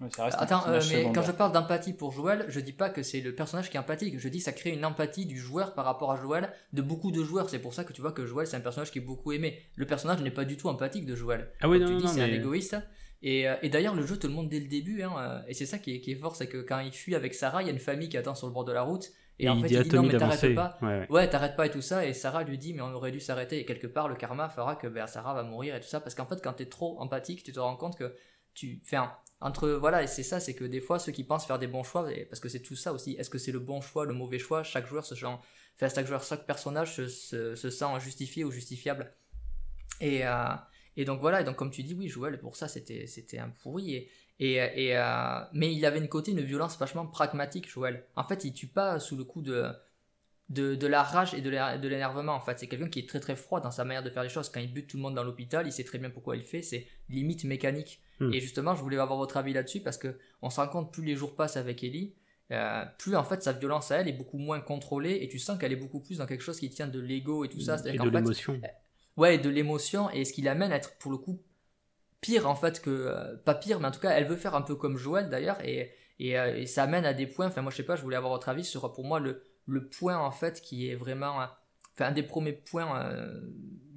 Ouais, 0.00 0.08
ça 0.10 0.24
reste 0.24 0.38
un 0.38 0.42
Attends, 0.42 0.66
euh, 0.68 0.80
mais 0.90 1.12
quand 1.12 1.22
je 1.22 1.32
parle 1.32 1.52
d'empathie 1.52 1.92
pour 1.92 2.12
Joël, 2.12 2.46
je 2.48 2.60
dis 2.60 2.72
pas 2.72 2.88
que 2.88 3.02
c'est 3.02 3.20
le 3.20 3.34
personnage 3.34 3.68
qui 3.68 3.76
est 3.76 3.80
empathique, 3.80 4.18
je 4.18 4.28
dis 4.30 4.38
que 4.38 4.44
ça 4.44 4.52
crée 4.52 4.70
une 4.70 4.84
empathie 4.86 5.26
du 5.26 5.38
joueur 5.38 5.74
par 5.74 5.84
rapport 5.84 6.12
à 6.12 6.16
Joël, 6.16 6.50
de 6.72 6.80
beaucoup 6.80 7.12
de 7.12 7.22
joueurs. 7.22 7.50
C'est 7.50 7.58
pour 7.58 7.74
ça 7.74 7.84
que 7.84 7.92
tu 7.92 8.00
vois 8.00 8.12
que 8.12 8.24
Joël 8.24 8.46
c'est 8.46 8.56
un 8.56 8.60
personnage 8.60 8.90
qui 8.90 8.98
est 8.98 9.02
beaucoup 9.02 9.32
aimé. 9.32 9.58
Le 9.76 9.84
personnage 9.84 10.22
n'est 10.22 10.30
pas 10.30 10.46
du 10.46 10.56
tout 10.56 10.68
empathique 10.68 11.04
de 11.04 11.14
Joël. 11.14 11.52
Ah 11.60 11.68
oui, 11.68 11.78
non, 11.78 11.86
tu 11.86 11.92
non, 11.92 11.98
dis, 11.98 12.08
c'est 12.08 12.26
mais- 12.26 12.32
un 12.32 12.40
égoïste. 12.40 12.76
Et, 13.22 13.48
euh, 13.48 13.56
et 13.62 13.68
d'ailleurs, 13.68 13.94
le 13.94 14.06
jeu 14.06 14.18
te 14.18 14.26
le 14.26 14.32
montre 14.32 14.48
dès 14.48 14.60
le 14.60 14.66
début, 14.66 15.02
hein, 15.02 15.12
euh, 15.18 15.42
et 15.46 15.54
c'est 15.54 15.66
ça 15.66 15.78
qui 15.78 15.94
est, 15.94 16.00
qui 16.00 16.12
est 16.12 16.16
fort, 16.16 16.36
c'est 16.36 16.48
que 16.48 16.58
quand 16.58 16.80
il 16.80 16.92
fuit 16.92 17.14
avec 17.14 17.34
Sarah, 17.34 17.62
il 17.62 17.66
y 17.66 17.68
a 17.68 17.72
une 17.72 17.78
famille 17.78 18.08
qui 18.08 18.16
attend 18.16 18.34
sur 18.34 18.46
le 18.46 18.52
bord 18.52 18.64
de 18.64 18.72
la 18.72 18.82
route, 18.82 19.12
et, 19.38 19.48
en 19.48 19.56
il 19.56 19.62
fait 19.62 19.68
dit 19.68 19.74
il 19.74 19.82
dit 19.82 19.96
non 19.96 20.02
mais 20.02 20.16
t'arrêtes 20.16 20.54
pas, 20.54 20.78
Ouais, 20.80 20.88
ouais. 20.88 21.06
Ouais, 21.10 21.28
t'arrêtes 21.28 21.56
pas 21.56 21.66
et 21.66 21.70
tout 21.70 21.82
ça, 21.82 22.06
et 22.06 22.14
Sarah 22.14 22.44
lui 22.44 22.56
dit, 22.56 22.72
mais 22.72 22.80
on 22.80 22.92
aurait 22.94 23.10
dû 23.10 23.20
s'arrêter, 23.20 23.58
et 23.58 23.64
quelque 23.66 23.86
part, 23.86 24.08
le 24.08 24.14
karma 24.14 24.48
fera 24.48 24.74
que 24.74 24.86
ben, 24.86 25.06
Sarah 25.06 25.34
va 25.34 25.42
mourir 25.42 25.76
et 25.76 25.80
tout 25.80 25.88
ça, 25.88 26.00
parce 26.00 26.14
qu'en 26.14 26.26
fait, 26.26 26.42
quand 26.42 26.54
t'es 26.54 26.66
trop 26.66 26.98
empathique, 26.98 27.42
tu 27.42 27.52
te 27.52 27.60
rends 27.60 27.76
compte 27.76 27.98
que 27.98 28.14
tu. 28.54 28.80
Enfin, 28.84 29.12
entre. 29.40 29.68
Voilà, 29.68 30.02
et 30.02 30.06
c'est 30.06 30.22
ça, 30.22 30.40
c'est 30.40 30.54
que 30.54 30.64
des 30.64 30.80
fois, 30.80 30.98
ceux 30.98 31.12
qui 31.12 31.24
pensent 31.24 31.46
faire 31.46 31.58
des 31.58 31.66
bons 31.66 31.82
choix, 31.82 32.08
parce 32.30 32.40
que 32.40 32.48
c'est 32.48 32.60
tout 32.60 32.76
ça 32.76 32.92
aussi, 32.92 33.16
est-ce 33.18 33.30
que 33.30 33.38
c'est 33.38 33.52
le 33.52 33.60
bon 33.60 33.82
choix, 33.82 34.06
le 34.06 34.14
mauvais 34.14 34.38
choix 34.38 34.62
Chaque 34.62 34.86
joueur 34.86 35.04
se 35.04 35.14
sent. 35.14 35.26
Enfin, 35.76 35.94
chaque 35.94 36.06
joueur, 36.06 36.22
chaque 36.22 36.46
personnage 36.46 36.94
se, 36.94 37.08
se, 37.08 37.54
se 37.54 37.70
sent 37.70 38.00
justifié 38.00 38.44
ou 38.44 38.50
justifiable. 38.50 39.10
Et, 40.00 40.26
euh, 40.26 40.54
et 40.96 41.04
donc 41.04 41.20
voilà, 41.20 41.40
et 41.40 41.44
donc 41.44 41.56
comme 41.56 41.70
tu 41.70 41.82
dis, 41.82 41.94
oui, 41.94 42.08
Joël, 42.08 42.38
pour 42.38 42.56
ça, 42.56 42.68
c'était 42.68 43.06
c'était 43.06 43.38
un 43.38 43.50
pourri, 43.62 43.94
et. 43.94 44.10
Et, 44.42 44.54
et, 44.54 44.96
euh, 44.96 45.40
mais 45.52 45.70
il 45.74 45.84
avait 45.84 45.98
une 45.98 46.08
côté, 46.08 46.30
une 46.30 46.40
violence 46.40 46.78
vachement 46.78 47.04
pragmatique, 47.06 47.68
Joël. 47.68 48.06
En 48.16 48.24
fait, 48.24 48.42
il 48.44 48.54
tue 48.54 48.68
pas 48.68 48.98
sous 48.98 49.14
le 49.14 49.22
coup 49.22 49.42
de, 49.42 49.66
de, 50.48 50.74
de 50.74 50.86
la 50.86 51.02
rage 51.02 51.34
et 51.34 51.42
de 51.42 51.50
l'éner- 51.50 51.78
de 51.78 51.88
l'énervement 51.88 52.32
en 52.32 52.40
fait. 52.40 52.58
C'est 52.58 52.66
quelqu'un 52.66 52.88
qui 52.88 53.00
est 53.00 53.06
très 53.06 53.20
très 53.20 53.36
froid 53.36 53.60
dans 53.60 53.70
sa 53.70 53.84
manière 53.84 54.02
de 54.02 54.08
faire 54.08 54.22
les 54.22 54.30
choses. 54.30 54.48
Quand 54.48 54.60
il 54.60 54.72
bute 54.72 54.86
tout 54.88 54.96
le 54.96 55.02
monde 55.02 55.14
dans 55.14 55.24
l'hôpital, 55.24 55.66
il 55.66 55.72
sait 55.72 55.84
très 55.84 55.98
bien 55.98 56.08
pourquoi 56.08 56.36
il 56.36 56.42
fait, 56.42 56.62
c'est 56.62 56.86
limite 57.10 57.44
mécanique. 57.44 58.00
Hmm. 58.18 58.32
Et 58.32 58.40
justement, 58.40 58.74
je 58.74 58.80
voulais 58.80 58.96
avoir 58.96 59.18
votre 59.18 59.36
avis 59.36 59.52
là-dessus 59.52 59.80
parce 59.80 59.98
que 59.98 60.18
on 60.40 60.48
se 60.48 60.58
rend 60.58 60.68
compte 60.68 60.90
plus 60.90 61.04
les 61.04 61.16
jours 61.16 61.36
passent 61.36 61.58
avec 61.58 61.84
Ellie, 61.84 62.14
euh, 62.50 62.84
plus 62.98 63.16
en 63.16 63.24
fait 63.24 63.42
sa 63.42 63.52
violence 63.52 63.90
à 63.90 63.96
elle 63.98 64.08
est 64.08 64.14
beaucoup 64.14 64.38
moins 64.38 64.60
contrôlée 64.62 65.18
et 65.20 65.28
tu 65.28 65.38
sens 65.38 65.58
qu'elle 65.58 65.72
est 65.72 65.76
beaucoup 65.76 66.00
plus 66.00 66.16
dans 66.16 66.26
quelque 66.26 66.42
chose 66.42 66.58
qui 66.58 66.70
tient 66.70 66.88
de 66.88 66.98
l'ego 66.98 67.44
et 67.44 67.50
tout 67.50 67.60
ça. 67.60 67.74
Et 67.74 67.78
C'est-à-dire 67.78 68.04
de 68.04 68.08
l'émotion. 68.08 68.54
Ouais, 69.16 69.38
de 69.38 69.48
l'émotion 69.48 70.10
et 70.10 70.24
ce 70.24 70.32
qui 70.32 70.42
l'amène 70.42 70.72
à 70.72 70.76
être 70.76 70.96
pour 70.98 71.10
le 71.10 71.18
coup 71.18 71.42
pire 72.20 72.48
en 72.48 72.54
fait 72.54 72.82
que 72.82 72.90
euh, 72.90 73.36
pas 73.44 73.54
pire, 73.54 73.80
mais 73.80 73.88
en 73.88 73.90
tout 73.90 74.00
cas 74.00 74.10
elle 74.10 74.26
veut 74.26 74.36
faire 74.36 74.54
un 74.54 74.62
peu 74.62 74.74
comme 74.74 74.96
Joël 74.96 75.28
d'ailleurs 75.30 75.58
et 75.64 75.92
et, 76.18 76.38
euh, 76.38 76.54
et 76.54 76.66
ça 76.66 76.82
amène 76.82 77.06
à 77.06 77.14
des 77.14 77.26
points. 77.26 77.46
Enfin 77.46 77.62
moi 77.62 77.70
je 77.70 77.76
sais 77.78 77.82
pas, 77.82 77.96
je 77.96 78.02
voulais 78.02 78.16
avoir 78.16 78.32
votre 78.32 78.48
avis 78.50 78.64
sur 78.64 78.92
pour 78.92 79.04
moi 79.04 79.20
le 79.20 79.42
le 79.66 79.88
point 79.88 80.18
en 80.18 80.30
fait 80.30 80.60
qui 80.60 80.90
est 80.90 80.94
vraiment 80.94 81.40
euh, 81.40 81.46
enfin 81.94 82.06
un 82.06 82.12
des 82.12 82.22
premiers 82.22 82.52
points 82.52 83.00
euh, 83.02 83.40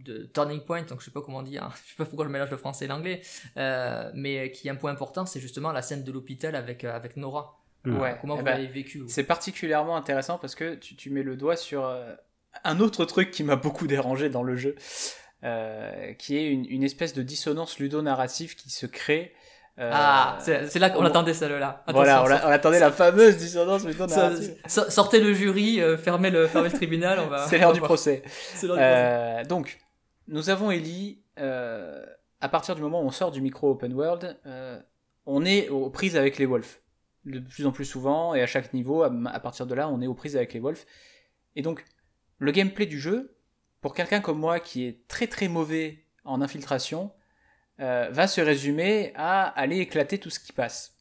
de 0.06 0.24
turning 0.34 0.62
point 0.62 0.84
donc 0.84 1.00
je 1.00 1.06
sais 1.06 1.12
pas 1.12 1.22
comment 1.22 1.42
dire 1.42 1.70
je 1.86 1.90
sais 1.92 1.96
pas 1.98 2.06
pourquoi 2.06 2.26
je 2.26 2.30
mélange 2.32 2.52
le 2.52 2.58
français 2.58 2.86
et 2.86 2.88
l'anglais 2.88 3.22
euh, 3.58 4.12
mais 4.14 4.52
qui 4.52 4.68
est 4.68 4.72
un 4.72 4.76
point 4.76 4.92
important 4.92 5.26
c'est 5.26 5.40
justement 5.40 5.72
la 5.72 5.82
scène 5.82 6.04
de 6.04 6.12
l'hôpital 6.12 6.56
avec 6.56 6.84
euh, 6.84 6.96
avec 6.96 7.18
Nora 7.18 7.60
Mm. 7.86 8.00
Ouais. 8.00 8.18
comment 8.22 8.36
Eh 8.36 8.40
vous 8.40 8.46
ben, 8.46 8.52
l'avez 8.52 8.68
vécu 8.68 9.04
C'est 9.08 9.26
particulièrement 9.26 9.98
intéressant 9.98 10.38
parce 10.38 10.56
que 10.56 10.76
tu, 10.76 10.96
tu 10.96 11.10
mets 11.10 11.24
le 11.24 11.36
doigt 11.36 11.58
sur 11.58 11.86
euh, 11.86 12.16
un 12.64 12.80
autre 12.80 13.06
truc 13.06 13.32
qui 13.32 13.44
m'a 13.44 13.56
beaucoup 13.56 13.88
dérangé 13.88 14.30
dans 14.30 14.44
le 14.44 14.56
jeu, 14.56 14.76
euh, 15.44 16.14
qui 16.14 16.38
est 16.38 16.48
une, 16.48 16.66
une 16.70 16.84
espèce 16.84 17.14
de 17.14 17.22
dissonance 17.22 17.80
ludonarrative 17.80 18.56
qui 18.56 18.70
se 18.70 18.86
crée. 18.86 19.34
euh, 19.80 19.90
ah 19.92 20.38
c'est 20.40 20.78
là 20.78 20.90
qu'on 20.90 21.04
attendait 21.04 21.34
celle-là 21.34 21.84
Voilà, 21.88 22.24
on, 22.24 22.50
attendait 22.50 22.80
la 22.80 22.92
fameuse 22.92 23.38
dissonance 23.38 23.86
ludonarrative. 23.86 24.56
sortez 24.68 25.20
le 25.20 25.34
jury 25.34 25.82
euh, 25.82 25.98
fermez 25.98 26.30
le 26.30 26.46
fermez 26.48 26.70
le 26.70 26.76
tribunal 26.76 27.18
on 27.20 27.28
va 27.28 27.46
C'est 27.48 27.58
l'heure 27.58 27.74
du 27.74 27.82
procès. 27.82 28.22
Du 28.62 28.68
donc, 29.48 29.80
nous 30.28 30.50
avons 30.50 30.72
Ellie 30.72 31.20
à 31.38 32.50
partir 32.50 32.76
du 32.76 32.82
moment 32.82 33.02
où 33.02 33.06
on 33.06 33.12
sort 33.12 33.32
du 33.32 33.42
micro 33.42 33.72
open 33.72 33.94
world, 33.94 34.38
on 35.26 35.46
est 35.46 35.70
aux 35.70 35.90
prises 35.90 36.18
avec 36.18 36.38
les 36.38 36.46
wolves. 36.46 36.80
De 37.26 37.40
plus 37.40 37.66
en 37.66 37.72
plus 37.72 37.86
souvent, 37.86 38.36
et 38.36 38.42
à 38.42 38.48
chaque 38.48 38.74
niveau, 38.74 39.04
à, 39.04 39.40
partir 39.40 39.66
de 39.66 39.74
là, 39.74 39.88
on 39.88 40.02
est 40.02 40.08
aux 40.08 40.14
prises 40.14 40.36
avec 40.36 40.54
les 40.54 40.60
wolves. 40.60 40.84
Et 41.56 41.62
donc, 41.62 41.86
le 42.40 42.52
gameplay 42.52 42.86
du 42.86 43.00
jeu, 43.00 43.38
pour 43.82 43.94
quelqu'un 43.94 44.22
comme 44.22 44.40
moi 44.40 44.60
qui 44.60 44.86
est 44.86 45.08
très 45.08 45.28
très 45.28 45.48
mauvais 45.48 46.06
en 46.24 46.42
infiltration, 46.42 47.12
euh, 47.80 48.10
va 48.12 48.28
se 48.28 48.42
résumer 48.42 49.12
à 49.16 49.44
aller 49.44 49.80
éclater 49.80 50.20
tout 50.20 50.30
ce 50.30 50.40
qui 50.40 50.54
passe 50.54 50.94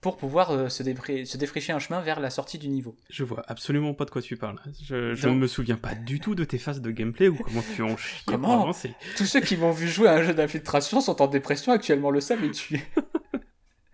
pour 0.00 0.16
pouvoir 0.16 0.52
euh, 0.52 0.68
se, 0.68 0.84
se, 1.24 1.36
défricher 1.36 1.72
un 1.72 1.78
chemin 1.78 2.00
vers 2.00 2.20
la 2.20 2.30
sortie 2.30 2.58
du 2.58 2.68
niveau. 2.68 2.96
Je 3.10 3.24
vois 3.24 3.42
absolument 3.48 3.92
pas 3.92 4.04
de 4.04 4.10
quoi 4.10 4.22
tu 4.22 4.36
parles. 4.36 4.60
Je, 4.84 5.26
ne 5.26 5.34
me 5.34 5.46
souviens 5.46 5.76
pas 5.76 5.94
du 5.94 6.20
tout 6.20 6.34
de 6.34 6.44
tes 6.44 6.58
phases 6.58 6.80
de 6.80 6.90
gameplay 6.90 7.28
ou 7.28 7.36
comment 7.36 7.62
tu 7.74 7.82
en 7.82 7.96
chies 7.96 8.22
Comment 8.24 8.72
Tous 9.16 9.24
ceux 9.24 9.40
qui 9.40 9.56
m'ont 9.56 9.72
vu 9.72 9.88
jouer 9.88 10.08
à 10.08 10.14
un 10.14 10.22
jeu 10.22 10.32
d'infiltration 10.32 11.00
sont 11.00 11.20
en 11.20 11.26
dépression 11.26 11.72
actuellement, 11.72 12.10
le 12.10 12.20
savent 12.20 12.44
et 12.44 12.50
tu. 12.52 12.80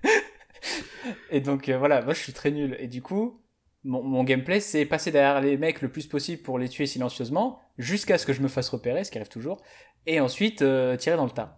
et 1.31 1.41
donc 1.41 1.69
euh, 1.69 1.79
voilà, 1.79 2.03
moi 2.03 2.15
je 2.15 2.21
suis 2.21 2.35
très 2.35 2.51
nul. 2.51 2.77
Et 2.79 2.89
du 2.89 3.01
coup, 3.01 3.41
mon, 3.85 4.25
gameplay 4.25 4.61
c'est 4.61 4.85
passer 4.85 5.11
derrière 5.11 5.41
les 5.41 5.57
mecs 5.57 5.83
le 5.83 5.91
plus 5.91 6.07
possible 6.07 6.43
pour 6.43 6.59
les 6.59 6.69
tuer 6.69 6.87
silencieusement, 6.87 7.61
jusqu'à 7.79 8.19
ce 8.19 8.27
que 8.27 8.33
je 8.33 8.41
me 8.41 8.49
fasse 8.49 8.69
repérer, 8.69 9.05
ce 9.05 9.11
qui 9.11 9.19
arrive 9.19 9.29
toujours, 9.29 9.61
et 10.07 10.21
ensuite 10.21 10.63
euh, 10.63 10.97
tirer 10.97 11.17
dans 11.17 11.25
le 11.25 11.31
tas. 11.31 11.57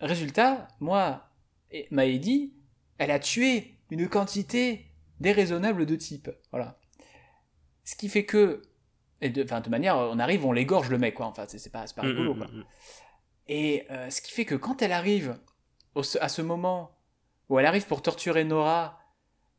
Résultat, 0.00 0.68
moi, 0.80 1.30
Maëdy, 1.90 2.52
elle 2.98 3.10
a 3.10 3.18
tué 3.18 3.78
une 3.90 4.08
quantité 4.08 4.86
déraisonnable 5.20 5.86
de 5.86 5.96
types. 5.96 6.30
Voilà. 6.50 6.78
Ce 7.84 7.94
qui 7.94 8.08
fait 8.08 8.24
que, 8.24 8.62
et 9.20 9.30
de, 9.30 9.42
de 9.42 9.70
manière, 9.70 9.96
on 9.96 10.18
arrive, 10.18 10.44
on 10.44 10.52
l'égorge 10.52 10.90
le 10.90 10.98
mec, 10.98 11.14
quoi. 11.14 11.26
Enfin, 11.26 11.44
c'est 11.46 11.70
pas, 11.70 11.84
pas 11.94 12.02
mm, 12.02 12.06
rigolo, 12.06 12.34
mm, 12.34 12.38
quoi. 12.38 12.46
Mm, 12.48 12.64
et 13.46 13.86
euh, 13.90 14.10
ce 14.10 14.20
qui 14.20 14.32
fait 14.32 14.44
que 14.44 14.54
quand 14.54 14.82
elle 14.82 14.92
arrive 14.92 15.38
à 16.20 16.28
ce 16.28 16.42
moment 16.42 16.98
où 17.48 17.58
elle 17.58 17.66
arrive 17.66 17.86
pour 17.86 18.02
torturer 18.02 18.44
Nora, 18.44 18.98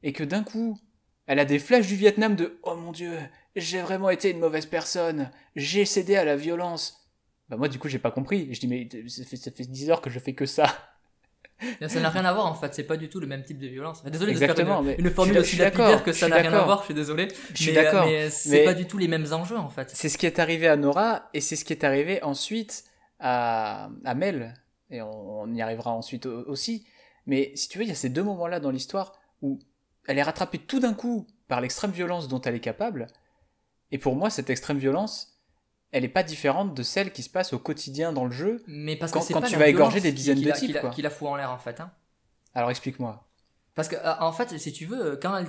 et 0.03 0.11
que 0.11 0.24
d'un 0.24 0.43
coup, 0.43 0.80
elle 1.28 1.39
a 1.39 1.45
des 1.45 1.59
flashs 1.59 1.88
du 1.88 1.95
Vietnam 1.95 2.36
de 2.36 2.59
Oh 2.63 2.76
mon 2.76 2.91
dieu, 2.91 3.17
j'ai 3.55 3.82
vraiment 3.82 4.09
été 4.09 4.32
une 4.32 4.39
mauvaise 4.39 4.65
personne, 4.65 5.32
j'ai 5.55 5.86
cédé 5.86 6.15
à 6.15 6.26
la 6.26 6.36
violence. 6.36 7.09
Bah 7.49 7.57
moi 7.57 7.67
du 7.67 7.78
coup 7.78 7.88
j'ai 7.88 7.99
pas 7.99 8.11
compris. 8.11 8.53
Je 8.53 8.59
dis 8.59 8.67
mais 8.67 8.88
ça 9.07 9.23
fait, 9.23 9.38
ça 9.38 9.51
fait 9.51 9.63
10 9.63 9.89
heures 9.89 10.01
que 10.01 10.09
je 10.09 10.19
fais 10.19 10.34
que 10.34 10.45
ça 10.45 10.65
ça 11.88 11.99
n'a 11.99 12.09
rien 12.09 12.26
à 12.26 12.34
voir 12.34 12.45
en 12.47 12.53
fait, 12.53 12.73
c'est 12.73 12.84
pas 12.84 12.97
du 12.97 13.09
tout 13.09 13.19
le 13.19 13.28
même 13.28 13.43
type 13.43 13.59
de 13.59 13.67
violence. 13.67 14.03
Désolé 14.03 14.34
de 14.34 14.39
faire 14.39 14.59
une, 14.59 14.95
une 14.97 15.09
formule 15.09 15.38
aussi 15.38 15.55
lapidaire 15.55 16.03
que 16.03 16.11
ça 16.11 16.28
n'a 16.28 16.38
rien 16.38 16.53
à 16.53 16.63
voir, 16.63 16.80
je 16.80 16.86
suis 16.86 16.93
désolé. 16.93 17.28
Je 17.53 17.63
suis 17.63 17.73
d'accord. 17.73 18.05
Mais 18.05 18.30
c'est 18.30 18.63
pas 18.63 18.73
du 18.73 18.86
tout 18.86 18.97
les 18.97 19.07
mêmes 19.07 19.28
enjeux 19.32 19.57
en 19.57 19.69
fait. 19.69 19.89
C'est 19.93 20.09
ce 20.09 20.17
qui 20.17 20.26
est 20.26 20.39
arrivé 20.39 20.67
à 20.67 20.76
Nora 20.76 21.30
et 21.34 21.41
c'est 21.41 21.55
ce 21.55 21.63
qui 21.65 21.73
est 21.73 21.84
arrivé 21.84 22.21
ensuite 22.23 22.84
à, 23.19 23.89
à 24.03 24.15
Mel. 24.15 24.53
Et 24.91 25.01
on, 25.01 25.51
y 25.53 25.61
arrivera 25.61 25.91
ensuite 25.91 26.26
aussi. 26.26 26.86
Mais 27.26 27.51
si 27.55 27.69
tu 27.69 27.78
veux, 27.80 27.86
il 27.86 27.88
y 27.88 27.91
a 27.91 27.95
ces 27.95 28.09
deux 28.09 28.23
moments-là 28.23 28.59
dans 28.59 28.69
l'histoire 28.69 29.13
où 29.41 29.59
elle 30.08 30.18
est 30.18 30.24
rattrapée 30.24 30.60
tout 30.60 30.80
d'un 30.80 30.93
coup 30.93 31.28
par 31.47 31.62
l'extrême 31.62 31.91
violence 31.91 32.28
dont 32.28 32.41
elle 32.41 32.56
est 32.56 32.60
capable. 32.60 33.08
Et 33.91 33.97
pour 33.97 34.16
moi, 34.16 34.30
cette 34.30 34.49
extrême 34.49 34.78
violence, 34.78 35.39
elle 35.91 36.03
est 36.03 36.10
pas 36.10 36.24
différente 36.24 36.74
de 36.74 36.84
celle 36.84 37.12
qui 37.12 37.24
se 37.24 37.30
passe 37.30 37.53
au 37.53 37.60
quotidien 37.60 38.12
dans 38.12 38.26
le 38.26 38.32
jeu. 38.32 38.64
Mais 38.68 38.95
parce 38.95 39.12
quand, 39.12 39.26
que 39.26 39.34
quand 39.34 39.41
tu 39.41 39.56
vas 39.56 39.68
égorger 39.68 40.01
des 40.01 40.12
dizaines 40.12 40.41
de 40.41 40.51
types. 40.51 40.78
Qui 40.91 41.01
la, 41.01 41.10
fout 41.10 41.28
en 41.28 41.36
l'air 41.36 41.51
en 41.51 41.58
fait. 41.58 41.80
Hein. 41.80 41.91
Alors 42.53 42.70
explique-moi. 42.70 43.26
Parce 43.76 43.89
que 43.89 43.97
euh, 43.97 44.13
en 44.21 44.32
fait, 44.32 44.57
si 44.57 44.71
tu 44.71 44.86
veux, 44.86 45.19
quand 45.21 45.36
elle, 45.36 45.47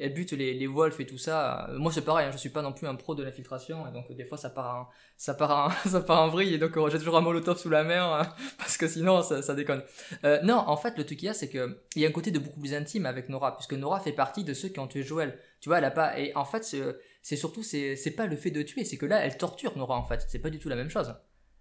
elle 0.00 0.12
bute 0.12 0.32
les, 0.32 0.52
les 0.52 0.66
wolves 0.66 1.00
et 1.00 1.06
tout 1.06 1.16
ça, 1.16 1.68
euh, 1.68 1.78
moi 1.78 1.92
c'est 1.92 2.02
pareil, 2.02 2.26
hein, 2.26 2.32
je 2.32 2.36
suis 2.36 2.48
pas 2.48 2.60
non 2.60 2.72
plus 2.72 2.88
un 2.88 2.96
pro 2.96 3.14
de 3.14 3.22
l'infiltration, 3.22 3.86
et 3.86 3.92
donc 3.92 4.10
des 4.12 4.24
fois 4.24 4.36
ça 4.36 4.50
part 4.50 4.74
en, 4.74 4.88
ça 5.16 5.34
part 5.34 5.68
en, 5.68 5.70
ça 5.88 6.00
part 6.00 6.22
en 6.22 6.28
vrille, 6.28 6.54
et 6.54 6.58
donc 6.58 6.72
j'ai 6.90 6.98
toujours 6.98 7.16
un 7.16 7.20
molotov 7.20 7.56
sous 7.58 7.70
la 7.70 7.84
mer, 7.84 8.04
hein, 8.04 8.34
parce 8.58 8.76
que 8.76 8.88
sinon 8.88 9.22
ça, 9.22 9.42
ça 9.42 9.54
déconne. 9.54 9.84
Euh, 10.24 10.40
non, 10.42 10.56
en 10.56 10.76
fait, 10.76 10.98
le 10.98 11.06
truc 11.06 11.20
qu'il 11.20 11.26
y 11.26 11.30
a, 11.30 11.34
c'est 11.34 11.48
que 11.48 11.78
il 11.94 12.02
y 12.02 12.04
a 12.04 12.08
un 12.08 12.12
côté 12.12 12.32
de 12.32 12.40
beaucoup 12.40 12.58
plus 12.58 12.74
intime 12.74 13.06
avec 13.06 13.28
Nora, 13.28 13.56
puisque 13.56 13.74
Nora 13.74 14.00
fait 14.00 14.12
partie 14.12 14.42
de 14.42 14.54
ceux 14.54 14.68
qui 14.68 14.80
ont 14.80 14.88
tué 14.88 15.04
Joël. 15.04 15.38
Tu 15.60 15.68
vois, 15.68 15.78
elle 15.78 15.84
a 15.84 15.92
pas, 15.92 16.18
et 16.18 16.34
en 16.34 16.44
fait, 16.44 16.64
c'est 17.22 17.36
surtout, 17.36 17.62
c'est 17.62 18.14
pas 18.16 18.26
le 18.26 18.34
fait 18.34 18.50
de 18.50 18.62
tuer, 18.62 18.84
c'est 18.84 18.96
que 18.96 19.06
là, 19.06 19.24
elle 19.24 19.36
torture 19.36 19.78
Nora 19.78 19.96
en 19.96 20.04
fait, 20.04 20.26
c'est 20.26 20.40
pas 20.40 20.50
du 20.50 20.58
tout 20.58 20.68
la 20.68 20.76
même 20.76 20.90
chose. 20.90 21.14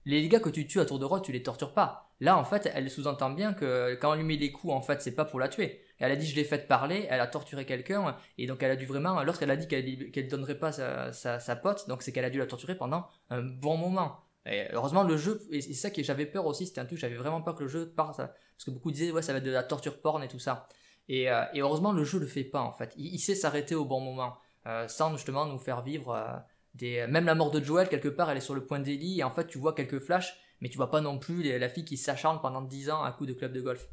Les 0.05 0.27
gars 0.27 0.39
que 0.39 0.49
tu 0.49 0.65
tues 0.65 0.79
à 0.79 0.85
tour 0.85 0.97
de 0.97 1.05
rôle, 1.05 1.21
tu 1.21 1.31
les 1.31 1.43
tortures 1.43 1.73
pas. 1.73 2.11
Là, 2.21 2.35
en 2.35 2.43
fait, 2.43 2.71
elle 2.73 2.89
sous-entend 2.89 3.29
bien 3.29 3.53
que 3.53 3.93
quand 4.01 4.13
on 4.13 4.15
lui 4.15 4.23
met 4.23 4.35
les 4.35 4.51
coups, 4.51 4.73
en 4.73 4.81
fait, 4.81 4.99
c'est 4.99 5.13
pas 5.13 5.25
pour 5.25 5.39
la 5.39 5.47
tuer 5.47 5.79
elle 6.01 6.11
a 6.11 6.15
dit 6.15 6.25
je 6.25 6.35
l'ai 6.35 6.43
fait 6.43 6.67
parler, 6.67 7.05
elle 7.09 7.21
a 7.21 7.27
torturé 7.27 7.65
quelqu'un, 7.65 8.17
et 8.37 8.47
donc 8.47 8.63
elle 8.63 8.71
a 8.71 8.75
dû 8.75 8.85
vraiment, 8.85 9.21
l'autre 9.23 9.43
elle 9.43 9.51
a 9.51 9.55
dit 9.55 9.67
qu'elle 9.67 10.11
qu'elle 10.11 10.27
donnerait 10.27 10.57
pas 10.57 10.71
sa, 10.71 11.55
pote, 11.55 11.87
donc 11.87 12.01
c'est 12.01 12.11
qu'elle 12.11 12.25
a 12.25 12.29
dû 12.31 12.39
la 12.39 12.47
torturer 12.47 12.75
pendant 12.75 13.05
un 13.29 13.41
bon 13.41 13.77
moment. 13.77 14.19
Et 14.47 14.65
heureusement 14.73 15.03
le 15.03 15.15
jeu, 15.15 15.39
c'est 15.51 15.73
ça 15.73 15.91
que 15.91 16.01
j'avais 16.01 16.25
peur 16.25 16.47
aussi, 16.47 16.65
c'était 16.65 16.81
un 16.81 16.85
truc, 16.85 16.97
j'avais 16.97 17.15
vraiment 17.15 17.41
peur 17.43 17.53
que 17.53 17.63
le 17.63 17.69
jeu 17.69 17.87
parte, 17.91 18.17
parce 18.17 18.65
que 18.65 18.71
beaucoup 18.71 18.91
disaient 18.91 19.11
ouais 19.11 19.21
ça 19.21 19.31
va 19.31 19.37
être 19.37 19.45
de 19.45 19.51
la 19.51 19.63
torture 19.63 20.01
porn 20.01 20.23
et 20.23 20.27
tout 20.27 20.39
ça. 20.39 20.67
Et, 21.07 21.29
euh, 21.29 21.43
heureusement 21.55 21.93
le 21.93 22.03
jeu 22.03 22.19
le 22.19 22.25
fait 22.25 22.43
pas 22.43 22.61
en 22.61 22.73
fait, 22.73 22.93
il, 22.97 23.19
sait 23.19 23.35
s'arrêter 23.35 23.75
au 23.75 23.85
bon 23.85 24.01
moment, 24.01 24.37
euh, 24.65 24.87
sans 24.87 25.15
justement 25.15 25.45
nous 25.45 25.59
faire 25.59 25.83
vivre 25.83 26.15
euh, 26.15 26.35
des... 26.73 27.05
Même 27.07 27.25
la 27.25 27.35
mort 27.35 27.51
de 27.51 27.63
Joel, 27.63 27.89
quelque 27.89 28.07
part, 28.07 28.31
elle 28.31 28.37
est 28.37 28.41
sur 28.41 28.55
le 28.55 28.65
point 28.65 28.79
d'Ellie, 28.79 29.19
et 29.19 29.23
en 29.23 29.31
fait 29.31 29.45
tu 29.45 29.59
vois 29.59 29.73
quelques 29.73 29.99
flashs, 29.99 30.35
mais 30.61 30.69
tu 30.69 30.77
vois 30.77 30.89
pas 30.89 31.01
non 31.01 31.19
plus 31.19 31.43
la 31.59 31.69
fille 31.69 31.85
qui 31.85 31.97
s'acharne 31.97 32.39
pendant 32.41 32.61
10 32.61 32.89
ans 32.89 33.03
à 33.03 33.11
coup 33.11 33.27
de 33.27 33.33
club 33.33 33.53
de 33.53 33.61
golf. 33.61 33.87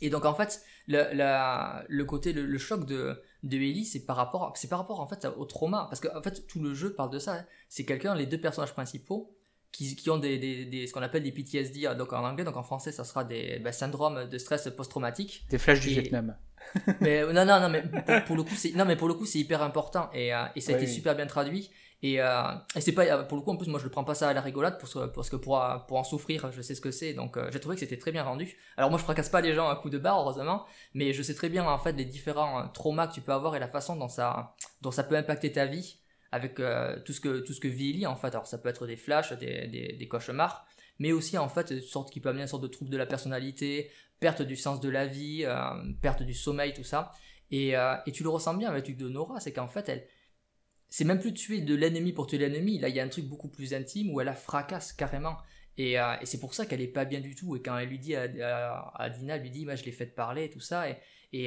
Et 0.00 0.10
donc 0.10 0.24
en 0.24 0.34
fait, 0.34 0.62
le, 0.90 1.86
le 1.88 2.04
côté, 2.04 2.32
le, 2.32 2.58
choc 2.58 2.86
de, 2.86 3.22
de 3.42 3.56
Ellie, 3.56 3.84
c'est 3.84 4.04
par 4.04 4.16
rapport, 4.16 4.52
c'est 4.56 4.68
par 4.68 4.78
rapport 4.78 5.00
en 5.00 5.06
fait 5.06 5.26
au 5.36 5.44
trauma, 5.44 5.86
parce 5.88 6.00
qu'en 6.00 6.18
en 6.18 6.22
fait 6.22 6.46
tout 6.46 6.60
le 6.60 6.74
jeu 6.74 6.94
parle 6.94 7.10
de 7.10 7.18
ça. 7.18 7.34
Hein. 7.34 7.44
C'est 7.68 7.84
quelqu'un, 7.84 8.14
les 8.14 8.26
deux 8.26 8.40
personnages 8.40 8.72
principaux, 8.72 9.34
qui, 9.72 9.94
qui 9.94 10.10
ont 10.10 10.18
des, 10.18 10.38
des, 10.38 10.64
des 10.64 10.86
ce 10.86 10.92
qu'on 10.92 11.02
appelle 11.02 11.22
des 11.22 11.32
PTSD, 11.32 11.86
hein, 11.86 11.94
donc 11.94 12.12
en 12.12 12.24
anglais, 12.24 12.44
donc 12.44 12.56
en 12.56 12.62
français, 12.62 12.92
ça 12.92 13.04
sera 13.04 13.24
des 13.24 13.60
bah, 13.60 13.72
syndromes 13.72 14.28
de 14.28 14.38
stress 14.38 14.68
post-traumatique. 14.76 15.46
Des 15.48 15.58
flashs 15.58 15.80
du 15.80 15.88
Vietnam. 15.88 16.36
mais 17.00 17.22
non, 17.32 17.44
non, 17.44 17.60
non, 17.60 17.68
mais 17.68 17.82
pour, 18.26 18.36
le 18.36 18.42
coup, 18.42 18.54
c'est 18.54 18.72
non, 18.72 18.84
mais 18.84 18.96
pour 18.96 19.08
le 19.08 19.14
coup, 19.14 19.26
c'est 19.26 19.38
hyper 19.38 19.62
important 19.62 20.10
et, 20.12 20.34
euh, 20.34 20.44
et 20.56 20.60
ça 20.60 20.72
a 20.72 20.76
été 20.76 20.86
super 20.86 21.14
bien 21.14 21.26
traduit. 21.26 21.70
Et, 22.02 22.18
euh, 22.20 22.42
et 22.74 22.80
c'est 22.80 22.92
pas, 22.92 23.04
euh, 23.04 23.24
pour 23.24 23.36
le 23.36 23.42
coup, 23.42 23.50
en 23.50 23.56
plus, 23.56 23.68
moi 23.68 23.78
je 23.78 23.84
le 23.84 23.90
prends 23.90 24.04
pas 24.04 24.14
ça 24.14 24.30
à 24.30 24.32
la 24.32 24.40
rigolade 24.40 24.78
pour, 24.80 25.12
parce 25.12 25.28
que 25.28 25.36
pour, 25.36 25.62
pour 25.86 25.98
en 25.98 26.04
souffrir, 26.04 26.50
je 26.50 26.62
sais 26.62 26.74
ce 26.74 26.80
que 26.80 26.90
c'est. 26.90 27.12
Donc 27.12 27.36
euh, 27.36 27.50
j'ai 27.52 27.60
trouvé 27.60 27.76
que 27.76 27.80
c'était 27.80 27.98
très 27.98 28.10
bien 28.10 28.22
rendu. 28.22 28.56
Alors 28.78 28.88
moi 28.88 28.98
je 28.98 29.04
fracasse 29.04 29.28
pas 29.28 29.42
les 29.42 29.52
gens 29.52 29.68
à 29.68 29.76
coup 29.76 29.90
de 29.90 29.98
barre, 29.98 30.18
heureusement, 30.20 30.64
mais 30.94 31.12
je 31.12 31.22
sais 31.22 31.34
très 31.34 31.50
bien 31.50 31.64
en 31.64 31.78
fait 31.78 31.92
les 31.92 32.06
différents 32.06 32.68
traumas 32.68 33.06
que 33.06 33.12
tu 33.12 33.20
peux 33.20 33.32
avoir 33.32 33.54
et 33.54 33.58
la 33.58 33.68
façon 33.68 33.96
dont 33.96 34.08
ça, 34.08 34.54
dont 34.80 34.90
ça 34.90 35.04
peut 35.04 35.16
impacter 35.16 35.52
ta 35.52 35.66
vie 35.66 35.98
avec 36.32 36.54
tout 37.04 37.12
ce 37.12 37.20
que 37.20 37.40
tout 37.40 37.52
ce 37.52 37.60
que 37.60 37.68
vit 37.68 37.90
Ellie 37.90 38.06
en 38.06 38.16
fait. 38.16 38.28
Alors 38.28 38.46
ça 38.46 38.56
peut 38.56 38.70
être 38.70 38.86
des 38.86 38.96
flashs, 38.96 39.32
des, 39.34 39.66
des, 39.68 39.92
des 39.98 40.08
cauchemars, 40.08 40.64
mais 40.98 41.12
aussi 41.12 41.36
en 41.36 41.50
fait 41.50 41.70
une 41.70 41.82
sorte 41.82 42.10
qui 42.10 42.20
peut 42.20 42.30
amener 42.30 42.42
une 42.42 42.48
sorte 42.48 42.62
de 42.62 42.68
trouble 42.68 42.90
de 42.90 42.96
la 42.96 43.06
personnalité, 43.06 43.90
perte 44.20 44.40
du 44.40 44.56
sens 44.56 44.80
de 44.80 44.88
la 44.88 45.06
vie, 45.06 45.44
perte 46.00 46.22
du 46.22 46.32
sommeil, 46.32 46.72
tout 46.72 46.84
ça. 46.84 47.10
Et, 47.50 47.74
et 48.06 48.12
tu 48.12 48.22
le 48.22 48.30
ressens 48.30 48.54
bien 48.54 48.70
avec 48.70 48.96
de 48.96 49.08
Nora, 49.08 49.38
c'est 49.40 49.52
qu'en 49.52 49.68
fait 49.68 49.88
elle 49.90 50.06
c'est 50.90 51.04
même 51.04 51.20
plus 51.20 51.32
tuer 51.32 51.60
de 51.60 51.74
l'ennemi 51.74 52.12
pour 52.12 52.26
tuer 52.26 52.38
l'ennemi. 52.38 52.78
Là, 52.78 52.88
il 52.88 52.96
y 52.96 53.00
a 53.00 53.04
un 53.04 53.08
truc 53.08 53.24
beaucoup 53.26 53.48
plus 53.48 53.72
intime 53.74 54.10
où 54.12 54.20
elle 54.20 54.26
la 54.26 54.34
fracasse 54.34 54.92
carrément. 54.92 55.36
Et, 55.78 55.98
euh, 55.98 56.16
et 56.20 56.26
c'est 56.26 56.40
pour 56.40 56.52
ça 56.52 56.66
qu'elle 56.66 56.80
est 56.80 56.88
pas 56.88 57.04
bien 57.04 57.20
du 57.20 57.36
tout. 57.36 57.54
Et 57.56 57.62
quand 57.62 57.78
elle 57.78 57.88
lui 57.88 58.00
dit 58.00 58.16
à, 58.16 58.28
Dina, 59.08 59.36
elle 59.36 59.42
lui 59.42 59.50
dit, 59.50 59.64
moi, 59.64 59.76
je 59.76 59.84
l'ai 59.84 59.92
fait 59.92 60.06
parler 60.06 60.50
tout 60.50 60.60
ça. 60.60 60.90
Et, 60.90 60.96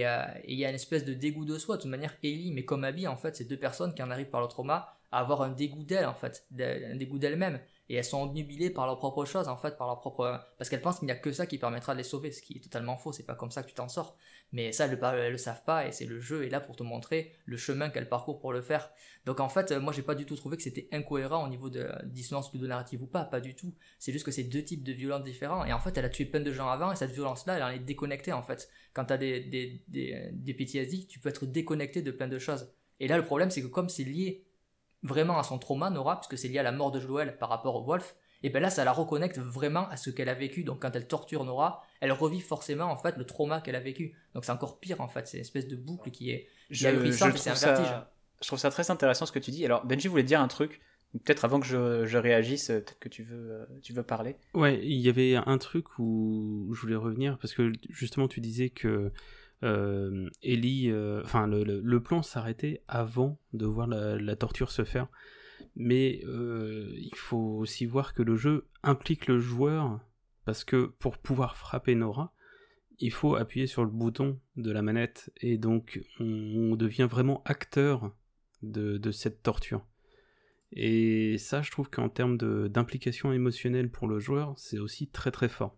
euh, 0.08 0.24
et, 0.46 0.54
il 0.54 0.58
y 0.58 0.66
a 0.66 0.70
une 0.70 0.76
espèce 0.76 1.04
de 1.04 1.14
dégoût 1.14 1.44
de 1.44 1.58
soi. 1.58 1.76
De 1.76 1.82
toute 1.82 1.92
manière, 1.92 2.16
Ellie, 2.24 2.52
mais 2.52 2.64
comme 2.64 2.86
Abby, 2.86 3.06
en 3.06 3.18
fait, 3.18 3.36
c'est 3.36 3.44
deux 3.44 3.60
personnes 3.60 3.94
qui 3.94 4.02
en 4.02 4.10
arrivent 4.12 4.30
par 4.30 4.42
le 4.42 4.48
trauma 4.48 4.98
à 5.12 5.20
avoir 5.20 5.42
un 5.42 5.50
dégoût 5.50 5.84
d'elle, 5.84 6.06
en 6.06 6.16
fait, 6.16 6.48
un 6.58 6.96
dégoût 6.96 7.20
d'elle-même. 7.20 7.60
Et 7.90 7.96
elles 7.96 8.06
sont 8.06 8.24
obnubilées 8.24 8.70
par 8.70 8.88
leur 8.88 8.98
propre 8.98 9.26
chose, 9.26 9.50
en 9.50 9.58
fait, 9.58 9.78
par 9.78 9.88
leur 9.88 10.00
propre, 10.00 10.42
parce 10.58 10.70
qu'elles 10.70 10.82
pensent 10.82 11.00
qu'il 11.00 11.06
n'y 11.06 11.12
a 11.12 11.18
que 11.18 11.34
ça 11.34 11.46
qui 11.46 11.58
permettra 11.58 11.94
de 11.94 11.98
les 11.98 12.04
sauver, 12.04 12.32
ce 12.32 12.42
qui 12.42 12.56
est 12.58 12.62
totalement 12.62 12.96
faux. 12.96 13.12
C'est 13.12 13.26
pas 13.26 13.36
comme 13.36 13.52
ça 13.52 13.62
que 13.62 13.68
tu 13.68 13.76
t'en 13.76 13.90
sors. 13.90 14.18
Mais 14.54 14.72
ça, 14.72 14.86
elles 14.86 14.98
le, 15.00 15.30
le 15.32 15.38
savent 15.38 15.64
pas, 15.66 15.88
et 15.88 15.92
c'est 15.92 16.06
le 16.06 16.20
jeu 16.22 16.46
est 16.46 16.50
là 16.50 16.62
pour 16.62 16.76
te 16.76 16.84
montrer 16.84 17.34
le 17.46 17.58
chemin 17.58 17.90
qu'elle 17.90 18.08
parcourt 18.08 18.40
pour 18.40 18.54
le 18.54 18.62
faire. 18.62 18.92
Donc 19.26 19.40
en 19.40 19.50
fait, 19.50 19.72
moi 19.72 19.92
j'ai 19.92 20.04
pas 20.04 20.14
du 20.14 20.26
tout 20.26 20.36
trouvé 20.36 20.58
que 20.58 20.64
c'était 20.64 20.88
incohérent 20.92 21.44
au 21.44 21.50
niveau 21.50 21.72
de 21.72 21.90
dissonance 22.06 22.54
narrative 22.54 23.02
ou 23.02 23.08
pas, 23.08 23.26
pas 23.26 23.42
du 23.42 23.56
tout. 23.56 23.74
C'est 23.98 24.12
juste 24.12 24.26
que 24.26 24.32
c'est 24.32 24.44
deux 24.44 24.64
types 24.64 24.84
de 24.84 24.94
violences 24.94 25.24
différents, 25.24 25.66
et 25.66 25.74
en 25.74 25.80
fait 25.80 25.98
elle 25.98 26.06
a 26.06 26.10
tué 26.10 26.26
plein 26.26 26.40
de 26.40 26.52
gens 26.54 26.70
avant, 26.70 26.92
et 26.92 26.96
cette 26.96 27.12
violence-là, 27.12 27.58
elle 27.58 27.64
en 27.64 27.70
est 27.70 27.80
déconnectée 27.80 28.32
en 28.32 28.44
fait. 28.44 28.70
Quand 28.94 29.06
t'as 29.06 29.18
des, 29.18 29.42
des, 29.42 29.84
des, 29.88 30.30
des 30.32 30.54
PTSD, 30.54 31.08
tu 31.08 31.20
peux 31.20 31.30
être 31.30 31.48
déconnecté 31.48 32.04
de 32.04 32.12
plein 32.12 32.28
de 32.28 32.38
choses. 32.38 32.72
Et 33.00 33.08
là 33.08 33.18
le 33.18 33.26
problème 33.26 33.50
c'est 33.50 33.64
que 33.64 33.68
comme 33.68 33.90
c'est 33.90 34.04
lié 34.04 34.46
vraiment 35.02 35.38
à 35.38 35.44
son 35.44 35.58
trauma, 35.58 35.90
Nora, 35.90 36.20
puisque 36.20 36.38
c'est 36.38 36.48
lié 36.48 36.60
à 36.60 36.64
la 36.64 36.72
mort 36.72 36.92
de 36.92 37.00
Joel 37.00 37.38
par 37.38 37.50
rapport 37.50 37.76
au 37.76 37.84
Wolf, 37.84 38.16
et 38.44 38.50
ben 38.50 38.62
là 38.62 38.70
ça 38.70 38.84
la 38.84 38.92
reconnecte 38.92 39.40
vraiment 39.40 39.88
à 39.90 39.98
ce 39.98 40.10
qu'elle 40.10 40.30
a 40.30 40.34
vécu. 40.34 40.64
Donc 40.64 40.82
quand 40.82 40.96
elle 40.96 41.08
torture 41.08 41.46
Nora, 41.46 41.82
elle 42.02 42.12
revit 42.12 42.42
forcément 42.42 42.86
en 42.86 42.98
fait 42.98 43.18
le 43.18 43.26
trauma 43.26 43.62
qu'elle 43.62 43.76
a 43.76 43.80
vécu. 43.80 44.16
Donc 44.36 44.46
c'est 44.46 44.52
encore 44.52 44.80
pire 44.80 45.02
en 45.02 45.08
fait, 45.08 45.28
c'est 45.28 45.38
une 45.38 45.42
espèce 45.42 45.68
de 45.68 45.78
boucle 45.78 46.12
qui 46.12 46.32
est, 46.32 46.48
je, 46.70 47.12
c'est 47.12 47.50
un 47.50 47.54
vertige. 47.54 47.96
Je 48.42 48.48
trouve 48.48 48.60
ça 48.60 48.70
très 48.70 48.92
intéressant 48.92 49.26
ce 49.26 49.32
que 49.32 49.40
tu 49.40 49.52
dis. 49.52 49.66
Alors 49.66 49.86
Benji 49.86 50.10
voulait 50.10 50.24
dire 50.24 50.42
un 50.42 50.50
truc. 50.50 50.82
Peut-être 51.26 51.46
avant 51.46 51.60
que 51.60 51.68
je, 51.68 52.18
réagisse, 52.18 52.68
peut-être 52.68 52.98
que 53.00 53.08
tu 53.08 53.22
veux, 53.22 53.52
euh, 53.52 53.66
tu 53.84 53.94
veux 53.94 54.02
parler. 54.02 54.36
Ouais, 54.56 54.80
il 54.84 55.00
y 55.00 55.10
avait 55.10 55.36
un 55.36 55.60
truc 55.60 56.00
où 56.00 56.72
je 56.74 56.82
voulais 56.82 56.96
revenir 56.96 57.38
parce 57.38 57.54
que 57.54 57.72
justement 57.90 58.28
tu 58.28 58.42
disais 58.42 58.70
que 58.70 59.12
euh, 59.62 60.30
Ellie, 60.42 60.90
euh, 60.90 61.22
enfin 61.24 61.46
le, 61.48 62.00
plan 62.00 62.24
s'arrêtait 62.24 62.82
avant 62.88 63.38
de 63.54 63.66
voir 63.68 63.88
la 63.88 64.36
torture 64.36 64.72
se 64.72 64.84
faire 64.84 65.08
mais 65.76 66.22
euh, 66.26 66.92
il 66.98 67.16
faut 67.16 67.58
aussi 67.58 67.86
voir 67.86 68.14
que 68.14 68.22
le 68.22 68.36
jeu 68.36 68.68
implique 68.84 69.28
le 69.28 69.40
joueur 69.40 70.00
parce 70.46 70.64
que 70.64 70.86
pour 71.00 71.18
pouvoir 71.18 71.58
frapper 71.58 71.96
Nora, 71.96 72.34
il 73.00 73.12
faut 73.12 73.36
appuyer 73.36 73.68
sur 73.68 73.84
le 73.84 73.90
bouton 73.90 74.40
de 74.56 74.72
la 74.72 74.82
manette 74.82 75.32
et 75.38 75.58
donc 75.58 76.02
on, 76.20 76.76
devient 76.76 77.08
vraiment 77.10 77.42
acteur 77.46 78.16
de, 78.62 79.12
cette 79.12 79.42
torture. 79.42 79.86
Et 80.72 81.38
ça, 81.38 81.62
je 81.62 81.72
trouve 81.72 81.90
qu'en 81.90 82.10
termes 82.10 82.38
d'implication 82.38 83.32
émotionnelle 83.32 83.90
pour 83.90 84.08
le 84.08 84.20
joueur, 84.20 84.54
c'est 84.58 84.80
aussi 84.80 85.08
très 85.08 85.32
très 85.32 85.50
fort. 85.50 85.78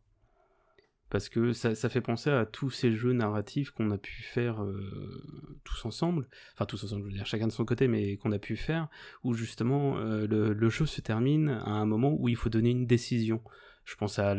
Parce 1.11 1.29
que 1.29 1.53
ça, 1.53 1.75
fait 1.75 2.01
penser 2.01 2.31
à 2.31 2.45
tous 2.47 2.71
ces 2.71 2.91
jeux 2.91 3.13
narratifs 3.13 3.69
qu'on 3.69 3.91
a 3.91 3.97
pu 3.97 4.23
faire 4.23 4.63
euh, 4.63 5.21
tous 5.63 5.85
ensemble, 5.85 6.27
enfin 6.53 6.65
tous 6.65 6.83
ensemble, 6.83 7.03
je 7.03 7.07
veux 7.07 7.13
dire 7.13 7.27
chacun 7.27 7.45
de 7.45 7.51
son 7.51 7.63
côté, 7.63 7.87
mais 7.87 8.17
qu'on 8.17 8.31
a 8.31 8.39
pu 8.39 8.55
faire, 8.55 8.87
où 9.23 9.35
justement 9.35 9.97
euh, 9.97 10.25
le, 10.27 10.69
jeu 10.69 10.87
se 10.87 11.01
termine 11.01 11.49
à 11.49 11.69
un 11.69 11.85
moment 11.85 12.15
où 12.17 12.27
il 12.27 12.35
faut 12.35 12.49
donner 12.49 12.71
une 12.71 12.87
décision. 12.87 13.41
Je 13.83 13.95
pense 13.95 14.17
à, 14.17 14.33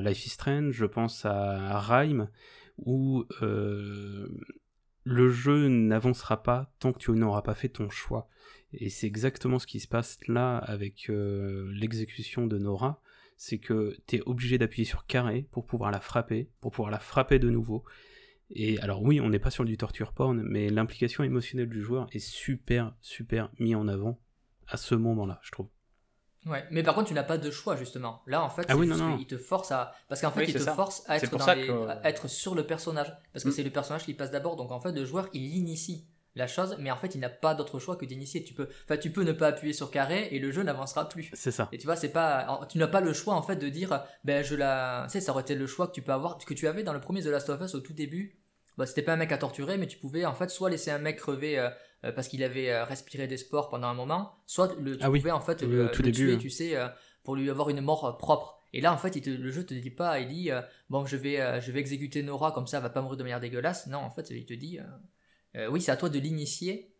Life 0.00 0.24
is 0.24 0.30
Strange, 0.30 0.72
je 0.72 0.86
pense 0.86 1.26
à, 1.26 1.78
Rhyme, 1.80 2.30
où 2.78 3.26
euh, 3.42 4.26
le 5.04 5.28
jeu 5.28 5.68
n'avancera 5.68 6.42
pas 6.42 6.72
tant 6.78 6.94
que 6.94 6.98
tu 6.98 7.10
n'auras 7.10 7.42
pas 7.42 7.54
fait 7.54 7.68
ton 7.68 7.90
choix. 7.90 8.26
Et 8.72 8.88
c'est 8.88 9.06
exactement 9.06 9.58
ce 9.58 9.66
qui 9.66 9.80
se 9.80 9.88
passe 9.88 10.18
là 10.28 10.56
avec 10.56 11.08
l'exécution 11.08 12.46
de 12.46 12.56
Nora, 12.56 13.02
c'est 13.36 13.58
que 13.58 13.96
tu 14.06 14.16
es 14.16 14.22
obligé 14.26 14.58
d'appuyer 14.58 14.84
sur 14.84 15.06
carré 15.06 15.46
pour 15.50 15.66
pouvoir 15.66 15.90
la 15.90 16.00
frapper, 16.00 16.50
pour 16.60 16.72
pouvoir 16.72 16.90
la 16.90 16.98
frapper 16.98 17.38
de 17.38 17.50
nouveau. 17.50 17.84
Et 18.50 18.78
alors 18.80 19.02
oui, 19.02 19.20
on 19.20 19.28
n'est 19.28 19.38
pas 19.38 19.50
sur 19.50 19.64
du 19.64 19.76
torture 19.76 20.12
porn, 20.12 20.42
mais 20.42 20.68
l'implication 20.68 21.24
émotionnelle 21.24 21.68
du 21.68 21.82
joueur 21.82 22.06
est 22.12 22.20
super, 22.20 22.94
super 23.00 23.50
mis 23.58 23.74
en 23.74 23.88
avant 23.88 24.20
à 24.68 24.76
ce 24.76 24.94
moment-là, 24.94 25.40
je 25.42 25.50
trouve. 25.50 25.68
Ouais, 26.46 26.64
mais 26.70 26.84
par 26.84 26.94
contre, 26.94 27.08
tu 27.08 27.14
n'as 27.14 27.24
pas 27.24 27.38
de 27.38 27.50
choix 27.50 27.74
justement. 27.74 28.22
Là, 28.26 28.42
en 28.42 28.48
fait, 28.48 28.66
ah 28.68 28.74
il 29.18 29.26
te 29.26 29.36
force 29.36 29.72
à, 29.72 29.92
parce 30.08 30.20
qu'en 30.20 30.30
fait, 30.30 30.44
il 30.44 30.54
te 30.54 30.60
force 30.60 31.02
à 31.08 31.16
être, 31.16 31.88
à 31.88 32.08
être 32.08 32.28
sur 32.28 32.54
le 32.54 32.64
personnage, 32.64 33.12
parce 33.32 33.42
que 33.42 33.48
mm. 33.48 33.52
c'est 33.52 33.62
le 33.64 33.70
personnage 33.70 34.04
qui 34.04 34.14
passe 34.14 34.30
d'abord. 34.30 34.54
Donc 34.54 34.70
en 34.70 34.80
fait, 34.80 34.92
le 34.92 35.04
joueur, 35.04 35.28
il 35.32 35.56
initie 35.56 36.06
la 36.36 36.46
chose, 36.46 36.76
mais 36.78 36.90
en 36.90 36.96
fait, 36.96 37.14
il 37.14 37.20
n'a 37.20 37.30
pas 37.30 37.54
d'autre 37.54 37.78
choix 37.78 37.96
que 37.96 38.04
d'initier. 38.04 38.44
Tu 38.44 38.54
peux, 38.54 38.68
enfin, 38.84 38.96
tu 38.98 39.10
peux 39.10 39.24
ne 39.24 39.32
pas 39.32 39.48
appuyer 39.48 39.72
sur 39.72 39.90
carré 39.90 40.28
et 40.30 40.38
le 40.38 40.52
jeu 40.52 40.62
n'avancera 40.62 41.08
plus. 41.08 41.30
C'est 41.32 41.50
ça. 41.50 41.68
Et 41.72 41.78
tu 41.78 41.86
vois, 41.86 41.96
c'est 41.96 42.10
pas, 42.10 42.60
tu 42.68 42.78
n'as 42.78 42.86
pas 42.86 43.00
le 43.00 43.12
choix 43.12 43.34
en 43.34 43.42
fait 43.42 43.56
de 43.56 43.68
dire, 43.68 44.04
ben 44.24 44.44
je 44.44 44.54
la, 44.54 45.06
tu 45.06 45.12
sais, 45.12 45.20
ça 45.20 45.32
aurait 45.32 45.42
été 45.42 45.54
le 45.54 45.66
choix 45.66 45.88
que 45.88 45.92
tu 45.92 46.02
peux 46.02 46.12
avoir, 46.12 46.38
que 46.38 46.54
tu 46.54 46.68
avais 46.68 46.82
dans 46.82 46.92
le 46.92 47.00
premier 47.00 47.22
The 47.22 47.26
Last 47.26 47.48
of 47.48 47.60
Us 47.60 47.74
au 47.74 47.80
tout 47.80 47.94
début. 47.94 48.38
Bah, 48.76 48.84
c'était 48.84 49.02
pas 49.02 49.14
un 49.14 49.16
mec 49.16 49.32
à 49.32 49.38
torturer, 49.38 49.78
mais 49.78 49.86
tu 49.86 49.96
pouvais 49.98 50.26
en 50.26 50.34
fait 50.34 50.50
soit 50.50 50.68
laisser 50.68 50.90
un 50.90 50.98
mec 50.98 51.16
crever 51.16 51.58
euh, 51.58 51.70
euh, 52.04 52.12
parce 52.12 52.28
qu'il 52.28 52.42
avait 52.44 52.70
euh, 52.70 52.84
respiré 52.84 53.26
des 53.26 53.38
spores 53.38 53.70
pendant 53.70 53.88
un 53.88 53.94
moment, 53.94 54.34
soit 54.46 54.74
le, 54.78 54.98
tu 54.98 55.04
ah 55.04 55.10
pouvais 55.10 55.30
en 55.30 55.40
fait 55.40 55.62
le, 55.62 55.90
tout 55.90 56.02
tuer, 56.02 56.34
hein. 56.34 56.38
tu 56.38 56.50
sais, 56.50 56.76
pour 57.24 57.36
lui 57.36 57.48
avoir 57.48 57.70
une 57.70 57.80
mort 57.80 58.18
propre. 58.18 58.60
Et 58.72 58.82
là, 58.82 58.92
en 58.92 58.98
fait, 58.98 59.16
il 59.16 59.40
le 59.40 59.50
jeu 59.50 59.64
te 59.64 59.72
dit 59.72 59.90
pas, 59.90 60.20
il 60.20 60.28
dit, 60.28 60.50
bon, 60.90 61.06
je 61.06 61.16
vais, 61.16 61.60
je 61.62 61.72
vais 61.72 61.80
exécuter 61.80 62.22
Nora 62.22 62.52
comme 62.52 62.66
ça, 62.66 62.76
elle 62.76 62.82
va 62.82 62.90
pas 62.90 63.00
mourir 63.00 63.16
de 63.16 63.22
manière 63.22 63.40
dégueulasse. 63.40 63.86
Non, 63.86 63.98
en 63.98 64.10
fait, 64.10 64.28
il 64.30 64.44
te 64.44 64.52
dit, 64.52 64.78
oui, 65.70 65.80
c'est 65.80 65.90
à 65.90 65.96
toi 65.96 66.08
de 66.08 66.18
l'initier 66.18 66.96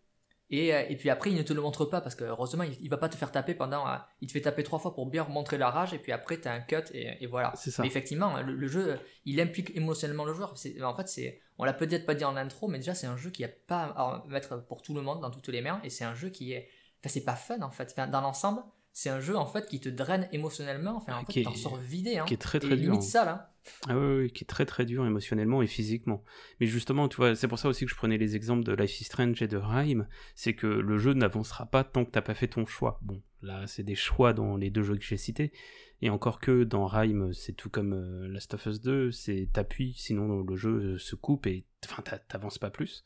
et, 0.49 0.73
euh, 0.73 0.85
et, 0.89 0.97
puis 0.97 1.11
après, 1.11 1.31
il 1.31 1.37
ne 1.37 1.43
te 1.43 1.53
le 1.53 1.61
montre 1.61 1.85
pas 1.87 2.01
parce 2.01 2.15
que 2.15 2.25
heureusement, 2.25 2.63
il, 2.63 2.77
il 2.81 2.89
va 2.89 2.99
pas 2.99 3.09
te 3.09 3.17
faire 3.17 3.33
taper 3.33 3.55
pendant. 3.55 3.89
Euh, 3.89 3.97
il 4.21 4.29
te 4.29 4.33
fait 4.33 4.41
taper 4.41 4.63
trois 4.63 4.79
fois 4.79 4.95
pour 4.95 5.07
bien 5.07 5.25
montrer 5.25 5.59
la 5.59 5.71
rage 5.71 5.93
et 5.93 5.99
puis 5.99 6.13
après, 6.13 6.41
tu 6.41 6.47
as 6.47 6.53
un 6.53 6.61
cut 6.61 6.85
et, 6.93 7.23
et 7.23 7.27
voilà. 7.27 7.53
C'est 7.57 7.71
ça. 7.71 7.83
Mais 7.83 7.89
effectivement, 7.89 8.41
le, 8.41 8.69
jeu, 8.69 8.99
il 9.25 9.41
implique 9.41 9.77
émotionnellement 9.77 10.25
le 10.25 10.35
joueur. 10.35 10.55
En 10.83 10.95
fait, 10.95 11.09
c'est, 11.09 11.41
on 11.59 11.65
l'a 11.65 11.73
peut-être 11.73 12.07
pas 12.07 12.15
dit 12.15 12.25
en 12.25 12.37
intro, 12.37 12.69
mais 12.69 12.79
déjà, 12.79 12.95
c'est 12.95 13.09
un 13.09 13.17
jeu 13.17 13.31
qui 13.31 13.45
a 13.45 13.49
pas 13.49 13.85
à 13.97 14.25
mettre 14.29 14.65
pour 14.67 14.83
tout 14.83 14.95
le 14.95 15.03
monde 15.03 15.21
dans 15.21 15.31
toutes 15.31 15.49
les 15.49 15.63
mains 15.63 15.81
et 15.83 15.91
c'est 15.91 16.05
un 16.05 16.15
jeu 16.15 16.29
qui 16.29 16.53
est. 16.53 16.69
Enfin, 17.01 17.13
c'est 17.13 17.25
pas 17.25 17.37
fun 17.37 17.61
en 17.63 17.71
fait. 17.71 17.89
Enfin, 17.91 18.07
dans 18.07 18.21
l'ensemble, 18.21 18.63
c'est 18.97 19.11
un 19.11 19.21
jeu 19.21 19.37
en 19.37 19.45
fait 19.45 19.69
qui 19.69 19.79
te 19.79 19.91
draine 19.91 20.27
émotionnellement. 20.33 20.97
Enfin, 20.97 21.19
en 21.19 21.25
fait, 21.27 21.43
t'en 21.43 21.55
sors 21.55 21.77
vidé. 21.77 22.17
Hein. 22.17 22.25
Qui 22.25 22.33
est 22.33 22.39
très 22.39 22.59
très 22.59 22.79
dur. 22.79 22.93
Limite 22.93 23.03
ça 23.03 23.27
là. 23.27 23.53
Ah 23.89 23.99
oui, 23.99 24.23
oui, 24.23 24.31
qui 24.31 24.43
est 24.43 24.47
très 24.47 24.65
très 24.65 24.87
dur 24.87 25.05
émotionnellement 25.05 25.61
et 25.61 25.67
physiquement. 25.67 26.25
Mais 26.61 26.67
justement, 26.67 27.07
tu 27.07 27.17
vois, 27.17 27.37
c'est 27.37 27.47
pour 27.47 27.59
ça 27.59 27.69
aussi 27.69 27.85
que 27.85 27.91
je 27.91 27.97
prenais 27.97 28.17
les 28.17 28.37
exemples 28.37 28.65
de 28.65 28.73
Life 28.73 28.99
is 29.03 29.05
Strange 29.05 29.43
et 29.43 29.49
de 29.49 29.59
Rhyme, 29.59 30.09
c'est 30.35 30.55
que 30.55 30.67
le 30.67 30.97
jeu 30.97 31.13
n'avancera 31.13 31.67
pas 31.67 31.85
tant 31.85 32.07
que 32.07 32.11
t'as 32.11 32.23
pas 32.23 32.33
fait 32.33 32.49
ton 32.49 32.65
choix. 32.65 32.99
Bon, 33.03 33.21
là, 33.43 33.67
c'est 33.67 33.83
des 33.83 33.95
choix 33.95 34.33
dans 34.33 34.57
les 34.57 34.71
deux 34.71 34.83
jeux 34.83 34.97
que 34.97 35.05
j'ai 35.05 35.19
cités, 35.19 35.53
et 36.01 36.09
encore 36.09 36.41
que 36.41 36.65
dans 36.65 36.87
Rhyme, 36.87 37.35
c'est 37.35 37.53
tout 37.53 37.69
comme 37.69 37.93
euh, 37.93 38.29
Last 38.29 38.55
of 38.55 38.65
Us 38.65 38.81
2, 38.81 39.11
c'est 39.11 39.51
t'appuies, 39.53 39.93
sinon 39.99 40.41
le 40.43 40.57
jeu 40.57 40.97
se 40.97 41.17
coupe 41.17 41.47
et 41.47 41.67
enfin 41.85 42.03
t'avances 42.29 42.59
pas 42.59 42.71
plus. 42.71 43.05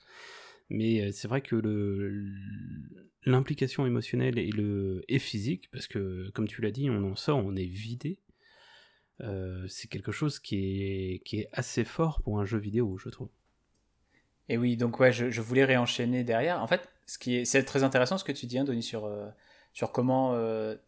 Mais 0.70 1.02
euh, 1.02 1.10
c'est 1.12 1.28
vrai 1.28 1.42
que 1.42 1.60
l'implication 3.26 3.86
émotionnelle 3.86 4.38
et, 4.38 4.50
le, 4.50 5.02
et 5.08 5.18
physique, 5.18 5.68
parce 5.72 5.88
que 5.88 6.30
comme 6.30 6.46
tu 6.46 6.62
l'as 6.62 6.70
dit, 6.70 6.88
on 6.88 7.04
en 7.10 7.16
sort, 7.16 7.44
on 7.44 7.54
est 7.56 7.66
vidé. 7.66 8.20
Euh, 9.20 9.66
c'est 9.68 9.88
quelque 9.88 10.12
chose 10.12 10.38
qui 10.38 10.56
est, 10.56 11.18
qui 11.24 11.40
est 11.40 11.48
assez 11.52 11.84
fort 11.84 12.22
pour 12.22 12.40
un 12.40 12.46
jeu 12.46 12.58
vidéo, 12.58 12.96
je 12.96 13.10
trouve. 13.10 13.28
Et 14.48 14.56
oui, 14.56 14.76
donc 14.76 14.98
ouais, 14.98 15.12
je, 15.12 15.40
voulais 15.40 15.64
réenchaîner 15.64 16.24
derrière. 16.24 16.62
En 16.62 16.66
fait, 16.66 16.88
ce 17.06 17.18
est, 17.30 17.44
c'est 17.44 17.64
très 17.64 17.82
intéressant 17.82 18.16
ce 18.16 18.24
que 18.24 18.32
tu 18.32 18.46
dis, 18.46 18.58
hein, 18.58 18.64
Denis, 18.64 18.82
sur, 18.82 19.04
euh, 19.04 19.28
sur 19.72 19.92
comment 19.92 20.34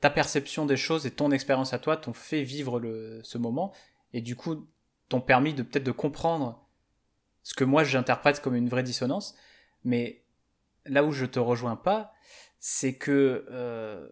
ta 0.00 0.10
perception 0.10 0.64
des 0.64 0.76
choses 0.76 1.06
et 1.06 1.10
ton 1.10 1.30
expérience 1.32 1.72
à 1.72 1.78
toi 1.78 1.96
t'ont 1.96 2.12
fait 2.12 2.42
vivre 2.42 2.80
le, 2.80 3.20
ce 3.22 3.38
moment, 3.38 3.72
et 4.12 4.20
du 4.20 4.34
coup 4.34 4.66
t'ont 5.08 5.20
permis 5.20 5.54
peut-être 5.54 5.84
de 5.84 5.92
comprendre 5.92 6.66
ce 7.42 7.54
que 7.54 7.64
moi 7.64 7.84
j'interprète 7.84 8.40
comme 8.40 8.56
une 8.56 8.68
vraie 8.68 8.82
dissonance. 8.82 9.36
Mais 9.84 10.22
là 10.86 11.04
où 11.04 11.12
je 11.12 11.26
te 11.26 11.38
rejoins 11.38 11.76
pas, 11.76 12.14
c'est 12.58 12.94
que 12.94 13.44
euh, 13.50 14.08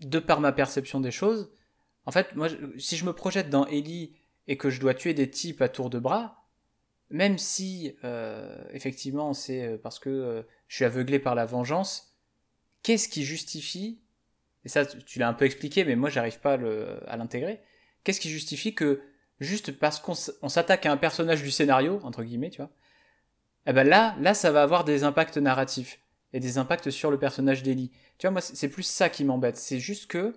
de 0.00 0.18
par 0.18 0.40
ma 0.40 0.52
perception 0.52 1.00
des 1.00 1.10
choses, 1.10 1.52
en 2.04 2.12
fait, 2.12 2.34
moi, 2.34 2.48
si 2.78 2.96
je 2.96 3.04
me 3.04 3.12
projette 3.12 3.50
dans 3.50 3.66
Ellie 3.66 4.16
et 4.46 4.56
que 4.56 4.70
je 4.70 4.80
dois 4.80 4.94
tuer 4.94 5.14
des 5.14 5.30
types 5.30 5.62
à 5.62 5.68
tour 5.68 5.90
de 5.90 5.98
bras, 5.98 6.44
même 7.10 7.38
si 7.38 7.96
euh, 8.04 8.64
effectivement 8.72 9.32
c'est 9.32 9.64
euh, 9.64 9.78
parce 9.78 10.00
que 10.00 10.44
je 10.66 10.74
suis 10.74 10.84
aveuglé 10.84 11.18
par 11.18 11.34
la 11.34 11.46
vengeance, 11.46 12.16
qu'est-ce 12.82 13.08
qui 13.08 13.24
justifie 13.24 14.00
et 14.64 14.68
ça 14.68 14.84
tu 14.84 15.20
l'as 15.20 15.28
un 15.28 15.34
peu 15.34 15.44
expliqué, 15.44 15.84
mais 15.84 15.94
moi 15.94 16.10
j'arrive 16.10 16.40
pas 16.40 16.54
à 17.06 17.16
l'intégrer. 17.16 17.60
Qu'est-ce 18.02 18.20
qui 18.20 18.30
justifie 18.30 18.74
que 18.74 19.00
juste 19.38 19.70
parce 19.70 20.00
qu'on 20.00 20.14
s'attaque 20.14 20.86
à 20.86 20.92
un 20.92 20.96
personnage 20.96 21.42
du 21.42 21.52
scénario 21.52 22.00
entre 22.02 22.24
guillemets, 22.24 22.50
tu 22.50 22.56
vois, 22.56 22.70
eh 23.66 23.72
ben 23.72 23.84
là, 23.84 24.14
là, 24.20 24.34
ça 24.34 24.50
va 24.50 24.62
avoir 24.62 24.84
des 24.84 25.04
impacts 25.04 25.36
narratifs 25.38 26.00
et 26.32 26.40
des 26.40 26.58
impacts 26.58 26.90
sur 26.90 27.10
le 27.10 27.18
personnage 27.18 27.62
d'Ellie. 27.62 27.90
Tu 28.18 28.26
vois, 28.26 28.32
moi, 28.32 28.40
c'est 28.40 28.68
plus 28.68 28.82
ça 28.82 29.08
qui 29.08 29.24
m'embête. 29.24 29.56
C'est 29.56 29.80
juste 29.80 30.06
que 30.10 30.34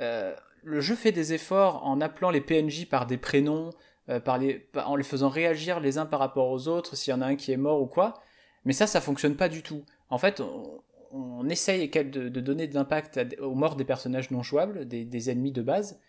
euh, 0.00 0.34
le 0.62 0.80
jeu 0.80 0.94
fait 0.94 1.12
des 1.12 1.32
efforts 1.32 1.84
en 1.86 2.00
appelant 2.00 2.30
les 2.30 2.40
PNJ 2.40 2.86
par 2.86 3.06
des 3.06 3.18
prénoms, 3.18 3.70
euh, 4.08 4.20
en 4.76 4.96
les 4.96 5.04
faisant 5.04 5.28
réagir 5.28 5.80
les 5.80 5.98
uns 5.98 6.06
par 6.06 6.20
rapport 6.20 6.50
aux 6.50 6.68
autres, 6.68 6.96
s'il 6.96 7.10
y 7.10 7.14
en 7.14 7.22
a 7.22 7.26
un 7.26 7.36
qui 7.36 7.52
est 7.52 7.56
mort 7.56 7.80
ou 7.80 7.86
quoi. 7.86 8.14
Mais 8.64 8.72
ça, 8.72 8.86
ça 8.86 9.00
fonctionne 9.00 9.36
pas 9.36 9.48
du 9.48 9.62
tout. 9.62 9.84
En 10.10 10.18
fait, 10.18 10.40
on, 11.10 11.48
essaye 11.48 11.88
de, 11.88 12.28
donner 12.28 12.66
de 12.66 12.74
l'impact 12.74 13.20
aux 13.40 13.54
morts 13.54 13.76
des 13.76 13.84
personnages 13.84 14.30
non 14.30 14.42
jouables, 14.42 14.86
des, 14.86 15.04
des, 15.04 15.30
ennemis 15.30 15.52
de 15.52 15.62
base, 15.62 16.00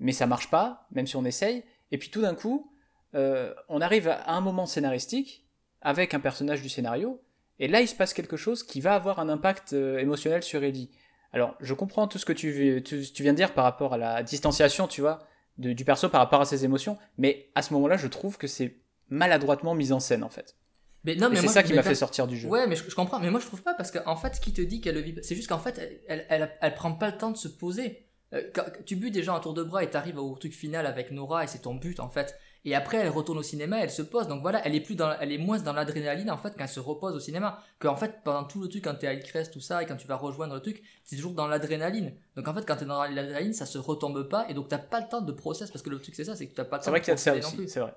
mais 0.00 0.12
ça 0.12 0.26
marche 0.26 0.50
pas, 0.50 0.86
même 0.90 1.06
si 1.06 1.16
on 1.16 1.24
essaye. 1.24 1.64
Et 1.92 1.98
puis 1.98 2.10
tout 2.10 2.22
d'un 2.22 2.34
coup, 2.34 2.72
euh, 3.14 3.54
on 3.68 3.80
arrive 3.80 4.08
à 4.08 4.32
un 4.32 4.40
moment 4.40 4.66
scénaristique 4.66 5.43
avec 5.84 6.14
un 6.14 6.20
personnage 6.20 6.62
du 6.62 6.68
scénario, 6.68 7.20
et 7.58 7.68
là 7.68 7.80
il 7.80 7.88
se 7.88 7.94
passe 7.94 8.14
quelque 8.14 8.36
chose 8.36 8.62
qui 8.62 8.80
va 8.80 8.94
avoir 8.94 9.20
un 9.20 9.28
impact 9.28 9.72
euh, 9.72 9.98
émotionnel 9.98 10.42
sur 10.42 10.64
Ellie. 10.64 10.90
Alors 11.32 11.54
je 11.60 11.74
comprends 11.74 12.08
tout 12.08 12.18
ce 12.18 12.24
que 12.24 12.32
tu, 12.32 12.82
tu, 12.84 13.22
viens 13.22 13.32
de 13.32 13.36
dire 13.36 13.54
par 13.54 13.64
rapport 13.64 13.94
à 13.94 13.98
la 13.98 14.22
distanciation, 14.22 14.88
tu 14.88 15.00
vois, 15.00 15.20
du 15.58 15.84
perso 15.84 16.08
par 16.08 16.20
rapport 16.20 16.40
à 16.40 16.44
ses 16.44 16.64
émotions, 16.64 16.98
mais 17.18 17.50
à 17.54 17.62
ce 17.62 17.72
moment-là 17.74 17.96
je 17.96 18.08
trouve 18.08 18.38
que 18.38 18.46
c'est 18.46 18.78
maladroitement 19.08 19.74
mis 19.74 19.92
en 19.92 20.00
scène 20.00 20.24
en 20.24 20.30
fait. 20.30 20.56
Mais 21.04 21.16
non, 21.16 21.28
mais 21.28 21.36
c'est 21.36 21.48
ça 21.48 21.62
qui 21.62 21.74
m'a 21.74 21.82
fait 21.82 21.94
sortir 21.94 22.26
du 22.26 22.36
jeu. 22.36 22.48
Ouais, 22.48 22.66
mais 22.66 22.76
je, 22.76 22.94
comprends. 22.94 23.20
Mais 23.20 23.30
moi, 23.30 23.38
je 23.38 23.46
trouve 23.46 23.62
pas 23.62 23.74
parce 23.74 23.90
qu'en 23.90 24.16
fait, 24.16 24.36
ce 24.36 24.40
qui 24.40 24.54
te 24.54 24.62
dit 24.62 24.80
qu'elle 24.80 24.98
vit, 25.02 25.14
c'est 25.22 25.34
juste 25.34 25.48
qu'en 25.48 25.58
fait, 25.58 25.78
elle, 26.08 26.24
elle, 26.30 26.50
elle, 26.60 26.74
prend 26.74 26.92
pas 26.92 27.10
le 27.10 27.18
temps 27.18 27.30
de 27.30 27.36
se 27.36 27.48
poser. 27.48 28.06
Euh, 28.32 28.40
tu 28.86 28.96
butes 28.96 29.12
déjà 29.12 29.34
un 29.34 29.40
tour 29.40 29.52
de 29.52 29.62
bras 29.62 29.84
et 29.84 29.90
t'arrives 29.90 30.18
au 30.18 30.34
truc 30.36 30.54
final 30.54 30.86
avec 30.86 31.10
Nora 31.10 31.44
et 31.44 31.46
c'est 31.46 31.60
ton 31.60 31.74
but 31.74 32.00
en 32.00 32.08
fait. 32.08 32.36
Et 32.66 32.74
après, 32.74 32.96
elle 32.96 33.10
retourne 33.10 33.38
au 33.38 33.42
cinéma, 33.42 33.78
elle 33.80 33.90
se 33.90 34.02
pose. 34.02 34.26
Donc 34.26 34.40
voilà, 34.40 34.66
elle 34.66 34.74
est 34.74 34.80
plus 34.80 34.94
dans, 34.94 35.12
elle 35.20 35.32
est 35.32 35.38
moins 35.38 35.58
dans 35.58 35.74
l'adrénaline 35.74 36.30
en 36.30 36.38
fait 36.38 36.54
quand 36.56 36.64
elle 36.64 36.68
se 36.68 36.80
repose 36.80 37.14
au 37.14 37.20
cinéma. 37.20 37.62
Que 37.78 37.88
en 37.88 37.96
fait, 37.96 38.22
pendant 38.24 38.44
tout 38.44 38.60
le 38.60 38.68
truc, 38.68 38.84
quand 38.84 38.94
t'es 38.94 39.06
à 39.06 39.12
Hillcrest, 39.12 39.52
tout 39.52 39.60
ça, 39.60 39.82
et 39.82 39.86
quand 39.86 39.96
tu 39.96 40.06
vas 40.06 40.16
rejoindre 40.16 40.54
le 40.54 40.60
truc, 40.60 40.82
c'est 41.04 41.16
toujours 41.16 41.34
dans 41.34 41.46
l'adrénaline. 41.46 42.14
Donc 42.36 42.48
en 42.48 42.54
fait, 42.54 42.64
quand 42.66 42.76
t'es 42.76 42.86
dans 42.86 43.02
l'adrénaline, 43.02 43.52
ça 43.52 43.66
se 43.66 43.78
retombe 43.78 44.28
pas, 44.28 44.46
et 44.48 44.54
donc 44.54 44.68
t'as 44.68 44.78
pas 44.78 45.00
le 45.00 45.08
temps 45.08 45.20
de 45.20 45.32
process 45.32 45.70
parce 45.70 45.82
que 45.82 45.90
le 45.90 46.00
truc 46.00 46.14
c'est 46.14 46.24
ça, 46.24 46.36
c'est 46.36 46.46
que 46.46 46.54
t'as 46.54 46.64
pas 46.64 46.76
le 46.76 46.80
temps. 46.80 46.84
C'est 46.84 46.90
vrai 46.90 47.00
qu'il 47.00 47.10
y 47.10 47.14
a 47.14 47.16
ça 47.16 47.34
aussi, 47.34 47.68
c'est 47.68 47.80
vrai. 47.80 47.94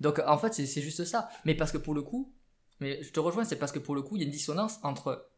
Donc 0.00 0.20
en 0.26 0.38
fait, 0.38 0.54
c'est 0.54 0.82
juste 0.82 1.04
ça. 1.04 1.28
Mais 1.44 1.54
parce 1.54 1.72
que 1.72 1.78
pour 1.78 1.94
le 1.94 2.02
coup, 2.02 2.32
mais 2.80 3.02
je 3.02 3.10
te 3.10 3.20
rejoins, 3.20 3.44
c'est 3.44 3.56
parce 3.56 3.72
que 3.72 3.78
pour 3.78 3.94
le 3.94 4.02
coup, 4.02 4.16
il 4.16 4.20
y 4.20 4.22
a 4.22 4.26
une 4.26 4.32
dissonance 4.32 4.78
entre 4.82 5.28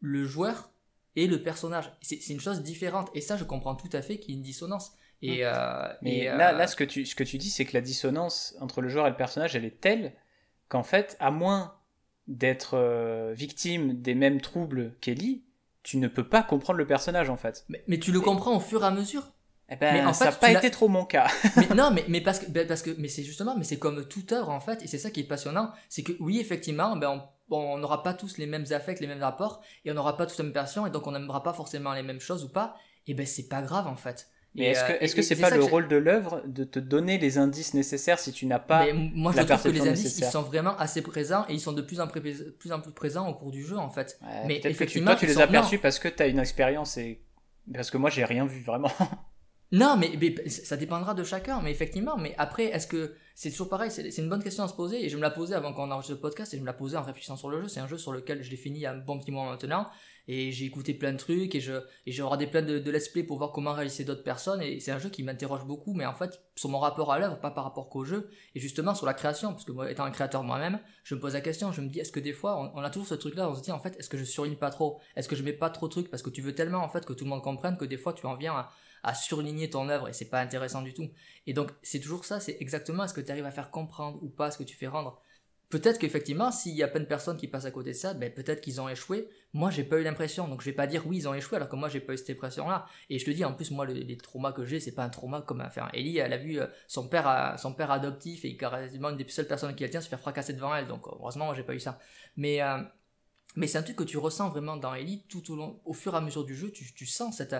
le 0.00 0.24
joueur 0.24 0.70
et 1.16 1.26
le 1.26 1.42
personnage. 1.42 1.92
C'est 2.02 2.28
une 2.28 2.40
chose 2.40 2.62
différente. 2.62 3.10
Et 3.14 3.20
ça, 3.20 3.36
je 3.36 3.44
comprends 3.44 3.74
tout 3.74 3.88
à 3.92 4.02
fait 4.02 4.18
qu'il 4.18 4.30
y 4.30 4.34
ait 4.34 4.36
une 4.36 4.44
dissonance. 4.44 4.92
Et, 5.22 5.40
euh, 5.42 5.88
Mais 6.02 6.24
là, 6.24 6.50
euh, 6.50 6.58
là, 6.58 6.66
ce 6.66 6.76
que 6.76 6.84
tu, 6.84 7.06
ce 7.06 7.14
que 7.14 7.24
tu 7.24 7.38
dis, 7.38 7.50
c'est 7.50 7.64
que 7.64 7.74
la 7.74 7.80
dissonance 7.80 8.54
entre 8.60 8.80
le 8.80 8.88
joueur 8.88 9.06
et 9.06 9.10
le 9.10 9.16
personnage, 9.16 9.56
elle 9.56 9.64
est 9.64 9.80
telle 9.80 10.12
qu'en 10.68 10.82
fait, 10.82 11.16
à 11.20 11.30
moins 11.30 11.74
d'être 12.26 12.74
euh, 12.74 13.32
victime 13.34 14.00
des 14.00 14.14
mêmes 14.14 14.40
troubles 14.40 14.94
qu'Ellie, 15.00 15.44
tu 15.82 15.98
ne 15.98 16.08
peux 16.08 16.26
pas 16.26 16.42
comprendre 16.42 16.78
le 16.78 16.86
personnage 16.86 17.28
en 17.30 17.36
fait. 17.36 17.64
Mais, 17.68 17.84
mais 17.86 17.98
tu 17.98 18.12
le 18.12 18.20
comprends 18.20 18.56
au 18.56 18.60
fur 18.60 18.82
et 18.82 18.86
à 18.86 18.90
mesure. 18.90 19.30
Eh 19.70 19.76
ben, 19.76 19.94
Mais 19.94 20.04
en 20.04 20.12
ça 20.12 20.26
n'a 20.26 20.32
pas 20.32 20.52
été 20.52 20.70
trop 20.70 20.88
mon 20.88 21.04
cas. 21.04 21.28
mais 21.56 21.68
non, 21.74 21.90
mais, 21.90 22.04
mais 22.08 22.20
parce 22.20 22.38
que, 22.38 22.50
ben, 22.50 22.66
parce 22.66 22.82
que, 22.82 22.90
mais 22.98 23.08
c'est 23.08 23.22
justement, 23.22 23.56
mais 23.56 23.64
c'est 23.64 23.78
comme 23.78 24.06
toute 24.06 24.32
œuvre 24.32 24.50
en 24.50 24.60
fait, 24.60 24.82
et 24.82 24.86
c'est 24.86 24.98
ça 24.98 25.10
qui 25.10 25.20
est 25.20 25.24
passionnant, 25.24 25.72
c'est 25.88 26.02
que 26.02 26.12
oui, 26.20 26.38
effectivement, 26.38 26.96
ben, 26.96 27.26
on 27.50 27.78
n'aura 27.78 28.02
pas 28.02 28.14
tous 28.14 28.38
les 28.38 28.46
mêmes 28.46 28.64
affects, 28.70 29.00
les 29.00 29.06
mêmes 29.06 29.22
rapports, 29.22 29.62
et 29.84 29.90
on 29.90 29.94
n'aura 29.94 30.16
pas 30.16 30.26
tous 30.26 30.38
la 30.38 30.44
même 30.44 30.52
passion, 30.52 30.86
et 30.86 30.90
donc 30.90 31.06
on 31.06 31.12
n'aimera 31.12 31.42
pas 31.42 31.52
forcément 31.52 31.92
les 31.94 32.02
mêmes 32.02 32.20
choses 32.20 32.44
ou 32.44 32.48
pas, 32.48 32.76
et 33.06 33.14
ben 33.14 33.26
c'est 33.26 33.48
pas 33.48 33.62
grave 33.62 33.86
en 33.86 33.96
fait. 33.96 34.28
Mais 34.54 34.64
Et, 34.64 34.68
est-ce 34.68 34.84
que 34.84 34.92
euh, 34.92 34.96
est-ce 35.00 35.14
que 35.14 35.20
et 35.20 35.24
c'est 35.24 35.36
pas 35.36 35.50
le 35.50 35.62
rôle 35.62 35.88
de 35.88 35.96
l'œuvre 35.96 36.42
de 36.46 36.64
te 36.64 36.78
donner 36.78 37.18
les 37.18 37.38
indices 37.38 37.74
nécessaires 37.74 38.18
si 38.18 38.32
tu 38.32 38.46
n'as 38.46 38.60
pas 38.60 38.84
Mais 38.84 38.92
moi 38.92 39.32
je 39.32 39.38
la 39.38 39.44
trouve 39.44 39.62
que 39.62 39.68
les 39.68 39.80
indices 39.80 40.04
nécessaire. 40.04 40.28
ils 40.28 40.32
sont 40.32 40.42
vraiment 40.42 40.76
assez 40.78 41.02
présents 41.02 41.44
et 41.48 41.54
ils 41.54 41.60
sont 41.60 41.72
de 41.72 41.82
plus 41.82 42.00
en, 42.00 42.06
plus, 42.06 42.72
en 42.72 42.80
plus 42.80 42.92
présents 42.92 43.28
au 43.28 43.34
cours 43.34 43.50
du 43.50 43.64
jeu 43.64 43.76
en 43.76 43.90
fait. 43.90 44.18
Ouais, 44.22 44.46
mais 44.46 44.56
que 44.58 44.62
tu, 44.62 44.68
effectivement, 44.68 45.10
toi 45.12 45.20
tu 45.20 45.26
les 45.26 45.40
as 45.40 45.46
perçus 45.48 45.78
parce 45.78 45.98
que 45.98 46.08
tu 46.08 46.22
as 46.22 46.26
une 46.26 46.38
expérience 46.38 46.96
et 46.96 47.20
parce 47.72 47.90
que 47.90 47.96
moi 47.96 48.10
j'ai 48.10 48.24
rien 48.24 48.46
vu 48.46 48.62
vraiment. 48.62 48.92
Non, 49.72 49.96
mais, 49.96 50.12
mais 50.20 50.48
ça 50.48 50.76
dépendra 50.76 51.14
de 51.14 51.24
chacun. 51.24 51.60
Mais 51.60 51.72
effectivement, 51.72 52.16
mais 52.16 52.34
après, 52.38 52.66
est-ce 52.66 52.86
que 52.86 53.14
c'est 53.34 53.50
toujours 53.50 53.68
pareil? 53.68 53.90
C'est 53.90 54.18
une 54.18 54.28
bonne 54.28 54.42
question 54.42 54.62
à 54.62 54.68
se 54.68 54.74
poser 54.74 55.04
et 55.04 55.08
je 55.08 55.16
me 55.16 55.22
la 55.22 55.30
posais 55.30 55.54
avant 55.56 55.72
qu'on 55.72 55.90
enregistre 55.90 56.14
le 56.14 56.20
podcast 56.20 56.54
et 56.54 56.58
je 56.58 56.62
me 56.62 56.66
la 56.66 56.74
posais 56.74 56.96
en 56.96 57.02
réfléchissant 57.02 57.36
sur 57.36 57.50
le 57.50 57.62
jeu. 57.62 57.68
C'est 57.68 57.80
un 57.80 57.88
jeu 57.88 57.98
sur 57.98 58.12
lequel 58.12 58.44
je 58.44 58.50
l'ai 58.50 58.56
fini 58.56 58.78
il 58.78 58.82
y 58.82 58.86
a 58.86 58.92
un 58.92 58.98
bon 58.98 59.18
petit 59.18 59.32
mois 59.32 59.50
maintenant 59.50 59.88
et 60.28 60.52
j'ai 60.52 60.64
écouté 60.64 60.94
plein 60.94 61.12
de 61.12 61.16
trucs 61.16 61.54
et 61.54 61.60
je 61.60 61.72
et 62.06 62.12
j'ai 62.12 62.22
regardé 62.22 62.46
plein 62.46 62.62
de, 62.62 62.90
let's 62.90 63.08
play 63.08 63.22
pour 63.22 63.38
voir 63.38 63.52
comment 63.52 63.72
réaliser 63.72 64.04
d'autres 64.04 64.22
personnes 64.22 64.62
et 64.62 64.80
c'est 64.80 64.90
un 64.90 64.98
jeu 64.98 65.10
qui 65.10 65.22
m'interroge 65.22 65.64
beaucoup, 65.64 65.94
mais 65.94 66.06
en 66.06 66.14
fait 66.14 66.40
sur 66.56 66.68
mon 66.68 66.78
rapport 66.78 67.12
à 67.12 67.18
l'œuvre, 67.18 67.38
pas 67.40 67.50
par 67.50 67.64
rapport 67.64 67.88
qu'au 67.88 68.04
jeu 68.04 68.30
et 68.54 68.60
justement 68.60 68.94
sur 68.94 69.06
la 69.06 69.14
création, 69.14 69.52
parce 69.52 69.64
que 69.64 69.72
moi 69.72 69.90
étant 69.90 70.04
un 70.04 70.10
créateur 70.10 70.42
moi-même, 70.42 70.78
je 71.04 71.14
me 71.14 71.20
pose 71.20 71.34
la 71.34 71.40
question, 71.40 71.72
je 71.72 71.80
me 71.80 71.88
dis 71.88 72.00
est-ce 72.00 72.12
que 72.12 72.20
des 72.20 72.32
fois 72.32 72.72
on, 72.74 72.82
a 72.82 72.90
toujours 72.90 73.08
ce 73.08 73.14
truc-là, 73.14 73.50
on 73.50 73.54
se 73.54 73.62
dit 73.62 73.72
en 73.72 73.78
fait 73.78 73.96
est-ce 73.98 74.08
que 74.08 74.18
je 74.18 74.24
surligne 74.24 74.56
pas 74.56 74.70
trop, 74.70 75.00
est-ce 75.16 75.28
que 75.28 75.36
je 75.36 75.42
mets 75.42 75.52
pas 75.52 75.70
trop 75.70 75.88
de 75.88 75.92
trucs? 75.92 76.10
Parce 76.10 76.22
que 76.22 76.30
tu 76.30 76.42
veux 76.42 76.54
tellement 76.54 76.78
en 76.78 76.88
fait 76.88 77.04
que 77.04 77.12
tout 77.12 77.24
le 77.24 77.30
monde 77.30 77.42
comprenne 77.42 77.76
que 77.76 77.84
des 77.84 77.98
fois 77.98 78.12
tu 78.12 78.26
en 78.26 78.36
viens 78.36 78.54
à 78.54 78.70
à 79.04 79.14
surligner 79.14 79.70
ton 79.70 79.88
œuvre 79.90 80.08
et 80.08 80.12
c'est 80.12 80.30
pas 80.30 80.40
intéressant 80.40 80.82
du 80.82 80.94
tout. 80.94 81.08
Et 81.46 81.52
donc 81.52 81.70
c'est 81.82 82.00
toujours 82.00 82.24
ça, 82.24 82.40
c'est 82.40 82.56
exactement 82.58 83.04
est-ce 83.04 83.14
que 83.14 83.20
tu 83.20 83.30
arrives 83.30 83.44
à 83.44 83.50
faire 83.50 83.70
comprendre 83.70 84.18
ou 84.22 84.28
pas 84.28 84.50
ce 84.50 84.58
que 84.58 84.64
tu 84.64 84.76
fais 84.76 84.86
rendre. 84.86 85.22
Peut-être 85.74 85.98
qu'effectivement, 85.98 86.52
s'il 86.52 86.76
y 86.76 86.84
a 86.84 86.86
plein 86.86 87.00
de 87.00 87.04
personnes 87.04 87.36
qui 87.36 87.48
passent 87.48 87.64
à 87.64 87.72
côté 87.72 87.90
de 87.90 87.96
ça, 87.96 88.14
ben 88.14 88.32
peut-être 88.32 88.60
qu'ils 88.60 88.80
ont 88.80 88.88
échoué. 88.88 89.28
Moi, 89.54 89.70
j'ai 89.72 89.82
pas 89.82 89.98
eu 89.98 90.04
l'impression, 90.04 90.46
donc 90.46 90.60
je 90.60 90.66
vais 90.66 90.72
pas 90.72 90.86
dire 90.86 91.04
oui, 91.04 91.16
ils 91.16 91.26
ont 91.28 91.34
échoué, 91.34 91.56
alors 91.56 91.68
que 91.68 91.74
moi, 91.74 91.88
j'ai 91.88 91.98
pas 91.98 92.12
eu 92.12 92.16
cette 92.16 92.30
impression-là. 92.30 92.86
Et 93.10 93.18
je 93.18 93.24
te 93.24 93.32
dis, 93.32 93.44
en 93.44 93.52
plus, 93.54 93.72
moi, 93.72 93.84
le- 93.84 93.92
les 93.94 94.16
traumas 94.16 94.52
que 94.52 94.64
j'ai, 94.64 94.78
c'est 94.78 94.92
pas 94.92 95.02
un 95.02 95.08
trauma 95.08 95.42
comme 95.42 95.60
enfin, 95.62 95.88
Ellie, 95.92 96.18
elle 96.18 96.32
a 96.32 96.36
vu 96.36 96.60
euh, 96.60 96.68
son 96.86 97.08
père, 97.08 97.26
a- 97.26 97.58
son 97.58 97.74
père 97.74 97.90
adoptif 97.90 98.44
et 98.44 98.56
quasiment 98.56 99.10
une 99.10 99.16
des 99.16 99.26
seules 99.28 99.48
personnes 99.48 99.74
qui 99.74 99.82
elle 99.82 99.90
tient 99.90 100.00
se 100.00 100.08
faire 100.08 100.20
fracasser 100.20 100.52
devant 100.52 100.72
elle. 100.76 100.86
Donc 100.86 101.08
heureusement, 101.08 101.52
j'ai 101.54 101.64
pas 101.64 101.74
eu 101.74 101.80
ça. 101.80 101.98
Mais 102.36 102.62
euh, 102.62 102.78
mais 103.56 103.66
c'est 103.68 103.78
un 103.78 103.82
truc 103.82 103.96
que 103.96 104.04
tu 104.04 104.18
ressens 104.18 104.50
vraiment 104.50 104.76
dans 104.76 104.94
Ellie 104.94 105.24
tout 105.28 105.52
au 105.52 105.56
long, 105.56 105.80
au 105.84 105.92
fur 105.92 106.14
et 106.14 106.16
à 106.16 106.20
mesure 106.20 106.44
du 106.44 106.54
jeu, 106.56 106.70
tu, 106.72 106.92
tu 106.94 107.06
sens 107.06 107.36
cette, 107.36 107.54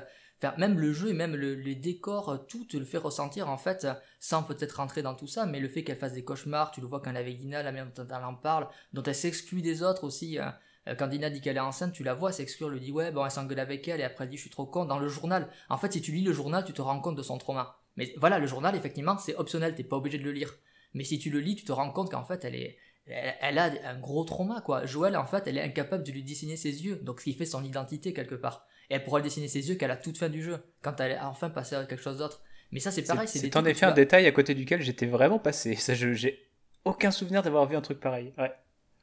même 0.59 0.79
le 0.79 0.93
jeu 0.93 1.09
et 1.11 1.13
même 1.13 1.35
le- 1.37 1.55
les 1.55 1.75
décors, 1.75 2.29
euh, 2.31 2.37
tout 2.39 2.65
te 2.65 2.77
le 2.77 2.85
fait 2.85 2.99
ressentir 2.99 3.49
en 3.49 3.57
fait, 3.59 3.87
sans 4.21 4.43
peut-être 4.43 4.73
rentrer 4.77 5.03
dans 5.03 5.15
tout 5.15 5.27
ça, 5.27 5.47
mais 5.47 5.61
le 5.61 5.69
fait 5.69 5.85
qu'elle 5.85 5.97
fasse 5.99 6.13
des 6.13 6.25
cauchemars, 6.25 6.71
tu 6.71 6.81
le 6.81 6.87
vois 6.87 7.01
quand 7.01 7.11
elle 7.11 7.17
avec 7.17 7.39
Dina, 7.39 7.63
la 7.63 7.73
manière 7.73 7.87
dont 7.95 8.07
elle 8.09 8.25
en 8.25 8.35
parle, 8.35 8.69
dont 8.93 9.03
elle 9.03 9.15
s'exclut 9.15 9.63
des 9.63 9.83
autres 9.83 10.05
aussi. 10.05 10.39
euh, 10.39 10.45
euh, 10.89 10.95
quand 10.95 11.07
Dina 11.07 11.31
dit 11.31 11.41
qu'elle 11.41 11.57
est 11.57 11.61
enceinte, 11.61 11.93
tu 11.93 12.05
la 12.05 12.15
vois 12.15 12.33
s'exclure, 12.33 12.69
lui 12.69 12.81
dit 12.81 12.93
ouais, 12.93 13.11
bon, 13.11 13.25
elle 13.25 13.31
s'engueule 13.31 13.61
avec 13.61 13.87
elle, 13.89 14.01
et 14.01 14.05
après 14.05 14.25
elle 14.25 14.31
dit 14.31 14.37
je 14.37 14.43
suis 14.43 14.51
trop 14.51 14.67
con. 14.67 14.85
Dans 14.85 14.99
le 14.99 15.09
journal, 15.09 15.49
en 15.71 15.79
fait, 15.79 15.93
si 15.93 16.01
tu 16.03 16.13
lis 16.13 16.23
le 16.23 16.33
journal, 16.33 16.65
tu 16.65 16.73
te 16.73 16.83
rends 16.83 17.01
compte 17.01 17.17
de 17.17 17.23
son 17.23 17.39
trauma. 17.39 17.79
Mais 17.97 18.13
voilà, 18.19 18.39
le 18.39 18.47
journal, 18.47 18.75
effectivement, 18.77 19.17
c'est 19.19 19.37
optionnel, 19.37 19.75
t'es 19.75 19.85
pas 19.85 19.97
obligé 19.97 20.19
de 20.19 20.25
le 20.25 20.33
lire. 20.33 20.53
Mais 20.95 21.05
si 21.05 21.19
tu 21.19 21.31
le 21.31 21.41
lis, 21.41 21.57
tu 21.57 21.65
te 21.65 21.73
rends 21.73 21.91
compte 21.91 22.11
qu'en 22.11 22.25
fait, 22.25 22.45
elle 22.45 22.55
est, 22.55 22.77
elle 23.07 23.59
a 23.59 23.71
un 23.85 23.99
gros 23.99 24.25
trauma, 24.25 24.61
quoi. 24.61 24.87
Joël, 24.87 25.17
en 25.17 25.27
fait, 25.27 25.47
elle 25.47 25.59
est 25.59 25.63
incapable 25.63 26.05
de 26.05 26.13
lui 26.13 26.23
dessiner 26.25 26.57
ses 26.57 26.85
yeux, 26.85 26.97
donc 26.97 27.21
ce 27.21 27.25
qui 27.25 27.35
fait 27.35 27.47
son 27.47 27.63
identité 27.65 28.13
quelque 28.13 28.35
part. 28.35 28.67
Et 28.91 28.95
elle 28.95 29.05
pourra 29.05 29.21
dessiner 29.21 29.49
ses 29.49 29.69
yeux 29.69 29.75
qu'à 29.77 29.89
la 29.89 29.97
toute 29.97 30.19
fin 30.19 30.29
du 30.29 30.43
jeu, 30.43 30.59
quand 30.83 31.01
elle 31.01 31.13
est 31.13 31.19
enfin 31.21 31.51
passée 31.51 31.77
à 31.77 31.85
quelque 31.85 32.03
chose 32.03 32.19
d'autre. 32.19 32.43
Mais 32.73 32.81
ça, 32.81 32.91
c'est 32.91 33.03
pareil, 33.03 33.29
c'est 33.29 33.57
en 33.57 33.65
effet 33.65 33.87
un 33.87 33.93
détail 33.93 34.27
à 34.27 34.33
côté 34.33 34.55
duquel 34.55 34.81
j'étais 34.83 35.07
vraiment 35.07 35.39
passé. 35.39 35.75
Ça, 35.77 35.95
je- 35.95 36.13
j'ai 36.13 36.51
aucun 36.85 37.11
souvenir 37.11 37.43
d'avoir 37.43 37.67
vu 37.67 37.77
un 37.77 37.81
truc 37.81 38.01
pareil. 38.01 38.33
Ouais. 38.37 38.53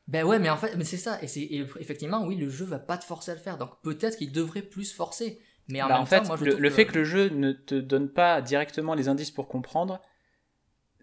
Ben 0.08 0.26
ouais, 0.26 0.40
mais 0.40 0.50
en 0.50 0.58
fait, 0.58 0.76
mais 0.76 0.84
c'est 0.84 0.98
ça. 0.98 1.22
Et 1.24 1.28
c'est 1.28 1.42
et 1.42 1.66
effectivement, 1.80 2.26
oui, 2.26 2.36
le 2.36 2.50
jeu 2.50 2.66
va 2.66 2.80
pas 2.80 2.98
te 2.98 3.06
forcer 3.06 3.32
à 3.32 3.36
le 3.36 3.40
faire. 3.40 3.58
Donc 3.58 3.82
peut-être 3.82 4.18
qu'il 4.18 4.32
devrait 4.32 4.62
plus 4.64 4.92
forcer. 4.92 5.40
Mais 5.70 5.82
en 5.82 5.88
Bah, 5.88 5.94
même 5.94 6.04
en 6.04 6.06
fait, 6.06 6.22
temps, 6.22 6.28
moi, 6.28 6.38
je 6.38 6.44
le, 6.44 6.52
trouve 6.52 6.62
le 6.64 6.70
fait 6.70 6.86
que 6.86 6.98
le 6.98 7.04
jeu 7.06 7.30
ne 7.30 7.52
te 7.54 7.76
donne 7.76 8.10
pas 8.10 8.42
directement 8.42 8.94
les 8.94 9.08
indices 9.08 9.32
pour 9.32 9.48
comprendre, 9.48 10.02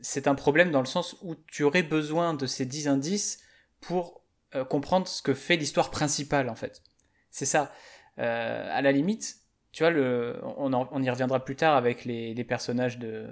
c'est 0.01 0.29
un 0.29 0.35
problème 0.35 0.70
dans 0.70 0.81
le 0.81 0.87
sens 0.87 1.16
où 1.22 1.35
tu 1.47 1.62
aurais 1.62 1.83
besoin 1.83 2.35
de 2.35 2.47
ces 2.47 2.66
10 2.66 2.87
indices 2.89 3.41
pour 3.81 4.22
euh, 4.55 4.64
comprendre 4.64 5.09
ce 5.09 5.22
que 5.22 5.35
fait 5.35 5.57
l'histoire 5.57 5.91
principale, 5.91 6.49
en 6.49 6.55
fait. 6.55 6.83
C'est 7.31 7.47
ça. 7.47 7.72
Euh, 8.18 8.68
à 8.70 8.82
la 8.82 8.92
limite, 8.92 9.36
tu 9.72 9.82
vois, 9.82 9.90
le, 9.90 10.40
on, 10.56 10.72
en- 10.72 10.88
on 10.90 11.02
y 11.02 11.10
reviendra 11.10 11.44
plus 11.44 11.56
tard 11.56 11.76
avec 11.76 12.04
les, 12.04 12.34
les 12.34 12.44
personnages 12.44 12.98
de... 12.98 13.28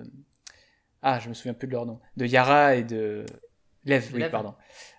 Ah, 1.03 1.19
je 1.19 1.29
me 1.29 1.35
souviens 1.35 1.55
plus 1.55 1.67
de 1.69 1.73
leur 1.73 1.87
nom. 1.87 2.01
De 2.17 2.27
Yara 2.27 2.77
et 2.77 2.85
de... 2.85 3.25
Lev, 3.85 4.11
oui, 4.13 4.21
Lev. 4.21 4.31
pardon. 4.31 4.55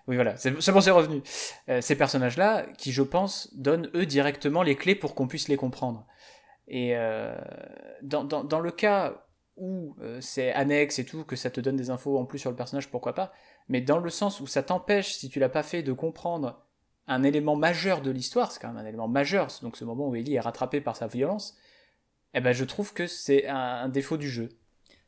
Oui, 0.06 0.14
voilà, 0.14 0.36
c'est 0.36 0.50
bon, 0.50 0.80
c'est 0.80 0.90
revenu. 0.90 1.22
Euh, 1.68 1.80
ces 1.82 1.96
personnages-là, 1.96 2.64
qui, 2.78 2.92
je 2.92 3.02
pense, 3.02 3.54
donnent, 3.54 3.90
eux, 3.94 4.06
directement 4.06 4.62
les 4.62 4.76
clés 4.76 4.94
pour 4.94 5.14
qu'on 5.14 5.28
puisse 5.28 5.48
les 5.48 5.56
comprendre. 5.56 6.06
Et 6.68 6.96
euh, 6.96 7.36
dans, 8.02 8.24
dans, 8.24 8.44
dans 8.44 8.60
le 8.60 8.70
cas 8.70 9.24
où 9.56 9.96
euh, 10.00 10.20
c'est 10.20 10.52
annexe 10.52 10.98
et 10.98 11.04
tout, 11.04 11.24
que 11.24 11.36
ça 11.36 11.50
te 11.50 11.60
donne 11.60 11.76
des 11.76 11.90
infos 11.90 12.18
en 12.18 12.24
plus 12.24 12.38
sur 12.38 12.50
le 12.50 12.56
personnage, 12.56 12.88
pourquoi 12.90 13.14
pas, 13.14 13.32
mais 13.68 13.80
dans 13.80 13.98
le 13.98 14.08
sens 14.08 14.40
où 14.40 14.46
ça 14.46 14.62
t'empêche, 14.62 15.14
si 15.14 15.28
tu 15.28 15.40
l'as 15.40 15.48
pas 15.48 15.62
fait, 15.62 15.82
de 15.82 15.92
comprendre 15.92 16.64
un 17.08 17.22
élément 17.22 17.56
majeur 17.56 18.02
de 18.02 18.10
l'histoire, 18.10 18.52
c'est 18.52 18.60
quand 18.60 18.68
même 18.68 18.76
un 18.76 18.86
élément 18.86 19.08
majeur, 19.08 19.48
donc 19.62 19.76
ce 19.76 19.84
moment 19.84 20.08
où 20.08 20.14
Ellie 20.14 20.34
est 20.34 20.40
rattrapée 20.40 20.80
par 20.80 20.94
sa 20.94 21.06
violence, 21.06 21.56
eh 22.34 22.40
ben 22.40 22.52
je 22.52 22.64
trouve 22.64 22.92
que 22.92 23.06
c'est 23.06 23.46
un, 23.48 23.88
défaut 23.88 24.16
du 24.16 24.28
jeu. 24.28 24.50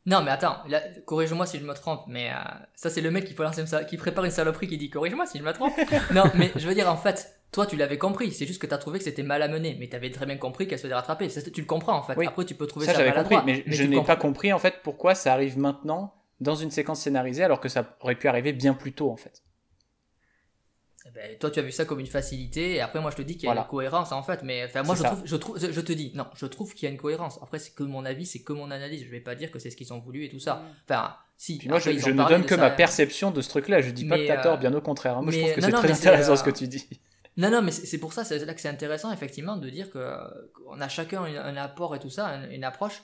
Non, 0.07 0.23
mais 0.23 0.31
attends, 0.31 0.57
corrige-moi 1.05 1.45
si 1.45 1.59
je 1.59 1.63
me 1.63 1.73
trompe, 1.75 2.01
mais 2.07 2.31
euh, 2.31 2.37
ça, 2.73 2.89
c'est 2.89 3.01
le 3.01 3.11
mec 3.11 3.25
qui, 3.25 3.35
lancer 3.35 3.61
une 3.61 3.85
qui 3.85 3.97
prépare 3.97 4.25
une 4.25 4.31
saloperie 4.31 4.67
qui 4.67 4.77
dit 4.79 4.89
corrige-moi 4.89 5.27
si 5.27 5.37
je 5.37 5.43
me 5.43 5.53
trompe. 5.53 5.73
non, 6.11 6.23
mais 6.33 6.51
je 6.55 6.67
veux 6.67 6.73
dire, 6.73 6.89
en 6.89 6.97
fait, 6.97 7.39
toi, 7.51 7.67
tu 7.67 7.77
l'avais 7.77 7.99
compris, 7.99 8.31
c'est 8.31 8.47
juste 8.47 8.59
que 8.59 8.65
t'as 8.65 8.79
trouvé 8.79 8.97
que 8.97 9.05
c'était 9.05 9.21
mal 9.21 9.43
amené, 9.43 9.77
mais 9.79 9.87
t'avais 9.87 10.09
très 10.09 10.25
bien 10.25 10.37
compris 10.37 10.67
qu'elle 10.67 10.79
se 10.79 10.83
faisait 10.83 10.95
rattraper. 10.95 11.29
Ça, 11.29 11.43
tu 11.43 11.61
le 11.61 11.67
comprends, 11.67 11.95
en 11.95 12.01
fait. 12.01 12.15
Oui. 12.17 12.25
Après, 12.25 12.45
tu 12.45 12.55
peux 12.55 12.65
trouver 12.65 12.87
Ça 12.87 12.93
ça, 12.93 12.99
j'avais 12.99 13.13
compris, 13.13 13.37
mais, 13.45 13.63
je 13.67 13.83
n'ai 13.83 14.03
pas 14.03 14.15
compris 14.15 14.51
en 14.51 14.59
fait 14.59 14.79
pourquoi 14.83 15.13
ça 15.13 15.33
arrive 15.33 15.59
maintenant 15.59 16.15
dans 16.39 16.55
une 16.55 16.71
séquence 16.71 17.01
scénarisée 17.01 17.43
alors 17.43 17.59
que 17.59 17.69
ça 17.69 17.95
aurait 18.01 18.15
pu 18.15 18.27
arriver 18.27 18.53
bien 18.53 18.73
plus 18.73 18.93
tôt 18.93 19.11
en 19.11 19.17
fait. 19.17 19.43
Ben, 21.13 21.37
toi, 21.37 21.51
tu 21.51 21.59
as 21.59 21.61
vu 21.63 21.71
ça 21.71 21.85
comme 21.85 21.99
une 21.99 22.07
facilité, 22.07 22.75
et 22.75 22.81
après, 22.81 23.01
moi, 23.01 23.11
je 23.11 23.17
te 23.17 23.21
dis 23.21 23.33
qu'il 23.35 23.43
y 23.43 23.47
a 23.47 23.49
Voilà. 23.49 23.61
une 23.63 23.67
cohérence, 23.69 24.11
en 24.11 24.23
fait. 24.23 24.41
Mais 24.43 24.63
enfin, 24.65 24.83
moi, 24.83 24.95
je 24.95 25.01
ça. 25.01 25.09
trouve, 25.09 25.21
je 25.25 25.35
trouve, 25.35 25.59
je, 25.59 25.71
je 25.71 25.81
te 25.81 25.91
dis, 25.93 26.11
non, 26.15 26.25
je 26.35 26.45
trouve 26.45 26.73
qu'il 26.73 26.87
y 26.87 26.89
a 26.89 26.91
une 26.91 26.99
cohérence. 26.99 27.37
Après, 27.41 27.59
c'est 27.59 27.71
que 27.75 27.83
mon 27.83 28.05
avis, 28.05 28.25
c'est 28.25 28.39
que 28.43 28.53
mon 28.53 28.71
analyse. 28.71 29.03
Je 29.03 29.09
vais 29.09 29.19
pas 29.19 29.35
dire 29.35 29.51
que 29.51 29.59
c'est 29.59 29.69
ce 29.69 29.75
qu'ils 29.75 29.91
ont 29.93 29.99
voulu 29.99 30.23
et 30.25 30.29
tout 30.29 30.39
ça. 30.39 30.63
Enfin, 30.89 31.15
si. 31.37 31.57
Puis 31.57 31.67
moi 31.67 31.77
après, 31.77 31.97
je, 31.97 32.09
ne 32.11 32.27
donne 32.27 32.43
que 32.43 32.55
ça. 32.55 32.61
ma 32.61 32.69
perception 32.71 33.31
de 33.31 33.41
ce 33.41 33.49
truc-là, 33.49 33.81
je 33.81 33.91
dis 33.91 34.05
pas 34.05 34.17
que 34.17 34.27
t'as 34.27 34.41
tort, 34.41 34.53
euh, 34.53 34.57
bien 34.57 34.73
au 34.73 34.81
contraire. 34.81 35.17
hein. 35.17 35.21
Moi 35.21 35.31
je 35.31 35.39
trouve 35.39 35.53
que 35.55 35.61
c'est 35.61 35.71
très 35.71 35.91
intéressant 35.91 36.33
euh, 36.33 36.35
ce 36.37 36.43
que 36.43 36.49
tu 36.51 36.67
dis. 36.67 36.87
Non, 37.37 37.49
non, 37.49 37.61
mais 37.61 37.71
c'est 37.71 37.97
pour 37.97 38.11
ça, 38.13 38.23
c'est 38.25 38.43
là 38.45 38.53
que 38.53 38.59
c'est 38.61 38.67
intéressant, 38.69 39.11
effectivement, 39.11 39.55
de 39.55 39.69
dire 39.69 39.89
que 39.89 40.13
qu'on 40.53 40.79
a 40.81 40.89
chacun 40.89 41.23
un, 41.23 41.35
un 41.35 41.55
apport 41.57 41.95
et 41.95 41.99
tout 41.99 42.09
ça, 42.09 42.27
un- 42.27 42.49
une 42.51 42.63
approche. 42.65 43.01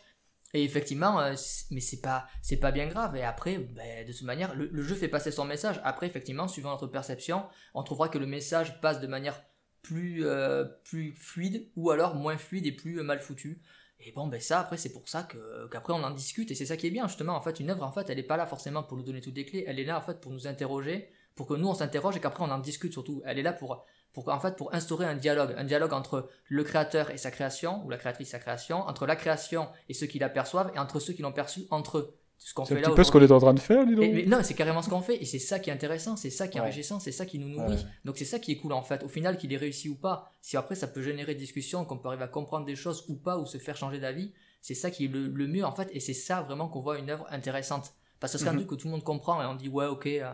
Et 0.53 0.63
effectivement, 0.63 1.19
euh, 1.19 1.33
mais 1.71 1.81
c'est 1.81 2.01
pas, 2.01 2.27
c'est 2.41 2.57
pas 2.57 2.71
bien 2.71 2.87
grave. 2.87 3.15
Et 3.15 3.23
après, 3.23 3.57
ben, 3.57 4.07
de 4.07 4.11
toute 4.13 4.23
manière, 4.23 4.55
le, 4.55 4.67
le 4.71 4.83
jeu 4.83 4.95
fait 4.95 5.09
passer 5.09 5.31
son 5.31 5.45
message. 5.45 5.81
Après, 5.83 6.07
effectivement, 6.07 6.47
suivant 6.47 6.71
notre 6.71 6.87
perception, 6.87 7.45
on 7.73 7.83
trouvera 7.83 8.07
que 8.07 8.17
le 8.17 8.25
message 8.25 8.79
passe 8.79 9.01
de 9.01 9.07
manière 9.07 9.41
plus, 9.81 10.25
euh, 10.25 10.65
plus 10.83 11.13
fluide 11.15 11.69
ou 11.75 11.91
alors 11.91 12.15
moins 12.15 12.37
fluide 12.37 12.65
et 12.65 12.71
plus 12.71 12.99
euh, 12.99 13.03
mal 13.03 13.19
foutu. 13.19 13.61
Et 13.99 14.11
bon, 14.11 14.27
ben 14.27 14.39
ça, 14.39 14.59
après, 14.59 14.77
c'est 14.77 14.91
pour 14.91 15.09
ça 15.09 15.23
que, 15.23 15.67
qu'après 15.71 15.93
on 15.93 16.03
en 16.03 16.11
discute. 16.11 16.51
Et 16.51 16.55
c'est 16.55 16.65
ça 16.65 16.77
qui 16.77 16.87
est 16.87 16.91
bien, 16.91 17.07
justement. 17.07 17.35
En 17.35 17.41
fait, 17.41 17.59
une 17.59 17.69
œuvre, 17.69 17.83
en 17.83 17.91
fait, 17.91 18.09
elle 18.09 18.19
est 18.19 18.23
pas 18.23 18.37
là 18.37 18.45
forcément 18.45 18.83
pour 18.83 18.97
nous 18.97 19.03
donner 19.03 19.21
toutes 19.21 19.35
les 19.35 19.45
clés. 19.45 19.63
Elle 19.67 19.79
est 19.79 19.85
là, 19.85 19.97
en 19.97 20.01
fait, 20.01 20.21
pour 20.21 20.31
nous 20.31 20.47
interroger, 20.47 21.09
pour 21.35 21.47
que 21.47 21.55
nous, 21.55 21.67
on 21.67 21.73
s'interroge 21.73 22.15
et 22.15 22.19
qu'après, 22.19 22.43
on 22.43 22.51
en 22.51 22.59
discute 22.59 22.93
surtout. 22.93 23.21
Elle 23.25 23.39
est 23.39 23.43
là 23.43 23.53
pour, 23.53 23.85
pour, 24.23 24.33
en 24.33 24.39
fait, 24.39 24.55
pour 24.55 24.73
instaurer 24.73 25.05
un 25.05 25.15
dialogue. 25.15 25.53
Un 25.57 25.63
dialogue 25.63 25.93
entre 25.93 26.27
le 26.49 26.63
créateur 26.63 27.11
et 27.11 27.17
sa 27.17 27.29
création, 27.31 27.83
ou 27.85 27.89
la 27.89 27.97
créatrice 27.97 28.29
et 28.29 28.31
sa 28.31 28.39
création, 28.39 28.77
entre 28.79 29.05
la 29.05 29.15
création 29.15 29.67
et 29.89 29.93
ceux 29.93 30.07
qui 30.07 30.17
l'aperçoivent, 30.19 30.71
et 30.75 30.79
entre 30.79 30.99
ceux 30.99 31.13
qui 31.13 31.21
l'ont 31.21 31.31
perçu 31.31 31.67
entre 31.69 31.97
eux. 31.99 32.13
Ce 32.39 32.53
qu'on 32.53 32.65
fait 32.65 32.75
là 32.75 32.91
aujourd'hui. 32.91 33.25
est 33.27 33.31
en 33.31 33.39
train 33.39 33.53
de 33.53 33.59
faire, 33.59 33.85
dis 33.85 33.93
Et- 33.93 34.13
mais 34.13 34.25
non, 34.25 34.39
c'est 34.43 34.53
carrément 34.53 34.81
ce 34.83 34.89
qu'on 34.89 35.01
fait, 35.01 35.21
et 35.21 35.25
c'est 35.25 35.39
ça 35.39 35.59
qui 35.59 35.69
est 35.69 35.73
intéressant, 35.73 36.15
c'est 36.15 36.29
ça 36.29 36.47
qui 36.47 36.57
est 36.57 36.61
Ouais. 36.61 36.67
enrichissant, 36.67 36.99
c'est 36.99 37.11
ça 37.11 37.25
qui 37.25 37.39
nous 37.39 37.47
nourrit. 37.49 37.75
Ouais. 37.75 37.81
Donc 38.05 38.17
c'est 38.17 38.25
ça 38.25 38.37
qui 38.39 38.51
est 38.51 38.57
cool 38.57 38.73
en 38.73 38.83
fait. 38.83 39.03
Au 39.03 39.07
final, 39.07 39.37
qu'il 39.37 39.51
ait 39.53 39.57
réussi 39.57 39.89
ou 39.89 39.95
pas, 39.95 40.31
si 40.41 40.55
après 40.55 40.75
ça 40.75 40.87
peut 40.87 41.01
générer 41.01 41.33
des 41.33 41.39
discussions, 41.41 41.83
qu'on 41.85 41.97
peut 41.97 42.07
arriver 42.09 42.23
à 42.23 42.27
comprendre 42.27 42.65
des 42.65 42.75
choses 42.75 43.05
ou 43.07 43.15
pas, 43.15 43.37
ou 43.39 43.45
se 43.47 43.57
faire 43.57 43.75
changer 43.75 43.99
d'avis, 43.99 44.33
c'est 44.61 44.75
ça 44.75 44.91
qui 44.91 45.05
est 45.05 45.07
le, 45.07 45.27
le 45.27 45.47
mieux 45.47 45.65
en 45.65 45.71
fait, 45.71 45.89
et 45.91 45.99
c'est 45.99 46.13
ça 46.13 46.41
vraiment 46.41 46.67
qu'on 46.67 46.79
voit 46.81 46.99
une 46.99 47.09
œuvre 47.09 47.25
intéressante. 47.31 47.93
Parce 48.19 48.33
que 48.33 48.39
c'est 48.39 48.47
un 48.47 48.51
Mhm. 48.53 48.57
truc 48.65 48.69
que 48.69 48.75
tout 48.75 48.87
le 48.87 48.91
monde 48.91 49.03
comprend, 49.03 49.41
et 49.41 49.45
on 49.45 49.55
dit 49.55 49.69
ouais, 49.69 49.85
ok, 49.87 50.05
euh, 50.07 50.31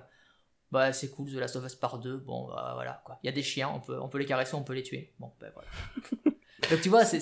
bah 0.74 0.92
c'est 0.92 1.12
cool, 1.12 1.30
The 1.30 1.36
Last 1.36 1.56
of 1.56 1.66
Us 1.66 1.76
par 1.76 2.00
2, 2.00 2.18
bon 2.18 2.48
bah, 2.48 2.72
voilà 2.74 3.02
quoi. 3.06 3.20
Il 3.22 3.28
y 3.28 3.30
a 3.30 3.32
des 3.32 3.44
chiens, 3.44 3.70
on 3.70 3.80
peut, 3.80 4.00
on 4.02 4.10
peut 4.10 4.18
les 4.18 4.26
caresser, 4.26 4.56
on 4.56 4.64
peut 4.64 4.74
les 4.74 4.82
tuer. 4.82 5.14
Bon, 5.20 5.32
ben 5.40 5.52
voilà. 5.54 5.70
Donc 6.72 6.82
tu 6.82 6.90
vois, 6.90 7.06
c'est, 7.06 7.20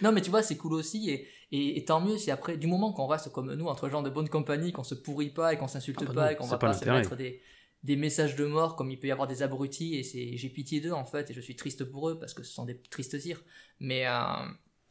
non 0.00 0.12
mais 0.12 0.22
tu 0.22 0.30
vois, 0.30 0.42
c'est 0.42 0.56
cool 0.56 0.72
aussi 0.72 1.10
et, 1.10 1.28
et, 1.52 1.76
et 1.76 1.84
tant 1.84 2.00
mieux 2.00 2.16
si 2.16 2.30
après, 2.30 2.56
du 2.56 2.66
moment 2.66 2.92
qu'on 2.94 3.06
reste 3.06 3.30
comme 3.32 3.52
nous 3.54 3.66
entre 3.66 3.90
gens 3.90 4.02
de 4.02 4.08
bonne 4.08 4.30
compagnie, 4.30 4.72
qu'on 4.72 4.84
se 4.84 4.94
pourrit 4.94 5.28
pas 5.28 5.52
et 5.52 5.58
qu'on 5.58 5.68
s'insulte 5.68 5.98
Ah 6.00 6.04
bah 6.06 6.14
pas 6.14 6.24
non, 6.24 6.30
et 6.30 6.36
qu'on 6.36 6.46
va 6.46 6.56
pas 6.56 6.68
pas 6.68 6.72
se 6.72 6.84
mettre 6.88 7.16
des, 7.16 7.42
des 7.82 7.96
messages 7.96 8.34
de 8.34 8.46
mort 8.46 8.76
comme 8.76 8.90
il 8.90 8.98
peut 8.98 9.08
y 9.08 9.12
avoir 9.12 9.28
des 9.28 9.42
abrutis 9.42 9.96
et 9.96 10.02
c'est, 10.02 10.38
j'ai 10.38 10.48
pitié 10.48 10.80
d'eux 10.80 10.92
en 10.92 11.04
fait 11.04 11.30
et 11.30 11.34
je 11.34 11.40
suis 11.40 11.56
triste 11.56 11.84
pour 11.84 12.08
eux 12.08 12.18
parce 12.18 12.32
que 12.32 12.42
ce 12.42 12.52
sont 12.52 12.64
des 12.64 12.80
tristes 12.80 13.18
cires. 13.18 13.42
Mais, 13.78 14.06
euh, 14.06 14.12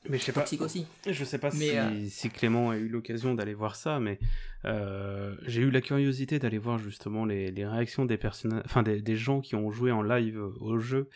Mais 0.10 0.18
je 0.18 0.24
sais 0.24 0.32
pas. 0.32 0.44
aussi. 0.44 0.86
Je 1.10 1.24
sais 1.24 1.38
pas 1.38 1.50
Mais, 1.54 1.70
si, 1.70 1.78
euh, 1.78 2.06
si 2.10 2.30
Clément 2.30 2.70
a 2.70 2.78
eu 2.78 2.88
l'occasion 2.88 3.34
d'aller 3.34 3.54
voir 3.54 3.76
ça, 3.76 4.00
mais 4.00 4.20
euh, 4.66 5.36
j'ai 5.46 5.62
eu 5.62 5.72
la 5.72 5.82
curiosité 5.82 6.40
d'aller 6.40 6.58
voir 6.58 6.78
justement 6.78 7.26
les, 7.26 7.52
les 7.52 7.66
réactions 7.66 8.06
des 8.06 8.18
personnages, 8.18 8.64
enfin 8.66 8.84
des, 8.84 9.02
des 9.02 9.16
gens 9.16 9.42
qui 9.42 9.56
ont 9.56 9.72
joué 9.72 9.92
en 9.92 10.02
live 10.02 10.38
euh, 10.38 10.54
au 10.60 10.80
jeu 10.80 11.10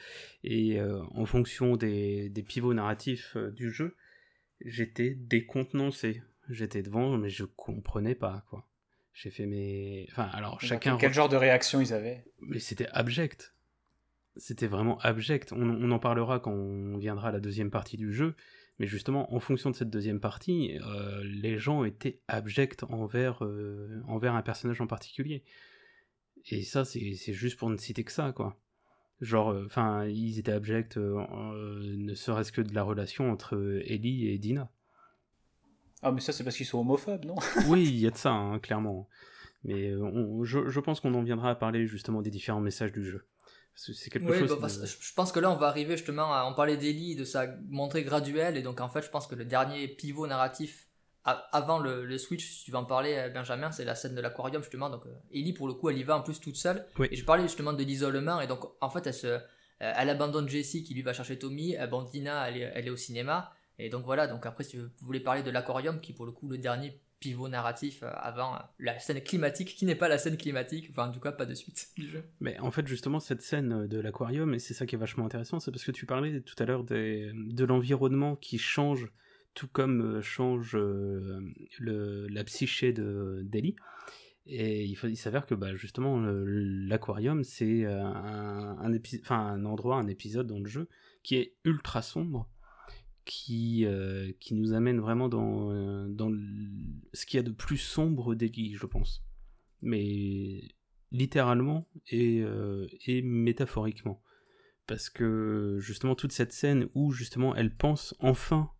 et 0.43 0.79
euh, 0.79 1.01
en 1.11 1.25
fonction 1.25 1.75
des, 1.75 2.29
des 2.29 2.43
pivots 2.43 2.73
narratifs 2.73 3.37
du 3.55 3.71
jeu, 3.71 3.95
j'étais 4.61 5.11
décontenancé. 5.11 6.21
J'étais 6.49 6.81
devant, 6.81 7.15
mais 7.17 7.29
je 7.29 7.43
comprenais 7.43 8.15
pas 8.15 8.43
quoi. 8.49 8.65
J'ai 9.13 9.29
fait 9.29 9.45
mes, 9.45 10.07
enfin 10.09 10.29
alors 10.33 10.59
chacun. 10.61 10.97
Quel 10.97 11.13
genre 11.13 11.29
de 11.29 11.35
réaction 11.35 11.79
ils 11.79 11.93
avaient? 11.93 12.23
Mais 12.41 12.57
c'était 12.57 12.87
abject. 12.91 13.53
C'était 14.35 14.65
vraiment 14.67 14.97
abject. 14.99 15.51
On, 15.51 15.61
on 15.61 15.91
en 15.91 15.99
parlera 15.99 16.39
quand 16.39 16.51
on 16.53 16.97
viendra 16.97 17.29
à 17.29 17.31
la 17.31 17.39
deuxième 17.39 17.69
partie 17.69 17.97
du 17.97 18.11
jeu. 18.13 18.35
Mais 18.79 18.87
justement, 18.87 19.33
en 19.33 19.39
fonction 19.39 19.69
de 19.69 19.75
cette 19.75 19.89
deuxième 19.89 20.19
partie, 20.21 20.77
euh, 20.85 21.21
les 21.23 21.57
gens 21.59 21.83
étaient 21.83 22.21
abjects 22.27 22.83
envers, 22.89 23.43
euh, 23.43 24.01
envers 24.07 24.35
un 24.35 24.41
personnage 24.41 24.79
en 24.81 24.87
particulier. 24.87 25.43
Et 26.49 26.63
ça, 26.63 26.85
c'est 26.85 27.13
c'est 27.15 27.33
juste 27.33 27.57
pour 27.59 27.69
ne 27.69 27.77
citer 27.77 28.03
que 28.05 28.11
ça, 28.11 28.31
quoi. 28.31 28.57
Genre, 29.19 29.53
enfin, 29.65 30.05
ils 30.05 30.39
étaient 30.39 30.53
abjects, 30.53 30.95
euh, 30.97 31.19
euh, 31.33 31.95
ne 31.97 32.13
serait-ce 32.13 32.53
que 32.53 32.61
de 32.61 32.73
la 32.73 32.83
relation 32.83 33.29
entre 33.31 33.57
euh, 33.57 33.81
Ellie 33.85 34.27
et 34.29 34.37
Dina. 34.37 34.71
Ah, 36.01 36.11
mais 36.13 36.21
ça, 36.21 36.31
c'est 36.31 36.45
parce 36.45 36.55
qu'ils 36.55 36.65
sont 36.65 36.79
homophobes, 36.79 37.25
non? 37.25 37.35
Oui, 37.67 37.83
il 37.85 37.97
y 37.99 38.07
a 38.07 38.11
de 38.11 38.15
ça, 38.17 38.31
hein, 38.31 38.59
clairement. 38.59 39.09
Mais 39.65 39.89
euh, 39.89 40.01
on- 40.01 40.45
je, 40.45 40.69
je 40.69 40.79
pense 40.79 41.01
qu'on 41.01 41.13
en 41.15 41.23
viendra 41.23 41.49
à 41.51 41.55
parler 41.55 41.85
justement 41.85 42.21
des 42.21 42.29
différents 42.29 42.61
messages 42.61 42.93
du 42.93 43.03
jeu. 43.03 43.25
Que 43.85 43.93
C'est 43.93 44.09
quelque 44.09 44.29
Oui, 44.31 44.39
chose. 44.39 44.59
bah, 44.59 44.67
de- 44.67 44.85
je 44.85 45.13
pense 45.13 45.31
que 45.31 45.39
là, 45.39 45.49
on 45.51 45.55
va 45.55 45.67
arriver 45.67 45.95
justement 45.97 46.33
à. 46.33 46.45
On 46.49 46.53
parlait 46.53 46.77
d'Ellie, 46.77 47.15
de 47.15 47.23
sa 47.23 47.47
montée 47.69 48.03
graduelle, 48.03 48.57
et 48.57 48.61
donc 48.61 48.81
en 48.81 48.89
fait, 48.89 49.01
je 49.03 49.09
pense 49.09 49.25
que 49.27 49.35
le 49.35 49.45
dernier 49.45 49.87
pivot 49.87 50.27
narratif 50.27 50.87
avant 51.51 51.77
le, 51.79 52.05
le 52.05 52.17
Switch, 52.17 52.45
si 52.49 52.63
tu 52.65 52.71
vas 52.71 52.79
en 52.79 52.85
parler, 52.85 53.15
euh, 53.15 53.29
Benjamin, 53.29 53.71
c'est 53.71 53.85
la 53.85 53.93
scène 53.95 54.15
de 54.15 54.21
l'aquarium 54.21 54.61
justement. 54.63 54.89
Donc, 54.89 55.05
euh, 55.05 55.13
Ellie, 55.31 55.53
pour 55.53 55.67
le 55.67 55.73
coup, 55.75 55.89
elle 55.89 55.97
y 55.97 56.03
va 56.03 56.17
en 56.17 56.21
plus 56.21 56.39
toute 56.39 56.55
seule. 56.55 56.85
Oui. 56.97 57.07
Et 57.11 57.15
je 57.15 57.23
parlais 57.23 57.43
justement 57.43 57.71
de 57.73 57.83
l'isolement, 57.83 58.41
et 58.41 58.47
donc 58.47 58.65
en 58.81 58.89
fait, 58.89 59.05
elle, 59.05 59.13
se, 59.13 59.27
euh, 59.27 59.39
elle 59.79 60.09
abandonne 60.09 60.49
Jessie 60.49 60.83
qui 60.83 60.93
lui 60.93 61.01
va 61.03 61.13
chercher 61.13 61.37
Tommy, 61.37 61.73
elle 61.73 61.81
abandonne 61.83 62.09
Dina, 62.11 62.49
elle 62.49 62.57
est, 62.57 62.71
elle 62.73 62.87
est 62.87 62.91
au 62.91 62.97
cinéma. 62.97 63.51
Et 63.77 63.89
donc 63.89 64.03
voilà, 64.05 64.27
donc 64.27 64.45
après, 64.45 64.63
si 64.63 64.77
vous 64.77 64.87
voulez 65.01 65.19
parler 65.19 65.43
de 65.43 65.51
l'aquarium, 65.51 66.01
qui 66.01 66.13
pour 66.13 66.25
le 66.25 66.31
coup 66.31 66.49
le 66.49 66.57
dernier 66.57 66.99
pivot 67.19 67.47
narratif 67.49 68.03
euh, 68.03 68.09
avant 68.15 68.55
euh, 68.55 68.59
la 68.79 68.97
scène 68.99 69.21
climatique, 69.21 69.75
qui 69.75 69.85
n'est 69.85 69.95
pas 69.95 70.07
la 70.07 70.17
scène 70.17 70.37
climatique, 70.37 70.87
enfin 70.91 71.09
en 71.09 71.11
tout 71.11 71.19
cas 71.19 71.31
pas 71.31 71.45
de 71.45 71.53
suite 71.53 71.87
du 71.97 72.09
jeu. 72.09 72.23
Mais 72.39 72.57
en 72.59 72.71
fait, 72.71 72.87
justement, 72.87 73.19
cette 73.19 73.41
scène 73.41 73.87
de 73.87 73.99
l'aquarium, 73.99 74.53
et 74.53 74.59
c'est 74.59 74.73
ça 74.73 74.85
qui 74.85 74.95
est 74.95 74.99
vachement 74.99 75.25
intéressant, 75.25 75.59
c'est 75.59 75.71
parce 75.71 75.83
que 75.83 75.91
tu 75.91 76.05
parlais 76.05 76.41
tout 76.41 76.55
à 76.61 76.65
l'heure 76.65 76.83
des- 76.83 77.31
de 77.33 77.65
l'environnement 77.65 78.35
qui 78.35 78.57
change, 78.57 79.11
tout 79.53 79.67
comme 79.67 80.01
euh, 80.17 80.21
change 80.21 80.75
euh, 80.75 81.39
le, 81.79 82.27
la 82.27 82.43
psyché 82.43 82.93
de 82.93 83.41
d'Ellie. 83.43 83.75
Et 84.51 84.83
il, 84.85 84.95
faut- 84.95 85.07
il 85.07 85.17
s'avère 85.17 85.45
que 85.45 85.53
bah, 85.53 85.75
justement, 85.75 86.19
l'aquarium, 86.19 87.43
c'est 87.43 87.85
euh, 87.85 88.01
un, 88.01 88.77
un, 88.79 88.93
épi- 88.93 89.21
un 89.31 89.65
endroit, 89.65 89.97
un 89.97 90.07
épisode 90.07 90.47
dans 90.47 90.59
le 90.59 90.65
jeu 90.67 90.87
qui 91.23 91.35
est 91.35 91.55
ultra 91.65 92.01
sombre, 92.01 92.49
qui, 93.29 93.85
euh, 93.85 94.31
qui 94.39 94.55
nous 94.55 94.73
amène 94.73 94.99
vraiment 94.99 95.29
dans, 95.29 95.71
euh, 95.71 96.07
dans 96.09 96.31
ce 97.13 97.27
qu'il 97.27 97.37
y 97.37 97.39
a 97.39 97.43
de 97.43 97.51
plus 97.51 97.77
sombre 97.77 98.33
d'Ellie, 98.33 98.73
je 98.73 98.87
pense. 98.87 99.23
Mais 99.83 100.63
littéralement 101.11 101.87
et, 102.07 102.41
euh, 102.41 102.87
et 103.05 103.21
métaphoriquement. 103.21 104.19
Parce 104.87 105.11
que 105.11 105.77
justement 105.79 106.15
toute 106.15 106.31
cette 106.31 106.51
scène 106.51 106.89
où 106.95 107.11
justement 107.11 107.55
elle 107.55 107.75
pense 107.75 108.15
enfin 108.17 108.71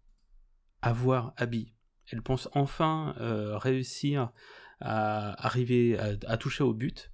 avoir 0.82 1.36
Abby, 1.38 1.76
elle 2.12 2.24
pense 2.24 2.50
enfin 2.54 3.14
réussir 3.60 4.32
à 4.80 5.46
arriver 5.46 5.96
à, 6.00 6.38
toucher 6.38 6.64
au 6.64 6.74
but, 6.74 7.12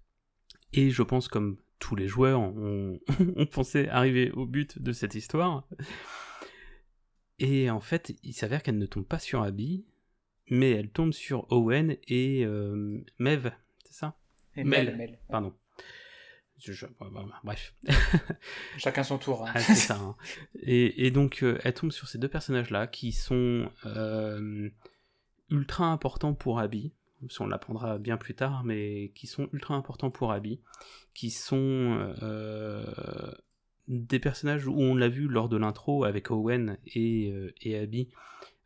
et 0.71 0.89
je 0.89 1.03
pense 1.03 1.27
comme 1.27 1.57
tous 1.79 1.97
les 1.97 2.07
joueurs 2.07 2.39
ont, 2.39 3.01
ont 3.35 3.45
pensé 3.47 3.89
arriver 3.89 4.31
au 4.31 4.45
but 4.45 4.81
de 4.81 4.93
cette 4.93 5.15
histoire, 5.15 5.67
et 7.39 7.69
en 7.69 7.79
fait 7.81 8.13
il 8.23 8.33
s'avère 8.33 8.63
qu'elle 8.63 8.77
ne 8.77 8.85
tombe 8.85 9.05
pas 9.05 9.19
sur 9.19 9.41
Abby, 9.43 9.85
mais 10.49 10.71
elle 10.71 10.89
tombe 10.89 11.13
sur 11.13 11.51
Owen 11.51 11.97
et 12.07 12.45
euh, 12.45 13.03
Mev, 13.19 13.49
c'est 13.85 13.93
ça? 13.93 14.17
Et 14.55 14.63
Mel. 14.63 14.95
Mel. 14.95 15.19
Pardon. 15.29 15.53
Je- 16.57 16.71
je- 16.71 16.85
bref. 17.43 17.75
Chacun 18.77 19.03
son 19.03 19.17
tour. 19.17 19.45
hein. 19.45 19.51
Ah, 19.53 19.59
c'est 19.59 19.75
ça. 19.75 19.97
hein. 19.99 20.15
Et, 20.61 21.05
et 21.05 21.11
donc, 21.11 21.43
euh, 21.43 21.59
elle 21.65 21.73
tombe 21.73 21.91
sur 21.91 22.07
ces 22.07 22.17
deux 22.17 22.29
personnages-là 22.29 22.87
qui 22.87 23.11
sont 23.11 23.69
euh, 23.85 24.69
ultra 25.49 25.87
importants 25.87 26.33
pour 26.33 26.59
Abby. 26.59 26.93
Qu'on 27.37 27.47
l'apprendra 27.47 27.97
bien 27.97 28.17
plus 28.17 28.35
tard, 28.35 28.63
mais 28.63 29.11
qui 29.15 29.25
sont 29.27 29.49
ultra 29.51 29.75
importants 29.75 30.11
pour 30.11 30.31
Abby. 30.31 30.61
Qui 31.13 31.29
sont 31.31 32.13
des 33.87 34.19
personnages 34.19 34.67
où 34.67 34.73
on 34.73 34.95
l'a 34.95 35.09
vu 35.09 35.27
lors 35.27 35.49
de 35.49 35.57
l'intro 35.57 36.03
avec 36.03 36.31
Owen 36.31 36.77
et, 36.87 37.31
euh, 37.31 37.81
Abby. 37.81 38.09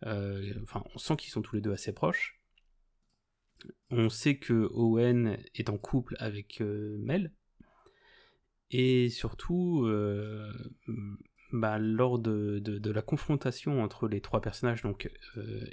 Euh, 0.06 0.54
enfin, 0.64 0.84
on 0.96 0.98
sent 0.98 1.18
qu'ils 1.18 1.32
sont 1.32 1.42
tous 1.42 1.56
les 1.56 1.62
deux 1.62 1.74
assez 1.74 1.94
proches. 1.94 2.40
On 3.90 4.10
sait 4.10 4.38
que 4.38 4.70
Owen 4.72 5.38
est 5.56 5.70
en 5.70 5.78
couple 5.78 6.16
avec 6.20 6.62
euh, 6.62 6.98
Mel. 7.00 7.34
Et 8.72 9.10
surtout, 9.10 9.90
bah, 11.52 11.80
lors 11.80 12.20
de, 12.20 12.62
la 12.92 13.02
confrontation 13.02 13.82
entre 13.82 14.08
les 14.08 14.22
trois 14.22 14.42
personnages, 14.42 14.84
donc 14.84 15.10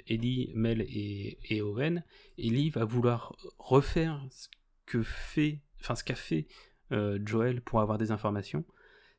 Ellie, 0.07 0.51
Mel 0.55 0.81
et, 0.81 1.61
Owen, 1.61 2.03
Ellie 2.39 2.71
va 2.71 2.85
vouloir 2.85 3.37
refaire 3.59 4.25
ce 4.31 4.47
que 4.87 5.03
fait, 5.03 5.61
ce 5.79 6.03
qu'a 6.03 6.15
fait 6.15 6.47
Joel 6.89 7.61
pour 7.61 7.81
avoir 7.81 7.99
des 7.99 8.09
informations, 8.09 8.65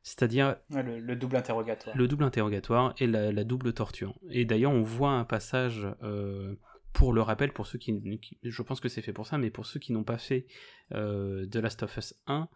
c'est-à-dire 0.01 0.55
Ouais, 0.71 0.83
le, 0.83 0.99
le 0.99 1.15
double 1.15 1.35
interrogatoire. 1.35 1.95
le 1.97 2.07
double 2.07 2.23
interrogatoire 2.23 2.93
et 2.99 3.07
la, 3.07 3.31
la 3.31 3.43
double 3.43 3.73
torture. 3.73 4.15
Et 4.29 4.45
d'ailleurs, 4.45 4.71
on 4.71 4.81
voit 4.81 5.11
un 5.11 5.25
passage, 5.25 5.87
euh, 6.03 6.55
pour 6.93 7.13
le 7.13 7.21
rappel, 7.21 7.51
pour 7.53 7.67
ceux 7.67 7.77
qui, 7.77 7.93
qui- 8.19 8.37
Je 8.43 8.61
pense 8.63 8.79
que 8.79 8.89
c'est 8.89 9.01
fait 9.01 9.13
pour 9.13 9.27
ça, 9.27 9.37
mais 9.37 9.49
pour 9.51 9.65
ceux 9.65 9.79
qui 9.79 9.93
n'ont 9.93 10.03
pas 10.03 10.17
fait 10.17 10.47
euh, 10.93 11.45
The 11.47 11.57
Last 11.57 11.83
of 11.83 11.95
Us 11.97 12.13
1, 12.27 12.47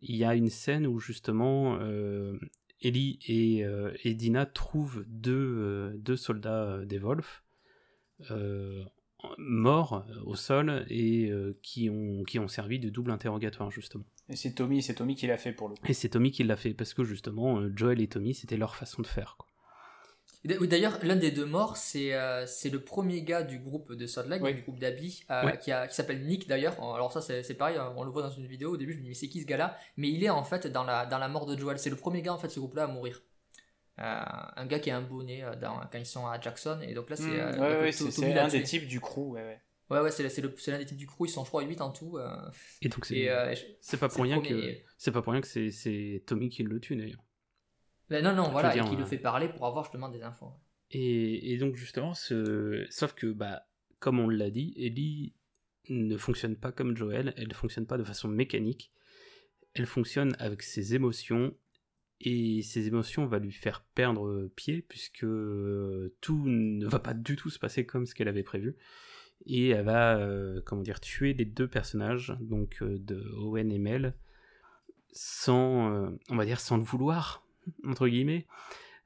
il 0.00 0.16
y 0.16 0.24
a 0.24 0.34
une 0.34 0.48
scène 0.50 0.86
où 0.86 1.00
justement 1.00 1.78
euh, 1.80 2.38
Ellie 2.80 3.18
et, 3.26 3.64
euh, 3.64 3.92
et 4.04 4.14
Dina 4.14 4.46
trouvent 4.46 5.04
deux, 5.08 5.92
deux 5.98 6.16
soldats 6.16 6.84
des 6.84 6.98
Wolf. 6.98 7.42
Morts 9.38 10.04
euh, 10.08 10.20
au 10.26 10.34
sol 10.34 10.84
et 10.88 11.30
euh, 11.30 11.58
qui, 11.62 11.88
ont, 11.90 12.22
qui 12.24 12.38
ont 12.38 12.48
servi 12.48 12.78
de 12.78 12.88
double 12.88 13.10
interrogatoire 13.10 13.70
justement. 13.70 14.04
Et 14.28 14.36
c'est 14.36 14.52
Tommy, 14.54 14.82
c'est 14.82 14.94
Tommy 14.94 15.14
qui 15.14 15.26
l'a 15.26 15.38
fait 15.38 15.52
pour 15.52 15.68
le 15.68 15.74
coup. 15.74 15.86
Et 15.86 15.92
c'est 15.94 16.08
Tommy 16.10 16.30
qui 16.30 16.44
l'a 16.44 16.56
fait 16.56 16.74
parce 16.74 16.94
que 16.94 17.04
justement 17.04 17.58
euh, 17.60 17.72
Joel 17.74 18.00
et 18.00 18.08
Tommy 18.08 18.34
c'était 18.34 18.56
leur 18.56 18.74
façon 18.76 19.02
de 19.02 19.06
faire. 19.06 19.36
Quoi. 19.38 19.48
D'ailleurs, 20.44 20.98
l'un 21.04 21.14
des 21.14 21.30
deux 21.30 21.46
morts, 21.46 21.76
c'est 21.76 22.14
euh, 22.14 22.46
c'est 22.48 22.70
le 22.70 22.80
premier 22.80 23.22
gars 23.22 23.44
du 23.44 23.60
groupe 23.60 23.92
de 23.92 24.06
Salt 24.08 24.28
Lake, 24.28 24.42
Oui. 24.42 24.54
du 24.54 24.62
groupe 24.62 24.80
d'Abby, 24.80 25.22
euh, 25.30 25.44
Ouais. 25.46 25.56
qui, 25.58 25.70
a- 25.70 25.86
qui 25.86 25.94
s'appelle 25.94 26.24
Nick 26.26 26.48
d'ailleurs. 26.48 26.74
Alors 26.82 27.12
ça, 27.12 27.20
c'est 27.20 27.54
pareil, 27.54 27.76
on 27.96 28.02
le 28.02 28.10
voit 28.10 28.22
dans 28.22 28.30
une 28.30 28.46
vidéo. 28.48 28.72
Au 28.72 28.76
début, 28.76 28.92
je 28.92 28.98
me 28.98 29.02
dis, 29.02 29.08
mais 29.10 29.14
c'est 29.14 29.28
qui 29.28 29.40
ce 29.40 29.46
gars-là? 29.46 29.76
Mais 29.96 30.08
il 30.10 30.24
est 30.24 30.30
en 30.30 30.42
fait 30.42 30.66
dans 30.66 30.82
la, 30.82 31.06
dans 31.06 31.18
la 31.18 31.28
mort 31.28 31.46
de 31.46 31.56
Joel. 31.56 31.78
C'est 31.78 31.90
le 31.90 31.96
premier 31.96 32.22
gars 32.22 32.32
en 32.34 32.38
fait 32.38 32.48
de 32.48 32.52
ce 32.52 32.58
groupe-là 32.58 32.84
à 32.84 32.86
mourir. 32.88 33.22
Euh, 33.98 34.22
un 34.56 34.66
gars 34.66 34.78
qui 34.78 34.90
a 34.90 34.96
un 34.96 35.02
bonnet 35.02 35.42
euh, 35.42 35.54
dans, 35.56 35.78
quand 35.90 35.98
ils 35.98 36.06
sont 36.06 36.26
à 36.26 36.40
Jackson. 36.40 36.80
Et 36.82 36.94
donc 36.94 37.10
là, 37.10 37.16
c'est. 37.16 37.24
Mm, 37.24 37.40
euh, 37.40 37.58
ouais, 37.58 37.80
ouais, 37.82 37.92
c'est 37.92 38.04
Tommy 38.04 38.14
c'est 38.14 38.34
l'a 38.34 38.44
un 38.46 38.48
des 38.48 38.62
types 38.62 38.86
du 38.86 39.00
crew. 39.00 39.32
Ouais, 39.32 39.42
ouais. 39.42 39.60
Ouais, 39.90 40.00
ouais, 40.00 40.10
c'est 40.10 40.22
l'un 40.22 40.78
des 40.78 40.86
types 40.86 40.96
du 40.96 41.06
crew. 41.06 41.26
Ils 41.26 41.28
sont, 41.28 41.44
je 41.44 41.48
crois, 41.50 41.62
8 41.62 41.80
en 41.82 41.90
tout. 41.90 42.16
euh, 42.16 42.34
Et 42.80 42.88
donc 42.88 43.04
c'est 43.04 43.28
euh, 43.28 43.52
pas 43.52 43.54
c'est 43.80 43.98
pour 43.98 44.22
rien 44.22 44.40
que 44.40 44.76
c'est 44.96 45.12
pas 45.12 45.20
pour 45.20 45.32
rien 45.32 45.42
que 45.42 45.48
c'est 45.48 45.70
c'est 45.70 46.22
Tommy 46.26 46.48
qui 46.48 46.62
le 46.62 46.80
tue 46.80 46.96
d'ailleurs. 46.96 47.22
Ben 48.08 48.24
non, 48.24 48.34
non, 48.34 48.50
voilà, 48.50 48.72
dire, 48.72 48.84
et 48.84 48.88
qui 48.88 48.94
euh, 48.94 48.98
le 48.98 49.04
fait 49.04 49.18
parler 49.18 49.48
pour 49.48 49.66
avoir 49.66 49.84
justement 49.84 50.08
des 50.08 50.22
infos. 50.22 50.52
Et, 50.90 51.52
et 51.52 51.58
donc 51.58 51.76
justement, 51.76 52.14
ce... 52.14 52.86
sauf 52.90 53.12
que 53.14 53.26
bah 53.26 53.66
comme 53.98 54.18
on 54.18 54.28
l'a 54.28 54.50
dit, 54.50 54.74
Ellie 54.76 55.34
ne 55.88 56.16
fonctionne 56.16 56.56
pas 56.56 56.72
comme 56.72 56.96
Joel, 56.96 57.34
elle 57.36 57.48
ne 57.48 57.54
fonctionne 57.54 57.86
pas 57.86 57.98
de 57.98 58.04
façon 58.04 58.28
mécanique, 58.28 58.92
elle 59.74 59.86
fonctionne 59.86 60.34
avec 60.38 60.62
ses 60.62 60.94
émotions 60.94 61.54
et 62.24 62.62
ses 62.62 62.86
émotions 62.86 63.26
va 63.26 63.38
lui 63.38 63.52
faire 63.52 63.84
perdre 63.94 64.48
pied 64.54 64.82
puisque 64.88 65.24
euh, 65.24 66.14
tout 66.20 66.42
ne 66.46 66.86
va 66.86 66.98
pas 67.00 67.14
du 67.14 67.36
tout 67.36 67.50
se 67.50 67.58
passer 67.58 67.84
comme 67.84 68.06
ce 68.06 68.14
qu'elle 68.14 68.28
avait 68.28 68.42
prévu 68.44 68.76
et 69.44 69.70
elle 69.70 69.84
va 69.84 70.16
euh, 70.18 70.60
comment 70.64 70.82
dire 70.82 71.00
tuer 71.00 71.34
les 71.34 71.44
deux 71.44 71.66
personnages 71.68 72.36
donc 72.40 72.78
euh, 72.82 72.96
de 72.98 73.20
Owen 73.38 73.72
et 73.72 73.78
Mel 73.78 74.14
sans 75.12 75.92
euh, 75.92 76.10
on 76.30 76.36
va 76.36 76.44
dire 76.44 76.60
sans 76.60 76.76
le 76.76 76.84
vouloir 76.84 77.44
entre 77.84 78.06
guillemets 78.08 78.46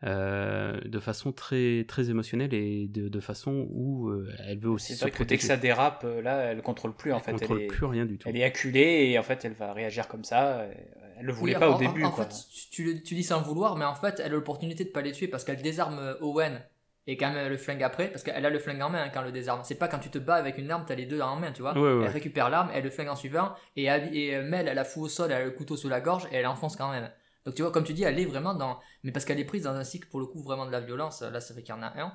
euh, 0.04 0.78
de 0.84 0.98
façon 1.00 1.32
très 1.32 1.86
très 1.88 2.10
émotionnelle 2.10 2.52
et 2.52 2.86
de, 2.86 3.08
de 3.08 3.20
façon 3.20 3.66
où 3.70 4.08
euh, 4.10 4.30
elle 4.46 4.58
veut 4.58 4.68
aussi 4.68 4.94
C'est 4.94 4.98
se 4.98 5.04
que 5.04 5.06
dès 5.06 5.10
que 5.10 5.16
protéger. 5.16 5.46
ça 5.46 5.56
dérape, 5.56 6.04
euh, 6.04 6.20
là, 6.20 6.52
elle 6.52 6.60
contrôle 6.60 6.94
plus 6.94 7.14
en 7.14 7.16
Elle 7.16 7.22
fait. 7.22 7.32
contrôle 7.32 7.58
elle, 7.60 7.64
est, 7.64 7.68
plus 7.68 7.86
rien 7.86 8.04
du 8.04 8.18
tout. 8.18 8.28
elle 8.28 8.36
est 8.36 8.44
acculée 8.44 9.08
et 9.10 9.18
en 9.18 9.22
fait, 9.22 9.46
elle 9.46 9.54
va 9.54 9.72
réagir 9.72 10.06
comme 10.06 10.22
ça. 10.22 10.68
Euh, 11.16 11.20
Elle 11.20 11.26
le 11.26 11.32
voulait 11.32 11.54
Oui, 11.54 11.60
pas 11.60 11.70
en- 11.70 11.76
au 11.76 11.78
début. 11.78 12.04
En, 12.04 12.08
en 12.08 12.10
quoi. 12.12 12.24
fait, 12.24 12.34
tu, 12.70 13.02
tu 13.02 13.14
dis 13.14 13.24
sans 13.24 13.38
le 13.40 13.44
vouloir, 13.44 13.76
mais 13.76 13.84
en 13.84 13.94
fait, 13.94 14.20
elle 14.20 14.26
a 14.26 14.28
l'opportunité 14.34 14.84
de 14.84 14.90
pas 14.90 15.02
les 15.02 15.12
tuer 15.12 15.28
parce 15.28 15.44
qu'elle 15.44 15.60
désarme 15.62 15.98
euh, 15.98 16.14
Owen 16.20 16.60
et 17.08 17.16
quand 17.16 17.30
même 17.32 17.48
le 17.48 17.56
flingue 17.56 17.82
après, 17.84 18.08
parce 18.08 18.22
qu'elle 18.24 18.44
a 18.44 18.50
le 18.50 18.58
flingue 18.58 18.82
en 18.82 18.90
main 18.90 19.04
hein, 19.04 19.10
quand 19.12 19.20
elle 19.20 19.26
le 19.26 19.32
désarme. 19.32 19.60
C'est 19.64 19.76
pas 19.76 19.86
quand 19.88 20.00
tu 20.00 20.10
te 20.10 20.18
bats 20.18 20.34
avec 20.34 20.58
une 20.58 20.70
arme, 20.70 20.84
t'as 20.86 20.96
les 20.96 21.06
deux 21.06 21.20
en 21.20 21.36
main, 21.36 21.52
tu 21.52 21.62
vois. 21.62 21.72
Ouais, 21.74 21.98
ouais. 21.98 22.04
Elle 22.06 22.10
récupère 22.12 22.50
l'arme, 22.50 22.70
elle 22.74 22.82
le 22.84 22.90
flingue 22.90 23.08
en 23.08 23.16
suivant, 23.16 23.54
et, 23.76 23.84
et 23.84 24.34
euh, 24.36 24.42
Mel, 24.42 24.66
elle 24.68 24.74
la 24.74 24.84
fout 24.84 25.04
au 25.04 25.08
sol, 25.08 25.30
elle 25.30 25.42
a 25.42 25.44
le 25.44 25.52
couteau 25.52 25.76
sous 25.76 25.88
la 25.88 26.00
gorge, 26.00 26.26
et 26.32 26.36
elle 26.36 26.46
enfonce 26.48 26.74
quand 26.76 26.90
même. 26.90 27.08
Donc 27.44 27.54
tu 27.54 27.62
vois, 27.62 27.70
comme 27.70 27.84
tu 27.84 27.92
dis, 27.92 28.02
elle 28.02 28.18
est 28.18 28.24
vraiment 28.24 28.54
dans... 28.54 28.80
Mais 29.04 29.12
parce 29.12 29.24
qu'elle 29.24 29.38
est 29.38 29.44
prise 29.44 29.62
dans 29.62 29.74
un 29.74 29.84
cycle, 29.84 30.08
pour 30.08 30.18
le 30.18 30.26
coup, 30.26 30.42
vraiment 30.42 30.66
de 30.66 30.72
la 30.72 30.80
violence, 30.80 31.22
là 31.22 31.40
c'est 31.40 31.52
vrai 31.52 31.62
qu'il 31.62 31.74
y 31.74 31.78
en 31.78 31.82
a 31.82 31.92
un, 32.02 32.12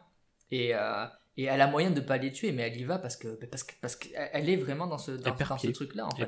et, 0.52 0.76
euh, 0.76 1.06
et 1.38 1.46
elle 1.46 1.62
a 1.62 1.68
moyen 1.68 1.92
de 1.92 2.02
pas 2.02 2.18
les 2.18 2.32
tuer, 2.32 2.52
mais 2.52 2.64
elle 2.64 2.78
y 2.80 2.84
va 2.84 3.00
parce 3.00 3.16
que 3.16 3.30
parce 3.46 3.64
que 3.64 3.74
parce 3.82 3.96
qu'elle 3.96 4.50
est 4.50 4.58
vraiment 4.58 4.88
dans 4.88 4.98
ce, 4.98 5.12
dans, 5.12 5.36
ce 5.38 5.56
pied. 5.68 5.72
truc-là, 5.72 6.06
en 6.06 6.10
fait. 6.12 6.24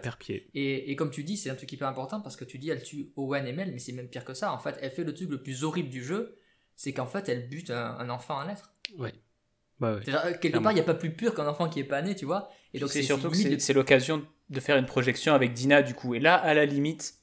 Et, 0.54 0.92
et 0.92 0.96
comme 0.96 1.12
tu 1.12 1.24
dis, 1.24 1.38
c'est 1.38 1.50
un 1.50 1.56
truc 1.56 1.72
hyper 1.72 1.88
important 1.88 2.22
parce 2.22 2.36
que 2.36 2.46
tu 2.46 2.58
dis 2.58 2.70
elle 2.70 2.82
tue 2.84 3.12
Owen 3.16 3.46
et 3.46 3.54
Mel, 3.54 3.72
mais 3.72 3.80
c'est 3.80 3.92
même 3.92 4.08
pire 4.08 4.24
que 4.26 4.34
ça. 4.34 4.54
En 4.54 4.60
fait, 4.60 4.78
elle 4.82 4.92
fait 4.92 5.04
le 5.04 5.14
truc 5.14 5.30
le 5.30 5.42
plus 5.44 5.64
horrible 5.64 5.90
du 5.90 6.04
jeu, 6.04 6.38
c'est 6.76 6.94
qu'en 6.94 7.06
fait, 7.08 7.28
elle 7.30 7.50
bute 7.50 7.70
un, 7.70 7.98
un 7.98 8.10
enfant 8.10 8.40
à 8.40 8.46
naître. 8.48 8.74
Ouais. 8.98 9.14
Bah 9.80 9.88
euh, 9.90 10.00
quelque 10.00 10.40
Clairement. 10.40 10.62
part, 10.64 10.72
il 10.72 10.76
n'y 10.76 10.82
a 10.82 10.86
pas 10.86 10.94
plus 10.94 11.12
pur 11.14 11.36
qu'un 11.36 11.48
enfant 11.48 11.68
qui 11.68 11.80
est 11.80 11.84
pas 11.84 12.02
né, 12.02 12.16
tu 12.16 12.26
vois. 12.26 12.50
Et 12.74 12.80
donc, 12.80 12.90
c'est 12.90 13.04
surtout 13.04 13.30
de- 13.30 13.58
c'est 13.60 13.74
l'occasion 13.74 14.26
de 14.50 14.60
faire 14.60 14.78
une 14.78 14.86
projection 14.86 15.34
avec 15.34 15.52
Dina 15.54 15.82
du 15.82 15.94
coup. 15.94 16.14
Et 16.16 16.20
là, 16.20 16.36
à 16.36 16.54
la 16.54 16.66
limite, 16.66 17.16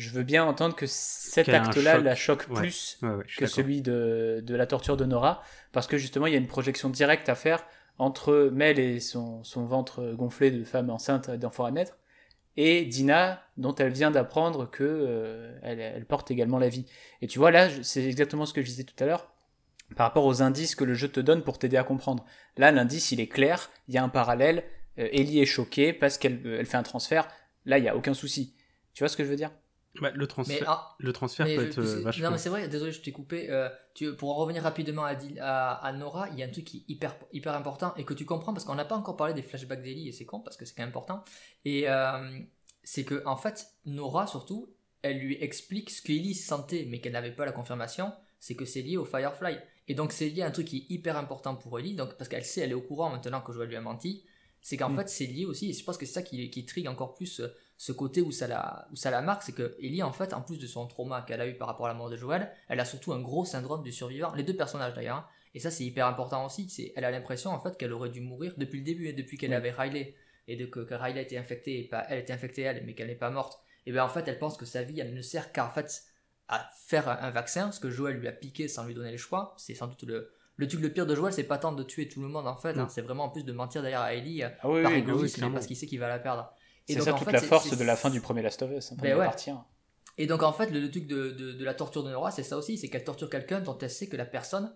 je 0.00 0.10
veux 0.10 0.22
bien 0.22 0.44
entendre 0.44 0.74
que 0.74 0.86
cet 0.86 1.48
acte-là 1.48 1.98
la 1.98 2.14
choque 2.14 2.46
Ouais. 2.48 2.56
plus 2.56 2.98
Ouais, 3.02 3.10
ouais, 3.10 3.24
que 3.36 3.46
celui 3.46 3.82
de, 3.82 4.42
de 4.44 4.54
la 4.54 4.66
torture 4.66 4.96
de 4.96 5.04
Nora, 5.04 5.42
parce 5.72 5.86
que 5.86 5.98
justement, 5.98 6.26
il 6.26 6.32
y 6.32 6.36
a 6.36 6.38
une 6.38 6.46
projection 6.46 6.88
directe 6.88 7.28
à 7.28 7.34
faire 7.34 7.64
entre 7.98 8.50
Mel 8.52 8.78
et 8.78 8.98
son, 8.98 9.44
son 9.44 9.66
ventre 9.66 10.14
gonflé 10.14 10.50
de 10.50 10.64
femme 10.64 10.88
enceinte 10.90 11.30
d'enfant 11.30 11.66
à 11.66 11.70
naître, 11.70 11.98
et 12.56 12.84
Dina, 12.84 13.42
dont 13.58 13.74
elle 13.74 13.92
vient 13.92 14.10
d'apprendre 14.10 14.68
que 14.68 14.82
euh, 14.82 15.58
elle, 15.62 15.80
elle 15.80 16.06
porte 16.06 16.30
également 16.30 16.58
la 16.58 16.68
vie. 16.68 16.86
Et 17.22 17.26
tu 17.26 17.38
vois, 17.38 17.50
là, 17.50 17.68
c'est 17.82 18.04
exactement 18.04 18.46
ce 18.46 18.52
que 18.54 18.62
je 18.62 18.66
disais 18.66 18.84
tout 18.84 18.96
à 19.02 19.06
l'heure, 19.06 19.32
par 19.96 20.06
rapport 20.06 20.24
aux 20.24 20.42
indices 20.42 20.74
que 20.74 20.84
le 20.84 20.94
jeu 20.94 21.08
te 21.08 21.20
donne 21.20 21.42
pour 21.42 21.58
t'aider 21.58 21.76
à 21.76 21.84
comprendre. 21.84 22.24
Là, 22.56 22.72
l'indice, 22.72 23.12
il 23.12 23.20
est 23.20 23.28
clair, 23.28 23.70
il 23.88 23.94
y 23.94 23.98
a 23.98 24.02
un 24.02 24.08
parallèle, 24.08 24.64
euh, 24.98 25.08
Ellie 25.12 25.40
est 25.40 25.46
choquée 25.46 25.92
parce 25.92 26.16
qu'elle 26.18 26.40
euh, 26.46 26.58
elle 26.58 26.66
fait 26.66 26.76
un 26.76 26.82
transfert, 26.82 27.28
là, 27.66 27.78
il 27.78 27.82
n'y 27.82 27.88
a 27.88 27.96
aucun 27.96 28.14
souci. 28.14 28.54
Tu 28.94 29.02
vois 29.02 29.08
ce 29.08 29.16
que 29.16 29.24
je 29.24 29.28
veux 29.28 29.36
dire? 29.36 29.52
Bah, 30.00 30.12
le 30.14 30.26
transfert, 30.28 30.60
Mais, 30.60 30.64
ah, 30.68 30.94
le 30.98 31.12
transfert 31.12 31.46
peut 31.46 31.52
je- 31.62 31.66
être 31.66 31.78
euh, 31.80 32.00
vachement. 32.02 32.24
Non, 32.26 32.30
mais 32.30 32.38
c'est 32.38 32.48
vrai, 32.48 32.68
désolé, 32.68 32.92
je 32.92 33.00
t'ai 33.00 33.10
coupé. 33.10 33.50
Euh, 33.50 33.68
tu, 33.94 34.14
pour 34.14 34.30
en 34.30 34.34
revenir 34.36 34.62
rapidement 34.62 35.04
à, 35.04 35.14
à, 35.40 35.72
à 35.86 35.92
Nora, 35.92 36.28
il 36.30 36.38
y 36.38 36.42
a 36.44 36.46
un 36.46 36.50
truc 36.50 36.64
qui 36.64 36.78
est 36.88 36.92
hyper, 36.92 37.16
hyper 37.32 37.54
important 37.54 37.92
et 37.96 38.04
que 38.04 38.14
tu 38.14 38.24
comprends 38.24 38.52
parce 38.52 38.64
qu'on 38.64 38.76
n'a 38.76 38.84
pas 38.84 38.94
encore 38.96 39.16
parlé 39.16 39.34
des 39.34 39.42
flashbacks 39.42 39.82
d'Ellie 39.82 40.08
et 40.08 40.12
c'est 40.12 40.24
con 40.26 40.40
parce 40.40 40.56
que 40.56 40.64
c'est 40.64 40.74
quand 40.76 40.82
même 40.82 40.90
important. 40.90 41.24
Et 41.64 41.88
euh, 41.88 42.38
c'est 42.84 43.04
que, 43.04 43.20
en 43.26 43.36
fait, 43.36 43.66
Nora, 43.84 44.28
surtout, 44.28 44.72
elle 45.02 45.18
lui 45.18 45.36
explique 45.42 45.90
ce 45.90 46.02
qu'Ellie 46.02 46.34
sentait 46.34 46.86
mais 46.88 47.00
qu'elle 47.00 47.12
n'avait 47.14 47.32
pas 47.32 47.44
la 47.44 47.52
confirmation, 47.52 48.12
c'est 48.38 48.54
que 48.54 48.64
c'est 48.64 48.82
lié 48.82 48.96
au 48.96 49.04
Firefly. 49.04 49.58
Et 49.88 49.94
donc, 49.94 50.12
c'est 50.12 50.28
lié 50.28 50.42
à 50.42 50.46
un 50.46 50.50
truc 50.52 50.68
qui 50.68 50.78
est 50.88 50.94
hyper 50.94 51.16
important 51.16 51.56
pour 51.56 51.78
Ellie, 51.80 51.96
donc, 51.96 52.14
parce 52.16 52.28
qu'elle 52.28 52.44
sait, 52.44 52.60
elle 52.60 52.70
est 52.70 52.74
au 52.74 52.80
courant 52.80 53.10
maintenant 53.10 53.40
que 53.40 53.52
Joël 53.52 53.68
lui 53.68 53.76
a 53.76 53.80
menti. 53.80 54.22
C'est 54.62 54.76
qu'en 54.76 54.90
Mm. 54.90 54.96
fait, 54.98 55.08
c'est 55.08 55.26
lié 55.26 55.46
aussi, 55.46 55.70
et 55.70 55.72
je 55.72 55.82
pense 55.82 55.96
que 55.98 56.06
c'est 56.06 56.12
ça 56.12 56.22
qui, 56.22 56.48
qui 56.50 56.64
trigue 56.64 56.86
encore 56.86 57.14
plus 57.14 57.40
ce 57.82 57.92
côté 57.92 58.20
où 58.20 58.30
ça 58.30 58.46
la, 58.46 58.86
où 58.92 58.96
ça 58.96 59.10
la 59.10 59.22
marque, 59.22 59.42
c'est 59.42 59.52
que 59.54 59.74
Ellie, 59.80 60.02
en 60.02 60.12
fait, 60.12 60.34
en 60.34 60.42
plus 60.42 60.58
de 60.58 60.66
son 60.66 60.86
trauma 60.86 61.22
qu'elle 61.22 61.40
a 61.40 61.46
eu 61.46 61.56
par 61.56 61.66
rapport 61.66 61.86
à 61.86 61.88
la 61.88 61.94
mort 61.94 62.10
de 62.10 62.16
Joël, 62.16 62.52
elle 62.68 62.78
a 62.78 62.84
surtout 62.84 63.14
un 63.14 63.20
gros 63.22 63.46
syndrome 63.46 63.82
du 63.82 63.90
survivant. 63.90 64.34
Les 64.34 64.42
deux 64.42 64.54
personnages 64.54 64.92
d'ailleurs. 64.92 65.16
hein. 65.16 65.26
Et 65.54 65.60
ça, 65.60 65.70
c'est 65.70 65.84
hyper 65.84 66.06
important 66.06 66.44
aussi. 66.44 66.68
C'est, 66.68 66.92
elle 66.94 67.06
a 67.06 67.10
l'impression, 67.10 67.50
en 67.52 67.58
fait, 67.58 67.78
qu'elle 67.78 67.94
aurait 67.94 68.10
dû 68.10 68.20
mourir 68.20 68.52
depuis 68.58 68.80
le 68.80 68.84
début, 68.84 69.06
et 69.08 69.14
depuis 69.14 69.38
qu'elle 69.38 69.48
Oui. 69.52 69.56
avait 69.56 69.70
Riley. 69.70 70.14
Et 70.46 70.56
de, 70.56 70.66
que, 70.66 70.80
que 70.80 70.92
Riley 70.94 71.22
était 71.22 71.38
infectée, 71.38 71.80
et 71.80 71.84
pas 71.88 72.04
elle 72.10 72.18
était 72.18 72.34
infectée 72.34 72.60
elle, 72.62 72.84
mais 72.84 72.94
qu'elle 72.94 73.06
n'est 73.06 73.14
pas 73.14 73.30
morte. 73.30 73.58
Et 73.86 73.92
bien 73.92 74.04
en 74.04 74.10
fait, 74.10 74.28
elle 74.28 74.38
pense 74.38 74.58
que 74.58 74.66
sa 74.66 74.82
vie, 74.82 75.00
elle 75.00 75.14
ne 75.14 75.22
sert 75.22 75.50
qu'à 75.50 75.64
en 75.64 75.70
fait, 75.70 76.02
à 76.48 76.68
faire 76.86 77.08
un, 77.08 77.16
un 77.22 77.30
vaccin, 77.30 77.72
ce 77.72 77.80
que 77.80 77.88
Joël 77.88 78.16
lui 78.16 78.28
a 78.28 78.32
piqué 78.32 78.68
sans 78.68 78.84
lui 78.84 78.92
donner 78.92 79.12
le 79.12 79.16
choix. 79.16 79.54
C'est 79.56 79.74
sans 79.74 79.86
doute 79.86 80.02
le. 80.02 80.30
Le 80.56 80.68
truc 80.68 80.82
le 80.82 80.92
pire 80.92 81.06
de 81.06 81.14
Joël, 81.14 81.32
c'est 81.32 81.44
pas 81.44 81.56
tant 81.56 81.72
de 81.72 81.82
tuer 81.82 82.06
tout 82.06 82.20
le 82.20 82.28
monde 82.28 82.46
en 82.46 82.56
fait, 82.58 82.74
Non. 82.74 82.82
hein. 82.82 82.88
c'est 82.90 83.00
vraiment 83.00 83.24
en 83.24 83.28
plus 83.30 83.44
de 83.46 83.52
mentir 83.52 83.80
derrière 83.80 84.02
à 84.02 84.12
Ellie 84.12 84.42
euh, 84.42 84.50
Ah 84.60 84.68
oui, 84.68 84.82
par 84.82 84.92
oui, 84.92 84.98
égoïsme, 84.98 85.46
oui, 85.46 85.52
parce 85.54 85.66
qu'il 85.66 85.74
sait 85.76 85.86
qu'il 85.86 85.98
va 85.98 86.08
la 86.08 86.18
perdre. 86.18 86.52
C'est 86.94 87.00
ça 87.00 87.12
toute 87.12 87.24
fait, 87.24 87.32
la 87.32 87.42
force 87.42 87.76
de 87.76 87.84
la 87.84 87.96
fin 87.96 88.10
du 88.10 88.20
premier 88.20 88.42
Last 88.42 88.62
of 88.62 88.70
Us, 88.72 88.92
hein, 88.92 88.96
Ben 89.00 89.16
ouais. 89.16 89.24
partir. 89.24 89.64
Et 90.18 90.26
donc 90.26 90.42
en 90.42 90.52
fait, 90.52 90.70
le, 90.70 90.90
truc 90.90 91.06
de, 91.06 91.30
de- 91.30 91.52
de 91.52 91.64
la 91.64 91.74
torture 91.74 92.02
de 92.02 92.10
Nora, 92.10 92.30
c'est 92.30 92.42
ça 92.42 92.56
aussi, 92.56 92.76
c'est 92.76 92.88
qu'elle 92.88 93.04
torture 93.04 93.30
quelqu'un 93.30 93.60
dont 93.60 93.78
elle 93.78 93.90
sait 93.90 94.08
que 94.08 94.16
la 94.16 94.26
personne, 94.26 94.74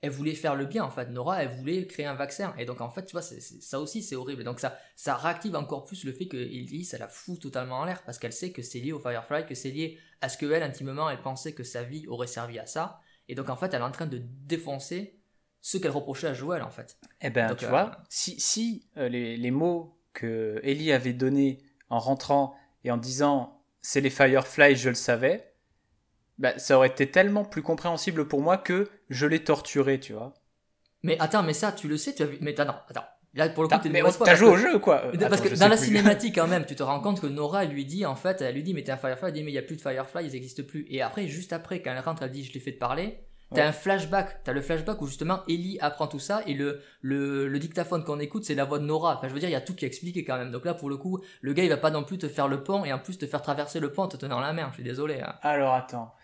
elle 0.00 0.10
voulait 0.10 0.34
faire 0.34 0.56
le 0.56 0.66
bien 0.66 0.82
en 0.82 0.90
fait. 0.90 1.08
Nora, 1.10 1.42
elle 1.42 1.50
voulait 1.50 1.86
créer 1.86 2.06
un 2.06 2.14
vaccin. 2.14 2.52
Et 2.58 2.64
donc 2.64 2.80
en 2.80 2.90
fait, 2.90 3.04
tu 3.04 3.12
vois, 3.12 3.22
ça 3.22 3.78
aussi 3.80 4.02
c'est 4.02 4.16
horrible. 4.16 4.40
Et 4.42 4.44
donc 4.44 4.58
ça, 4.58 4.76
ça 4.96 5.14
réactive 5.16 5.54
encore 5.54 5.84
plus 5.84 6.04
le 6.04 6.12
fait 6.12 6.26
que 6.26 6.36
Ellie, 6.36 6.84
ça 6.84 6.98
la 6.98 7.06
fout 7.08 7.40
totalement 7.40 7.78
en 7.80 7.84
l'air 7.84 8.02
parce 8.02 8.18
qu'elle 8.18 8.32
sait 8.32 8.50
que 8.50 8.62
c'est 8.62 8.80
lié 8.80 8.90
au 8.92 8.98
Firefly, 8.98 9.46
que 9.46 9.54
c'est 9.54 9.70
lié 9.70 9.98
à 10.20 10.28
ce 10.28 10.36
qu'elle, 10.38 10.62
intimement, 10.62 11.08
elle 11.08 11.22
pensait 11.22 11.52
que 11.52 11.62
sa 11.62 11.84
vie 11.84 12.06
aurait 12.08 12.26
servi 12.26 12.58
à 12.58 12.66
ça. 12.66 12.98
Et 13.28 13.36
donc 13.36 13.48
en 13.50 13.56
fait, 13.56 13.72
elle 13.74 13.80
est 13.80 13.84
en 13.84 13.92
train 13.92 14.06
de 14.06 14.20
défoncer 14.24 15.20
ce 15.60 15.78
qu'elle 15.78 15.92
reprochait 15.92 16.26
à 16.26 16.34
Joël 16.34 16.62
en 16.62 16.70
fait. 16.70 16.98
Eh 17.20 17.30
ben, 17.30 17.46
Donc, 17.46 17.58
tu 17.58 17.66
euh, 17.66 17.68
vois, 17.68 17.92
si, 18.08 18.40
si 18.40 18.88
euh, 18.96 19.08
les, 19.08 19.36
les 19.36 19.50
mots 19.52 19.96
que 20.12 20.60
Ellie 20.62 20.92
avait 20.92 21.12
donnés 21.12 21.58
en 21.90 21.98
rentrant 21.98 22.54
et 22.84 22.90
en 22.90 22.96
disant 22.96 23.62
c'est 23.80 24.00
les 24.00 24.10
Firefly, 24.10 24.76
je 24.76 24.88
le 24.88 24.94
savais, 24.94 25.52
bah, 26.38 26.58
ça 26.58 26.76
aurait 26.76 26.88
été 26.88 27.10
tellement 27.10 27.44
plus 27.44 27.62
compréhensible 27.62 28.28
pour 28.28 28.40
moi 28.40 28.56
que 28.58 28.88
je 29.10 29.26
l'ai 29.26 29.42
torturé, 29.44 30.00
tu 30.00 30.12
vois. 30.12 30.34
Mais 31.02 31.16
attends, 31.20 31.42
mais 31.42 31.52
ça, 31.52 31.72
tu 31.72 31.88
le 31.88 31.96
sais, 31.96 32.14
tu 32.14 32.22
as 32.22 32.26
vu. 32.26 32.38
Mais 32.40 32.58
attends, 32.58 32.76
attends. 32.88 33.04
Là, 33.34 33.48
pour 33.48 33.62
le 33.62 33.68
coup, 33.68 33.78
t'es 33.82 33.88
mais 33.88 34.00
mauvaise 34.02 34.16
foi, 34.16 34.26
t'as 34.26 34.34
joué 34.34 34.48
que- 34.48 34.52
au 34.52 34.56
jeu, 34.56 34.78
quoi. 34.78 35.10
Parce 35.18 35.40
que 35.40 35.58
dans 35.58 35.68
la 35.68 35.76
plus. 35.76 35.86
cinématique 35.86 36.34
quand 36.34 36.46
même, 36.46 36.66
tu 36.66 36.76
te 36.76 36.82
rends 36.82 37.00
compte 37.00 37.20
que 37.20 37.26
Nora 37.26 37.64
lui 37.64 37.84
dit 37.86 38.04
en 38.04 38.14
fait, 38.14 38.40
elle 38.42 38.54
lui 38.54 38.62
dit 38.62 38.74
mais 38.74 38.84
t'es 38.84 38.92
un 38.92 38.96
Firefly, 38.98 39.28
elle 39.28 39.32
dit 39.32 39.42
mais 39.42 39.50
il 39.50 39.54
y 39.54 39.58
a 39.58 39.62
plus 39.62 39.76
de 39.76 39.80
Firefly, 39.80 40.26
ils 40.26 40.36
existent 40.36 40.62
plus. 40.62 40.84
Et 40.88 41.00
après, 41.02 41.26
juste 41.28 41.52
après, 41.52 41.80
quand 41.80 41.92
elle 41.92 41.98
rentre, 42.00 42.22
elle 42.22 42.30
dit 42.30 42.44
je 42.44 42.52
l'ai 42.52 42.60
fait 42.60 42.72
de 42.72 42.78
parler. 42.78 43.18
T'as 43.54 43.64
Ouais. 43.64 43.68
un 43.68 43.72
flashback, 43.72 44.42
t'as 44.44 44.52
le 44.52 44.62
flashback 44.62 45.00
où 45.02 45.06
justement 45.06 45.42
Ellie 45.48 45.78
apprend 45.80 46.06
tout 46.06 46.18
ça 46.18 46.42
et 46.46 46.54
le, 46.54 46.80
le, 47.02 47.48
le 47.48 47.58
dictaphone 47.58 48.02
qu'on 48.04 48.18
écoute 48.20 48.44
c'est 48.44 48.54
la 48.54 48.64
voix 48.64 48.78
de 48.78 48.84
Nora. 48.84 49.16
Enfin 49.16 49.28
je 49.28 49.34
veux 49.34 49.40
dire 49.40 49.48
il 49.48 49.52
y 49.52 49.56
a 49.56 49.60
tout 49.60 49.74
qui 49.74 49.84
est 49.84 49.88
expliqué 49.88 50.24
quand 50.24 50.38
même. 50.38 50.50
Donc 50.50 50.64
là 50.64 50.74
pour 50.74 50.88
le 50.88 50.96
coup 50.96 51.22
le 51.42 51.52
gars 51.52 51.62
il 51.64 51.68
va 51.68 51.76
pas 51.76 51.90
non 51.90 52.02
plus 52.04 52.18
te 52.18 52.28
faire 52.28 52.48
le 52.48 52.62
pont 52.64 52.84
et 52.84 52.92
en 52.92 52.98
plus 52.98 53.18
te 53.18 53.26
faire 53.26 53.42
traverser 53.42 53.80
le 53.80 53.92
pont 53.92 54.02
en 54.04 54.08
te 54.08 54.16
tenant 54.16 54.40
la 54.40 54.52
main. 54.54 54.68
Je 54.70 54.74
suis 54.76 54.82
désolé. 54.84 55.20
hein. 55.20 55.34
Alors 55.42 55.74
attends. 55.74 56.14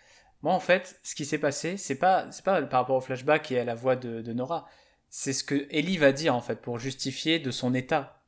Moi 0.41 0.53
en 0.53 0.59
fait, 0.59 0.99
ce 1.03 1.15
qui 1.15 1.25
s'est 1.25 1.37
passé, 1.37 1.77
c'est 1.77 1.95
pas 1.99 2.31
c'est 2.31 2.43
pas 2.45 2.61
par 2.63 2.81
rapport 2.81 2.95
au 2.97 3.01
flashback 3.01 3.51
et 3.51 3.59
à 3.59 3.63
la 3.65 3.75
voix 3.75 3.95
de, 3.95 4.21
de 4.21 4.33
Nora. 4.33 4.67
C'est 5.09 5.33
ce 5.33 5.43
que 5.43 5.67
Ellie 5.71 5.97
va 5.97 6.11
dire 6.11 6.35
en 6.35 6.41
fait 6.41 6.61
pour 6.61 6.79
justifier 6.79 7.39
de 7.39 7.51
son 7.51 7.73
état. 7.73 8.23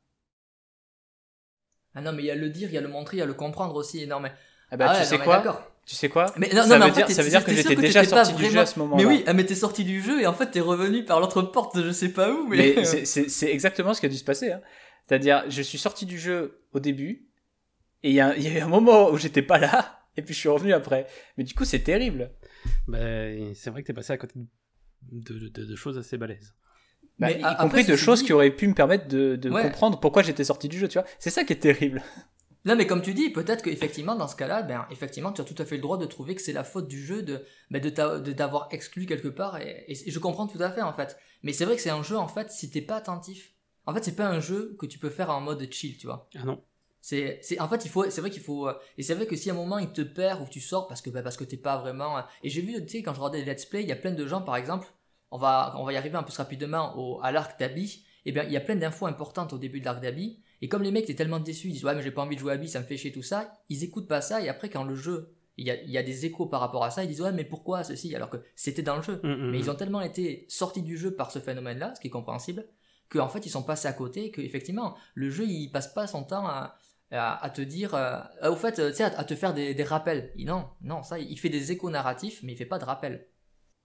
Ah 1.94 2.00
non 2.00 2.12
mais 2.12 2.22
il 2.22 2.26
y 2.26 2.30
a 2.30 2.34
le 2.34 2.50
dire, 2.50 2.68
il 2.68 2.74
y 2.74 2.78
a 2.78 2.80
le 2.80 2.88
montrer, 2.88 3.16
il 3.16 3.20
y 3.20 3.22
a 3.22 3.26
le 3.26 3.34
comprendre 3.34 3.74
aussi. 3.76 4.06
Non 4.06 4.20
mais 4.20 4.32
Ah 4.70 4.76
bah 4.76 4.86
Ah 4.88 4.92
ouais, 4.94 4.98
tu 4.98 5.04
sais 5.04 5.18
quoi? 5.18 5.42
Tu 5.86 5.96
sais 5.96 6.08
quoi 6.08 6.26
Mais 6.36 6.48
non, 6.54 6.62
ça 6.62 6.68
non, 6.68 6.78
mais 6.78 6.84
veut 6.86 6.90
en 6.92 6.94
dire, 6.94 7.06
fait, 7.08 7.14
ça 7.14 7.22
veut 7.22 7.28
dire 7.30 7.44
que 7.44 7.52
j'étais 7.52 7.74
déjà 7.74 8.04
sorti 8.04 8.34
du 8.34 8.48
jeu 8.50 8.60
à 8.60 8.66
ce 8.66 8.78
moment-là. 8.78 9.02
Mais 9.02 9.08
oui, 9.08 9.24
ah, 9.26 9.32
mais 9.32 9.44
t'es 9.44 9.54
sorti 9.56 9.82
du 9.84 10.00
jeu 10.00 10.20
et 10.22 10.26
en 10.26 10.32
fait 10.32 10.50
t'es 10.52 10.60
revenu 10.60 11.04
par 11.04 11.18
l'autre 11.20 11.42
porte 11.42 11.76
de 11.76 11.82
je 11.84 11.90
sais 11.90 12.10
pas 12.10 12.30
où. 12.30 12.46
Mais, 12.46 12.74
Mais 12.76 12.84
c'est- 13.04 13.50
exactement 13.50 13.92
ce 13.92 14.00
qui 14.00 14.06
a 14.06 14.08
dû 14.08 14.16
se 14.16 14.24
passer. 14.24 14.52
hein. 14.52 14.60
C'est-à-dire, 15.08 15.44
je 15.48 15.60
suis 15.62 15.78
sorti 15.78 16.06
du 16.06 16.18
jeu 16.20 16.60
au 16.72 16.78
début, 16.78 17.28
et 18.04 18.10
il 18.10 18.14
y, 18.14 18.20
a- 18.20 18.36
il 18.36 18.42
y 18.44 18.46
a 18.46 18.58
eu 18.58 18.60
un 18.60 18.68
moment 18.68 19.10
où 19.10 19.16
j'étais 19.16 19.42
pas 19.42 19.58
là, 19.58 20.00
et 20.16 20.22
puis 20.22 20.34
je 20.34 20.38
suis 20.38 20.48
revenu 20.48 20.72
après. 20.72 21.06
Mais 21.36 21.42
du 21.44 21.52
coup, 21.54 21.64
c'est 21.64 21.80
terrible. 21.80 22.30
Bah, 22.86 22.98
c'est 23.54 23.70
vrai 23.70 23.82
que 23.82 23.88
t'es 23.88 23.92
passé 23.92 24.12
à 24.12 24.16
côté 24.18 24.34
de, 25.10 25.48
de- 25.48 25.64
de 25.64 25.76
choses 25.76 25.98
assez 25.98 26.16
balèzes. 26.16 26.54
Bah, 27.18 27.26
Mais 27.28 27.40
y 27.40 27.56
compris 27.58 27.84
de 27.84 27.96
choses 27.96 28.20
dit- 28.20 28.26
qui 28.26 28.32
auraient 28.32 28.50
pu 28.54 28.68
me 28.68 28.74
permettre 28.74 29.08
de, 29.08 29.34
de 29.36 29.50
Ouais. 29.50 29.62
comprendre 29.62 29.98
pourquoi 29.98 30.22
j'étais 30.22 30.44
sorti 30.44 30.68
du 30.68 30.78
jeu, 30.78 30.86
tu 30.86 30.98
vois. 30.98 31.06
C'est 31.18 31.30
ça 31.30 31.42
qui 31.44 31.52
est 31.52 31.56
terrible. 31.56 32.02
Non, 32.64 32.76
mais 32.76 32.86
comme 32.86 33.02
tu 33.02 33.12
dis, 33.12 33.30
peut-être 33.30 33.62
qu'effectivement, 33.62 34.14
dans 34.14 34.28
ce 34.28 34.36
cas-là, 34.36 34.62
ben, 34.62 34.86
effectivement, 34.90 35.32
tu 35.32 35.40
as 35.40 35.44
tout 35.44 35.54
à 35.58 35.64
fait 35.64 35.76
le 35.76 35.82
droit 35.82 35.98
de 35.98 36.06
trouver 36.06 36.34
que 36.36 36.42
c'est 36.42 36.52
la 36.52 36.62
faute 36.62 36.86
du 36.86 37.04
jeu 37.04 37.22
de, 37.22 37.44
ben, 37.70 37.82
de 37.82 37.88
t'a- 37.90 38.20
de 38.20 38.32
t'avoir 38.32 38.68
exclu 38.70 39.04
quelque 39.06 39.28
part, 39.28 39.60
et, 39.60 39.84
et 39.88 40.10
je 40.10 40.18
comprends 40.20 40.46
tout 40.46 40.62
à 40.62 40.70
fait, 40.70 40.82
en 40.82 40.92
fait. 40.92 41.16
Mais 41.42 41.52
c'est 41.52 41.64
vrai 41.64 41.74
que 41.76 41.82
c'est 41.82 41.90
un 41.90 42.02
jeu, 42.04 42.16
en 42.16 42.28
fait, 42.28 42.50
si 42.52 42.70
t'es 42.70 42.80
pas 42.82 42.96
attentif. 42.96 43.52
En 43.86 43.92
fait, 43.94 44.04
c'est 44.04 44.14
pas 44.14 44.28
un 44.28 44.38
jeu 44.38 44.76
que 44.78 44.86
tu 44.86 44.98
peux 45.00 45.10
faire 45.10 45.30
en 45.30 45.40
mode 45.40 45.66
chill, 45.72 45.98
tu 45.98 46.06
vois. 46.06 46.28
Ah 46.36 46.44
non. 46.44 46.62
C'est, 47.00 47.40
c'est, 47.42 47.58
en 47.58 47.68
fait, 47.68 47.84
il 47.84 47.90
faut, 47.90 48.08
c'est 48.08 48.20
vrai 48.20 48.30
qu'il 48.30 48.42
faut, 48.42 48.68
euh, 48.68 48.74
et 48.96 49.02
c'est 49.02 49.14
vrai 49.16 49.26
que 49.26 49.34
si 49.34 49.50
à 49.50 49.54
un 49.54 49.56
moment 49.56 49.78
il 49.78 49.90
te 49.90 50.02
perd 50.02 50.40
ou 50.40 50.46
tu 50.48 50.60
sors 50.60 50.86
parce 50.86 51.02
que, 51.02 51.10
bah, 51.10 51.20
parce 51.22 51.36
que 51.36 51.42
t'es 51.42 51.56
pas 51.56 51.78
vraiment, 51.78 52.16
euh, 52.18 52.22
et 52.44 52.48
j'ai 52.48 52.60
vu, 52.60 52.74
tu 52.86 52.88
sais, 52.88 53.02
quand 53.02 53.12
je 53.12 53.18
regardais 53.18 53.44
les 53.44 53.52
let's 53.52 53.66
play, 53.66 53.82
il 53.82 53.88
y 53.88 53.92
a 53.92 53.96
plein 53.96 54.12
de 54.12 54.24
gens, 54.24 54.40
par 54.40 54.54
exemple, 54.54 54.86
on 55.32 55.36
va, 55.38 55.74
on 55.78 55.84
va 55.84 55.92
y 55.92 55.96
arriver 55.96 56.16
un 56.16 56.22
peu 56.22 56.32
rapidement 56.36 56.96
au, 56.96 57.20
à 57.20 57.32
l'arc 57.32 57.58
d'Abby, 57.58 58.04
et 58.24 58.30
bien, 58.30 58.44
il 58.44 58.52
y 58.52 58.56
a 58.56 58.60
plein 58.60 58.76
d'infos 58.76 59.06
importantes 59.06 59.52
au 59.52 59.58
début 59.58 59.80
de 59.80 59.84
l'arc 59.84 60.00
d'Abby, 60.00 60.41
et 60.62 60.68
comme 60.68 60.82
les 60.84 60.92
mecs 60.92 61.04
étaient 61.04 61.16
tellement 61.16 61.40
déçus, 61.40 61.68
ils 61.68 61.72
disent, 61.72 61.84
ouais, 61.84 61.94
mais 61.94 62.02
j'ai 62.02 62.12
pas 62.12 62.22
envie 62.22 62.36
de 62.36 62.40
jouer 62.40 62.52
à 62.52 62.54
Abby, 62.54 62.68
ça 62.68 62.78
me 62.80 62.84
fait 62.84 62.96
chier 62.96 63.10
tout 63.10 63.22
ça, 63.22 63.60
ils 63.68 63.82
écoutent 63.82 64.06
pas 64.06 64.20
ça, 64.20 64.40
et 64.40 64.48
après, 64.48 64.70
quand 64.70 64.84
le 64.84 64.94
jeu, 64.94 65.34
il 65.56 65.66
y 65.66 65.72
a, 65.72 65.82
il 65.82 65.90
y 65.90 65.98
a 65.98 66.04
des 66.04 66.24
échos 66.24 66.46
par 66.46 66.60
rapport 66.60 66.84
à 66.84 66.90
ça, 66.90 67.02
ils 67.02 67.08
disent, 67.08 67.20
ouais, 67.20 67.32
mais 67.32 67.44
pourquoi 67.44 67.82
ceci, 67.82 68.14
alors 68.14 68.30
que 68.30 68.36
c'était 68.54 68.82
dans 68.82 68.96
le 68.96 69.02
jeu. 69.02 69.20
Mm, 69.24 69.28
mm, 69.28 69.50
Mais 69.50 69.58
mm. 69.58 69.60
ils 69.60 69.70
ont 69.70 69.74
tellement 69.74 70.00
été 70.00 70.46
sortis 70.48 70.82
du 70.82 70.96
jeu 70.96 71.16
par 71.16 71.32
ce 71.32 71.40
phénomène-là, 71.40 71.94
ce 71.96 72.00
qui 72.00 72.06
est 72.06 72.10
compréhensible, 72.10 72.64
qu'en 73.10 73.28
fait 73.28 73.44
ils 73.44 73.50
sont 73.50 73.64
passés 73.64 73.88
à 73.88 73.92
côté, 73.92 74.26
et 74.26 74.30
que 74.30 74.40
effectivement 74.40 74.96
le 75.14 75.30
jeu 75.30 75.44
il 75.46 75.68
passe 75.70 75.92
pas 75.92 76.06
son 76.06 76.22
temps 76.22 76.46
à, 76.46 76.76
à, 77.10 77.44
à 77.44 77.50
te 77.50 77.60
dire, 77.60 77.94
euh, 77.96 78.20
au 78.48 78.54
fait, 78.54 78.78
euh, 78.78 78.90
tu 78.90 78.98
sais, 78.98 79.04
à, 79.04 79.18
à 79.18 79.24
te 79.24 79.34
faire 79.34 79.54
des, 79.54 79.74
des 79.74 79.84
rappels. 79.84 80.32
Non, 80.38 80.68
non, 80.80 81.02
ça, 81.02 81.18
il 81.18 81.38
fait 81.38 81.48
des 81.48 81.72
échos 81.72 81.90
narratifs, 81.90 82.40
mais 82.44 82.52
il 82.52 82.56
fait 82.56 82.66
pas 82.66 82.78
de 82.78 82.84
rappels. 82.84 83.26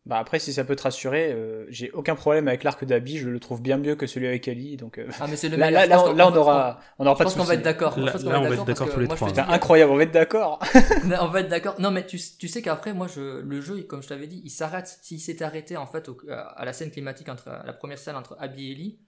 Bah 0.07 0.17
après, 0.19 0.39
si 0.39 0.53
ça 0.53 0.63
peut 0.63 0.77
te 0.77 0.83
rassurer, 0.83 1.33
euh, 1.33 1.65
j'ai 1.67 1.91
aucun 1.91 2.15
problème 2.15 2.47
avec 2.47 2.63
l'arc 2.63 2.83
d'Abby, 2.85 3.17
je 3.17 3.27
le 3.27 3.39
trouve 3.41 3.61
bien 3.61 3.77
mieux 3.77 3.95
que 3.97 4.07
celui 4.07 4.25
avec 4.25 4.47
Ali. 4.47 4.77
Donc, 4.77 4.97
euh, 4.99 5.07
Ah, 5.19 5.27
mais 5.29 5.35
c'est 5.35 5.49
le 5.49 5.57
là, 5.57 5.65
meilleur. 5.67 5.81
là, 5.81 5.85
Je 5.85 5.89
là, 5.89 5.97
pense 5.97 6.07
on, 6.09 6.13
là, 6.15 6.27
on 6.29 6.33
je 6.33 6.37
aura, 6.39 6.79
on 6.97 7.05
aura 7.05 7.15
pense 7.17 7.33
pas 7.33 7.39
de 7.39 7.43
qu'on 7.43 7.47
va 7.47 7.53
être 7.55 7.61
d'accord. 7.61 7.99
Là- 7.99 8.05
Je 8.07 8.11
pense 8.13 8.23
on 8.23 8.29
va 8.29 8.49
être 8.55 8.65
d'accord 8.65 8.89
tous 8.89 8.99
les 9.01 9.05
je 9.05 9.11
trois. 9.15 9.27
Putain, 9.27 9.45
incroyable, 9.49 9.91
on 9.91 9.97
va 9.97 10.03
être 10.03 10.11
d'accord. 10.13 10.59
on 11.21 11.27
va 11.27 11.41
être 11.41 11.49
d'accord. 11.49 11.75
Non, 11.79 11.91
mais 11.91 12.05
tu, 12.05 12.17
tu 12.39 12.47
sais 12.47 12.61
qu'après, 12.61 12.93
moi, 12.93 13.07
je, 13.13 13.41
le 13.41 13.59
jeu, 13.61 13.81
comme 13.83 14.01
je 14.01 14.07
t'avais 14.07 14.27
dit, 14.27 14.41
il 14.45 14.49
s'arrête. 14.49 14.97
S'il 15.01 15.19
s'était 15.19 15.43
arrêté, 15.43 15.75
en 15.75 15.87
fait, 15.87 16.07
au- 16.07 16.17
à 16.29 16.63
la 16.63 16.71
scène 16.71 16.89
climatique, 16.89 17.27
entre 17.27 17.49
la 17.65 17.73
première 17.73 17.99
scène 17.99 18.15
entre 18.15 18.37
Abby 18.39 18.69
et 18.69 18.71
Ellie, 18.71 18.99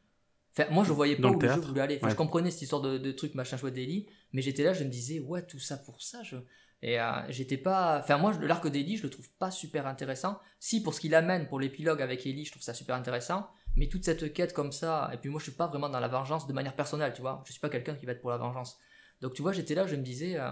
enfin, 0.58 0.70
moi, 0.70 0.84
je 0.84 0.92
voyais 0.92 1.16
pas 1.16 1.22
Dans 1.24 1.34
où 1.34 1.40
le 1.40 1.48
le 1.48 1.54
jeu 1.54 1.62
voulait 1.62 1.82
aller. 1.82 1.96
Enfin, 1.96 2.08
Ouais. 2.08 2.12
Je 2.12 2.18
comprenais 2.18 2.52
cette 2.52 2.64
histoire 2.64 2.82
de, 2.82 2.98
de 2.98 3.12
truc, 3.14 3.36
machin 3.36 3.56
chouette 3.56 3.74
d'Ellie, 3.74 4.06
mais 4.34 4.42
j'étais 4.42 4.64
là, 4.64 4.74
je 4.74 4.84
me 4.84 4.90
disais, 4.90 5.20
ouais, 5.22 5.44
tout 5.44 5.60
ça 5.60 5.78
pour 5.78 6.02
ça, 6.02 6.24
je. 6.24 6.36
Et 6.82 7.00
euh, 7.00 7.12
j'étais 7.30 7.58
pas. 7.58 8.00
Enfin, 8.00 8.18
moi, 8.18 8.34
l'arc 8.42 8.68
d'Ellie, 8.68 8.98
je 8.98 9.04
le 9.04 9.10
trouve 9.10 9.30
pas 9.38 9.52
super 9.52 9.86
intéressant. 9.88 10.40
Si, 10.60 10.82
pour 10.82 10.94
ce 10.94 11.02
qu'il 11.02 11.14
amène, 11.16 11.48
pour 11.48 11.60
l'épilogue 11.60 12.02
avec 12.02 12.26
Ellie, 12.26 12.46
je 12.46 12.52
trouve 12.52 12.64
ça 12.64 12.74
super 12.74 12.96
intéressant. 12.96 13.48
Mais 13.76 13.88
toute 13.88 14.04
cette 14.06 14.34
quête 14.34 14.54
comme 14.54 14.72
ça, 14.72 15.10
et 15.14 15.18
puis 15.18 15.30
moi, 15.30 15.40
je 15.40 15.44
suis 15.46 15.52
pas 15.54 15.68
vraiment 15.68 15.90
dans 15.90 16.00
la 16.00 16.08
vengeance 16.08 16.48
de 16.48 16.54
manière 16.54 16.76
personnelle, 16.76 17.14
tu 17.14 17.22
vois. 17.22 17.42
Je 17.46 17.52
suis 17.52 17.62
pas 17.62 17.70
quelqu'un 17.70 17.96
qui 17.96 18.06
va 18.06 18.14
être 18.14 18.22
pour 18.22 18.30
la 18.32 18.38
vengeance. 18.38 18.80
Donc, 19.22 19.34
tu 19.34 19.42
vois, 19.42 19.52
j'étais 19.54 19.76
là, 19.76 19.88
je 19.88 19.96
me 19.96 20.02
disais. 20.04 20.38
euh, 20.40 20.52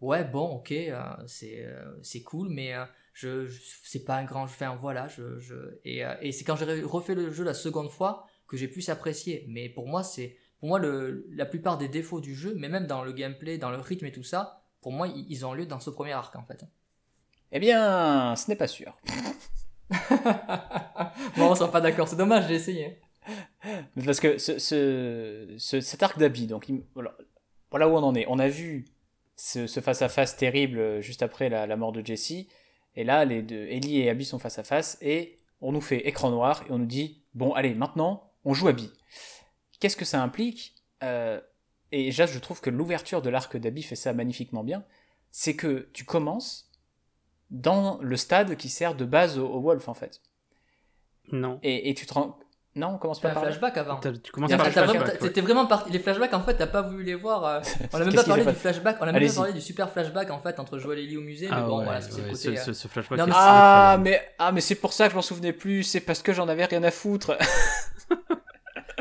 ouais 0.00 0.24
bon 0.24 0.46
ok 0.56 0.72
euh, 0.72 1.02
c'est 2.02 2.22
cool 2.22 2.48
mais 2.48 2.72
je, 3.12 3.46
c'est 3.84 4.04
pas 4.04 4.16
un 4.16 4.24
grand 4.24 4.44
enfin 4.44 4.74
voilà 4.74 5.08
je, 5.08 5.78
et, 5.84 6.02
et 6.22 6.32
c'est 6.32 6.44
quand 6.44 6.56
j'ai 6.56 6.82
refait 6.82 7.14
le 7.14 7.30
jeu 7.30 7.44
la 7.44 7.54
seconde 7.54 7.90
fois 7.90 8.26
que 8.46 8.56
j'ai 8.56 8.68
pu 8.68 8.80
s'apprécier 8.80 9.44
mais 9.48 9.68
pour 9.68 9.86
moi 9.86 10.02
c'est 10.02 10.36
pour 10.58 10.68
moi 10.68 10.78
le 10.78 11.26
la 11.30 11.44
plupart 11.46 11.76
des 11.78 11.88
défauts 11.88 12.20
du 12.20 12.34
jeu 12.34 12.54
mais 12.56 12.68
même 12.68 12.86
dans 12.86 13.04
le 13.04 13.12
gameplay 13.12 13.58
dans 13.58 13.70
le 13.70 13.78
rythme 13.78 14.06
et 14.06 14.12
tout 14.12 14.22
ça 14.22 14.59
pour 14.80 14.92
moi 14.92 15.08
ils 15.08 15.44
ont 15.46 15.52
lieu 15.54 15.66
dans 15.66 15.80
ce 15.80 15.90
premier 15.90 16.12
arc 16.12 16.34
en 16.36 16.44
fait 16.44 16.64
Eh 17.52 17.58
bien, 17.60 18.34
ce 18.36 18.48
n'est 18.48 18.56
pas 18.56 18.66
sûr. 18.68 18.96
bon 21.36 21.50
on 21.50 21.54
sera 21.54 21.70
pas 21.70 21.80
d'accord 21.80 22.08
c'est 22.08 22.16
dommage 22.16 22.46
j'ai 22.48 22.54
essayé 22.54 23.00
Parce 24.04 24.20
que 24.20 24.38
ce, 24.38 24.58
ce- 24.58 25.54
ce- 25.58 25.80
cet 25.80 26.02
arc 26.02 26.18
d'Abby, 26.18 26.46
donc 26.46 26.68
il- 26.68 26.82
voilà, 26.94 27.16
voilà 27.70 27.88
où 27.88 27.92
on 27.96 28.02
en 28.02 28.14
est. 28.14 28.24
On 28.28 28.38
a 28.38 28.48
vu 28.48 28.86
ce 29.36 29.66
ce 29.66 29.80
face-à-face 29.80 30.36
terrible 30.36 30.78
euh, 30.78 31.00
juste 31.00 31.22
après 31.22 31.48
la, 31.48 31.66
la 31.66 31.76
mort 31.76 31.92
de 31.92 32.04
Jesse. 32.04 32.46
Et 32.96 33.04
là, 33.04 33.24
les 33.24 33.42
deux, 33.42 33.66
Ellie 33.68 34.00
et 34.00 34.10
Abby 34.10 34.24
sont 34.24 34.38
face 34.38 34.58
à 34.58 34.64
face. 34.64 34.96
Et 35.02 35.38
on 35.60 35.70
nous 35.72 35.80
fait 35.82 36.08
écran 36.08 36.30
noir 36.30 36.64
et 36.68 36.72
on 36.72 36.78
nous 36.78 36.86
dit 36.86 37.22
Bon, 37.34 37.52
allez, 37.52 37.74
maintenant, 37.74 38.32
on 38.44 38.54
joue 38.54 38.68
Abby. 38.68 38.90
Qu'est-ce 39.78 39.96
que 39.96 40.04
ça 40.06 40.22
implique? 40.22 40.74
Euh, 41.02 41.40
Et 41.92 42.04
déjà, 42.04 42.26
je 42.26 42.38
trouve 42.38 42.60
que 42.60 42.70
l'ouverture 42.70 43.22
de 43.22 43.30
l'arc 43.30 43.56
d'Abby 43.56 43.82
fait 43.82 43.96
ça 43.96 44.12
magnifiquement 44.12 44.62
bien. 44.64 44.84
C'est 45.32 45.54
que 45.56 45.88
tu 45.92 46.04
commences 46.04 46.70
dans 47.50 47.98
le 48.00 48.16
stade 48.16 48.56
qui 48.56 48.68
sert 48.68 48.94
de 48.94 49.04
base 49.04 49.38
au, 49.38 49.46
au 49.46 49.60
Wolf, 49.60 49.88
en 49.88 49.94
fait. 49.94 50.20
Non. 51.32 51.58
Et, 51.62 51.90
et 51.90 51.94
tu 51.94 52.06
te 52.06 52.14
rends. 52.14 52.38
Non, 52.76 52.88
on 52.94 52.98
commence 52.98 53.18
pas 53.20 53.30
par 53.30 53.42
flashback 53.42 53.76
avant 53.78 53.98
Tu 53.98 54.30
commences 54.30 54.52
par 54.52 54.64
le 54.68 54.72
t'as 54.72 54.84
vraiment- 54.84 54.92
flashback. 55.00 55.18
t'as- 55.18 55.22
ouais. 55.24 55.28
T'étais 55.28 55.40
vraiment 55.40 55.66
parti. 55.66 55.90
Les 55.90 55.98
flashbacks, 55.98 56.32
en 56.34 56.40
fait, 56.40 56.54
t'as 56.54 56.68
pas 56.68 56.82
voulu 56.82 57.02
les 57.02 57.16
voir. 57.16 57.44
euh, 57.44 57.60
on 57.92 57.96
a 58.00 58.04
même 58.04 58.14
pas 58.14 58.22
parlé 58.22 58.44
du 58.44 58.52
flashback. 58.54 58.98
On 59.00 59.08
a 59.08 59.12
même 59.12 59.26
pas 59.28 59.34
parlé 59.34 59.52
du 59.52 59.60
super 59.60 59.90
flashback, 59.90 60.30
en 60.30 60.38
fait, 60.40 60.60
entre 60.60 60.78
Joel 60.78 61.00
et 61.00 61.02
Ellie 61.02 61.16
au 61.16 61.20
musée. 61.22 61.48
Mais 61.48 61.56
Ah 61.56 61.62
bon, 61.62 61.78
ouais, 61.78 61.84
voilà, 61.84 62.00
c'est 62.00 62.10
le 62.18 62.22
ouais, 62.26 62.30
côté. 62.30 62.36
ce, 62.36 62.48
euh, 62.50 62.56
ce- 62.56 62.72
ce 62.72 62.86
flashback. 62.88 63.18
Non, 63.18 63.26
mais 63.26 63.32
est 63.32 63.36
Ah, 63.36 63.98
mais, 64.00 64.22
ah, 64.38 64.52
mais 64.52 64.60
c'est 64.60 64.76
pour 64.76 64.92
ça 64.92 65.06
que 65.06 65.10
je 65.10 65.16
m'en 65.16 65.22
souvenais 65.22 65.52
plus, 65.52 65.82
c'est 65.82 66.00
parce 66.00 66.22
que 66.22 66.32
j'en 66.32 66.46
avais 66.46 66.64
rien 66.64 66.84
à 66.84 66.92
foutre. 66.92 67.36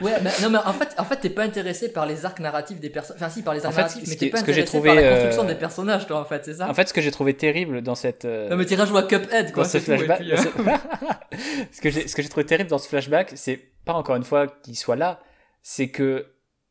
Ouais, 0.02 0.14
mais 0.22 0.32
non, 0.42 0.50
mais 0.50 0.58
en 0.58 0.74
fait, 0.74 0.90
en 0.98 1.04
fait, 1.06 1.18
t'es 1.18 1.30
pas 1.30 1.44
intéressé 1.44 1.92
par 1.92 2.06
les 2.06 2.26
arcs 2.26 2.40
narratifs 2.40 2.80
des 2.80 2.90
personnages. 2.90 3.22
Enfin, 3.22 3.30
si, 3.32 3.42
par 3.44 3.54
les 3.54 3.66
arcs 3.66 3.74
En 3.74 3.76
fait, 3.76 3.82
narratifs, 3.82 4.04
mais 4.08 4.16
t'es 4.16 4.30
pas 4.30 4.40
intéressé 4.40 4.66
trouvé, 4.66 4.90
par 4.90 4.96
la 5.02 5.10
construction 5.12 5.44
euh, 5.44 5.48
des 5.48 5.56
personnages, 5.56 6.08
toi, 6.08 6.20
en 6.22 6.26
fait, 6.26 6.46
c'est 6.46 6.56
ça? 6.56 6.70
En 6.70 6.74
fait, 6.74 6.88
ce 6.88 6.94
que 6.94 7.02
j'ai 7.02 7.12
trouvé 7.12 7.34
terrible 7.36 7.82
dans 7.82 7.96
cette. 7.96 8.26
euh, 8.26 8.50
Non, 8.50 8.56
mais 8.58 8.66
t'iras 8.66 8.86
jouer 8.86 9.00
à 9.00 9.04
Cuphead, 9.04 9.52
quoi. 9.52 9.64
dans 9.64 9.70
ce 9.70 9.80
flashback. 9.80 10.20
puis, 10.20 10.32
euh, 10.34 10.38
ce- 11.72 11.82
que 11.82 11.90
j'ai 11.90 12.08
ce 12.08 12.16
que 12.16 12.22
j'ai 12.22 12.30
trouvé 12.30 12.46
terrible 12.46 12.70
dans 12.70 12.78
ce 12.78 12.88
flashback, 12.88 13.32
c'est 13.36 13.58
pas 13.86 13.94
encore 13.94 14.16
une 14.16 14.24
fois 14.24 14.48
qu'il 14.48 14.76
soit 14.76 14.96
là, 14.96 15.20
c'est 15.62 15.90
que 15.90 16.28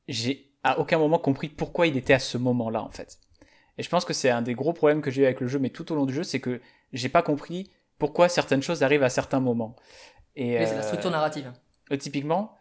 j'ai 0.08 0.50
à 0.64 0.78
aucun 0.78 0.98
moment 0.98 1.18
compris 1.18 1.48
pourquoi 1.48 1.86
il 1.86 1.96
était 1.96 2.14
à 2.14 2.18
ce 2.18 2.38
moment-là, 2.38 2.82
en 2.82 2.90
fait. 2.90 3.18
Et 3.78 3.82
je 3.82 3.88
pense 3.88 4.04
que 4.04 4.12
c'est 4.12 4.30
un 4.30 4.42
des 4.42 4.54
gros 4.54 4.72
problèmes 4.72 5.02
que 5.02 5.10
j'ai 5.10 5.22
eu 5.22 5.24
avec 5.24 5.40
le 5.40 5.46
jeu, 5.46 5.58
mais 5.58 5.70
tout 5.70 5.92
au 5.92 5.94
long 5.94 6.04
du 6.06 6.12
jeu, 6.14 6.24
c'est 6.24 6.40
que 6.40 6.60
j'ai 6.92 7.08
pas 7.08 7.22
compris 7.22 7.70
pourquoi 7.98 8.28
certaines 8.28 8.62
choses 8.62 8.82
arrivent 8.82 9.02
à 9.04 9.08
certains 9.08 9.40
moments. 9.40 9.76
Et, 10.36 10.58
Mais 10.58 10.66
c'est 10.66 10.74
la 10.74 10.80
euh, 10.80 10.82
structure 10.82 11.10
narrative. 11.10 11.52
Euh, 11.92 11.96
typiquement, 11.96 12.56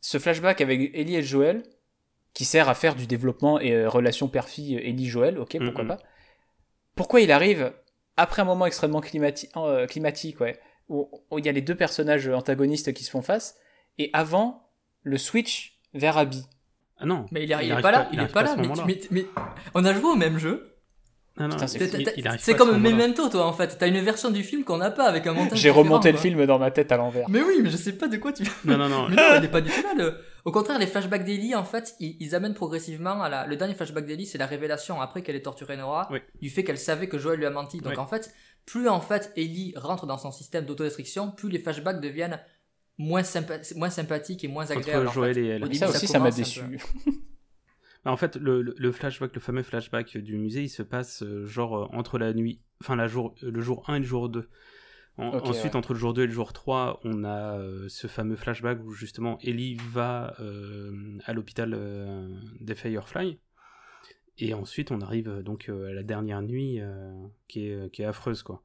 ce 0.00 0.18
flashback 0.18 0.60
avec 0.60 0.90
Ellie 0.94 1.16
et 1.16 1.22
Joël, 1.22 1.62
qui 2.34 2.44
sert 2.44 2.68
à 2.68 2.74
faire 2.74 2.94
du 2.94 3.06
développement 3.06 3.58
et 3.60 3.72
euh, 3.72 3.88
relation 3.88 4.28
père-fille 4.28 4.76
euh, 4.76 4.80
Ellie-Joël, 4.86 5.38
ok, 5.38 5.58
pourquoi 5.64 5.82
Mhm. 5.84 5.88
pas. 5.88 5.98
Pourquoi 6.94 7.20
il 7.20 7.32
arrive 7.32 7.72
après 8.16 8.42
un 8.42 8.44
moment 8.44 8.66
extrêmement 8.66 9.00
climati- 9.00 9.48
euh, 9.56 9.86
climatique, 9.86 10.40
ouais, 10.40 10.58
où, 10.88 11.08
où 11.30 11.38
il 11.38 11.46
y 11.46 11.48
a 11.48 11.52
les 11.52 11.62
deux 11.62 11.74
personnages 11.74 12.28
antagonistes 12.28 12.92
qui 12.92 13.04
se 13.04 13.10
font 13.10 13.22
face, 13.22 13.56
et 13.98 14.10
avant 14.12 14.68
le 15.02 15.16
switch 15.18 15.78
vers 15.94 16.18
Abby 16.18 16.44
Ah 16.98 17.06
non. 17.06 17.26
Mais 17.32 17.44
il, 17.44 17.52
est- 17.52 17.66
il 17.66 17.72
est 17.72 17.80
pas 17.80 17.90
là, 17.90 18.08
il 18.12 18.20
est 18.20 18.26
pas 18.32 18.42
là. 18.42 18.56
mais 19.10 19.26
on 19.74 19.84
a 19.84 19.92
joué 19.94 20.10
au 20.10 20.16
même 20.16 20.38
jeu. 20.38 20.69
Ah 21.40 21.66
c'est 21.66 21.78
il- 21.78 22.00
il- 22.00 22.12
il 22.46 22.54
comme 22.56 22.70
ce. 22.72 22.76
Memento, 22.78 23.28
toi, 23.28 23.46
en 23.46 23.52
fait. 23.52 23.76
T'as 23.78 23.86
une 23.88 23.98
version 24.00 24.30
du 24.30 24.42
film 24.42 24.62
qu'on 24.64 24.76
n'a 24.76 24.90
pas 24.90 25.06
avec 25.06 25.26
un 25.26 25.32
montage. 25.32 25.58
J'ai 25.58 25.70
remonté 25.70 26.12
le 26.12 26.18
film 26.18 26.44
dans 26.46 26.58
ma 26.58 26.70
tête 26.70 26.92
à 26.92 26.96
l'envers. 26.96 27.28
Mais 27.30 27.40
oui, 27.42 27.60
mais 27.62 27.70
je 27.70 27.76
sais 27.76 27.92
pas 27.92 28.08
de 28.08 28.16
quoi 28.18 28.32
tu. 28.32 28.42
Non, 28.64 28.76
non, 28.76 28.88
non. 28.88 29.06
Mais 29.08 29.16
non, 29.16 29.22
elle 29.36 29.44
est 29.44 29.48
pas 29.48 29.60
du 29.60 29.70
tout 29.70 29.82
là. 29.82 29.94
le- 29.96 30.14
Au 30.44 30.52
contraire, 30.52 30.78
les 30.78 30.86
flashbacks 30.86 31.24
d'Ellie, 31.24 31.54
en 31.54 31.64
fait, 31.64 31.94
ils, 32.00 32.16
ils 32.20 32.34
amènent 32.34 32.54
progressivement 32.54 33.22
à 33.22 33.28
la. 33.28 33.46
Le 33.46 33.56
dernier 33.56 33.74
flashback 33.74 34.06
d'Ellie, 34.06 34.26
c'est 34.26 34.38
la 34.38 34.46
révélation 34.46 35.00
après 35.00 35.22
qu'elle 35.22 35.36
ait 35.36 35.42
torturé 35.42 35.76
Nora, 35.76 36.08
Oui. 36.10 36.18
du 36.40 36.50
fait 36.50 36.64
qu'elle 36.64 36.78
savait 36.78 37.08
que 37.08 37.18
Joel 37.18 37.38
lui 37.38 37.46
a 37.46 37.50
menti. 37.50 37.78
Donc 37.78 37.92
Oui. 37.92 37.98
en 37.98 38.06
fait, 38.06 38.32
plus 38.66 38.88
en 38.88 39.00
fait 39.00 39.32
Ellie 39.36 39.72
rentre 39.76 40.06
dans 40.06 40.18
son 40.18 40.30
système 40.30 40.64
d'autodestruction, 40.66 41.30
plus 41.30 41.48
les 41.48 41.58
flashbacks 41.58 42.00
deviennent 42.00 42.38
moins, 42.98 43.22
sympa- 43.22 43.60
moins 43.76 43.90
sympathiques 43.90 44.44
et 44.44 44.48
moins 44.48 44.70
agréables. 44.70 45.06
Entre 45.06 45.10
en 45.10 45.20
Joël 45.20 45.34
fait. 45.34 45.40
et 45.42 45.48
elle. 45.48 45.62
Début, 45.62 45.74
ça 45.76 45.88
aussi, 45.88 46.06
ça 46.06 46.18
m'a 46.18 46.30
déçu. 46.30 46.60
Bah, 48.04 48.12
en 48.12 48.16
fait, 48.16 48.36
le, 48.36 48.92
flashback, 48.92 49.34
le 49.34 49.40
fameux 49.40 49.62
flashback 49.62 50.16
du 50.16 50.36
musée, 50.38 50.62
il 50.62 50.68
se 50.68 50.82
passe 50.82 51.22
euh, 51.22 51.44
genre 51.44 51.76
euh, 51.76 51.86
entre 51.96 52.18
la 52.18 52.32
nuit, 52.32 52.60
enfin 52.80 52.96
la 52.96 53.06
jour, 53.08 53.34
euh, 53.42 53.50
le 53.50 53.60
jour 53.60 53.84
1 53.88 53.96
et 53.96 53.98
le 53.98 54.04
jour 54.04 54.28
2. 54.28 54.48
En- 55.18 55.34
Ok, 55.36 55.48
ensuite, 55.48 55.72
ouais. 55.72 55.76
entre 55.76 55.92
le 55.92 55.98
jour 55.98 56.14
2 56.14 56.22
et 56.22 56.26
le 56.26 56.32
jour 56.32 56.52
3, 56.54 57.00
on 57.04 57.24
a 57.24 57.58
euh, 57.58 57.86
ce 57.88 58.06
fameux 58.06 58.36
flashback 58.36 58.82
où 58.84 58.92
justement 58.92 59.38
Ellie 59.42 59.74
va 59.90 60.34
euh, 60.40 61.18
à 61.26 61.34
l'hôpital 61.34 61.74
euh, 61.74 62.26
des 62.60 62.74
Firefly. 62.74 63.38
Et 64.38 64.54
ensuite, 64.54 64.90
on 64.90 65.02
arrive 65.02 65.42
donc 65.42 65.68
à 65.68 65.92
la 65.92 66.02
dernière 66.02 66.40
nuit 66.40 66.80
qui, 67.46 67.66
est, 67.66 67.92
qui 67.92 68.00
est 68.00 68.06
affreuse, 68.06 68.42
quoi. 68.42 68.64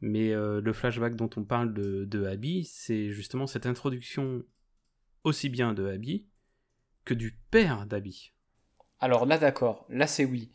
Mais 0.00 0.32
le 0.34 0.72
flashback 0.72 1.14
dont 1.14 1.30
on 1.36 1.44
parle 1.44 1.72
de, 1.72 2.04
de 2.06 2.24
Abby, 2.24 2.64
c'est 2.64 3.12
justement 3.12 3.46
cette 3.46 3.66
introduction 3.66 4.42
aussi 5.22 5.48
bien 5.48 5.74
de 5.74 5.86
Abby 5.86 6.26
que 7.04 7.14
du 7.14 7.38
père 7.52 7.86
d'Abby. 7.86 8.32
Alors 9.00 9.26
là, 9.26 9.38
d'accord, 9.38 9.84
là 9.88 10.06
c'est 10.06 10.24
oui. 10.24 10.50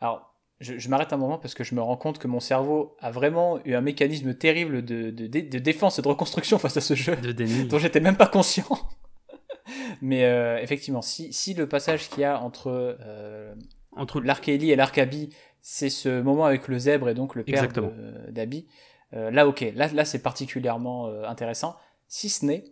Alors, 0.00 0.34
je, 0.60 0.78
je 0.78 0.88
m'arrête 0.88 1.12
un 1.12 1.16
moment 1.16 1.38
parce 1.38 1.54
que 1.54 1.64
je 1.64 1.74
me 1.74 1.80
rends 1.80 1.96
compte 1.96 2.18
que 2.18 2.26
mon 2.26 2.40
cerveau 2.40 2.96
a 3.00 3.10
vraiment 3.10 3.58
eu 3.64 3.74
un 3.74 3.80
mécanisme 3.80 4.34
terrible 4.34 4.84
de, 4.84 5.10
de, 5.10 5.26
de- 5.26 5.40
de 5.48 5.58
défense 5.58 5.98
et 5.98 6.02
de 6.02 6.08
reconstruction 6.08 6.58
face 6.58 6.76
à 6.76 6.80
ce 6.80 6.94
jeu, 6.94 7.16
De 7.16 7.32
déni. 7.32 7.64
dont 7.66 7.78
j'étais 7.78 8.00
même 8.00 8.16
pas 8.16 8.26
conscient. 8.26 8.66
Mais 10.02 10.24
euh, 10.24 10.58
effectivement, 10.58 11.02
si, 11.02 11.32
si 11.32 11.54
le 11.54 11.68
passage 11.68 12.08
qu'il 12.08 12.20
y 12.20 12.24
a 12.24 12.40
entre 12.40 12.68
euh, 13.00 13.54
Entre 13.92 14.20
l'arc 14.20 14.48
Ellie 14.48 14.70
et 14.70 14.76
l'arc 14.76 14.96
Abby, 14.98 15.30
c'est 15.62 15.90
ce 15.90 16.20
moment 16.20 16.44
avec 16.46 16.68
le 16.68 16.78
zèbre 16.78 17.08
et 17.08 17.14
donc 17.14 17.34
le 17.34 17.44
père 17.44 17.62
d'Abby, 18.30 18.66
euh, 19.12 19.30
là 19.30 19.46
ok, 19.46 19.64
là, 19.74 19.88
là 19.88 20.04
c'est 20.04 20.22
particulièrement 20.22 21.06
euh, 21.08 21.24
intéressant, 21.24 21.76
si 22.08 22.28
ce 22.28 22.44
n'est 22.46 22.64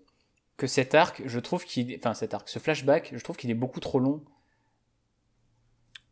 que 0.57 0.67
cet 0.67 0.95
arc, 0.95 1.23
je 1.27 1.39
trouve 1.39 1.65
qu'il... 1.65 1.95
Enfin 1.99 2.15
cet 2.15 2.35
arc, 2.35 2.49
ce 2.49 2.59
flashback, 2.59 3.13
je 3.15 3.23
trouve 3.23 3.37
qu'il 3.37 3.51
est 3.51 3.55
beaucoup 3.55 3.81
trop 3.81 3.99
long. 4.01 4.25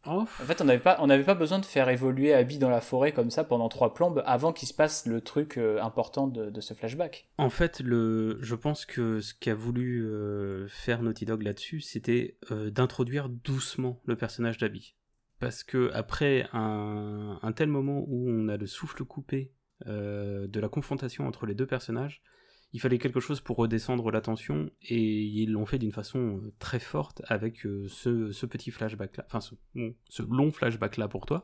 En 0.07 0.27
fait, 0.27 0.61
on 0.61 0.65
n'avait 0.65 0.81
pas, 0.81 0.97
on 1.01 1.07
n'avait 1.07 1.25
pas 1.25 1.35
besoin 1.35 1.59
de 1.59 1.65
faire 1.65 1.89
évoluer 1.89 2.33
Abby 2.33 2.59
dans 2.59 2.71
la 2.71 2.81
forêt 2.81 3.13
comme 3.13 3.31
ça 3.31 3.45
pendant 3.45 3.69
trois 3.69 3.95
plombes 3.95 4.23
avant 4.27 4.53
qu'il 4.53 4.69
se 4.69 4.75
passe 4.75 5.07
le 5.07 5.21
truc 5.21 5.59
euh, 5.59 5.81
important 5.83 6.27
de, 6.27 6.51
de 6.51 6.61
ce 6.61 6.75
flashback. 6.75 7.29
En 7.39 7.51
fait, 7.51 7.81
le, 7.81 8.39
je 8.41 8.55
pense 8.55 8.87
que 8.87 9.21
ce 9.21 9.35
qu'a 9.35 9.55
voulu 9.55 10.07
euh, 10.07 10.69
faire 10.69 11.03
Naughty 11.03 11.25
Dog 11.25 11.43
là-dessus, 11.43 11.81
c'était 11.81 12.39
euh, 12.51 12.71
d'introduire 12.71 13.29
doucement 13.29 14.01
le 14.05 14.17
personnage 14.17 14.59
d'Abby. 14.59 14.95
Parce 15.39 15.65
que 15.65 15.91
après 15.93 16.49
un, 16.53 17.39
un 17.43 17.53
tel 17.53 17.69
moment 17.69 18.05
où 18.07 18.31
on 18.31 18.49
a 18.49 18.57
le 18.57 18.67
souffle 18.67 19.05
coupé 19.05 19.53
de 19.85 20.59
la 20.59 20.69
confrontation 20.71 21.27
entre 21.27 21.45
les 21.45 21.55
deux 21.55 21.67
personnages, 21.67 22.23
il 22.73 22.81
fallait 22.81 22.99
quelque 22.99 23.21
chose 23.21 23.41
pour 23.41 23.57
redescendre 23.57 24.11
la 24.11 24.21
tension, 24.21 24.71
et 24.83 25.01
ils 25.23 25.51
l'ont 25.53 25.67
fait 25.67 25.79
d'une 25.79 25.93
façon 25.93 26.19
euh, 26.19 26.53
très 26.59 26.79
forte 26.81 27.23
avec 27.27 27.65
euh, 27.65 27.87
ce, 27.89 28.33
ce 28.33 28.45
petit 28.47 28.71
flashback-là, 28.71 29.25
enfin 29.27 29.41
ce, 29.41 29.55
bon, 29.75 29.95
ce 30.09 30.23
long 30.23 30.51
flashback-là 30.51 31.09
pour 31.09 31.27
toi, 31.27 31.43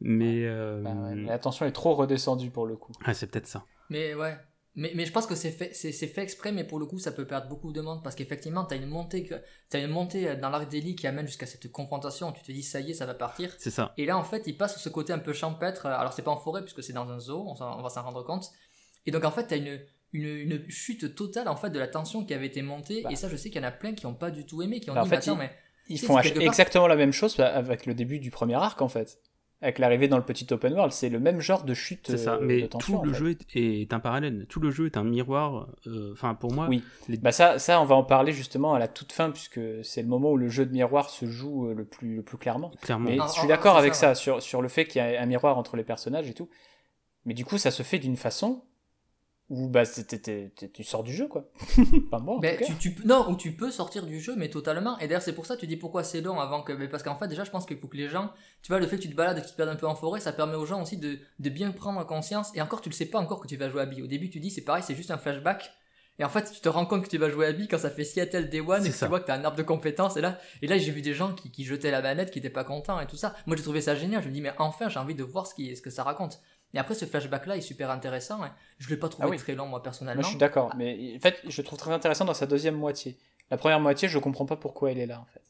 mais... 0.00 0.44
euh, 0.44 0.82
Bah 0.82 0.94
ouais, 0.94 1.14
la 1.16 1.38
tension 1.38 1.64
est 1.66 1.72
trop 1.72 1.94
redescendue 1.94 2.50
pour 2.50 2.66
le 2.66 2.76
coup. 2.76 2.92
ah, 3.04 3.14
c'est 3.14 3.28
peut-être 3.28 3.46
ça. 3.46 3.64
Mais 3.90 4.14
ouais. 4.14 4.36
Mais, 4.74 4.92
mais 4.94 5.06
je 5.06 5.12
pense 5.12 5.26
que 5.26 5.34
c'est 5.34 5.50
fait, 5.50 5.74
c'est, 5.74 5.90
c'est 5.90 6.06
fait 6.06 6.22
exprès, 6.22 6.52
mais 6.52 6.62
pour 6.62 6.78
le 6.78 6.86
coup, 6.86 7.00
ça 7.00 7.10
peut 7.10 7.26
perdre 7.26 7.48
beaucoup 7.48 7.72
de 7.72 7.80
monde 7.80 8.00
parce 8.04 8.14
qu'effectivement, 8.14 8.64
t'as 8.64 8.76
une 8.76 8.86
montée, 8.86 9.24
que, 9.24 9.34
une 9.76 9.88
montée 9.88 10.36
dans 10.36 10.50
l'arc 10.50 10.68
d'Eli 10.68 10.94
qui 10.94 11.08
amène 11.08 11.26
jusqu'à 11.26 11.46
cette 11.46 11.72
confrontation. 11.72 12.30
Tu 12.30 12.42
te 12.42 12.52
dis, 12.52 12.62
ça 12.62 12.78
y 12.78 12.92
est, 12.92 12.94
ça 12.94 13.04
va 13.04 13.14
partir. 13.14 13.52
C'est 13.58 13.70
ça. 13.70 13.92
Et 13.96 14.06
là, 14.06 14.16
en 14.16 14.22
fait, 14.22 14.44
il 14.46 14.56
passe 14.56 14.72
sur 14.72 14.80
ce 14.80 14.88
côté 14.88 15.12
un 15.12 15.18
peu 15.18 15.32
champêtre. 15.32 15.86
Alors, 15.86 16.12
c'est 16.12 16.22
pas 16.22 16.30
en 16.30 16.36
forêt 16.36 16.62
puisque 16.62 16.84
c'est 16.84 16.92
dans 16.92 17.08
un 17.10 17.18
zoo, 17.18 17.44
on, 17.48 17.60
on 17.60 17.82
va 17.82 17.88
s'en 17.88 18.02
rendre 18.04 18.22
compte. 18.22 18.50
Et 19.04 19.10
donc 19.10 19.24
en 19.24 19.32
fait, 19.32 19.48
t'as 19.48 19.56
une, 19.56 19.80
une, 20.12 20.26
une 20.26 20.70
chute 20.70 21.14
totale 21.14 21.48
en 21.48 21.56
fait 21.56 21.70
de 21.70 21.78
la 21.78 21.88
tension 21.88 22.24
qui 22.24 22.34
avait 22.34 22.46
été 22.46 22.62
montée. 22.62 23.02
Bah. 23.02 23.10
Et 23.12 23.16
ça, 23.16 23.28
je 23.28 23.36
sais 23.36 23.50
qu'il 23.50 23.60
y 23.60 23.64
en 23.64 23.68
a 23.68 23.72
plein 23.72 23.92
qui 23.92 24.06
ont 24.06 24.14
pas 24.14 24.30
du 24.30 24.46
tout 24.46 24.62
aimé, 24.62 24.80
qui 24.80 24.90
ont 24.90 24.94
Bah, 24.94 25.00
en 25.00 25.04
dit, 25.04 25.10
fait, 25.10 25.16
mais 25.16 25.22
attends, 25.22 25.34
il- 25.34 25.38
mais 25.38 25.50
Ils 25.90 25.98
font 26.00 26.14
part- 26.14 26.24
exactement 26.26 26.86
la 26.86 26.96
même 26.96 27.12
chose 27.12 27.36
bah, 27.36 27.48
avec 27.54 27.86
le 27.86 27.94
début 27.94 28.18
du 28.18 28.30
premier 28.30 28.54
arc 28.54 28.80
en 28.82 28.88
fait. 28.88 29.18
Avec 29.60 29.80
l'arrivée 29.80 30.06
dans 30.06 30.18
le 30.18 30.22
petit 30.24 30.46
open 30.52 30.72
world, 30.74 30.92
c'est 30.92 31.08
le 31.08 31.18
même 31.18 31.40
genre 31.40 31.64
de 31.64 31.74
chute 31.74 32.06
C'est 32.08 32.16
ça, 32.16 32.34
euh, 32.34 32.38
de 32.40 32.44
mais 32.44 32.68
tension. 32.68 32.98
tout 32.98 33.04
le 33.04 33.10
en 33.10 33.12
fait. 33.12 33.18
jeu 33.18 33.30
est, 33.30 33.56
est 33.56 33.92
un 33.92 33.98
parallèle. 33.98 34.46
Tout 34.48 34.60
le 34.60 34.70
jeu 34.70 34.86
est 34.86 34.96
un 34.96 35.02
miroir. 35.02 35.66
euh, 35.88 36.12
Enfin, 36.12 36.36
pour 36.36 36.52
moi, 36.52 36.68
Oui. 36.68 36.84
les- 37.08 37.16
Bah 37.16 37.32
ça, 37.32 37.58
ça, 37.58 37.80
on 37.80 37.84
va 37.84 37.96
en 37.96 38.04
parler 38.04 38.30
justement 38.30 38.74
à 38.74 38.78
la 38.78 38.86
toute 38.86 39.10
fin, 39.12 39.30
puisque 39.32 39.58
c'est 39.82 40.02
le 40.02 40.06
moment 40.06 40.30
où 40.30 40.36
le 40.36 40.48
jeu 40.48 40.64
de 40.64 40.70
miroir 40.72 41.10
se 41.10 41.26
joue 41.26 41.70
euh, 41.70 41.74
le 41.74 41.84
plus, 41.84 42.14
le 42.14 42.22
plus 42.22 42.38
clairement. 42.38 42.70
clairement. 42.80 43.10
Mais 43.10 43.16
Ah, 43.20 43.24
je 43.26 43.32
ah, 43.36 43.38
suis 43.40 43.48
d'accord 43.48 43.74
c'est 43.74 43.78
avec 43.80 43.94
ça, 43.96 44.14
ça, 44.14 44.14
sur, 44.14 44.40
sur 44.42 44.62
le 44.62 44.68
fait 44.68 44.84
qu'il 44.86 45.02
y 45.02 45.04
a 45.04 45.20
un 45.20 45.26
miroir 45.26 45.58
entre 45.58 45.76
les 45.76 45.82
personnages 45.84 46.28
et 46.30 46.34
tout. 46.34 46.48
Mais 47.24 47.34
du 47.34 47.44
coup, 47.44 47.58
ça 47.58 47.72
se 47.72 47.82
fait 47.82 47.98
d'une 47.98 48.16
façon 48.16 48.62
où 49.50 49.68
bah, 49.68 49.84
tu 49.86 50.84
sors 50.84 51.02
du 51.02 51.14
jeu, 51.14 51.26
quoi. 51.26 51.48
Pas 52.10 52.18
moi, 52.18 52.36
en 52.36 52.40
tout 52.40 52.42
cas. 52.58 52.66
tu, 52.66 52.74
tu, 52.76 52.90
peux- 52.92 53.06
non, 53.08 53.30
ou 53.30 53.36
tu 53.36 53.52
peux 53.52 53.70
sortir 53.70 54.04
du 54.04 54.20
jeu, 54.20 54.34
mais 54.36 54.50
totalement. 54.50 54.98
Et 54.98 55.08
d'ailleurs, 55.08 55.22
c'est 55.22 55.32
pour 55.34 55.46
ça 55.46 55.54
que 55.56 55.60
tu 55.60 55.66
dis 55.66 55.76
pourquoi 55.76 56.04
c'est 56.04 56.20
long 56.20 56.38
avant 56.38 56.62
que. 56.62 56.72
mais 56.72 56.88
parce 56.88 57.02
qu'en 57.02 57.16
fait, 57.16 57.28
déjà, 57.28 57.44
je 57.44 57.50
pense 57.50 57.64
qu'il 57.64 57.78
faut 57.78 57.88
que 57.88 57.96
les 57.96 58.08
gens. 58.08 58.30
Tu 58.62 58.68
vois, 58.70 58.78
le 58.80 58.86
fait 58.86 58.96
que 58.96 59.02
tu 59.02 59.10
te 59.10 59.14
balades 59.16 59.38
et 59.38 59.40
que 59.40 59.46
tu 59.46 59.52
te 59.52 59.56
perdes 59.56 59.70
un 59.70 59.76
peu 59.76 59.86
en 59.86 59.94
forêt, 59.94 60.20
ça 60.20 60.32
permet 60.32 60.54
aux 60.56 60.66
gens 60.66 60.82
aussi 60.82 60.98
de, 60.98 61.18
de 61.38 61.50
bien 61.50 61.70
prendre 61.70 62.04
conscience. 62.06 62.50
Et 62.54 62.60
encore, 62.60 62.80
tu 62.82 62.90
le 62.90 62.94
sais 62.94 63.06
pas 63.06 63.18
encore 63.18 63.40
que 63.40 63.46
tu 63.48 63.56
vas 63.56 63.70
jouer 63.70 63.80
à 63.80 63.84
Abby. 63.84 64.02
Au 64.02 64.06
début, 64.06 64.28
tu 64.28 64.38
dis, 64.40 64.50
c'est 64.50 64.64
pareil, 64.64 64.82
c'est 64.86 64.94
juste 64.94 65.10
un 65.10 65.18
flashback. 65.18 65.72
Et 66.20 66.24
en 66.24 66.28
fait, 66.28 66.50
tu 66.52 66.60
te 66.60 66.68
rends 66.68 66.84
compte 66.84 67.04
que 67.04 67.08
tu 67.08 67.16
vas 67.16 67.30
jouer 67.30 67.46
à 67.46 67.50
Abby 67.50 67.68
quand 67.68 67.78
ça 67.78 67.90
fait 67.90 68.02
Seattle 68.02 68.48
Day 68.48 68.60
One 68.60 68.84
et 68.84 68.88
que 68.88 68.94
ça. 68.94 69.06
tu 69.06 69.10
vois 69.10 69.20
que 69.20 69.26
t'as 69.26 69.36
un 69.38 69.44
arbre 69.44 69.56
de 69.56 69.62
compétences. 69.62 70.16
Et 70.16 70.20
là, 70.20 70.36
et 70.62 70.66
là 70.66 70.76
j'ai 70.76 70.90
vu 70.90 71.00
des 71.00 71.14
gens 71.14 71.32
qui, 71.32 71.52
qui 71.52 71.64
jetaient 71.64 71.92
la 71.92 72.02
manette, 72.02 72.32
qui 72.32 72.40
étaient 72.40 72.50
pas 72.50 72.64
contents 72.64 73.00
et 73.00 73.06
tout 73.06 73.16
ça. 73.16 73.36
Moi, 73.46 73.56
j'ai 73.56 73.62
trouvé 73.62 73.80
ça 73.80 73.94
génial. 73.94 74.20
Je 74.22 74.28
me 74.28 74.34
dis, 74.34 74.40
mais 74.40 74.52
enfin, 74.58 74.88
j'ai 74.88 74.98
envie 74.98 75.14
de 75.14 75.22
voir 75.22 75.46
ce, 75.46 75.54
qui, 75.54 75.74
ce 75.76 75.80
que 75.80 75.90
ça 75.90 76.02
raconte. 76.02 76.40
Et 76.74 76.78
après, 76.78 76.94
ce 76.94 77.04
flashback-là 77.06 77.56
est 77.56 77.60
super 77.62 77.90
intéressant. 77.90 78.42
hein. 78.42 78.52
Je 78.78 78.88
l'ai 78.90 78.96
pas 78.96 79.08
trouvé 79.08 79.26
Ah 79.28 79.30
oui. 79.30 79.38
très 79.38 79.54
long, 79.54 79.66
moi, 79.66 79.82
personnellement. 79.82 80.20
Moi, 80.20 80.24
je 80.24 80.28
suis 80.30 80.38
d'accord. 80.38 80.72
Mais 80.76 81.14
en 81.16 81.20
fait, 81.20 81.40
je 81.48 81.60
le 81.62 81.64
trouve 81.66 81.78
très 81.78 81.92
intéressant 81.92 82.24
dans 82.26 82.34
sa 82.34 82.46
deuxième 82.46 82.74
moitié. 82.76 83.16
La 83.50 83.56
première 83.56 83.80
moitié, 83.80 84.08
je 84.08 84.18
comprends 84.18 84.44
pas 84.46 84.56
pourquoi 84.56 84.90
elle 84.90 84.98
est 84.98 85.06
là, 85.06 85.20
en 85.20 85.26
fait. 85.32 85.40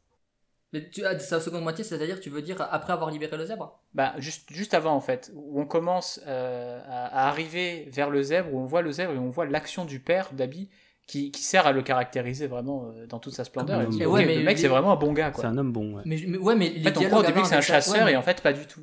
Mais 0.72 0.88
tu 0.90 1.04
as 1.06 1.18
sa 1.18 1.40
seconde 1.40 1.62
moitié, 1.62 1.82
c'est-à-dire, 1.82 2.20
tu 2.20 2.28
veux 2.30 2.42
dire 2.42 2.60
après 2.70 2.92
avoir 2.92 3.10
libéré 3.10 3.36
le 3.38 3.46
zèbre? 3.46 3.80
Bah, 3.94 4.12
juste, 4.18 4.52
juste 4.52 4.74
avant, 4.74 4.92
en 4.94 5.00
fait, 5.00 5.32
où 5.34 5.60
on 5.60 5.64
commence 5.64 6.20
euh, 6.26 6.80
à, 6.86 7.06
à 7.24 7.28
arriver 7.28 7.88
vers 7.90 8.10
le 8.10 8.22
zèbre, 8.22 8.52
où 8.52 8.60
on 8.60 8.66
voit 8.66 8.82
le 8.82 8.92
zèbre 8.92 9.14
et 9.14 9.18
on 9.18 9.30
voit 9.30 9.46
l'action 9.46 9.86
du 9.86 9.98
père 9.98 10.28
d'Abby 10.34 10.68
qui, 11.06 11.30
qui 11.32 11.42
sert 11.42 11.66
à 11.66 11.72
le 11.72 11.80
caractériser 11.80 12.46
vraiment 12.48 12.92
euh, 12.94 13.06
dans 13.06 13.18
toute 13.18 13.32
sa 13.34 13.44
splendeur. 13.44 13.80
Et 13.80 13.86
dit, 13.86 14.04
Ouais, 14.04 14.26
mais 14.26 14.36
le 14.36 14.42
mec, 14.44 14.58
c'est 14.58 14.68
vraiment 14.68 14.92
un 14.92 14.96
bon 14.96 15.14
gars, 15.14 15.32
C'est 15.34 15.46
un 15.46 15.56
homme 15.56 15.72
bon. 15.72 15.94
ouais. 15.96 16.02
mais, 16.04 16.20
mais- 16.26 16.36
ouais, 16.38 16.54
mais 16.54 16.68
En 16.80 16.82
fait, 16.82 16.98
on 16.98 17.04
croit 17.06 17.18
au 17.20 17.22
début 17.22 17.40
que 17.40 17.48
c'est 17.48 17.56
un 17.56 17.60
chasseur 17.62 18.04
ouais, 18.04 18.12
et 18.12 18.16
en 18.16 18.22
fait, 18.22 18.42
pas 18.42 18.52
du 18.52 18.66
tout. 18.66 18.82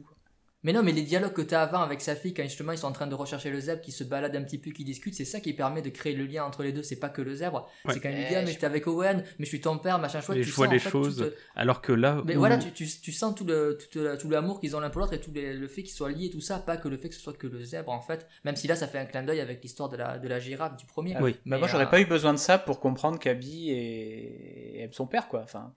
Mais 0.65 0.73
non, 0.73 0.81
mais 0.83 0.91
les 0.91 1.03
dialogues 1.03 1.31
que 1.33 1.43
t'as 1.43 1.61
avant 1.61 1.79
avec 1.81 2.01
sa 2.01 2.15
fille, 2.15 2.33
quand 2.33 2.41
justement 2.43 2.71
ils 2.71 2.77
sont 2.79 2.87
en 2.87 2.91
train 2.91 3.05
de 3.05 3.13
rechercher 3.13 3.51
le 3.51 3.59
zèbre, 3.59 3.81
qui 3.81 3.91
se 3.91 4.03
baladent 4.03 4.35
un 4.35 4.41
petit 4.43 4.57
peu, 4.57 4.71
qui 4.71 4.83
discutent, 4.83 5.13
c'est 5.13 5.23
ça 5.23 5.39
qui 5.39 5.53
permet 5.53 5.83
de 5.83 5.89
créer 5.91 6.15
le 6.15 6.25
lien 6.25 6.43
entre 6.43 6.63
les 6.63 6.73
deux. 6.73 6.81
C'est 6.81 6.95
pas 6.95 7.09
que 7.09 7.21
le 7.21 7.35
zèbre. 7.35 7.69
Ouais. 7.85 7.93
C'est 7.93 7.99
quand 7.99 8.09
il 8.09 8.15
Eh, 8.17 8.27
dit, 8.27 8.35
ah, 8.35 8.41
mais 8.41 8.47
je- 8.47 8.51
j'étais 8.53 8.65
avec 8.65 8.87
Owen, 8.87 9.23
mais 9.37 9.45
je 9.45 9.49
suis 9.49 9.61
ton 9.61 9.77
père, 9.77 9.99
machin 9.99 10.21
chouette. 10.21 10.39
Mais 10.39 10.43
tu 10.43 10.49
je 10.49 10.55
vois 10.55 10.65
sens, 10.65 10.73
les 10.73 10.79
en 10.79 10.83
fait, 10.83 10.89
choses. 10.89 11.21
euh, 11.21 11.35
Alors 11.55 11.81
que 11.81 11.91
là, 11.93 12.21
Mais 12.25 12.35
où- 12.35 12.39
voilà, 12.39 12.57
tu, 12.57 12.71
tu, 12.71 12.87
tu 12.99 13.11
sens 13.11 13.35
tout 13.35 13.45
le, 13.45 13.77
tout, 13.91 13.99
le- 13.99 14.17
tout 14.17 14.29
l'amour 14.29 14.59
qu'ils 14.59 14.75
ont 14.75 14.79
l'un 14.79 14.89
pour 14.89 15.01
l'autre 15.01 15.13
et 15.13 15.21
tout 15.21 15.31
les- 15.31 15.53
le 15.53 15.67
fait 15.67 15.83
qu'ils 15.83 15.93
soient 15.93 16.09
liés, 16.09 16.31
tout 16.31 16.41
ça, 16.41 16.57
pas 16.57 16.77
que 16.77 16.87
le 16.87 16.97
fait 16.97 17.09
que 17.09 17.15
ce 17.15 17.21
soit 17.21 17.33
que 17.37 17.45
le 17.45 17.63
zèbre 17.63 17.91
en 17.91 18.01
fait. 18.01 18.25
Même 18.43 18.55
si 18.55 18.67
là, 18.67 18.75
ça 18.75 18.87
fait 18.87 18.97
un 18.97 19.05
clin 19.05 19.21
d'œil 19.21 19.41
avec 19.41 19.61
l'histoire 19.61 19.89
de 19.89 19.97
la, 19.97 20.17
de 20.17 20.27
la 20.27 20.39
girafe 20.39 20.75
du 20.77 20.87
premier. 20.87 21.15
Oui. 21.21 21.33
Bah, 21.33 21.37
Mais, 21.45 21.59
moi, 21.59 21.67
j'aurais 21.67 21.83
euh, 21.85 21.89
pas 21.89 22.01
eu 22.01 22.05
besoin 22.05 22.33
de 22.33 22.39
ça 22.39 22.57
pour 22.57 22.79
comprendre 22.79 23.19
qu'Abby 23.19 23.69
est... 23.69 24.81
aime 24.81 24.93
son 24.93 25.05
père, 25.05 25.27
quoi. 25.27 25.41
Enfin, 25.43 25.73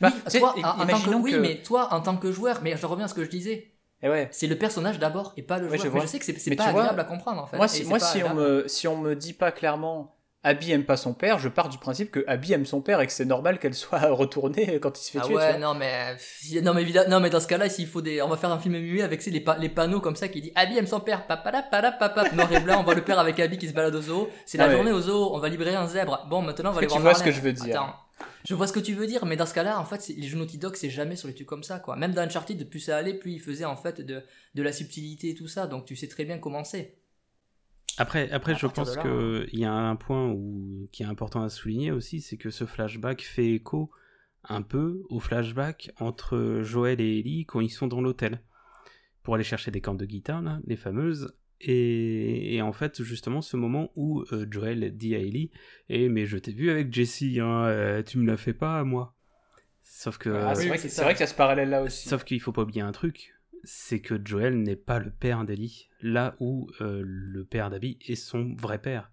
Oui, 0.00 0.08
toi, 0.38 0.54
en, 0.64 0.80
en 0.80 0.86
tant 0.86 1.00
que, 1.00 1.14
oui, 1.14 1.34
mais 1.38 1.62
toi, 1.62 1.92
en 1.92 2.00
tant 2.00 2.16
que 2.16 2.32
joueur, 2.32 2.62
mais 2.62 2.74
je 2.76 2.86
reviens 2.86 3.04
à 3.04 3.08
ce 3.08 3.14
que 3.14 3.22
je 3.24 3.30
disais, 3.30 3.70
Eh 4.04 4.08
ouais. 4.08 4.28
c'est 4.30 4.46
le 4.46 4.56
personnage 4.56 4.98
d'abord 4.98 5.32
et 5.36 5.42
pas 5.42 5.58
le 5.58 5.64
Ouais, 5.68 5.78
joueur. 5.78 5.90
je 5.92 5.94
mais 5.96 6.00
je 6.02 6.06
sais 6.06 6.18
que 6.18 6.24
c'est, 6.24 6.54
pas 6.54 6.70
vois, 6.70 6.82
agréable 6.82 7.00
à 7.00 7.04
comprendre 7.04 7.42
en 7.42 7.46
fait. 7.46 7.56
Moi, 7.56 7.66
si, 7.68 7.84
moi 7.84 7.98
on 8.30 8.34
me, 8.34 8.64
si 8.68 8.86
on 8.86 8.96
me 8.98 9.14
dit 9.16 9.32
pas 9.32 9.50
clairement 9.50 10.10
Abby 10.46 10.72
aime 10.72 10.84
pas 10.84 10.98
son 10.98 11.14
père, 11.14 11.38
je 11.38 11.48
pars 11.48 11.70
du 11.70 11.78
principe 11.78 12.10
que 12.10 12.22
Abby 12.26 12.52
aime 12.52 12.66
son 12.66 12.82
père 12.82 13.00
et 13.00 13.06
que 13.06 13.12
c'est 13.14 13.24
normal 13.24 13.58
qu'elle 13.58 13.72
soit 13.72 13.98
retournée 14.10 14.78
quand 14.78 15.00
il 15.00 15.02
se 15.02 15.10
fait 15.12 15.18
Ah 15.22 15.24
tuer. 15.24 15.32
tu 15.32 15.38
ouais, 15.38 15.58
non 15.58 15.72
mais, 15.72 16.16
non 16.62 16.74
mais 16.74 16.82
évidemment, 16.82 17.08
non 17.08 17.20
mais 17.20 17.30
dans 17.30 17.40
ce 17.40 17.46
cas-là, 17.46 17.70
s'il 17.70 17.86
faut 17.86 18.02
des, 18.02 18.20
on 18.20 18.28
va 18.28 18.36
faire 18.36 18.50
un 18.50 18.58
film 18.58 18.74
muet 18.78 19.00
avec 19.00 19.24
les, 19.24 19.40
pa- 19.40 19.56
les 19.58 19.70
panneaux 19.70 20.00
comme 20.02 20.16
ça 20.16 20.28
qui 20.28 20.42
dit 20.42 20.52
Abby 20.54 20.76
aime 20.76 20.86
son 20.86 21.00
père, 21.00 21.26
papala 21.26 21.62
pala 21.62 21.92
papa, 21.92 22.28
noir 22.34 22.52
et 22.52 22.60
blanc, 22.60 22.80
on 22.80 22.82
voit 22.84 22.94
le 22.94 23.00
père 23.02 23.18
avec 23.18 23.40
Abby 23.40 23.56
qui 23.56 23.68
se 23.68 23.72
balade 23.72 23.94
au 23.94 24.02
zoo, 24.02 24.28
c'est 24.44 24.58
la 24.58 24.64
Ah 24.64 24.68
ouais. 24.68 24.74
journée 24.74 24.92
au 24.92 25.00
zoo, 25.00 25.30
on 25.34 25.38
va 25.38 25.48
libérer 25.48 25.76
un 25.76 25.86
zèbre. 25.86 26.26
Bon, 26.28 26.42
maintenant 26.42 26.70
on 26.70 26.72
va 26.74 26.78
aller 26.80 26.88
que 26.88 26.92
tu 26.92 26.98
voir 27.00 27.14
vois 27.14 27.18
ce 27.18 27.24
que 27.24 27.32
je 27.32 27.40
veux 27.40 27.54
dire 27.54 27.80
Attends. 27.80 27.94
Je 28.44 28.54
vois 28.54 28.66
ce 28.66 28.72
que 28.72 28.80
tu 28.80 28.92
veux 28.92 29.06
dire, 29.06 29.24
mais 29.24 29.36
dans 29.36 29.46
ce 29.46 29.54
cas-là, 29.54 29.80
en 29.80 29.84
fait, 29.84 30.08
les 30.08 30.28
jeux 30.28 30.36
Naughty 30.36 30.58
Dog, 30.58 30.76
c'est 30.76 30.90
jamais 30.90 31.16
sur 31.16 31.28
les 31.28 31.34
trucs 31.34 31.46
comme 31.46 31.62
ça, 31.62 31.78
quoi. 31.78 31.96
Même 31.96 32.12
dans 32.12 32.22
Uncharted, 32.22 32.68
plus 32.68 32.80
ça 32.80 32.98
allait, 32.98 33.14
plus 33.14 33.32
il 33.32 33.40
faisait 33.40 33.64
en 33.64 33.76
fait 33.76 34.02
de, 34.02 34.22
de 34.54 34.62
la 34.62 34.72
subtilité 34.72 35.30
et 35.30 35.34
tout 35.34 35.48
ça, 35.48 35.66
donc 35.66 35.86
tu 35.86 35.96
sais 35.96 36.08
très 36.08 36.24
bien 36.24 36.38
comment 36.38 36.62
c'est. 36.62 36.98
Après, 37.96 38.30
après 38.32 38.56
je 38.56 38.66
pense 38.66 38.96
qu'il 38.96 39.58
y 39.58 39.64
a 39.64 39.72
un 39.72 39.96
point 39.96 40.28
où, 40.28 40.88
qui 40.92 41.04
est 41.04 41.06
important 41.06 41.42
à 41.42 41.48
souligner 41.48 41.92
aussi, 41.92 42.20
c'est 42.20 42.36
que 42.36 42.50
ce 42.50 42.66
flashback 42.66 43.22
fait 43.22 43.52
écho 43.52 43.90
un 44.42 44.62
peu 44.62 45.02
au 45.08 45.20
flashback 45.20 45.92
entre 45.98 46.60
Joël 46.62 47.00
et 47.00 47.20
Ellie 47.20 47.46
quand 47.46 47.60
ils 47.60 47.70
sont 47.70 47.86
dans 47.86 48.00
l'hôtel 48.00 48.40
pour 49.22 49.36
aller 49.36 49.44
chercher 49.44 49.70
des 49.70 49.80
cordes 49.80 49.98
de 49.98 50.04
guitare, 50.04 50.42
là, 50.42 50.60
les 50.66 50.76
fameuses. 50.76 51.34
Et, 51.60 52.56
et 52.56 52.62
en 52.62 52.72
fait, 52.72 53.02
justement, 53.02 53.40
ce 53.40 53.56
moment 53.56 53.90
où 53.96 54.22
euh, 54.32 54.46
Joël 54.50 54.96
dit 54.96 55.14
à 55.14 55.18
Ellie 55.18 55.50
Eh, 55.88 56.08
mais 56.08 56.26
je 56.26 56.36
t'ai 56.38 56.52
vu 56.52 56.70
avec 56.70 56.92
Jessie, 56.92 57.40
hein, 57.40 57.64
euh, 57.66 58.02
tu 58.02 58.18
me 58.18 58.26
la 58.26 58.36
fais 58.36 58.52
pas 58.52 58.80
à 58.80 58.84
moi. 58.84 59.14
Sauf 59.82 60.18
que. 60.18 60.30
Ah, 60.30 60.54
c'est 60.54 60.68
vrai, 60.68 60.76
que- 60.78 60.88
c'est 60.88 61.02
vrai 61.02 61.12
qu'il 61.14 61.20
y 61.20 61.24
a 61.24 61.28
ce 61.28 61.34
parallèle-là 61.34 61.82
aussi. 61.82 62.08
Sauf 62.08 62.24
qu'il 62.24 62.40
faut 62.40 62.52
pas 62.52 62.62
oublier 62.62 62.82
un 62.82 62.92
truc, 62.92 63.34
c'est 63.62 64.00
que 64.00 64.20
Joel 64.22 64.62
n'est 64.62 64.76
pas 64.76 64.98
le 64.98 65.10
père 65.10 65.44
d'Ellie, 65.44 65.88
là 66.02 66.36
où 66.40 66.70
euh, 66.80 67.02
le 67.04 67.44
père 67.44 67.70
d'Abby 67.70 67.98
est 68.06 68.14
son 68.14 68.54
vrai 68.58 68.78
père. 68.80 69.10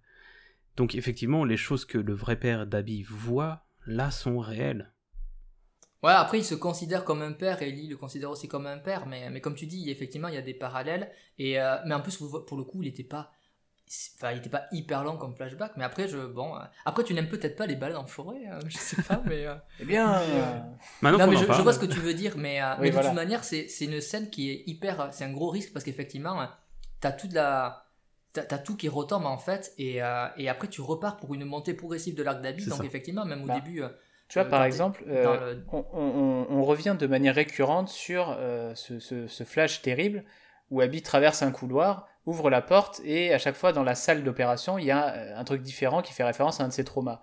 Donc 0.77 0.95
effectivement, 0.95 1.45
les 1.45 1.57
choses 1.57 1.85
que 1.85 1.97
le 1.97 2.13
vrai 2.13 2.37
père 2.37 2.65
d'Abby 2.67 3.03
voit, 3.03 3.65
là, 3.85 4.11
sont 4.11 4.39
réelles. 4.39 4.91
Ouais, 6.03 6.11
après, 6.11 6.39
il 6.39 6.43
se 6.43 6.55
considère 6.55 7.03
comme 7.05 7.21
un 7.21 7.31
père 7.33 7.61
et 7.61 7.69
Ellie 7.69 7.87
le 7.87 7.95
considère 7.97 8.31
aussi 8.31 8.47
comme 8.47 8.65
un 8.65 8.79
père, 8.79 9.05
mais, 9.05 9.29
mais 9.29 9.39
comme 9.39 9.53
tu 9.55 9.67
dis, 9.67 9.89
effectivement, 9.91 10.29
il 10.29 10.33
y 10.33 10.37
a 10.37 10.41
des 10.41 10.55
parallèles. 10.55 11.11
Et, 11.37 11.59
euh, 11.59 11.77
mais 11.85 11.93
en 11.93 12.01
plus, 12.01 12.17
pour 12.17 12.57
le 12.57 12.63
coup, 12.63 12.81
il 12.81 12.87
était 12.87 13.03
pas. 13.03 13.31
Enfin, 14.15 14.31
il 14.31 14.37
était 14.37 14.49
pas 14.49 14.63
hyper 14.71 15.03
long 15.03 15.17
comme 15.17 15.35
flashback, 15.35 15.73
mais 15.75 15.83
après, 15.83 16.07
je, 16.07 16.17
bon, 16.17 16.55
euh, 16.55 16.59
après, 16.85 17.03
tu 17.03 17.13
n'aimes 17.13 17.27
peut-être 17.27 17.57
pas 17.57 17.65
les 17.67 17.75
balades 17.75 17.97
en 17.97 18.05
forêt, 18.07 18.39
euh, 18.49 18.59
je 18.67 18.77
sais 18.77 19.01
pas, 19.01 19.21
mais. 19.25 19.45
euh, 19.45 19.55
Eh 19.81 19.85
bien, 19.85 20.13
euh, 20.17 20.59
Maintenant 21.01 21.25
non, 21.25 21.31
mais 21.33 21.37
je, 21.37 21.45
vois 21.61 21.73
ce 21.73 21.79
que 21.79 21.85
tu 21.85 21.99
veux 21.99 22.13
dire, 22.13 22.35
mais, 22.37 22.61
euh, 22.61 22.71
Oui, 22.75 22.83
mais 22.83 22.87
de 22.87 22.93
voilà. 22.93 23.09
toute 23.09 23.15
manière, 23.17 23.43
c'est 23.43 23.67
c'est 23.67 23.85
une 23.85 23.99
scène 23.99 24.29
qui 24.29 24.49
est 24.49 24.63
hyper. 24.65 25.09
C'est 25.11 25.25
un 25.25 25.33
gros 25.33 25.49
risque 25.49 25.73
parce 25.73 25.83
qu'effectivement, 25.83 26.47
t'as 27.01 27.11
toute 27.11 27.33
la. 27.33 27.85
T'as 28.33 28.57
tout 28.59 28.77
qui 28.77 28.87
retombe 28.87 29.25
en 29.25 29.37
fait, 29.37 29.73
et, 29.77 30.01
euh, 30.01 30.25
et 30.37 30.47
après 30.47 30.69
tu 30.69 30.79
repars 30.79 31.17
pour 31.17 31.33
une 31.33 31.43
montée 31.43 31.73
progressive 31.73 32.15
de 32.15 32.23
l'arc. 32.23 32.39
C'est 32.59 32.69
Donc, 32.69 32.77
ça. 32.79 32.85
effectivement, 32.85 33.25
même 33.25 33.43
au 33.43 33.47
Bah, 33.47 33.55
début. 33.59 33.83
Tu 34.31 34.39
vois, 34.39 34.47
euh, 34.47 34.49
par 34.49 34.63
exemple, 34.63 35.03
euh, 35.07 35.53
le- 35.53 35.65
on, 35.71 35.85
on- 35.93 36.47
on 36.49 36.63
revient 36.63 36.95
de 36.97 37.05
manière 37.07 37.35
récurrente 37.35 37.89
sur 37.89 38.35
euh, 38.39 38.73
ce, 38.75 38.99
ce- 38.99 39.27
ce 39.27 39.43
flash 39.43 39.81
terrible 39.81 40.23
où 40.69 40.79
Abby 40.81 41.01
traverse 41.01 41.41
un 41.43 41.51
couloir, 41.51 42.07
ouvre 42.25 42.49
la 42.49 42.61
porte 42.61 43.01
et 43.03 43.33
à 43.33 43.37
chaque 43.37 43.55
fois 43.55 43.73
dans 43.73 43.83
la 43.83 43.93
salle 43.95 44.23
d'opération, 44.23 44.77
il 44.77 44.85
y 44.85 44.91
a 44.91 45.37
un 45.37 45.43
truc 45.43 45.61
différent 45.61 46.01
qui 46.01 46.13
fait 46.13 46.23
référence 46.23 46.61
à 46.61 46.63
un 46.63 46.69
de 46.69 46.73
ses 46.73 46.85
traumas. 46.85 47.21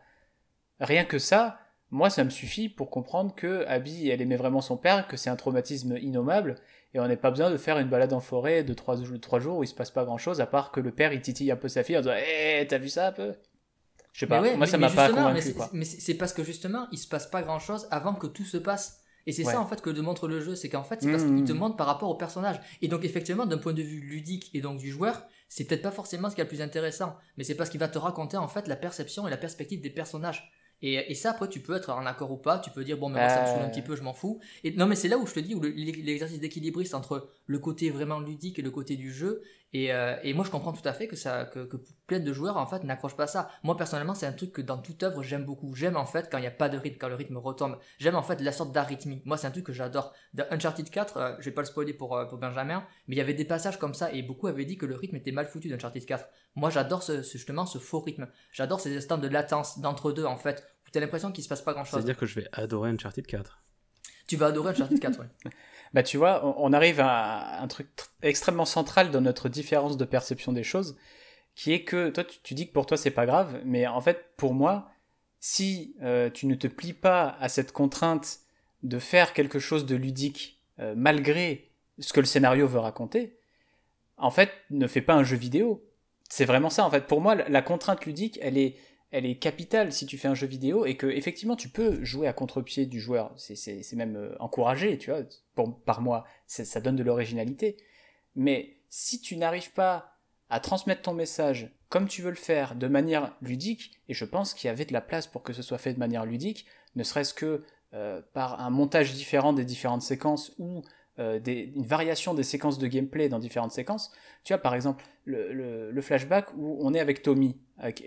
Rien 0.81 1.05
que 1.05 1.19
ça, 1.19 1.59
moi, 1.91 2.11
ça 2.11 2.25
me 2.25 2.31
suffit 2.31 2.69
pour 2.69 2.91
comprendre 2.91 3.35
que 3.35 3.65
Abby, 3.67 4.11
elle 4.11 4.21
aimait 4.21 4.37
vraiment 4.37 4.61
son 4.61 4.77
père, 4.77 5.09
que 5.09 5.17
c'est 5.17 5.31
un 5.31 5.37
traumatisme 5.37 5.97
innommable, 5.97 6.57
et 6.95 7.01
on 7.01 7.09
n'a 7.09 7.17
pas 7.17 7.31
besoin 7.31 7.51
de 7.51 7.57
faire 7.57 7.79
une 7.79 7.89
balade 7.89 8.13
en 8.13 8.21
forêt 8.21 8.65
de 8.65 8.75
trois, 8.75 8.97
jou- 9.03 9.19
trois 9.19 9.41
jours 9.41 9.59
où 9.59 9.65
il 9.65 9.67
se 9.69 9.75
passe 9.75 9.91
pas 9.91 10.05
grand 10.05 10.19
chose, 10.19 10.41
à 10.43 10.47
part 10.47 10.71
que 10.71 10.81
le 10.81 10.93
père, 10.93 11.13
il 11.15 11.23
titille 11.23 11.51
un 11.51 11.57
peu 11.57 11.69
sa 11.69 11.83
fille 11.85 11.97
en 11.97 12.01
disant 12.03 12.15
Hé, 12.15 12.67
t'as 12.69 12.79
vu 12.79 12.89
ça 12.91 13.09
un 13.09 13.13
peu? 13.13 13.35
Je 14.19 14.25
sais 14.25 14.27
pas, 14.27 14.41
ouais, 14.43 14.57
moi, 14.57 14.67
mais- 14.67 14.67
ça 14.67 14.79
m'a 14.79 14.91
pas 14.91 15.11
convaincu, 15.11 15.55
mais 15.75 15.85
c'est- 15.85 16.15
parce 16.15 16.33
que 16.33 16.43
justement, 16.43 16.89
il 16.91 16.99
se 16.99 17.07
passe 17.07 17.29
pas 17.29 17.41
grand 17.43 17.61
chose 17.61 17.87
avant 17.93 18.15
que 18.15 18.27
tout 18.27 18.43
se 18.45 18.57
passe. 18.57 19.01
Et 19.29 19.33
c'est 19.33 19.45
Ouais. 19.45 19.53
ça 19.53 19.61
en 19.61 19.67
fait 19.67 19.81
que 19.81 19.91
te 19.91 20.01
montre 20.01 20.27
le 20.27 20.41
jeu, 20.41 20.57
c'est 20.57 20.69
qu'en 20.69 20.83
fait, 20.83 21.01
c'est 21.01 21.09
parce 21.13 21.23
Mmh. 21.23 21.37
qu'il 21.37 21.45
te 21.45 21.53
montre 21.53 21.77
par 21.77 21.87
rapport 21.87 22.09
au 22.11 22.17
personnage. 22.17 22.59
Et 22.83 22.89
donc 22.89 23.05
effectivement, 23.05 23.47
d'un 23.47 23.59
point 23.59 23.75
de 23.75 23.83
vue 23.83 24.01
ludique 24.01 24.51
et 24.55 24.61
donc 24.61 24.79
du 24.79 24.91
joueur, 24.91 25.23
c'est 25.49 25.63
peut-être 25.65 25.83
pas 25.83 25.93
forcément 25.93 26.31
ce 26.31 26.35
qui 26.35 26.41
est 26.41 26.45
le 26.45 26.49
plus 26.49 26.63
intéressant, 26.63 27.15
mais 27.37 27.45
c'est 27.45 27.55
parce 27.55 27.71
qu'il 27.71 27.79
va 27.79 27.87
te 27.87 27.99
raconter 27.99 28.37
en 28.39 28.49
fait 28.49 28.67
la 28.67 28.75
perception 28.77 29.29
et 29.29 29.31
la 29.31 29.37
perspective 29.37 29.81
des 29.81 29.91
personnages. 29.91 30.51
Et, 30.83 30.95
et 31.11 31.15
ça, 31.15 31.31
après, 31.33 31.49
tu 31.49 31.59
peux 31.61 31.75
être 31.77 31.91
en 31.91 32.07
accord 32.07 32.31
ou 32.31 32.37
pas, 32.37 32.59
tu 32.61 32.71
peux 32.71 32.85
dire, 32.85 32.97
bon, 32.99 33.09
mais 33.09 33.19
moi, 33.21 33.29
ça 33.29 33.43
me 33.43 33.47
saoule 33.49 33.63
un 33.63 33.67
Euh. 33.67 33.69
petit 33.69 33.83
peu, 33.83 33.97
je 33.97 34.03
m'en 34.03 34.13
fous. 34.15 34.39
Et 34.63 34.71
non, 34.77 34.87
mais 34.87 34.95
c'est 34.95 35.09
là 35.09 35.19
où 35.19 35.27
je 35.27 35.35
te 35.35 35.41
dis, 35.41 35.55
où 35.57 35.61
le- 35.61 35.71
l'exercice 35.71 36.39
d'équilibriste 36.39 36.95
entre 36.95 37.29
le 37.47 37.59
côté 37.59 37.91
vraiment 37.91 38.21
ludique 38.21 38.59
et 38.61 38.63
le 38.63 38.71
côté 38.71 38.95
du 38.97 39.13
jeu. 39.13 39.43
Et, 39.75 39.93
euh, 39.93 40.17
et 40.23 40.33
moi, 40.33 40.45
je 40.47 40.51
comprends 40.51 40.73
tout 40.73 40.87
à 40.89 40.95
fait 40.95 41.09
que, 41.09 41.17
ça, 41.17 41.45
que, 41.45 41.67
que 41.67 41.77
plein 42.07 42.21
de 42.21 42.33
joueurs, 42.33 42.57
en 42.57 42.67
fait, 42.67 42.85
n'accrochent 42.85 43.17
pas 43.17 43.27
ça. 43.27 43.51
Moi, 43.63 43.77
personnellement, 43.77 44.15
c'est 44.15 44.25
un 44.25 44.33
truc 44.33 44.53
que 44.53 44.63
dans 44.63 44.79
toute 44.79 45.03
œuvre, 45.03 45.23
j'aime 45.23 45.45
beaucoup. 45.45 45.75
J'aime, 45.75 45.97
en 45.97 46.07
fait, 46.07 46.29
quand 46.31 46.39
il 46.39 46.43
n'y 46.43 46.47
a 46.47 46.51
pas 46.51 46.71
de 46.71 46.79
rythme, 46.79 46.97
quand 46.99 47.09
le 47.09 47.15
rythme 47.17 47.37
retombe. 47.37 47.77
J'aime, 47.99 48.15
en 48.17 48.23
fait, 48.23 48.41
la 48.41 48.53
sorte 48.53 48.73
d'arythmie. 48.73 49.21
Moi, 49.27 49.37
c'est 49.37 49.47
un 49.47 49.51
truc 49.51 49.67
que 49.67 49.75
j'adore. 49.75 50.15
Dans 50.33 50.45
Uncharted 50.51 50.89
4, 50.89 51.17
euh, 51.19 51.35
je 51.39 51.45
vais 51.45 51.51
pas 51.55 51.61
le 51.61 51.67
spoiler 51.67 51.93
pour, 51.93 52.17
euh, 52.17 52.25
pour 52.25 52.39
Benjamin, 52.39 52.83
mais 53.09 53.17
il 53.17 53.19
y 53.19 53.21
avait 53.21 53.35
des 53.35 53.45
passages 53.45 53.79
comme 53.79 53.93
ça, 53.93 54.11
et 54.13 54.23
beaucoup 54.23 54.47
avaient 54.47 54.65
dit 54.65 54.79
que 54.79 54.87
le 54.87 54.95
rythme 54.95 55.17
était 55.17 55.33
mal 55.33 55.47
foutu 55.47 55.69
d'Uncharted 55.69 56.07
4. 56.07 56.25
Moi, 56.55 56.71
j'adore 56.71 57.03
ce, 57.03 57.23
ce- 57.23 57.37
justement 57.37 57.67
ce 57.67 57.77
faux 57.79 58.01
rythme. 58.01 58.27
J'adore 58.53 58.81
ces 58.81 58.97
instants 58.97 59.19
de 59.19 59.29
latence, 59.29 59.79
d'entre-deux, 59.81 60.25
en 60.25 60.37
fait, 60.39 60.65
où 60.87 60.91
t'as 60.91 61.01
l'impression 61.01 61.31
qu'il 61.31 61.45
se 61.45 61.49
passe 61.51 61.61
pas 61.63 61.75
grand-chose. 61.75 61.93
C'est-à-dire 62.01 62.17
que 62.17 62.25
je 62.27 62.41
vais 62.41 62.49
adorer 62.53 62.89
Uncharted 62.89 63.27
4. 63.27 63.59
Tu 64.27 64.37
vas 64.37 64.47
adorer 64.47 64.71
Uncharted 64.71 64.99
4, 64.99 65.21
ouais. 65.21 65.27
Bah 65.95 66.03
tu 66.03 66.17
vois, 66.17 66.45
on, 66.59 66.73
arrive 66.73 67.01
à 67.01 67.61
un 67.63 67.69
truc 67.69 67.89
tr- 67.97 68.09
extrêmement 68.23 68.65
central 68.65 69.11
dans 69.11 69.21
notre 69.21 69.49
différence 69.49 69.97
de 69.97 70.05
perception 70.05 70.53
des 70.53 70.63
choses, 70.63 70.97
qui 71.55 71.73
est 71.73 71.83
que 71.83 72.11
toi, 72.11 72.25
tu, 72.25 72.55
dis 72.55 72.69
que 72.69 72.73
pour 72.73 72.87
toi, 72.87 72.97
c'est 72.97 73.11
pas 73.11 73.27
grave, 73.27 73.61
mais 73.65 73.87
en 73.87 74.01
fait, 74.01 74.27
pour 74.37 74.55
moi, 74.55 74.91
si 75.41 75.97
euh, 76.03 76.31
tu 76.31 76.47
ne 76.47 76.55
te 76.55 76.67
plies 76.67 76.93
pas 76.93 77.37
à 77.41 77.49
cette 77.49 77.73
contrainte 77.73 78.41
de 78.83 78.99
faire 78.99 79.33
quelque 79.33 79.59
chose 79.59 79.87
de 79.87 79.97
ludique 79.97 80.61
euh, 80.79 80.95
malgré 80.97 81.71
ce 81.99 82.13
que 82.13 82.21
le 82.21 82.27
scénario 82.27 82.67
veut 82.69 82.79
raconter, 82.79 83.39
en 84.17 84.31
fait, 84.31 84.51
ne 84.71 84.87
fais 84.87 85.01
pas 85.01 85.15
un 85.15 85.25
jeu 85.25 85.37
vidéo. 85.37 85.85
C'est 86.29 86.45
vraiment 86.45 86.71
ça, 86.71 86.85
en 86.85 86.91
fait. 86.91 87.07
Pour 87.07 87.21
moi, 87.21 87.35
la 87.35 87.63
contrainte 87.63 88.05
ludique, 88.05 88.39
elle 88.43 88.59
est, 88.59 88.77
elle 89.11 89.27
est 89.27 89.37
capitale 89.37 89.93
si 89.93 90.07
tu 90.07 90.19
fais 90.19 90.29
un 90.29 90.35
jeu 90.35 90.47
vidéo 90.47 90.85
et 90.85 90.97
que 90.97 91.07
effectivement 91.07 91.57
tu 91.57 91.69
peux 91.69 92.05
jouer 92.05 92.29
à 92.29 92.33
contre-pied 92.33 92.87
du 92.87 93.01
joueur. 93.01 93.33
C'est 93.37 93.93
même 93.95 94.17
euh, 94.17 94.37
encouragé, 94.41 94.99
tu 94.99 95.11
vois, 95.11 95.23
par 95.85 96.01
moi. 96.01 96.25
Ça 96.47 96.81
donne 96.81 96.97
de 96.97 97.03
l'originalité. 97.03 97.77
Mais 98.35 98.77
si 98.89 99.21
tu 99.21 99.37
n'arrives 99.37 99.73
pas 99.73 100.19
à 100.51 100.61
transmettre 100.61 101.03
ton 101.03 101.15
message 101.15 101.75
comme 101.89 102.07
tu 102.07 102.21
veux 102.21 102.31
le 102.31 102.37
faire 102.37 102.75
de 102.75 102.87
manière 102.87 103.35
ludique, 103.41 103.99
et 104.09 104.15
je 104.15 104.25
pense 104.27 104.53
qu'il 104.53 104.69
y 104.69 104.71
avait 104.71 104.85
de 104.85 104.93
la 104.93 105.01
place 105.01 105.27
pour 105.27 105.43
que 105.43 105.55
ce 105.55 105.63
soit 105.63 105.79
fait 105.79 105.95
de 105.95 105.99
manière 105.99 106.27
ludique, 106.27 106.67
ne 106.97 107.03
serait-ce 107.03 107.33
que 107.33 107.65
euh, 107.95 108.21
par 108.35 108.61
un 108.61 108.69
montage 108.69 109.15
différent 109.15 109.55
des 109.55 109.65
différentes 109.65 110.03
séquences 110.03 110.55
ou 110.59 110.83
euh, 111.19 111.41
une 111.45 111.85
variation 111.85 112.35
des 112.35 112.43
séquences 112.43 112.79
de 112.79 112.87
gameplay 112.87 113.29
dans 113.29 113.39
différentes 113.39 113.73
séquences. 113.73 114.13
Tu 114.45 114.53
vois, 114.53 114.63
par 114.63 114.75
exemple, 114.75 115.05
le, 115.25 116.01
flashback 116.01 116.55
où 116.57 116.79
on 116.81 116.95
est 116.95 117.01
avec 117.01 117.23
Tommy, 117.23 117.57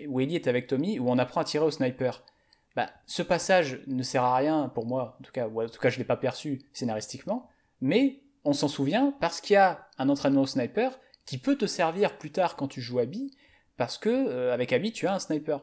où 0.08 0.20
Ellie 0.20 0.36
est 0.36 0.46
avec 0.46 0.66
Tommy, 0.66 0.98
où 0.98 1.10
on 1.10 1.18
apprend 1.18 1.42
à 1.42 1.44
tirer 1.44 1.64
au 1.64 1.70
sniper. 1.70 2.22
Bah, 2.74 2.90
ce 3.06 3.22
passage 3.22 3.82
ne 3.86 4.02
sert 4.02 4.24
à 4.24 4.36
rien 4.36 4.70
pour 4.74 4.86
moi, 4.86 5.16
en 5.20 5.22
tout 5.22 5.32
cas, 5.32 5.46
ou 5.46 5.62
en 5.62 5.68
tout 5.68 5.80
cas 5.80 5.90
je 5.90 5.96
ne 5.96 5.98
l'ai 5.98 6.06
pas 6.06 6.16
perçu 6.16 6.62
scénaristiquement, 6.72 7.48
mais 7.82 8.22
on 8.44 8.54
s'en 8.54 8.68
souvient 8.68 9.14
parce 9.20 9.40
qu'il 9.40 9.54
y 9.54 9.58
a 9.58 9.88
un 9.98 10.08
entraînement 10.08 10.42
au 10.42 10.46
sniper 10.46 10.98
qui 11.26 11.38
peut 11.38 11.56
te 11.56 11.66
servir 11.66 12.16
plus 12.16 12.32
tard 12.32 12.56
quand 12.56 12.68
tu 12.68 12.80
joues 12.80 12.98
Abby, 12.98 13.36
parce 13.76 13.98
que 13.98 14.08
euh, 14.08 14.54
avec 14.54 14.72
Abby 14.72 14.92
tu 14.92 15.06
as 15.06 15.14
un 15.14 15.18
sniper. 15.18 15.60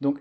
Donc, 0.00 0.18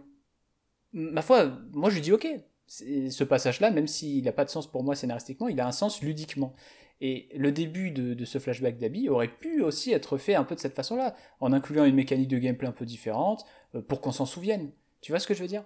ma 0.94 1.22
foi, 1.24 1.52
moi 1.72 1.90
je 1.90 2.00
dis 2.00 2.14
ok, 2.14 2.28
ce 2.70 3.24
passage-là, 3.24 3.72
même 3.72 3.88
s'il 3.88 4.24
n'a 4.24 4.32
pas 4.32 4.46
de 4.46 4.50
sens 4.50 4.70
pour 4.70 4.84
moi 4.84 4.96
scénaristiquement, 4.96 5.48
il 5.48 5.60
a 5.60 5.68
un 5.68 5.72
sens 5.72 6.02
ludiquement. 6.02 6.54
Et 7.02 7.30
le 7.36 7.52
début 7.52 7.92
de, 7.92 8.26
ce 8.26 8.40
flashback 8.40 8.78
d'Abby 8.78 9.10
aurait 9.10 9.30
pu 9.30 9.62
aussi 9.62 9.92
être 9.94 10.18
fait 10.18 10.36
un 10.36 10.44
peu 10.44 10.56
de 10.56 10.60
cette 10.60 10.76
façon-là, 10.76 11.16
en 11.40 11.54
incluant 11.54 11.86
une 11.86 11.96
mécanique 11.96 12.28
de 12.28 12.38
gameplay 12.38 12.68
un 12.68 12.74
peu 12.74 12.86
différente, 12.86 13.46
euh, 13.76 13.82
pour 13.82 14.02
qu'on 14.02 14.12
s'en 14.12 14.26
souvienne. 14.26 14.72
Tu 15.02 15.12
vois 15.12 15.20
ce 15.20 15.28
que 15.28 15.34
je 15.34 15.42
veux 15.42 15.48
dire? 15.48 15.64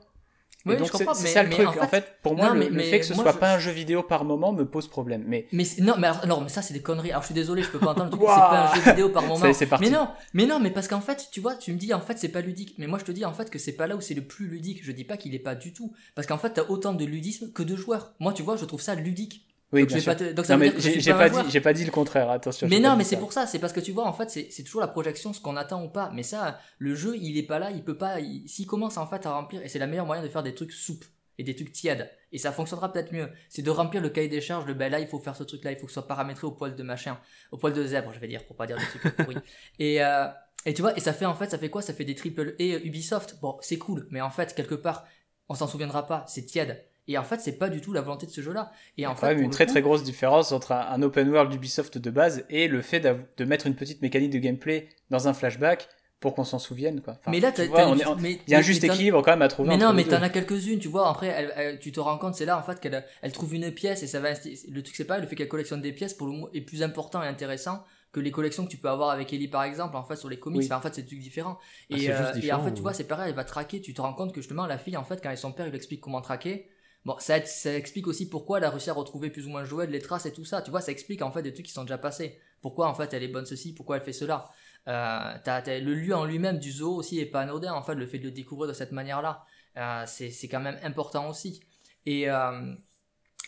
Oui, 0.65 0.77
donc 0.77 0.89
c'est 0.93 1.27
ça 1.27 1.43
le 1.43 1.49
truc. 1.49 1.67
En 1.67 1.87
fait, 1.87 2.17
pour 2.21 2.35
moi, 2.35 2.53
le, 2.53 2.79
fait 2.79 2.99
que 2.99 3.05
ce 3.05 3.13
soit 3.13 3.33
pas 3.33 3.55
un 3.55 3.59
jeu 3.59 3.71
vidéo 3.71 4.01
par 4.01 4.23
moment 4.23 4.53
me 4.53 4.65
pose 4.65 4.87
problème. 4.87 5.23
Mais, 5.27 5.47
mais 5.51 5.65
non, 5.79 5.95
mais 5.97 6.07
alors, 6.07 6.41
mais 6.41 6.49
ça 6.49 6.61
c'est 6.61 6.73
des 6.73 6.81
conneries. 6.81 7.11
Alors 7.11 7.21
je 7.23 7.27
suis 7.27 7.35
désolé, 7.35 7.63
je 7.63 7.69
peux 7.69 7.79
pas 7.79 7.91
entendre 7.91 8.17
c'est 8.17 8.25
pas 8.25 8.71
un 8.71 8.75
jeu 8.75 8.81
vidéo 8.91 9.09
par 9.09 9.23
moment. 9.27 9.45
Mais 9.81 9.89
non, 9.89 10.07
mais 10.33 10.45
non, 10.45 10.59
mais 10.59 10.71
parce 10.71 10.87
qu'en 10.87 11.01
fait, 11.01 11.27
tu 11.31 11.41
vois, 11.41 11.55
tu 11.55 11.73
me 11.73 11.77
dis 11.77 11.93
en 11.93 12.01
fait 12.01 12.17
c'est 12.17 12.29
pas 12.29 12.41
ludique. 12.41 12.75
Mais 12.77 12.87
moi 12.87 12.99
je 12.99 13.05
te 13.05 13.11
dis 13.11 13.25
en 13.25 13.33
fait 13.33 13.49
que 13.49 13.59
c'est 13.59 13.73
pas 13.73 13.87
là 13.87 13.95
où 13.95 14.01
c'est 14.01 14.13
le 14.13 14.23
plus 14.23 14.47
ludique. 14.47 14.79
Je 14.83 14.91
dis 14.91 15.03
pas 15.03 15.17
qu'il 15.17 15.35
est 15.35 15.39
pas 15.39 15.55
du 15.55 15.73
tout. 15.73 15.93
Parce 16.15 16.27
qu'en 16.27 16.37
fait 16.37 16.51
t'as 16.51 16.65
autant 16.69 16.93
de 16.93 17.05
ludisme 17.05 17.51
que 17.51 17.63
de 17.63 17.75
joueurs. 17.75 18.13
Moi 18.19 18.31
tu 18.33 18.43
vois, 18.43 18.55
je 18.55 18.65
trouve 18.65 18.81
ça 18.81 18.95
ludique. 18.95 19.45
Oui, 19.73 19.87
donc, 19.87 20.05
Pas 20.05 20.15
donc 20.15 20.45
ça 20.45 20.57
j'ai 20.77 21.13
pas, 21.13 21.29
dit, 21.29 21.39
j'ai 21.49 21.61
pas 21.61 21.73
dit 21.73 21.83
le 21.83 21.91
contraire, 21.91 22.29
attention. 22.29 22.67
Mais 22.69 22.79
non, 22.79 22.95
mais 22.95 23.03
c'est 23.03 23.17
pour 23.17 23.33
ça, 23.33 23.47
c'est 23.47 23.59
parce 23.59 23.73
que 23.73 23.79
tu 23.79 23.91
vois, 23.91 24.05
en 24.05 24.13
fait, 24.13 24.29
c'est 24.29 24.63
toujours 24.63 24.81
la 24.81 24.87
projection, 24.87 25.33
ce 25.33 25.41
qu'on 25.41 25.57
attend 25.57 25.83
ou 25.83 25.89
pas. 25.89 26.11
Mais 26.13 26.23
ça, 26.23 26.59
le 26.77 26.95
jeu, 26.95 27.17
il 27.17 27.37
est 27.37 27.43
pas 27.43 27.59
là, 27.59 27.71
il 27.71 27.83
peut 27.83 27.97
pas, 27.97 28.17
s'il 28.45 28.67
commence 28.67 28.97
en 28.97 29.07
fait 29.07 29.25
à 29.25 29.33
remplir, 29.33 29.63
et 29.63 29.69
c'est 29.69 29.79
la 29.79 29.87
meilleure 29.87 30.05
moyen 30.05 30.21
de 30.21 30.29
faire 30.29 30.43
des 30.43 30.53
trucs 30.53 30.71
souples 30.71 31.07
et 31.39 31.43
des 31.43 31.55
trucs 31.55 31.71
tièdes. 31.71 32.09
Et 32.31 32.37
ça 32.37 32.51
fonctionnera 32.51 32.91
peut-être 32.91 33.11
mieux. 33.11 33.29
C'est 33.49 33.63
de 33.63 33.69
remplir 33.71 34.01
le 34.01 34.09
cahier 34.09 34.27
des 34.27 34.41
charges 34.41 34.65
de 34.65 34.73
ben 34.73 34.91
là, 34.91 34.99
il 34.99 35.07
faut 35.07 35.19
faire 35.19 35.35
ce 35.35 35.43
truc-là, 35.43 35.71
il 35.71 35.77
faut 35.77 35.87
que 35.87 35.91
ce 35.91 35.95
soit 35.95 36.07
paramétré 36.07 36.45
au 36.45 36.51
poil 36.51 36.75
de 36.75 36.83
machin, 36.83 37.19
au 37.51 37.57
poil 37.57 37.73
de 37.73 37.83
zèbre, 37.83 38.13
je 38.13 38.19
vais 38.19 38.27
dire, 38.27 38.45
pour 38.45 38.55
pas 38.55 38.67
dire 38.67 38.77
des 38.77 38.99
trucs 38.99 39.15
pourris. 39.15 39.37
Et, 39.79 40.03
euh, 40.03 40.27
et 40.65 40.73
tu 40.73 40.81
vois, 40.81 40.95
et 40.95 41.01
ça 41.01 41.11
fait 41.11 41.25
en 41.25 41.33
fait, 41.33 41.49
ça 41.49 41.57
fait 41.57 41.69
quoi? 41.69 41.81
Ça 41.81 41.93
fait 41.93 42.05
des 42.05 42.15
triple 42.15 42.55
et 42.59 42.85
Ubisoft. 42.85 43.37
Bon, 43.41 43.57
c'est 43.61 43.77
cool, 43.77 44.07
mais 44.11 44.21
en 44.21 44.29
fait, 44.29 44.55
quelque 44.55 44.75
part, 44.75 45.05
on 45.49 45.55
s'en 45.55 45.67
souviendra 45.67 46.07
pas, 46.07 46.23
c'est 46.27 46.45
tiède. 46.45 46.85
Et 47.07 47.17
en 47.17 47.23
fait, 47.23 47.39
c'est 47.39 47.57
pas 47.57 47.69
du 47.69 47.81
tout 47.81 47.91
la 47.91 48.01
volonté 48.01 48.25
de 48.25 48.31
ce 48.31 48.41
jeu-là. 48.41 48.71
Et 48.97 49.05
en 49.05 49.15
fait, 49.15 49.21
quand 49.21 49.33
même 49.33 49.43
une 49.43 49.51
très 49.51 49.65
très 49.65 49.81
grosse 49.81 50.03
différence 50.03 50.51
entre 50.51 50.71
un, 50.71 51.01
open 51.01 51.29
world 51.29 51.53
Ubisoft 51.53 51.97
de 51.97 52.09
base 52.09 52.45
et 52.49 52.67
le 52.67 52.81
fait 52.81 52.99
de 53.01 53.45
mettre 53.45 53.67
une 53.67 53.75
petite 53.75 54.01
mécanique 54.01 54.31
de 54.31 54.39
gameplay 54.39 54.89
dans 55.09 55.27
un 55.27 55.33
flashback 55.33 55.89
pour 56.23 56.35
qu'on 56.35 56.45
s'en 56.45 56.57
souvienne 56.57 57.01
quoi. 57.01 57.19
mais 57.27 57.41
là, 57.41 57.51
il 57.57 58.39
y 58.47 58.55
a 58.55 58.59
un 58.59 58.61
juste 58.61 58.85
équilibre 58.85 59.21
quand 59.21 59.31
même 59.31 59.41
à 59.41 59.49
trouver. 59.49 59.67
Mais 59.67 59.77
non, 59.77 59.91
mais 59.91 60.05
t'en 60.05 60.21
as 60.21 60.29
quelques-unes, 60.29 60.79
tu 60.79 60.87
vois. 60.87 61.09
Après, 61.09 61.77
tu 61.81 61.91
te 61.91 61.99
rends 61.99 62.17
compte, 62.17 62.35
c'est 62.35 62.45
là 62.45 62.57
en 62.57 62.63
fait 62.63 62.79
qu'elle 62.79 63.05
elle 63.21 63.31
trouve 63.33 63.53
une 63.53 63.69
pièce 63.71 64.03
et 64.03 64.07
ça 64.07 64.21
va. 64.21 64.29
Le 64.31 64.81
truc 64.81 64.95
c'est 64.95 65.03
pas, 65.03 65.19
le 65.19 65.27
fait 65.27 65.35
qu'elle 65.35 65.49
collectionne 65.49 65.81
des 65.81 65.91
pièces 65.91 66.13
pour 66.13 66.27
le 66.27 66.33
est 66.53 66.61
plus 66.61 66.81
important 66.81 67.21
et 67.21 67.27
intéressant 67.27 67.83
que 68.13 68.21
les 68.21 68.31
collections 68.31 68.63
que 68.63 68.69
tu 68.69 68.77
peux 68.77 68.87
avoir 68.89 69.09
avec 69.09 69.33
Ellie 69.33 69.49
par 69.49 69.63
exemple. 69.63 69.97
En 69.97 70.03
fait, 70.05 70.15
sur 70.15 70.29
les 70.29 70.39
comics, 70.39 70.71
en 70.71 70.79
fait, 70.79 70.95
c'est 70.95 71.01
des 71.01 71.07
trucs 71.07 71.19
différents. 71.19 71.57
Ah, 71.91 71.97
et, 71.97 72.09
euh, 72.09 72.33
et, 72.41 72.53
en 72.53 72.63
fait, 72.63 72.73
tu 72.73 72.81
vois, 72.81 72.93
c'est 72.93 73.03
pareil, 73.03 73.29
elle 73.29 73.35
va 73.35 73.43
traquer. 73.43 73.81
Tu 73.81 73.93
te 73.93 74.01
rends 74.01 74.13
compte 74.13 74.33
que 74.33 74.39
justement 74.39 74.65
la 74.65 74.77
fille, 74.77 74.95
en 74.95 75.03
fait, 75.03 75.21
quand 75.21 75.29
elle 75.29 75.37
son 75.37 75.51
père, 75.51 75.65
il 75.65 75.71
lui 75.71 75.77
explique 75.77 75.99
comment 75.99 76.21
traquer. 76.21 76.69
Bon, 77.05 77.17
ça, 77.19 77.37
explique 77.37 78.07
aussi 78.07 78.29
pourquoi 78.29 78.59
elle 78.59 78.63
a 78.63 78.69
réussi 78.69 78.89
à 78.89 78.93
retrouver 78.93 79.29
plus 79.29 79.45
ou 79.45 79.49
moins 79.49 79.65
Joël, 79.65 79.89
les 79.89 79.99
traces 79.99 80.25
et 80.25 80.31
tout 80.31 80.45
ça. 80.45 80.61
Tu 80.61 80.71
vois, 80.71 80.81
ça 80.81 80.91
explique 80.91 81.21
en 81.21 81.31
fait 81.31 81.41
des 81.41 81.53
trucs 81.53 81.65
qui 81.65 81.73
sont 81.73 81.83
déjà 81.83 81.97
passés. 81.97 82.39
Pourquoi 82.61 82.87
en 82.87 82.93
fait 82.93 83.13
elle 83.13 83.23
est 83.23 83.27
bonne 83.27 83.45
ceci, 83.45 83.73
pourquoi 83.73 83.97
elle 83.97 84.03
fait 84.03 84.13
cela. 84.13 84.49
Euh, 84.87 85.33
le 85.45 85.93
lieu 85.93 86.15
en 86.15 86.25
lui-même 86.25 86.59
du 86.59 86.71
zoo 86.71 86.95
aussi 86.95 87.19
est 87.19 87.25
pas 87.25 87.41
anodin, 87.41 87.73
en 87.73 87.83
fait, 87.83 87.95
le 87.95 88.05
fait 88.05 88.19
de 88.19 88.25
le 88.25 88.31
découvrir 88.31 88.67
de 88.69 88.73
cette 88.73 88.91
manière-là, 88.91 89.45
euh, 89.77 90.03
c'est 90.07 90.47
quand 90.47 90.61
même 90.61 90.79
important 90.83 91.29
aussi. 91.29 91.61
Et, 92.05 92.29
euh, 92.29 92.73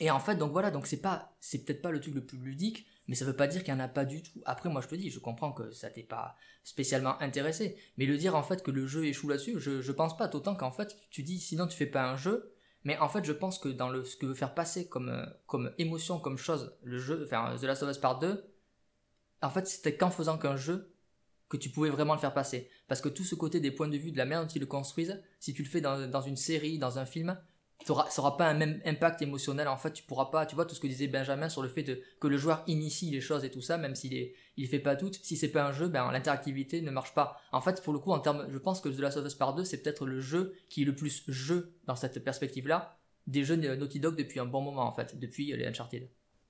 et 0.01 0.11
en 0.11 0.19
fait, 0.19 0.35
donc 0.35 0.51
voilà, 0.51 0.71
donc 0.71 0.87
c'est 0.87 1.01
peut-être 1.01 1.81
pas 1.81 1.91
le 1.91 2.01
truc 2.01 2.15
le 2.15 2.25
plus 2.25 2.37
ludique, 2.37 2.85
mais 3.07 3.15
ça 3.15 3.23
veut 3.25 3.35
pas 3.35 3.47
dire 3.47 3.63
qu'il 3.63 3.73
y 3.73 3.77
en 3.77 3.79
a 3.79 3.87
pas 3.87 4.05
du 4.05 4.21
tout. 4.21 4.41
Après, 4.45 4.69
moi, 4.69 4.81
je 4.81 4.87
te 4.87 4.95
dis, 4.95 5.09
je 5.09 5.19
comprends 5.19 5.51
que 5.53 5.71
ça 5.71 5.89
t'est 5.89 6.03
pas 6.03 6.35
spécialement 6.63 7.21
intéressé, 7.21 7.77
mais 7.97 8.05
le 8.05 8.17
dire 8.17 8.35
en 8.35 8.43
fait 8.43 8.63
que 8.63 8.71
le 8.71 8.87
jeu 8.87 9.05
échoue 9.05 9.29
là-dessus, 9.29 9.59
je, 9.59 9.81
je 9.81 9.91
pense 9.91 10.17
pas, 10.17 10.27
d'autant 10.27 10.55
qu'en 10.55 10.71
fait, 10.71 10.97
tu 11.11 11.23
dis, 11.23 11.39
sinon 11.39 11.67
tu 11.67 11.77
fais 11.77 11.85
pas 11.85 12.09
un 12.09 12.17
jeu, 12.17 12.54
mais 12.85 12.97
en 12.99 13.09
fait, 13.09 13.25
je 13.25 13.33
pense 13.33 13.59
que 13.59 13.67
dans 13.67 13.89
le, 13.89 14.05
ce 14.05 14.15
que 14.15 14.27
veut 14.27 14.35
faire 14.35 14.53
passer 14.53 14.87
comme, 14.87 15.27
comme 15.47 15.71
émotion, 15.79 16.19
comme 16.19 16.37
chose, 16.37 16.77
le 16.83 16.99
jeu, 16.99 17.23
enfin, 17.25 17.55
The 17.57 17.63
Last 17.63 17.83
of 17.83 17.89
Us 17.89 17.97
Part 17.97 18.19
2, 18.19 18.45
en 19.41 19.49
fait, 19.49 19.67
c'était 19.67 19.97
qu'en 19.97 20.11
faisant 20.11 20.37
qu'un 20.37 20.55
jeu, 20.55 20.93
que 21.49 21.57
tu 21.57 21.69
pouvais 21.69 21.89
vraiment 21.89 22.13
le 22.13 22.19
faire 22.19 22.33
passer. 22.33 22.69
Parce 22.87 23.01
que 23.01 23.09
tout 23.09 23.23
ce 23.23 23.35
côté 23.35 23.59
des 23.59 23.71
points 23.71 23.87
de 23.87 23.97
vue, 23.97 24.11
de 24.11 24.17
la 24.17 24.25
manière 24.25 24.45
dont 24.45 24.51
ils 24.53 24.59
le 24.59 24.67
construisent, 24.67 25.21
si 25.39 25.53
tu 25.53 25.63
le 25.63 25.69
fais 25.69 25.81
dans, 25.81 26.09
dans 26.09 26.21
une 26.21 26.37
série, 26.37 26.77
dans 26.77 26.99
un 26.99 27.05
film, 27.05 27.37
ça 27.83 27.93
n'aura 28.17 28.37
pas 28.37 28.47
un 28.47 28.53
même 28.53 28.81
impact 28.85 29.21
émotionnel. 29.21 29.67
En 29.67 29.77
fait, 29.77 29.91
tu 29.91 30.03
pourras 30.03 30.25
pas, 30.25 30.45
tu 30.45 30.55
vois, 30.55 30.65
tout 30.65 30.75
ce 30.75 30.79
que 30.79 30.87
disait 30.87 31.07
Benjamin 31.07 31.49
sur 31.49 31.61
le 31.61 31.69
fait 31.69 31.83
de, 31.83 32.01
que 32.19 32.27
le 32.27 32.37
joueur 32.37 32.63
initie 32.67 33.11
les 33.11 33.21
choses 33.21 33.43
et 33.43 33.51
tout 33.51 33.61
ça, 33.61 33.77
même 33.77 33.95
s'il 33.95 34.13
est, 34.13 34.33
il 34.57 34.67
fait 34.67 34.79
pas 34.79 34.95
tout. 34.95 35.11
Si 35.21 35.37
c'est 35.37 35.49
pas 35.49 35.65
un 35.65 35.71
jeu, 35.71 35.87
ben, 35.87 36.11
l'interactivité 36.11 36.81
ne 36.81 36.91
marche 36.91 37.13
pas. 37.13 37.37
En 37.51 37.61
fait, 37.61 37.83
pour 37.83 37.93
le 37.93 37.99
coup, 37.99 38.11
en 38.11 38.19
termes, 38.19 38.47
je 38.49 38.57
pense 38.57 38.81
que 38.81 38.89
The 38.89 38.99
Last 38.99 39.17
of 39.17 39.25
Us 39.25 39.35
Part 39.35 39.55
2, 39.55 39.63
c'est 39.63 39.83
peut-être 39.83 40.05
le 40.05 40.19
jeu 40.19 40.55
qui 40.69 40.83
est 40.83 40.85
le 40.85 40.95
plus 40.95 41.23
jeu 41.27 41.73
dans 41.85 41.95
cette 41.95 42.23
perspective-là 42.23 42.97
des 43.27 43.43
jeux 43.43 43.55
Naughty 43.55 43.99
Dog 43.99 44.15
depuis 44.15 44.39
un 44.39 44.45
bon 44.45 44.61
moment, 44.61 44.87
en 44.87 44.91
fait, 44.91 45.19
depuis 45.19 45.55
les 45.55 45.65
Uncharted. 45.65 46.07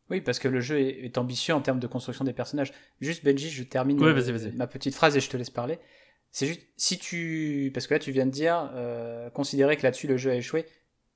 Oui, 0.10 0.22
parce 0.22 0.40
que 0.40 0.48
le 0.48 0.60
jeu 0.60 0.80
est, 0.80 1.18
ambitieux 1.18 1.54
en 1.54 1.62
termes 1.62 1.80
de 1.80 1.88
construction 1.88 2.26
des 2.26 2.34
personnages. 2.34 2.74
Juste, 3.02 3.24
Benji, 3.24 3.50
je 3.50 3.64
termine 3.64 4.02
euh, 4.04 4.52
ma 4.56 4.68
petite 4.68 4.94
phrase 4.94 5.18
et 5.18 5.20
je 5.20 5.30
te 5.30 5.38
laisse 5.38 5.50
parler. 5.50 5.80
C'est 6.32 6.46
juste, 6.46 6.62
si 6.78 7.00
tu. 7.00 7.72
Parce 7.74 7.88
que 7.88 7.94
là, 7.96 8.00
tu 8.00 8.12
viens 8.12 8.26
de 8.26 8.32
dire, 8.32 8.70
euh, 8.76 9.30
considérer 9.32 9.78
que 9.78 9.84
là-dessus 9.84 10.08
le 10.08 10.18
jeu 10.18 10.32
a 10.32 10.36
échoué, 10.36 10.66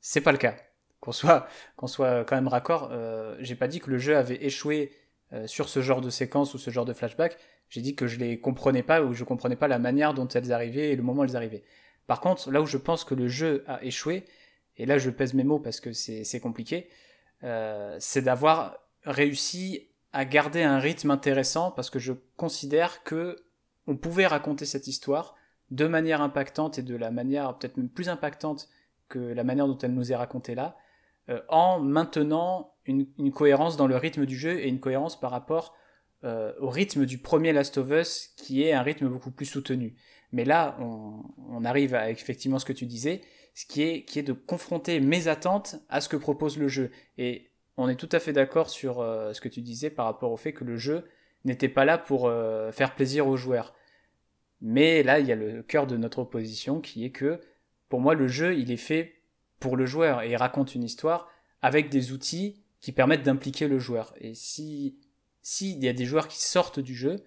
c'est 0.02 0.22
pas 0.22 0.32
le 0.32 0.38
cas. 0.38 0.56
Qu'on 1.00 1.12
soit, 1.14 1.48
qu'on 1.78 1.88
soit 1.88 2.26
quand 2.26 2.36
même 2.36 2.50
raccord, 2.50 2.90
euh, 2.92 3.38
j'ai 3.40 3.56
pas 3.56 3.68
dit 3.68 3.80
que 3.80 3.90
le 3.90 3.98
jeu 3.98 4.18
avait 4.18 4.44
échoué 4.44 4.92
euh, 5.32 5.48
sur 5.48 5.70
ce 5.70 5.82
genre 5.82 6.02
de 6.02 6.10
séquence 6.10 6.54
ou 6.54 6.58
ce 6.58 6.72
genre 6.72 6.86
de 6.86 6.94
flashback. 6.94 7.38
J'ai 7.70 7.82
dit 7.82 7.96
que 7.96 8.08
je 8.08 8.18
les 8.18 8.40
comprenais 8.40 8.84
pas 8.84 9.02
ou 9.02 9.14
je 9.14 9.24
comprenais 9.24 9.56
pas 9.56 9.68
la 9.68 9.80
manière 9.80 10.14
dont 10.14 10.28
elles 10.28 10.52
arrivaient 10.52 10.90
et 10.90 10.96
le 10.96 11.04
moment 11.04 11.22
où 11.22 11.26
elles 11.26 11.38
arrivaient. 11.38 11.64
Par 12.08 12.20
contre, 12.20 12.52
là 12.52 12.62
où 12.62 12.66
je 12.66 12.78
pense 12.78 13.04
que 13.04 13.14
le 13.14 13.28
jeu 13.28 13.64
a 13.68 13.84
échoué, 13.84 14.26
et 14.78 14.86
là 14.86 14.98
je 14.98 15.10
pèse 15.10 15.36
mes 15.36 15.44
mots 15.44 15.60
parce 15.60 15.80
que 15.80 15.94
c'est 15.94 16.40
compliqué, 16.40 16.90
euh, 17.44 17.96
c'est 18.00 18.24
d'avoir 18.24 18.80
réussi 19.04 19.88
à 20.12 20.26
garder 20.26 20.64
un 20.64 20.80
rythme 20.80 21.12
intéressant 21.12 21.72
parce 21.72 21.90
que 21.90 22.00
je 22.00 22.14
considère 22.36 23.04
que 23.04 23.46
on 23.86 23.96
pouvait 23.96 24.28
raconter 24.28 24.66
cette 24.66 24.88
histoire 24.88 25.36
de 25.72 25.86
manière 25.86 26.22
impactante 26.22 26.80
et 26.80 26.82
de 26.82 26.96
la 26.96 27.12
manière 27.12 27.58
peut-être 27.58 27.78
même 27.78 27.90
plus 27.90 28.10
impactante 28.10 28.68
que 29.10 29.20
la 29.20 29.44
manière 29.44 29.68
dont 29.68 29.78
elle 29.78 29.94
nous 29.94 30.12
est 30.12 30.16
racontée 30.16 30.56
là, 30.56 30.78
euh, 31.30 31.42
en 31.50 31.80
maintenant 31.80 32.74
une, 32.86 33.06
cohérence 33.32 33.78
dans 33.78 33.86
le 33.86 33.98
rythme 33.98 34.26
du 34.26 34.36
jeu 34.36 34.60
et 34.60 34.68
une 34.68 34.80
cohérence 34.80 35.20
par 35.20 35.30
rapport 35.30 35.76
euh, 36.24 36.54
au 36.60 36.70
rythme 36.70 37.06
du 37.06 37.20
premier 37.20 37.54
Last 37.54 37.78
of 37.78 37.92
Us 37.92 38.34
qui 38.36 38.64
est 38.64 38.74
un 38.74 38.82
rythme 38.82 39.08
beaucoup 39.08 39.30
plus 39.30 39.46
soutenu. 39.46 39.96
Mais 40.32 40.44
là, 40.44 40.78
on, 40.80 41.66
arrive 41.66 41.94
à 41.94 42.10
effectivement 42.10 42.58
ce 42.58 42.66
que 42.66 42.74
tu 42.74 42.86
disais, 42.86 43.22
ce 43.54 43.66
qui 43.66 43.84
est, 43.84 44.24
de 44.24 44.34
confronter 44.34 45.00
mes 45.00 45.28
attentes 45.28 45.76
à 45.90 46.02
ce 46.02 46.10
que 46.10 46.18
propose 46.18 46.58
le 46.58 46.68
jeu. 46.68 46.92
Et 47.18 47.52
on 47.78 47.90
est 47.90 47.96
tout 47.96 48.10
à 48.12 48.20
fait 48.20 48.34
d'accord 48.34 48.70
sur 48.70 49.00
euh, 49.00 49.34
ce 49.34 49.42
que 49.42 49.50
tu 49.50 49.62
disais 49.62 49.90
par 49.90 50.06
rapport 50.06 50.32
au 50.32 50.38
fait 50.38 50.54
que 50.54 50.64
le 50.64 50.78
jeu 50.78 51.06
n'était 51.46 51.70
pas 51.70 51.86
là 51.86 51.98
pour 51.98 52.30
faire 52.72 52.96
plaisir 52.96 53.28
aux 53.28 53.38
joueurs. 53.38 53.74
Mais 54.62 55.04
là, 55.04 55.20
il 55.20 55.28
y 55.28 55.32
a 55.32 55.36
le 55.36 55.64
cœur 55.64 55.88
de 55.88 55.96
notre 55.96 56.20
opposition 56.20 56.82
qui 56.82 57.06
est 57.06 57.12
que, 57.12 57.40
pour 57.90 58.00
moi, 58.00 58.14
le 58.14 58.28
jeu, 58.28 58.58
il 58.58 58.72
est 58.72 58.78
fait 58.78 59.22
pour 59.60 59.76
le 59.76 59.86
joueur 59.86 60.22
et 60.22 60.32
il 60.32 60.36
raconte 60.36 60.76
une 60.76 60.84
histoire 60.84 61.28
avec 61.62 61.90
des 61.90 62.12
outils 62.12 62.64
qui 62.80 62.92
permettent 62.92 63.24
d'impliquer 63.24 63.68
le 63.68 63.80
joueur. 63.80 64.14
Et 64.22 64.34
si 64.34 64.98
s'il 65.42 65.84
y 65.84 65.88
a 65.88 65.94
des 65.94 66.06
joueurs 66.06 66.28
qui 66.28 66.40
sortent 66.40 66.80
du 66.80 66.96
jeu, 66.96 67.18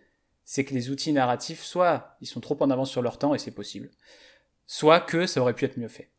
c'est 0.45 0.65
que 0.65 0.75
les 0.75 0.91
outils 0.91 1.13
narratifs, 1.13 1.63
soit 1.63 2.17
ils 2.21 2.27
sont 2.27 2.41
trop 2.41 2.57
en 2.61 2.71
avance 2.71 2.91
sur 2.91 3.03
leur 3.03 3.19
temps, 3.19 3.35
et 3.35 3.39
c'est 3.39 3.55
possible, 3.55 3.91
soit 4.67 5.01
que 5.01 5.27
ça 5.27 5.41
aurait 5.41 5.55
pu 5.55 5.65
être 5.65 5.77
mieux 5.77 5.89
fait. 5.89 6.11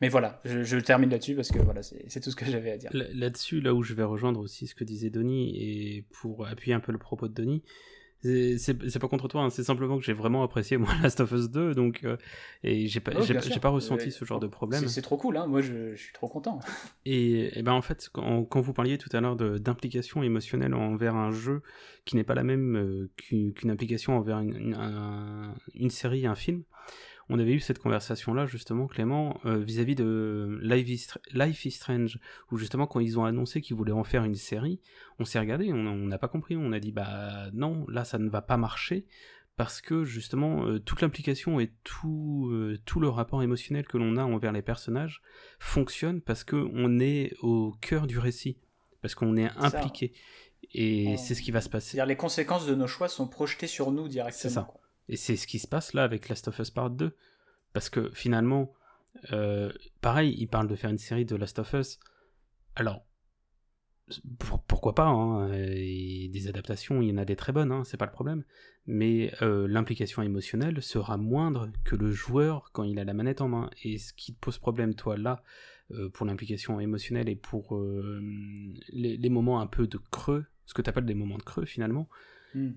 Mais 0.00 0.08
voilà, 0.08 0.40
je, 0.44 0.76
termine 0.78 1.10
là-dessus 1.10 1.34
parce 1.34 1.50
que 1.50 1.58
voilà, 1.58 1.82
c'est 1.82 2.20
tout 2.20 2.30
ce 2.30 2.36
que 2.36 2.46
j'avais 2.46 2.70
à 2.70 2.78
dire. 2.78 2.90
Là-dessus, 2.92 3.60
là 3.60 3.74
où 3.74 3.82
je 3.82 3.92
vais 3.92 4.02
rejoindre 4.02 4.40
aussi 4.40 4.66
ce 4.66 4.74
que 4.74 4.84
disait 4.84 5.10
Denis, 5.10 5.56
et 5.56 6.06
pour 6.10 6.46
appuyer 6.46 6.74
un 6.74 6.80
peu 6.80 6.92
le 6.92 6.98
propos 6.98 7.28
de 7.28 7.34
Denis, 7.34 7.62
c'est 8.22 8.98
pas 8.98 9.08
contre 9.08 9.28
toi, 9.28 9.42
hein, 9.42 9.50
c'est 9.50 9.64
simplement 9.64 9.98
que 9.98 10.04
j'ai 10.04 10.12
vraiment 10.12 10.42
apprécié 10.42 10.76
moi 10.76 10.90
Last 11.02 11.20
of 11.20 11.32
Us 11.32 11.50
2, 11.50 11.74
donc 11.74 12.04
euh, 12.04 12.16
et 12.62 12.86
j'ai 12.86 13.00
pas, 13.00 13.12
j'ai 13.22 13.60
pas 13.60 13.68
ressenti 13.70 14.10
ce 14.10 14.24
genre 14.24 14.40
de 14.40 14.46
problème. 14.46 14.86
C'est 14.88 15.02
trop 15.02 15.16
cool, 15.16 15.36
hein. 15.36 15.46
moi 15.46 15.62
je, 15.62 15.94
je, 15.94 16.02
suis 16.02 16.12
trop 16.12 16.28
content. 16.28 16.60
Et, 17.06 17.58
et 17.58 17.62
ben 17.62 17.72
en 17.72 17.82
fait, 17.82 18.08
quand, 18.12 18.44
quand, 18.44 18.60
vous 18.60 18.74
parliez 18.74 18.98
tout 18.98 19.08
à 19.14 19.20
l'heure 19.20 19.36
d'implication 19.36 20.22
émotionnelle 20.22 20.74
envers 20.74 21.16
un 21.16 21.30
jeu 21.30 21.62
qui 22.04 22.16
n'est 22.16 22.24
pas 22.24 22.34
la 22.34 22.44
même 22.44 22.76
euh, 22.76 23.10
qu'une 23.16 23.70
implication 23.70 24.16
envers 24.16 24.38
une, 24.38 24.54
une, 24.54 25.54
une 25.74 25.90
série, 25.90 26.26
un 26.26 26.34
film, 26.34 26.62
on 27.30 27.38
avait 27.38 27.52
eu 27.52 27.60
cette 27.60 27.78
conversation-là, 27.78 28.44
justement, 28.44 28.88
Clément, 28.88 29.40
euh, 29.44 29.58
vis-à-vis 29.58 29.94
de 29.94 30.58
Life 30.62 31.64
is, 31.64 31.70
Strange, 31.70 32.18
où 32.50 32.56
justement, 32.56 32.88
quand 32.88 32.98
ils 32.98 33.20
ont 33.20 33.24
annoncé 33.24 33.60
qu'ils 33.60 33.76
voulaient 33.76 33.92
en 33.92 34.02
faire 34.02 34.24
une 34.24 34.34
série, 34.34 34.80
on 35.20 35.24
s'est 35.24 35.38
regardé, 35.38 35.72
on 35.72 35.94
n'a 35.94 36.18
pas 36.18 36.26
compris, 36.26 36.56
on 36.56 36.72
a 36.72 36.80
dit, 36.80 36.90
bah 36.90 37.50
non, 37.52 37.86
là, 37.88 38.04
ça 38.04 38.18
ne 38.18 38.28
va 38.28 38.42
pas 38.42 38.56
marcher, 38.56 39.06
parce 39.56 39.80
que 39.80 40.04
justement, 40.04 40.66
euh, 40.66 40.80
toute 40.80 41.02
l'implication 41.02 41.60
et 41.60 41.70
tout, 41.84 42.48
euh, 42.50 42.80
tout 42.84 42.98
le 42.98 43.08
rapport 43.08 43.44
émotionnel 43.44 43.86
que 43.86 43.96
l'on 43.96 44.16
a 44.16 44.24
envers 44.24 44.52
les 44.52 44.62
personnages 44.62 45.22
fonctionne 45.60 46.20
parce 46.20 46.42
qu'on 46.42 46.98
est 46.98 47.34
au 47.42 47.76
cœur 47.80 48.08
du 48.08 48.18
récit, 48.18 48.58
parce 49.02 49.14
qu'on 49.14 49.36
est 49.36 49.50
impliqué. 49.56 50.14
Et 50.72 51.16
c'est 51.16 51.34
ce 51.34 51.42
qui 51.42 51.50
va 51.52 51.60
se 51.60 51.68
passer. 51.68 51.90
C'est-à-dire 51.90 52.06
les 52.06 52.16
conséquences 52.16 52.66
de 52.66 52.74
nos 52.74 52.86
choix 52.86 53.08
sont 53.08 53.28
projetées 53.28 53.66
sur 53.66 53.92
nous 53.92 54.08
directement. 54.08 54.40
C'est 54.40 54.48
ça. 54.48 54.68
Et 55.10 55.16
c'est 55.16 55.36
ce 55.36 55.48
qui 55.48 55.58
se 55.58 55.66
passe 55.66 55.92
là 55.92 56.04
avec 56.04 56.28
Last 56.28 56.48
of 56.48 56.58
Us 56.60 56.70
Part 56.70 56.90
2. 56.90 57.14
Parce 57.72 57.90
que 57.90 58.10
finalement, 58.14 58.72
euh, 59.32 59.72
pareil, 60.00 60.34
ils 60.38 60.46
parlent 60.46 60.68
de 60.68 60.76
faire 60.76 60.90
une 60.90 60.98
série 60.98 61.24
de 61.24 61.34
Last 61.34 61.58
of 61.58 61.72
Us. 61.74 61.98
Alors, 62.76 63.04
pourquoi 64.66 64.94
pas 64.94 65.06
hein, 65.06 65.48
Des 65.50 66.46
adaptations, 66.48 67.02
il 67.02 67.08
y 67.08 67.12
en 67.12 67.16
a 67.16 67.24
des 67.24 67.36
très 67.36 67.52
bonnes, 67.52 67.72
hein, 67.72 67.82
c'est 67.84 67.96
pas 67.96 68.06
le 68.06 68.12
problème. 68.12 68.44
Mais 68.86 69.32
euh, 69.42 69.66
l'implication 69.66 70.22
émotionnelle 70.22 70.80
sera 70.80 71.16
moindre 71.16 71.70
que 71.84 71.96
le 71.96 72.12
joueur 72.12 72.70
quand 72.72 72.84
il 72.84 72.98
a 73.00 73.04
la 73.04 73.12
manette 73.12 73.40
en 73.40 73.48
main. 73.48 73.70
Et 73.82 73.98
ce 73.98 74.12
qui 74.12 74.32
te 74.32 74.38
pose 74.38 74.58
problème, 74.58 74.94
toi, 74.94 75.16
là, 75.16 75.42
euh, 75.90 76.08
pour 76.08 76.24
l'implication 76.24 76.78
émotionnelle 76.78 77.28
et 77.28 77.36
pour 77.36 77.76
les, 78.92 79.16
les, 79.16 79.28
moments 79.28 79.60
un 79.60 79.66
peu 79.66 79.88
de 79.88 79.98
creux, 79.98 80.46
ce 80.66 80.74
que 80.74 80.82
tu 80.82 80.90
appelles 80.90 81.04
des 81.04 81.14
moments 81.14 81.38
de 81.38 81.42
creux 81.42 81.64
finalement, 81.64 82.08
hmm. 82.54 82.70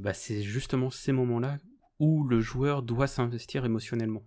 bah, 0.00 0.14
c'est 0.14 0.42
justement 0.42 0.88
ces 0.88 1.12
moments-là 1.12 1.58
où 1.98 2.24
le 2.24 2.40
joueur 2.40 2.82
doit 2.82 3.06
s'investir 3.06 3.64
émotionnellement. 3.64 4.24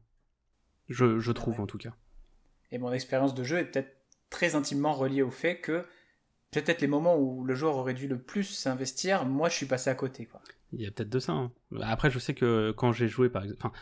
Je, 0.90 1.32
trouve 1.32 1.60
en 1.60 1.68
tout 1.68 1.78
cas. 1.78 1.94
Et 2.72 2.78
mon 2.78 2.92
expérience 2.92 3.36
de 3.36 3.44
jeu 3.44 3.58
est 3.58 3.66
peut-être 3.66 3.94
très 4.30 4.56
intimement 4.56 4.94
reliée 4.94 5.22
au 5.22 5.32
fait 5.32 5.60
que 5.60 5.86
peut-être 6.52 6.82
les 6.82 6.88
moments 6.88 7.18
où 7.18 7.44
le 7.44 7.56
joueur 7.56 7.76
aurait 7.76 7.94
dû 7.94 8.08
le 8.08 8.22
plus 8.22 8.44
s'investir, 8.44 9.26
moi 9.26 9.50
je 9.50 9.56
suis 9.56 9.66
passé 9.66 9.90
à 9.90 9.96
côté. 9.96 10.26
Quoi. 10.26 10.42
Il 10.74 10.82
y 10.82 10.88
a 10.88 10.92
peut-être 10.92 11.10
de 11.10 11.20
ça. 11.20 11.34
Hein. 11.34 11.52
Après, 11.82 12.10
je 12.10 12.20
sais 12.20 12.34
que 12.34 12.72
quand 12.72 12.94
j'ai 12.94 13.08
joué, 13.08 13.30
par 13.30 13.44
exemple, 13.44 13.78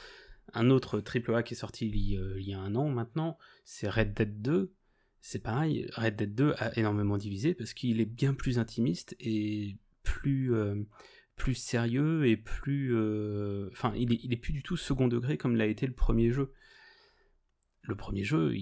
un 0.53 0.69
autre 0.69 0.99
triple 0.99 1.35
A 1.35 1.43
qui 1.43 1.53
est 1.53 1.57
sorti 1.57 1.87
il 1.87 2.41
y, 2.41 2.53
a 2.53 2.59
un 2.59 2.75
an 2.75 2.89
maintenant, 2.89 3.37
c'est 3.63 3.89
Red 3.89 4.13
Dead 4.13 4.41
2. 4.41 4.73
C'est 5.21 5.39
pareil, 5.39 5.89
Red 5.95 6.15
Dead 6.15 6.35
2 6.35 6.53
a 6.57 6.77
énormément 6.77 7.17
divisé 7.17 7.55
parce 7.55 7.73
qu'il 7.73 7.99
est 7.99 8.05
bien 8.05 8.33
plus 8.33 8.59
intimiste 8.59 9.15
et 9.19 9.77
plus, 10.03 10.53
euh, 10.53 10.75
plus 11.35 11.55
sérieux 11.55 12.27
et 12.27 12.37
plus. 12.37 12.95
Euh, 12.95 13.69
enfin, 13.71 13.93
il, 13.95 14.33
est, 14.33 14.37
plus 14.37 14.53
du 14.53 14.63
tout 14.63 14.77
second 14.77 15.07
degré 15.07 15.37
comme 15.37 15.55
l'a 15.55 15.65
été 15.65 15.87
le 15.87 15.93
premier 15.93 16.31
jeu 16.31 16.51
le 17.87 17.95
premier 17.95 18.23
jeu, 18.23 18.53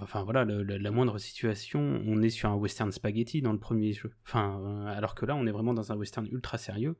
enfin 0.00 0.22
voilà, 0.22 0.44
la 0.44 0.90
moindre 0.90 1.18
situation, 1.18 2.02
on 2.06 2.22
est 2.22 2.30
sur 2.30 2.50
un 2.50 2.54
western 2.54 2.92
spaghetti 2.92 3.42
dans 3.42 3.52
le 3.52 3.58
premier 3.58 3.92
jeu. 3.92 4.12
Enfin, 4.26 4.60
euh, 4.60 4.86
alors 4.86 5.14
que 5.14 5.26
là, 5.26 5.34
on 5.36 5.46
est 5.46 5.50
vraiment 5.50 5.74
dans 5.74 5.92
un 5.92 5.96
western 5.96 6.26
ultra 6.30 6.58
sérieux 6.58 6.96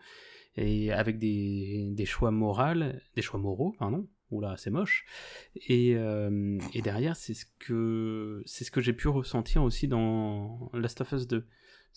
et 0.57 0.93
avec 0.93 1.19
des, 1.19 2.05
choix 2.07 2.31
moraux, 2.31 2.85
des 3.15 3.23
choix 3.23 3.41
moraux, 3.41 3.75
pardon. 3.79 4.09
Oula, 4.31 4.57
c'est 4.57 4.71
moche. 4.71 5.05
Et, 5.69 5.97
euh, 5.97 6.59
et 6.73 6.83
derrière, 6.83 7.15
c'est 7.15 7.35
ce 7.35 7.45
que 7.59 8.43
c'est 8.47 8.65
ce 8.65 8.71
que 8.71 8.81
j'ai 8.81 8.95
pu 8.95 9.09
ressentir 9.09 9.63
aussi 9.63 9.87
dans 9.87 10.71
Last 10.73 11.03
of 11.03 11.13
Us 11.13 11.27
2 11.27 11.47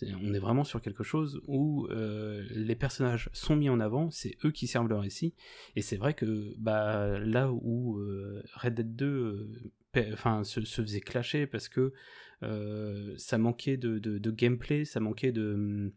on 0.04 0.34
est 0.34 0.40
vraiment 0.40 0.64
sur 0.64 0.82
quelque 0.82 1.04
chose 1.04 1.42
où 1.48 1.88
euh, 1.88 2.46
les 2.52 2.76
personnages 2.76 3.30
sont 3.34 3.56
mis 3.56 3.70
en 3.70 3.80
avant, 3.80 4.12
c'est 4.12 4.38
eux 4.46 4.52
qui 4.52 4.68
servent 4.68 4.88
le 4.88 4.98
récit, 4.98 5.34
et 5.76 5.82
c'est 5.82 5.98
vrai 5.98 6.14
que 6.14 6.54
bah, 6.58 7.20
là 7.20 7.52
où 7.52 7.98
euh, 7.98 8.44
Red 8.56 8.76
Dead 8.76 8.96
2 8.96 9.06
euh, 9.06 10.14
enfin, 10.14 10.44
se, 10.44 10.62
faisait 10.62 11.02
clasher 11.02 11.48
parce 11.48 11.70
que 11.70 11.94
ça 13.18 13.38
manquait 13.38 13.78
de, 13.78 14.32
gameplay, 14.32 14.86
ça 14.86 15.00
manquait 15.00 15.32
de... 15.32 15.92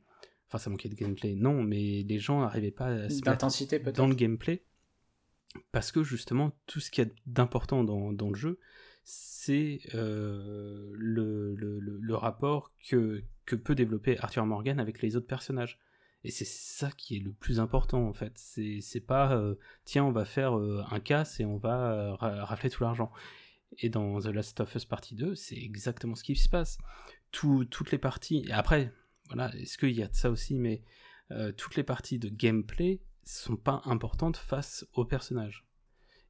Enfin, 0.49 0.59
ça 0.59 0.71
manquait 0.71 0.89
de 0.89 0.95
gameplay, 0.95 1.37
non, 1.37 1.63
mais 1.63 2.03
les 2.03 2.19
gens 2.19 2.41
n'arrivaient 2.41 2.73
pas 2.73 2.87
à 2.87 3.09
se 3.09 3.21
mettre 3.25 3.93
dans 3.93 4.09
le 4.09 4.15
gameplay, 4.15 4.65
parce 5.73 5.93
que 5.93 6.03
justement, 6.03 6.53
tout 6.67 6.81
ce 6.81 6.91
qu'il 6.91 7.05
y 7.05 7.07
a 7.07 7.11
d'important 7.27 7.85
dans, 7.85 8.31
le 8.31 8.35
jeu, 8.35 8.59
c'est 9.05 9.81
le, 9.93 10.93
le, 10.95 12.15
rapport 12.15 12.73
que, 12.89 13.23
que 13.47 13.57
peut 13.57 13.75
développer 13.75 14.19
Arthur 14.19 14.47
Morgan 14.47 14.79
avec 14.79 15.03
les 15.03 15.17
autres 15.17 15.27
personnages. 15.27 15.79
Et 16.23 16.31
c'est 16.31 16.47
ça 16.47 16.91
qui 16.91 17.17
est 17.17 17.21
le 17.21 17.33
plus 17.33 17.61
important 17.61 18.07
en 18.07 18.13
fait. 18.13 18.33
C'est 18.37 19.01
pas 19.01 19.33
euh, 19.33 19.55
tiens, 19.85 20.05
on 20.05 20.13
va 20.13 20.25
faire 20.25 20.59
euh, 20.59 20.85
un 20.91 21.01
casse 21.01 21.41
et 21.41 21.45
on 21.45 21.57
va 21.57 21.93
euh, 21.93 22.15
rafler 22.15 22.69
tout 22.71 22.83
l'argent. 22.83 23.11
Et 23.79 23.89
dans 23.89 24.21
The 24.21 24.27
Last 24.27 24.61
of 24.61 24.75
Us 24.75 24.85
Partie 24.85 25.15
2, 25.15 25.35
c'est 25.35 25.57
exactement 25.57 26.15
ce 26.17 26.25
qui 26.25 26.37
se 26.37 26.49
passe. 26.49 26.79
toutes 27.31 27.91
les 27.93 27.99
parties. 27.99 28.45
Et 28.49 28.53
après, 28.53 28.93
voilà, 29.27 29.55
est-ce 29.57 29.79
qu'il 29.79 29.93
y 29.93 30.03
a 30.03 30.09
de 30.09 30.15
ça 30.15 30.31
aussi 30.31 30.59
Mais 30.59 30.83
toutes 31.57 31.77
les 31.77 31.85
parties 31.85 32.19
de 32.19 32.29
gameplay 32.29 33.01
sont 33.25 33.57
pas 33.57 33.81
importantes 33.85 34.37
face 34.37 34.85
aux 34.95 35.05
personnages. 35.05 35.65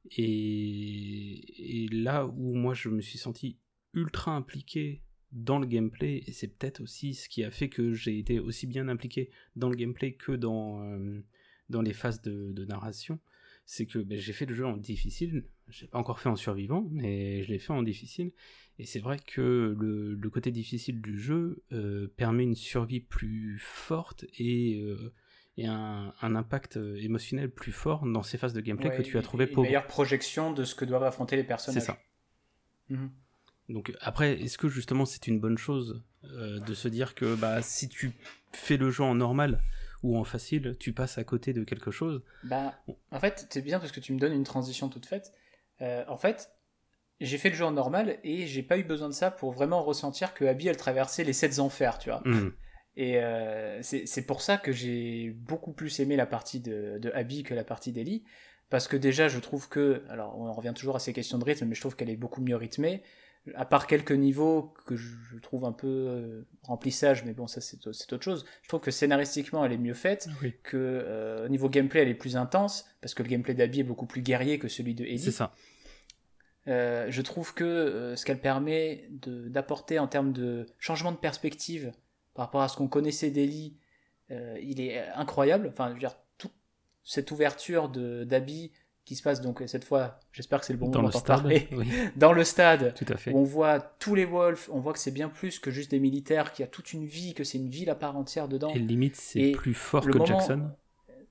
Et, 0.09 1.87
là 1.91 2.25
où 2.25 2.53
moi 2.55 2.73
je 2.73 2.89
me 2.89 3.01
suis 3.01 3.17
senti 3.17 3.57
ultra 3.93 4.35
impliqué 4.35 5.03
dans 5.31 5.59
le 5.59 5.65
gameplay, 5.65 6.23
et 6.27 6.31
c'est 6.33 6.47
peut-être 6.47 6.81
aussi 6.81 7.13
ce 7.13 7.29
qui 7.29 7.43
a 7.43 7.51
fait 7.51 7.69
que 7.69 7.93
j'ai 7.93 8.19
été 8.19 8.39
aussi 8.39 8.67
bien 8.67 8.89
impliqué 8.89 9.29
dans 9.55 9.69
le 9.69 9.75
gameplay 9.75 10.13
que 10.13 10.33
dans, 10.33 10.83
euh, 10.83 11.21
dans 11.69 11.81
les 11.81 11.93
phases 11.93 12.21
de, 12.21 12.65
narration, 12.65 13.19
c'est 13.65 13.85
que 13.85 13.99
ben, 13.99 14.19
j'ai 14.19 14.33
fait 14.33 14.45
le 14.45 14.53
jeu 14.53 14.65
en 14.65 14.75
difficile, 14.75 15.45
j'ai 15.69 15.87
pas 15.87 15.99
encore 15.99 16.19
fait 16.19 16.27
en 16.27 16.35
survivant, 16.35 16.89
mais 16.91 17.43
je 17.43 17.49
l'ai 17.49 17.59
fait 17.59 17.71
en 17.71 17.83
difficile, 17.83 18.33
et 18.77 18.85
c'est 18.85 18.99
vrai 18.99 19.19
que 19.25 19.75
le, 19.79 20.29
côté 20.29 20.51
difficile 20.51 21.01
du 21.01 21.17
jeu 21.17 21.63
euh, 21.71 22.07
permet 22.17 22.43
une 22.43 22.55
survie 22.55 22.99
plus 22.99 23.57
forte 23.59 24.25
et, 24.37 24.81
euh, 24.81 25.13
et 25.57 25.67
un, 25.67 26.13
impact 26.21 26.77
émotionnel 26.77 27.51
plus 27.51 27.71
fort 27.71 28.05
dans 28.05 28.23
ces 28.23 28.37
phases 28.37 28.53
de 28.53 28.61
gameplay 28.61 28.95
que 28.95 29.01
tu 29.01 29.17
as 29.17 29.21
trouvé 29.21 29.47
pour... 29.47 29.63
Une 29.63 29.69
meilleure 29.69 29.87
projection 29.87 30.51
de 30.53 30.63
ce 30.63 30.75
que 30.75 30.85
doivent 30.85 31.03
affronter 31.03 31.35
les 31.35 31.43
personnages. 31.43 31.81
C'est 31.81 31.87
ça. 31.87 31.99
Mhm. 32.89 33.11
Donc 33.69 33.93
après, 34.01 34.41
est-ce 34.41 34.57
que 34.57 34.67
justement 34.67 35.05
c'est 35.05 35.27
une 35.27 35.39
bonne 35.39 35.57
chose 35.57 36.03
euh, 36.23 36.59
de 36.59 36.73
se 36.73 36.87
dire 36.87 37.15
que 37.15 37.35
bah, 37.35 37.61
si 37.61 37.89
tu 37.89 38.11
fais 38.51 38.77
le 38.77 38.91
jeu 38.91 39.03
en 39.03 39.15
normal 39.15 39.63
ou 40.03 40.17
en 40.17 40.23
facile, 40.23 40.75
tu 40.79 40.93
passes 40.93 41.17
à 41.17 41.23
côté 41.23 41.53
de 41.53 41.63
quelque 41.63 41.91
chose? 41.91 42.23
Bah, 42.43 42.73
en 43.11 43.19
fait, 43.19 43.47
c'est 43.49 43.61
bien 43.61 43.79
parce 43.79 43.91
que 43.91 43.99
tu 43.99 44.13
me 44.13 44.19
donnes 44.19 44.33
une 44.33 44.43
transition 44.43 44.89
toute 44.89 45.05
faite. 45.05 45.31
Euh, 45.81 46.03
en 46.07 46.17
fait, 46.17 46.51
j'ai 47.19 47.37
fait 47.37 47.49
le 47.49 47.55
jeu 47.55 47.65
en 47.65 47.71
normal 47.71 48.19
et 48.23 48.47
j'ai 48.47 48.63
pas 48.63 48.77
eu 48.77 48.83
besoin 48.83 49.09
de 49.09 49.13
ça 49.13 49.31
pour 49.31 49.51
vraiment 49.51 49.83
ressentir 49.83 50.33
que 50.33 50.45
Abby 50.45 50.67
elle 50.67 50.77
traversait 50.77 51.23
les 51.23 51.33
sept 51.33 51.59
enfers, 51.59 51.97
tu 51.99 52.09
vois. 52.09 52.21
Hmm. 52.25 52.51
Et 52.97 53.17
euh, 53.17 53.81
c'est 53.81 54.25
pour 54.25 54.41
ça 54.41 54.57
que 54.57 54.71
j'ai 54.71 55.31
beaucoup 55.31 55.71
plus 55.71 55.99
aimé 55.99 56.15
la 56.15 56.25
partie 56.25 56.59
de, 56.59 56.97
de 56.99 57.09
Abby 57.11 57.43
que 57.43 57.53
la 57.53 57.63
partie 57.63 57.91
d'Ellie. 57.91 58.23
Parce 58.69 58.87
que 58.87 58.97
déjà, 58.97 59.27
je 59.27 59.39
trouve 59.39 59.69
que. 59.69 60.03
Alors, 60.09 60.37
on 60.39 60.51
revient 60.53 60.73
toujours 60.75 60.95
à 60.95 60.99
ces 60.99 61.13
questions 61.13 61.37
de 61.37 61.43
rythme, 61.43 61.65
mais 61.65 61.75
je 61.75 61.81
trouve 61.81 61.95
qu'elle 61.95 62.09
est 62.09 62.15
beaucoup 62.15 62.41
mieux 62.41 62.55
rythmée 62.55 63.03
à 63.55 63.65
part 63.65 63.87
quelques 63.87 64.11
niveaux 64.11 64.73
que 64.85 64.95
je 64.95 65.37
trouve 65.41 65.65
un 65.65 65.71
peu 65.71 65.87
euh, 65.87 66.47
remplissage, 66.63 67.25
mais 67.25 67.33
bon, 67.33 67.47
ça 67.47 67.59
c'est 67.59 67.85
autre 67.87 68.23
chose. 68.23 68.45
Je 68.61 68.67
trouve 68.67 68.81
que 68.81 68.91
scénaristiquement 68.91 69.65
elle 69.65 69.71
est 69.71 69.77
mieux 69.77 69.95
faite, 69.95 70.29
que 70.63 70.77
euh, 70.77 71.45
au 71.45 71.49
niveau 71.49 71.69
gameplay 71.69 72.01
elle 72.01 72.09
est 72.09 72.13
plus 72.13 72.37
intense, 72.37 72.85
parce 73.01 73.13
que 73.13 73.23
le 73.23 73.29
gameplay 73.29 73.53
d'Abby 73.53 73.79
est 73.79 73.83
beaucoup 73.83 74.05
plus 74.05 74.21
guerrier 74.21 74.59
que 74.59 74.67
celui 74.67 74.93
de 74.93 75.05
Ellie. 75.05 75.19
C'est 75.19 75.31
ça. 75.31 75.53
Euh, 76.67 77.07
je 77.09 77.21
trouve 77.23 77.55
que 77.55 78.13
ce 78.15 78.23
qu'elle 78.23 78.39
permet 78.39 79.07
d'apporter 79.09 79.97
en 79.97 80.07
termes 80.07 80.31
de 80.31 80.67
changement 80.77 81.11
de 81.11 81.17
perspective 81.17 81.91
par 82.33 82.45
rapport 82.45 82.61
à 82.61 82.67
ce 82.67 82.77
qu'on 82.77 82.87
connaissait 82.87 83.31
d'Ellie, 83.31 83.77
il 84.29 84.79
est 84.79 85.05
incroyable. 85.15 85.67
Enfin, 85.71 85.89
je 85.89 85.93
veux 85.93 85.99
dire, 85.99 86.15
toute 86.37 86.53
cette 87.03 87.31
ouverture 87.31 87.89
d'Abby 87.89 88.71
qui 89.05 89.15
se 89.15 89.23
passe 89.23 89.41
donc 89.41 89.63
cette 89.65 89.83
fois, 89.83 90.19
j'espère 90.31 90.59
que 90.59 90.65
c'est 90.65 90.73
le 90.73 90.79
bon 90.79 90.89
moment 90.89 91.09
d'en 91.09 91.21
parler, 91.21 91.67
dans 92.15 92.33
le 92.33 92.43
stade, 92.43 92.93
Tout 92.93 93.05
à 93.09 93.17
fait. 93.17 93.31
où 93.31 93.39
on 93.39 93.43
voit 93.43 93.79
tous 93.79 94.15
les 94.15 94.25
Wolves, 94.25 94.69
on 94.71 94.79
voit 94.79 94.93
que 94.93 94.99
c'est 94.99 95.11
bien 95.11 95.27
plus 95.27 95.59
que 95.59 95.71
juste 95.71 95.91
des 95.91 95.99
militaires, 95.99 96.53
qu'il 96.53 96.63
y 96.63 96.67
a 96.67 96.69
toute 96.69 96.93
une 96.93 97.05
vie, 97.05 97.33
que 97.33 97.43
c'est 97.43 97.57
une 97.57 97.69
ville 97.69 97.89
à 97.89 97.95
part 97.95 98.15
entière 98.15 98.47
dedans. 98.47 98.69
Et 98.69 98.79
limite, 98.79 99.15
c'est 99.15 99.51
plus 99.51 99.73
fort 99.73 100.05
que 100.05 100.25
Jackson. 100.25 100.69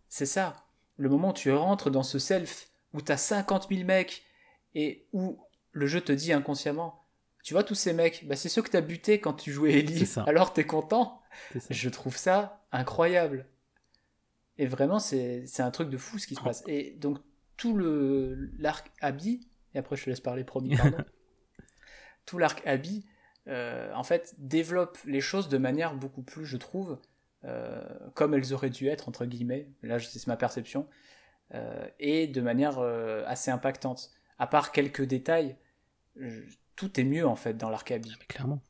C'est 0.09 0.27
ça. 0.27 0.57
Le 0.97 1.09
moment 1.09 1.31
où 1.31 1.33
tu 1.33 1.53
rentres 1.53 1.91
dans 1.91 2.03
ce 2.03 2.19
self, 2.19 2.69
où 2.93 3.01
tu 3.01 3.13
as 3.13 3.17
50 3.17 3.69
000 3.71 3.85
mecs, 3.85 4.25
et 4.75 5.07
où 5.13 5.39
le 5.73 5.87
jeu 5.87 6.01
te 6.01 6.13
dit 6.13 6.33
inconsciemment, 6.33 7.00
tu 7.43 7.55
vois 7.55 7.65
tous 7.65 7.75
ces 7.75 7.93
mecs, 7.93 8.27
bah, 8.27 8.37
c'est 8.37 8.49
ceux 8.49 8.63
que 8.63 8.71
tu 8.71 8.77
as 8.77 8.83
butés 8.83 9.21
quand 9.21 9.35
tu 9.35 9.53
jouais 9.53 9.79
Ellie, 9.79 10.09
alors 10.27 10.53
t'es 10.53 10.65
content. 10.65 11.23
Je 11.71 11.89
trouve 11.89 12.17
ça 12.17 12.65
incroyable. 12.73 13.47
Et 14.59 14.67
vraiment, 14.67 14.99
c'est 14.99 15.61
un 15.61 15.71
truc 15.71 15.89
de 15.89 15.97
fou 15.97 16.19
ce 16.19 16.27
qui 16.27 16.35
se 16.35 16.43
passe. 16.43 16.63
Et 16.67 16.93
donc, 17.01 17.19
tout 17.57 17.75
le 17.75 18.51
l'arc 18.59 18.91
Abby, 19.01 19.47
et 19.75 19.79
après 19.79 19.97
je 19.97 20.05
te 20.05 20.11
laisse 20.11 20.21
parler, 20.21 20.45
promis, 20.45 20.77
pardon. 20.77 20.99
tout 22.27 22.39
l'arc 22.39 22.63
Abby, 22.67 23.07
euh, 23.49 23.93
en 23.95 24.03
fait, 24.03 24.35
développe 24.39 24.99
les 25.05 25.21
choses 25.21 25.49
de 25.49 25.59
manière 25.59 25.95
beaucoup 25.95 26.23
plus, 26.23 26.47
je 26.47 26.57
trouve, 26.57 26.99
euh, 27.45 27.83
comme 28.15 28.35
elles 28.35 28.53
auraient 28.53 28.71
dû 28.71 28.89
être, 28.89 29.09
entre 29.09 29.25
guillemets, 29.25 29.69
là 29.83 29.99
c'est 29.99 30.27
ma 30.27 30.37
perception, 30.37 30.87
euh, 31.55 31.87
et 31.99 32.27
de 32.27 32.41
manière 32.41 32.79
assez 33.27 33.51
impactante. 33.51 34.11
À 34.39 34.47
part 34.47 34.73
quelques 34.73 35.03
détails, 35.03 35.57
tout 36.81 36.99
est 36.99 37.05
mieux 37.05 37.27
en 37.27 37.37
fait 37.37 37.57
dans 37.57 37.71
l'arc 37.71 37.91
Abby. 37.91 38.13
clairement. 38.29 38.63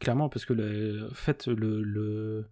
Clairement, 0.00 0.28
parce 0.28 0.44
que 0.44 0.52
le 0.52 1.08
fait, 1.14 1.46
le, 1.46 2.48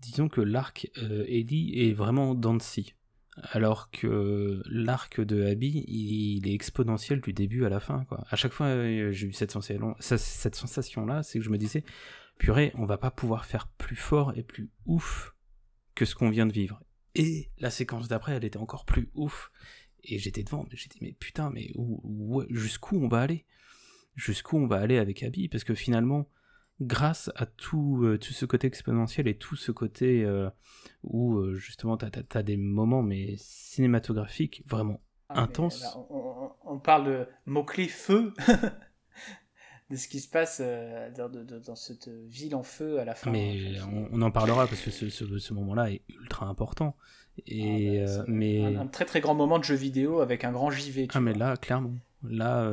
disons 0.00 0.28
que 0.28 0.40
l'arc 0.40 0.90
Ellie 0.96 1.72
est 1.74 1.92
vraiment 1.92 2.34
Dancy 2.34 2.94
alors 3.42 3.90
que 3.90 4.62
l'arc 4.66 5.20
de 5.20 5.44
Abby, 5.44 5.84
il, 5.86 6.48
est 6.48 6.54
exponentiel 6.54 7.20
du 7.20 7.32
début 7.32 7.64
à 7.64 7.68
la 7.68 7.80
fin. 7.80 8.04
Quoi. 8.04 8.24
À 8.30 8.36
chaque 8.36 8.52
fois, 8.52 8.66
euh, 8.66 9.12
j'ai 9.12 9.28
eu 9.28 9.32
cette 9.32 9.50
sensation-là, 9.52 11.22
c'est 11.22 11.38
que 11.38 11.44
je 11.44 11.50
me 11.50 11.58
disais, 11.58 11.84
purée, 12.38 12.72
on 12.74 12.84
va 12.84 12.98
pas 12.98 13.10
pouvoir 13.10 13.44
faire 13.44 13.68
plus 13.78 13.96
fort 13.96 14.32
et 14.36 14.42
plus 14.42 14.70
ouf 14.86 15.34
que 15.94 16.04
ce 16.04 16.14
qu'on 16.14 16.30
vient 16.30 16.46
de 16.46 16.52
vivre. 16.52 16.82
Et 17.14 17.50
la 17.58 17.70
séquence 17.70 18.08
d'après, 18.08 18.32
elle 18.32 18.44
était 18.44 18.58
encore 18.58 18.84
plus 18.84 19.10
ouf. 19.14 19.50
Et 20.04 20.18
j'étais 20.18 20.44
devant, 20.44 20.66
j'ai 20.70 20.88
dit, 20.88 20.98
mais 21.00 21.12
putain, 21.12 21.50
mais 21.50 21.72
jusqu'où 22.50 23.02
on 23.02 23.08
va 23.08 23.20
aller? 23.20 23.44
Jusqu'où 24.18 24.58
on 24.58 24.66
va 24.66 24.80
aller 24.80 24.98
avec 24.98 25.22
Abby 25.22 25.46
Parce 25.48 25.62
que 25.62 25.74
finalement, 25.74 26.28
grâce 26.80 27.30
à 27.36 27.46
tout, 27.46 28.00
euh, 28.02 28.18
tout 28.18 28.32
ce 28.32 28.44
côté 28.44 28.66
exponentiel 28.66 29.28
et 29.28 29.36
tout 29.36 29.54
ce 29.54 29.70
côté 29.70 30.24
euh, 30.24 30.50
où 31.04 31.36
euh, 31.36 31.54
justement 31.54 31.96
tu 31.96 32.04
as, 32.04 32.42
des 32.42 32.56
moments 32.56 33.02
mais 33.02 33.34
cinématographiques 33.36 34.64
vraiment 34.66 35.00
ah, 35.28 35.42
intenses. 35.42 35.96
on, 36.10 36.80
parle 36.80 37.06
de 37.06 37.26
mots-clés 37.46 37.86
feu, 37.86 38.34
de 39.90 39.96
ce 39.96 40.08
qui 40.08 40.18
se 40.18 40.28
passe 40.28 40.60
dans, 40.60 41.28
dans, 41.28 41.76
cette 41.76 42.08
ville 42.08 42.56
en 42.56 42.64
feu 42.64 42.98
à 42.98 43.04
la 43.04 43.14
fin. 43.14 43.30
Mais 43.30 43.76
on, 44.10 44.20
en 44.20 44.32
parlera 44.32 44.66
parce 44.66 44.80
que 44.80 44.90
ce, 44.90 45.10
ce, 45.10 45.54
moment-là 45.54 45.92
est 45.92 46.02
ultra 46.08 46.46
important. 46.46 46.96
Et, 47.46 48.00
ah, 48.00 48.18
bah, 48.18 48.24
mais... 48.26 48.64
Un, 48.74 48.88
très 48.88 49.04
très 49.04 49.20
grand 49.20 49.34
moment 49.34 49.58
de 49.60 49.64
jeu 49.64 49.76
vidéo 49.76 50.20
avec 50.20 50.42
un 50.42 50.50
grand 50.50 50.70
JV. 50.70 51.06
ah 51.14 51.20
mais 51.20 51.34
là, 51.34 51.56
clairement. 51.56 51.94
Là, 52.22 52.72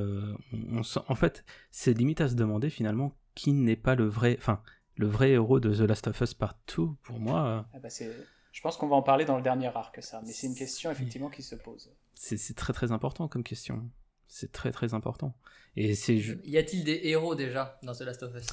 on, 0.53 0.81
en 1.07 1.15
fait, 1.15 1.45
c'est 1.71 1.93
limite 1.93 2.21
à 2.21 2.27
se 2.27 2.35
demander 2.35 2.69
finalement 2.69 3.15
qui 3.35 3.53
n'est 3.53 3.75
pas 3.75 3.95
le 3.95 4.05
vrai, 4.05 4.35
enfin, 4.39 4.61
le 4.95 5.07
vrai 5.07 5.31
héros 5.31 5.59
de 5.59 5.73
The 5.73 5.87
Last 5.87 6.07
of 6.07 6.19
Us 6.21 6.33
Part 6.33 6.55
2 6.75 6.87
pour 7.03 7.19
moi. 7.19 7.67
Ah 7.73 7.79
bah 7.79 7.89
je 8.55 8.61
pense 8.61 8.77
qu'on 8.77 8.87
va 8.87 8.95
en 8.95 9.01
parler 9.01 9.25
dans 9.25 9.35
le 9.35 9.43
dernier 9.43 9.67
arc, 9.67 10.01
ça, 10.01 10.21
mais 10.25 10.31
c'est 10.31 10.47
une 10.47 10.55
question 10.55 10.89
effectivement 10.89 11.29
qui 11.29 11.43
se 11.43 11.55
pose. 11.55 11.91
C'est 12.13 12.55
très 12.55 12.71
très 12.71 12.93
important 12.93 13.27
comme 13.27 13.43
question. 13.43 13.91
C'est 14.29 14.53
très 14.53 14.71
très 14.71 14.93
important. 14.93 15.35
Et 15.75 15.93
c'est. 15.93 16.15
Y 16.15 16.57
a-t-il 16.57 16.85
des 16.85 17.01
héros 17.03 17.35
déjà 17.35 17.77
dans 17.83 17.93
The 17.93 18.01
Last 18.01 18.23
of 18.23 18.33
Us? 18.33 18.47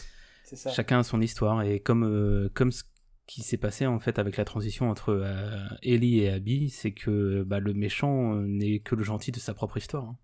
Ça. 0.56 0.70
Chacun 0.70 0.98
a 0.98 1.02
son 1.04 1.20
histoire 1.20 1.62
et 1.62 1.78
comme 1.78 2.04
euh, 2.04 2.50
comme 2.52 2.72
ce 2.72 2.82
qui 3.26 3.42
s'est 3.42 3.56
passé 3.56 3.86
en 3.86 4.00
fait 4.00 4.18
avec 4.18 4.36
la 4.36 4.44
transition 4.44 4.90
entre 4.90 5.10
euh, 5.10 5.56
Ellie 5.82 6.18
et 6.18 6.30
Abby, 6.30 6.68
c'est 6.68 6.92
que 6.92 7.44
bah, 7.44 7.60
le 7.60 7.72
méchant 7.72 8.34
n'est 8.34 8.80
que 8.80 8.96
le 8.96 9.04
gentil 9.04 9.30
de 9.30 9.38
sa 9.38 9.54
propre 9.54 9.78
histoire. 9.78 10.04
Hein. 10.04 10.18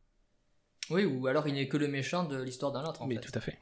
Oui, 0.90 1.04
ou 1.04 1.26
alors 1.26 1.46
il 1.48 1.54
n'est 1.54 1.68
que 1.68 1.76
le 1.76 1.88
méchant 1.88 2.24
de 2.24 2.42
l'histoire 2.42 2.72
d'un 2.72 2.84
autre. 2.84 3.02
En 3.02 3.06
mais 3.06 3.16
tout 3.16 3.32
à 3.34 3.40
fait. 3.40 3.58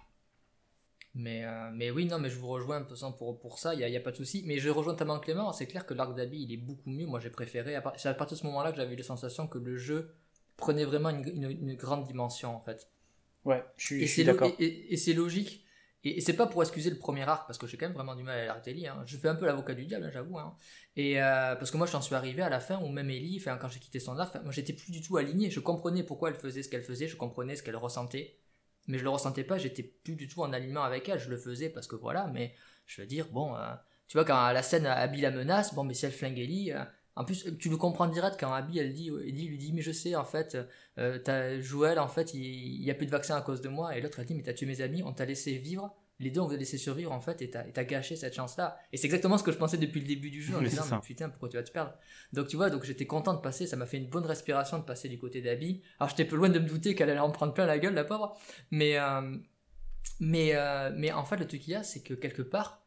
Mais, 1.15 1.45
euh, 1.45 1.71
mais 1.73 1.91
oui, 1.91 2.05
non, 2.05 2.19
mais 2.19 2.29
je 2.29 2.37
vous 2.37 2.49
rejoins 2.49 2.77
un 2.77 2.83
peu 2.83 2.95
pour, 3.19 3.39
pour 3.41 3.59
ça, 3.59 3.73
il 3.73 3.79
n'y 3.79 3.85
a, 3.85 3.89
y 3.89 3.97
a, 3.97 4.01
pas 4.01 4.11
de 4.11 4.17
souci. 4.17 4.43
Mais 4.45 4.59
je 4.59 4.69
rejoins 4.69 4.95
tellement 4.95 5.19
Clément, 5.19 5.51
c'est 5.53 5.67
clair 5.67 5.87
que 5.87 5.95
l'arc 5.95 6.15
d'Abby, 6.15 6.43
il 6.43 6.53
est 6.53 6.59
beaucoup 6.59 6.91
mieux. 6.91 7.07
Moi, 7.07 7.21
j'ai 7.21 7.31
préféré. 7.31 7.79
C'est 7.97 8.09
à 8.11 8.15
partir 8.15 8.37
de 8.37 8.41
ce 8.43 8.47
moment-là 8.47 8.71
que 8.71 8.77
j'avais 8.77 8.93
eu 8.93 8.97
la 8.99 9.03
sensation 9.03 9.47
que 9.47 9.59
le 9.59 9.79
jeu 9.79 10.15
prenait 10.59 10.85
vraiment 10.85 11.09
une, 11.11 11.51
une, 11.51 11.75
grande 11.75 12.05
dimension, 12.07 12.55
en 12.55 12.61
fait. 12.61 12.91
Ouais, 13.47 13.65
je 13.77 14.05
suis, 14.05 14.25
d'accord. 14.25 14.51
Et, 14.59 14.93
et 14.93 14.97
c'est 14.97 15.15
logique. 15.15 15.66
Et, 16.09 16.21
c'est 16.21 16.35
pas 16.35 16.47
pour 16.47 16.63
excuser 16.63 16.91
le 16.91 16.99
premier 16.99 17.23
arc, 17.23 17.47
parce 17.47 17.59
que 17.59 17.67
j'ai 17.67 17.77
quand 17.77 17.87
même 17.87 17.95
vraiment 17.95 18.15
du 18.15 18.23
mal 18.23 18.39
à 18.39 18.47
l'arc 18.47 18.65
d'Ellie. 18.65 18.87
Hein. 18.87 19.03
Je 19.07 19.17
fais 19.17 19.29
un 19.29 19.35
peu 19.35 19.47
l'avocat 19.47 19.75
du 19.75 19.87
diable, 19.87 20.05
hein, 20.05 20.11
j'avoue. 20.13 20.39
Hein. 20.39 20.55
Et 20.97 21.23
euh, 21.23 21.55
parce 21.57 21.71
que 21.71 21.77
moi, 21.77 21.87
j'en 21.87 22.01
suis 22.01 22.15
arrivé 22.15 22.43
à 22.43 22.49
la 22.49 22.61
fin 22.61 22.79
où 22.79 22.89
même 22.89 23.11
Ellie, 23.11 23.43
quand 23.45 23.69
j'ai 23.69 23.81
quitté 23.81 24.01
son 24.01 24.19
arc, 24.19 24.35
moi, 24.43 24.53
j'étais 24.53 24.73
plus 24.73 24.93
du 24.93 25.01
tout 25.01 25.17
aligné. 25.17 25.51
Je 25.51 25.61
comprenais 25.61 26.03
pourquoi 26.03 26.31
elle 26.31 26.37
faisait 26.37 26.63
ce 26.63 26.69
qu'elle 26.69 26.83
faisait, 26.83 27.09
je 27.09 27.17
comprenais 27.17 27.57
ce 27.57 27.63
qu'elle 27.63 27.77
ressentait 27.77 28.39
mais 28.89 28.99
je 28.99 29.05
le 29.05 29.11
ressentais 29.11 29.45
pas, 29.45 29.59
j'étais 29.59 29.83
plus 29.83 30.15
du 30.15 30.29
tout 30.29 30.43
en 30.43 30.53
alignement 30.53 30.83
avec 30.83 31.09
elle, 31.09 31.19
je 31.19 31.29
le 31.29 31.37
faisais 31.37 31.69
parce 31.69 31.87
que 31.87 31.97
voilà, 31.97 32.29
mais 32.33 32.55
je 32.87 33.01
veux 33.01 33.07
dire, 33.07 33.27
bon, 33.31 33.57
euh, 33.57 33.75
tu 34.09 34.17
vois, 34.17 34.25
quand 34.25 34.53
la 34.53 34.63
scène 34.63 34.87
Abby 34.87 35.21
la 35.21 35.31
menace, 35.31 35.75
bon, 35.75 35.85
mais 35.85 35.95
si 35.95 36.07
elle 36.07 36.13
flingue 36.13 36.39
Ellie, 36.39 36.73
euh, 36.73 36.85
en 37.17 37.25
plus, 37.25 37.57
tu 37.59 37.71
le 37.71 37.77
comprends 37.77 38.07
direct 38.07 38.37
quand 38.39 38.53
Abby, 38.53 38.79
elle 38.79 38.93
dit, 38.93 39.11
lui 39.11 39.59
dit, 39.59 39.73
mais 39.73 39.83
je 39.83 39.91
sais, 39.91 40.15
en 40.15 40.25
fait, 40.25 40.57
euh, 40.99 41.19
t'as 41.19 41.59
Joël, 41.61 41.99
en 41.99 42.09
fait, 42.09 42.35
il, 42.35 42.83
y 42.83 42.91
a 42.91 42.95
plus 42.95 43.07
de 43.07 43.11
vaccin 43.11 43.37
à 43.37 43.41
cause 43.41 43.63
de 43.63 43.69
moi, 43.69 43.97
et 43.97 44.03
l'autre, 44.03 44.21
elle 44.21 44.27
dit, 44.27 44.35
mais 44.35 44.43
t'as 44.43 44.53
tué 44.53 44.67
mes 44.67 44.83
amis, 44.83 45.03
on 45.03 45.13
t'a 45.13 45.25
laissé 45.25 45.57
vivre, 45.57 45.97
les 46.19 46.31
deux 46.31 46.41
on 46.41 46.47
veut 46.47 46.57
laisser 46.57 46.79
survivre 46.79 47.13
en 47.13 47.21
fait 47.21 47.43
et 47.43 47.51
t'as 47.51 47.85
gâché 47.85 48.17
cette 48.17 48.35
chance 48.35 48.57
là 48.57 48.79
et 48.93 48.97
c'est 48.97 49.07
exactement 49.07 49.37
ce 49.37 49.45
que 49.45 49.53
je 49.53 49.59
pensais 49.59 49.77
depuis 49.77 50.01
le 50.01 50.07
début 50.07 50.31
du 50.31 50.43
jeu 50.43 50.57
en 50.57 50.61
me 50.63 50.69
disant 50.69 50.85
mais 50.91 50.99
putain 51.01 51.29
pourquoi 51.29 51.49
tu 51.49 51.57
vas 51.57 51.63
te 51.63 51.71
perdre? 51.71 51.93
Donc 52.33 52.49
tu 52.49 52.57
vois 52.57 52.71
donc 52.71 52.85
j'étais 52.85 53.07
content 53.07 53.35
de 53.35 53.41
passer 53.41 53.67
ça 53.67 53.77
m'a 53.77 53.87
fait 53.87 53.99
une 53.99 54.09
bonne 54.09 54.25
respiration 54.25 54.79
de 54.79 54.85
passer 54.85 55.09
du 55.09 55.19
côté 55.19 55.43
d'Abby. 55.43 55.83
Alors 56.01 56.09
j'étais 56.09 56.25
peu 56.25 56.37
loin 56.37 56.49
de 56.49 56.59
me 56.59 56.67
douter 56.67 56.95
qu'elle 56.95 57.11
allait 57.11 57.21
en 57.21 57.31
prendre 57.31 57.53
plein 57.53 57.67
la 57.67 57.79
gueule 57.79 57.95
la 57.95 58.05
pauvre. 58.05 58.37
Mais 58.71 58.99
euh, 58.99 59.37
mais 60.21 60.55
euh, 60.55 60.91
mais 60.97 61.13
en 61.13 61.25
fait 61.25 61.37
le 61.37 61.47
truc 61.47 61.61
qu'il 61.61 61.73
y 61.75 61.77
a 61.77 61.83
c'est 61.83 62.03
que 62.03 62.15
quelque 62.15 62.43
part 62.43 62.86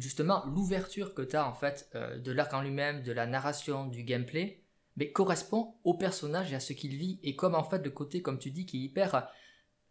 justement 0.00 0.44
l'ouverture 0.46 1.14
que 1.14 1.22
t'as 1.22 1.46
en 1.46 1.54
fait 1.54 1.88
euh, 1.94 2.18
de 2.18 2.32
l'arc 2.32 2.52
en 2.54 2.62
lui-même 2.62 3.02
de 3.02 3.12
la 3.12 3.26
narration 3.26 3.86
du 3.86 4.02
gameplay 4.02 4.62
mais 4.96 5.12
correspond 5.12 5.74
au 5.84 5.94
personnage 5.94 6.52
et 6.52 6.56
à 6.56 6.60
ce 6.60 6.72
qu'il 6.72 6.96
vit 6.96 7.20
et 7.22 7.36
comme 7.36 7.54
en 7.54 7.64
fait 7.64 7.84
le 7.84 7.90
côté 7.90 8.22
comme 8.22 8.38
tu 8.38 8.50
dis 8.50 8.66
qui 8.66 8.78
est 8.78 8.84
hyper 8.84 9.28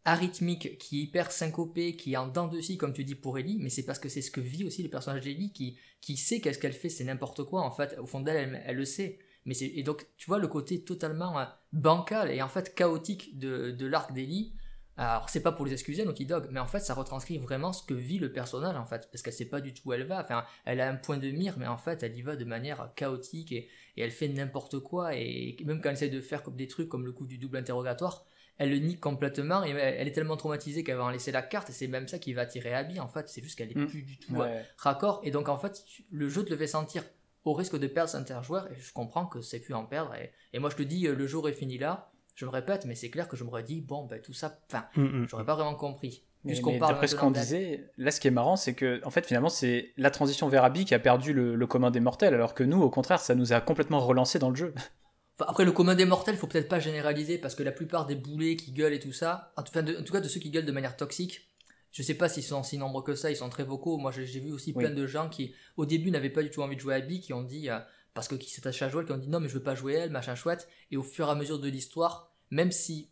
arythmique, 0.06 0.78
qui 0.78 1.00
est 1.00 1.04
hyper 1.04 1.32
syncopé, 1.32 1.96
qui 1.96 2.14
est 2.14 2.18
en 2.18 2.28
dents 2.28 2.48
de 2.48 2.62
scie, 2.62 2.78
comme 2.78 2.94
tu 2.94 3.04
dis 3.04 3.16
pour 3.16 3.38
Ellie, 3.40 3.58
mais 3.60 3.70
c'est 3.70 3.84
parce 3.84 4.00
que 4.00 4.08
c'est 4.08 4.22
ce 4.22 4.32
que 4.32 4.40
vit 4.40 4.64
aussi 4.64 4.84
le 4.84 4.90
personnage 4.90 5.24
d'Ellie, 5.24 5.52
qui, 5.52 5.78
qui 6.00 6.16
sait 6.16 6.40
qu'est-ce 6.40 6.60
qu'elle 6.60 6.74
fait, 6.74 6.90
c'est 6.90 7.04
n'importe 7.04 7.44
quoi, 7.44 7.64
en 7.64 7.72
fait, 7.72 7.98
au 8.00 8.06
fond 8.06 8.22
d'elle, 8.22 8.62
elle, 8.66 8.76
le 8.76 8.86
sait. 8.86 9.20
Mais 9.46 9.56
et 9.60 9.84
donc, 9.84 10.08
tu 10.18 10.28
vois 10.28 10.40
le 10.40 10.48
côté 10.48 10.84
totalement 10.84 11.40
euh, 11.40 11.46
bancal 11.74 12.32
et 12.32 12.42
en 12.42 12.48
fait 12.48 12.74
chaotique 12.74 13.38
de, 13.38 13.72
de 13.72 13.86
l'arc 13.86 14.14
d'Ellie. 14.14 14.54
Alors, 14.98 15.30
c'est 15.30 15.42
pas 15.42 15.52
pour 15.52 15.66
les 15.66 15.74
excuser, 15.74 16.06
Naughty 16.06 16.26
Dog, 16.26 16.48
mais 16.52 16.60
en 16.60 16.68
fait, 16.68 16.80
ça 16.80 16.94
retranscrit 16.94 17.38
vraiment 17.38 17.74
ce 17.74 17.84
que 17.84 17.94
vit 17.94 18.18
le 18.18 18.32
personnage, 18.32 18.78
en 18.78 18.86
fait, 18.86 19.10
parce 19.12 19.22
qu'elle 19.22 19.34
sait 19.34 19.50
pas 19.50 19.60
du 19.60 19.74
tout 19.74 19.90
où 19.90 19.94
elle 19.94 20.06
va. 20.06 20.22
Enfin, 20.22 20.46
elle 20.64 20.80
a 20.80 20.90
un 20.90 20.96
point 20.96 21.18
de 21.18 21.30
mire, 21.32 21.56
mais 21.58 21.68
en 21.68 21.78
fait, 21.78 22.02
elle 22.04 22.18
y 22.18 22.22
va 22.22 22.36
de 22.36 22.46
manière 22.46 22.92
chaotique 22.96 23.52
et, 23.52 23.68
et 23.98 24.02
elle 24.02 24.12
fait 24.12 24.30
n'importe 24.30 24.80
quoi. 24.80 25.16
Et 25.16 25.58
même 25.66 25.82
quand 25.82 25.90
elle 25.90 25.96
essaie 25.96 26.10
de 26.10 26.22
faire 26.22 26.44
comme 26.44 26.56
des 26.56 26.68
trucs 26.68 26.88
comme 26.88 27.06
le 27.06 27.12
coup 27.12 27.28
du 27.28 27.38
double 27.38 27.58
interrogatoire, 27.58 28.26
elle 28.58 28.70
le 28.70 28.78
nie 28.78 28.98
complètement 28.98 29.64
et 29.64 29.72
elle 29.72 30.08
est 30.08 30.12
tellement 30.12 30.38
traumatisée 30.38 30.84
qu'elle 30.84 30.98
va 30.98 31.06
en 31.06 31.10
laisser 31.10 31.32
la 31.32 31.42
carte 31.42 31.70
et 31.70 31.74
c'est 31.74 31.88
même 31.88 32.08
ça 32.08 32.20
qui 32.20 32.34
va 32.34 32.44
attirer 32.44 32.74
Abby 32.74 33.00
en 33.00 33.08
fait 33.08 33.28
c'est 33.28 33.42
juste 33.42 33.58
qu'elle 33.58 33.72
est 33.72 33.78
mm. 33.78 33.88
plus 33.88 34.04
du 34.04 34.18
tout 34.18 34.42
euh, 34.42 34.62
raccord 34.78 35.22
et 35.24 35.32
donc 35.32 35.50
en 35.50 35.58
fait 35.58 35.84
le 36.12 36.30
jeu 36.30 36.44
te 36.44 36.50
le 36.50 36.58
fait 36.58 36.68
sentir 36.68 37.04
au 37.44 37.54
risque 37.54 37.78
de 37.78 37.88
perdre 37.88 38.10
certains 38.10 38.42
joueurs 38.42 38.72
et 38.72 38.76
je 38.80 38.94
comprends 38.94 39.26
que 39.26 39.42
c'est 39.42 39.60
plus 39.60 39.74
en 39.74 39.86
perdre 39.86 40.14
et, 40.54 40.60
moi 40.60 40.70
je 40.70 40.78
te 40.78 40.84
dis 40.84 41.08
euh, 41.08 41.16
le 41.16 41.28
jour 41.28 41.50
est 41.50 41.54
fini 41.54 41.78
là 41.78 42.12
je 42.36 42.46
me 42.46 42.52
répète 42.52 42.86
mais 42.86 42.96
c'est 42.96 43.10
clair 43.10 43.28
que 43.28 43.36
je 43.36 43.44
me 43.44 43.62
dit 43.62 43.82
bon 43.82 44.06
ben 44.06 44.22
tout 44.22 44.34
ça 44.34 44.60
enfin 44.70 44.86
mm, 44.96 45.04
mm. 45.04 45.28
j'aurais 45.28 45.46
pas 45.46 45.56
vraiment 45.56 45.76
compris 45.76 46.24
mais, 46.44 46.62
d'après 46.80 47.08
ce 47.08 47.16
qu'on 47.16 47.32
disait, 47.32 47.90
là 47.98 48.12
ce 48.12 48.20
qui 48.20 48.28
est 48.28 48.32
marrant, 48.32 48.56
c'est 48.56 48.76
que 48.76 49.02
en 49.04 49.10
fait 49.10 49.26
finalement 49.26 49.50
c'est 49.50 49.94
la 49.98 50.12
transition 50.12 50.48
vers 50.48 50.64
Abby 50.64 50.86
qui 50.86 50.94
a 50.94 51.00
perdu 51.00 51.34
le, 51.34 51.56
le 51.56 51.66
commun 51.66 51.90
des 51.90 52.00
mortels, 52.00 52.36
alors 52.36 52.54
que 52.54 52.64
nous 52.64 52.80
au 52.84 52.92
contraire 52.92 53.20
ça 53.20 53.34
nous 53.34 53.52
a 53.52 53.62
complètement 53.62 54.00
relancé 54.00 54.38
dans 54.38 54.52
le 54.52 54.56
jeu. 54.56 54.76
après, 55.40 55.66
le 55.66 55.72
commun 55.72 55.96
des 55.96 56.06
mortels, 56.06 56.38
faut 56.38 56.48
peut-être 56.48 56.70
pas 56.70 56.80
généraliser 56.80 57.38
parce 57.38 57.56
que 57.56 57.64
la 57.64 57.72
plupart 57.72 58.06
des 58.06 58.16
boulets 58.16 58.56
qui 58.56 58.72
gueulent 58.72 58.94
et 58.94 59.00
tout 59.00 59.12
ça, 59.12 59.52
en 59.58 59.64
tout, 59.64 59.74
cas 59.74 59.82
de 59.82 60.28
ceux 60.28 60.40
qui 60.40 60.50
gueulent 60.50 60.66
de 60.66 60.72
manière 60.72 60.96
toxique, 60.96 61.50
je 61.92 62.04
sais 62.04 62.14
pas 62.14 62.30
s'ils 62.30 62.44
sont 62.44 62.64
si 62.64 62.78
nombreux 62.78 63.04
que 63.04 63.16
ça, 63.16 63.30
ils 63.32 63.36
sont 63.36 63.50
très 63.50 63.64
vocaux. 63.64 63.98
Moi, 63.98 64.12
j'ai 64.12 64.40
vu 64.40 64.52
aussi 64.52 64.74
plein 64.74 64.90
de 64.90 65.08
gens 65.08 65.30
qui, 65.30 65.54
au 65.78 65.86
début, 65.86 66.12
n'avaient 66.12 66.30
pas 66.30 66.44
du 66.44 66.50
tout 66.50 66.62
envie 66.62 66.76
de 66.76 66.82
jouer 66.82 66.94
à 66.94 66.98
Abby, 66.98 67.20
qui 67.20 67.34
ont 67.34 67.44
dit, 67.44 67.70
euh, 67.70 67.80
parce 68.16 68.28
que 68.28 68.34
qui 68.34 68.50
s'attachent 68.50 68.82
à 68.82 68.90
Joël, 68.90 69.06
qui 69.06 69.12
ont 69.12 69.18
dit 69.18 69.30
non, 69.30 69.40
mais 69.40 69.48
je 69.48 69.54
veux 69.54 69.64
pas 69.64 69.76
jouer 69.76 69.94
elle, 69.94 70.10
machin 70.10 70.34
chouette. 70.34 70.68
Et 70.90 70.98
au 70.98 71.04
fur 71.04 71.28
et 71.28 71.32
à 71.32 71.36
mesure 71.36 71.60
de 71.60 71.70
l'histoire, 71.70 72.34
même 72.50 72.72
si. 72.72 73.12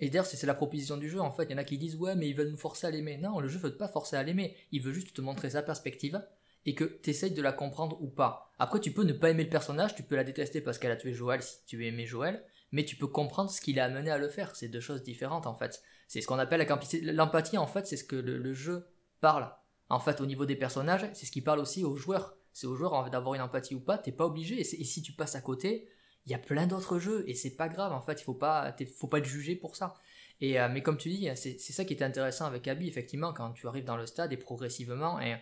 Et 0.00 0.08
d'ailleurs, 0.08 0.26
c'est 0.26 0.46
la 0.46 0.54
proposition 0.54 0.96
du 0.96 1.10
jeu, 1.10 1.20
en 1.20 1.30
fait. 1.30 1.44
Il 1.44 1.50
y 1.50 1.54
en 1.54 1.58
a 1.58 1.64
qui 1.64 1.76
disent 1.76 1.96
ouais, 1.96 2.14
mais 2.14 2.28
ils 2.28 2.34
veulent 2.34 2.50
nous 2.50 2.56
forcer 2.56 2.86
à 2.86 2.90
l'aimer. 2.90 3.18
Non, 3.18 3.40
le 3.40 3.48
jeu 3.48 3.58
veut 3.58 3.76
pas 3.76 3.88
forcer 3.88 4.16
à 4.16 4.22
l'aimer. 4.22 4.56
Il 4.72 4.82
veut 4.82 4.92
juste 4.92 5.14
te 5.14 5.20
montrer 5.20 5.50
sa 5.50 5.62
perspective 5.62 6.22
et 6.66 6.74
que 6.74 6.84
tu 6.84 7.10
essayes 7.10 7.30
de 7.30 7.42
la 7.42 7.52
comprendre 7.52 8.00
ou 8.02 8.08
pas. 8.08 8.52
Après, 8.58 8.80
tu 8.80 8.92
peux 8.92 9.04
ne 9.04 9.12
pas 9.12 9.30
aimer 9.30 9.44
le 9.44 9.50
personnage, 9.50 9.94
tu 9.94 10.02
peux 10.02 10.16
la 10.16 10.24
détester 10.24 10.60
parce 10.60 10.78
qu'elle 10.78 10.90
a 10.90 10.96
tué 10.96 11.14
Joël 11.14 11.42
si 11.42 11.64
tu 11.64 11.86
aimais 11.86 12.06
Joël, 12.06 12.44
mais 12.72 12.84
tu 12.84 12.96
peux 12.96 13.06
comprendre 13.06 13.50
ce 13.50 13.60
qui 13.60 13.72
l'a 13.72 13.84
amené 13.84 14.10
à 14.10 14.18
le 14.18 14.28
faire. 14.28 14.54
C'est 14.54 14.68
deux 14.68 14.80
choses 14.80 15.02
différentes 15.02 15.46
en 15.46 15.54
fait. 15.54 15.80
C'est 16.08 16.20
ce 16.20 16.26
qu'on 16.26 16.38
appelle 16.38 16.66
l'empathie 17.02 17.58
en 17.58 17.66
fait, 17.66 17.86
c'est 17.86 17.96
ce 17.96 18.04
que 18.04 18.16
le, 18.16 18.52
jeu 18.52 18.88
parle. 19.20 19.50
En 19.88 20.00
fait, 20.00 20.20
au 20.20 20.26
niveau 20.26 20.44
des 20.44 20.56
personnages, 20.56 21.08
c'est 21.14 21.26
ce 21.26 21.30
qui 21.32 21.40
parle 21.40 21.60
aussi 21.60 21.84
aux 21.84 21.96
joueurs. 21.96 22.35
C'est 22.56 22.66
au 22.66 22.74
joueur 22.74 23.10
d'avoir 23.10 23.34
une 23.34 23.42
empathie 23.42 23.74
ou 23.74 23.80
pas, 23.80 23.98
t'es 23.98 24.12
pas 24.12 24.24
obligé. 24.24 24.60
Et, 24.60 24.64
si 24.64 25.02
tu 25.02 25.12
passes 25.12 25.34
à 25.34 25.42
côté, 25.42 25.90
il 26.24 26.32
y 26.32 26.34
a 26.34 26.38
plein 26.38 26.66
d'autres 26.66 26.98
jeux 26.98 27.22
et 27.28 27.34
c'est 27.34 27.54
pas 27.54 27.68
grave 27.68 27.92
en 27.92 28.00
fait, 28.00 28.18
il 28.18 28.24
faut 28.24 28.32
pas, 28.32 28.74
faut 28.96 29.08
pas 29.08 29.18
être 29.18 29.26
jugé 29.26 29.56
pour 29.56 29.76
ça. 29.76 29.92
Et, 30.40 30.58
euh, 30.58 30.70
mais 30.72 30.82
comme 30.82 30.96
tu 30.96 31.10
dis, 31.10 31.28
c'est 31.36 31.58
ça 31.58 31.84
qui 31.84 31.92
était 31.92 32.04
intéressant 32.04 32.46
avec 32.46 32.66
Abby, 32.66 32.88
effectivement, 32.88 33.34
quand 33.34 33.52
tu 33.52 33.68
arrives 33.68 33.84
dans 33.84 33.98
le 33.98 34.06
stade 34.06 34.32
et 34.32 34.38
progressivement. 34.38 35.20
Et, 35.20 35.36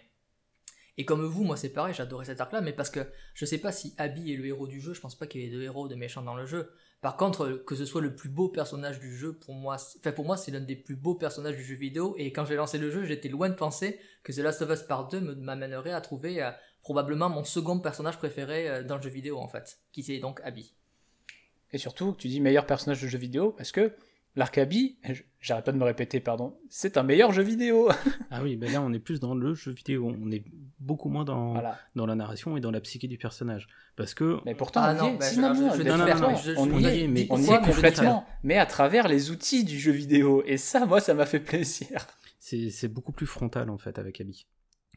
et 0.97 1.05
comme 1.05 1.25
vous, 1.25 1.45
moi 1.45 1.57
c'est 1.57 1.69
pareil, 1.69 1.95
j'adorais 1.95 2.25
cet 2.25 2.41
arc-là, 2.41 2.61
mais 2.61 2.73
parce 2.73 2.91
que 2.91 3.07
je 3.33 3.45
sais 3.45 3.59
pas 3.59 3.71
si 3.71 3.95
Abby 3.97 4.33
est 4.33 4.37
le 4.37 4.47
héros 4.47 4.67
du 4.67 4.81
jeu, 4.81 4.93
je 4.93 5.01
pense 5.01 5.17
pas 5.17 5.29
qu'il 5.29 5.41
y 5.41 5.45
ait 5.45 5.51
deux 5.51 5.63
héros 5.63 5.87
de 5.87 5.95
méchants 5.95 6.23
dans 6.23 6.35
le 6.35 6.47
jeu. 6.47 6.73
Par 7.01 7.17
contre, 7.17 7.63
que 7.65 7.77
ce 7.77 7.85
soit 7.85 8.01
le 8.01 8.17
plus 8.17 8.29
beau 8.29 8.49
personnage 8.49 8.99
du 8.99 9.17
jeu, 9.17 9.35
pour 9.35 9.55
moi, 9.55 9.77
enfin 9.99 10.11
pour 10.11 10.25
moi 10.25 10.37
c'est 10.37 10.51
l'un 10.51 10.61
des 10.61 10.75
plus 10.75 10.97
beaux 10.97 11.15
personnages 11.15 11.57
du 11.57 11.63
jeu 11.63 11.77
vidéo, 11.77 12.17
et 12.19 12.33
quand 12.33 12.45
j'ai 12.45 12.57
lancé 12.57 12.79
le 12.79 12.91
jeu, 12.91 13.05
j'étais 13.05 13.29
loin 13.29 13.49
de 13.49 13.55
penser 13.55 14.01
que 14.25 14.33
The 14.33 14.39
Last 14.39 14.63
of 14.63 14.71
Us 14.71 14.83
Part 14.83 15.09
2 15.09 15.21
m'amènerait 15.37 15.93
à 15.93 16.01
trouver 16.01 16.43
euh, 16.43 16.51
probablement 16.85 17.29
mon 17.29 17.43
second 17.43 17.81
personnage 17.81 18.19
préféré 18.19 18.69
euh, 18.69 18.83
dans 18.85 18.97
le 18.97 19.03
jeu 19.03 19.11
vidéo 19.11 19.39
en 19.39 19.49
fait, 19.49 19.81
qui 19.91 20.05
c'est 20.05 20.19
donc 20.19 20.41
Abby. 20.45 20.73
Et 21.73 21.79
surtout, 21.79 22.15
tu 22.17 22.29
dis 22.29 22.41
meilleur 22.41 22.67
personnage 22.67 23.03
de 23.03 23.09
jeu 23.09 23.19
vidéo, 23.19 23.51
parce 23.51 23.73
que 23.73 23.97
L'Arcabi, 24.37 24.97
j'arrête 25.41 25.65
pas 25.65 25.71
de 25.71 25.77
me 25.77 25.85
répéter, 25.85 26.19
pardon, 26.19 26.59
c'est 26.69 26.97
un 26.97 27.05
meilleur 27.05 27.31
jeu 27.31 27.45
vidéo. 27.45 27.89
ah 28.33 28.43
oui, 28.43 28.57
ben 28.57 28.73
là 28.73 28.83
on 28.83 28.93
est 28.93 28.99
plus 28.99 29.21
dans 29.21 29.37
le 29.37 29.55
jeu 29.55 29.71
vidéo, 29.71 30.13
on 30.21 30.31
est 30.33 30.43
beaucoup 30.81 31.09
moins 31.09 31.25
dans, 31.25 31.55
dans 31.95 32.05
la 32.05 32.17
narration 32.17 32.57
et 32.57 32.61
dans 32.61 32.73
la 32.73 32.81
psyché 32.81 33.07
du 33.07 33.17
personnage. 33.17 33.69
Parce 33.95 34.13
que. 34.13 34.39
Mais 34.45 34.57
pourtant, 34.57 34.83
on 34.99 36.81
y 36.81 36.85
est, 36.85 37.07
mais 37.07 37.29
on 37.31 37.41
y 37.41 37.49
est 37.49 37.63
complètement, 37.63 38.27
mais 38.43 38.59
à 38.59 38.67
travers 38.67 39.07
les 39.07 39.31
outils 39.31 39.63
du 39.63 39.79
jeu 39.79 39.93
vidéo. 39.93 40.43
Et 40.47 40.57
ça, 40.57 40.85
moi, 40.85 40.99
ça 40.99 41.15
m'a 41.15 41.27
fait 41.27 41.41
plaisir. 41.41 42.09
C'est 42.41 42.89
beaucoup 42.89 43.13
plus 43.13 43.27
frontal 43.27 43.71
en 43.71 43.79
fait 43.79 44.01
avec 44.01 44.21
Abby. 44.21 44.47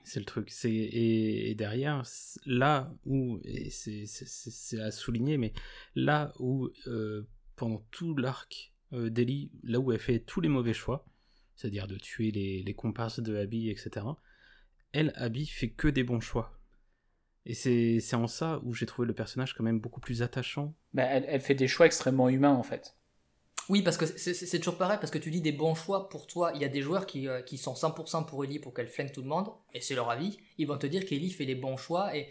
C'est 0.07 0.21
le 0.21 0.25
truc. 0.25 0.49
Et, 0.63 1.49
et, 1.49 1.55
derrière, 1.55 2.03
là 2.45 2.95
où, 3.05 3.41
et 3.43 3.69
c'est 3.69 4.79
à 4.79 4.89
souligner, 4.89 5.37
mais 5.37 5.51
là 5.95 6.31
où 6.39 6.69
euh, 6.87 7.27
pendant 7.57 7.85
tout 7.91 8.15
l'arc 8.15 8.73
euh, 8.93 9.09
Deli, 9.09 9.51
là 9.63 9.81
où 9.81 9.91
elle 9.91 9.99
fait 9.99 10.19
tous 10.19 10.39
les 10.39 10.47
mauvais 10.47 10.71
choix, 10.71 11.05
c'est-à-dire 11.57 11.87
de 11.87 11.97
tuer 11.97 12.31
les, 12.31 12.63
les, 12.63 12.73
comparses 12.73 13.19
de 13.19 13.35
Abby, 13.35 13.69
etc., 13.69 14.05
elle, 14.93 15.11
Abby, 15.17 15.45
fait 15.45 15.71
que 15.71 15.89
des 15.89 16.05
bons 16.05 16.21
choix. 16.21 16.57
Et 17.45 17.53
c'est 17.53 18.15
en 18.15 18.27
ça 18.27 18.61
où 18.63 18.73
j'ai 18.73 18.85
trouvé 18.85 19.09
le 19.09 19.13
personnage 19.13 19.55
quand 19.55 19.63
même 19.63 19.81
beaucoup 19.81 19.99
plus 19.99 20.21
attachant. 20.21 20.73
Bah, 20.93 21.03
elle, 21.03 21.25
elle, 21.27 21.41
fait 21.41 21.55
des 21.55 21.67
choix 21.67 21.85
extrêmement 21.85 22.29
humains, 22.29 22.53
en 22.53 22.63
fait. 22.63 22.95
Oui, 23.69 23.81
parce 23.81 23.97
que 23.97 24.05
c'est 24.05 24.59
toujours 24.59 24.77
pareil, 24.77 24.97
parce 24.99 25.11
que 25.11 25.17
tu 25.17 25.29
dis 25.29 25.41
des 25.41 25.51
bons 25.51 25.75
choix 25.75 26.09
pour 26.09 26.27
toi. 26.27 26.51
Il 26.55 26.61
y 26.61 26.65
a 26.65 26.69
des 26.69 26.81
joueurs 26.81 27.05
qui, 27.05 27.27
euh, 27.27 27.41
qui 27.41 27.57
sont 27.57 27.73
100% 27.73 28.25
pour 28.25 28.43
Ellie 28.43 28.59
pour 28.59 28.73
qu'elle 28.73 28.87
flingue 28.87 29.11
tout 29.11 29.21
le 29.21 29.27
monde, 29.27 29.49
et 29.73 29.81
c'est 29.81 29.95
leur 29.95 30.09
avis. 30.09 30.37
Ils 30.57 30.67
vont 30.67 30.77
te 30.77 30.87
dire 30.87 31.05
qu'Ellie 31.05 31.31
fait 31.31 31.45
des 31.45 31.55
bons 31.55 31.77
choix. 31.77 32.15
Et 32.15 32.29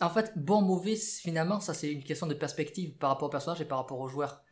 en 0.00 0.10
fait, 0.10 0.32
bon, 0.36 0.62
mauvais, 0.62 0.96
finalement, 0.96 1.60
ça 1.60 1.74
c'est 1.74 1.92
une 1.92 2.02
question 2.02 2.26
de 2.26 2.34
perspective 2.34 2.96
par 2.96 3.10
rapport 3.10 3.28
au 3.28 3.30
personnage 3.30 3.60
et 3.60 3.64
par 3.64 3.78
rapport 3.78 4.00
aux 4.00 4.08
joueurs. 4.08 4.42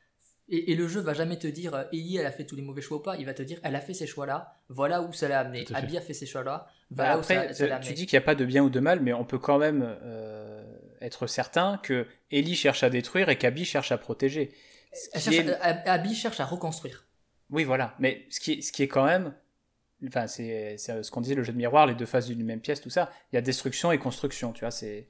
Et, 0.51 0.75
le 0.75 0.87
jeu 0.87 1.01
va 1.01 1.15
jamais 1.15 1.39
te 1.39 1.47
dire 1.47 1.75
euh, 1.75 1.85
Ellie 1.91 2.19
elle 2.19 2.27
a 2.27 2.31
fait 2.31 2.45
tous 2.45 2.55
les 2.55 2.61
mauvais 2.61 2.83
choix 2.83 2.99
ou 2.99 3.01
pas, 3.01 3.17
il 3.17 3.25
va 3.25 3.33
te 3.33 3.43
dire 3.43 3.59
elle 3.63 3.75
a 3.75 3.81
fait 3.81 3.95
ces 3.95 4.07
choix 4.07 4.27
là, 4.27 4.59
voilà 4.69 5.01
où 5.01 5.11
ça 5.15 5.27
l'a 5.27 5.41
amené. 5.41 5.65
Abby 5.73 5.97
a 5.97 6.03
fait 6.03 6.13
ces 6.13 6.27
choix 6.27 6.45
là, 6.45 6.67
voilà 6.91 7.15
bah, 7.15 7.21
Après, 7.21 7.51
où 7.51 7.55
ça, 7.55 7.67
l'a 7.67 7.77
amené. 7.77 7.89
Tu 7.89 7.95
dis 7.95 8.05
qu'il 8.05 8.19
n'y 8.19 8.23
a 8.23 8.27
pas 8.27 8.35
de 8.35 8.45
bien 8.45 8.63
ou 8.63 8.69
de 8.69 8.79
mal, 8.79 9.01
mais 9.01 9.15
on 9.15 9.25
peut 9.25 9.39
quand 9.39 9.57
même 9.57 9.83
euh, 10.03 10.63
être 11.01 11.27
certain 11.27 11.81
que 11.83 12.07
Ellie 12.31 12.57
cherche 12.57 12.83
à 12.83 12.91
détruire 12.91 13.31
et 13.31 13.39
qu'Abby 13.39 13.65
cherche 13.65 13.91
à 13.91 13.97
protéger. 13.97 14.53
Euh, 15.27 15.55
Abby 15.87 16.15
cherche 16.15 16.41
à 16.41 16.45
reconstruire. 16.45 17.07
Oui, 17.51 17.65
voilà, 17.65 17.95
mais 17.99 18.27
ce 18.31 18.41
qui 18.41 18.53
est, 18.53 18.63
ce 18.63 18.73
qui 18.73 18.83
est 18.83 18.89
quand 18.89 19.05
même. 19.05 19.35
Enfin, 20.07 20.27
c'est 20.27 20.77
ce 20.77 21.11
qu'on 21.11 21.21
disait 21.21 21.35
le 21.35 21.43
jeu 21.43 21.53
de 21.53 21.59
miroir, 21.59 21.87
les 21.87 21.95
deux 21.95 22.07
faces 22.07 22.27
d'une 22.27 22.45
même 22.45 22.61
pièce, 22.61 22.81
tout 22.81 22.91
ça. 22.91 23.11
Il 23.33 23.37
y 23.37 23.39
a 23.39 23.43
destruction 23.43 23.93
et 23.93 23.99
construction, 23.99 24.53
tu 24.53 24.61
vois, 24.61 24.71
c'est. 24.71 25.09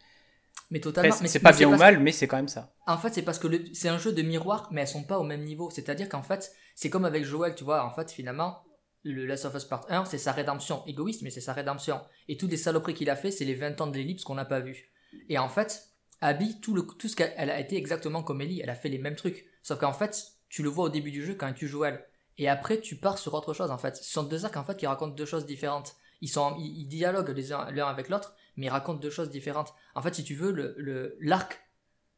Mais 0.70 0.80
totalement. 0.80 1.14
c'est 1.14 1.40
pas 1.40 1.52
bien 1.52 1.68
ou 1.68 1.76
mal, 1.76 1.98
mais 2.00 2.12
c'est 2.12 2.26
quand 2.26 2.36
même 2.36 2.48
ça. 2.48 2.74
En 2.86 2.96
fait, 2.96 3.12
c'est 3.12 3.22
parce 3.22 3.38
que 3.38 3.48
c'est 3.74 3.88
un 3.88 3.98
jeu 3.98 4.12
de 4.12 4.22
miroir, 4.22 4.68
mais 4.72 4.82
elles 4.82 4.88
sont 4.88 5.04
pas 5.04 5.18
au 5.18 5.24
même 5.24 5.42
niveau. 5.42 5.70
C'est-à-dire 5.70 6.08
qu'en 6.08 6.22
fait, 6.22 6.52
c'est 6.74 6.90
comme 6.90 7.04
avec 7.04 7.24
Joel, 7.24 7.54
tu 7.54 7.64
vois. 7.64 7.84
En 7.84 7.90
fait, 7.90 8.10
finalement, 8.10 8.62
le 9.02 9.26
Last 9.26 9.44
of 9.44 9.54
Us 9.54 9.64
Part 9.64 9.86
1, 9.88 10.06
c'est 10.06 10.18
sa 10.18 10.32
rédemption. 10.32 10.82
Égoïste, 10.86 11.22
mais 11.22 11.30
c'est 11.30 11.40
sa 11.40 11.52
rédemption. 11.52 12.00
Et 12.28 12.36
toutes 12.36 12.50
les 12.50 12.56
saloperies 12.56 12.94
qu'il 12.94 13.10
a 13.10 13.16
fait, 13.16 13.30
c'est 13.30 13.44
les 13.44 13.54
20 13.54 13.80
ans 13.80 13.86
de 13.86 13.96
l'ellipse 13.96 14.24
qu'on 14.24 14.34
n'a 14.34 14.44
pas 14.44 14.60
vu. 14.60 14.90
Et 15.28 15.38
en 15.38 15.48
fait, 15.48 15.88
Abby, 16.20 16.60
tout, 16.60 16.74
le, 16.74 16.82
tout 16.82 17.08
ce 17.08 17.16
qu'elle 17.16 17.50
a 17.50 17.60
été 17.60 17.76
exactement 17.76 18.22
comme 18.22 18.40
Ellie. 18.40 18.60
Elle 18.62 18.70
a 18.70 18.74
fait 18.74 18.88
les 18.88 18.98
mêmes 18.98 19.16
trucs. 19.16 19.44
Sauf 19.64 19.80
qu'en 19.80 19.92
fait, 19.92 20.28
tu 20.48 20.62
le 20.62 20.68
vois 20.68 20.84
au 20.84 20.88
début 20.88 21.10
du 21.10 21.24
jeu 21.24 21.34
quand 21.34 21.52
tu 21.52 21.66
joues 21.66 21.84
elle. 21.84 22.04
Et 22.38 22.48
après, 22.48 22.80
tu 22.80 22.94
pars 22.94 23.18
sur 23.18 23.34
autre 23.34 23.52
chose, 23.52 23.72
en 23.72 23.78
fait. 23.78 23.96
Ce 23.96 24.12
sont 24.12 24.22
deux 24.22 24.44
arcs, 24.44 24.56
en 24.56 24.62
fait, 24.62 24.76
qui 24.76 24.86
racontent 24.86 25.14
deux 25.14 25.26
choses 25.26 25.46
différentes. 25.46 25.96
Ils, 26.20 26.28
sont, 26.28 26.54
ils, 26.58 26.86
dialoguent 26.86 27.30
les 27.30 27.52
uns 27.52 27.68
l'un 27.72 27.86
avec 27.88 28.08
l'autre, 28.08 28.36
mais 28.56 28.66
il 28.66 28.68
raconte 28.68 29.00
deux 29.00 29.10
choses 29.10 29.30
différentes. 29.30 29.74
En 29.96 30.02
fait, 30.02 30.14
si 30.14 30.22
tu 30.22 30.36
veux, 30.36 30.52
le 30.52 31.16
l'arc 31.20 31.60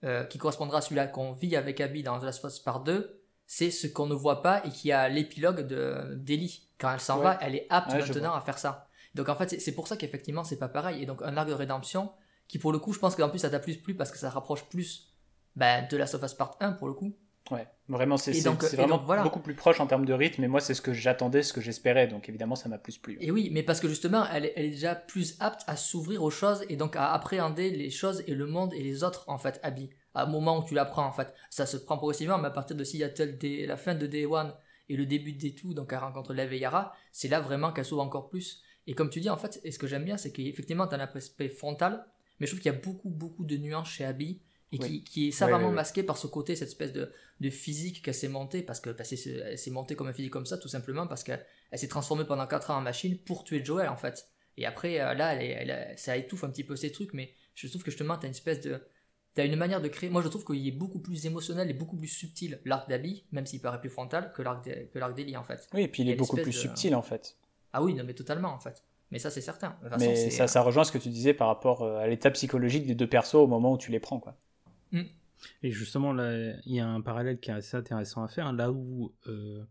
euh, 0.05 0.25
qui 0.25 0.37
correspondra 0.37 0.79
à 0.79 0.81
celui-là 0.83 1.07
qu'on 1.07 1.33
vit 1.33 1.57
avec 1.57 1.81
Abby 1.81 2.03
dans 2.03 2.19
The 2.19 2.25
Last 2.25 2.45
of 2.45 2.53
Us 2.53 2.59
Part 2.59 2.81
2, 2.81 3.19
c'est 3.47 3.71
ce 3.71 3.87
qu'on 3.87 4.07
ne 4.07 4.15
voit 4.15 4.43
pas 4.43 4.61
et 4.67 4.69
qui 4.69 4.93
a 4.93 5.09
l'épilogue 5.09 5.63
de 5.63 6.15
d'Ellie. 6.17 6.69
Quand 6.79 6.93
elle 6.93 7.01
s'en 7.01 7.19
va, 7.19 7.39
elle 7.41 7.55
est 7.55 7.67
apte 7.71 7.95
maintenant 7.95 8.35
à 8.35 8.41
faire 8.41 8.59
ça. 8.59 8.89
Donc 9.15 9.29
en 9.29 9.35
fait, 9.35 9.59
c'est 9.61 9.73
pour 9.73 9.89
ça 9.89 9.97
qu'effectivement, 9.97 10.45
c'est 10.45 10.59
pas 10.59 10.69
pareil. 10.69 11.03
Et 11.03 11.07
donc 11.07 11.23
un 11.23 11.37
arc 11.37 11.49
de 11.49 11.55
rédemption 11.55 12.13
qui, 12.49 12.59
pour 12.59 12.73
le 12.73 12.79
coup, 12.79 12.93
je 12.93 12.99
pense 12.99 13.17
qu'en 13.17 13.31
plus, 13.31 13.39
ça 13.39 13.51
t'a 13.51 13.59
plus 13.59 13.77
plu 13.79 13.95
parce 13.95 14.11
que 14.11 14.19
ça 14.19 14.29
rapproche 14.31 14.65
plus 14.65 15.15
ben, 15.55 15.87
de 15.89 15.97
Last 15.97 16.15
of 16.15 16.23
Us 16.23 16.35
Part 16.35 16.57
1 16.61 16.73
pour 16.73 16.89
le 16.89 16.95
coup. 16.95 17.17
Ouais, 17.51 17.67
vraiment, 17.89 18.17
c'est 18.17 18.33
vraiment 18.41 18.99
beaucoup 19.23 19.41
plus 19.41 19.55
proche 19.55 19.81
en 19.81 19.87
termes 19.87 20.05
de 20.05 20.13
rythme, 20.13 20.43
et 20.45 20.49
moi, 20.49 20.61
c'est 20.61 20.75
ce 20.75 20.83
que 20.83 20.93
j'attendais, 20.93 21.43
ce 21.43 21.53
que 21.53 21.61
j'espérais, 21.61 22.07
donc 22.07 22.29
évidemment, 22.29 22.57
ça 22.57 22.69
m'a 22.69 22.79
plus 22.79 22.99
plu. 22.99 23.19
Et 23.21 23.31
oui, 23.31 23.51
mais 23.53 23.63
parce 23.63 23.81
que 23.81 23.89
justement, 23.89 24.25
elle, 24.33 24.53
elle 24.57 24.67
est 24.67 24.71
déjà 24.71 24.95
plus 24.95 25.37
apte 25.41 25.63
à 25.67 25.77
s'ouvrir 25.77 26.23
aux 26.23 26.31
choses 26.31 26.65
et 26.69 26.77
donc 26.77 26.97
à 26.97 27.13
appréhender 27.13 27.71
les 27.71 27.91
choses 27.91 28.23
et 28.27 28.35
le 28.35 28.47
monde 28.47 28.75
et 28.75 28.83
les 28.83 29.05
autres, 29.05 29.25
en 29.29 29.39
fait, 29.39 29.61
Abby. 29.63 29.91
À 30.15 30.25
un 30.25 30.27
moment 30.27 30.59
où 30.59 30.65
tu 30.65 30.75
l'apprends, 30.75 31.07
en 31.07 31.13
fait. 31.13 31.35
Ça 31.51 31.67
se 31.67 31.77
prend 31.77 31.99
progressivement, 31.99 32.39
mais 32.39 32.49
à 32.49 32.51
partir 32.51 32.75
de 32.75 32.85
Seattle, 32.85 33.37
dès 33.39 33.67
la 33.67 33.77
fin 33.77 33.95
de 33.95 34.07
Day 34.07 34.25
One 34.25 34.55
et 34.89 34.97
le 34.97 35.05
début 35.05 35.33
de 35.33 35.39
Day 35.39 35.55
2, 35.63 35.75
donc 35.75 35.93
elle 35.93 35.99
rencontre 35.99 36.33
Lev 36.33 36.53
et 36.53 36.59
Yara, 36.59 36.95
c'est 37.13 37.29
là 37.29 37.41
vraiment 37.41 37.73
qu'elle 37.73 37.85
s'ouvre 37.85 38.03
encore 38.03 38.29
plus. 38.29 38.63
Et 38.87 38.95
comme 38.95 39.11
tu 39.11 39.21
dis, 39.21 39.29
en 39.29 39.37
fait, 39.37 39.61
et 39.63 39.73
ce 39.73 39.79
que 39.79 39.87
j'aime 39.87 40.05
bien, 40.05 40.17
c'est 40.17 40.33
qu'effectivement, 40.33 40.87
tu 40.87 40.95
as 40.95 40.99
un 40.99 41.01
aspect 41.01 41.49
frontal, 41.49 42.07
mais 42.39 42.47
je 42.47 42.53
trouve 42.53 42.61
qu'il 42.63 42.73
y 42.73 42.75
a 42.75 42.79
beaucoup, 42.79 43.11
beaucoup 43.11 43.45
de 43.45 43.57
nuances 43.57 43.89
chez 43.89 44.05
Abby 44.05 44.43
et 44.77 44.87
qui, 44.87 45.05
qui, 45.05 45.29
est 45.29 45.31
savamment 45.31 45.71
masqué 45.71 46.03
par 46.03 46.17
ce 46.17 46.27
côté, 46.27 46.57
cette 46.57 46.69
espèce 46.69 46.93
de, 46.93 47.13
de 47.41 47.51
physique 47.51 48.03
qu'elle 48.03 48.15
s'est 48.15 48.29
montée, 48.29 48.63
parce 48.63 48.81
que 48.81 48.91
bah, 48.91 49.05
elle 49.11 49.59
s'est 49.59 49.71
montée 49.71 49.97
comme 49.97 50.09
un 50.09 50.13
physique 50.13 50.33
comme 50.33 50.47
ça, 50.47 50.59
tout 50.59 50.69
simplement 50.69 51.07
parce 51.07 51.25
qu'elle 51.25 51.45
s'est 51.75 51.89
transformée 51.89 52.25
pendant 52.25 52.47
4 52.47 52.71
ans 52.71 52.77
en 52.77 52.83
machine 52.83 53.19
pour 53.19 53.45
tuer 53.45 53.65
Joel, 53.65 53.89
en 53.89 53.97
fait. 53.97 54.29
Et 54.57 54.67
après, 54.67 55.01
euh, 55.01 55.15
là, 55.15 55.35
elle, 55.35 55.97
ça 55.99 56.17
étouffe 56.17 56.45
un 56.45 56.51
petit 56.51 56.65
peu 56.65 56.77
ces 56.77 56.91
trucs, 56.91 57.13
mais 57.13 57.33
je 57.55 57.69
trouve 57.69 57.83
que 57.83 57.91
justement, 57.91 58.17
t'as 58.17 58.27
une 58.27 58.33
espèce 58.33 58.61
de. 58.61 58.81
T'as 59.35 59.45
une 59.45 59.57
manière 59.57 59.83
de 59.83 59.89
créer. 59.89 60.09
Moi, 60.09 60.23
je 60.23 60.29
trouve 60.29 60.47
qu'il 60.47 60.67
est 60.67 60.73
beaucoup 60.73 60.99
plus 60.99 61.27
émotionnel 61.27 61.69
et 61.69 61.75
beaucoup 61.75 61.97
plus 61.97 62.09
subtil 62.09 62.59
l'arc 62.65 62.89
d'Abby, 62.89 63.27
même 63.33 63.45
s'il 63.45 63.61
paraît 63.61 63.81
plus 63.81 63.91
frontal, 63.91 64.33
que 64.35 64.41
l'arc 64.41 65.15
d'Eli, 65.15 65.37
en 65.37 65.45
fait. 65.45 65.69
Oui, 65.75 65.83
et 65.83 65.89
puis 65.89 66.05
il, 66.05 66.09
est 66.09 66.15
beaucoup 66.15 66.37
plus 66.37 66.55
subtil, 66.55 66.95
en 66.95 67.03
fait. 67.03 67.37
Ah 67.75 67.83
oui, 67.83 67.93
non, 67.93 68.05
mais 68.05 68.15
totalement, 68.15 68.49
en 68.49 68.61
fait. 68.61 68.83
Mais 69.11 69.19
ça, 69.19 69.31
c'est 69.31 69.43
certain. 69.43 69.77
mais 69.99 70.31
ça, 70.31 70.49
ça 70.49 70.63
rejoint 70.63 70.85
ce 70.85 70.93
que 70.93 70.99
tu 70.99 71.11
disais 71.11 71.35
par 71.35 71.49
rapport 71.49 71.83
euh, 71.83 71.99
à 71.99 72.07
l'état 72.07 72.31
psychologique 72.31 72.87
des 72.87 72.95
deux 72.95 73.07
persos 73.07 73.35
au 73.35 73.47
moment 73.47 73.73
où 73.73 73.79
tu 73.79 73.91
les 73.91 74.01
prends, 74.01 74.19
quoi. 74.19 74.37
Mm. 74.93 75.03
Et 75.63 75.71
justement, 75.71 76.13
là, 76.13 76.57
il 76.65 76.75
y 76.75 76.81
a 76.81 76.89
un 76.89 77.01
parallèle 77.01 77.39
qui 77.39 77.51
est 77.51 77.55
assez 77.55 77.77
intéressant 77.77 78.23
à 78.23 78.29
faire. 78.29 78.53
Là 78.53 78.73
où 78.73 79.15
euh, 79.27 79.65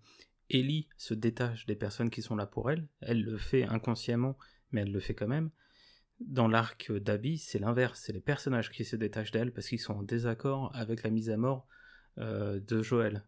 Ellie 0.49 0.87
se 0.97 1.13
détache 1.13 1.65
des 1.65 1.75
personnes 1.75 2.09
qui 2.09 2.21
sont 2.21 2.35
là 2.35 2.45
pour 2.45 2.69
elle, 2.69 2.87
elle 3.01 3.23
le 3.23 3.37
fait 3.37 3.63
inconsciemment, 3.63 4.37
mais 4.71 4.81
elle 4.81 4.91
le 4.91 4.99
fait 4.99 5.15
quand 5.15 5.27
même. 5.27 5.49
Dans 6.19 6.47
l'arc 6.47 6.91
d'Abby, 6.91 7.37
c'est 7.37 7.59
l'inverse. 7.59 8.01
C'est 8.05 8.13
les 8.13 8.21
personnages 8.21 8.71
qui 8.71 8.85
se 8.85 8.95
détachent 8.95 9.31
d'elle 9.31 9.51
parce 9.51 9.67
qu'ils 9.67 9.81
sont 9.81 9.93
en 9.93 10.03
désaccord 10.03 10.71
avec 10.73 11.03
la 11.03 11.09
mise 11.09 11.29
à 11.29 11.37
mort 11.37 11.67
euh, 12.19 12.59
de 12.59 12.81
Joël. 12.81 13.25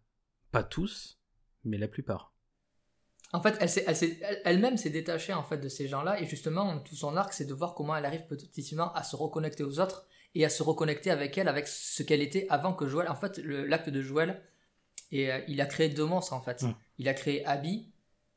Pas 0.52 0.64
tous, 0.64 1.20
mais 1.66 1.78
la 1.78 1.88
plupart. 1.88 2.34
En 3.34 3.42
fait, 3.42 3.58
elle-même 4.46 4.78
s'est 4.78 4.90
détachée 4.90 5.34
en 5.34 5.44
fait 5.44 5.58
de 5.58 5.68
ces 5.68 5.90
gens-là 5.90 6.22
et 6.22 6.26
justement 6.26 6.80
tout 6.80 6.96
son 6.96 7.18
arc, 7.18 7.34
c'est 7.34 7.46
de 7.46 7.54
voir 7.54 7.76
comment 7.76 7.94
elle 7.94 8.06
arrive 8.06 8.26
petit 8.26 8.78
à 8.80 9.04
se 9.04 9.18
reconnecter 9.18 9.64
aux 9.64 9.82
autres 9.82 10.08
et 10.36 10.46
à 10.46 10.50
se 10.50 10.64
reconnecter 10.64 11.12
avec 11.12 11.38
elle, 11.38 11.48
avec 11.48 11.68
ce 11.68 12.04
qu'elle 12.04 12.22
était 12.22 12.46
avant 12.50 12.74
que 12.74 12.88
Joël. 12.88 13.10
En 13.10 13.16
fait, 13.16 13.38
l'acte 13.40 13.90
de 13.90 14.02
Joël, 14.02 14.42
et 15.12 15.32
euh, 15.32 15.40
il 15.48 15.62
a 15.62 15.66
créé 15.66 15.90
deux 15.90 16.06
monstres 16.06 16.34
en 16.34 16.42
fait. 16.42 16.66
Il 16.98 17.08
a 17.08 17.14
créé 17.14 17.46
Abby 17.46 17.92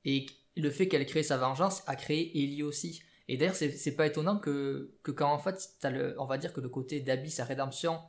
et 0.04 0.26
le 0.56 0.70
fait 0.70 0.88
qu'elle 0.88 1.02
ait 1.02 1.06
créé 1.06 1.22
sa 1.22 1.36
vengeance 1.36 1.82
a 1.86 1.96
créé 1.96 2.30
Ellie 2.42 2.62
aussi. 2.62 3.02
Et 3.28 3.36
d'ailleurs, 3.36 3.54
c'est 3.54 3.94
pas 3.94 4.06
étonnant 4.06 4.38
que, 4.38 4.92
que 5.02 5.12
quand 5.12 5.32
en 5.32 5.38
fait, 5.38 5.70
as 5.82 5.90
le, 5.90 6.16
on 6.18 6.26
va 6.26 6.36
dire 6.36 6.52
que 6.52 6.60
le 6.60 6.68
côté 6.68 7.00
d'Abby, 7.00 7.30
sa 7.30 7.44
rédemption, 7.44 8.00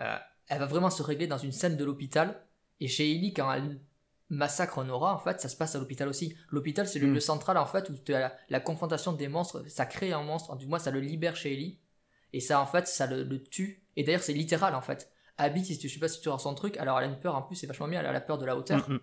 euh, 0.00 0.16
elle 0.48 0.58
va 0.58 0.66
vraiment 0.66 0.90
se 0.90 1.02
régler 1.02 1.28
dans 1.28 1.38
une 1.38 1.52
scène 1.52 1.76
de 1.76 1.84
l'hôpital. 1.84 2.42
Et 2.80 2.88
chez 2.88 3.12
Ellie, 3.12 3.32
quand 3.32 3.52
elle 3.52 3.80
massacre 4.28 4.82
Nora, 4.82 5.14
en 5.14 5.18
fait, 5.18 5.40
ça 5.40 5.48
se 5.48 5.56
passe 5.56 5.76
à 5.76 5.78
l'hôpital 5.78 6.08
aussi. 6.08 6.34
L'hôpital, 6.50 6.88
c'est 6.88 6.98
le 6.98 7.08
mm. 7.08 7.14
lieu 7.14 7.20
central, 7.20 7.58
en 7.58 7.66
fait, 7.66 7.90
où 7.90 7.94
la, 8.08 8.34
la, 8.48 8.60
confrontation 8.60 9.12
des 9.12 9.28
monstres, 9.28 9.64
ça 9.68 9.86
crée 9.86 10.12
un 10.12 10.22
monstre, 10.22 10.56
du 10.56 10.66
moins 10.66 10.78
ça 10.78 10.90
le 10.90 11.00
libère 11.00 11.36
chez 11.36 11.52
Ellie. 11.52 11.78
Et 12.32 12.40
ça, 12.40 12.60
en 12.60 12.66
fait, 12.66 12.86
ça 12.86 13.06
le, 13.06 13.42
tue. 13.42 13.82
Et 13.96 14.04
d'ailleurs, 14.04 14.22
c'est 14.22 14.32
littéral, 14.32 14.74
en 14.74 14.80
fait. 14.80 15.10
Abby, 15.38 15.64
si 15.64 15.78
tu, 15.78 15.88
je 15.88 15.94
sais 15.94 16.00
pas 16.00 16.08
si 16.08 16.20
tu 16.20 16.28
ressens 16.28 16.50
le 16.50 16.56
truc, 16.56 16.76
alors 16.76 16.98
elle 16.98 17.04
a 17.04 17.08
une 17.08 17.18
peur, 17.18 17.34
en 17.34 17.42
plus, 17.42 17.56
c'est 17.56 17.66
vachement 17.66 17.88
bien, 17.88 18.00
elle 18.00 18.06
a 18.06 18.12
la 18.12 18.20
peur 18.20 18.38
de 18.38 18.44
la 18.44 18.56
hauteur. 18.56 18.88
Mm, 18.88 18.94
mm. 18.94 19.00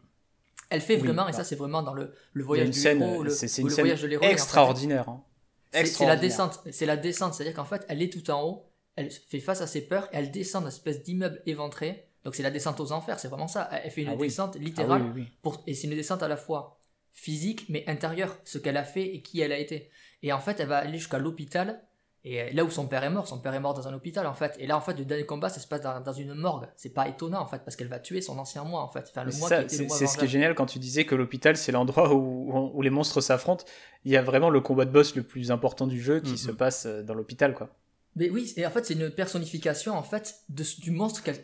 Elle 0.69 0.81
fait 0.81 0.97
vraiment, 0.97 1.27
et 1.27 1.33
ça, 1.33 1.43
c'est 1.43 1.55
vraiment 1.55 1.81
dans 1.81 1.93
le, 1.93 2.13
le 2.33 2.43
voyage 2.43 2.69
du 2.69 2.85
héros, 2.85 3.23
le, 3.23 3.29
c'est 3.29 3.61
une 3.61 3.69
scène 3.69 3.87
extraordinaire. 4.21 5.07
Hein. 5.09 5.23
C'est 5.71 6.05
la 6.05 6.15
descente. 6.15 6.61
C'est 6.71 6.85
la 6.85 6.97
descente. 6.97 7.33
C'est-à-dire 7.33 7.55
qu'en 7.55 7.65
fait, 7.65 7.85
elle 7.89 8.01
est 8.01 8.11
tout 8.11 8.29
en 8.31 8.43
haut, 8.43 8.69
elle 8.95 9.11
fait 9.11 9.39
face 9.39 9.61
à 9.61 9.67
ses 9.67 9.81
peurs 9.81 10.09
elle 10.11 10.31
descend 10.31 10.63
dans 10.63 10.69
une 10.69 10.73
espèce 10.75 11.03
d'immeuble 11.03 11.41
éventré. 11.45 12.09
Donc 12.23 12.35
c'est 12.35 12.43
la 12.43 12.51
descente 12.51 12.79
aux 12.79 12.91
enfers, 12.91 13.19
c'est 13.19 13.27
vraiment 13.29 13.47
ça. 13.47 13.69
Elle 13.71 13.91
fait 13.91 14.01
une 14.01 14.09
Ah 14.09 14.15
descente 14.15 14.55
Ah 14.55 14.63
littérale. 14.63 15.13
oui. 15.15 15.27
pour- 15.41 15.63
et 15.67 15.73
c'est 15.73 15.87
une 15.87 15.95
descente 15.95 16.23
à 16.23 16.27
la 16.27 16.35
fois 16.35 16.79
physique 17.13 17.65
mais 17.69 17.87
intérieure, 17.87 18.35
ce 18.43 18.57
qu'elle 18.57 18.75
a 18.75 18.83
fait 18.83 19.15
et 19.15 19.21
qui 19.21 19.39
elle 19.39 19.51
a 19.51 19.59
été. 19.59 19.89
Et 20.23 20.33
en 20.33 20.39
fait, 20.39 20.59
elle 20.59 20.67
va 20.67 20.79
aller 20.79 20.97
jusqu'à 20.97 21.19
l'hôpital, 21.19 21.86
et 22.33 22.41
euh, 22.41 22.49
là 22.53 22.63
où 22.63 22.69
son 22.69 22.87
père 22.87 23.03
est 23.03 23.09
mort, 23.09 23.27
son 23.27 23.39
père 23.39 23.53
est 23.53 23.59
mort 23.59 23.73
dans 23.73 23.87
un 23.87 23.93
hôpital 23.93 24.25
en 24.27 24.33
fait. 24.33 24.55
Et 24.59 24.67
là, 24.67 24.77
en 24.77 24.81
fait, 24.81 24.93
le 24.97 25.05
dernier 25.05 25.25
combat, 25.25 25.49
ça 25.49 25.59
se 25.59 25.67
passe 25.67 25.81
dans, 25.81 25.99
dans 26.01 26.13
une 26.13 26.33
morgue. 26.33 26.67
C'est 26.75 26.93
pas 26.93 27.07
étonnant 27.07 27.41
en 27.41 27.45
fait, 27.47 27.63
parce 27.63 27.75
qu'elle 27.75 27.87
va 27.89 27.99
tuer 27.99 28.21
son 28.21 28.37
ancien 28.39 28.63
moi 28.63 28.81
en 28.81 28.87
fait. 28.89 29.05
Enfin, 29.09 29.23
le 29.23 29.31
moi 29.31 29.35
C'est 29.35 29.45
qui 29.45 29.49
ça, 29.49 29.61
était 29.61 29.77
le 29.77 29.83
c'est 29.83 29.87
moi 29.87 29.97
c'est 29.97 30.07
ce 30.07 30.17
qui 30.17 30.25
est 30.25 30.27
génial 30.27 30.55
quand 30.55 30.65
tu 30.65 30.79
disais 30.79 31.05
que 31.05 31.15
l'hôpital 31.15 31.57
c'est 31.57 31.71
l'endroit 31.71 32.13
où, 32.13 32.51
où- 32.51 32.71
où 32.73 32.81
les 32.81 32.89
monstres 32.89 33.21
s'affrontent. 33.21 33.65
Il 34.05 34.11
y 34.11 34.17
a 34.17 34.21
vraiment 34.21 34.49
le 34.49 34.61
combat 34.61 34.85
de 34.85 34.91
boss 34.91 35.15
le 35.15 35.23
plus 35.23 35.51
important 35.51 35.87
du 35.87 36.01
jeu 36.01 36.19
qui 36.21 36.31
Mhm. 36.31 36.37
se 36.37 36.51
passe 36.51 36.85
euh, 36.85 37.03
dans 37.03 37.13
l'hôpital 37.13 37.53
quoi. 37.53 37.69
Mais 38.15 38.29
oui, 38.29 38.51
et 38.57 38.65
en 38.65 38.71
fait, 38.71 38.85
c'est 38.85 38.95
une 38.95 39.11
personnification 39.11 39.93
en 39.95 40.03
fait 40.03 40.35
de, 40.49 40.63
du 40.79 40.91
monstre 40.91 41.23
qu'elle 41.23 41.37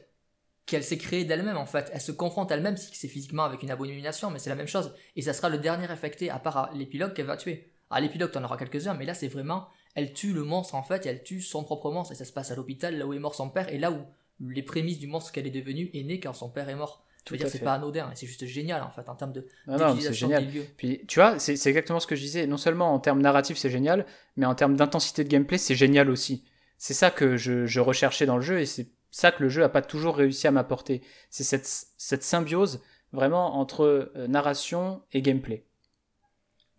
qu'elle 0.65 0.83
s'est 0.83 0.97
créée 0.97 1.25
d'elle-même 1.25 1.57
en 1.57 1.65
fait. 1.65 1.91
Elle 1.93 2.01
se 2.01 2.11
confronte 2.13 2.49
elle-même, 2.51 2.77
si 2.77 2.95
c'est 2.95 3.09
physiquement 3.09 3.43
avec 3.43 3.63
une 3.63 3.71
abomination, 3.71 4.31
mais 4.31 4.39
c'est 4.39 4.49
la 4.49 4.55
même 4.55 4.67
chose. 4.67 4.93
Et 5.17 5.21
ça 5.21 5.33
sera 5.33 5.49
le 5.49 5.57
dernier 5.57 5.89
affecté, 5.91 6.29
à 6.29 6.39
part 6.39 6.71
l'épilogue 6.73 7.13
qu'elle 7.13 7.25
va 7.25 7.35
tuer. 7.37 7.69
À 7.89 7.99
l'épilogue, 7.99 8.31
t'en 8.31 8.43
auras 8.43 8.55
quelques-uns, 8.57 8.93
mais 8.93 9.05
là, 9.05 9.13
c'est 9.13 9.27
vraiment, 9.27 9.67
elle 9.95 10.13
tue 10.13 10.33
le 10.33 10.43
monstre 10.43 10.75
en 10.75 10.83
fait, 10.83 11.05
et 11.05 11.09
elle 11.09 11.23
tue 11.23 11.41
son 11.41 11.63
propre 11.63 11.91
monstre, 11.91 12.11
et 12.13 12.15
ça 12.15 12.25
se 12.25 12.33
passe 12.33 12.51
à 12.51 12.55
l'hôpital, 12.55 12.97
là 12.97 13.05
où 13.05 13.13
est 13.13 13.19
mort 13.19 13.35
son 13.35 13.49
père, 13.49 13.69
et 13.69 13.77
là 13.77 13.91
où 13.91 13.97
les 14.39 14.63
prémices 14.63 14.99
du 14.99 15.07
monstre 15.07 15.31
qu'elle 15.31 15.47
est 15.47 15.51
devenue 15.51 15.89
est 15.93 16.03
née 16.03 16.19
quand 16.19 16.33
son 16.33 16.49
père 16.49 16.67
est 16.69 16.75
mort. 16.75 17.05
Tout 17.25 17.35
veux 17.35 17.37
dire, 17.37 17.47
c'est 17.47 17.59
pas 17.59 17.75
anodin, 17.75 18.11
c'est 18.15 18.27
juste 18.27 18.45
génial 18.45 18.83
en 18.83 18.89
fait, 18.91 19.07
en 19.07 19.15
termes 19.15 19.31
de 19.31 19.47
Non, 19.67 19.77
non, 19.77 19.97
c'est 19.97 20.11
génial. 20.11 20.45
des 20.45 20.51
lieux. 20.59 20.65
Puis 20.75 21.05
tu 21.07 21.19
vois, 21.19 21.39
c'est 21.39 21.55
c'est 21.55 21.69
exactement 21.69 22.01
ce 22.01 22.07
que 22.07 22.17
je 22.17 22.21
disais. 22.21 22.47
Non 22.47 22.57
seulement 22.57 22.93
en 22.93 22.99
termes 22.99 23.21
narratifs 23.21 23.57
c'est 23.57 23.69
génial, 23.69 24.05
mais 24.35 24.45
en 24.45 24.55
termes 24.55 24.75
d'intensité 24.75 25.23
de 25.23 25.29
gameplay 25.29 25.57
c'est 25.57 25.75
génial 25.75 26.09
aussi. 26.09 26.43
C'est 26.77 26.93
ça 26.93 27.11
que 27.11 27.37
je, 27.37 27.65
je 27.65 27.79
recherchais 27.79 28.25
dans 28.25 28.35
le 28.35 28.41
jeu 28.41 28.59
et 28.59 28.65
c'est 28.65 28.87
ça 29.09 29.31
que 29.31 29.41
le 29.41 29.47
jeu 29.47 29.63
a 29.63 29.69
pas 29.69 29.81
toujours 29.81 30.17
réussi 30.17 30.47
à 30.47 30.51
m'apporter. 30.51 31.01
C'est 31.29 31.45
cette, 31.45 31.65
cette 31.97 32.23
symbiose 32.23 32.81
vraiment 33.13 33.55
entre 33.57 33.85
euh, 33.85 34.27
narration 34.27 35.01
et 35.13 35.21
gameplay. 35.21 35.63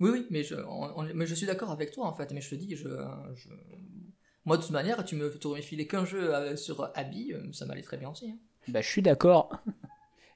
Oui, 0.05 0.11
oui, 0.15 0.27
mais 0.31 0.43
je, 0.43 0.57
on- 0.57 1.09
mais 1.15 1.27
je 1.31 1.35
suis 1.35 1.47
d'accord 1.47 1.71
avec 1.71 1.91
toi 1.91 2.05
en 2.07 2.13
fait, 2.13 2.31
mais 2.35 2.43
je 2.47 2.51
te 2.51 2.55
dis, 2.63 2.77
je, 2.77 2.89
je... 3.41 3.49
moi 4.45 4.57
de 4.59 4.63
toute 4.63 4.73
manière, 4.81 5.03
tu 5.05 5.17
me 5.17 5.31
t'aurais 5.43 5.63
filé 5.63 5.87
qu'un 5.87 6.05
jeu 6.05 6.25
euh, 6.35 6.57
sur 6.57 6.91
Abby, 6.95 7.33
euh, 7.33 7.41
ça 7.53 7.65
m'allait 7.67 7.83
très 7.91 7.97
bien 7.97 8.11
aussi. 8.11 8.27
hein. 8.31 8.39
Bah 8.69 8.83
je 8.83 8.89
suis 8.95 9.03
d'accord. 9.03 9.47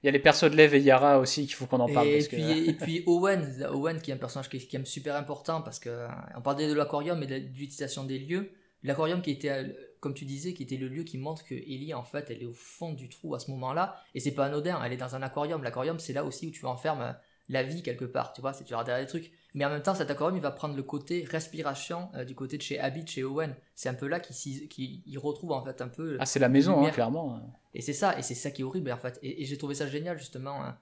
Il 0.03 0.07
y 0.07 0.09
a 0.09 0.13
les 0.13 0.21
persos 0.21 0.51
de 0.53 0.57
Lev 0.57 0.75
et 0.75 0.81
Yara 0.81 1.19
aussi 1.19 1.41
qu'il 1.47 1.55
faut 1.55 1.67
qu'on 1.67 1.81
en 1.81 1.89
parle. 1.89 2.07
Et, 2.07 2.13
parce 2.19 2.29
puis, 2.29 2.43
que... 2.43 2.71
et 2.71 2.73
puis 2.73 3.03
Owen, 3.07 3.43
Owen 3.73 4.01
qui 4.01 4.11
est 4.11 4.15
un 4.15 4.19
personnage 4.19 4.49
qui 4.49 4.59
est, 4.59 4.67
qui 4.71 4.77
est 4.77 4.85
super 4.87 5.17
important 5.17 5.61
parce 5.61 5.79
que 5.81 5.91
euh, 5.91 6.09
on 6.37 6.41
parlait 6.41 6.69
de 6.69 6.75
l'aquarium 6.75 7.23
et 7.23 7.27
de 7.27 7.35
l'utilisation 7.37 8.05
des 8.05 8.19
lieux. 8.19 8.45
L'aquarium 8.85 9.21
qui 9.23 9.33
était, 9.33 9.51
euh, 9.51 9.69
comme 10.01 10.15
tu 10.15 10.25
disais, 10.25 10.55
qui 10.55 10.63
était 10.63 10.77
le 10.77 10.89
lieu 10.89 11.03
qui 11.03 11.19
montre 11.19 11.45
que 11.45 11.55
Ellie 11.55 11.93
en 11.95 12.05
fait 12.05 12.31
elle 12.31 12.43
est 12.43 12.47
au 12.47 12.55
fond 12.55 12.93
du 12.93 13.09
trou 13.09 13.35
à 13.35 13.41
ce 13.41 13.51
moment-là 13.51 13.87
et 14.15 14.21
c'est 14.21 14.31
pas 14.39 14.47
anodin, 14.47 14.81
elle 14.85 14.93
est 14.93 15.03
dans 15.05 15.15
un 15.17 15.23
aquarium. 15.23 15.63
L'aquarium 15.63 15.99
c'est 15.99 16.13
là 16.13 16.23
aussi 16.25 16.47
où 16.47 16.51
tu 16.53 16.65
enfermes 16.65 17.03
euh, 17.03 17.13
la 17.49 17.63
vie 17.65 17.83
quelque 17.83 18.05
part, 18.05 18.33
tu 18.35 18.41
vois, 18.41 18.53
c'est 18.53 18.65
tu 18.65 18.75
vas 18.75 18.85
derrière 18.85 19.05
des 19.05 19.11
trucs. 19.11 19.33
Mais 19.55 19.65
en 19.65 19.71
même 19.71 19.83
temps 19.83 19.95
cet 19.95 20.11
aquarium 20.11 20.37
il 20.37 20.43
va 20.43 20.51
prendre 20.51 20.77
le 20.77 20.83
côté 20.83 21.25
respiration 21.29 22.11
euh, 22.15 22.25
du 22.25 22.35
côté 22.35 22.59
de 22.59 22.63
chez 22.63 22.79
Abby, 22.79 23.03
de 23.05 23.09
chez 23.09 23.25
Owen. 23.25 23.55
C'est 23.75 23.89
un 23.89 23.95
peu 23.95 24.07
là 24.07 24.21
qu'il 24.21 25.03
il 25.07 25.19
retrouve 25.19 25.53
en 25.53 25.65
fait 25.65 25.81
un 25.81 25.89
peu 25.89 26.17
Ah 26.21 26.27
c'est 26.27 26.39
la 26.39 26.49
maison, 26.51 26.85
hein, 26.85 26.91
clairement. 26.91 27.41
et 27.75 27.81
c'est 27.81 27.93
ça, 27.95 28.19
et 28.19 28.23
c'est 28.23 28.35
ça 28.35 28.51
qui 28.51 28.61
est 28.63 28.65
horrible 28.65 28.93
en 28.93 28.99
fait. 28.99 29.19
Et, 29.23 29.43
et 29.43 29.45
j'ai 29.47 29.57
trouvé 29.57 29.75
ça 29.75 29.87
génial 29.87 30.19
justement 30.19 30.63
hein, 30.63 30.79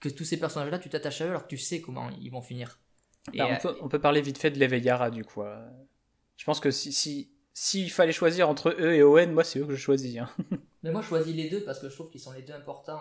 que 0.00 0.08
tous 0.08 0.24
ces 0.24 0.38
personnages-là, 0.38 0.78
tu 0.78 0.88
t'attaches 0.88 1.20
à 1.22 1.26
eux 1.26 1.30
alors 1.30 1.42
que 1.42 1.48
tu 1.48 1.58
sais 1.58 1.80
comment 1.80 2.08
ils 2.20 2.30
vont 2.30 2.40
finir. 2.42 2.78
Et, 3.34 3.42
euh, 3.42 3.46
on, 3.50 3.56
peut, 3.60 3.76
on 3.82 3.88
peut 3.88 3.98
parler 4.00 4.20
vite 4.22 4.38
fait 4.38 4.50
de 4.52 4.76
Yara 4.76 5.10
du 5.10 5.24
coup. 5.24 5.42
euh. 5.42 5.68
Je 6.36 6.44
pense 6.44 6.60
que 6.60 6.70
si 6.70 6.92
si 6.92 7.32
s'il 7.52 7.90
fallait 7.90 8.12
choisir 8.12 8.48
entre 8.48 8.68
eux 8.78 8.94
et 8.94 9.02
Owen, 9.02 9.32
moi 9.32 9.42
c'est 9.42 9.58
eux 9.58 9.66
que 9.66 9.74
je 9.74 9.80
choisis. 9.80 10.16
hein. 10.18 10.30
mais 10.84 10.92
moi 10.92 11.02
je 11.02 11.08
choisis 11.08 11.34
les 11.34 11.50
deux 11.50 11.64
parce 11.64 11.80
que 11.80 11.88
je 11.88 11.94
trouve 11.96 12.08
qu'ils 12.10 12.20
sont 12.20 12.30
les 12.32 12.42
deux 12.42 12.52
importants 12.52 13.00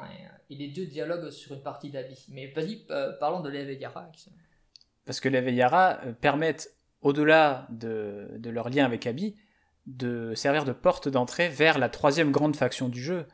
et, 0.49 0.53
et 0.53 0.57
les 0.57 0.69
deux 0.69 0.87
dialoguent 0.87 1.29
sur 1.29 1.53
une 1.53 1.61
partie 1.61 1.91
d'Abby. 1.91 2.17
Mais 2.29 2.47
vas-y, 2.47 2.87
parlons 3.19 3.41
de 3.41 3.51
qui 4.11 4.21
sont- 4.21 4.31
Parce 5.07 5.19
que 5.19 5.29
Lev 5.29 5.47
et 5.47 5.53
Yara 5.53 5.99
euh, 6.05 6.11
permettent, 6.11 6.69
au-delà 7.01 7.65
de, 7.71 8.27
de 8.37 8.49
leur 8.51 8.69
lien 8.69 8.85
avec 8.85 9.07
Abby, 9.07 9.35
de 9.87 10.33
servir 10.35 10.65
de 10.65 10.73
porte 10.73 11.07
d'entrée 11.07 11.47
vers 11.49 11.79
la 11.79 11.89
troisième 11.89 12.31
grande 12.31 12.55
faction 12.55 12.89
du 12.89 13.01
jeu, 13.01 13.25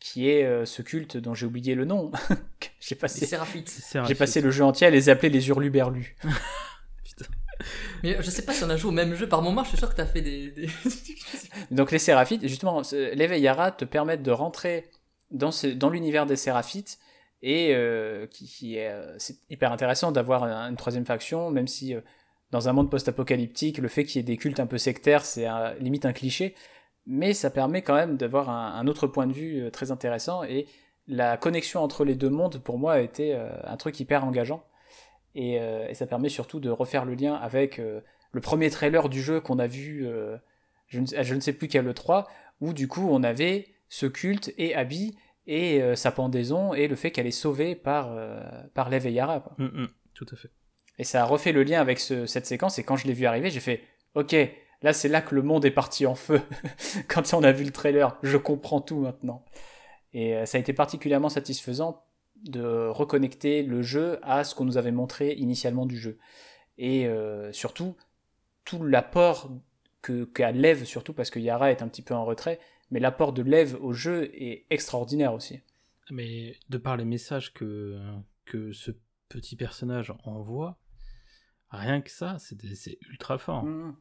qui 0.00 0.28
est 0.28 0.44
euh, 0.44 0.64
ce 0.64 0.82
culte 0.82 1.16
dont 1.16 1.34
j'ai 1.34 1.46
oublié 1.46 1.74
le 1.74 1.84
nom. 1.84 2.12
j'ai 2.80 2.94
Les 2.94 3.00
passé, 3.00 3.26
Séraphites. 3.26 3.68
C'est 3.68 4.04
j'ai 4.06 4.14
passé 4.14 4.40
le 4.40 4.50
jeu 4.50 4.62
entier 4.64 4.86
à 4.86 4.90
les 4.90 5.08
appeler 5.08 5.30
les 5.30 5.48
hurluberlus. 5.48 6.14
Putain. 7.04 7.24
Mais 8.04 8.16
je 8.22 8.30
sais 8.30 8.42
pas 8.44 8.52
si 8.52 8.62
on 8.62 8.70
a 8.70 8.76
joué 8.76 8.90
au 8.90 8.92
même 8.94 9.14
jeu. 9.14 9.28
Par 9.28 9.42
moment, 9.42 9.64
je 9.64 9.70
suis 9.70 9.78
sûr 9.78 9.88
que 9.90 9.96
t'as 9.96 10.06
fait 10.06 10.20
des. 10.20 10.50
des- 10.52 10.68
Donc 11.72 11.90
les 11.90 11.98
Séraphites, 11.98 12.46
justement, 12.46 12.82
et 12.92 13.40
Yara 13.40 13.72
te 13.72 13.84
permettent 13.84 14.22
de 14.22 14.30
rentrer 14.30 14.90
dans, 15.30 15.50
ce- 15.50 15.66
dans 15.66 15.90
l'univers 15.90 16.26
des 16.26 16.36
Séraphites, 16.36 16.98
et 17.42 17.74
euh, 17.74 18.26
qui, 18.26 18.76
est, 18.76 18.88
euh, 18.88 19.14
c'est 19.18 19.36
hyper 19.50 19.72
intéressant 19.72 20.12
d'avoir 20.12 20.44
un- 20.44 20.70
une 20.70 20.76
troisième 20.76 21.06
faction, 21.06 21.50
même 21.50 21.68
si 21.68 21.94
euh, 21.94 22.00
dans 22.50 22.68
un 22.68 22.72
monde 22.72 22.90
post-apocalyptique, 22.90 23.78
le 23.78 23.88
fait 23.88 24.04
qu'il 24.04 24.16
y 24.16 24.20
ait 24.20 24.22
des 24.24 24.36
cultes 24.36 24.60
un 24.60 24.66
peu 24.66 24.78
sectaires, 24.78 25.24
c'est 25.24 25.46
limite 25.80 26.06
un 26.06 26.14
cliché, 26.14 26.54
mais 27.06 27.34
ça 27.34 27.50
permet 27.50 27.82
quand 27.82 27.94
même 27.94 28.16
d'avoir 28.16 28.48
un, 28.48 28.86
autre 28.86 29.06
point 29.06 29.26
de 29.26 29.34
vue 29.34 29.70
très 29.70 29.90
intéressant, 29.90 30.42
et 30.44 30.66
la 31.06 31.36
connexion 31.36 31.82
entre 31.82 32.06
les 32.06 32.14
deux 32.14 32.30
mondes, 32.30 32.58
pour 32.58 32.78
moi, 32.78 32.94
a 32.94 33.00
été 33.00 33.34
un 33.34 33.76
truc 33.76 34.00
hyper 34.00 34.24
engageant, 34.24 34.64
et, 35.34 35.60
ça 35.92 36.06
permet 36.06 36.30
surtout 36.30 36.58
de 36.58 36.70
refaire 36.70 37.04
le 37.04 37.14
lien 37.14 37.34
avec 37.34 37.76
le 37.76 38.40
premier 38.40 38.70
trailer 38.70 39.10
du 39.10 39.20
jeu 39.20 39.40
qu'on 39.42 39.58
a 39.58 39.66
vu, 39.66 40.08
je, 40.86 41.00
ne, 41.00 41.22
je 41.22 41.34
ne 41.34 41.40
sais 41.40 41.52
plus 41.52 41.68
quel 41.68 41.84
le 41.84 41.92
3, 41.92 42.28
où 42.62 42.72
du 42.72 42.88
coup 42.88 43.06
on 43.10 43.22
avait 43.22 43.66
ce 43.90 44.06
culte 44.06 44.54
et 44.56 44.74
Abby 44.74 45.18
et 45.48 45.82
euh, 45.82 45.96
sa 45.96 46.12
pendaison 46.12 46.74
et 46.74 46.86
le 46.86 46.94
fait 46.94 47.10
qu'elle 47.10 47.26
est 47.26 47.30
sauvée 47.32 47.74
par, 47.74 48.12
euh, 48.12 48.38
par 48.74 48.90
Lev 48.90 49.06
et 49.06 49.12
Yara. 49.12 49.40
Quoi. 49.40 49.54
Mm, 49.58 49.82
mm, 49.82 49.88
tout 50.14 50.26
à 50.30 50.36
fait. 50.36 50.50
Et 50.98 51.04
ça 51.04 51.22
a 51.22 51.24
refait 51.24 51.52
le 51.52 51.62
lien 51.64 51.80
avec 51.80 51.98
ce- 51.98 52.26
cette 52.26 52.46
séquence 52.46 52.78
et 52.78 52.84
quand 52.84 52.96
je 52.96 53.06
l'ai 53.06 53.12
vu 53.14 53.26
arriver, 53.26 53.50
j'ai 53.50 53.60
fait 53.60 53.82
Ok, 54.14 54.34
là 54.82 54.92
c'est 54.92 55.08
là 55.08 55.20
que 55.22 55.34
le 55.34 55.42
monde 55.42 55.64
est 55.64 55.70
parti 55.70 56.06
en 56.06 56.14
feu. 56.14 56.40
quand 57.08 57.32
on 57.34 57.42
a 57.42 57.50
vu 57.52 57.64
le 57.64 57.72
trailer, 57.72 58.16
je 58.22 58.36
comprends 58.36 58.80
tout 58.80 59.00
maintenant. 59.00 59.44
Et 60.12 60.34
euh, 60.36 60.44
ça 60.46 60.58
a 60.58 60.60
été 60.60 60.72
particulièrement 60.72 61.28
satisfaisant 61.28 62.04
de 62.44 62.88
reconnecter 62.88 63.62
le 63.62 63.82
jeu 63.82 64.18
à 64.22 64.44
ce 64.44 64.54
qu'on 64.54 64.64
nous 64.64 64.76
avait 64.76 64.92
montré 64.92 65.32
initialement 65.32 65.86
du 65.86 65.98
jeu. 65.98 66.18
Et 66.78 67.06
euh, 67.06 67.52
surtout, 67.52 67.96
tout 68.64 68.84
l'apport 68.84 69.50
que 70.02 70.24
qu'a 70.24 70.52
Lev, 70.52 70.84
surtout 70.84 71.12
parce 71.12 71.30
que 71.30 71.38
Yara 71.40 71.70
est 71.72 71.82
un 71.82 71.88
petit 71.88 72.02
peu 72.02 72.14
en 72.14 72.24
retrait, 72.24 72.60
mais 72.90 73.00
l'apport 73.00 73.32
de 73.32 73.42
Lev 73.42 73.76
au 73.80 73.92
jeu 73.92 74.30
est 74.34 74.66
extraordinaire 74.70 75.34
aussi. 75.34 75.60
Mais 76.10 76.56
de 76.68 76.78
par 76.78 76.96
les 76.96 77.04
messages 77.04 77.52
que, 77.52 77.98
que 78.44 78.72
ce 78.72 78.92
petit 79.28 79.56
personnage 79.56 80.12
envoie, 80.24 80.78
rien 81.70 82.00
que 82.00 82.10
ça, 82.10 82.36
c'est 82.38 82.98
ultra 83.08 83.38
fort. 83.38 83.64
Mhm. 83.64 83.94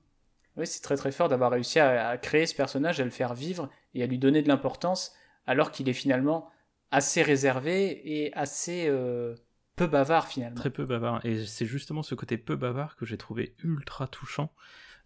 Oui, 0.56 0.66
c'est 0.66 0.82
très 0.82 0.96
très 0.96 1.12
fort 1.12 1.30
d'avoir 1.30 1.52
réussi 1.52 1.80
à, 1.80 2.10
à 2.10 2.18
créer 2.18 2.48
ce 2.48 2.56
personnage, 2.56 3.00
à 3.00 3.04
le 3.04 3.12
faire 3.12 3.36
vivre 3.36 3.70
et 3.94 4.02
à 4.02 4.08
lui 4.08 4.18
donner 4.18 4.42
de 4.42 4.48
l'importance, 4.48 5.14
alors 5.46 5.72
qu'il 5.72 5.88
est 5.88 5.94
finalement 5.94 6.50
assez 6.92 7.22
réservé 7.22 8.24
et 8.24 8.34
assez 8.34 8.88
euh, 8.88 9.36
peu 9.76 9.88
bavard 9.88 10.28
finalement. 10.28 10.56
Très 10.56 10.70
peu 10.70 10.86
bavard. 10.86 11.24
Et 11.26 11.46
c'est 11.46 11.66
justement 11.66 12.02
ce 12.04 12.16
côté 12.16 12.38
peu 12.38 12.56
bavard 12.56 12.96
que 12.96 13.06
j'ai 13.06 13.18
trouvé 13.18 13.56
ultra 13.64 14.08
touchant 14.08 14.52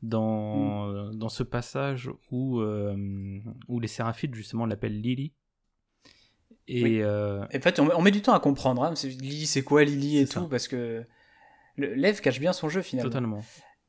dans, 0.02 0.88
Mm. 0.88 1.16
dans 1.18 1.30
ce 1.30 1.44
passage 1.44 2.10
où, 2.32 2.60
euh, 2.60 3.40
où 3.68 3.80
les 3.80 3.88
Séraphites, 3.88 4.34
justement, 4.36 4.66
l'appellent 4.66 5.00
Lily. 5.02 5.34
Et 6.68 6.84
Oui. 6.84 7.02
euh, 7.02 7.44
En 7.46 7.60
fait, 7.62 7.80
on, 7.80 7.90
on 7.96 8.02
met 8.02 8.12
du 8.12 8.22
temps 8.22 8.34
à 8.34 8.40
comprendre. 8.40 8.84
Hein. 8.84 8.96
C'est- 8.96 9.10
Lily, 9.10 9.46
c'est 9.46 9.64
quoi 9.64 9.84
Lily 9.84 10.20
et 10.20 10.26
tout 10.26 10.32
ça. 10.34 10.48
Parce 10.50 10.68
que 10.68 11.04
Lev 11.78 12.20
cache 12.22 12.40
bien 12.40 12.54
son 12.54 12.70
jeu 12.70 12.82
finalement. 12.82 13.10
totalement. 13.10 13.44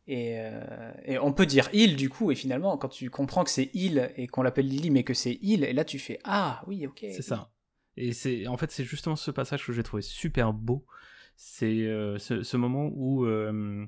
Et, 0.09 0.35
euh, 0.39 0.93
et 1.05 1.19
on 1.19 1.33
peut 1.33 1.47
dire 1.47 1.69
il 1.73 1.95
du 1.97 2.09
coup, 2.09 2.33
et 2.33 2.35
finalement, 2.35 2.77
quand 2.77 2.89
tu 2.89 3.09
comprends 3.11 3.45
que 3.45 3.51
c'est 3.51 3.71
il 3.73 4.11
et 4.17 4.27
qu'on 4.27 4.43
l'appelle 4.43 4.67
Lily, 4.67 4.91
mais 4.91 5.05
que 5.05 5.15
c'est 5.15 5.39
il, 5.43 5.63
et 5.65 5.73
là 5.73 5.85
tu 5.85 5.99
fais 6.01 6.19
ah 6.25 6.63
oui, 6.67 6.87
ok. 6.87 6.99
C'est 7.11 7.23
ça. 7.23 7.53
Et 7.97 8.13
c'est 8.13 8.47
en 8.49 8.57
fait 8.57 8.71
c'est 8.73 8.85
justement 8.85 9.15
ce 9.17 9.31
passage 9.31 9.65
que 9.65 9.73
j'ai 9.73 9.83
trouvé 9.85 10.03
super 10.03 10.53
beau. 10.53 10.85
C'est 11.37 11.83
euh, 11.87 12.19
ce, 12.19 12.43
ce 12.43 12.57
moment 12.57 12.91
où 12.95 13.27
euh, 13.27 13.87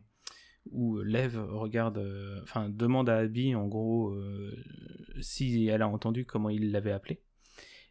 où 0.71 0.99
Lev 0.99 1.39
regarde, 1.39 1.99
euh, 1.99 2.41
demande 2.69 3.09
à 3.09 3.19
Abby 3.19 3.55
en 3.55 3.67
gros 3.67 4.11
euh, 4.11 4.57
si 5.21 5.67
elle 5.67 5.83
a 5.83 5.89
entendu 5.89 6.25
comment 6.25 6.51
il 6.51 6.73
l'avait 6.73 6.93
appelé. 6.93 7.21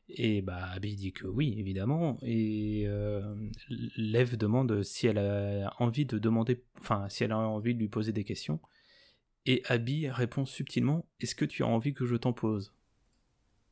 Et 0.10 0.42
bah 0.42 0.70
Abby 0.74 0.96
dit 0.96 1.14
que 1.14 1.28
oui 1.28 1.56
évidemment. 1.58 2.18
Et 2.24 2.84
euh, 2.88 3.36
Lev 3.70 4.36
demande 4.38 4.84
si 4.84 5.08
elle 5.08 5.18
a 5.18 5.74
envie 5.80 6.06
de 6.06 6.18
demander, 6.18 6.64
enfin 6.80 7.08
si 7.10 7.24
elle 7.24 7.32
a 7.32 7.38
envie 7.38 7.74
de 7.74 7.80
lui 7.80 7.88
poser 7.88 8.12
des 8.12 8.24
questions. 8.24 8.60
Et 9.46 9.62
Abby 9.66 10.10
répond 10.10 10.46
subtilement 10.46 11.06
Est-ce 11.20 11.36
que 11.36 11.46
tu 11.46 11.64
as 11.64 11.68
envie 11.68 11.94
que 11.94 12.06
je 12.06 12.16
t'en 12.16 12.34
pose? 12.34 12.74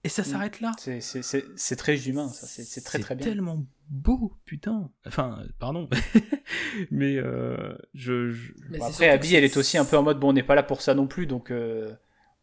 Et 0.04 0.10
ça 0.10 0.24
s'arrête 0.24 0.62
là. 0.62 0.72
C'est 0.78 1.76
très 1.76 2.08
humain, 2.08 2.30
ça. 2.30 2.48
C'est 2.48 2.84
très 2.84 3.00
très 3.00 3.16
bien. 3.16 3.26
C'est 3.26 3.32
tellement 3.32 3.64
beau, 3.90 4.34
putain. 4.46 4.90
Enfin, 5.06 5.44
pardon. 5.60 5.90
mais 6.92 7.18
euh, 7.18 7.76
je. 7.94 8.34
après, 8.82 9.10
Abby, 9.10 9.36
elle 9.36 9.44
est 9.44 9.58
aussi 9.58 9.78
un 9.78 9.86
peu 9.86 9.98
en 9.98 10.04
mode 10.04 10.20
bon, 10.20 10.30
on 10.30 10.34
n'est 10.34 10.44
pas 10.44 10.56
là 10.56 10.64
pour 10.64 10.82
ça 10.82 10.94
non 10.94 11.08
plus, 11.08 11.28
donc. 11.28 11.52
Euh, 11.52 11.94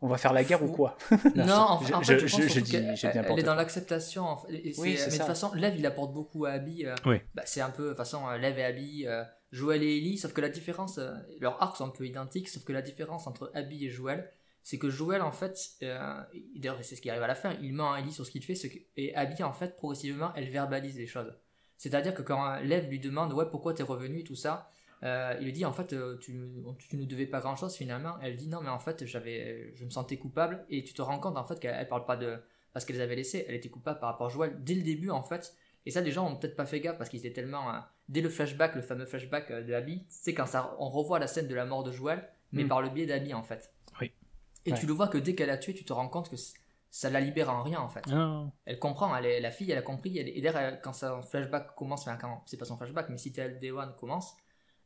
on 0.01 0.07
va 0.07 0.17
faire 0.17 0.33
la 0.33 0.45
guerre 0.45 0.63
ou 0.63 0.69
quoi? 0.69 0.97
Non, 1.35 1.55
en, 1.55 1.81
fait, 1.81 1.87
je, 1.89 1.93
pense 1.93 2.71
qu'elle 2.71 2.95
elle 3.27 3.39
est 3.41 3.43
dans 3.43 3.57
l'acceptation. 3.57 4.37
oui, 4.49 4.77
mais 4.79 4.95
de 4.95 5.11
toute 5.11 5.23
façon, 5.23 5.53
Lev, 5.55 5.75
il 5.77 5.85
apporte 5.87 6.13
beaucoup 6.13 6.45
à 6.45 6.51
Abby. 6.51 6.87
Euh, 6.87 6.95
oui. 7.05 7.17
Bah, 7.35 7.43
c'est 7.47 7.61
un 7.61 7.71
peu, 7.71 7.83
de 7.83 7.89
toute 7.89 7.97
façon, 7.97 8.21
Lev 8.31 8.57
et 8.61 8.65
Abby, 8.65 9.07
Joël 9.51 9.83
et 9.83 9.97
Ellie, 9.97 10.17
sauf 10.17 10.33
que 10.33 10.41
la 10.41 10.51
différence, 10.51 11.01
leurs 11.41 11.61
arcs 11.61 11.79
sont 11.79 11.87
un 11.87 11.89
peu 11.89 12.07
identiques, 12.07 12.49
sauf 12.49 12.63
que 12.63 12.73
la 12.73 12.81
différence 12.81 13.27
entre 13.27 13.51
Abby 13.55 13.87
et 13.87 13.91
Joël, 13.91 14.31
c'est 14.69 14.77
que 14.77 14.91
Joël, 14.91 15.23
en 15.23 15.33
fait, 15.33 15.59
euh, 15.83 16.23
d'ailleurs, 16.55 16.77
c'est 16.83 16.95
ce 16.95 17.01
qui 17.01 17.09
arrive 17.09 17.23
à 17.23 17.27
la 17.27 17.35
fin, 17.35 17.55
il 17.63 17.73
ment 17.73 17.95
à 17.95 18.01
Ellie 18.01 18.13
sur 18.13 18.27
ce 18.27 18.31
qu'il 18.31 18.45
fait, 18.45 18.53
et 18.99 19.15
Abby, 19.15 19.43
en 19.43 19.55
fait, 19.55 19.77
progressivement, 19.77 20.31
elle 20.37 20.51
verbalise 20.51 20.99
les 20.99 21.07
choses. 21.07 21.33
C'est-à-dire 21.79 22.13
que 22.13 22.21
quand 22.21 22.61
Lev 22.61 22.87
lui 22.91 23.01
demande, 23.01 23.33
ouais, 23.33 23.47
pourquoi 23.51 23.73
t'es 23.73 23.83
revenu, 23.83 24.25
tout 24.25 24.35
ça, 24.35 24.71
euh, 25.05 25.35
il 25.41 25.47
lui 25.47 25.53
dit, 25.55 25.65
en 25.65 25.73
fait, 25.73 25.95
euh, 25.95 26.19
tu, 26.19 26.39
tu 26.87 26.99
ne 26.99 27.07
devais 27.07 27.25
pas 27.25 27.41
grand-chose, 27.41 27.77
finalement. 27.77 28.17
Elle 28.21 28.37
dit, 28.37 28.47
non, 28.47 28.61
mais 28.61 28.69
en 28.69 28.79
fait, 28.79 29.07
j'avais, 29.07 29.73
je 29.75 29.87
me 29.87 29.91
sentais 29.91 30.19
coupable, 30.19 30.67
et 30.69 30.85
tu 30.85 30.93
te 30.93 31.01
rends 31.01 31.19
compte, 31.19 31.39
en 31.39 31.47
fait, 31.47 31.59
qu'elle 31.59 31.89
parle 31.89 32.05
pas 32.05 32.19
de 32.19 32.37
parce 32.75 32.85
qu'elle 32.85 32.97
les 32.97 33.03
avait 33.03 33.17
laissés, 33.17 33.47
elle 33.49 33.55
était 33.55 33.71
coupable 33.71 33.99
par 34.01 34.11
rapport 34.11 34.27
à 34.27 34.31
Joël 34.31 34.55
dès 34.63 34.75
le 34.75 34.83
début, 34.83 35.09
en 35.09 35.23
fait. 35.23 35.55
Et 35.87 35.91
ça, 35.91 36.03
les 36.03 36.11
gens 36.11 36.31
ont 36.31 36.37
peut-être 36.37 36.57
pas 36.57 36.67
fait 36.67 36.81
gaffe 36.81 36.99
parce 36.99 37.09
qu'ils 37.09 37.21
étaient 37.21 37.41
tellement. 37.41 37.73
dès 38.11 38.21
le 38.21 38.29
flashback, 38.29 38.75
le 38.75 38.83
fameux 38.83 39.07
flashback 39.07 39.51
de 39.51 39.73
Abby, 39.73 40.05
c'est 40.11 40.35
quand 40.35 40.45
ça, 40.45 40.77
on 40.79 40.91
revoit 40.91 41.19
la 41.19 41.27
scène 41.27 41.49
de 41.49 41.55
la 41.55 41.65
mort 41.65 41.85
de 41.85 41.91
Joël, 41.91 42.29
mais 42.53 42.65
mm. 42.65 42.69
par 42.69 42.83
le 42.83 42.91
biais 42.91 43.07
d'Abby, 43.07 43.33
en 43.33 43.43
fait. 43.43 43.73
Et 44.69 44.75
tu 44.75 44.87
le 44.87 44.93
vois 44.93 45.09
que 45.09 45.19
dès 45.19 45.35
qu'elle 45.35 45.51
a 45.51 45.59
tué, 45.59 45.75
tu 45.75 45.85
te 45.85 45.93
rends 45.93 46.09
compte 46.09 46.31
que 46.31 46.37
ça 46.91 47.11
la 47.11 47.21
libère 47.21 47.51
en 47.51 47.63
rien 47.63 47.81
en 47.81 47.89
fait. 47.89 48.05
Ah. 48.11 48.47
Elle 48.65 48.79
comprend, 48.79 49.15
elle 49.17 49.27
est, 49.27 49.41
la 49.41 49.51
fille, 49.51 49.71
elle 49.71 49.79
a 49.79 49.83
compris. 49.83 50.19
et 50.19 50.41
d'ailleurs, 50.41 50.81
quand 50.83 50.93
son 50.93 51.23
flashback 51.23 51.75
commence, 51.75 52.03
enfin, 52.03 52.17
quand 52.17 52.43
c'est 52.47 52.57
pas 52.57 52.65
son 52.65 52.77
flashback, 52.77 53.09
mais 53.11 53.19
si 53.19 53.33
tel 53.33 53.59
Day 53.59 53.71
One 53.71 53.95
commence, 53.99 54.37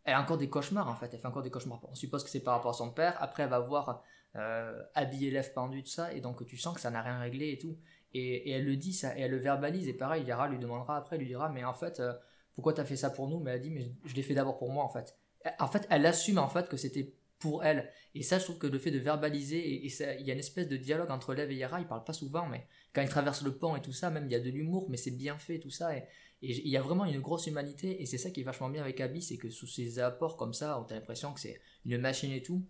elle 0.05 0.15
a 0.15 0.21
encore 0.21 0.39
des 0.39 0.49
cauchemars 0.49 0.89
en 0.89 0.95
fait. 0.95 1.11
Elle 1.13 1.21
fait 1.21 1.29
encore 1.29 1.43
des 1.43 1.51
cauchemars. 1.51 1.81
On 1.85 1.95
suppose 1.95 2.25
que 2.25 2.31
c'est 2.31 2.41
par 2.43 2.55
rapport 2.55 2.73
à 2.73 2.75
son 2.75 2.91
père. 2.91 3.17
Après, 3.21 3.45
elle 3.45 3.51
va 3.51 3.61
voir 3.61 4.03
euh, 4.37 4.83
habillé 4.95 5.31
lève 5.31 5.53
pendu, 5.53 5.83
tout 5.83 5.91
ça. 5.91 6.13
Et 6.13 6.21
donc, 6.21 6.45
tu 6.47 6.57
sens 6.57 6.75
que 6.75 6.81
ça 6.81 6.91
n'a 6.91 7.03
rien 7.03 7.19
réglé 7.19 7.53
et 7.53 7.59
tout. 7.59 7.77
Et, 8.15 8.51
elle 8.51 8.65
le 8.65 8.77
dit, 8.77 8.93
ça, 8.93 9.17
et 9.17 9.23
elle 9.23 9.31
le 9.31 9.39
verbalise. 9.39 9.89
Et 9.89 9.95
pareil, 9.95 10.25
Yara 10.25 10.49
lui 10.49 10.59
demandera 10.59 10.97
après, 10.97 11.17
lui 11.19 11.27
dira, 11.27 11.49
mais 11.49 11.65
en 11.65 11.75
fait, 11.75 12.01
euh, 12.01 12.13
pourquoi 12.55 12.75
t'as 12.75 12.85
fait 12.85 12.97
ça 12.97 13.11
pour 13.11 13.29
nous? 13.29 13.39
Mais 13.39 13.53
elle 13.53 13.61
dit, 13.61 13.71
mais 13.71 13.81
je, 13.81 13.89
je 14.05 14.15
l'ai 14.15 14.23
fait 14.23 14.35
d'abord 14.35 14.59
pour 14.59 14.71
moi 14.71 14.85
en 14.85 14.89
fait. 14.89 15.17
En 15.59 15.67
fait, 15.67 15.87
elle 15.91 16.05
assume 16.07 16.39
en 16.39 16.49
fait 16.49 16.69
que 16.69 16.77
c'était 16.77 17.15
pour 17.43 17.65
elle. 17.65 17.91
Et 18.15 18.23
ça, 18.23 18.39
je 18.39 18.45
trouve 18.45 18.59
que 18.59 18.69
le 18.69 18.79
fait 18.79 18.93
de 18.93 18.99
verbaliser, 18.99 19.59
et, 19.59 19.87
il 19.87 20.27
y 20.27 20.31
a 20.31 20.33
une 20.33 20.39
espèce 20.39 20.69
de 20.69 20.77
dialogue 20.77 21.11
entre 21.11 21.35
Lev 21.35 21.51
et 21.51 21.57
Yara, 21.57 21.81
ils 21.81 21.87
parlent 21.87 22.05
pas 22.05 22.13
souvent, 22.13 22.47
mais 22.47 22.67
quand 22.95 23.03
ils 23.03 23.09
traversent 23.09 23.43
le 23.43 23.55
pont 23.55 23.75
et 23.75 23.83
tout 23.83 23.93
ça, 23.93 24.11
même 24.11 24.27
il 24.27 24.33
y 24.33 24.37
a 24.37 24.41
de 24.41 24.49
l'humour, 24.49 24.87
mais 24.89 24.97
c'est 24.97 25.11
bien 25.11 25.37
fait, 25.39 25.59
tout 25.59 25.71
ça. 25.71 25.97
Et, 25.97 26.05
il 26.45 26.69
y 26.69 26.77
a 26.77 26.83
vraiment 26.83 27.05
une 27.05 27.21
grosse 27.21 27.47
humanité, 27.47 28.03
et 28.03 28.07
c'est 28.07 28.19
ça 28.19 28.31
qui 28.31 28.41
est 28.41 28.45
vachement 28.45 28.69
bien 28.69 28.83
avec 28.83 29.01
Abby, 29.01 29.23
c'est 29.23 29.37
que 29.37 29.49
sous 29.51 29.69
ses 29.69 30.01
apports 30.01 30.37
comme 30.37 30.53
ça, 30.53 30.81
où 30.81 30.85
t'as 30.85 30.97
l'impression 30.97 31.33
que 31.33 31.41
c'est 31.41 31.61
une 31.85 31.99
machine 31.99 32.33
et 32.33 32.43
tout, 32.43 32.65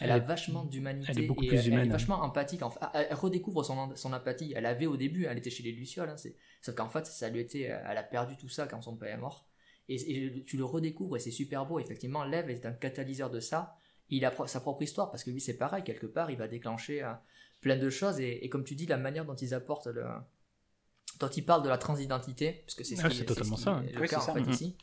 elle, 0.00 0.10
a 0.10 0.18
vachement 0.18 0.64
d'humanité. 0.64 1.10
Elle 1.10 1.24
est 1.24 1.26
beaucoup 1.26 1.46
plus 1.46 1.66
humaine. 1.66 1.80
Elle 1.80 1.86
est 1.86 1.92
vachement 1.92 2.20
empathique. 2.22 2.60
Elle, 2.92 3.14
redécouvre 3.14 3.64
son, 3.64 3.94
son 3.94 4.12
empathie. 4.12 4.52
Elle 4.56 4.66
avait 4.66 4.86
au 4.86 4.96
début, 4.96 5.26
elle 5.26 5.38
était 5.38 5.50
chez 5.50 5.62
les 5.62 5.70
Lucioles. 5.70 6.08
Hein, 6.08 6.16
sauf 6.60 6.74
qu'en 6.74 6.88
fait, 6.88 7.06
ça 7.06 7.30
lui 7.30 7.40
était, 7.40 7.62
elle 7.62 7.96
a 7.96 8.02
perdu 8.02 8.36
tout 8.36 8.48
ça 8.48 8.66
quand 8.66 8.82
son 8.82 8.96
père 8.96 9.14
est 9.14 9.20
mort. 9.20 9.46
Et, 9.88 9.94
et 9.94 10.44
tu 10.44 10.56
le 10.56 10.64
redécouvres 10.64 11.16
et 11.16 11.20
c'est 11.20 11.30
super 11.30 11.64
beau. 11.64 11.78
Effectivement, 11.78 12.24
Lev 12.24 12.50
est 12.50 12.66
un 12.66 12.72
catalyseur 12.72 13.30
de 13.30 13.38
ça 13.38 13.78
il 14.10 14.24
a 14.24 14.32
sa 14.46 14.60
propre 14.60 14.82
histoire 14.82 15.10
parce 15.10 15.24
que 15.24 15.30
lui 15.30 15.40
c'est 15.40 15.56
pareil 15.56 15.82
quelque 15.82 16.06
part 16.06 16.30
il 16.30 16.36
va 16.36 16.48
déclencher 16.48 17.02
euh, 17.02 17.12
plein 17.60 17.76
de 17.76 17.90
choses 17.90 18.20
et, 18.20 18.48
comme 18.48 18.64
tu 18.64 18.74
dis 18.74 18.86
la 18.86 18.96
manière 18.96 19.24
dont 19.24 19.34
ils 19.34 19.54
apportent 19.54 19.86
le 19.86 20.04
dont 21.20 21.28
ils 21.28 21.44
parlent 21.44 21.62
de 21.62 21.68
la 21.68 21.78
transidentité 21.78 22.64
parce 22.66 22.74
que 22.74 22.84
c'est 22.84 22.96
ah, 23.02 23.24
totalement 23.24 23.56
ça 23.56 23.82
le 23.92 24.06
cas 24.06 24.18
en 24.18 24.34
fait 24.34 24.50
ici. 24.50 24.76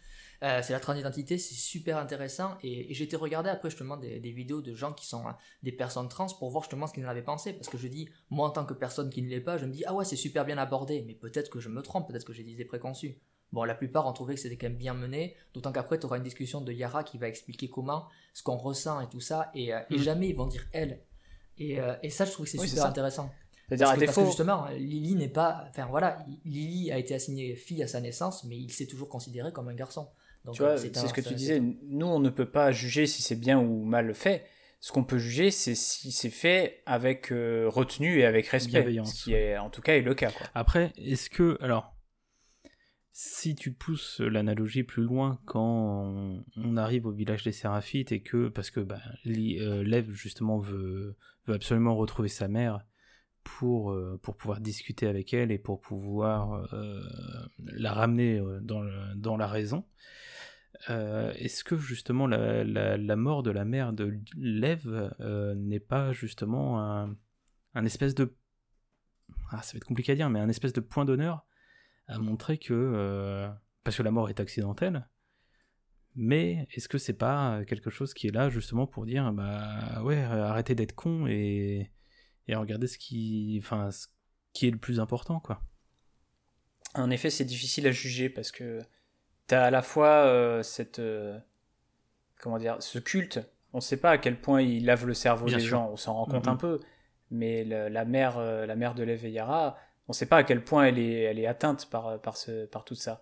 Euh, 0.43 0.61
c'est 0.63 0.73
la 0.73 0.79
transidentité 0.79 1.37
c'est 1.37 1.53
super 1.53 1.97
intéressant 1.97 2.57
et, 2.63 2.91
j'ai 2.93 3.03
été 3.03 3.15
regarder 3.15 3.51
après 3.51 3.69
justement 3.69 3.95
des, 3.95 4.19
des, 4.19 4.31
vidéos 4.31 4.61
de 4.61 4.73
gens 4.73 4.91
qui 4.91 5.05
sont 5.05 5.27
euh, 5.27 5.31
des 5.61 5.71
personnes 5.71 6.09
trans 6.09 6.25
pour 6.39 6.49
voir 6.49 6.63
justement 6.63 6.87
ce 6.87 6.93
qu'ils 6.93 7.05
en 7.05 7.09
avaient 7.09 7.21
pensé 7.21 7.53
parce 7.53 7.69
que 7.69 7.77
je 7.77 7.87
dis 7.87 8.09
moi 8.31 8.47
en 8.47 8.49
tant 8.49 8.65
que 8.65 8.73
personne 8.73 9.11
qui 9.11 9.21
ne 9.21 9.29
l'est 9.29 9.41
pas 9.41 9.59
je 9.59 9.65
me 9.65 9.71
dis 9.71 9.83
ah 9.85 9.93
ouais 9.93 10.05
c'est 10.05 10.15
super 10.15 10.45
bien 10.45 10.57
abordé 10.57 11.03
mais 11.05 11.13
peut-être 11.13 11.51
que 11.51 11.59
je 11.59 11.69
me 11.69 11.83
trompe 11.83 12.07
peut-être 12.07 12.25
que 12.25 12.33
j'ai 12.33 12.43
des 12.43 12.53
idées 12.53 12.65
préconçues 12.65 13.19
Bon, 13.51 13.63
la 13.63 13.75
plupart 13.75 14.07
ont 14.07 14.13
trouvé 14.13 14.35
que 14.35 14.39
c'était 14.39 14.55
quand 14.55 14.67
même 14.67 14.77
bien 14.77 14.93
mené, 14.93 15.35
d'autant 15.53 15.71
qu'après, 15.71 15.99
tu 15.99 16.05
auras 16.05 16.17
une 16.17 16.23
discussion 16.23 16.61
de 16.61 16.71
Yara 16.71 17.03
qui 17.03 17.17
va 17.17 17.27
expliquer 17.27 17.69
comment, 17.69 18.07
ce 18.33 18.43
qu'on 18.43 18.55
ressent 18.55 19.01
et 19.01 19.09
tout 19.09 19.19
ça, 19.19 19.51
et, 19.53 19.73
euh, 19.73 19.79
mm. 19.89 19.97
jamais 19.97 20.29
ils 20.29 20.35
vont 20.35 20.47
dire 20.47 20.65
elle. 20.71 21.01
Et, 21.57 21.79
euh, 21.79 21.95
et 22.01 22.09
ça, 22.09 22.25
je 22.25 22.31
trouve 22.31 22.45
que 22.45 22.51
c'est 22.51 22.65
super 22.65 22.85
intéressant. 22.85 23.29
C'est-à-dire, 23.67 23.89
à 23.89 23.97
défaut... 23.97 24.25
justement, 24.25 24.67
Lily 24.67 25.15
n'est 25.15 25.29
pas. 25.29 25.65
Enfin 25.69 25.85
voilà, 25.85 26.25
Lily 26.43 26.91
a 26.91 26.97
été 26.97 27.13
assignée 27.13 27.55
fille 27.55 27.81
à 27.81 27.87
sa 27.87 28.01
naissance, 28.01 28.43
mais 28.43 28.57
il 28.57 28.71
s'est 28.71 28.85
toujours 28.85 29.07
considéré 29.07 29.53
comme 29.53 29.69
un 29.69 29.73
garçon. 29.73 30.09
Donc, 30.43 30.55
tu 30.55 30.61
vois, 30.61 30.77
c'est 30.77 30.93
ce 30.93 31.13
que 31.13 31.21
tu 31.21 31.33
disais. 31.33 31.61
Nous, 31.83 32.05
on 32.05 32.19
ne 32.19 32.29
peut 32.29 32.49
pas 32.49 32.71
juger 32.71 33.07
si 33.07 33.21
c'est 33.21 33.35
bien 33.35 33.59
ou 33.59 33.83
mal 33.83 34.13
fait. 34.13 34.45
Ce 34.81 34.91
qu'on 34.91 35.03
peut 35.03 35.19
juger, 35.19 35.51
c'est 35.51 35.75
si 35.75 36.11
c'est 36.11 36.31
fait 36.31 36.81
avec 36.85 37.31
euh, 37.31 37.69
retenue 37.69 38.19
et 38.19 38.25
avec 38.25 38.47
respect. 38.47 38.83
Ce 39.05 39.23
qui 39.23 39.33
est, 39.33 39.57
en 39.57 39.69
tout 39.69 39.81
cas, 39.81 39.93
est 39.93 40.01
le 40.01 40.15
cas. 40.15 40.31
Quoi. 40.31 40.47
Après, 40.55 40.91
est-ce 40.97 41.29
que. 41.29 41.57
Alors, 41.61 41.93
si 43.13 43.55
tu 43.55 43.73
pousses 43.73 44.21
l'analogie 44.21 44.83
plus 44.83 45.03
loin 45.03 45.39
quand 45.45 46.43
on, 46.55 46.77
arrive 46.77 47.05
au 47.05 47.11
village 47.11 47.43
des 47.43 47.51
Séraphites 47.51 48.11
et 48.11 48.21
que 48.21 48.47
parce 48.47 48.71
que 48.71 48.79
bah, 48.79 49.01
euh, 49.27 49.83
Lev 49.83 50.11
justement 50.11 50.59
veut, 50.59 51.17
absolument 51.47 51.95
retrouver 51.95 52.29
sa 52.29 52.47
mère 52.47 52.85
pour, 53.43 53.91
euh, 53.91 54.17
pour 54.23 54.37
pouvoir 54.37 54.61
discuter 54.61 55.07
avec 55.07 55.33
elle 55.33 55.51
et 55.51 55.57
pour 55.57 55.81
pouvoir 55.81 56.73
euh, 56.73 57.01
la 57.59 57.93
ramener 57.93 58.41
dans, 58.61 58.83
dans 59.15 59.37
la 59.37 59.47
raison. 59.47 59.85
Est-ce 60.87 61.63
que 61.63 61.77
justement 61.77 62.25
la, 62.27 62.63
la, 62.63 63.15
mort 63.15 63.43
de 63.43 63.51
la 63.51 63.65
mère 63.65 63.93
de 63.93 64.17
Lev 64.35 65.11
n'est 65.55 65.79
pas 65.79 66.11
justement 66.11 66.81
un, 66.81 67.15
un 67.75 67.85
espèce 67.85 68.15
de 68.15 68.35
ah, 69.51 69.61
ça 69.61 69.73
va 69.73 69.77
être 69.77 69.85
compliqué 69.85 70.13
à 70.13 70.15
dire 70.15 70.29
mais 70.29 70.39
un 70.39 70.49
espèce 70.49 70.73
de 70.73 70.79
point 70.79 71.05
d'honneur 71.05 71.45
à 72.07 72.17
montrer 72.17 72.57
que 72.57 72.73
euh, 72.73 73.49
parce 73.83 73.97
que 73.97 74.03
la 74.03 74.11
mort 74.11 74.29
est 74.29 74.39
accidentelle 74.39 75.07
mais 76.15 76.67
est-ce 76.73 76.89
que 76.89 76.97
c'est 76.97 77.17
pas 77.17 77.63
quelque 77.65 77.89
chose 77.89 78.13
qui 78.13 78.27
est 78.27 78.31
là 78.31 78.49
justement 78.49 78.85
pour 78.85 79.05
dire 79.05 79.31
bah 79.31 80.01
ouais 80.03 80.21
arrêtez 80.21 80.75
d'être 80.75 80.93
con 80.93 81.25
et 81.27 81.91
et 82.47 82.55
regardez 82.55 82.87
ce 82.87 82.97
qui 82.97 83.59
enfin 83.63 83.91
ce 83.91 84.07
qui 84.53 84.67
est 84.67 84.71
le 84.71 84.77
plus 84.77 84.99
important 84.99 85.39
quoi. 85.39 85.61
En 86.95 87.09
effet 87.09 87.29
c'est 87.29 87.45
difficile 87.45 87.87
à 87.87 87.91
juger 87.91 88.29
parce 88.29 88.51
que 88.51 88.81
t'as 89.47 89.63
à 89.63 89.71
la 89.71 89.81
fois 89.81 90.25
euh, 90.25 90.63
cette 90.63 90.99
euh, 90.99 91.39
comment 92.39 92.57
dire 92.57 92.77
ce 92.81 92.99
culte. 92.99 93.39
On 93.73 93.79
sait 93.79 93.95
pas 93.95 94.11
à 94.11 94.17
quel 94.17 94.41
point 94.41 94.61
il 94.61 94.85
lave 94.85 95.05
le 95.05 95.13
cerveau 95.13 95.45
des 95.47 95.61
gens 95.61 95.89
on 95.93 95.95
s'en 95.95 96.13
rend 96.13 96.25
compte 96.25 96.49
un 96.49 96.57
peu 96.57 96.81
mais 97.29 97.63
la 97.63 98.03
mère 98.03 98.37
la 98.41 98.75
mère 98.75 98.95
de 98.95 99.03
Lev 99.03 99.25
on 100.07 100.11
ne 100.11 100.15
sait 100.15 100.25
pas 100.25 100.37
à 100.37 100.43
quel 100.43 100.63
point 100.63 100.85
elle 100.85 100.99
est, 100.99 101.21
elle 101.21 101.39
est 101.39 101.47
atteinte 101.47 101.89
par, 101.89 102.19
par, 102.21 102.37
ce, 102.37 102.65
par 102.65 102.83
tout 102.83 102.95
ça. 102.95 103.21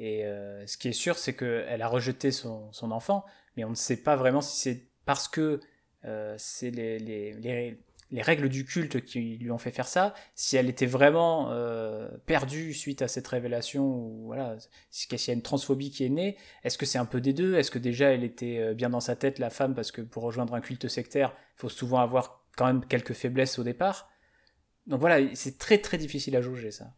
Et 0.00 0.24
euh, 0.24 0.66
ce 0.66 0.78
qui 0.78 0.88
est 0.88 0.92
sûr, 0.92 1.18
c'est 1.18 1.34
qu'elle 1.34 1.82
a 1.82 1.86
rejeté 1.86 2.30
son, 2.30 2.72
son, 2.72 2.90
enfant, 2.90 3.24
mais 3.56 3.64
on 3.64 3.70
ne 3.70 3.74
sait 3.74 3.98
pas 3.98 4.16
vraiment 4.16 4.40
si 4.40 4.58
c'est 4.58 4.86
parce 5.04 5.28
que 5.28 5.60
euh, 6.06 6.34
c'est 6.38 6.70
les, 6.70 6.98
les, 6.98 7.34
les, 8.10 8.22
règles 8.22 8.48
du 8.48 8.64
culte 8.64 9.04
qui 9.04 9.36
lui 9.36 9.50
ont 9.50 9.58
fait 9.58 9.70
faire 9.70 9.86
ça, 9.86 10.14
si 10.34 10.56
elle 10.56 10.70
était 10.70 10.86
vraiment 10.86 11.50
euh, 11.50 12.08
perdue 12.24 12.72
suite 12.72 13.02
à 13.02 13.08
cette 13.08 13.28
révélation, 13.28 13.84
ou 13.84 14.22
voilà, 14.24 14.56
s'il 14.90 15.18
y 15.18 15.30
a 15.30 15.34
une 15.34 15.42
transphobie 15.42 15.90
qui 15.90 16.06
est 16.06 16.08
née, 16.08 16.38
est-ce 16.64 16.78
que 16.78 16.86
c'est 16.86 16.98
un 16.98 17.04
peu 17.04 17.20
des 17.20 17.34
deux? 17.34 17.56
Est-ce 17.56 17.70
que 17.70 17.78
déjà 17.78 18.10
elle 18.10 18.24
était 18.24 18.74
bien 18.74 18.88
dans 18.88 19.00
sa 19.00 19.16
tête, 19.16 19.38
la 19.38 19.50
femme, 19.50 19.74
parce 19.74 19.92
que 19.92 20.00
pour 20.00 20.22
rejoindre 20.22 20.54
un 20.54 20.62
culte 20.62 20.88
sectaire, 20.88 21.34
il 21.58 21.60
faut 21.60 21.68
souvent 21.68 21.98
avoir 21.98 22.42
quand 22.56 22.66
même 22.66 22.86
quelques 22.86 23.12
faiblesses 23.12 23.58
au 23.58 23.64
départ? 23.64 24.09
Donc 24.90 25.00
voilà, 25.00 25.34
c'est 25.34 25.56
très 25.56 25.78
très 25.78 25.98
difficile 25.98 26.36
à 26.36 26.42
juger 26.42 26.72
ça. 26.72 26.92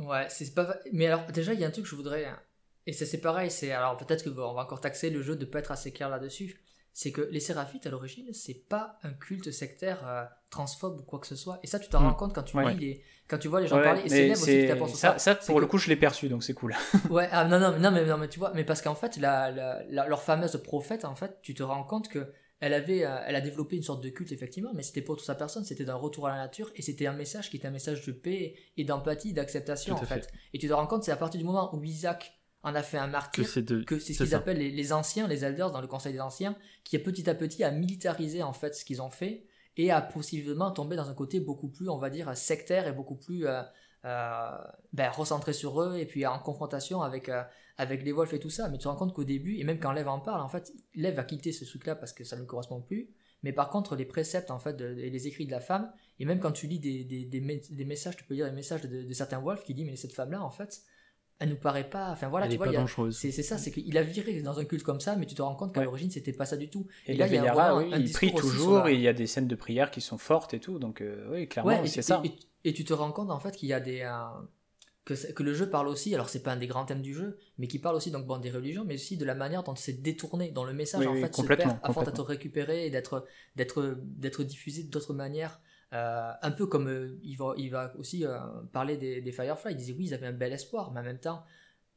Ouais, 0.00 0.26
c'est 0.28 0.52
pas. 0.52 0.76
Mais 0.92 1.06
alors 1.06 1.24
déjà, 1.32 1.54
il 1.54 1.60
y 1.60 1.64
a 1.64 1.68
un 1.68 1.70
truc 1.70 1.84
que 1.84 1.90
je 1.90 1.94
voudrais. 1.94 2.24
Hein, 2.24 2.38
et 2.86 2.92
ça 2.92 3.06
c'est 3.06 3.20
pareil, 3.20 3.50
c'est 3.50 3.70
alors 3.70 3.96
peut-être 3.96 4.24
que 4.24 4.30
on 4.30 4.52
va 4.52 4.62
encore 4.62 4.80
taxer 4.80 5.10
le 5.10 5.22
jeu 5.22 5.36
de 5.36 5.44
pas 5.44 5.60
être 5.60 5.70
assez 5.70 5.92
clair 5.92 6.08
là-dessus. 6.08 6.60
C'est 6.92 7.12
que 7.12 7.20
les 7.20 7.40
séraphites 7.40 7.86
à 7.86 7.90
l'origine, 7.90 8.32
c'est 8.32 8.66
pas 8.68 8.98
un 9.02 9.12
culte 9.12 9.50
sectaire 9.52 10.08
euh, 10.08 10.24
transphobe 10.50 11.00
ou 11.00 11.02
quoi 11.02 11.18
que 11.18 11.26
ce 11.26 11.36
soit. 11.36 11.60
Et 11.62 11.66
ça, 11.66 11.78
tu 11.78 11.88
t'en 11.88 11.98
rends 11.98 12.12
hmm. 12.12 12.16
compte 12.16 12.34
quand 12.34 12.42
tu 12.42 12.58
lis 12.58 12.74
les, 12.78 13.02
quand 13.28 13.38
tu 13.38 13.48
vois 13.48 13.60
les 13.60 13.68
gens 13.68 13.80
parler. 13.82 14.02
Et 14.06 14.08
c'est 14.08 14.30
aussi 14.32 14.60
qui 14.60 14.66
t'apporte 14.66 14.94
ça. 14.94 15.18
Ça, 15.18 15.34
pour 15.34 15.60
le 15.60 15.66
coup, 15.66 15.76
je 15.76 15.88
l'ai 15.88 15.96
perçu, 15.96 16.30
donc 16.30 16.42
c'est 16.42 16.54
cool. 16.54 16.74
ouais, 17.10 17.28
ah, 17.32 17.44
non, 17.44 17.60
non, 17.60 17.78
non, 17.78 17.90
mais, 17.90 18.06
non, 18.06 18.16
mais 18.16 18.28
tu 18.28 18.38
vois, 18.38 18.52
mais 18.54 18.64
parce 18.64 18.80
qu'en 18.80 18.94
fait, 18.94 19.18
la, 19.18 19.84
leur 19.90 20.22
fameuse 20.22 20.56
prophète, 20.62 21.04
en 21.04 21.14
fait, 21.14 21.38
tu 21.42 21.54
te 21.54 21.62
rends 21.62 21.84
compte 21.84 22.08
que 22.08 22.32
elle 22.60 22.72
avait, 22.72 23.04
euh, 23.04 23.18
elle 23.26 23.36
a 23.36 23.40
développé 23.40 23.76
une 23.76 23.82
sorte 23.82 24.02
de 24.02 24.08
culte 24.08 24.32
effectivement, 24.32 24.72
mais 24.74 24.82
c'était 24.82 25.02
pour 25.02 25.16
toute 25.16 25.26
sa 25.26 25.34
personne, 25.34 25.64
c'était 25.64 25.84
d'un 25.84 25.94
retour 25.94 26.26
à 26.26 26.30
la 26.30 26.36
nature 26.36 26.70
et 26.74 26.82
c'était 26.82 27.06
un 27.06 27.12
message 27.12 27.50
qui 27.50 27.56
était 27.56 27.68
un 27.68 27.72
message 27.72 28.04
de 28.06 28.12
paix 28.12 28.54
et 28.76 28.84
d'empathie, 28.84 29.32
d'acceptation 29.32 29.94
en 29.94 29.98
fait. 29.98 30.28
Et 30.52 30.58
tu 30.58 30.68
te 30.68 30.72
rends 30.72 30.86
compte, 30.86 31.04
c'est 31.04 31.12
à 31.12 31.16
partir 31.16 31.38
du 31.38 31.46
moment 31.46 31.74
où 31.74 31.84
Isaac 31.84 32.32
en 32.62 32.74
a 32.74 32.82
fait 32.82 32.98
un 32.98 33.06
martyr 33.06 33.44
que 33.86 33.98
c'est 33.98 34.12
ce 34.12 34.24
qu'ils 34.24 34.34
appellent 34.34 34.58
les, 34.58 34.92
anciens, 34.92 35.28
les 35.28 35.44
elders 35.44 35.70
dans 35.70 35.80
le 35.80 35.86
Conseil 35.86 36.12
des 36.12 36.20
anciens, 36.20 36.56
qui 36.82 36.96
a 36.96 36.98
petit 36.98 37.28
à 37.30 37.34
petit 37.34 37.62
à 37.62 37.70
militariser 37.70 38.42
en 38.42 38.52
fait 38.52 38.74
ce 38.74 38.84
qu'ils 38.84 39.02
ont 39.02 39.10
fait 39.10 39.46
et 39.76 39.90
à 39.90 40.00
possiblement 40.00 40.70
tomber 40.70 40.96
dans 40.96 41.10
un 41.10 41.14
côté 41.14 41.38
beaucoup 41.38 41.68
plus, 41.68 41.88
on 41.88 41.98
va 41.98 42.10
dire, 42.10 42.34
sectaire 42.36 42.88
et 42.88 42.92
beaucoup 42.92 43.16
plus 43.16 43.46
euh, 43.46 43.62
euh, 44.04 44.50
ben, 44.92 45.10
recentré 45.10 45.52
sur 45.52 45.80
eux 45.82 45.96
et 45.98 46.06
puis 46.06 46.26
en 46.26 46.38
confrontation 46.38 47.02
avec, 47.02 47.28
euh, 47.28 47.42
avec 47.78 48.02
les 48.04 48.12
Wolves 48.12 48.34
et 48.34 48.38
tout 48.38 48.50
ça. 48.50 48.68
Mais 48.68 48.78
tu 48.78 48.84
te 48.84 48.88
rends 48.88 48.96
compte 48.96 49.14
qu'au 49.14 49.24
début, 49.24 49.56
et 49.58 49.64
même 49.64 49.78
quand 49.78 49.92
Lev 49.92 50.08
en 50.08 50.20
parle, 50.20 50.40
en 50.40 50.48
fait, 50.48 50.72
Lev 50.94 51.18
a 51.18 51.24
quitté 51.24 51.52
ce 51.52 51.64
truc-là 51.64 51.96
parce 51.96 52.12
que 52.12 52.24
ça 52.24 52.36
ne 52.36 52.44
correspond 52.44 52.80
plus. 52.80 53.10
Mais 53.42 53.52
par 53.52 53.68
contre, 53.68 53.96
les 53.96 54.06
préceptes 54.06 54.50
en 54.50 54.58
fait 54.58 54.80
et 54.80 55.10
les 55.10 55.26
écrits 55.26 55.46
de 55.46 55.50
la 55.50 55.60
femme, 55.60 55.92
et 56.18 56.24
même 56.24 56.40
quand 56.40 56.52
tu 56.52 56.66
lis 56.66 56.80
des, 56.80 57.04
des, 57.04 57.24
des, 57.24 57.84
messages, 57.84 58.16
tu 58.16 58.24
peux 58.24 58.34
lire 58.34 58.46
des 58.46 58.56
messages 58.56 58.82
de, 58.82 59.02
de 59.02 59.12
certains 59.12 59.38
Wolves 59.38 59.62
qui 59.62 59.74
disent 59.74 59.86
mais 59.86 59.96
cette 59.96 60.14
femme-là 60.14 60.42
en 60.42 60.50
fait, 60.50 60.82
elle 61.38 61.50
nous 61.50 61.56
paraît 61.56 61.88
pas 61.88 62.10
enfin 62.10 62.28
voilà 62.28 62.48
tu 62.48 62.56
vois 62.56 62.68
c'est 63.12 63.30
ça 63.30 63.58
c'est 63.58 63.70
qu'il 63.70 63.98
a 63.98 64.02
viré 64.02 64.40
dans 64.42 64.58
un 64.58 64.64
culte 64.64 64.82
comme 64.82 65.00
ça 65.00 65.16
mais 65.16 65.26
tu 65.26 65.34
te 65.34 65.42
rends 65.42 65.54
compte 65.54 65.74
qu'à 65.74 65.82
l'origine 65.82 66.10
c'était 66.10 66.32
pas 66.32 66.46
ça 66.46 66.56
du 66.56 66.70
tout 66.70 66.86
et, 67.06 67.14
là 67.14 67.26
il 67.26 67.34
y 67.34 67.38
a 67.38 67.76
oui, 67.76 67.90
il 67.98 68.10
prie 68.12 68.32
toujours 68.32 68.88
et 68.88 68.94
il 68.94 69.00
y 69.00 69.08
a 69.08 69.12
des 69.12 69.26
scènes 69.26 69.46
de 69.46 69.54
prière 69.54 69.90
qui 69.90 70.00
sont 70.00 70.18
fortes 70.18 70.54
et 70.54 70.60
tout 70.60 70.78
donc 70.78 71.02
euh, 71.02 71.28
oui 71.30 71.48
clairement 71.48 71.84
c'est 71.84 72.02
ça 72.02 72.22
et, 72.64 72.72
tu 72.72 72.84
te 72.84 72.92
rends 72.92 73.12
compte 73.12 73.30
en 73.30 73.38
fait 73.38 73.54
qu'il 73.54 73.68
y 73.68 73.72
a 73.72 73.80
des 73.80 74.00
euh, 74.00 74.24
que, 75.06 75.32
que, 75.32 75.42
le 75.42 75.54
jeu 75.54 75.70
parle 75.70 75.88
aussi 75.88 76.14
alors 76.14 76.28
c'est 76.28 76.42
pas 76.42 76.52
un 76.52 76.56
des 76.56 76.66
grands 76.66 76.84
thèmes 76.84 77.00
du 77.00 77.14
jeu 77.14 77.38
mais 77.56 77.68
qui 77.68 77.78
parle 77.78 77.96
aussi 77.96 78.10
donc 78.10 78.26
bon 78.26 78.36
des 78.36 78.50
religions 78.50 78.84
mais 78.84 78.94
aussi 78.94 79.16
de 79.16 79.24
la 79.24 79.34
manière 79.34 79.62
dont 79.62 79.74
c'est 79.74 80.02
détourné 80.02 80.50
dans 80.50 80.64
le 80.64 80.74
message 80.74 81.06
en 81.06 81.14
fait 81.14 81.34
se 81.34 81.42
perd 81.42 81.78
afin 81.82 82.02
d'être 82.02 82.22
récupéré 82.22 82.86
et 82.86 82.90
d'être 82.90 83.24
d'être 83.54 83.96
d'être 84.02 84.42
diffusé 84.42 84.82
d'autres 84.82 85.14
manières 85.14 85.60
euh, 85.92 86.32
un 86.42 86.50
peu 86.50 86.66
comme 86.66 86.88
euh, 86.88 87.18
il, 87.22 87.36
va, 87.36 87.54
il 87.56 87.70
va 87.70 87.92
aussi 87.96 88.24
euh, 88.24 88.38
parler 88.72 88.96
des, 88.96 89.20
des, 89.20 89.32
Firefly, 89.32 89.72
il 89.72 89.76
disait 89.76 89.94
oui, 89.96 90.06
ils 90.06 90.14
avaient 90.14 90.26
un 90.26 90.32
bel 90.32 90.52
espoir, 90.52 90.90
mais 90.90 91.00
en 91.00 91.04
même 91.04 91.20
temps, 91.20 91.44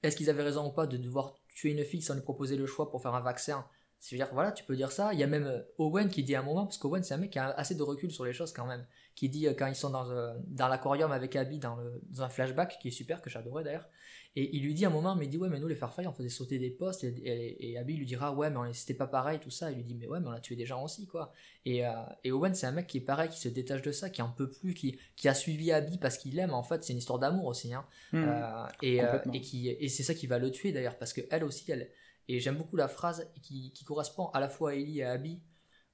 est-ce 0.03 0.15
qu'ils 0.15 0.29
avaient 0.29 0.43
raison 0.43 0.67
ou 0.67 0.71
pas 0.71 0.85
de 0.85 0.95
devoir 0.97 1.33
tuer 1.55 1.71
une 1.71 1.83
fille 1.83 2.01
sans 2.01 2.13
lui 2.13 2.21
proposer 2.21 2.55
le 2.55 2.67
choix 2.67 2.91
pour 2.91 3.01
faire 3.01 3.15
un 3.15 3.21
vaccin? 3.21 3.65
C'est-à-dire, 3.99 4.29
voilà, 4.31 4.51
tu 4.51 4.63
peux 4.63 4.75
dire 4.75 4.91
ça. 4.91 5.13
Il 5.13 5.19
y 5.19 5.23
a 5.23 5.27
même 5.27 5.65
Owen 5.77 6.07
qui 6.07 6.23
dit 6.23 6.35
à 6.35 6.39
un 6.39 6.43
moment, 6.43 6.65
parce 6.65 6.77
qu'Owen 6.77 7.03
c'est 7.03 7.15
un 7.15 7.17
mec 7.17 7.31
qui 7.31 7.39
a 7.39 7.49
assez 7.49 7.75
de 7.75 7.83
recul 7.83 8.11
sur 8.11 8.23
les 8.25 8.31
choses 8.31 8.53
quand 8.53 8.65
même, 8.65 8.85
qui 9.19 9.29
dit 9.29 9.47
quand 9.57 9.67
ils 9.67 9.75
sont 9.75 9.89
dans, 9.89 10.05
dans 10.47 10.67
l'aquarium 10.69 11.11
avec 11.11 11.35
Abby 11.35 11.59
dans, 11.59 11.75
le, 11.75 12.01
dans 12.09 12.23
un 12.23 12.29
flashback, 12.29 12.79
qui 12.79 12.87
est 12.87 12.91
super, 12.91 13.21
que 13.21 13.29
j'adorais 13.29 13.63
d'ailleurs, 13.63 13.89
et 14.35 14.55
il 14.55 14.63
lui 14.63 14.75
dit 14.75 14.85
à 14.85 14.89
un 14.89 14.91
moment, 14.91 15.15
mais 15.15 15.25
il 15.25 15.29
dit, 15.29 15.37
ouais, 15.37 15.49
mais 15.49 15.59
nous, 15.59 15.67
les 15.67 15.75
Firefly, 15.75 16.05
on 16.05 16.13
faisait 16.13 16.29
sauter 16.29 16.59
des 16.59 16.69
postes. 16.69 17.03
Et, 17.03 17.71
et, 17.71 17.77
Abby 17.79 17.95
lui 17.95 18.05
dira, 18.05 18.31
ouais, 18.31 18.51
mais 18.51 18.73
c'était 18.73 18.93
pas 18.93 19.07
pareil, 19.07 19.39
tout 19.39 19.49
ça. 19.49 19.71
Il 19.71 19.77
lui 19.77 19.83
dit, 19.83 19.95
mais 19.95 20.07
ouais, 20.07 20.19
mais 20.19 20.27
on 20.27 20.31
a 20.31 20.39
tué 20.39 20.55
des 20.55 20.67
gens 20.67 20.83
aussi, 20.83 21.07
quoi. 21.07 21.33
Et, 21.65 21.85
euh, 21.85 21.91
et 22.23 22.31
Owen, 22.31 22.53
c'est 22.53 22.67
un 22.67 22.71
mec 22.71 22.85
qui 22.85 22.97
est 22.97 23.01
pareil, 23.01 23.29
qui 23.29 23.39
se 23.39 23.49
détache 23.49 23.81
de 23.81 23.91
ça, 23.91 24.09
qui 24.09 24.21
en 24.21 24.29
peut 24.29 24.49
plus, 24.49 24.75
qui, 24.75 24.99
qui 25.15 25.27
a 25.27 25.33
suivi 25.33 25.71
Abby 25.71 25.97
parce 25.97 26.19
qu'il 26.19 26.35
l'aime, 26.35 26.53
en 26.53 26.61
fait. 26.61 26.83
C'est 26.83 26.93
une 26.93 26.99
histoire 26.99 27.17
d'amour 27.17 27.45
aussi, 27.45 27.73
hein. 27.73 27.85
Mmh. 28.11 28.23
Euh, 28.27 28.67
et, 28.83 29.03
euh, 29.03 29.17
et, 29.33 29.41
qui, 29.41 29.69
et 29.69 29.89
c'est 29.89 30.03
ça 30.03 30.13
qui 30.13 30.27
va 30.27 30.37
le 30.37 30.51
tuer, 30.51 30.71
d'ailleurs, 30.71 30.97
parce 30.97 31.11
que 31.11 31.21
elle 31.31 31.43
aussi, 31.43 31.69
elle. 31.71 31.89
Et 32.27 32.39
j'aime 32.39 32.57
beaucoup 32.57 32.75
la 32.75 32.87
phrase 32.87 33.27
qui, 33.41 33.71
qui, 33.71 33.83
correspond 33.83 34.27
à 34.27 34.39
la 34.39 34.47
fois 34.47 34.71
à 34.71 34.73
Ellie 34.75 34.99
et 34.99 35.03
à 35.03 35.13
Abby, 35.13 35.41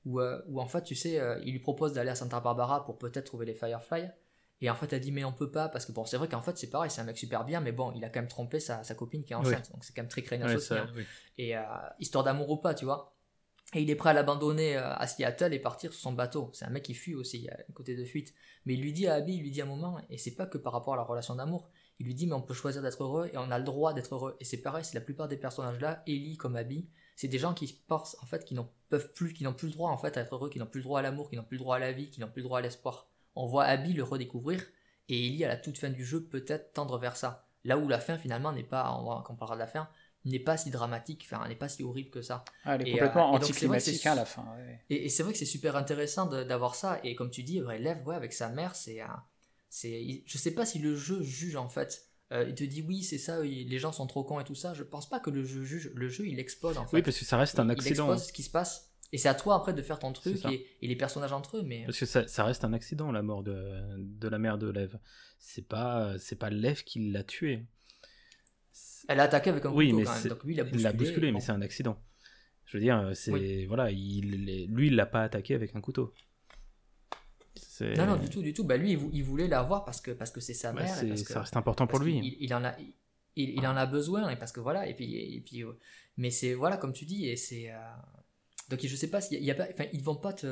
où, 0.05 0.21
où 0.21 0.61
en 0.61 0.67
fait, 0.67 0.83
tu 0.83 0.95
sais, 0.95 1.19
il 1.43 1.51
lui 1.51 1.59
propose 1.59 1.93
d'aller 1.93 2.11
à 2.11 2.15
Santa 2.15 2.39
Barbara 2.39 2.85
pour 2.85 2.97
peut-être 2.97 3.25
trouver 3.25 3.45
les 3.45 3.55
Firefly. 3.55 4.09
Et 4.61 4.69
en 4.69 4.75
fait, 4.75 4.91
elle 4.93 5.01
dit, 5.01 5.11
mais 5.11 5.23
on 5.25 5.33
peut 5.33 5.51
pas, 5.51 5.67
parce 5.67 5.85
que 5.85 5.91
bon, 5.91 6.05
c'est 6.05 6.17
vrai 6.17 6.29
qu'en 6.29 6.41
fait, 6.41 6.57
c'est 6.57 6.69
pareil, 6.69 6.89
c'est 6.89 7.01
un 7.01 7.03
mec 7.03 7.17
super 7.17 7.43
bien, 7.43 7.59
mais 7.59 7.73
bon, 7.73 7.91
il 7.93 8.03
a 8.05 8.09
quand 8.09 8.21
même 8.21 8.29
trompé 8.29 8.59
sa, 8.59 8.83
sa 8.83 8.95
copine 8.95 9.23
qui 9.23 9.33
est 9.33 9.35
enceinte, 9.35 9.69
donc 9.71 9.83
c'est 9.83 9.93
quand 9.93 10.01
même 10.01 10.09
très 10.09 10.21
craignant 10.21 10.53
aussi. 10.53 10.73
Hein. 10.73 10.87
Et 11.37 11.57
euh, 11.57 11.61
histoire 11.99 12.23
d'amour 12.23 12.49
ou 12.49 12.57
pas, 12.57 12.73
tu 12.73 12.85
vois. 12.85 13.13
Et 13.73 13.81
il 13.81 13.89
est 13.89 13.95
prêt 13.95 14.11
à 14.11 14.13
l'abandonner 14.13 14.77
euh, 14.77 14.93
à 14.93 15.07
Seattle 15.07 15.53
et 15.53 15.59
partir 15.59 15.91
sur 15.91 15.99
son 15.99 16.13
bateau. 16.13 16.51
C'est 16.53 16.65
un 16.65 16.69
mec 16.69 16.83
qui 16.83 16.93
fuit 16.93 17.15
aussi, 17.15 17.39
il 17.39 17.43
y 17.43 17.49
a 17.49 17.57
un 17.57 17.73
côté 17.73 17.97
de 17.97 18.05
fuite. 18.05 18.33
Mais 18.65 18.75
il 18.75 18.81
lui 18.81 18.93
dit 18.93 19.07
à 19.07 19.15
Abby, 19.15 19.35
il 19.35 19.41
lui 19.41 19.51
dit 19.51 19.61
à 19.61 19.65
un 19.65 19.67
moment, 19.67 19.99
et 20.09 20.17
c'est 20.17 20.35
pas 20.35 20.45
que 20.45 20.57
par 20.57 20.71
rapport 20.71 20.93
à 20.93 20.97
la 20.97 21.03
relation 21.03 21.35
d'amour, 21.35 21.69
il 21.99 22.05
lui 22.05 22.13
dit, 22.13 22.25
mais 22.25 22.33
on 22.33 22.41
peut 22.41 22.53
choisir 22.53 22.81
d'être 22.81 23.03
heureux 23.03 23.29
et 23.33 23.37
on 23.37 23.51
a 23.51 23.57
le 23.57 23.65
droit 23.65 23.93
d'être 23.93 24.15
heureux. 24.15 24.37
Et 24.39 24.45
c'est 24.45 24.61
pareil, 24.61 24.85
c'est 24.85 24.95
la 24.95 25.01
plupart 25.01 25.27
des 25.27 25.37
personnages 25.37 25.79
là, 25.81 26.01
Ellie 26.07 26.37
comme 26.37 26.55
Abby, 26.55 26.87
c'est 27.15 27.27
des 27.27 27.39
gens 27.39 27.53
qui 27.53 27.71
pensent, 27.87 28.17
en 28.21 28.25
fait, 28.25 28.45
qui 28.45 28.53
n'ont 28.53 28.69
peuvent 28.89 29.11
plus, 29.13 29.33
qui 29.33 29.43
n'ont 29.43 29.53
plus 29.53 29.67
le 29.67 29.73
droit, 29.73 29.89
en 29.89 29.97
fait, 29.97 30.17
à 30.17 30.21
être 30.21 30.35
heureux, 30.35 30.49
qui 30.49 30.59
n'ont 30.59 30.65
plus 30.65 30.79
le 30.79 30.83
droit 30.83 30.99
à 30.99 31.01
l'amour, 31.01 31.29
qui 31.29 31.35
n'ont 31.35 31.43
plus 31.43 31.57
le 31.57 31.63
droit 31.63 31.77
à 31.77 31.79
la 31.79 31.91
vie, 31.91 32.09
qui 32.09 32.19
n'ont 32.19 32.27
plus 32.27 32.41
le 32.41 32.47
droit 32.47 32.59
à 32.59 32.61
l'espoir. 32.61 33.07
On 33.35 33.45
voit 33.45 33.65
Abby 33.65 33.93
le 33.93 34.03
redécouvrir 34.03 34.61
et 35.09 35.27
Ellie 35.27 35.43
à 35.43 35.47
la 35.47 35.57
toute 35.57 35.77
fin 35.77 35.89
du 35.89 36.05
jeu 36.05 36.23
peut-être 36.23 36.73
tendre 36.73 36.97
vers 36.97 37.17
ça. 37.17 37.47
Là 37.63 37.77
où 37.77 37.87
la 37.87 37.99
fin 37.99 38.17
finalement 38.17 38.51
n'est 38.51 38.63
pas, 38.63 38.91
on 39.29 39.35
parlera 39.35 39.55
de 39.55 39.59
la 39.59 39.67
fin, 39.67 39.89
n'est 40.23 40.39
pas 40.39 40.57
si 40.57 40.71
dramatique, 40.71 41.27
enfin 41.29 41.47
n'est 41.47 41.55
pas 41.55 41.69
si 41.69 41.83
horrible 41.83 42.09
que 42.09 42.21
ça. 42.21 42.43
Ah, 42.63 42.75
elle 42.75 42.87
est 42.87 42.91
complètement 42.91 43.33
euh, 43.33 43.37
anticlimatique 43.37 44.05
à 44.05 44.13
hein, 44.13 44.15
la 44.15 44.25
fin. 44.25 44.45
Et, 44.89 45.09
c'est 45.09 45.23
vrai 45.23 45.33
que 45.33 45.39
c'est 45.39 45.45
super 45.45 45.75
intéressant 45.75 46.25
d'avoir 46.27 46.75
ça. 46.75 46.99
Et 47.03 47.15
comme 47.15 47.31
tu 47.31 47.43
dis, 47.43 47.61
Lève, 47.79 48.05
ouais, 48.07 48.15
avec 48.15 48.33
sa 48.33 48.49
mère, 48.49 48.75
c'est, 48.75 49.01
c'est, 49.69 50.23
je 50.25 50.37
sais 50.37 50.51
pas 50.51 50.65
si 50.65 50.79
le 50.79 50.95
jeu 50.95 51.21
juge 51.23 51.55
en 51.55 51.69
fait. 51.69 52.04
Euh, 52.31 52.45
il 52.47 52.55
te 52.55 52.63
dit 52.63 52.81
oui, 52.81 53.03
c'est 53.03 53.17
ça, 53.17 53.41
les 53.43 53.79
gens 53.79 53.91
sont 53.91 54.07
trop 54.07 54.23
cons 54.23 54.39
et 54.39 54.43
tout 54.43 54.55
ça. 54.55 54.73
Je 54.73 54.83
pense 54.83 55.07
pas 55.07 55.19
que 55.19 55.29
le 55.29 55.43
jeu 55.43 55.63
juge. 55.63 55.91
Le 55.93 56.09
jeu, 56.09 56.27
il 56.27 56.39
expose 56.39 56.77
en 56.77 56.85
fait. 56.85 56.97
Oui, 56.97 57.01
parce 57.03 57.19
que 57.19 57.25
ça 57.25 57.37
reste 57.37 57.59
un 57.59 57.69
accident. 57.69 58.07
Il 58.07 58.13
expose 58.13 58.27
ce 58.27 58.33
qui 58.33 58.43
se 58.43 58.49
passe. 58.49 58.91
Et 59.11 59.17
c'est 59.17 59.29
à 59.29 59.35
toi 59.35 59.55
après 59.55 59.73
de 59.73 59.81
faire 59.81 59.99
ton 59.99 60.11
truc 60.11 60.43
et, 60.45 60.67
les 60.81 60.95
personnages 60.95 61.31
entre 61.31 61.57
eux. 61.57 61.63
Mais... 61.63 61.85
Parce 61.85 61.99
que 61.99 62.05
ça, 62.05 62.43
reste 62.43 62.63
un 62.63 62.73
accident, 62.73 63.11
la 63.11 63.21
mort 63.21 63.43
de, 63.43 63.79
de 63.97 64.27
la 64.27 64.39
mère 64.39 64.57
de 64.57 64.69
Lev. 64.69 64.97
C'est 65.37 65.67
pas, 65.67 66.17
c'est 66.17 66.37
pas 66.37 66.49
Lev 66.49 66.83
qui 66.83 67.11
l'a 67.11 67.23
tué. 67.23 67.65
Elle 69.07 69.19
a 69.19 69.23
attaqué 69.23 69.51
avec 69.51 69.63
un 69.65 69.71
oui, 69.71 69.91
couteau 69.91 69.97
mais 69.97 70.03
quand 70.05 70.15
même. 70.15 70.27
Donc 70.27 70.43
lui, 70.43 70.53
il 70.55 70.59
a 70.59 70.63
bousculé. 70.63 70.81
Il 70.81 70.83
l'a 70.83 70.93
bousculé, 70.93 71.31
mais 71.31 71.39
c'est 71.39 71.51
un 71.51 71.61
accident. 71.61 72.01
Je 72.65 72.77
veux 72.77 72.83
dire, 72.83 73.11
c'est 73.13 73.65
voilà, 73.67 73.91
il, 73.91 74.67
lui, 74.67 74.87
il 74.87 74.95
l'a 74.95 75.05
pas 75.05 75.23
attaqué 75.23 75.53
avec 75.53 75.75
un 75.75 75.81
couteau. 75.81 76.11
Non, 77.81 78.05
non, 78.05 78.15
du 78.15 78.29
tout, 78.29 78.41
du 78.41 78.53
tout. 78.53 78.63
Bah, 78.63 78.77
lui, 78.77 78.97
il, 79.13 79.23
voulait 79.23 79.47
la 79.47 79.61
voir 79.63 79.83
parce 79.85 80.01
que 80.01 80.11
parce 80.11 80.31
que 80.31 80.39
c'est 80.39 80.53
sa 80.53 80.71
bah, 80.71 80.83
mère. 80.83 80.95
parce 81.07 81.23
ça 81.23 81.41
reste 81.41 81.57
important 81.57 81.87
pour 81.87 81.99
lui. 81.99 82.37
Il, 82.39 82.53
en 82.53 82.63
a, 82.63 82.75
il, 83.35 83.67
en 83.67 83.75
a 83.75 83.85
besoin 83.85 84.29
et 84.29 84.35
parce 84.35 84.51
que 84.51 84.59
voilà. 84.59 84.87
Et 84.87 84.93
puis, 84.93 85.15
et 85.15 85.41
puis, 85.41 85.63
euh, 85.63 85.73
mais 86.17 86.31
c'est 86.31 86.53
voilà, 86.53 86.77
comme 86.77 86.93
tu 86.93 87.05
dis, 87.05 87.27
et 87.27 87.35
c'est. 87.35 87.71
Euh, 87.71 87.77
donc 88.69 88.79
je 88.83 88.95
sais 88.95 89.09
pas 89.09 89.21
s'il 89.21 89.43
y, 89.43 89.51
a 89.51 89.55
pas, 89.55 89.67
enfin 89.71 89.85
ils 89.93 90.03
vont 90.03 90.15
pas 90.15 90.33
te, 90.33 90.47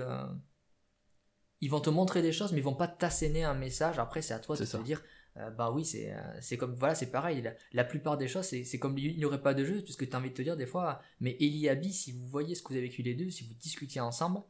ils 1.61 1.69
vont 1.69 1.79
te 1.79 1.89
montrer 1.89 2.21
des 2.21 2.31
choses, 2.31 2.51
mais 2.51 2.59
ils 2.59 2.63
vont 2.63 2.75
pas 2.75 2.87
t'asséner 2.87 3.43
un 3.43 3.55
message. 3.55 3.97
Après 3.99 4.21
c'est 4.21 4.33
à 4.33 4.39
toi 4.39 4.55
de 4.55 4.65
te 4.65 4.77
dire, 4.83 5.01
euh, 5.37 5.49
bah 5.49 5.71
oui 5.71 5.83
c'est, 5.83 6.13
c'est 6.39 6.57
comme 6.57 6.75
voilà 6.75 6.93
c'est 6.93 7.09
pareil. 7.09 7.43
La, 7.71 7.83
plupart 7.83 8.17
des 8.17 8.27
choses 8.27 8.45
c'est, 8.45 8.65
c'est 8.65 8.77
comme 8.77 8.97
il 8.99 9.17
n'y 9.17 9.25
aurait 9.25 9.41
pas 9.41 9.55
de 9.55 9.65
jeu, 9.65 9.81
tout 9.83 9.91
ce 9.91 9.97
que 9.97 10.05
tu 10.05 10.15
as 10.15 10.19
envie 10.19 10.29
de 10.29 10.35
te 10.35 10.43
dire 10.43 10.57
des 10.57 10.67
fois. 10.67 11.01
Mais 11.21 11.35
Eli 11.39 11.69
Abby, 11.69 11.91
si 11.91 12.11
vous 12.11 12.27
voyez 12.27 12.53
ce 12.53 12.61
que 12.61 12.67
vous 12.67 12.75
avez 12.75 12.87
vécu 12.87 13.01
les 13.01 13.15
deux, 13.15 13.31
si 13.31 13.47
vous 13.47 13.55
discutiez 13.55 14.01
ensemble, 14.01 14.41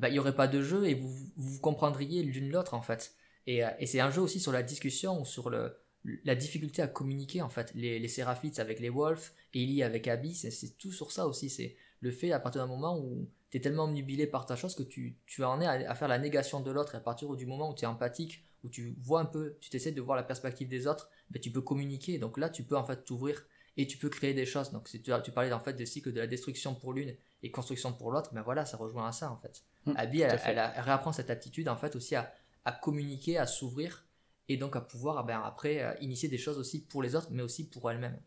bah 0.00 0.08
il 0.08 0.14
y 0.14 0.18
aurait 0.18 0.34
pas 0.34 0.48
de 0.48 0.62
jeu 0.62 0.88
et 0.88 0.94
vous 0.94 1.14
vous 1.36 1.60
comprendriez 1.60 2.22
l'une 2.22 2.50
l'autre 2.50 2.74
en 2.74 2.82
fait. 2.82 3.14
Et, 3.46 3.64
euh, 3.64 3.70
et 3.78 3.86
c'est 3.86 4.00
un 4.00 4.10
jeu 4.10 4.22
aussi 4.22 4.40
sur 4.40 4.52
la 4.52 4.62
discussion 4.62 5.20
ou 5.20 5.24
sur 5.24 5.50
le 5.50 5.76
la 6.24 6.34
difficulté 6.34 6.80
à 6.82 6.86
communiquer 6.88 7.42
en 7.42 7.50
fait 7.50 7.72
les, 7.74 7.98
les 7.98 8.08
Séraphites 8.08 8.58
avec 8.58 8.80
les 8.80 8.88
Wolves, 8.88 9.32
Ellie 9.54 9.82
avec 9.82 10.08
Abby, 10.08 10.34
c'est, 10.34 10.78
tout 10.78 10.92
sur 10.92 11.12
ça 11.12 11.26
aussi. 11.26 11.50
C'est 11.50 11.76
le 12.00 12.10
fait 12.10 12.32
à 12.32 12.40
partir 12.40 12.62
d'un 12.62 12.68
moment 12.68 12.98
où 12.98 13.28
tu 13.50 13.58
es 13.58 13.60
tellement 13.60 13.84
omnubilé 13.84 14.26
par 14.26 14.46
ta 14.46 14.56
chose 14.56 14.74
que 14.74 14.82
tu, 14.82 15.18
tu 15.26 15.44
en 15.44 15.60
es 15.60 15.66
à, 15.66 15.94
faire 15.94 16.08
la 16.08 16.18
négation 16.18 16.60
de 16.60 16.70
l'autre 16.70 16.94
et 16.94 16.98
à 16.98 17.00
partir 17.00 17.34
du 17.36 17.44
moment 17.44 17.70
où 17.70 17.74
tu 17.74 17.84
es 17.84 17.86
empathique, 17.86 18.42
où 18.64 18.68
tu 18.70 18.96
vois 19.02 19.20
un 19.20 19.26
peu, 19.26 19.56
tu 19.60 19.68
t'essaies 19.68 19.92
de 19.92 20.00
voir 20.00 20.16
la 20.16 20.22
perspective 20.22 20.68
des 20.68 20.86
autres, 20.86 21.10
ben, 21.30 21.40
tu 21.40 21.50
peux 21.50 21.60
communiquer. 21.60 22.18
Donc 22.18 22.38
là, 22.38 22.48
tu 22.48 22.62
peux 22.62 22.76
en 22.76 22.84
fait 22.84 23.04
t'ouvrir 23.04 23.44
et 23.76 23.86
tu 23.86 23.98
peux 23.98 24.08
créer 24.08 24.32
des 24.32 24.46
choses. 24.46 24.70
Donc 24.70 24.88
tu, 24.88 25.02
tu 25.02 25.32
parlais 25.32 25.52
en 25.52 25.60
fait 25.60 25.74
de 25.74 25.84
cycle 25.84 26.12
de 26.12 26.20
la 26.20 26.26
destruction 26.26 26.74
pour 26.74 26.94
l'une 26.94 27.14
et 27.42 27.50
construction 27.50 27.92
pour 27.92 28.10
l'autre, 28.10 28.30
mais 28.32 28.40
ben 28.40 28.44
voilà, 28.44 28.64
ça 28.64 28.76
rejoint 28.76 29.08
à 29.08 29.12
ça 29.12 29.30
en 29.30 29.36
fait. 29.36 29.62
Mmh, 29.86 29.92
Abby, 29.96 30.20
elle, 30.20 30.40
elle, 30.44 30.72
réapprend 30.76 31.12
cette 31.12 31.30
attitude 31.30 31.68
en 31.68 31.76
fait 31.76 31.96
aussi 31.96 32.14
à, 32.14 32.32
à 32.64 32.72
communiquer, 32.72 33.38
à 33.38 33.46
s'ouvrir 33.46 34.04
et 34.48 34.56
donc 34.56 34.76
à 34.76 34.80
pouvoir 34.80 35.24
ben, 35.24 35.40
après 35.44 35.82
euh, 35.82 35.94
initier 36.00 36.28
des 36.28 36.38
choses 36.38 36.58
aussi 36.58 36.84
pour 36.84 37.02
les 37.02 37.14
autres, 37.14 37.28
mais 37.30 37.42
aussi 37.42 37.68
pour 37.68 37.90
elle-même. 37.90 38.18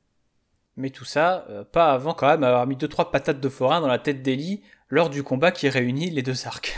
Mais 0.76 0.90
tout 0.90 1.06
ça, 1.06 1.46
euh, 1.50 1.64
pas 1.64 1.94
avant 1.94 2.14
quand 2.14 2.28
même 2.28 2.44
avoir 2.44 2.66
mis 2.66 2.76
2-3 2.76 3.12
patates 3.12 3.40
de 3.40 3.50
forain 3.50 3.82
dans 3.82 3.88
la 3.88 4.00
tête 4.00 4.24
d'Eli 4.24 4.64
lors 4.90 5.10
du 5.10 5.22
combat 5.22 5.52
qui 5.52 5.70
réunit 5.70 6.10
les 6.10 6.24
deux 6.24 6.48
arcs. 6.48 6.78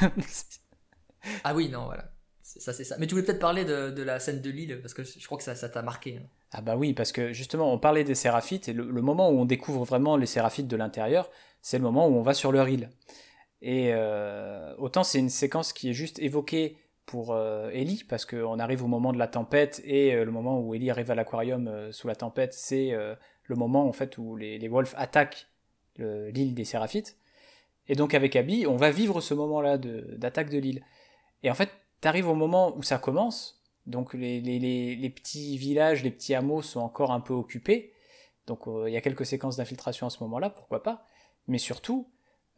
ah 1.44 1.56
oui, 1.56 1.70
non, 1.70 1.86
voilà. 1.86 2.12
Ça, 2.42 2.74
c'est 2.74 2.84
ça. 2.84 2.96
Mais 3.00 3.08
tu 3.08 3.16
voulais 3.16 3.26
peut-être 3.26 3.40
parler 3.40 3.66
de, 3.66 4.02
la 4.02 4.20
scène 4.20 4.42
de 4.42 4.50
l'île, 4.50 4.80
parce 4.82 4.94
que 4.94 5.04
je 5.04 5.26
crois 5.26 5.38
que 5.38 5.44
ça, 5.44 5.70
t'a 5.70 5.82
marqué. 5.82 6.18
Hein. 6.18 6.28
Ah 6.54 6.62
bah 6.62 6.76
oui, 6.78 6.94
parce 6.94 7.12
que 7.12 7.34
justement, 7.34 7.74
on 7.74 7.78
parlait 7.78 8.06
des 8.06 8.16
séraphites, 8.16 8.70
et 8.70 8.74
le, 8.74 9.02
moment 9.02 9.30
où 9.30 9.40
on 9.40 9.46
découvre 9.46 9.84
vraiment 9.84 10.16
les 10.16 10.26
séraphites 10.26 10.68
de 10.68 10.78
l'intérieur, 10.78 11.30
c'est 11.66 11.80
le 11.80 11.84
moment 11.84 12.08
où 12.08 12.14
on 12.14 12.22
va 12.22 12.36
sur 12.36 12.52
leur 12.52 12.70
île. 12.70 12.92
Et 13.64 13.90
euh, 13.92 14.76
autant 14.78 15.04
c'est 15.04 15.18
une 15.18 15.30
séquence 15.30 15.74
qui 15.74 15.90
est 15.90 15.94
juste 15.94 16.20
évoquée 16.20 16.78
pour 17.08 17.34
euh, 17.34 17.72
Ellie, 17.74 18.04
parce 18.08 18.24
qu'on 18.24 18.60
arrive 18.60 18.84
au 18.84 18.88
moment 18.88 19.12
de 19.12 19.18
la 19.18 19.28
tempête, 19.28 19.82
et 19.84 20.14
le 20.14 20.30
moment 20.32 20.60
où 20.60 20.76
Ellie 20.76 20.92
arrive 20.92 21.10
à 21.10 21.16
l'aquarium 21.16 21.92
sous 21.92 22.08
la 22.08 22.16
tempête, 22.16 22.54
c'est 22.54 22.92
le 22.92 23.56
moment 23.56 23.88
en 23.88 23.94
fait 23.94 24.20
où 24.20 24.36
les, 24.36 24.60
les 24.60 24.68
Wolves 24.68 24.94
attaquent 24.96 25.48
l'île 25.98 26.54
des 26.54 26.66
Séraphites. 26.66 27.18
Et 27.88 27.96
donc 27.96 28.14
avec 28.14 28.36
Abby, 28.36 28.68
on 28.68 28.76
va 28.76 28.92
vivre 28.92 29.20
ce 29.20 29.34
moment-là 29.34 29.80
d'attaque 29.80 30.52
de, 30.52 30.60
l'île. 30.60 30.84
Et 31.42 31.50
en 31.50 31.56
fait, 31.56 31.70
tu 32.00 32.08
arrives 32.08 32.28
au 32.28 32.36
moment 32.36 32.78
où 32.78 32.84
ça 32.84 33.00
commence, 33.00 33.64
donc 33.88 34.14
les, 34.14 34.40
les, 34.40 35.10
petits 35.10 35.58
villages, 35.58 36.04
les 36.04 36.12
petits 36.12 36.36
hameaux 36.36 36.62
sont 36.62 36.82
encore 36.82 37.12
un 37.12 37.22
peu 37.22 37.34
occupés, 37.34 37.92
donc 38.46 38.68
euh, 38.68 38.88
il 38.88 38.94
y 38.94 38.98
a 38.98 39.02
quelques 39.02 39.26
séquences 39.26 39.58
d'infiltration 39.58 40.06
à 40.06 40.10
ce 40.12 40.22
moment-là, 40.24 40.52
pourquoi 40.52 40.84
pas, 40.84 41.08
mais 41.48 41.58
surtout, 41.58 42.10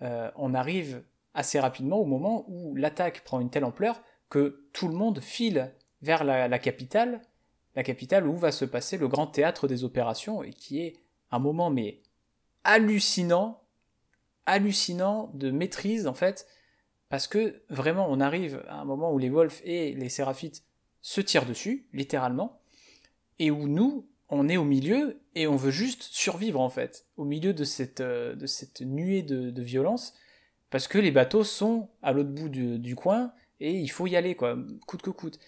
euh, 0.02 0.32
on 0.36 0.54
arrive 0.54 1.04
assez 1.34 1.60
rapidement 1.60 1.98
au 1.98 2.06
moment 2.06 2.46
où 2.48 2.76
l'attaque 2.76 3.24
prend 3.24 3.40
une 3.40 3.50
telle 3.50 3.66
ampleur 3.66 4.02
que 4.30 4.68
tout 4.74 4.88
le 4.88 4.96
monde 4.96 5.20
file 5.20 5.74
vers 6.02 6.24
la 6.24 6.60
capitale 6.60 7.22
la 7.78 7.84
capitale 7.84 8.28
où 8.28 8.36
va 8.36 8.52
se 8.52 8.66
passer 8.66 8.98
le 8.98 9.08
grand 9.08 9.28
théâtre 9.28 9.68
des 9.68 9.84
opérations 9.84 10.42
et 10.42 10.50
qui 10.50 10.82
est 10.82 10.98
un 11.30 11.38
moment 11.38 11.70
mais 11.70 12.02
hallucinant, 12.64 13.62
hallucinant 14.48 15.30
de 15.36 15.52
maîtrise 15.52 16.08
en 16.08 16.16
fait 16.16 16.48
parce 17.08 17.28
que 17.28 17.62
vraiment 17.70 18.08
on 18.10 18.20
arrive 18.20 18.66
à 18.68 18.80
un 18.80 18.84
moment 18.84 19.14
où 19.14 19.20
les 19.20 19.30
Wolves 19.30 19.62
et 19.64 19.94
les 19.94 20.10
Séraphites 20.10 20.64
se 21.02 21.22
tirent 21.22 21.46
dessus, 21.46 21.88
littéralement, 21.94 22.60
et 23.38 23.52
où 23.52 23.68
nous, 23.68 24.10
on 24.30 24.50
est 24.50 24.58
au 24.58 24.64
milieu 24.64 25.22
et 25.36 25.48
on 25.48 25.56
veut 25.56 25.72
juste 25.72 26.04
survivre 26.04 26.60
en 26.60 26.70
fait, 26.70 27.06
au 27.16 27.24
milieu 27.24 27.54
de 27.54 27.64
cette, 27.64 28.02
euh, 28.02 28.36
de 28.36 28.46
cette 28.46 28.82
nuée 28.82 29.22
de, 29.22 29.62
violence, 29.62 30.14
parce 30.70 30.88
que 30.88 30.98
les 30.98 31.12
bateaux 31.12 31.44
sont 31.44 31.90
à 32.02 32.12
l'autre 32.12 32.30
bout 32.30 32.50
du, 32.50 32.96
coin 32.96 33.32
et 33.60 33.72
il 33.72 33.88
faut 33.88 34.08
y 34.08 34.16
aller, 34.16 34.36
quoi, 34.36 34.58
coûte 34.86 35.02
que 35.02 35.10
coûte. 35.10 35.40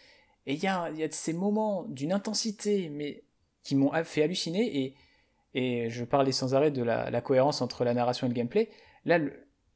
Et 0.46 0.54
il 0.54 0.64
y 0.64 0.68
a, 0.68 0.90
y 0.92 1.04
a 1.04 1.12
ces 1.12 1.34
moments 1.34 1.84
d'une 1.84 2.14
intensité, 2.14 2.90
mais 2.90 3.24
qui 3.64 3.76
m'ont 3.76 3.92
fait 4.04 4.24
halluciner, 4.24 4.84
et, 4.84 4.96
et 5.54 5.90
je 5.90 6.04
parlais 6.06 6.32
sans 6.32 6.56
arrêt 6.56 6.72
de 6.72 6.82
la, 6.82 7.22
cohérence 7.22 7.62
entre 7.62 7.84
la 7.84 7.94
narration 7.94 8.28
et 8.28 8.30
le 8.30 8.36
gameplay. 8.36 8.70
Là, 9.06 9.20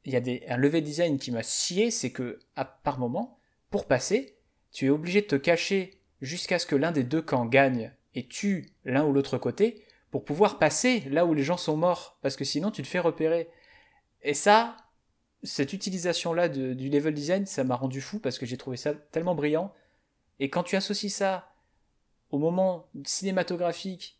il 0.04 0.12
y 0.12 0.16
a 0.16 0.20
des, 0.20 0.42
un 0.48 0.56
level 0.56 0.82
design 0.82 1.18
qui 1.18 1.30
m'a 1.30 1.42
scié, 1.42 1.90
c'est 1.90 2.10
que, 2.10 2.40
à, 2.56 2.64
par 2.64 2.98
moment, 2.98 3.38
pour 3.70 3.86
passer, 3.86 4.36
tu 4.72 4.86
es 4.86 4.90
obligé 4.90 5.20
de 5.20 5.26
te 5.26 5.36
cacher 5.36 6.00
jusqu'à 6.20 6.58
ce 6.58 6.66
que 6.66 6.76
l'un 6.76 6.92
des 6.92 7.04
deux 7.04 7.22
camps 7.22 7.46
gagne 7.46 7.92
et 8.14 8.26
tue 8.26 8.72
l'un 8.84 9.04
ou 9.04 9.12
l'autre 9.12 9.38
côté 9.38 9.84
pour 10.10 10.24
pouvoir 10.24 10.58
passer 10.58 11.00
là 11.10 11.26
où 11.26 11.34
les 11.34 11.42
gens 11.42 11.56
sont 11.56 11.76
morts, 11.76 12.18
parce 12.22 12.36
que 12.36 12.44
sinon 12.44 12.70
tu 12.70 12.82
te 12.82 12.86
fais 12.86 13.00
repérer. 13.00 13.48
Et 14.22 14.34
ça, 14.34 14.76
cette 15.42 15.72
utilisation-là 15.72 16.48
du 16.48 16.88
level 16.88 17.14
design, 17.14 17.46
ça 17.46 17.64
m'a 17.64 17.76
rendu 17.76 18.00
fou 18.00 18.18
parce 18.20 18.38
que 18.38 18.46
j'ai 18.46 18.56
trouvé 18.56 18.76
ça 18.76 18.94
tellement 18.94 19.34
brillant. 19.34 19.72
Et 20.40 20.50
quand 20.50 20.62
tu 20.62 20.76
associes 20.76 21.10
ça 21.10 21.52
au 22.30 22.38
moment 22.38 22.88
cinématographique 23.04 24.18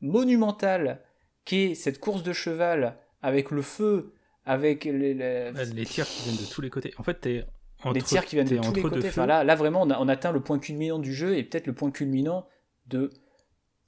monumental 0.00 1.02
qu'est 1.44 1.74
cette 1.74 2.00
course 2.00 2.22
de 2.22 2.32
cheval 2.32 2.98
avec 3.22 3.50
le 3.50 3.62
feu, 3.62 4.14
avec 4.44 4.84
les, 4.84 5.14
les... 5.14 5.86
tirs 5.86 6.06
qui 6.06 6.24
viennent 6.24 6.44
de 6.44 6.50
tous 6.50 6.60
les 6.60 6.70
côtés. 6.70 6.92
En 6.98 7.02
fait, 7.02 7.20
t'es 7.20 7.44
entre, 7.82 7.94
les 7.94 8.02
tirs 8.02 8.24
qui 8.24 8.36
viennent 8.36 8.48
de 8.48 8.58
tous 8.58 8.74
les 8.74 8.82
côtés. 8.82 9.08
Enfin, 9.08 9.26
là, 9.26 9.44
là, 9.44 9.54
vraiment, 9.54 9.82
on, 9.82 9.90
on, 9.90 10.08
atteint 10.08 10.32
le 10.32 10.40
point 10.40 10.58
culminant 10.58 10.98
du 10.98 11.14
jeu 11.14 11.36
et 11.36 11.42
peut-être 11.42 11.66
le 11.66 11.74
point 11.74 11.90
culminant 11.90 12.46
de 12.86 13.10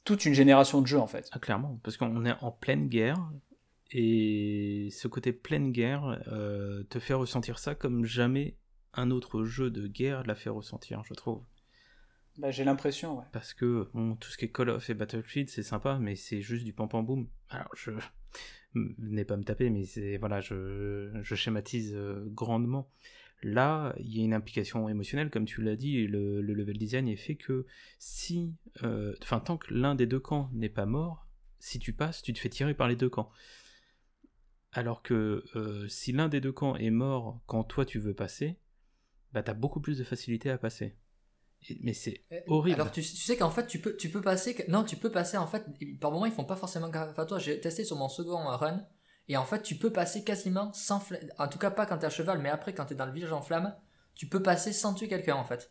toute 0.04 0.24
une 0.24 0.34
génération 0.34 0.80
de 0.80 0.86
jeux 0.86 0.98
en 0.98 1.06
fait. 1.06 1.28
Ah, 1.32 1.38
clairement, 1.38 1.80
parce 1.82 1.96
qu'on 1.96 2.24
est 2.24 2.34
en 2.40 2.50
pleine 2.50 2.88
guerre 2.88 3.30
et 3.90 4.88
ce 4.92 5.08
côté 5.08 5.32
pleine 5.32 5.72
guerre 5.72 6.20
euh, 6.28 6.82
te 6.84 6.98
fait 6.98 7.14
ressentir 7.14 7.58
ça 7.58 7.74
comme 7.74 8.04
jamais 8.04 8.56
un 8.94 9.10
autre 9.10 9.44
jeu 9.44 9.70
de 9.70 9.86
guerre 9.86 10.24
l'a 10.24 10.34
fait 10.34 10.50
ressentir, 10.50 11.02
je 11.04 11.14
trouve. 11.14 11.42
Bah, 12.38 12.50
j'ai 12.50 12.64
l'impression, 12.64 13.18
ouais. 13.18 13.24
Parce 13.32 13.52
que 13.52 13.88
bon, 13.94 14.14
tout 14.16 14.30
ce 14.30 14.38
qui 14.38 14.44
est 14.44 14.52
Call 14.52 14.70
of 14.70 14.88
et 14.88 14.94
Battlefield, 14.94 15.48
c'est 15.48 15.62
sympa, 15.62 15.98
mais 16.00 16.14
c'est 16.14 16.40
juste 16.40 16.64
du 16.64 16.72
pam 16.72 16.88
pam 16.88 17.04
boom. 17.04 17.28
Alors, 17.50 17.70
je 17.76 17.90
n'ai 18.74 19.24
pas 19.24 19.36
me 19.36 19.44
taper, 19.44 19.70
mais 19.70 19.84
c'est 19.84 20.18
voilà, 20.18 20.40
je, 20.40 21.10
je 21.22 21.34
schématise 21.34 21.94
euh, 21.94 22.24
grandement. 22.28 22.90
Là, 23.42 23.94
il 23.98 24.16
y 24.16 24.20
a 24.20 24.24
une 24.24 24.34
implication 24.34 24.88
émotionnelle, 24.88 25.30
comme 25.30 25.44
tu 25.44 25.62
l'as 25.62 25.76
dit, 25.76 26.06
le, 26.08 26.42
le, 26.42 26.54
level 26.54 26.76
design 26.76 27.06
est 27.06 27.16
fait 27.16 27.36
que 27.36 27.66
si, 28.00 28.56
euh, 28.82 29.14
enfin, 29.22 29.38
tant 29.38 29.56
que 29.56 29.72
l'un 29.72 29.94
des 29.94 30.06
deux 30.06 30.18
camps 30.18 30.50
n'est 30.52 30.68
pas 30.68 30.86
mort, 30.86 31.28
si 31.60 31.78
tu 31.78 31.92
passes, 31.92 32.20
tu 32.20 32.32
te 32.32 32.38
fais 32.38 32.48
tirer 32.48 32.74
par 32.74 32.88
les 32.88 32.96
deux 32.96 33.08
camps. 33.08 33.30
Alors 34.72 35.02
que 35.02 35.44
euh, 35.54 35.86
si 35.88 36.12
l'un 36.12 36.28
des 36.28 36.40
deux 36.40 36.52
camps 36.52 36.76
est 36.76 36.90
mort 36.90 37.40
quand 37.46 37.64
toi 37.64 37.84
tu 37.84 37.98
veux 37.98 38.14
passer, 38.14 38.58
bah 39.32 39.42
t'as 39.42 39.54
beaucoup 39.54 39.80
plus 39.80 39.98
de 39.98 40.04
facilité 40.04 40.50
à 40.50 40.58
passer. 40.58 40.96
mais 41.80 41.94
c'est 41.94 42.24
euh, 42.32 42.40
horrible. 42.48 42.80
Alors 42.80 42.92
tu, 42.92 43.02
sais 43.02 43.36
qu'en 43.36 43.50
fait 43.50 43.66
tu 43.66 43.80
peux, 43.80 43.96
tu 43.96 44.10
peux 44.10 44.20
passer, 44.20 44.64
non 44.68 44.84
tu 44.84 44.96
peux 44.96 45.10
passer 45.10 45.36
en 45.36 45.46
fait, 45.46 45.64
par 46.00 46.10
moment 46.10 46.26
ils 46.26 46.32
font 46.32 46.44
pas 46.44 46.56
forcément 46.56 46.88
gaffe 46.88 47.18
à 47.18 47.24
toi. 47.24 47.38
J'ai 47.38 47.60
testé 47.60 47.84
sur 47.84 47.96
mon 47.96 48.08
second 48.08 48.44
run, 48.44 48.84
et 49.28 49.36
en 49.36 49.44
fait, 49.44 49.62
tu 49.62 49.74
peux 49.74 49.92
passer 49.92 50.24
quasiment 50.24 50.72
sans 50.72 51.02
En 51.38 51.48
tout 51.48 51.58
cas, 51.58 51.70
pas 51.70 51.86
quand 51.86 51.98
t'es 51.98 52.06
à 52.06 52.10
cheval, 52.10 52.38
mais 52.38 52.48
après, 52.48 52.74
quand 52.74 52.86
t'es 52.86 52.94
dans 52.94 53.06
le 53.06 53.12
village 53.12 53.32
en 53.32 53.42
flammes, 53.42 53.74
tu 54.14 54.26
peux 54.26 54.42
passer 54.42 54.72
sans 54.72 54.94
tuer 54.94 55.08
quelqu'un 55.08 55.36
en 55.36 55.44
fait. 55.44 55.70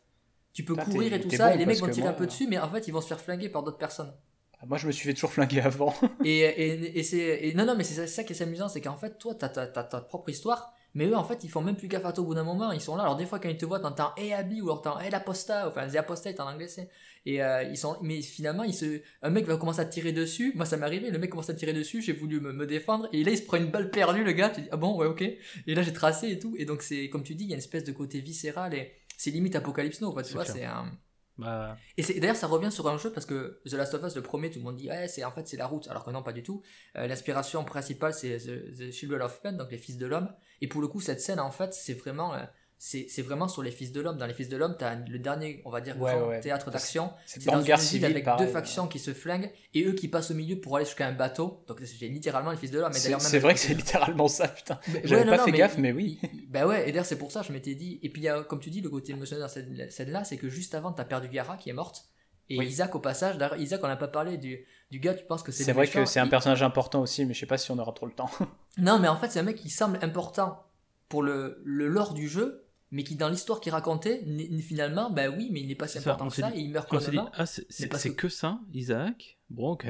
Tu 0.53 0.63
peux 0.63 0.75
courir 0.75 1.13
et 1.13 1.21
tout 1.21 1.29
ça, 1.29 1.53
et 1.53 1.57
les 1.57 1.65
mecs 1.65 1.79
vont 1.79 1.89
tirer 1.89 2.07
un 2.07 2.13
peu 2.13 2.25
dessus, 2.25 2.47
mais 2.47 2.57
en 2.57 2.69
fait, 2.71 2.88
ils 2.88 2.91
vont 2.91 3.01
se 3.01 3.07
faire 3.07 3.19
flinguer 3.19 3.49
par 3.49 3.63
d'autres 3.63 3.77
personnes. 3.77 4.13
Ah, 4.59 4.65
moi, 4.65 4.77
je 4.77 4.88
me 4.88 4.91
suis 4.91 5.07
fait 5.07 5.13
toujours 5.13 5.31
flinguer 5.31 5.61
avant. 5.61 5.93
et, 6.23 6.39
et, 6.39 6.99
et 6.99 7.03
c'est. 7.03 7.53
Non, 7.55 7.65
non, 7.65 7.75
mais 7.75 7.84
c'est 7.84 8.07
ça 8.07 8.23
qui 8.23 8.34
est 8.34 8.41
amusant, 8.41 8.67
c'est 8.69 8.81
qu'en 8.81 8.97
fait, 8.97 9.17
toi, 9.19 9.35
t'as 9.35 9.49
ta 9.49 10.01
propre 10.01 10.29
histoire, 10.29 10.73
mais 10.98 11.06
eux, 11.06 11.15
en 11.15 11.24
fait, 11.24 11.44
ils 11.44 11.49
font 11.49 11.61
même 11.61 11.76
plus 11.76 11.88
gaffe 11.88 12.06
à 12.06 12.11
toi 12.11 12.24
au 12.24 12.28
bout 12.28 12.34
d'un 12.34 12.44
moment. 12.44 12.72
Ils 12.72 12.82
sont 12.82 12.95
là. 12.95 13.03
Alors, 13.03 13.15
des 13.15 13.28
fois, 13.28 13.38
quand 13.38 13.49
ils 13.49 13.56
te 13.56 13.65
voient, 13.65 13.80
t'entends 13.80 14.14
Hey 14.18 14.34
Abby 14.34 14.61
ou 14.61 14.65
alors 14.65 14.82
t'entends 14.82 14.99
Hey 14.99 15.11
l'aposta, 15.11 15.68
enfin, 15.68 15.88
The 15.88 15.98
Apostate 15.98 16.40
en 16.40 16.49
anglais, 16.49 16.68
c'est. 16.68 16.90
Et 17.28 17.44
euh, 17.44 17.61
ils 17.61 17.78
sont. 17.78 17.98
Mais 18.02 18.24
finalement, 18.24 18.64
ils 18.64 18.74
se... 18.74 19.02
un 19.22 19.30
mec 19.30 19.45
va 19.45 19.57
commencer 19.57 19.80
à 19.80 19.86
tirer 19.86 20.11
dessus. 20.11 20.53
Moi, 20.56 20.65
ça 20.65 20.76
m'est 20.76 20.88
arrivé. 20.88 21.11
Le 21.11 21.19
mec 21.19 21.30
commence 21.30 21.52
à 21.52 21.53
tirer 21.53 21.74
dessus. 21.74 22.02
J'ai 22.02 22.14
voulu 22.14 22.40
me, 22.40 22.65
défendre. 22.65 23.07
Et 23.14 23.24
là, 23.24 23.30
il 23.30 23.38
se 23.38 23.44
prend 23.44 23.57
une 23.57 23.69
balle 23.69 23.91
perdue, 23.91 24.24
le 24.24 24.32
gars. 24.32 24.49
Tu 24.49 24.61
dis 24.61 24.69
Ah 24.72 24.78
bon, 24.78 24.98
ouais, 24.98 25.06
ok. 25.06 25.22
Et 25.22 25.76
là, 25.76 25.84
j'ai 25.84 25.94
tracé 25.94 26.32
et 26.32 26.40
tout. 26.40 26.56
Et 26.57 26.65
donc, 26.65 26.82
c'est 26.82 27.10
comme 27.10 27.22
tu 27.22 27.36
dis, 27.36 27.44
il 27.44 27.49
y 27.52 27.53
a 27.53 27.57
une 27.57 27.60
espèce 27.60 27.84
de 27.84 27.91
côté 27.91 28.19
viscéral 28.19 28.74
et 28.74 28.94
c'est 29.18 29.30
limite 29.30 29.56
Apocalypse 29.56 30.02
Now, 30.02 30.19
tu 30.24 30.34
vois. 30.34 30.45
C'est 30.45 30.65
un. 30.65 30.91
Bah... 31.38 31.77
Et 31.97 32.19
d'ailleurs, 32.19 32.35
ça 32.35 32.47
revient 32.47 32.72
sur 32.72 32.88
un 32.88 32.97
jeu 32.97 33.11
parce 33.11 33.26
que 33.26 33.61
The 33.69 33.73
Last 33.73 33.93
of 33.93 34.03
Us, 34.03 34.15
le 34.15 34.22
premier, 34.22 34.49
tout 34.49 34.59
le 34.59 34.65
monde 34.65 34.76
dit 34.76 34.89
ouais, 34.89 35.07
c'est 35.07 35.23
en 35.23 35.31
fait 35.31 35.47
c'est 35.47 35.57
la 35.57 35.68
route, 35.68 35.88
alors 35.88 36.03
que 36.03 36.11
non, 36.11 36.23
pas 36.23 36.34
du 36.34 36.43
tout. 36.43 36.61
Euh, 36.95 37.07
l'inspiration 37.07 37.64
principale, 37.64 38.14
c'est 38.14 38.38
The, 38.38 38.91
Children 38.91 39.22
of 39.22 39.39
Men, 39.43 39.57
donc 39.57 39.72
les 39.72 39.77
fils 39.77 39.97
de 39.97 40.07
l'homme. 40.07 40.30
Et 40.61 40.68
pour 40.68 40.81
le 40.81 40.88
coup, 40.88 40.99
cette 41.01 41.22
scène, 41.22 41.39
en 41.39 41.51
fait, 41.51 41.73
c'est 41.73 41.93
vraiment 41.93 42.34
euh, 42.34 42.43
c'est 42.80 43.22
vraiment 43.22 43.48
sur 43.48 43.64
les 43.64 43.72
Fils 43.72 43.91
de 43.91 44.02
l'Homme. 44.02 44.18
Dans 44.18 44.28
les 44.28 44.34
Fils 44.34 44.49
de 44.49 44.58
l'Homme, 44.58 44.76
tu 44.78 44.86
as 44.86 44.95
le 44.95 45.20
dernier, 45.20 45.62
on 45.66 45.72
va 45.72 45.82
dire, 45.82 45.98
grand 45.98 46.40
théâtre 46.40 46.72
d'action. 46.72 47.12
C'est 47.26 47.44
dans 47.45 47.62
une 47.62 47.76
ville 47.76 48.06
avec 48.06 48.28
deux 48.38 48.48
factions 48.48 48.88
qui 48.88 48.99
se 48.99 49.14
flinguent 49.14 49.52
et 49.74 49.86
eux 49.86 49.94
qui 49.94 50.08
passent 50.08 50.32
au 50.32 50.36
milieu 50.36 50.60
pour 50.60 50.76
aller 50.78 50.86
jusqu'à 50.86 51.08
un 51.08 51.14
bateau. 51.14 51.64
Donc 51.68 51.82
c'est 51.84 52.08
littéralement 52.08 52.52
les 52.52 52.58
Fils 52.58 52.72
de 52.72 52.80
l'Homme. 52.80 52.94
C'est 52.94 53.40
vrai 53.40 53.54
que 53.54 53.60
c'est 53.60 53.74
littéralement 53.74 54.28
ça, 54.28 54.48
putain. 54.48 54.80
J'avais 55.04 55.26
pas 55.26 55.40
fait 55.44 55.52
gaffe, 55.52 55.78
mais 55.78 55.91
oui. 55.91 56.20
Bah 56.49 56.66
ouais, 56.66 56.88
et 56.88 56.91
d'ailleurs 56.91 57.06
c'est 57.06 57.18
pour 57.18 57.32
ça 57.32 57.41
je 57.41 57.52
m'étais 57.52 57.76
dit. 57.76 57.99
Et 58.02 58.10
puis 58.10 58.22
y 58.22 58.28
a, 58.28 58.44
comme 58.44 58.60
tu 58.60 58.70
dis, 58.70 58.82
le 58.82 58.90
côté 58.90 59.12
émotionnel 59.14 59.41
dans 59.41 59.49
cette 59.49 59.91
scène-là, 59.91 60.24
c'est 60.24 60.38
que 60.38 60.49
juste 60.49 60.76
avant, 60.76 60.94
tu 60.94 61.02
as 61.02 61.06
perdu 61.06 61.28
Yara 61.32 61.58
qui 61.58 61.70
est 61.70 61.74
morte. 61.74 62.06
Et 62.49 62.56
Isaac 62.56 62.95
au 62.95 62.99
passage, 62.99 63.38
d'ailleurs 63.38 63.58
Isaac 63.58 63.82
on 63.84 63.88
n'a 63.88 63.98
pas 63.98 64.08
parlé 64.08 64.38
du, 64.38 64.66
du 64.90 64.99
gars, 64.99 65.14
tu 65.14 65.26
penses 65.26 65.44
que 65.44 65.52
c'est 65.52 65.66
C'est 65.66 65.74
vrai 65.74 65.88
que 65.88 66.06
c'est 66.06 66.22
un 66.22 66.28
personnage 66.28 66.64
important 66.64 67.02
aussi, 67.02 67.26
mais 67.26 67.34
je 67.34 67.41
sais 67.41 67.45
pas 67.45 67.58
si 67.58 67.72
on 67.72 67.78
aura 67.78 67.91
trop 67.91 68.06
le 68.06 68.14
temps. 68.14 68.30
non, 68.78 68.99
mais 68.99 69.10
en 69.10 69.18
fait 69.18 69.30
c'est 69.30 69.40
un 69.40 69.44
mec 69.44 69.58
qui 69.58 69.70
semble 69.70 69.99
important 70.02 70.64
pour 71.10 71.24
le, 71.24 71.62
le 71.66 71.88
lore 71.88 72.14
du 72.14 72.30
jeu, 72.30 72.66
mais 72.91 73.03
qui 73.03 73.15
dans 73.15 73.30
l'histoire 73.30 73.59
qu'il 73.59 73.72
racontait, 73.72 74.23
finalement, 74.61 75.09
ben 75.09 75.34
oui, 75.35 75.49
mais 75.51 75.61
il 75.61 75.68
n'est 75.68 75.76
pas 75.76 75.88
si 75.88 75.97
important 75.97 76.30
que 76.30 76.35
ça, 76.35 76.51
et 76.55 76.59
il 76.59 76.72
meurt 76.72 76.89
quand 76.89 77.05
même. 77.11 77.30
Ah, 77.34 77.45
c'est 77.45 78.15
que 78.15 78.30
ça, 78.30 78.59
Isaac? 78.73 79.39
Bon, 79.49 79.72
ok. 79.72 79.88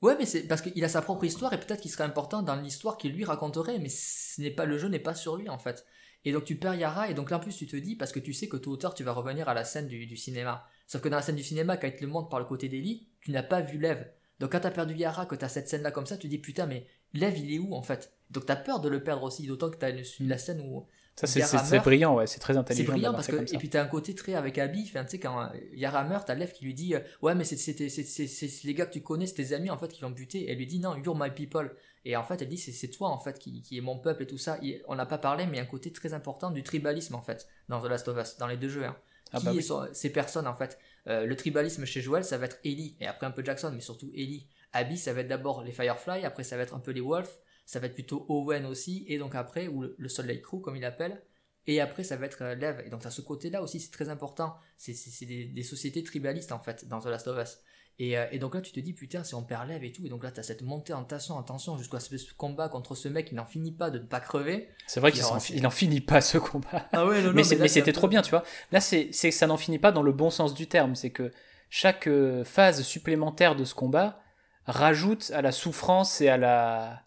Ouais, 0.00 0.14
mais 0.16 0.26
c'est 0.26 0.46
parce 0.46 0.62
qu'il 0.62 0.84
a 0.84 0.88
sa 0.88 1.02
propre 1.02 1.24
histoire 1.24 1.52
et 1.52 1.58
peut-être 1.58 1.80
qu'il 1.80 1.90
serait 1.90 2.04
important 2.04 2.42
dans 2.42 2.54
l'histoire 2.54 2.98
qu'il 2.98 3.12
lui 3.12 3.24
raconterait, 3.24 3.80
mais 3.80 3.88
ce 3.88 4.40
n'est 4.40 4.52
pas 4.52 4.64
le 4.64 4.78
jeu 4.78 4.88
n'est 4.88 5.00
pas 5.00 5.14
sur 5.14 5.36
lui 5.36 5.48
en 5.48 5.58
fait. 5.58 5.84
Et 6.24 6.32
donc 6.32 6.44
tu 6.44 6.56
perds 6.56 6.76
Yara 6.76 7.10
et 7.10 7.14
donc 7.14 7.30
là 7.30 7.38
en 7.38 7.40
plus 7.40 7.56
tu 7.56 7.66
te 7.66 7.74
dis 7.74 7.96
parce 7.96 8.12
que 8.12 8.20
tu 8.20 8.32
sais 8.32 8.48
que 8.48 8.56
tôt 8.56 8.72
ou 8.72 8.76
tard 8.76 8.94
tu 8.94 9.02
vas 9.02 9.12
revenir 9.12 9.48
à 9.48 9.54
la 9.54 9.64
scène 9.64 9.88
du, 9.88 10.16
cinéma. 10.16 10.68
Sauf 10.86 11.00
que 11.00 11.08
dans 11.08 11.16
la 11.16 11.22
scène 11.22 11.36
du 11.36 11.42
cinéma 11.42 11.76
quand 11.76 11.88
il 11.88 11.96
te 11.96 12.04
le 12.04 12.10
montre 12.10 12.28
par 12.28 12.38
le 12.38 12.44
côté 12.44 12.68
d'Eli, 12.68 13.08
tu 13.20 13.32
n'as 13.32 13.42
pas 13.42 13.60
vu 13.60 13.78
Lev. 13.78 14.06
Donc 14.38 14.52
quand 14.52 14.60
t'as 14.60 14.70
perdu 14.70 14.94
Yara, 14.94 15.26
que 15.26 15.34
t'as 15.34 15.48
cette 15.48 15.68
scène 15.68 15.82
là 15.82 15.90
comme 15.90 16.06
ça, 16.06 16.16
tu 16.16 16.22
te 16.22 16.26
dis 16.28 16.38
putain 16.38 16.66
mais 16.66 16.86
Lev 17.14 17.36
il 17.36 17.52
est 17.52 17.58
où 17.58 17.74
en 17.74 17.82
fait? 17.82 18.12
Donc 18.30 18.46
t'as 18.46 18.56
peur 18.56 18.78
de 18.78 18.88
le 18.88 19.02
perdre 19.02 19.24
aussi, 19.24 19.48
d'autant 19.48 19.68
que 19.68 19.78
t'as 19.78 19.90
la 20.20 20.38
scène 20.38 20.60
où 20.60 20.86
ça, 21.26 21.58
c'est 21.58 21.78
brillant, 21.80 22.14
ouais, 22.14 22.26
c'est 22.26 22.38
très 22.38 22.56
intelligent. 22.56 22.84
C'est 22.84 22.92
brillant 22.92 23.12
parce 23.12 23.26
que, 23.26 23.36
et 23.36 23.58
puis 23.58 23.68
t'as 23.68 23.82
un 23.82 23.86
côté 23.86 24.14
très 24.14 24.34
avec 24.34 24.58
Abby, 24.58 24.84
tu 24.84 24.92
sais, 25.06 25.18
quand 25.18 25.42
euh, 25.42 25.46
Yara 25.72 26.04
meurt, 26.04 26.26
t'as 26.26 26.34
Lev 26.34 26.52
qui 26.52 26.64
lui 26.64 26.74
dit, 26.74 26.94
euh, 26.94 27.00
ouais, 27.22 27.34
mais 27.34 27.44
c'est 27.44 28.64
les 28.64 28.74
gars 28.74 28.86
que 28.86 28.92
tu 28.92 29.02
connais, 29.02 29.26
c'est 29.26 29.34
tes 29.34 29.52
amis, 29.52 29.70
en 29.70 29.78
fait, 29.78 29.88
qui 29.88 30.02
l'ont 30.02 30.10
buté. 30.10 30.50
Elle 30.50 30.58
lui 30.58 30.66
dit, 30.66 30.78
non, 30.78 30.96
you're 30.96 31.16
my 31.16 31.30
people. 31.30 31.74
Et 32.04 32.16
en 32.16 32.22
fait, 32.22 32.40
elle 32.40 32.48
dit, 32.48 32.58
c'est 32.58 32.88
toi, 32.88 33.08
en 33.08 33.18
fait, 33.18 33.38
qui, 33.38 33.62
qui, 33.62 33.78
est 33.78 33.80
mon 33.80 33.98
peuple 33.98 34.22
et 34.22 34.26
tout 34.26 34.38
ça. 34.38 34.58
on 34.86 34.94
n'a 34.94 35.06
pas 35.06 35.18
parlé, 35.18 35.46
mais 35.46 35.58
un 35.58 35.66
côté 35.66 35.92
très 35.92 36.14
important 36.14 36.50
du 36.50 36.62
tribalisme, 36.62 37.14
en 37.14 37.22
fait, 37.22 37.48
dans 37.68 37.80
The 37.80 37.86
Last 37.86 38.08
of 38.08 38.18
Us, 38.18 38.36
dans 38.38 38.46
les 38.46 38.56
deux 38.56 38.68
jeux. 38.68 38.84
Hein. 38.84 38.96
Ah 39.32 39.40
bah 39.40 39.52
qui 39.52 39.62
sont 39.62 39.86
ces 39.92 40.10
personnes, 40.10 40.46
en 40.46 40.54
fait 40.54 40.78
euh, 41.06 41.26
Le 41.26 41.36
tribalisme 41.36 41.84
chez 41.84 42.00
Joel, 42.00 42.24
ça 42.24 42.38
va 42.38 42.46
être 42.46 42.58
Ellie, 42.64 42.96
et 43.00 43.06
après 43.06 43.26
un 43.26 43.30
peu 43.30 43.44
Jackson, 43.44 43.70
mais 43.74 43.80
surtout 43.80 44.10
Ellie. 44.14 44.46
Abby, 44.72 44.98
ça 44.98 45.12
va 45.12 45.20
être 45.20 45.28
d'abord 45.28 45.62
les 45.62 45.72
Firefly, 45.72 46.24
après 46.24 46.44
ça 46.44 46.56
va 46.56 46.62
être 46.62 46.74
un 46.74 46.80
peu 46.80 46.90
les 46.90 47.00
Wolves, 47.00 47.38
ça 47.68 47.80
va 47.80 47.86
être 47.86 47.94
plutôt 47.94 48.24
Owen 48.28 48.64
aussi, 48.64 49.04
et 49.08 49.18
donc 49.18 49.34
après, 49.34 49.68
ou 49.68 49.82
le, 49.82 49.94
le 49.98 50.08
Soleil 50.08 50.40
Crew, 50.40 50.60
comme 50.60 50.76
il 50.76 50.84
appelle 50.84 51.22
et 51.68 51.80
après 51.80 52.02
ça 52.02 52.16
va 52.16 52.26
être 52.26 52.42
euh, 52.42 52.54
Lev. 52.54 52.82
Et 52.84 52.88
donc 52.88 53.04
à 53.06 53.10
ce 53.10 53.20
côté-là 53.20 53.62
aussi, 53.62 53.78
c'est 53.78 53.92
très 53.92 54.08
important. 54.08 54.56
C'est 54.76 54.94
des, 55.26 55.62
sociétés 55.62 56.02
tribalistes 56.02 56.50
en 56.50 56.58
fait 56.58 56.88
dans 56.88 56.98
The 56.98 57.06
Last 57.06 57.28
of 57.28 57.40
Us. 57.40 57.58
Euh, 58.00 58.26
et, 58.30 58.38
donc 58.38 58.54
là, 58.54 58.60
tu 58.60 58.72
te 58.72 58.80
dis, 58.80 58.92
putain, 58.92 59.24
si 59.24 59.34
on 59.34 59.42
perd 59.42 59.68
Lev 59.68 59.84
et 59.84 59.92
tout, 59.92 60.06
et 60.06 60.08
donc 60.08 60.22
là, 60.22 60.30
tu 60.30 60.38
as 60.38 60.44
cette 60.44 60.62
montée 60.62 60.92
en 60.92 61.02
tension, 61.04 61.34
en 61.34 61.42
tension, 61.42 61.76
jusqu'à 61.76 61.98
ce 61.98 62.16
combat 62.36 62.68
contre 62.68 62.94
ce 62.94 63.08
mec, 63.08 63.28
il 63.32 63.34
n'en 63.34 63.44
finit 63.44 63.72
pas 63.72 63.90
de 63.90 63.98
ne 63.98 64.04
pas 64.04 64.20
crever. 64.20 64.68
C'est 64.86 65.00
vrai 65.00 65.10
qu'il 65.10 65.62
n'en 65.62 65.70
finit 65.70 66.00
pas 66.00 66.20
ce 66.20 66.38
combat. 66.38 66.88
Ah 66.92 67.04
ouais, 67.04 67.20
non, 67.22 67.32
mais, 67.34 67.42
c'était 67.42 67.92
trop 67.92 68.06
bien, 68.06 68.22
tu 68.22 68.30
vois. 68.30 68.44
Là, 68.70 68.80
c'est 68.80 69.12
ça 69.12 69.46
n'en 69.48 69.56
finit 69.56 69.80
pas 69.80 69.90
dans 69.90 70.02
le 70.02 70.12
bon 70.12 70.30
sens 70.30 70.54
du 70.54 70.68
terme. 70.68 70.94
C'est 70.94 71.10
que 71.10 71.32
chaque 71.70 72.06
euh, 72.06 72.44
phase 72.44 72.82
supplémentaire 72.82 73.56
de 73.56 73.64
ce 73.64 73.74
combat 73.74 74.22
rajoute 74.64 75.32
à 75.34 75.42
la 75.42 75.50
souffrance 75.50 76.20
et 76.20 76.28
à 76.28 76.36
la, 76.36 77.02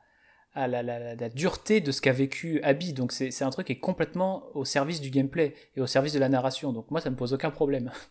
à 0.53 0.67
la, 0.67 1.29
dureté 1.29 1.81
de 1.81 1.91
ce 1.91 2.01
qu'a 2.01 2.13
vécu 2.13 2.61
Abby. 2.63 2.93
Donc 2.93 3.11
c'est 3.11 3.43
un 3.43 3.49
truc 3.49 3.67
qui 3.67 3.73
est 3.73 3.79
complètement 3.79 4.45
au 4.55 4.65
service 4.65 5.01
du 5.01 5.09
gameplay 5.09 5.53
et 5.75 5.81
au 5.81 5.87
service 5.87 6.13
de 6.13 6.19
la 6.19 6.29
narration. 6.29 6.73
Donc 6.73 6.91
moi, 6.91 7.01
ça 7.01 7.09
me 7.09 7.15
pose 7.15 7.33
aucun 7.33 7.51
problème. 7.51 7.91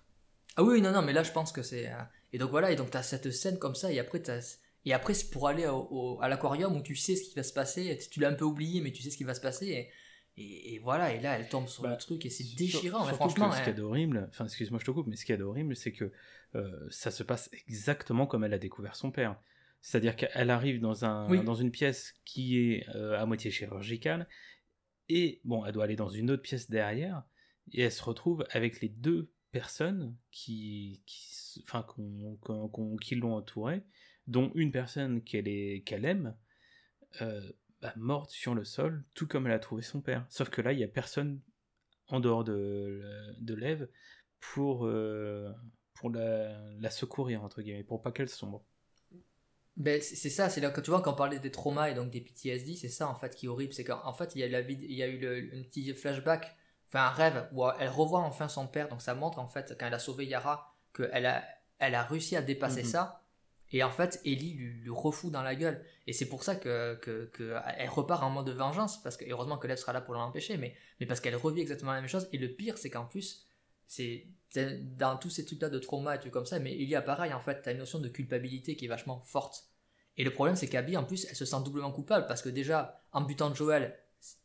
Ah 0.56 0.64
oui, 0.64 0.82
non, 0.82 0.90
non, 0.90 1.00
mais 1.00 1.12
là, 1.12 1.22
je 1.22 1.30
pense 1.30 1.52
que 1.52 1.62
c'est... 1.62 1.86
Euh, 1.86 1.92
et 2.32 2.38
donc 2.38 2.50
voilà, 2.50 2.72
et 2.72 2.76
donc 2.76 2.90
tu 2.90 2.96
as 2.96 3.04
cette 3.04 3.30
scène 3.30 3.56
comme 3.56 3.76
ça, 3.76 3.92
et 3.92 4.00
après, 4.00 4.20
et 4.84 4.92
après 4.92 5.14
c'est 5.14 5.30
pour 5.30 5.46
aller 5.46 5.64
au, 5.68 6.18
à 6.20 6.28
l'aquarium 6.28 6.76
où 6.76 6.82
tu 6.82 6.96
sais 6.96 7.14
ce 7.14 7.22
qui 7.22 7.34
va 7.36 7.44
se 7.44 7.52
passer, 7.52 7.96
tu 8.10 8.18
l'as 8.18 8.30
un 8.30 8.34
peu 8.34 8.44
oublié, 8.44 8.80
mais 8.80 8.90
tu 8.90 9.00
sais 9.00 9.10
ce 9.10 9.16
qui 9.16 9.22
va 9.24 9.34
se 9.34 9.40
passer, 9.40 9.88
et, 10.36 10.74
Et, 10.74 10.78
voilà, 10.80 11.14
et 11.14 11.20
là, 11.20 11.38
elle 11.38 11.48
tombe 11.48 11.68
sur 11.68 11.84
Bah, 11.84 11.90
le 11.90 11.96
truc 11.96 12.26
et 12.26 12.30
c'est 12.30 12.42
Sur- 12.42 12.58
déchirant. 12.58 13.06
mais 13.06 13.12
franchement, 13.14 13.48
que 13.50 13.56
ce 13.56 13.60
a 13.60 13.66
hein. 13.66 13.72
d'horrible, 13.72 14.26
enfin 14.28 14.44
excuse-moi 14.44 14.80
je 14.80 14.86
te 14.86 14.90
coupe, 14.90 15.06
mais 15.06 15.16
ce 15.16 15.24
qu'il 15.24 15.34
y 15.34 15.38
a 15.38 15.38
d'horrible, 15.38 15.76
c'est 15.76 15.92
que 15.92 16.10
euh, 16.56 16.86
ça 16.90 17.12
se 17.12 17.22
passe 17.22 17.48
exactement 17.68 18.26
comme 18.26 18.42
elle 18.42 18.54
a 18.54 18.58
découvert 18.58 18.96
son 18.96 19.12
père. 19.12 19.36
C'est-à-dire 19.80 20.14
qu'elle 20.16 20.50
arrive 20.50 20.80
dans, 20.80 21.04
un, 21.04 21.28
Oui. 21.30 21.42
dans 21.44 21.54
une 21.54 21.70
pièce 21.70 22.14
qui 22.24 22.58
est 22.58 22.88
euh, 22.94 23.18
à 23.18 23.24
moitié 23.26 23.50
chirurgicale, 23.50 24.28
et 25.08 25.40
bon, 25.44 25.64
elle 25.64 25.72
doit 25.72 25.84
aller 25.84 25.96
dans 25.96 26.08
une 26.10 26.30
autre 26.30 26.42
pièce 26.42 26.68
derrière, 26.70 27.24
et 27.72 27.82
elle 27.82 27.92
se 27.92 28.02
retrouve 28.02 28.44
avec 28.50 28.80
les 28.80 28.88
deux 28.88 29.32
personnes 29.52 30.16
qui, 30.30 31.02
qui, 31.06 31.62
enfin, 31.64 31.82
qu'on- 31.82 32.96
qui 32.96 33.14
l'ont 33.16 33.34
entourée, 33.34 33.82
dont 34.26 34.52
une 34.54 34.70
personne 34.70 35.22
qu'elle 35.24 35.48
est- 35.48 35.82
qu'elle 35.84 36.04
aime, 36.04 36.36
euh, 37.22 37.50
bah, 37.80 37.92
morte 37.96 38.30
sur 38.30 38.54
le 38.54 38.64
sol, 38.64 39.04
tout 39.14 39.26
comme 39.26 39.46
elle 39.46 39.52
a 39.52 39.58
trouvé 39.58 39.82
son 39.82 40.00
père. 40.00 40.26
Sauf 40.28 40.50
que 40.50 40.60
là, 40.60 40.72
il 40.72 40.76
n'y 40.76 40.84
a 40.84 40.88
personne 40.88 41.40
en 42.08 42.20
dehors 42.20 42.44
de, 42.44 43.02
de 43.40 43.54
l'Ève 43.54 43.88
pour, 44.38 44.86
euh, 44.86 45.50
pour 45.94 46.10
la, 46.10 46.60
la 46.78 46.90
secourir, 46.90 47.42
entre 47.42 47.62
guillemets, 47.62 47.82
pour 47.84 48.02
pas 48.02 48.12
qu'elle 48.12 48.28
sombre. 48.28 48.64
Ben, 49.80 50.00
c'est 50.02 50.28
ça, 50.30 50.50
c'est 50.50 50.60
là 50.60 50.70
que 50.70 50.80
tu 50.82 50.90
vois, 50.90 51.00
quand 51.00 51.12
on 51.12 51.16
parlait 51.16 51.38
des 51.38 51.50
traumas 51.50 51.88
et 51.90 51.94
donc 51.94 52.10
des 52.10 52.20
PTSD, 52.20 52.76
c'est 52.76 52.88
ça 52.90 53.08
en 53.08 53.14
fait 53.14 53.34
qui 53.34 53.46
est 53.46 53.48
horrible. 53.48 53.72
C'est 53.72 53.84
qu'en 53.84 54.00
en 54.04 54.12
fait, 54.12 54.32
il 54.34 54.40
y 54.40 54.44
a, 54.44 54.48
la 54.48 54.60
vid- 54.62 54.82
il 54.82 54.92
y 54.92 55.02
a 55.02 55.06
eu 55.08 55.18
le, 55.18 55.58
un 55.58 55.62
petit 55.62 55.94
flashback, 55.94 56.54
enfin 56.88 57.04
un 57.06 57.10
rêve, 57.10 57.48
où 57.52 57.64
elle 57.78 57.88
revoit 57.88 58.20
enfin 58.20 58.48
son 58.48 58.66
père. 58.66 58.88
Donc 58.88 59.00
ça 59.00 59.14
montre 59.14 59.38
en 59.38 59.48
fait, 59.48 59.74
quand 59.78 59.86
elle 59.86 59.94
a 59.94 59.98
sauvé 59.98 60.26
Yara, 60.26 60.74
qu'elle 60.94 61.24
a, 61.26 61.42
elle 61.78 61.94
a 61.94 62.02
réussi 62.02 62.36
à 62.36 62.42
dépasser 62.42 62.82
Mhm. 62.82 62.88
ça. 62.88 63.22
Et 63.72 63.82
en 63.84 63.90
fait, 63.90 64.20
Ellie 64.24 64.52
lui, 64.54 64.72
lui 64.82 64.90
refout 64.90 65.30
dans 65.32 65.42
la 65.42 65.54
gueule. 65.54 65.82
Et 66.06 66.12
c'est 66.12 66.28
pour 66.28 66.42
ça 66.42 66.56
que, 66.56 66.96
que, 66.96 67.26
que 67.32 67.54
elle 67.78 67.88
repart 67.88 68.22
en 68.24 68.30
mode 68.30 68.46
de 68.46 68.52
vengeance, 68.52 69.00
parce 69.02 69.16
que 69.16 69.24
heureusement 69.30 69.58
que 69.58 69.66
Lev 69.68 69.76
sera 69.78 69.92
là 69.92 70.00
pour 70.00 70.14
l'empêcher, 70.14 70.56
mais, 70.58 70.74
mais 70.98 71.06
parce 71.06 71.20
qu'elle 71.20 71.36
revit 71.36 71.60
exactement 71.62 71.92
la 71.92 72.00
même 72.00 72.08
chose. 72.10 72.28
Et 72.32 72.38
le 72.38 72.48
pire, 72.52 72.76
c'est 72.78 72.90
qu'en 72.90 73.04
plus, 73.06 73.46
c'est 73.86 74.26
dans 74.98 75.16
tous 75.16 75.30
ces 75.30 75.44
trucs-là 75.44 75.68
de 75.70 75.78
trauma 75.78 76.16
et 76.16 76.18
trucs 76.18 76.32
comme 76.32 76.46
ça, 76.46 76.58
mais 76.58 76.74
il 76.76 76.88
y 76.88 76.96
a 76.96 77.02
pareil, 77.02 77.32
en 77.32 77.40
fait, 77.40 77.62
t'as 77.62 77.72
une 77.72 77.78
notion 77.78 78.00
de 78.00 78.08
culpabilité 78.08 78.74
qui 78.76 78.86
est 78.86 78.88
vachement 78.88 79.20
forte. 79.20 79.64
Et 80.20 80.24
le 80.24 80.30
problème, 80.30 80.54
c'est 80.54 80.66
qu'Abby, 80.66 80.98
en 80.98 81.04
plus, 81.04 81.26
elle 81.30 81.34
se 81.34 81.46
sent 81.46 81.62
doublement 81.64 81.90
coupable, 81.92 82.26
parce 82.26 82.42
que 82.42 82.50
déjà, 82.50 83.00
en 83.12 83.22
butant 83.22 83.54
Joel, 83.54 83.96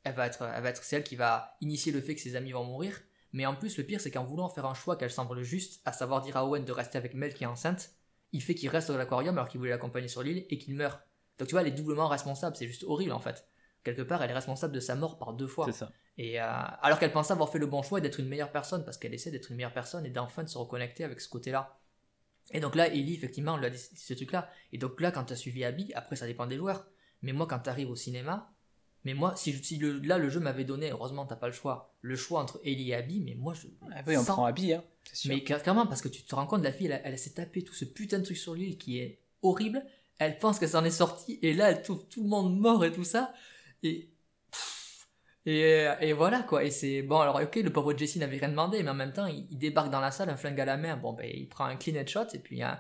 elle 0.05 0.15
va 0.15 0.25
être, 0.25 0.41
elle 0.41 0.63
va 0.63 0.69
être 0.69 0.81
celle 0.81 1.03
qui 1.03 1.17
va 1.17 1.57
initier 1.59 1.91
le 1.91 1.99
fait 1.99 2.15
que 2.15 2.21
ses 2.21 2.37
amis 2.37 2.53
vont 2.53 2.63
mourir, 2.63 2.97
mais 3.33 3.45
en 3.45 3.55
plus, 3.55 3.77
le 3.77 3.83
pire, 3.83 3.99
c'est 3.99 4.09
qu'en 4.09 4.23
voulant 4.23 4.47
faire 4.47 4.65
un 4.67 4.73
choix 4.73 4.95
qu'elle 4.95 5.11
semble 5.11 5.43
juste, 5.43 5.81
à 5.83 5.91
savoir 5.91 6.21
dire 6.21 6.37
à 6.37 6.45
Owen 6.47 6.63
de 6.63 6.71
rester 6.71 6.97
avec 6.97 7.13
Mel 7.13 7.33
qui 7.33 7.43
est 7.43 7.47
enceinte, 7.47 7.89
il 8.31 8.41
fait 8.41 8.55
qu'il 8.55 8.69
reste 8.69 8.89
dans 8.89 8.97
l'aquarium 8.97 9.37
alors 9.37 9.49
qu'il 9.49 9.59
voulait 9.59 9.71
l'accompagner 9.71 10.07
sur 10.07 10.23
l'île 10.23 10.45
et 10.49 10.57
qu'il 10.57 10.75
meurt. 10.75 11.01
Donc 11.39 11.49
tu 11.49 11.51
vois, 11.55 11.59
elle 11.59 11.67
est 11.67 11.71
doublement 11.71 12.07
responsable, 12.07 12.55
c'est 12.55 12.67
juste 12.67 12.85
horrible 12.85 13.11
en 13.11 13.19
fait. 13.19 13.45
Quelque 13.83 14.01
part, 14.01 14.23
elle 14.23 14.31
est 14.31 14.33
responsable 14.33 14.73
de 14.73 14.79
sa 14.79 14.95
mort 14.95 15.17
par 15.17 15.33
deux 15.33 15.47
fois. 15.47 15.65
C'est 15.65 15.73
ça. 15.73 15.91
Et 16.17 16.39
euh, 16.39 16.45
alors 16.81 16.99
qu'elle 16.99 17.11
pensait 17.11 17.33
avoir 17.33 17.51
fait 17.51 17.59
le 17.59 17.67
bon 17.67 17.83
choix 17.83 17.99
et 17.99 18.01
d'être 18.01 18.21
une 18.21 18.29
meilleure 18.29 18.53
personne, 18.53 18.85
parce 18.85 18.97
qu'elle 18.97 19.13
essaie 19.13 19.31
d'être 19.31 19.51
une 19.51 19.57
meilleure 19.57 19.73
personne 19.73 20.05
et 20.05 20.09
d'enfin 20.09 20.43
de 20.43 20.47
se 20.47 20.57
reconnecter 20.57 21.03
avec 21.03 21.19
ce 21.19 21.27
côté-là. 21.27 21.77
Et 22.51 22.59
donc 22.59 22.75
là, 22.75 22.87
Ellie, 22.93 23.15
effectivement, 23.15 23.53
on 23.53 23.57
lui 23.57 23.65
a 23.65 23.69
dit 23.69 23.77
ce 23.77 24.13
truc-là. 24.13 24.49
Et 24.71 24.77
donc 24.77 25.01
là, 25.01 25.11
quand 25.11 25.25
tu 25.25 25.33
as 25.33 25.35
suivi 25.35 25.63
Abby, 25.63 25.91
après 25.95 26.15
ça 26.15 26.27
dépend 26.27 26.45
des 26.45 26.57
joueurs. 26.57 26.85
Mais 27.21 27.33
moi, 27.33 27.47
quand 27.47 27.59
tu 27.59 27.69
arrives 27.69 27.89
au 27.89 27.95
cinéma, 27.95 28.51
mais 29.03 29.13
moi, 29.13 29.35
si, 29.35 29.53
si 29.63 29.77
le- 29.77 29.99
là 29.99 30.17
le 30.17 30.29
jeu 30.29 30.39
m'avait 30.39 30.63
donné, 30.63 30.91
heureusement, 30.91 31.25
t'as 31.25 31.35
pas 31.35 31.47
le 31.47 31.53
choix, 31.53 31.93
le 32.01 32.15
choix 32.15 32.41
entre 32.41 32.59
Ellie 32.63 32.91
et 32.91 32.95
Abby, 32.95 33.19
mais 33.19 33.35
moi, 33.35 33.53
je. 33.53 33.67
Ah 33.91 34.01
oui, 34.07 34.17
on 34.17 34.23
sans- 34.23 34.33
prend 34.33 34.45
Abby, 34.45 34.73
hein, 34.73 34.83
sûr. 35.11 35.29
mais 35.33 35.43
clairement, 35.43 35.87
parce 35.87 36.01
que 36.01 36.07
tu 36.07 36.23
te 36.23 36.35
rends 36.35 36.45
compte, 36.47 36.63
la 36.63 36.71
fille, 36.71 36.87
elle, 36.87 37.01
elle 37.03 37.17
s'est 37.19 37.33
tapé 37.33 37.63
tout 37.63 37.73
ce 37.73 37.85
putain 37.85 38.19
de 38.19 38.23
truc 38.23 38.37
sur 38.37 38.53
l'île 38.55 38.77
qui 38.77 38.99
est 38.99 39.19
horrible. 39.41 39.83
Elle 40.17 40.37
pense 40.39 40.59
qu'elle 40.59 40.69
s'en 40.69 40.85
est 40.85 40.91
sortie, 40.91 41.39
et 41.41 41.53
là, 41.53 41.71
elle 41.71 41.81
trouve 41.81 42.05
tout 42.07 42.21
le 42.23 42.29
monde 42.29 42.57
mort 42.59 42.85
et 42.85 42.91
tout 42.91 43.03
ça. 43.03 43.33
Et. 43.83 44.09
Et, 45.45 45.87
et 46.01 46.13
voilà 46.13 46.41
quoi. 46.43 46.63
Et 46.63 46.71
c'est. 46.71 47.01
Bon, 47.03 47.19
alors, 47.19 47.39
ok, 47.41 47.55
le 47.57 47.69
pauvre 47.69 47.95
Jesse 47.97 48.15
n'avait 48.17 48.37
rien 48.37 48.49
demandé, 48.49 48.81
mais 48.81 48.89
en 48.89 48.95
même 48.95 49.13
temps, 49.13 49.27
il, 49.27 49.47
il 49.51 49.57
débarque 49.57 49.91
dans 49.91 49.99
la 50.01 50.11
salle, 50.11 50.29
un 50.29 50.37
flingue 50.37 50.59
à 50.59 50.65
la 50.65 50.77
main. 50.77 50.97
Bon, 50.97 51.13
ben, 51.13 51.29
il 51.31 51.47
prend 51.47 51.65
un 51.65 51.75
clean 51.75 51.95
headshot, 51.95 52.27
et 52.33 52.39
puis. 52.39 52.61
hein, 52.63 52.79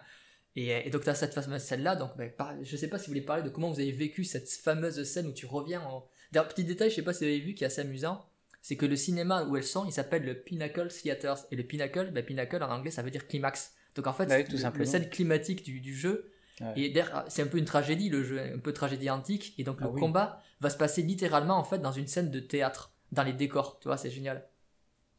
et, 0.55 0.87
et 0.87 0.89
donc, 0.89 1.03
tu 1.03 1.09
as 1.09 1.15
cette 1.15 1.33
fameuse 1.33 1.61
scène-là. 1.61 1.95
Donc, 1.95 2.11
ben, 2.17 2.31
par- 2.31 2.55
je 2.63 2.77
sais 2.77 2.87
pas 2.89 2.97
si 2.97 3.05
vous 3.05 3.11
voulez 3.11 3.21
parler 3.21 3.43
de 3.43 3.49
comment 3.49 3.69
vous 3.71 3.79
avez 3.79 3.91
vécu 3.91 4.23
cette 4.23 4.49
fameuse 4.49 5.03
scène 5.03 5.27
où 5.27 5.33
tu 5.33 5.45
reviens. 5.45 5.81
En... 5.81 6.07
D'ailleurs, 6.31 6.47
petit 6.47 6.63
détail, 6.63 6.89
je 6.89 6.95
sais 6.95 7.01
pas 7.03 7.13
si 7.13 7.19
vous 7.25 7.29
avez 7.29 7.39
vu, 7.39 7.53
qui 7.53 7.63
est 7.63 7.67
assez 7.67 7.81
amusant 7.81 8.25
c'est 8.67 8.77
que 8.77 8.87
le 8.87 8.95
cinéma 8.95 9.43
où 9.43 9.55
elles 9.57 9.63
sont, 9.63 9.85
il 9.85 9.91
s'appelle 9.91 10.23
le 10.23 10.33
Pinnacle 10.41 10.87
Theaters. 10.87 11.37
Et 11.51 11.55
le 11.55 11.61
Pinnacle, 11.61 12.09
ben 12.11 12.25
Pinnacle 12.25 12.63
en 12.63 12.71
anglais, 12.71 12.89
ça 12.89 13.03
veut 13.03 13.11
dire 13.11 13.27
climax. 13.27 13.75
Donc 13.93 14.07
en 14.07 14.13
fait, 14.13 14.25
Bah 14.25 14.37
oui, 14.37 14.43
tout 14.43 14.53
le- 14.53 14.57
simplement. 14.57 14.85
le 14.85 14.89
scène 14.89 15.07
climatique 15.07 15.61
du, 15.63 15.81
du 15.81 15.93
jeu, 15.95 16.31
Ouais. 16.61 16.73
et 16.79 16.89
d'ailleurs, 16.89 17.25
c'est 17.27 17.41
un 17.43 17.47
peu 17.47 17.57
une 17.57 17.65
tragédie, 17.65 18.09
le 18.09 18.23
jeu, 18.23 18.39
un 18.55 18.59
peu 18.59 18.71
tragédie 18.73 19.09
antique. 19.09 19.53
Et 19.57 19.63
donc 19.63 19.77
Ah 19.81 19.85
le 19.85 19.89
oui. 19.91 19.99
combat 19.99 20.41
va 20.61 20.69
se 20.69 20.77
passer 20.77 21.01
littéralement 21.01 21.57
en 21.57 21.63
fait 21.63 21.79
dans 21.79 21.91
une 21.91 22.07
scène 22.07 22.31
de 22.31 22.39
théâtre, 22.39 22.93
dans 23.11 23.23
les 23.23 23.33
décors. 23.33 23.79
Tu 23.79 23.87
vois, 23.89 23.97
c'est 23.97 24.09
génial. 24.09 24.47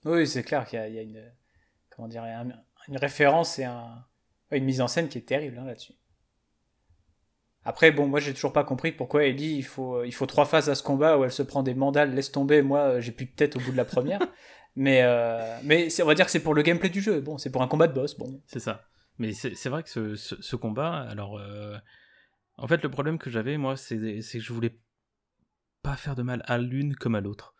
Oui, 0.04 0.26
c'est 0.26 0.42
clair 0.42 0.64
qu'il 0.66 0.78
y 0.78 0.82
a, 0.82 0.88
il 0.88 0.94
y 0.94 0.98
a 0.98 1.02
une, 1.02 1.22
comment 1.90 2.08
dire, 2.08 2.22
un- 2.22 2.48
une 2.88 2.96
référence 2.96 3.58
et 3.58 3.64
un, 3.64 4.04
une 4.52 4.64
mise 4.64 4.80
en 4.80 4.88
scène 4.88 5.08
qui 5.08 5.18
est 5.18 5.22
terrible 5.28 5.58
hein, 5.58 5.64
là-dessus. 5.64 5.92
Après, 7.64 7.90
bon, 7.90 8.06
moi 8.06 8.20
j'ai 8.20 8.32
toujours 8.32 8.52
pas 8.52 8.62
compris 8.64 8.92
pourquoi 8.92 9.24
Ellie, 9.24 9.56
il 9.56 9.64
faut, 9.64 10.04
il 10.04 10.12
faut 10.14 10.26
trois 10.26 10.44
phases 10.46 10.70
à 10.70 10.74
ce 10.76 10.82
combat 10.84 11.18
où 11.18 11.24
elle 11.24 11.32
se 11.32 11.42
prend 11.42 11.62
des 11.64 11.74
mandales, 11.74 12.14
laisse 12.14 12.30
tomber, 12.30 12.62
moi 12.62 12.78
euh, 12.80 13.00
j'ai 13.00 13.10
plus 13.12 13.26
de 13.26 13.32
tête 13.32 13.56
au 13.56 13.60
bout 13.60 13.72
de 13.72 13.76
la 13.76 13.84
première. 13.84 14.20
mais 14.76 15.00
euh, 15.02 15.58
mais 15.64 15.90
c'est- 15.90 16.02
on 16.02 16.06
va 16.06 16.14
dire 16.14 16.26
que 16.26 16.30
c'est 16.30 16.40
pour 16.42 16.54
le 16.54 16.62
gameplay 16.62 16.88
du 16.90 17.00
jeu. 17.00 17.20
Bon, 17.20 17.38
c'est 17.38 17.50
pour 17.50 17.62
un 17.62 17.68
combat 17.68 17.88
de 17.88 17.92
boss. 17.92 18.16
Bon, 18.16 18.40
C'est 18.46 18.60
ça. 18.60 18.84
Mais 19.18 19.32
c'est 19.32 19.68
vrai 19.68 19.82
que 19.82 20.14
ce, 20.16 20.56
combat, 20.56 21.00
alors, 21.00 21.38
euh, 21.38 21.76
en 22.56 22.66
fait, 22.66 22.82
le 22.82 22.90
problème 22.90 23.18
que 23.18 23.30
j'avais, 23.30 23.56
moi, 23.56 23.76
c'est 23.76 23.96
que 23.98 24.40
je 24.40 24.52
voulais 24.52 24.78
pas 25.82 25.96
faire 25.96 26.14
de 26.14 26.22
mal 26.22 26.42
à 26.46 26.58
l'une 26.58 26.94
comme 26.94 27.14
à 27.14 27.20
l'autre. 27.20 27.54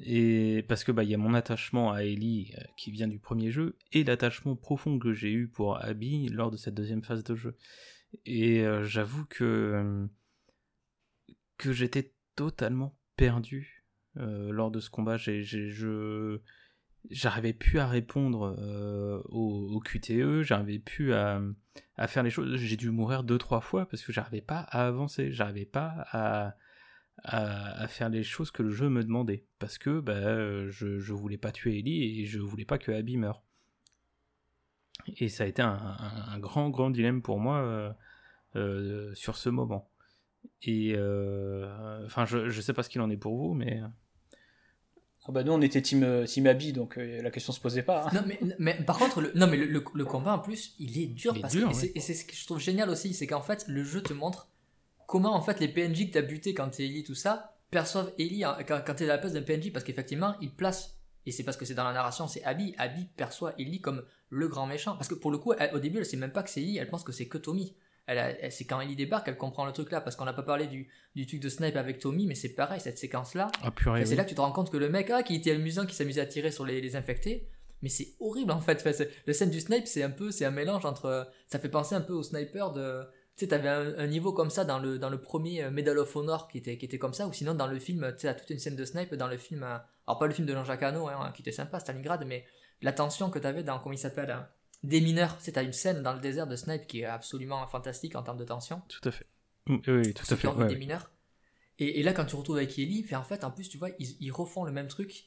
Et 0.00 0.64
parce 0.68 0.84
que 0.84 0.92
bah 0.92 1.04
il 1.04 1.10
y 1.10 1.14
a 1.14 1.18
mon 1.18 1.32
attachement 1.32 1.92
à 1.92 2.02
Ellie 2.02 2.52
euh, 2.58 2.62
qui 2.76 2.90
vient 2.90 3.08
du 3.08 3.18
premier 3.18 3.50
jeu 3.50 3.78
et 3.92 4.04
l'attachement 4.04 4.54
profond 4.54 4.98
que 4.98 5.14
j'ai 5.14 5.32
eu 5.32 5.48
pour 5.48 5.82
Abby 5.82 6.28
lors 6.28 6.50
de 6.50 6.56
cette 6.56 6.74
deuxième 6.74 7.02
phase 7.02 7.24
de 7.24 7.34
jeu. 7.34 7.56
Et 8.26 8.60
euh, 8.60 8.84
j'avoue 8.84 9.24
que 9.24 10.06
que 11.56 11.72
j'étais 11.72 12.12
totalement 12.34 12.98
perdu 13.16 13.84
lors 14.14 14.70
de 14.70 14.80
ce 14.80 14.90
combat. 14.90 15.16
J'ai- 15.16 15.42
je 15.42 16.40
j'arrivais 17.10 17.52
plus 17.52 17.78
à 17.78 17.86
répondre 17.86 18.56
euh, 18.58 19.20
au, 19.26 19.80
QTE, 19.80 20.42
j'arrivais 20.42 20.78
plus 20.78 21.12
à, 21.12 21.40
faire 22.06 22.22
les 22.22 22.30
choses. 22.30 22.56
J'ai 22.56 22.76
dû 22.76 22.90
mourir 22.90 23.24
deux 23.24 23.38
trois 23.38 23.60
fois 23.60 23.86
parce 23.88 24.02
que 24.02 24.12
j'arrivais 24.12 24.40
pas 24.40 24.60
à 24.60 24.86
avancer, 24.86 25.32
j'arrivais 25.32 25.66
pas 25.66 26.06
à, 26.12 26.56
faire 27.88 28.08
les 28.08 28.22
choses 28.22 28.50
que 28.50 28.62
le 28.62 28.70
jeu 28.70 28.88
me 28.88 29.02
demandait 29.02 29.46
parce 29.58 29.78
que 29.78 30.00
bah, 30.00 30.12
euh, 30.12 30.70
je, 30.70 31.12
voulais 31.12 31.38
pas 31.38 31.52
tuer 31.52 31.78
Ellie 31.78 32.20
et 32.20 32.26
je 32.26 32.38
voulais 32.38 32.64
pas 32.64 32.78
que 32.78 32.92
Abby 32.92 33.16
meure. 33.16 33.42
Et 35.18 35.28
ça 35.28 35.44
a 35.44 35.46
été 35.46 35.62
un, 35.62 36.38
grand 36.38 36.70
grand 36.70 36.90
dilemme 36.90 37.22
pour 37.22 37.38
moi 37.38 37.94
euh, 38.56 39.14
sur 39.14 39.36
ce 39.36 39.48
moment. 39.48 39.90
Et 40.62 40.94
enfin, 42.04 42.24
je, 42.26 42.48
je 42.48 42.60
sais 42.60 42.72
pas 42.72 42.82
ce 42.82 42.90
qu'il 42.90 43.00
en 43.00 43.10
est 43.10 43.16
pour 43.16 43.36
vous, 43.36 43.54
mais 43.54 43.82
Ah 45.28 45.32
bah 45.32 45.42
nous 45.42 45.52
on 45.52 45.60
était 45.60 45.82
team, 45.82 46.02
euh, 46.04 46.24
team 46.24 46.46
Abby, 46.46 46.72
donc 46.72 46.98
euh, 46.98 47.20
la 47.22 47.30
question 47.30 47.52
se 47.52 47.60
posait 47.60 47.82
pas. 47.82 48.06
hein. 48.06 48.10
Non, 48.14 48.22
mais, 48.26 48.38
mais 48.58 48.74
par 48.84 48.98
contre, 48.98 49.20
le, 49.20 49.32
non, 49.34 49.46
mais 49.48 49.56
le, 49.56 49.66
le- 49.66 49.84
le 49.92 50.04
combat 50.04 50.34
en 50.34 50.38
plus, 50.38 50.74
il 50.78 50.98
est 51.00 51.06
dur. 51.06 51.32
Il 51.34 51.38
est 51.38 51.42
parce 51.42 51.52
dur, 51.54 51.68
que, 51.68 51.72
et 51.72 51.74
c'est- 51.74 51.86
ouais. 51.86 51.92
et 51.96 52.00
c'est 52.00 52.14
ce 52.14 52.24
que 52.24 52.34
je 52.36 52.44
trouve 52.44 52.60
génial 52.60 52.88
aussi, 52.90 53.12
c'est 53.14 53.26
qu'en 53.26 53.42
fait, 53.42 53.64
le 53.68 53.82
jeu 53.84 54.02
te 54.02 54.12
montre 54.12 54.48
comment 55.06 55.34
en 55.34 55.42
fait 55.42 55.58
les 55.60 55.68
PNJ 55.68 56.08
que 56.08 56.12
t'as 56.14 56.22
buté 56.22 56.54
quand 56.54 56.68
t'es 56.70 56.84
Ellie, 56.84 57.02
tout 57.04 57.14
ça, 57.14 57.56
perçoivent 57.70 58.12
Ellie 58.18 58.44
en- 58.46 58.54
quand, 58.66 58.80
quand 58.86 58.94
t'es 58.94 59.04
à 59.04 59.08
la 59.08 59.18
place 59.18 59.32
d'un 59.32 59.42
PNJ, 59.42 59.72
parce 59.72 59.84
qu'effectivement, 59.84 60.34
ils 60.40 60.54
placent, 60.54 60.96
et 61.26 61.32
c'est 61.32 61.42
parce 61.42 61.56
que 61.56 61.64
c'est 61.64 61.74
dans 61.74 61.84
la 61.84 61.92
narration, 61.92 62.28
c'est 62.28 62.44
Abby, 62.44 62.74
Abby 62.78 63.06
perçoit 63.16 63.52
Ellie 63.58 63.80
comme 63.80 64.04
le 64.30 64.46
grand 64.48 64.66
méchant. 64.66 64.94
Parce 64.96 65.08
que 65.08 65.14
pour 65.16 65.30
le 65.32 65.38
coup, 65.38 65.52
elle- 65.58 65.74
au 65.74 65.80
début, 65.80 65.98
elle 65.98 66.06
sait 66.06 66.16
même 66.16 66.30
pas 66.32 66.44
que 66.44 66.50
c'est 66.50 66.62
Ellie, 66.62 66.78
elle 66.78 66.88
pense 66.88 67.02
que 67.02 67.10
c'est 67.12 67.26
que 67.26 67.38
Tommy. 67.38 67.74
Elle, 68.06 68.52
c'est 68.52 68.64
quand 68.64 68.80
Ellie 68.80 68.94
débarque, 68.94 69.26
elle 69.28 69.36
comprend 69.36 69.66
le 69.66 69.72
truc 69.72 69.90
là, 69.90 70.00
parce 70.00 70.14
qu'on 70.14 70.24
n'a 70.24 70.32
pas 70.32 70.44
parlé 70.44 70.68
du, 70.68 70.88
du 71.16 71.26
truc 71.26 71.40
de 71.40 71.48
snipe 71.48 71.76
avec 71.76 71.98
Tommy, 71.98 72.26
mais 72.26 72.36
c'est 72.36 72.54
pareil, 72.54 72.80
cette 72.80 72.98
séquence-là, 72.98 73.48
ah 73.62 73.70
purée. 73.72 74.02
et 74.02 74.06
c'est 74.06 74.14
là 74.14 74.22
que 74.22 74.28
tu 74.28 74.36
te 74.36 74.40
rends 74.40 74.52
compte 74.52 74.70
que 74.70 74.76
le 74.76 74.88
mec, 74.88 75.10
ah, 75.10 75.24
qui 75.24 75.34
était 75.34 75.50
amusant, 75.50 75.86
qui 75.86 75.94
s'amusait 75.94 76.20
à 76.20 76.26
tirer 76.26 76.52
sur 76.52 76.64
les, 76.64 76.80
les 76.80 76.94
infectés, 76.94 77.48
mais 77.82 77.88
c'est 77.88 78.14
horrible 78.20 78.52
en 78.52 78.60
fait. 78.60 78.84
Enfin, 78.86 79.04
le 79.26 79.32
scène 79.32 79.50
du 79.50 79.60
snipe, 79.60 79.86
c'est 79.86 80.04
un 80.04 80.10
peu, 80.10 80.30
c'est 80.30 80.44
un 80.44 80.50
mélange 80.52 80.86
entre, 80.86 81.28
ça 81.48 81.58
fait 81.58 81.68
penser 81.68 81.96
un 81.96 82.00
peu 82.00 82.12
au 82.12 82.22
sniper 82.22 82.72
de, 82.72 83.02
tu 83.36 83.44
sais, 83.44 83.48
t'avais 83.48 83.68
un, 83.68 83.98
un 83.98 84.06
niveau 84.06 84.32
comme 84.32 84.50
ça 84.50 84.64
dans 84.64 84.78
le, 84.78 84.98
dans 84.98 85.10
le 85.10 85.20
premier 85.20 85.64
euh, 85.64 85.70
Medal 85.70 85.98
of 85.98 86.14
Honor 86.16 86.48
qui 86.48 86.58
était, 86.58 86.78
qui 86.78 86.86
était 86.86 86.98
comme 86.98 87.12
ça, 87.12 87.26
ou 87.26 87.32
sinon 87.32 87.54
dans 87.54 87.66
le 87.66 87.78
film, 87.78 88.06
tu 88.12 88.20
sais, 88.20 88.36
toute 88.36 88.50
une 88.50 88.58
scène 88.58 88.76
de 88.76 88.84
snipe 88.84 89.14
dans 89.14 89.28
le 89.28 89.36
film, 89.36 89.62
euh, 89.62 89.76
alors 90.06 90.18
pas 90.18 90.26
le 90.26 90.32
film 90.32 90.46
de 90.46 90.54
Jean-Jacques 90.54 90.82
Hano, 90.82 91.08
hein, 91.08 91.32
qui 91.34 91.42
était 91.42 91.52
sympa, 91.52 91.80
Stalingrad, 91.80 92.24
mais 92.26 92.46
la 92.82 92.92
tension 92.92 93.30
que 93.30 93.38
t'avais 93.38 93.62
dans, 93.62 93.78
comment 93.78 93.92
il 93.94 93.98
s'appelle, 93.98 94.30
hein, 94.30 94.48
des 94.82 95.00
mineurs, 95.00 95.40
sais, 95.40 95.52
t'as 95.52 95.62
une 95.64 95.72
scène 95.72 96.02
dans 96.02 96.12
le 96.12 96.20
désert 96.20 96.46
de 96.46 96.56
snipe 96.56 96.86
qui 96.86 97.00
est 97.00 97.04
absolument 97.04 97.66
fantastique 97.66 98.14
en 98.16 98.22
termes 98.22 98.36
de 98.38 98.44
tension 98.44 98.82
Tout 98.88 99.08
à 99.08 99.10
fait. 99.10 99.26
Mm, 99.66 99.76
Oui, 99.88 100.14
tout 100.14 100.24
à 100.32 100.36
fait. 100.36 100.48
ouais, 100.48 100.66
des 100.68 100.74
ouais. 100.74 100.78
mineurs. 100.78 101.10
Et, 101.78 102.00
et 102.00 102.02
là, 102.02 102.12
quand 102.12 102.24
tu 102.24 102.36
retrouves 102.36 102.56
avec 102.56 102.78
Ellie, 102.78 103.02
fait, 103.02 103.16
en 103.16 103.24
fait, 103.24 103.44
en 103.44 103.50
plus, 103.50 103.68
tu 103.68 103.78
vois, 103.78 103.90
ils, 103.98 104.16
ils 104.20 104.30
refont 104.32 104.64
le 104.64 104.72
même 104.72 104.88
truc 104.88 105.26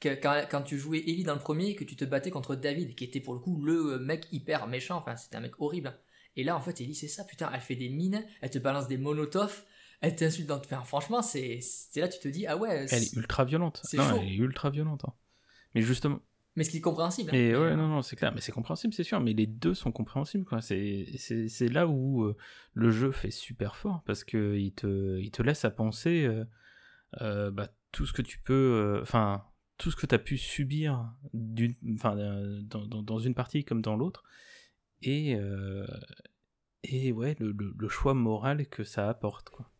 que 0.00 0.08
quand, 0.14 0.44
quand 0.50 0.62
tu 0.62 0.78
jouais 0.78 0.98
Ellie 1.00 1.24
dans 1.24 1.34
le 1.34 1.40
premier 1.40 1.68
et 1.68 1.74
que 1.76 1.84
tu 1.84 1.96
te 1.96 2.04
battais 2.04 2.30
contre 2.30 2.54
David, 2.54 2.94
qui 2.94 3.04
était 3.04 3.20
pour 3.20 3.34
le 3.34 3.40
coup 3.40 3.62
le 3.64 3.94
euh, 3.94 3.98
mec 3.98 4.26
hyper 4.32 4.66
méchant, 4.66 4.96
enfin, 4.96 5.16
c'était 5.16 5.36
un 5.36 5.40
mec 5.40 5.60
horrible. 5.60 5.98
Et 6.36 6.44
là, 6.44 6.56
en 6.56 6.60
fait, 6.60 6.80
Ellie, 6.80 6.94
c'est 6.94 7.08
ça, 7.08 7.24
putain, 7.24 7.50
elle 7.54 7.60
fait 7.60 7.76
des 7.76 7.88
mines, 7.88 8.24
elle 8.42 8.50
te 8.50 8.58
balance 8.58 8.88
des 8.88 8.98
monotophs, 8.98 9.64
elle 10.02 10.14
t'insulte 10.16 10.46
dans. 10.48 10.58
Enfin, 10.58 10.82
franchement, 10.84 11.22
c'est 11.22 11.60
c'est 11.62 12.00
là 12.00 12.08
tu 12.08 12.18
te 12.18 12.28
dis 12.28 12.46
ah 12.46 12.56
ouais. 12.58 12.86
Elle 12.90 13.02
est 13.04 13.12
ultra 13.14 13.44
violente. 13.46 13.80
C'est 13.84 13.96
Non, 13.96 14.10
chaud. 14.10 14.18
elle 14.20 14.28
est 14.28 14.34
ultra 14.36 14.68
violente. 14.70 15.04
hein. 15.06 15.14
Mais 15.74 15.80
justement. 15.82 16.20
Mais 16.56 16.64
ce 16.64 16.70
qui 16.70 16.78
est 16.78 16.80
compréhensible. 16.80 17.30
hein. 17.30 17.32
Mais 17.34 17.50
Mais, 17.50 17.56
ouais, 17.56 17.62
euh, 17.72 17.76
non, 17.76 17.86
non, 17.88 18.02
c'est 18.02 18.16
clair. 18.16 18.32
Mais 18.34 18.40
c'est 18.40 18.52
compréhensible, 18.52 18.94
c'est 18.94 19.04
sûr. 19.04 19.20
Mais 19.20 19.34
les 19.34 19.46
deux 19.46 19.74
sont 19.74 19.92
compréhensibles, 19.92 20.44
quoi. 20.44 20.60
C'est, 20.60 21.06
c'est, 21.18 21.48
c'est 21.48 21.68
là 21.68 21.86
où 21.86 22.24
euh, 22.24 22.36
le 22.72 22.90
jeu 22.90 23.12
fait 23.12 23.30
super 23.30 23.76
fort 23.76 24.02
parce 24.06 24.24
que 24.24 24.56
il 24.56 24.72
te, 24.72 25.18
il 25.20 25.30
te 25.30 25.42
laisse 25.42 25.64
à 25.64 25.70
penser 25.70 26.28
euh, 27.20 27.50
bah, 27.50 27.68
tout 27.92 28.06
ce 28.06 28.12
que 28.12 28.22
tu 28.22 28.38
peux, 28.40 28.52
euh, 28.54 29.02
enfin, 29.02 29.44
tout 29.76 29.90
ce 29.90 29.96
que 29.96 30.06
tu 30.06 30.14
as 30.14 30.18
pu 30.18 30.38
subir 30.38 31.12
d'une, 31.34 31.74
dans, 31.82 32.86
dans, 32.86 33.02
dans 33.02 33.18
une 33.18 33.34
partie 33.34 33.64
comme 33.64 33.82
dans 33.82 33.96
l'autre, 33.96 34.24
et 35.02 35.36
et 36.84 37.12
ouais, 37.12 37.36
le, 37.40 37.52
le, 37.52 37.74
le 37.76 37.88
choix 37.88 38.14
moral 38.14 38.66
que 38.68 38.84
ça 38.84 39.08
apporte, 39.08 39.50
quoi. 39.50 39.70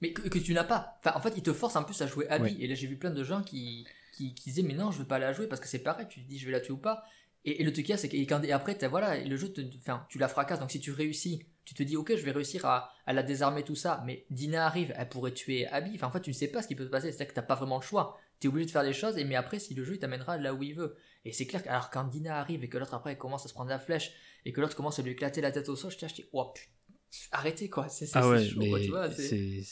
Mais 0.00 0.12
que, 0.12 0.28
que 0.28 0.38
tu 0.38 0.52
n'as 0.54 0.64
pas. 0.64 0.98
Enfin, 0.98 1.16
en 1.16 1.20
fait, 1.20 1.34
il 1.36 1.42
te 1.42 1.52
force 1.52 1.76
en 1.76 1.84
plus 1.84 2.02
à 2.02 2.08
jouer 2.08 2.26
Abby. 2.28 2.54
Ouais. 2.54 2.56
Et 2.60 2.66
là, 2.66 2.74
j'ai 2.74 2.88
vu 2.88 2.96
plein 2.96 3.12
de 3.12 3.22
gens 3.22 3.42
qui, 3.42 3.86
qui, 4.12 4.34
qui 4.34 4.50
disaient, 4.50 4.62
mais 4.62 4.74
non, 4.74 4.90
je 4.90 4.98
veux 4.98 5.06
pas 5.06 5.18
la 5.18 5.32
jouer 5.32 5.46
parce 5.48 5.60
que 5.60 5.68
c'est 5.68 5.80
pareil. 5.80 6.06
Tu 6.08 6.22
te 6.22 6.28
dis, 6.28 6.38
je 6.38 6.46
vais 6.46 6.52
la 6.52 6.60
tuer 6.60 6.72
ou 6.72 6.78
pas. 6.78 7.04
Et, 7.44 7.64
le 7.64 7.72
truc, 7.72 7.92
c'est 7.96 8.08
que 8.08 8.16
et 8.46 8.52
après, 8.52 8.76
t'as- 8.76 8.88
voilà, 8.88 9.18
le 9.18 9.36
jeu, 9.36 9.52
enfin, 9.76 10.06
tu 10.08 10.18
la 10.18 10.28
fracasses. 10.28 10.60
Donc, 10.60 10.70
si 10.70 10.78
tu 10.80 10.92
réussis, 10.92 11.44
tu 11.64 11.74
te 11.74 11.82
dis, 11.82 11.96
ok, 11.96 12.14
je 12.16 12.22
vais 12.24 12.30
réussir 12.30 12.64
à, 12.66 12.92
à 13.06 13.12
la 13.12 13.22
désarmer, 13.22 13.64
tout 13.64 13.74
ça. 13.74 14.02
Mais 14.06 14.26
Dina 14.30 14.66
arrive, 14.66 14.94
elle 14.96 15.08
pourrait 15.08 15.32
tuer 15.32 15.66
Abby. 15.66 15.90
Enfin, 15.94 16.06
en 16.06 16.10
fait, 16.12 16.20
tu 16.20 16.30
ne 16.30 16.34
sais 16.34 16.48
pas 16.48 16.62
ce 16.62 16.68
qui 16.68 16.76
peut 16.76 16.84
se 16.84 16.90
passer. 16.90 17.10
C'est-à-dire 17.10 17.28
que 17.28 17.34
t'as 17.34 17.42
pas 17.42 17.56
vraiment 17.56 17.78
le 17.78 17.82
choix. 17.82 18.18
Tu 18.40 18.46
es 18.46 18.48
obligé 18.48 18.66
de 18.66 18.70
faire 18.70 18.84
des 18.84 18.92
choses. 18.92 19.18
Et 19.18 19.24
mais 19.24 19.34
après, 19.36 19.58
si 19.58 19.74
le 19.74 19.84
jeu, 19.84 19.94
il 19.94 19.98
t'amènera 19.98 20.36
là 20.38 20.54
où 20.54 20.62
il 20.62 20.74
veut. 20.74 20.96
Et 21.24 21.32
c'est 21.32 21.46
clair 21.46 21.62
alors, 21.66 21.90
quand 21.90 22.04
Dina 22.04 22.38
arrive 22.38 22.62
et 22.62 22.68
que 22.68 22.78
l'autre, 22.78 22.94
après, 22.94 23.12
elle 23.12 23.18
commence 23.18 23.44
à 23.44 23.48
se 23.48 23.54
prendre 23.54 23.70
la 23.70 23.78
flèche 23.78 24.12
et 24.44 24.52
que 24.52 24.60
l'autre 24.60 24.76
commence 24.76 24.98
à 24.98 25.02
lui 25.02 25.12
éclater 25.12 25.40
la 25.40 25.52
tête 25.52 25.68
au 25.68 25.76
sol, 25.76 25.90
je 25.90 25.98
t'ai 25.98 26.06
acheté, 26.06 26.28
oh 26.32 26.52
putain. 26.52 26.68
Arrêtez 27.30 27.68
quoi, 27.68 27.88
c'est 27.88 28.08
Ah 28.14 28.28
ouais, 28.28 28.44
chaud 28.44 28.60
quoi, 28.68 28.80
tu 28.80 28.90
vois. 28.90 29.10
c'est- 29.10 29.62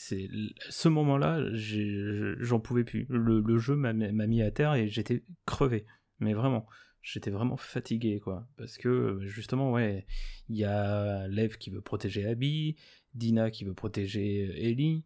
ce 0.69 0.87
moment-là, 0.89 1.43
j'ai- 1.53 2.33
j'en 2.39 2.59
pouvais 2.59 2.83
plus. 2.83 3.05
Le, 3.09 3.39
le 3.41 3.57
jeu 3.57 3.75
m'a, 3.75 3.93
m'a 3.93 4.27
mis 4.27 4.41
à 4.41 4.51
terre 4.51 4.73
et 4.75 4.87
j'étais 4.87 5.23
crevé. 5.45 5.85
Mais 6.19 6.33
vraiment, 6.33 6.67
j'étais 7.01 7.31
vraiment 7.31 7.57
fatigué, 7.57 8.19
quoi. 8.19 8.47
Parce 8.57 8.77
que, 8.77 9.19
justement, 9.21 9.71
ouais, 9.71 10.05
il 10.49 10.57
y 10.57 10.65
a 10.65 11.27
Lev 11.27 11.57
qui 11.57 11.71
veut 11.71 11.81
protéger 11.81 12.25
Abby, 12.25 12.75
Dina 13.15 13.49
qui 13.51 13.65
veut 13.65 13.73
protéger 13.73 14.51
Ellie, 14.69 15.03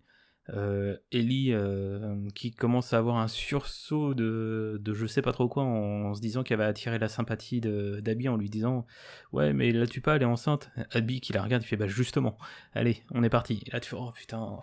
euh, 0.54 0.96
Ellie 1.12 1.54
euh, 1.54 2.30
qui 2.36 2.52
commence 2.52 2.94
à 2.94 2.98
avoir 2.98 3.18
un 3.18 3.28
sursaut 3.28 4.14
de, 4.14 4.80
je 4.86 5.06
sais 5.08 5.22
pas 5.22 5.32
trop 5.32 5.48
quoi 5.48 5.64
en, 5.64 6.14
se 6.14 6.22
disant 6.22 6.44
qu'elle 6.44 6.60
va 6.60 6.68
attirer 6.68 7.00
la 7.00 7.08
sympathie 7.08 7.62
d'Abby 7.62 8.30
en 8.30 8.38
lui 8.38 8.50
disant 8.50 8.86
Ouais, 9.32 9.54
mais 9.54 9.72
la 9.72 9.88
tue 9.88 10.02
pas, 10.02 10.16
elle 10.16 10.22
est 10.22 10.26
enceinte. 10.26 10.70
Abby 10.92 11.22
qui 11.22 11.34
la 11.34 11.42
regarde, 11.42 11.64
il 11.64 11.68
fait 11.68 11.78
Bah, 11.78 11.88
justement. 11.88 12.38
Allez, 12.74 13.04
on 13.12 13.24
est 13.24 13.30
parti. 13.30 13.64
Et 13.66 13.72
là, 13.72 13.80
tu 13.80 13.90
fais, 13.90 13.96
oh 14.00 14.12
putain. 14.12 14.60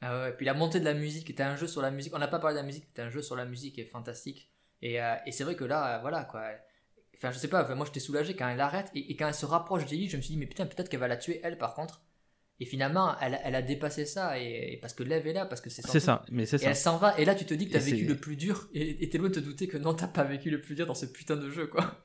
Ah 0.00 0.30
puis 0.36 0.44
la 0.44 0.54
montée 0.54 0.80
de 0.80 0.84
la 0.84 0.94
musique, 0.94 1.34
t'as 1.34 1.48
un 1.50 1.56
jeu 1.56 1.66
sur 1.66 1.80
la 1.80 1.90
musique, 1.90 2.14
on 2.14 2.18
n'a 2.18 2.28
pas 2.28 2.38
parlé 2.38 2.54
de 2.54 2.60
la 2.60 2.66
musique, 2.66 2.92
t'as 2.92 3.04
un 3.04 3.08
jeu 3.10 3.22
sur 3.22 3.36
la 3.36 3.46
musique 3.46 3.78
est 3.78 3.86
fantastique. 3.86 4.50
Et, 4.82 5.00
euh, 5.00 5.14
et 5.24 5.32
c'est 5.32 5.44
vrai 5.44 5.56
que 5.56 5.64
là, 5.64 5.98
voilà 6.00 6.24
quoi. 6.24 6.42
Enfin, 7.16 7.30
je 7.30 7.38
sais 7.38 7.48
pas, 7.48 7.62
enfin, 7.62 7.74
moi 7.74 7.86
j'étais 7.86 8.00
soulagé 8.00 8.36
quand 8.36 8.48
elle 8.48 8.60
arrête 8.60 8.90
et, 8.94 9.10
et 9.10 9.16
quand 9.16 9.26
elle 9.26 9.34
se 9.34 9.46
rapproche 9.46 9.86
d'Ellie, 9.86 10.10
je 10.10 10.16
me 10.18 10.22
suis 10.22 10.34
dit, 10.34 10.38
mais 10.38 10.46
putain, 10.46 10.66
peut-être 10.66 10.90
qu'elle 10.90 11.00
va 11.00 11.08
la 11.08 11.16
tuer 11.16 11.40
elle 11.42 11.56
par 11.56 11.74
contre. 11.74 12.02
Et 12.60 12.66
finalement, 12.66 13.18
elle, 13.20 13.38
elle 13.44 13.54
a 13.56 13.62
dépassé 13.62 14.06
ça 14.06 14.38
et, 14.40 14.74
et 14.74 14.76
parce 14.76 14.94
que 14.94 15.02
Lev 15.02 15.26
est 15.26 15.32
là, 15.32 15.44
parce 15.44 15.60
que 15.60 15.70
c'est 15.70 15.84
C'est 15.86 15.98
ça, 16.00 16.24
mais 16.30 16.46
c'est 16.46 16.56
Et 16.56 16.58
ça. 16.60 16.68
elle 16.70 16.76
s'en 16.76 16.98
va, 16.98 17.18
et 17.18 17.24
là 17.24 17.34
tu 17.34 17.44
te 17.44 17.52
dis 17.54 17.66
que 17.66 17.72
t'as 17.72 17.80
vécu 17.80 18.04
le 18.06 18.16
plus 18.16 18.36
dur, 18.36 18.68
et 18.74 19.08
t'es 19.08 19.18
loin 19.18 19.28
de 19.28 19.34
te 19.34 19.40
douter 19.40 19.66
que 19.66 19.76
non, 19.76 19.92
t'as 19.94 20.06
pas 20.06 20.22
vécu 20.24 20.50
le 20.50 20.60
plus 20.60 20.74
dur 20.76 20.86
dans 20.86 20.94
ce 20.94 21.06
putain 21.06 21.36
de 21.36 21.50
jeu 21.50 21.66
quoi. 21.66 22.00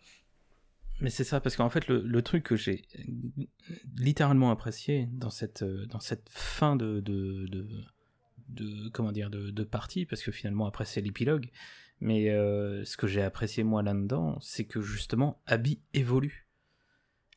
Mais 1.02 1.10
c'est 1.10 1.24
ça, 1.24 1.40
parce 1.40 1.56
qu'en 1.56 1.70
fait, 1.70 1.88
le, 1.88 2.02
le 2.02 2.22
truc 2.22 2.44
que 2.44 2.56
j'ai 2.58 2.82
littéralement 3.98 4.52
apprécié 4.52 5.08
dans 5.14 5.30
cette, 5.30 5.62
euh, 5.64 5.86
dans 5.86 6.00
cette 6.02 6.28
fin 6.30 6.76
de, 6.76 7.00
de, 7.00 7.46
de, 7.48 7.68
de- 8.50 8.90
comment 8.90 9.12
dire, 9.12 9.30
de, 9.30 9.50
de 9.52 9.64
partie, 9.64 10.06
parce 10.06 10.22
que 10.22 10.32
finalement, 10.32 10.66
après, 10.68 10.84
c'est 10.86 11.00
l'épilogue, 11.02 11.50
mais 12.02 12.30
euh, 12.32 12.84
ce 12.84 12.98
que 12.98 13.08
j'ai 13.08 13.22
apprécié, 13.22 13.64
moi, 13.64 13.82
là-dedans, 13.84 14.38
c'est 14.42 14.66
que 14.66 14.82
justement, 14.82 15.42
Abby 15.46 15.80
évolue. 15.94 16.48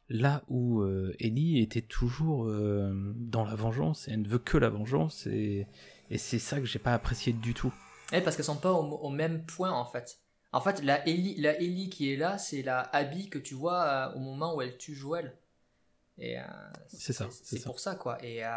Là 0.08 0.42
où 0.48 0.82
euh, 0.82 1.14
Ellie 1.20 1.60
était 1.60 1.80
toujours 1.80 2.46
euh, 2.46 2.92
dans 3.16 3.44
la 3.44 3.54
vengeance, 3.54 4.08
et 4.08 4.12
elle 4.12 4.22
ne 4.22 4.28
veut 4.28 4.38
que 4.38 4.58
la 4.58 4.68
vengeance, 4.68 5.26
et, 5.26 5.66
et 6.10 6.18
c'est 6.18 6.38
ça 6.38 6.58
que 6.58 6.66
j'ai 6.66 6.78
pas 6.78 6.92
apprécié 6.92 7.32
du 7.32 7.54
tout. 7.54 7.72
Eh, 8.12 8.20
parce 8.20 8.36
qu'elles 8.36 8.44
sont 8.44 8.56
pas 8.56 8.72
au, 8.72 8.82
au 8.82 9.08
même 9.08 9.44
point 9.46 9.70
en 9.72 9.86
fait. 9.86 10.18
En 10.52 10.60
fait, 10.60 10.82
la 10.82 11.08
Ellie, 11.08 11.40
la 11.40 11.58
Ellie 11.58 11.88
qui 11.88 12.12
est 12.12 12.16
là, 12.16 12.36
c'est 12.36 12.62
la 12.62 12.80
Abby 12.80 13.30
que 13.30 13.38
tu 13.38 13.54
vois 13.54 13.82
euh, 13.84 14.14
au 14.16 14.18
moment 14.18 14.54
où 14.54 14.60
elle 14.60 14.76
tue 14.76 14.94
Joël. 14.94 15.34
Et 16.18 16.38
euh, 16.38 16.42
C'est 16.88 17.14
ça, 17.14 17.28
c'est 17.30 17.64
pour 17.64 17.80
ça 17.80 17.94
quoi. 17.94 18.22
Et, 18.22 18.44
euh, 18.44 18.50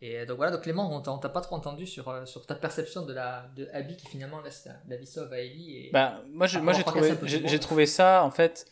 et 0.00 0.26
donc 0.26 0.38
voilà, 0.38 0.50
donc 0.50 0.62
Clément, 0.62 0.90
on 0.92 1.18
t'a 1.18 1.28
pas 1.28 1.40
trop 1.40 1.54
entendu 1.54 1.86
sur, 1.86 2.08
euh, 2.08 2.26
sur 2.26 2.44
ta 2.46 2.56
perception 2.56 3.06
de 3.06 3.12
la 3.12 3.48
de 3.54 3.68
Abby 3.72 3.96
qui 3.96 4.08
finalement 4.08 4.40
laisse 4.40 4.64
la, 4.66 4.72
la 4.88 4.96
vie 4.96 5.06
sauve 5.06 5.32
à 5.32 5.38
Ellie. 5.38 5.76
Et... 5.76 5.90
Bah, 5.92 6.20
moi, 6.32 6.48
j'ai, 6.48 6.58
Après 6.58 6.80
moi, 6.82 7.08
avoir 7.08 7.26
j'ai 7.28 7.60
trouvé 7.60 7.86
ça, 7.86 8.24
en 8.24 8.32
fait, 8.32 8.66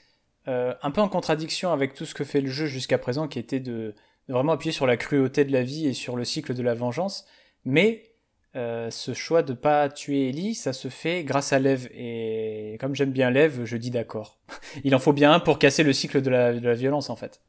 euh, 0.49 0.75
un 0.83 0.91
peu 0.91 1.01
en 1.01 1.09
contradiction 1.09 1.73
avec 1.73 1.95
tout 1.95 2.05
ce 2.05 2.15
que 2.15 2.25
fait 2.25 2.41
le 2.41 2.51
jeu 2.51 2.67
jusqu'à 2.67 2.99
présent, 2.99 3.29
qui 3.29 3.39
était 3.39 3.61
de, 3.61 3.95
vraiment 4.29 4.53
appuyer 4.53 4.73
sur 4.73 4.87
la 4.87 4.97
cruauté 4.97 5.45
de 5.45 5.53
la 5.53 5.63
vie 5.63 5.87
et 5.87 5.93
sur 5.93 6.17
le 6.17 6.25
cycle 6.25 6.55
de 6.55 6.63
la 6.63 6.75
vengeance. 6.75 7.27
Mais 7.65 8.11
euh, 8.57 8.91
ce 8.91 9.15
choix 9.15 9.43
de 9.43 9.53
pas 9.53 9.89
tuer 9.89 10.29
Ellie, 10.29 10.55
ça 10.55 10.73
se 10.73 10.89
fait 10.89 11.25
grâce 11.25 11.53
à 11.53 11.59
Lev. 11.59 11.89
Et 11.95 12.77
comme 12.81 12.95
j'aime 12.95 13.13
bien 13.13 13.31
Lev, 13.31 13.65
je 13.65 13.77
dis 13.77 13.91
d'accord. 13.91 14.39
Il 14.85 14.95
en 14.95 14.99
faut 14.99 15.13
bien 15.13 15.33
un 15.33 15.41
pour 15.41 15.59
casser 15.59 15.83
le 15.83 15.93
cycle 15.93 16.21
de 16.23 16.31
la 16.31 16.75
violence, 16.75 17.11
en 17.11 17.17
fait. 17.17 17.41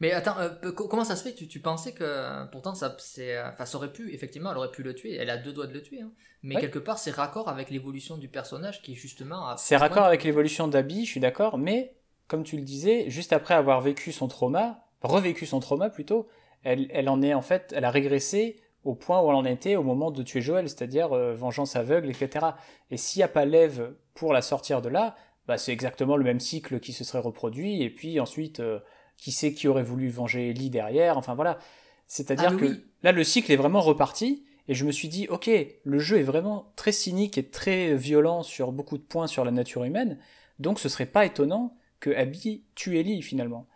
Mais 0.00 0.12
attends, 0.12 0.38
euh, 0.38 0.72
comment 0.72 1.04
ça 1.04 1.16
se 1.16 1.22
fait? 1.22 1.34
Tu, 1.34 1.46
tu 1.48 1.60
pensais 1.60 1.92
que 1.92 2.44
pourtant 2.50 2.74
ça, 2.74 2.96
euh, 3.18 3.48
enfin, 3.52 3.64
ça 3.64 3.76
aurait 3.78 3.92
pu, 3.92 4.12
effectivement, 4.12 4.50
elle 4.50 4.58
aurait 4.58 4.70
pu 4.70 4.82
le 4.82 4.94
tuer, 4.94 5.14
elle 5.14 5.30
a 5.30 5.36
deux 5.36 5.52
doigts 5.52 5.66
de 5.66 5.72
le 5.72 5.82
tuer, 5.82 6.00
hein. 6.00 6.10
mais 6.42 6.56
Ouais. 6.56 6.60
quelque 6.60 6.78
part 6.80 6.98
c'est 6.98 7.10
raccord 7.12 7.48
avec 7.48 7.70
l'évolution 7.70 8.16
du 8.16 8.28
personnage 8.28 8.82
qui 8.82 8.94
justement 8.94 9.56
C'est 9.56 9.76
raccord 9.76 10.04
avec 10.04 10.24
l'évolution 10.24 10.66
d'Abby, 10.68 11.04
je 11.04 11.10
suis 11.10 11.20
d'accord, 11.20 11.58
mais 11.58 11.94
comme 12.26 12.42
tu 12.42 12.56
le 12.56 12.62
disais, 12.62 13.08
juste 13.08 13.32
après 13.32 13.54
avoir 13.54 13.80
vécu 13.80 14.10
son 14.12 14.28
trauma, 14.28 14.84
revécu 15.02 15.46
son 15.46 15.60
trauma 15.60 15.90
plutôt, 15.90 16.26
elle, 16.64 16.88
elle 16.90 17.08
en 17.08 17.22
est 17.22 17.34
en 17.34 17.42
fait, 17.42 17.72
elle 17.76 17.84
a 17.84 17.90
régressé 17.90 18.56
au 18.82 18.94
point 18.94 19.20
où 19.22 19.28
elle 19.30 19.36
en 19.36 19.44
était 19.44 19.76
au 19.76 19.82
moment 19.82 20.10
de 20.10 20.22
tuer 20.22 20.40
Joël, 20.42 20.68
c'est-à-dire 20.68 21.12
euh, 21.12 21.34
vengeance 21.34 21.76
aveugle, 21.76 22.10
etc. 22.10 22.46
Et 22.90 22.96
s'il 22.96 23.20
n'y 23.20 23.24
a 23.24 23.28
pas 23.28 23.44
Lev 23.46 23.92
pour 24.14 24.32
la 24.32 24.42
sortir 24.42 24.82
de 24.82 24.88
là, 24.90 25.14
bah, 25.46 25.56
c'est 25.56 25.72
exactement 25.72 26.16
le 26.16 26.24
même 26.24 26.40
cycle 26.40 26.80
qui 26.80 26.92
se 26.92 27.04
serait 27.04 27.20
reproduit, 27.20 27.82
et 27.82 27.90
puis 27.90 28.18
ensuite, 28.20 28.60
euh, 28.60 28.80
qui 29.16 29.32
sait 29.32 29.52
qui 29.54 29.68
aurait 29.68 29.82
voulu 29.82 30.08
venger 30.08 30.50
Ellie 30.50 30.70
derrière, 30.70 31.16
enfin 31.18 31.34
voilà. 31.34 31.58
C'est-à-dire 32.06 32.50
Ah, 32.54 32.56
que 32.56 32.64
oui. 32.66 32.84
là, 33.02 33.12
le 33.12 33.24
cycle 33.24 33.50
est 33.52 33.56
vraiment 33.56 33.80
reparti, 33.80 34.44
et 34.68 34.74
je 34.74 34.84
me 34.84 34.92
suis 34.92 35.08
dit, 35.08 35.26
ok, 35.28 35.50
le 35.84 35.98
jeu 35.98 36.18
est 36.18 36.22
vraiment 36.22 36.72
très 36.76 36.92
cynique 36.92 37.38
et 37.38 37.44
très 37.48 37.94
violent 37.94 38.42
sur 38.42 38.72
beaucoup 38.72 38.98
de 38.98 39.02
points 39.02 39.26
sur 39.26 39.44
la 39.44 39.50
nature 39.50 39.84
humaine, 39.84 40.18
donc 40.58 40.78
ce 40.80 40.88
serait 40.88 41.06
pas 41.06 41.24
étonnant 41.26 41.76
que 42.00 42.10
Abby 42.10 42.64
tue 42.74 42.98
Ellie 42.98 43.22
finalement. 43.22 43.66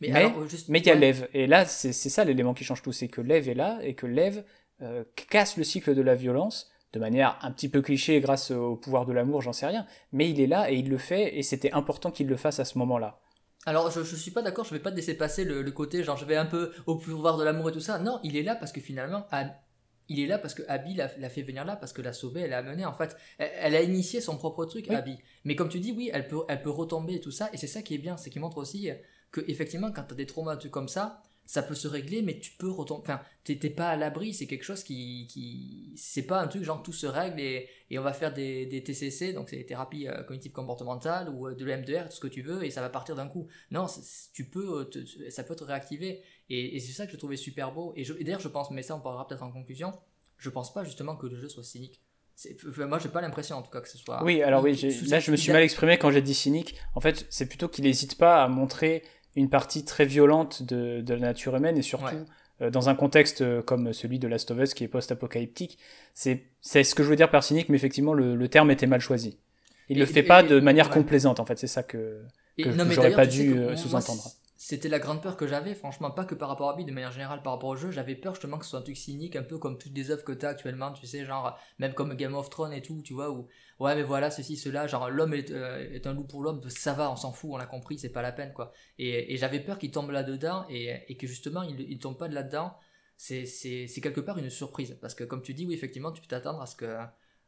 Mais, 0.00 0.08
Mais- 0.10 0.14
alors, 0.20 0.48
juste- 0.48 0.68
Mais 0.68 0.78
il 0.80 0.86
y 0.86 0.90
a 0.90 0.94
ouais. 0.94 1.00
Lev, 1.00 1.28
et 1.34 1.46
là 1.46 1.64
c'est 1.64 1.92
c'est 1.92 2.08
ça 2.10 2.24
l'élément 2.24 2.54
qui 2.54 2.62
change 2.64 2.82
tout, 2.82 2.92
c'est 2.92 3.08
que 3.08 3.20
Lev 3.20 3.48
est 3.48 3.54
là, 3.54 3.78
et 3.82 3.94
que 3.94 4.06
Lev 4.06 4.42
euh, 4.80 5.02
casse 5.28 5.56
le 5.56 5.64
cycle 5.64 5.94
de 5.94 6.02
la 6.02 6.14
violence, 6.14 6.70
de 6.92 7.00
manière 7.00 7.38
un 7.42 7.50
petit 7.50 7.68
peu 7.68 7.82
cliché 7.82 8.20
grâce 8.20 8.50
au 8.52 8.76
pouvoir 8.76 9.06
de 9.06 9.12
l'amour, 9.12 9.42
j'en 9.42 9.52
sais 9.52 9.66
rien, 9.66 9.86
mais 10.12 10.30
il 10.30 10.40
est 10.40 10.46
là 10.46 10.70
et 10.70 10.76
il 10.76 10.88
le 10.88 10.98
fait, 10.98 11.36
et 11.36 11.42
c'était 11.42 11.72
important 11.72 12.10
qu'il 12.10 12.26
le 12.28 12.36
fasse 12.36 12.60
à 12.60 12.64
ce 12.64 12.78
moment-là. 12.78 13.20
Alors, 13.68 13.90
je, 13.90 14.02
je 14.02 14.16
suis 14.16 14.30
pas 14.30 14.40
d'accord, 14.40 14.64
je 14.64 14.70
vais 14.74 14.80
pas 14.80 14.90
te 14.90 14.96
laisser 14.96 15.12
passer 15.12 15.44
le, 15.44 15.60
le 15.60 15.70
côté, 15.72 16.02
genre, 16.02 16.16
je 16.16 16.24
vais 16.24 16.36
un 16.36 16.46
peu 16.46 16.72
au 16.86 16.96
pouvoir 16.96 17.36
de 17.36 17.44
l'amour 17.44 17.68
et 17.68 17.72
tout 17.72 17.80
ça. 17.80 17.98
Non, 17.98 18.18
il 18.24 18.34
est 18.34 18.42
là 18.42 18.56
parce 18.56 18.72
que 18.72 18.80
finalement, 18.80 19.26
il 20.08 20.20
est 20.20 20.26
là 20.26 20.38
parce 20.38 20.54
que 20.54 20.62
Abby 20.68 20.94
l'a 20.94 21.10
l'a 21.18 21.28
fait 21.28 21.42
venir 21.42 21.66
là, 21.66 21.76
parce 21.76 21.92
que 21.92 22.00
l'a 22.00 22.14
sauvé, 22.14 22.40
elle 22.40 22.50
l'a 22.50 22.58
amené. 22.58 22.86
En 22.86 22.94
fait, 22.94 23.14
elle, 23.36 23.50
elle 23.60 23.76
a 23.76 23.82
initié 23.82 24.22
son 24.22 24.38
propre 24.38 24.64
truc, 24.64 24.86
Oui. 24.88 24.96
Abby. 24.96 25.18
Mais 25.44 25.54
comme 25.54 25.68
tu 25.68 25.80
dis, 25.80 25.92
oui, 25.92 26.10
elle 26.14 26.28
peut, 26.28 26.40
elle 26.48 26.62
peut 26.62 26.70
retomber 26.70 27.16
et 27.16 27.20
tout 27.20 27.30
ça, 27.30 27.50
et 27.52 27.58
c'est 27.58 27.66
ça 27.66 27.82
qui 27.82 27.94
est 27.94 27.98
bien, 27.98 28.16
c'est 28.16 28.30
qu'il 28.30 28.40
montre 28.40 28.56
aussi 28.56 28.88
que, 29.32 29.42
effectivement, 29.48 29.92
quand 29.92 30.04
t'as 30.04 30.14
des 30.14 30.24
traumas, 30.24 30.56
comme 30.70 30.88
ça, 30.88 31.22
ça 31.48 31.62
peut 31.62 31.74
se 31.74 31.88
régler, 31.88 32.20
mais 32.20 32.38
tu 32.38 32.50
peux 32.58 32.70
retomber. 32.70 33.00
Enfin, 33.04 33.22
t'es 33.42 33.56
pas 33.70 33.88
à 33.88 33.96
l'abri, 33.96 34.34
c'est 34.34 34.46
quelque 34.46 34.64
chose 34.64 34.84
qui. 34.84 35.26
qui 35.28 35.94
c'est 35.96 36.24
pas 36.26 36.42
un 36.42 36.46
truc 36.46 36.62
genre 36.62 36.82
tout 36.82 36.92
se 36.92 37.06
règle 37.06 37.40
et, 37.40 37.70
et 37.90 37.98
on 37.98 38.02
va 38.02 38.12
faire 38.12 38.34
des, 38.34 38.66
des 38.66 38.84
TCC, 38.84 39.32
donc 39.32 39.48
c'est 39.48 39.56
des 39.56 39.64
thérapies 39.64 40.06
euh, 40.08 40.22
cognitives 40.24 40.52
comportementales 40.52 41.30
ou 41.30 41.48
euh, 41.48 41.54
de 41.54 41.64
l'EMDR, 41.64 42.10
tout 42.10 42.16
ce 42.16 42.20
que 42.20 42.28
tu 42.28 42.42
veux, 42.42 42.64
et 42.64 42.70
ça 42.70 42.82
va 42.82 42.90
partir 42.90 43.14
d'un 43.16 43.28
coup. 43.28 43.48
Non, 43.70 43.86
tu 44.34 44.44
peux, 44.44 44.80
euh, 44.80 44.84
te- 44.84 45.30
ça 45.30 45.42
peut 45.42 45.56
te 45.56 45.64
réactiver. 45.64 46.20
Et, 46.50 46.76
et 46.76 46.80
c'est 46.80 46.92
ça 46.92 47.06
que 47.06 47.12
je 47.12 47.16
trouvais 47.16 47.38
super 47.38 47.72
beau. 47.72 47.94
Et, 47.96 48.04
d'ailleurs, 48.04 48.40
je 48.40 48.48
pense, 48.48 48.70
mais 48.70 48.82
ça 48.82 48.94
on 48.94 49.00
parlera 49.00 49.26
peut-être 49.26 49.42
en 49.42 49.50
conclusion, 49.50 49.94
je 50.36 50.50
pense 50.50 50.74
pas 50.74 50.84
justement 50.84 51.16
que 51.16 51.26
le 51.28 51.36
jeu 51.36 51.48
soit 51.48 51.64
cynique. 51.64 52.02
Enfin, 52.68 52.86
moi, 52.86 52.98
j'ai 52.98 53.08
pas 53.08 53.20
l'impression 53.22 53.56
en 53.56 53.62
tout 53.62 53.70
cas 53.70 53.80
que 53.80 53.88
ce 53.88 53.96
soit. 53.98 54.22
Oui, 54.22 54.42
alors 54.42 54.62
oui, 54.62 54.72
là 55.08 55.18
je 55.18 55.30
me 55.30 55.36
suis 55.36 55.50
mal 55.50 55.62
exprimé 55.62 55.96
quand 55.98 56.10
j'ai 56.12 56.22
dit 56.22 56.34
cynique. 56.34 56.76
En 56.94 57.00
fait, 57.00 57.26
c'est 57.30 57.46
plutôt 57.48 57.68
qu'il 57.68 57.84
n'hésite 57.84 58.16
pas 58.16 58.44
à 58.44 58.48
montrer 58.48 59.02
une 59.38 59.48
partie 59.50 59.84
très 59.84 60.04
violente 60.04 60.62
de, 60.62 61.00
de 61.00 61.14
la 61.14 61.20
nature 61.20 61.54
humaine 61.56 61.78
et 61.78 61.82
surtout 61.82 62.04
Ouais. 62.16 62.24
euh, 62.62 62.70
dans 62.70 62.88
un 62.88 62.94
contexte 62.94 63.40
euh, 63.42 63.62
comme 63.62 63.92
celui 63.92 64.18
de 64.18 64.26
Last 64.28 64.50
of 64.50 64.58
Us 64.58 64.74
qui 64.74 64.84
est 64.84 64.88
post-apocalyptique. 64.88 65.78
C'est 66.14 66.42
ce 66.62 66.94
que 66.94 67.02
je 67.02 67.08
veux 67.08 67.16
dire 67.16 67.30
par 67.30 67.44
cynique, 67.44 67.68
mais 67.68 67.76
effectivement 67.76 68.14
le, 68.14 68.34
le 68.36 68.48
terme 68.48 68.70
était 68.70 68.86
mal 68.86 69.00
choisi. 69.00 69.38
Il 69.88 69.96
Et- 69.96 70.00
le 70.00 70.06
fait 70.06 70.20
et- 70.20 70.22
pas 70.24 70.42
et- 70.42 70.48
de 70.48 70.60
manière 70.60 70.88
ouais. 70.88 70.94
complaisante 70.94 71.40
en 71.40 71.46
fait, 71.46 71.58
c'est 71.58 71.66
ça 71.66 71.82
que. 71.82 72.20
Que 72.58 72.72
j'aurais 72.90 73.14
pas 73.14 73.26
dû, 73.26 73.56
euh, 73.56 73.76
sous-entendre. 73.76 74.24
C'était 74.60 74.88
la 74.88 74.98
grande 74.98 75.22
peur 75.22 75.36
que 75.36 75.46
j'avais, 75.46 75.76
franchement, 75.76 76.10
pas 76.10 76.24
que 76.24 76.34
par 76.34 76.48
rapport 76.48 76.68
à 76.68 76.72
Abby, 76.72 76.84
de 76.84 76.90
manière 76.90 77.12
générale, 77.12 77.42
par 77.42 77.52
rapport 77.52 77.70
au 77.70 77.76
jeu, 77.76 77.92
j'avais 77.92 78.16
peur 78.16 78.34
justement 78.34 78.58
que 78.58 78.64
ce 78.64 78.70
soit 78.70 78.80
un 78.80 78.82
truc 78.82 78.96
cynique, 78.96 79.36
un 79.36 79.44
peu 79.44 79.56
comme 79.56 79.78
toutes 79.78 79.96
les 79.96 80.10
œuvres 80.10 80.24
que 80.24 80.32
tu 80.32 80.44
as 80.44 80.48
actuellement, 80.48 80.92
tu 80.92 81.06
sais, 81.06 81.24
genre, 81.24 81.56
même 81.78 81.94
comme 81.94 82.12
Game 82.14 82.34
of 82.34 82.50
Thrones 82.50 82.72
et 82.72 82.82
tout, 82.82 83.00
tu 83.02 83.14
vois, 83.14 83.30
où, 83.30 83.46
ouais, 83.78 83.94
mais 83.94 84.02
voilà, 84.02 84.32
ceci, 84.32 84.56
cela, 84.56 84.88
genre, 84.88 85.10
l'homme 85.10 85.32
est, 85.32 85.52
euh, 85.52 85.88
est, 85.92 86.08
un 86.08 86.12
loup 86.12 86.24
pour 86.24 86.42
l'homme, 86.42 86.60
ça 86.70 86.92
va, 86.92 87.08
on 87.08 87.14
s'en 87.14 87.30
fout, 87.32 87.50
on 87.52 87.56
l'a 87.56 87.66
compris, 87.66 88.00
c'est 88.00 88.08
pas 88.08 88.20
la 88.20 88.32
peine, 88.32 88.52
quoi. 88.52 88.72
Et, 88.98 89.32
et 89.32 89.36
j'avais 89.36 89.60
peur 89.60 89.78
qu'il 89.78 89.92
tombe 89.92 90.10
là-dedans, 90.10 90.66
et, 90.68 91.04
et, 91.06 91.16
que 91.16 91.28
justement, 91.28 91.62
il, 91.62 91.80
il 91.80 92.00
tombe 92.00 92.18
pas 92.18 92.26
de 92.26 92.34
là-dedans, 92.34 92.76
c'est 93.16 93.44
quelque 94.02 94.20
part 94.20 94.38
une 94.38 94.50
surprise, 94.50 94.98
parce 95.00 95.14
que 95.14 95.22
comme 95.22 95.42
tu 95.42 95.54
dis, 95.54 95.66
oui, 95.66 95.74
effectivement, 95.74 96.10
tu 96.10 96.20
peux 96.20 96.26
t'attendre 96.26 96.60
à 96.60 96.66
ce 96.66 96.74
que, 96.74 96.96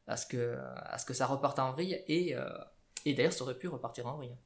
à 0.06 0.16
ce 0.16 0.26
que, 0.26 0.56
à 0.76 0.96
ce 0.96 1.06
que 1.06 1.14
ça 1.14 1.26
reparte 1.26 1.58
en 1.58 1.72
vrille, 1.72 2.04
et, 2.06 2.36
euh, 2.36 2.48
et 3.04 3.14
d'ailleurs, 3.14 3.32
ça 3.32 3.42
aurait 3.42 3.58
pu 3.58 3.66
repartir 3.66 4.06
en 4.06 4.16
vrille. 4.16 4.36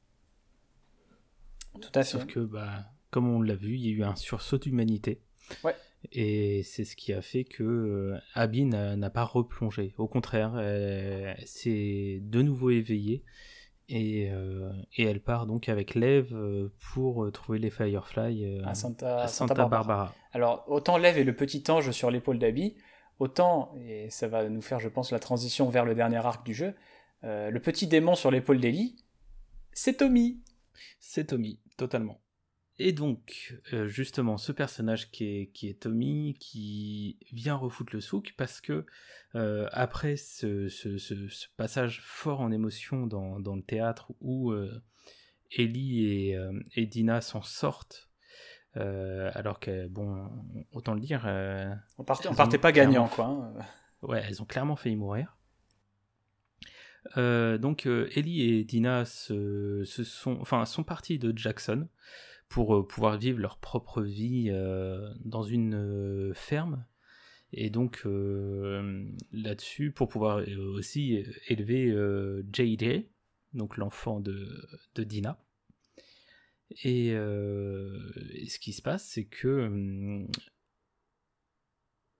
Tout 1.81 1.89
à 1.93 2.03
fait. 2.03 2.09
Sauf 2.09 2.25
que, 2.25 2.39
bah, 2.39 2.85
comme 3.09 3.29
on 3.29 3.41
l'a 3.41 3.55
vu, 3.55 3.75
il 3.75 3.85
y 3.85 3.89
a 3.89 3.91
eu 3.91 4.03
un 4.03 4.15
sursaut 4.15 4.57
d'humanité. 4.57 5.21
Ouais. 5.63 5.75
Et 6.11 6.63
c'est 6.63 6.85
ce 6.85 6.95
qui 6.95 7.13
a 7.13 7.21
fait 7.21 7.43
que 7.43 7.63
euh, 7.63 8.19
Abby 8.33 8.65
n'a 8.65 9.09
pas 9.09 9.23
replongé. 9.23 9.93
Au 9.97 10.07
contraire, 10.07 10.57
elle 10.59 11.37
s'est 11.45 12.19
de 12.21 12.41
nouveau 12.41 12.69
éveillée 12.69 13.23
et, 13.87 14.29
euh, 14.31 14.71
et, 14.95 15.03
elle 15.03 15.21
part 15.21 15.45
donc 15.45 15.69
avec 15.69 15.93
Lev 15.93 16.33
euh, 16.33 16.73
pour 16.93 17.31
trouver 17.31 17.59
les 17.59 17.69
Firefly 17.69 18.61
à 18.65 18.73
Santa, 18.73 19.27
Barbara. 19.53 20.13
Alors, 20.33 20.65
autant 20.67 20.97
Lev 20.97 21.17
est 21.17 21.23
le 21.23 21.35
petit 21.35 21.63
ange 21.69 21.91
sur 21.91 22.09
l'épaule 22.09 22.39
d'Abby, 22.39 22.75
autant, 23.19 23.73
et 23.87 24.09
ça 24.09 24.27
va 24.27 24.49
nous 24.49 24.61
faire, 24.61 24.79
je 24.79 24.89
pense, 24.89 25.11
la 25.11 25.19
transition 25.19 25.69
vers 25.69 25.85
le 25.85 25.93
dernier 25.93 26.17
arc 26.17 26.45
du 26.45 26.53
jeu, 26.53 26.73
le 27.21 27.57
petit 27.59 27.87
démon 27.87 28.15
sur 28.15 28.31
l'épaule 28.31 28.59
d'Ellie, 28.59 28.95
c'est 29.71 29.97
Tommy. 29.97 30.41
C'est 30.99 31.25
Tommy, 31.25 31.59
totalement. 31.77 32.21
Et 32.77 32.91
donc, 32.91 33.57
euh, 33.71 33.87
justement, 33.87 34.37
ce 34.37 34.51
personnage 34.51 35.09
qui 35.09 35.23
est, 35.25 35.47
qui 35.47 35.69
est 35.69 35.81
Tommy, 35.81 36.35
qui 36.39 37.17
vient 37.31 37.55
refoutre 37.55 37.95
le 37.95 38.01
souk, 38.01 38.33
parce 38.37 38.59
que 38.59 38.85
euh, 39.35 39.67
après 39.71 40.17
ce, 40.17 40.67
passage 41.55 42.01
fort 42.03 42.41
en 42.41 42.51
émotion 42.51 43.07
dans, 43.07 43.55
le 43.55 43.61
théâtre 43.61 44.11
où 44.19 44.51
euh, 44.51 44.83
Ellie 45.51 46.05
et, 46.05 46.37
et 46.75 46.85
Dina 46.85 47.21
s'en 47.21 47.41
sortent, 47.41 48.09
alors 48.73 49.61
que, 49.61 49.87
bon, 49.87 50.29
autant 50.73 50.95
le 50.95 50.99
dire... 50.99 51.21
on 51.97 52.03
partait, 52.03 52.27
on 52.27 52.35
partait 52.35 52.57
pas 52.57 52.73
gagnant, 52.73 53.07
quoi. 53.07 53.27
Hein. 53.27 53.53
Ouais, 54.01 54.21
elles 54.27 54.41
ont 54.41 54.45
clairement 54.45 54.75
failli 54.75 54.97
mourir. 54.97 55.34
Donc 57.15 57.85
Ellie 57.85 58.41
et 58.41 58.63
Dina 58.63 59.05
se, 59.05 59.83
sont, 59.85 60.37
enfin, 60.41 60.65
sont 60.65 60.83
partis 60.83 61.19
de 61.19 61.37
Jackson 61.37 61.87
pour 62.49 62.75
euh, 62.75 62.87
pouvoir 62.87 63.17
vivre 63.17 63.39
leur 63.39 63.57
propre 63.57 64.01
vie 64.01 64.49
euh, 64.49 65.13
dans 65.23 65.43
une 65.43 65.75
euh, 65.75 66.33
ferme. 66.33 66.85
Et 67.57 67.69
donc 67.69 68.05
là-dessus, 69.31 69.91
pour 69.91 70.09
pouvoir 70.09 70.43
aussi 70.73 71.23
élever 71.47 71.95
JJ, 72.51 73.05
donc 73.53 73.77
l'enfant 73.77 74.19
de, 74.19 74.67
de, 74.95 75.03
Dina. 75.05 75.39
Et, 76.83 77.11
ce 77.11 78.59
qui 78.59 78.73
se 78.73 78.81
passe, 78.81 79.07
c'est 79.07 79.23
que 79.23 80.27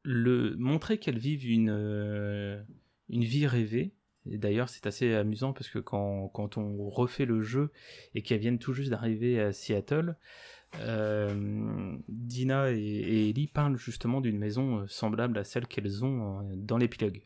le, 0.04 0.56
montrer 0.56 1.00
qu'elles 1.00 1.18
vivent 1.18 1.50
une, 1.50 2.66
une 3.10 3.24
vie 3.26 3.48
rêvée, 3.48 3.94
et 4.30 4.38
d'ailleurs, 4.38 4.70
c'est 4.70 4.88
assez 4.88 5.14
amusant 5.14 5.54
parce 5.54 5.70
que 5.70 5.80
quand, 5.80 6.30
quand, 6.30 6.58
on 6.58 6.90
refait 6.90 7.26
le 7.26 7.42
jeu 7.42 7.72
et 8.16 8.22
qu'elles 8.22 8.40
viennent 8.40 8.60
tout 8.60 8.74
juste 8.74 8.90
d'arriver 8.90 9.40
à 9.40 9.54
Seattle, 9.54 10.18
euh, 10.80 11.96
Dina 12.08 12.72
et, 12.72 13.30
Ellie 13.30 13.48
parlent 13.48 13.78
justement 13.78 14.22
d'une 14.22 14.38
maison 14.38 14.80
euh, 14.80 14.88
semblable 14.88 15.38
à 15.38 15.44
celle 15.44 15.68
qu'elles 15.68 16.04
ont 16.04 16.40
euh, 16.40 16.54
dans 16.56 16.78
l'épilogue. 16.78 17.22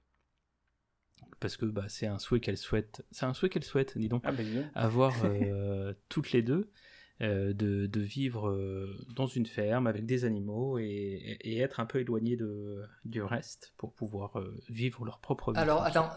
Parce 1.40 1.56
que 1.56 1.66
bah, 1.66 1.86
c'est 1.88 2.08
un 2.08 2.20
souhait 2.20 2.42
qu'elles 2.42 2.58
souhaitent, 2.58 3.06
c'est 3.12 3.26
un 3.26 3.34
souhait 3.34 3.50
qu'elles 3.50 3.64
souhaitent, 3.64 3.98
dis 3.98 4.10
donc, 4.10 4.24
ah, 4.26 4.34
bah, 4.34 4.44
avoir 4.76 5.16
toutes 6.10 6.34
les 6.34 6.42
deux. 6.42 6.70
Euh, 7.22 7.52
de, 7.54 8.00
vivre 8.00 8.48
euh, 8.48 8.98
dans 9.14 9.28
une 9.28 9.46
ferme 9.46 9.88
avec 9.88 10.06
des 10.06 10.24
animaux 10.24 10.80
et, 10.80 11.38
être 11.60 11.82
un 11.82 11.86
peu 11.86 12.00
éloigné 12.00 12.38
du 13.04 13.22
reste 13.22 13.74
pour 13.76 13.94
pouvoir 13.94 14.40
euh, 14.40 14.58
vivre 14.70 15.04
leur 15.04 15.20
propre 15.20 15.52
vie. 15.52 15.60
Alors 15.60 15.84
attends, 15.84 16.10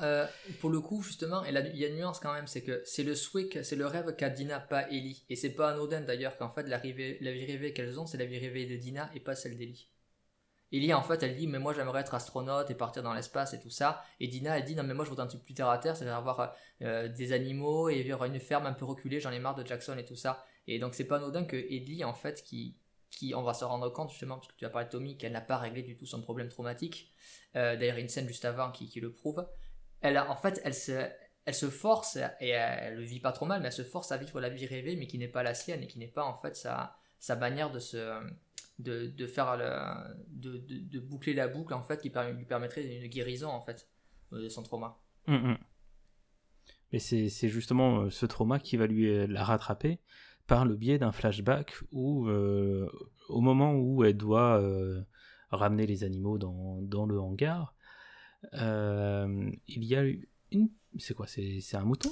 pour 0.61 0.71
le 0.71 0.81
coup 0.81 1.03
justement, 1.03 1.43
il 1.45 1.55
y 1.55 1.85
a 1.85 1.89
une 1.89 1.97
nuance 1.97 2.21
quand 2.21 2.33
même, 2.33 2.47
c'est 2.47 2.63
que 2.63 2.83
c'est 2.85 3.03
le 3.03 3.17
souhait, 3.17 3.49
c'est 3.65 3.75
le 3.75 3.87
rêve 3.87 4.15
qu'a 4.15 4.31
Dina, 4.31 4.61
pas 4.61 4.89
Ellie. 4.91 5.25
Et 5.29 5.35
c'est 5.35 5.51
pas 5.51 5.71
anodin 5.71 6.03
d'ailleurs 6.03 6.39
qu'en 6.39 6.51
fait 6.51 6.69
la, 6.69 6.79
vie 6.79 6.93
rêvée 6.93 7.73
qu'elles 7.73 7.99
ont, 7.99 8.07
c'est 8.07 8.19
la 8.19 8.27
vie 8.27 8.39
rêvée 8.39 8.67
de 8.67 8.77
Dina 8.77 9.11
et 9.13 9.19
pas 9.19 9.35
celle 9.35 9.57
d'Ellie. 9.57 9.89
Ellie 10.71 10.95
en 10.95 11.03
fait 11.03 11.21
elle 11.25 11.35
dit 11.35 11.49
mais 11.49 11.59
moi 11.59 11.75
j'aimerais 11.75 12.03
être 12.03 12.15
astronaute 12.15 12.71
et 12.71 12.75
partir 12.77 13.03
dans 13.03 13.13
l'espace 13.13 13.55
et 13.55 13.61
tout 13.61 13.71
ça 13.71 14.05
et 14.21 14.29
Dina 14.29 14.57
elle 14.57 14.65
dit 14.65 14.77
non 14.77 14.85
mais 14.85 14.95
moi 14.95 15.05
je 15.05 15.11
voudrais 15.11 15.25
un 15.25 15.29
truc 15.29 15.45
plus 15.45 15.53
terre 15.53 15.69
à 15.69 15.77
terre 15.77 15.97
c'est-à-dire 15.97 16.17
avoir 16.17 16.55
des 16.81 17.33
animaux 17.35 17.91
et 17.91 18.03
vivre 18.03 18.25
une 18.25 18.41
ferme 18.41 18.65
un 18.65 18.73
peu 18.73 18.87
reculée 18.87 19.21
j'en 19.21 19.33
ai 19.33 19.39
marre 19.39 19.55
de 19.55 19.67
Jackson 19.67 19.99
et 19.99 20.05
tout 20.07 20.17
ça 20.17 20.47
et 20.67 20.79
donc 20.79 20.95
c'est 20.95 21.05
pas 21.05 21.17
anodin 21.17 21.45
que 21.45 21.57
Ellie, 21.57 22.05
en 22.05 22.15
fait, 22.15 22.43
qui, 22.43 22.77
qui, 23.11 23.35
on 23.35 23.43
va 23.43 23.55
se 23.55 23.65
rendre 23.65 23.89
compte 23.91 24.11
justement, 24.11 24.37
parce 24.37 24.49
que 24.49 24.57
tu 24.57 24.65
as 24.65 24.71
parlé 24.71 24.87
de 24.87 24.93
Tommy, 24.93 25.17
qu'elle 25.17 25.33
n'a 25.33 25.41
pas 25.41 25.59
réglé 25.59 25.83
du 25.83 25.97
tout 25.97 26.07
son 26.07 26.23
problème 26.23 26.49
traumatique. 26.49 27.13
Euh, 27.57 27.77
D'ailleurs, 27.77 27.99
une 27.99 28.09
scène 28.09 28.29
juste 28.29 28.45
avant 28.45 28.71
qui, 28.71 28.89
qui, 28.89 29.01
le 29.01 29.13
prouve. 29.13 29.47
Elle, 30.01 30.19
en 30.19 30.37
fait, 30.37 30.61
elle 30.65 30.75
se, 30.75 31.09
elle 31.45 31.55
se 31.55 31.69
force, 31.71 32.17
et 32.41 32.49
elle, 32.49 32.97
le 32.97 33.03
vit 33.03 33.21
pas 33.21 33.33
trop 33.33 33.47
mal, 33.47 33.61
mais 33.61 33.67
elle 33.67 33.73
se 33.73 33.85
force 33.85 34.13
à 34.13 34.17
vivre 34.17 34.41
la 34.41 34.49
vie 34.49 34.67
rêvée, 34.67 34.97
mais 34.97 35.07
qui 35.07 35.19
n'est 35.19 35.29
pas 35.29 35.43
la 35.43 35.55
sienne, 35.55 35.83
et 35.83 35.87
qui 35.87 35.99
n'est 35.99 36.09
pas 36.09 36.25
en 36.25 36.39
fait 36.41 36.57
sa, 36.57 36.97
sa 37.19 37.37
manière 37.37 37.71
de 37.71 37.79
se, 37.79 38.21
de, 38.79 39.07
de 39.07 39.27
faire 39.27 39.57
le, 39.57 40.17
de, 40.29 40.59
de, 40.67 41.01
boucler 41.01 41.35
la 41.35 41.49
boucle 41.49 41.75
en 41.75 41.83
fait, 41.83 42.01
qui 42.01 42.11
lui 42.11 42.45
permettrait 42.45 42.85
une 42.85 43.07
guérison 43.09 43.49
en 43.49 43.61
fait 43.61 43.89
de 44.33 44.49
son 44.49 44.63
trauma. 44.63 44.99
Hum, 45.27 45.45
hum. 45.45 45.59
Mais 46.93 46.99
c'est 46.99 47.49
justement 47.49 48.03
euh, 48.03 48.11
ce 48.11 48.27
trauma 48.27 48.59
qui 48.59 48.77
va 48.77 48.87
lui 48.87 49.09
euh, 49.09 49.27
la 49.27 49.43
rattraper 49.45 49.99
par 50.53 50.67
le 50.67 50.77
biais 50.77 50.99
d'un 50.99 51.13
flashback 51.13 51.73
où, 51.93 52.29
euh, 52.29 52.87
au 53.31 53.41
moment 53.41 53.73
où 53.73 54.05
elle 54.05 54.19
doit 54.19 54.61
euh, 54.61 55.01
ramener 55.51 55.87
les 55.87 56.05
animaux 56.05 56.37
dans, 56.37 56.83
dans 56.83 57.07
le 57.07 57.19
hangar, 57.19 57.75
euh, 58.53 59.51
il 59.67 59.83
y 59.83 59.97
a 59.97 60.03
une. 60.51 60.69
C'est 60.99 61.15
quoi 61.15 61.27
C'est 61.27 61.75
un 61.75 61.85
mouton? 61.85 62.11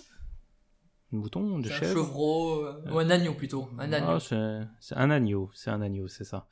Un 1.13 1.19
mouton 1.19 1.59
de 1.59 1.69
chèvre 1.69 1.85
Un 1.85 1.95
chevreau, 1.97 2.65
ou 2.91 2.99
un 2.99 3.11
agneau 3.11 3.35
plutôt. 3.35 3.69
Un 3.79 3.93
agneau. 3.93 4.19
Ah, 4.31 4.69
c'est 4.81 4.97
un 4.97 5.11
agneau, 5.11 5.51
c'est 5.53 5.69
un 5.69 5.83
agneau, 5.83 6.09
c'est 6.09 6.25
ça. 6.25 6.49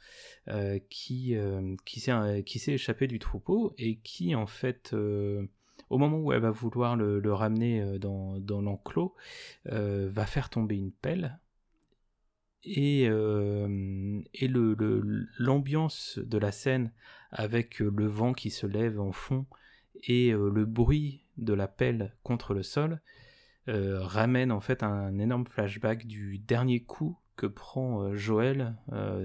qui 0.91 1.35
qui 1.87 2.01
s'est 2.01 2.73
échappé 2.75 3.07
du 3.07 3.19
troupeau 3.19 3.73
et 3.79 3.97
qui, 4.01 4.35
en 4.35 4.47
fait, 4.47 4.93
au 4.93 5.97
moment 5.97 6.19
où 6.19 6.35
elle 6.35 6.43
va 6.43 6.51
vouloir 6.51 6.97
le, 6.97 7.19
le 7.19 7.33
ramener 7.33 7.99
dans, 7.99 8.39
dans 8.41 8.61
l'enclos, 8.61 9.15
va 9.65 10.27
faire 10.27 10.51
tomber 10.51 10.77
une 10.77 10.93
pelle 10.93 11.39
et, 12.69 13.09
euh, 13.09 14.21
et 14.35 14.49
l'ambiance 15.39 16.19
le, 16.19 16.27
de 16.27 16.39
la 16.39 16.53
scène 16.53 16.93
avec 17.31 17.81
euh, 17.81 17.93
le 17.95 18.07
vent 18.07 18.33
qui 18.33 18.51
se 18.51 18.67
lève 18.67 19.01
en 19.01 19.13
fond 19.13 19.47
et 20.03 20.33
euh, 20.33 20.51
le 20.51 20.65
bruit 20.65 21.25
de 21.39 21.55
la 21.55 21.67
pelle 21.67 22.15
contre 22.23 22.55
le 22.55 22.63
sol 22.63 23.01
ramène 23.71 24.51
en 24.51 24.61
fait 24.61 24.83
un 24.83 25.19
énorme 25.19 25.47
flashback 25.47 26.07
du 26.07 26.39
dernier 26.39 26.81
coup 26.81 27.19
que 27.37 27.45
prend 27.45 28.15
Joël 28.15 28.77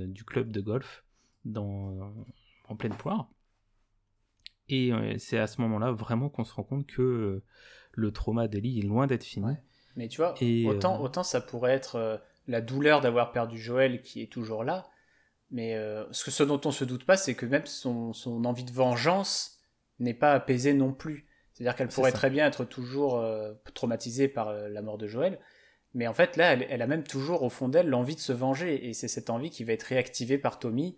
du 0.09 0.25
club 0.25 0.51
de 0.51 0.59
golf 0.59 1.05
dans, 1.45 2.13
en 2.67 2.75
pleine 2.75 2.93
poire. 2.93 3.29
Et 4.67 4.91
c'est 5.17 5.37
à 5.37 5.47
ce 5.47 5.61
moment-là 5.61 5.93
vraiment 5.93 6.27
qu'on 6.27 6.43
se 6.43 6.53
rend 6.53 6.63
compte 6.63 6.85
que 6.85 7.41
le 7.93 8.11
trauma 8.11 8.49
d'Ellie 8.49 8.79
est 8.79 8.85
loin 8.85 9.07
d'être 9.07 9.23
fini. 9.23 9.53
Mais 9.95 10.09
tu 10.09 10.17
vois, 10.17 10.35
autant, 10.65 11.01
autant 11.01 11.23
ça 11.23 11.39
pourrait 11.39 11.71
être 11.71 12.21
la 12.47 12.61
douleur 12.61 13.01
d'avoir 13.01 13.31
perdu 13.31 13.57
Joël 13.57 14.01
qui 14.01 14.21
est 14.21 14.31
toujours 14.31 14.63
là. 14.63 14.87
Mais 15.51 15.75
euh, 15.75 16.03
ce, 16.11 16.23
que, 16.23 16.31
ce 16.31 16.43
dont 16.43 16.59
on 16.65 16.71
se 16.71 16.83
doute 16.83 17.05
pas, 17.05 17.15
c'est 17.15 17.35
que 17.35 17.45
même 17.45 17.65
son, 17.65 18.13
envie 18.45 18.63
de 18.63 18.71
vengeance 18.71 19.59
n'est 19.99 20.15
pas 20.15 20.33
apaisée 20.33 20.73
non 20.73 20.93
plus. 20.93 21.27
C'est-à-dire 21.53 21.75
qu'elle 21.75 21.89
pourrait 21.89 22.11
très 22.11 22.31
bien 22.31 22.47
être 22.47 22.65
toujours 22.65 23.19
euh, 23.19 23.53
traumatisée 23.75 24.27
par 24.27 24.49
euh, 24.49 24.67
la 24.69 24.81
mort 24.81 24.97
de 24.97 25.07
Joël. 25.07 25.39
Mais 25.93 26.07
en 26.07 26.13
fait, 26.13 26.37
là, 26.37 26.53
elle, 26.53 26.81
a 26.81 26.87
même 26.87 27.03
toujours 27.03 27.43
au 27.43 27.49
fond 27.49 27.69
d'elle 27.69 27.87
l'envie 27.87 28.15
de 28.15 28.19
se 28.19 28.33
venger. 28.33 28.89
Et 28.89 28.93
c'est 28.93 29.07
cette 29.07 29.29
envie 29.29 29.51
qui 29.51 29.63
va 29.63 29.73
être 29.73 29.83
réactivée 29.83 30.39
par 30.39 30.57
Tommy, 30.57 30.97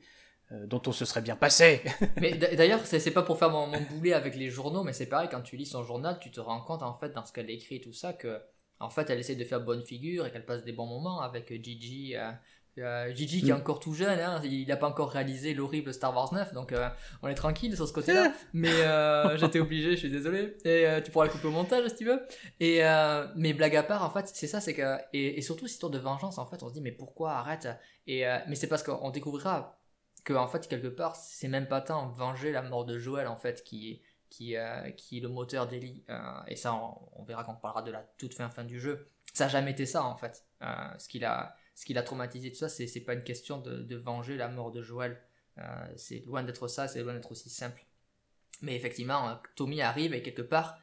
dont 0.51 0.81
on 0.87 0.93
se 0.93 1.03
serait 1.03 1.21
bien 1.21 1.35
passé. 1.35 1.81
mais 2.21 2.33
d'ailleurs, 2.33 2.79
c'est 2.85 3.11
pas 3.11 3.23
pour 3.23 3.37
faire 3.37 3.49
mon, 3.49 3.67
mon, 3.67 3.81
boulet 3.81 4.13
avec 4.13 4.37
les 4.37 4.49
journaux, 4.49 4.85
mais 4.85 4.93
c'est 4.93 5.07
pareil, 5.07 5.27
quand 5.29 5.41
tu 5.41 5.57
lis 5.57 5.65
son 5.65 5.83
journal, 5.83 6.17
tu 6.21 6.31
te 6.31 6.39
rends 6.39 6.61
compte, 6.61 6.81
en 6.81 6.97
fait, 6.97 7.09
dans 7.09 7.25
ce 7.25 7.33
qu'elle 7.33 7.49
écrit 7.49 7.75
et 7.75 7.81
tout 7.81 7.91
ça, 7.91 8.13
que 8.13 8.39
en 8.79 8.89
fait, 8.89 9.09
elle 9.09 9.19
essaie 9.19 9.35
de 9.35 9.43
faire 9.45 9.61
bonne 9.61 9.81
figure 9.83 10.25
et 10.25 10.31
qu'elle 10.31 10.45
passe 10.45 10.63
des 10.63 10.73
bons 10.73 10.85
moments 10.87 11.21
avec 11.21 11.49
Gigi, 11.63 12.15
euh, 12.15 12.31
Euh, 12.77 13.15
Gigi 13.15 13.41
qui 13.41 13.51
est 13.51 13.53
Mm. 13.53 13.57
encore 13.61 13.79
tout 13.79 13.93
jeune, 13.93 14.19
hein, 14.19 14.41
il 14.43 14.67
n'a 14.67 14.75
pas 14.75 14.89
encore 14.89 15.09
réalisé 15.09 15.53
l'horrible 15.53 15.93
Star 15.93 16.13
Wars 16.13 16.33
9, 16.33 16.51
donc 16.53 16.73
euh, 16.73 16.89
on 17.23 17.29
est 17.29 17.33
tranquille 17.35 17.73
sur 17.73 17.87
ce 17.87 17.93
côté-là. 17.93 18.33
mais 18.53 18.69
euh, 18.69 19.37
j'étais 19.37 19.59
obligé, 19.61 19.91
je 19.91 19.95
suis 19.95 20.09
désolé. 20.09 20.57
Et 20.65 20.85
euh, 20.85 20.99
tu 20.99 21.09
pourras 21.09 21.23
le 21.27 21.31
couper 21.31 21.47
au 21.47 21.51
montage 21.51 21.87
si 21.87 21.95
tu 21.95 22.05
veux. 22.05 22.19
Et 22.59 22.83
euh, 22.83 23.27
mais 23.37 23.53
blague 23.53 23.77
à 23.77 23.83
part, 23.83 24.03
en 24.03 24.09
fait, 24.09 24.27
c'est 24.27 24.47
ça, 24.47 24.59
c'est 24.59 24.73
que 24.73 24.97
et, 25.13 25.37
et 25.37 25.41
surtout 25.41 25.67
cette 25.67 25.75
histoire 25.75 25.89
de 25.89 25.99
vengeance, 25.99 26.37
en 26.37 26.45
fait, 26.45 26.63
on 26.63 26.67
se 26.67 26.73
dit 26.73 26.81
mais 26.81 26.91
pourquoi 26.91 27.31
arrête? 27.35 27.69
Et 28.07 28.27
euh, 28.27 28.39
mais 28.49 28.55
c'est 28.55 28.67
parce 28.67 28.83
qu'on 28.83 29.09
découvrira 29.09 29.79
que 30.25 30.33
en 30.33 30.49
fait 30.49 30.67
quelque 30.67 30.87
part, 30.89 31.15
c'est 31.15 31.47
même 31.47 31.69
pas 31.69 31.79
tant 31.79 32.09
venger 32.11 32.51
la 32.51 32.61
mort 32.61 32.83
de 32.83 32.99
Joël 32.99 33.27
en 33.27 33.37
fait 33.37 33.63
qui 33.63 34.01
qui 34.35 34.57
euh, 34.57 34.89
qui 34.91 35.17
est 35.17 35.21
le 35.21 35.29
moteur 35.29 35.67
d'Ellie. 35.67 36.03
Euh, 36.09 36.19
et 36.47 36.55
ça, 36.55 36.73
on, 36.73 37.23
verra 37.23 37.43
quand 37.43 37.53
on 37.53 37.61
parlera 37.61 37.81
de 37.81 37.91
la 37.91 38.01
toute 38.17 38.33
fin 38.33 38.49
fin 38.49 38.63
du 38.63 38.79
jeu. 38.79 39.07
Ça 39.33 39.45
a 39.45 39.47
jamais 39.47 39.71
été 39.71 39.85
ça 39.85 40.03
en 40.03 40.17
fait. 40.17 40.45
Euh, 40.61 40.65
ce 40.97 41.07
qu'il 41.07 41.23
a 41.23 41.55
l'a 41.89 42.03
traumatisé, 42.03 42.51
tout 42.51 42.57
ça, 42.57 42.69
c'est, 42.69 42.99
pas 43.01 43.13
une 43.13 43.23
question 43.23 43.59
de, 43.59 43.95
venger 43.95 44.37
la 44.37 44.47
mort 44.49 44.71
de 44.71 44.81
Joël. 44.81 45.21
C'est 45.95 46.19
loin 46.25 46.43
d'être 46.43 46.67
ça, 46.67 46.87
c'est 46.87 47.01
loin 47.01 47.13
d'être 47.13 47.31
aussi 47.31 47.49
simple. 47.49 47.85
Mais 48.61 48.75
effectivement, 48.75 49.39
Tommy 49.55 49.81
arrive 49.81 50.13
et 50.13 50.21
quelque 50.21 50.41
part, 50.41 50.79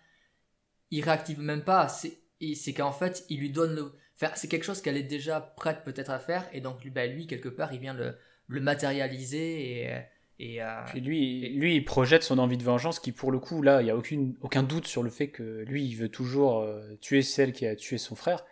il 0.90 1.02
réactive 1.02 1.40
même 1.40 1.64
pas. 1.64 1.88
C'est, 1.88 2.74
qu'en 2.74 2.92
fait, 2.92 3.24
il 3.28 3.40
lui 3.40 3.50
donne 3.50 3.74
le. 3.74 3.92
Enfin, 4.14 4.32
c'est 4.34 4.48
quelque 4.48 4.64
chose 4.64 4.80
qu'elle 4.82 4.96
est 4.96 5.02
déjà 5.02 5.40
prête 5.40 5.84
peut-être 5.84 6.10
à 6.10 6.18
faire, 6.18 6.48
et 6.52 6.60
donc 6.60 6.82
lui, 6.84 6.90
ben, 6.90 7.10
lui 7.10 7.26
quelque 7.26 7.48
part, 7.48 7.72
il 7.72 7.80
vient 7.80 7.94
le, 7.94 8.16
le 8.46 8.60
matérialiser 8.60 9.82
et. 9.82 10.04
Et 10.38 10.62
euh, 10.62 10.66
Puis 10.86 11.00
lui, 11.00 11.50
lui, 11.50 11.76
il 11.76 11.84
projette 11.84 12.22
son 12.22 12.38
envie 12.38 12.56
de 12.56 12.62
vengeance 12.62 12.98
qui, 12.98 13.12
pour 13.12 13.30
le 13.30 13.38
coup, 13.38 13.62
là, 13.62 13.80
il 13.80 13.84
n'y 13.84 13.90
a 13.90 13.96
aucune, 13.96 14.34
aucun 14.40 14.62
doute 14.62 14.86
sur 14.86 15.02
le 15.02 15.10
fait 15.10 15.28
que 15.28 15.64
lui, 15.66 15.84
il 15.84 15.94
veut 15.94 16.08
toujours 16.08 16.60
euh, 16.60 16.96
tuer 17.00 17.22
celle 17.22 17.52
qui 17.52 17.66
a 17.66 17.76
tué 17.76 17.98
son 17.98 18.14
frère. 18.14 18.44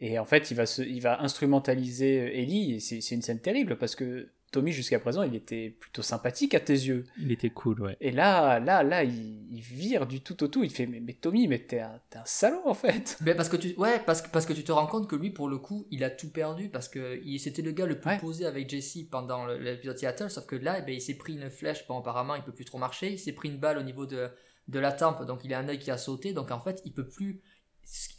Et 0.00 0.18
en 0.18 0.24
fait, 0.24 0.50
il 0.50 0.56
va, 0.56 0.66
se, 0.66 0.82
il 0.82 1.00
va 1.00 1.20
instrumentaliser 1.22 2.40
Ellie, 2.40 2.74
et 2.74 2.80
c'est 2.80 3.14
une 3.14 3.22
scène 3.22 3.40
terrible 3.40 3.76
parce 3.76 3.94
que 3.94 4.30
Tommy, 4.50 4.72
jusqu'à 4.72 4.98
présent, 4.98 5.22
il 5.22 5.34
était 5.34 5.70
plutôt 5.78 6.02
sympathique 6.02 6.54
à 6.54 6.60
tes 6.60 6.72
yeux. 6.72 7.04
Il 7.18 7.30
était 7.30 7.50
cool, 7.50 7.80
ouais. 7.82 7.96
Et 8.00 8.10
là, 8.10 8.58
là, 8.58 8.82
là, 8.82 9.04
il, 9.04 9.46
il 9.52 9.60
vire 9.60 10.06
du 10.06 10.20
tout 10.20 10.42
au 10.42 10.48
tout. 10.48 10.64
Il 10.64 10.70
fait 10.70 10.86
Mais, 10.86 10.98
mais 11.00 11.12
Tommy, 11.12 11.46
mais 11.46 11.60
t'es 11.60 11.80
un, 11.80 12.00
t'es 12.10 12.18
un 12.18 12.24
salaud 12.24 12.62
en 12.64 12.74
fait. 12.74 13.16
Ben 13.22 13.36
parce 13.36 13.48
que 13.48 13.56
tu 13.56 13.74
ouais 13.76 14.00
parce 14.04 14.22
que 14.22 14.28
parce 14.30 14.46
que 14.46 14.52
tu 14.52 14.64
te 14.64 14.72
rends 14.72 14.86
compte 14.86 15.08
que 15.08 15.14
lui 15.16 15.30
pour 15.30 15.48
le 15.48 15.58
coup 15.58 15.86
il 15.90 16.02
a 16.04 16.10
tout 16.10 16.30
perdu 16.30 16.68
parce 16.68 16.88
que 16.88 17.20
il 17.24 17.38
c'était 17.38 17.62
le 17.62 17.72
gars 17.72 17.86
le 17.86 18.00
plus 18.00 18.10
Ouais. 18.10 18.18
posé 18.18 18.46
avec 18.46 18.68
Jesse 18.68 18.98
pendant 19.10 19.46
l'épisode 19.46 19.98
Seattle 19.98 20.30
sauf 20.30 20.46
que 20.46 20.56
là 20.56 20.78
eh 20.78 20.82
ben, 20.82 20.94
il 20.94 21.00
s'est 21.00 21.14
pris 21.16 21.34
une 21.34 21.48
flèche 21.50 21.86
bon 21.86 21.98
apparemment 22.00 22.34
il 22.34 22.42
peut 22.42 22.52
plus 22.52 22.64
trop 22.64 22.78
marcher 22.78 23.12
il 23.12 23.18
s'est 23.18 23.32
pris 23.32 23.48
une 23.50 23.58
balle 23.58 23.78
au 23.78 23.82
niveau 23.82 24.06
de 24.06 24.28
de 24.68 24.78
la 24.78 24.92
tempe 24.92 25.24
donc 25.26 25.44
il 25.44 25.52
a 25.54 25.58
un 25.58 25.68
œil 25.68 25.78
qui 25.78 25.90
a 25.90 25.98
sauté 25.98 26.32
donc 26.32 26.50
en 26.50 26.60
fait 26.60 26.80
il 26.84 26.92
peut 26.92 27.06
plus 27.06 27.40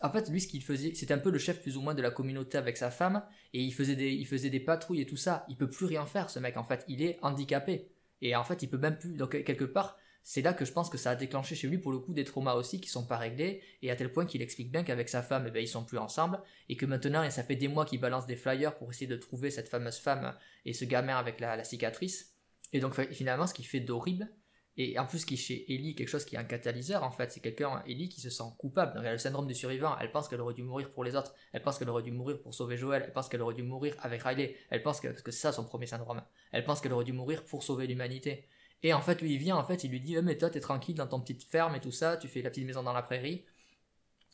en 0.01 0.11
fait 0.11 0.29
lui 0.29 0.41
ce 0.41 0.47
qu'il 0.47 0.63
faisait 0.63 0.93
c'était 0.93 1.13
un 1.13 1.19
peu 1.19 1.31
le 1.31 1.39
chef 1.39 1.61
plus 1.61 1.77
ou 1.77 1.81
moins 1.81 1.93
de 1.93 2.01
la 2.01 2.11
communauté 2.11 2.57
avec 2.57 2.77
sa 2.77 2.91
femme 2.91 3.23
et 3.53 3.61
il 3.61 3.71
faisait 3.73 3.95
des 3.95 4.11
il 4.11 4.27
faisait 4.27 4.49
des 4.49 4.59
patrouilles 4.59 5.01
et 5.01 5.05
tout 5.05 5.17
ça. 5.17 5.45
Il 5.49 5.57
peut 5.57 5.69
plus 5.69 5.85
rien 5.85 6.05
faire 6.05 6.29
ce 6.29 6.39
mec 6.39 6.57
en 6.57 6.63
fait. 6.63 6.83
Il 6.87 7.01
est 7.01 7.17
handicapé. 7.21 7.91
Et 8.21 8.35
en 8.35 8.43
fait 8.43 8.61
il 8.63 8.69
peut 8.69 8.77
même 8.77 8.97
plus 8.97 9.15
donc 9.15 9.43
quelque 9.43 9.65
part 9.65 9.97
c'est 10.23 10.41
là 10.41 10.53
que 10.53 10.65
je 10.65 10.71
pense 10.71 10.89
que 10.89 10.97
ça 10.97 11.11
a 11.11 11.15
déclenché 11.15 11.55
chez 11.55 11.67
lui 11.67 11.79
pour 11.79 11.91
le 11.91 11.99
coup 11.99 12.13
des 12.13 12.23
traumas 12.23 12.53
aussi 12.53 12.79
qui 12.79 12.89
sont 12.89 13.05
pas 13.05 13.17
réglés 13.17 13.63
et 13.81 13.89
à 13.89 13.95
tel 13.95 14.11
point 14.11 14.25
qu'il 14.25 14.41
explique 14.41 14.71
bien 14.71 14.83
qu'avec 14.83 15.09
sa 15.09 15.23
femme 15.23 15.45
eh 15.47 15.51
ben, 15.51 15.63
ils 15.63 15.67
sont 15.67 15.83
plus 15.83 15.97
ensemble 15.97 16.39
et 16.69 16.77
que 16.77 16.85
maintenant 16.85 17.27
ça 17.31 17.43
fait 17.43 17.55
des 17.55 17.67
mois 17.67 17.85
qu'il 17.85 17.99
balance 17.99 18.27
des 18.27 18.35
flyers 18.35 18.75
pour 18.77 18.91
essayer 18.91 19.07
de 19.07 19.15
trouver 19.15 19.49
cette 19.49 19.69
fameuse 19.69 19.97
femme 19.97 20.35
et 20.65 20.73
ce 20.73 20.85
gamin 20.85 21.17
avec 21.17 21.39
la, 21.39 21.55
la 21.55 21.63
cicatrice. 21.63 22.35
Et 22.73 22.79
donc 22.79 22.99
finalement 23.11 23.47
ce 23.47 23.53
qui 23.53 23.63
fait 23.63 23.79
d'horrible 23.79 24.29
et 24.77 24.97
en 24.97 25.05
plus 25.05 25.25
qui 25.25 25.35
chez 25.35 25.73
Ellie 25.73 25.95
quelque 25.95 26.07
chose 26.07 26.23
qui 26.23 26.35
est 26.35 26.39
un 26.39 26.45
catalyseur 26.45 27.03
en 27.03 27.11
fait 27.11 27.31
c'est 27.31 27.41
quelqu'un 27.41 27.83
Ellie 27.85 28.07
qui 28.09 28.21
se 28.21 28.29
sent 28.29 28.43
coupable. 28.57 28.93
Donc 28.93 29.03
elle 29.03 29.09
a 29.09 29.13
le 29.13 29.17
syndrome 29.17 29.47
du 29.47 29.53
survivant. 29.53 29.97
Elle 29.99 30.11
pense 30.11 30.27
qu'elle 30.27 30.41
aurait 30.41 30.53
dû 30.53 30.63
mourir 30.63 30.91
pour 30.91 31.03
les 31.03 31.15
autres. 31.15 31.33
Elle 31.51 31.61
pense 31.61 31.77
qu'elle 31.77 31.89
aurait 31.89 32.03
dû 32.03 32.11
mourir 32.11 32.41
pour 32.41 32.53
sauver 32.53 32.77
Joel 32.77 33.03
elle 33.05 33.13
pense 33.13 33.29
qu'elle 33.29 33.41
aurait 33.41 33.55
dû 33.55 33.63
mourir 33.63 33.95
avec 33.99 34.23
Riley. 34.23 34.55
Elle 34.69 34.81
pense 34.81 35.01
que 35.01 35.09
parce 35.09 35.21
que 35.21 35.31
c'est 35.31 35.41
ça 35.41 35.51
son 35.51 35.65
premier 35.65 35.87
syndrome. 35.87 36.21
Elle 36.51 36.63
pense 36.63 36.81
qu'elle 36.81 36.93
aurait 36.93 37.05
dû 37.05 37.13
mourir 37.13 37.43
pour 37.43 37.63
sauver 37.63 37.87
l'humanité. 37.87 38.47
Et 38.83 38.93
en 38.93 39.01
fait, 39.01 39.21
lui, 39.21 39.33
il 39.33 39.37
vient, 39.37 39.55
en 39.57 39.63
fait, 39.63 39.83
il 39.83 39.91
lui 39.91 39.99
dit, 39.99 40.15
Eh, 40.15 40.21
mais 40.21 40.37
toi, 40.37 40.49
t'es 40.49 40.59
tranquille 40.59 40.95
dans 40.95 41.07
ton 41.07 41.19
petite 41.19 41.43
ferme 41.43 41.75
et 41.75 41.79
tout 41.79 41.91
ça, 41.91 42.17
tu 42.17 42.27
fais 42.27 42.41
la 42.41 42.49
petite 42.49 42.65
maison 42.65 42.83
dans 42.83 42.93
la 42.93 43.03
prairie. 43.03 43.45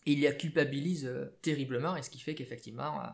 Il 0.06 0.22
la 0.22 0.32
culpabilise 0.32 1.06
euh, 1.06 1.38
terriblement, 1.42 1.98
et 1.98 2.02
ce 2.02 2.10
qui 2.10 2.20
fait 2.20 2.34
qu'effectivement, 2.34 3.02
euh, 3.02 3.08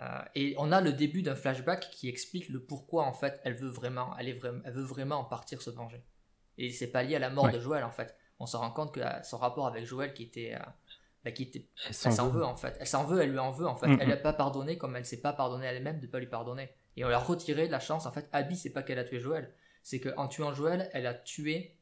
euh, 0.00 0.24
et 0.34 0.54
on 0.58 0.72
a 0.72 0.80
le 0.80 0.92
début 0.92 1.22
d'un 1.22 1.36
flashback 1.36 1.90
qui 1.90 2.08
explique 2.08 2.48
le 2.48 2.60
pourquoi, 2.60 3.04
en 3.04 3.12
fait, 3.12 3.40
elle 3.44 3.54
veut 3.54 3.68
vraiment, 3.68 4.16
elle, 4.18 4.28
elle 4.64 4.72
veut 4.72 4.82
vraiment 4.82 5.16
en 5.16 5.24
partir 5.24 5.62
se 5.62 5.70
venger. 5.70 6.02
Et 6.58 6.70
c'est 6.70 6.88
pas 6.90 7.02
lié 7.02 7.16
à 7.16 7.18
la 7.18 7.30
mort 7.30 7.44
Ouais. 7.44 7.52
de 7.52 7.58
Joël, 7.60 7.84
en 7.84 7.90
fait. 7.90 8.16
On 8.38 8.46
se 8.46 8.56
rend 8.56 8.70
compte 8.70 8.92
que 8.94 9.00
euh, 9.00 9.22
son 9.22 9.38
rapport 9.38 9.66
avec 9.66 9.84
Joël, 9.84 10.12
qui 10.12 10.24
était, 10.24 10.54
euh, 10.54 10.64
bah, 11.24 11.30
qui 11.30 11.44
était 11.44 11.68
Elle 11.86 11.94
s'en 11.94 12.28
veut 12.28 12.44
en 12.44 12.56
fait. 12.56 12.76
Elle 12.80 12.86
s'en 12.86 13.04
veut, 13.04 13.22
elle 13.22 13.30
lui 13.30 13.38
en 13.38 13.50
veut 13.50 13.66
en 13.66 13.76
fait. 13.76 13.86
Elle 14.00 14.08
n'a 14.08 14.16
pas 14.16 14.32
pardonné 14.32 14.76
comme 14.76 14.96
elle 14.96 15.06
s'est 15.06 15.20
pas 15.20 15.32
pardonné 15.32 15.66
elle-même 15.66 16.00
de 16.00 16.06
pas 16.06 16.18
lui 16.18 16.26
pardonner. 16.26 16.68
Et 16.96 17.04
on 17.04 17.08
lui 17.08 17.14
a 17.14 17.18
retiré 17.18 17.68
la 17.68 17.80
chance. 17.80 18.06
En 18.06 18.12
fait, 18.12 18.28
Abby, 18.32 18.56
c'est 18.56 18.70
pas 18.70 18.82
qu'elle 18.82 18.98
a 18.98 19.04
tué 19.04 19.20
Joël. 19.20 19.54
C'est 19.82 20.00
qu'en 20.00 20.28
tuant 20.28 20.52
Joël, 20.52 20.90
elle 20.92 21.06
a 21.06 21.14
tué 21.14 21.76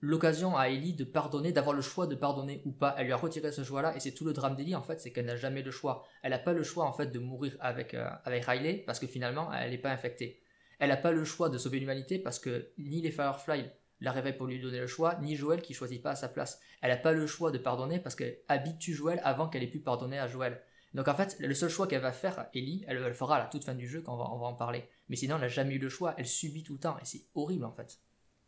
l'occasion 0.00 0.56
à 0.56 0.68
Ellie 0.68 0.94
de 0.94 1.04
pardonner, 1.04 1.52
d'avoir 1.52 1.74
le 1.76 1.82
choix 1.82 2.06
de 2.06 2.14
pardonner 2.14 2.60
ou 2.64 2.72
pas. 2.72 2.94
Elle 2.98 3.06
lui 3.06 3.12
a 3.12 3.16
retiré 3.16 3.52
ce 3.52 3.62
choix-là. 3.62 3.94
Et 3.96 4.00
c'est 4.00 4.12
tout 4.12 4.24
le 4.24 4.32
drame 4.32 4.56
d'Ellie 4.56 4.74
en 4.74 4.82
fait, 4.82 5.00
c'est 5.00 5.12
qu'elle 5.12 5.26
n'a 5.26 5.36
jamais 5.36 5.62
le 5.62 5.70
choix. 5.70 6.04
Elle 6.22 6.30
n'a 6.30 6.38
pas 6.38 6.52
le 6.52 6.62
choix 6.64 6.84
en 6.86 6.92
fait 6.92 7.06
de 7.06 7.18
mourir 7.18 7.56
avec, 7.60 7.94
euh, 7.94 8.08
avec 8.24 8.44
Riley 8.44 8.82
parce 8.86 8.98
que 8.98 9.06
finalement, 9.06 9.52
elle 9.52 9.70
n'est 9.70 9.78
pas 9.78 9.90
infectée. 9.90 10.40
Elle 10.82 10.88
n'a 10.88 10.96
pas 10.96 11.12
le 11.12 11.24
choix 11.24 11.48
de 11.48 11.58
sauver 11.58 11.78
l'humanité 11.78 12.18
parce 12.18 12.40
que 12.40 12.72
ni 12.76 13.00
les 13.00 13.12
Firefly 13.12 13.70
la 14.00 14.10
réveillent 14.10 14.36
pour 14.36 14.48
lui 14.48 14.58
donner 14.58 14.80
le 14.80 14.88
choix, 14.88 15.16
ni 15.22 15.36
Joël 15.36 15.62
qui 15.62 15.74
choisit 15.74 16.02
pas 16.02 16.10
à 16.10 16.16
sa 16.16 16.28
place. 16.28 16.58
Elle 16.80 16.90
n'a 16.90 16.96
pas 16.96 17.12
le 17.12 17.24
choix 17.28 17.52
de 17.52 17.58
pardonner 17.58 18.00
parce 18.00 18.16
qu'elle 18.16 18.38
habitue 18.48 18.92
Joël 18.92 19.20
avant 19.22 19.48
qu'elle 19.48 19.62
ait 19.62 19.68
pu 19.68 19.78
pardonner 19.78 20.18
à 20.18 20.26
Joël. 20.26 20.60
Donc 20.92 21.06
en 21.06 21.14
fait, 21.14 21.36
le 21.38 21.54
seul 21.54 21.70
choix 21.70 21.86
qu'elle 21.86 22.00
va 22.00 22.10
faire, 22.10 22.48
Ellie, 22.52 22.84
elle, 22.88 22.96
le 22.96 23.12
fera 23.12 23.36
à 23.36 23.38
la 23.38 23.44
toute 23.44 23.62
fin 23.62 23.76
du 23.76 23.86
jeu 23.86 24.02
quand 24.02 24.14
on 24.14 24.38
va, 24.38 24.44
en 24.44 24.54
parler. 24.54 24.82
Mais 25.08 25.14
sinon, 25.14 25.36
elle 25.36 25.42
n'a 25.42 25.48
jamais 25.48 25.74
eu 25.74 25.78
le 25.78 25.88
choix, 25.88 26.16
elle 26.18 26.26
subit 26.26 26.64
tout 26.64 26.72
le 26.72 26.80
temps 26.80 26.96
et 27.00 27.04
c'est 27.04 27.26
horrible 27.36 27.64
en 27.64 27.70
fait. 27.70 28.00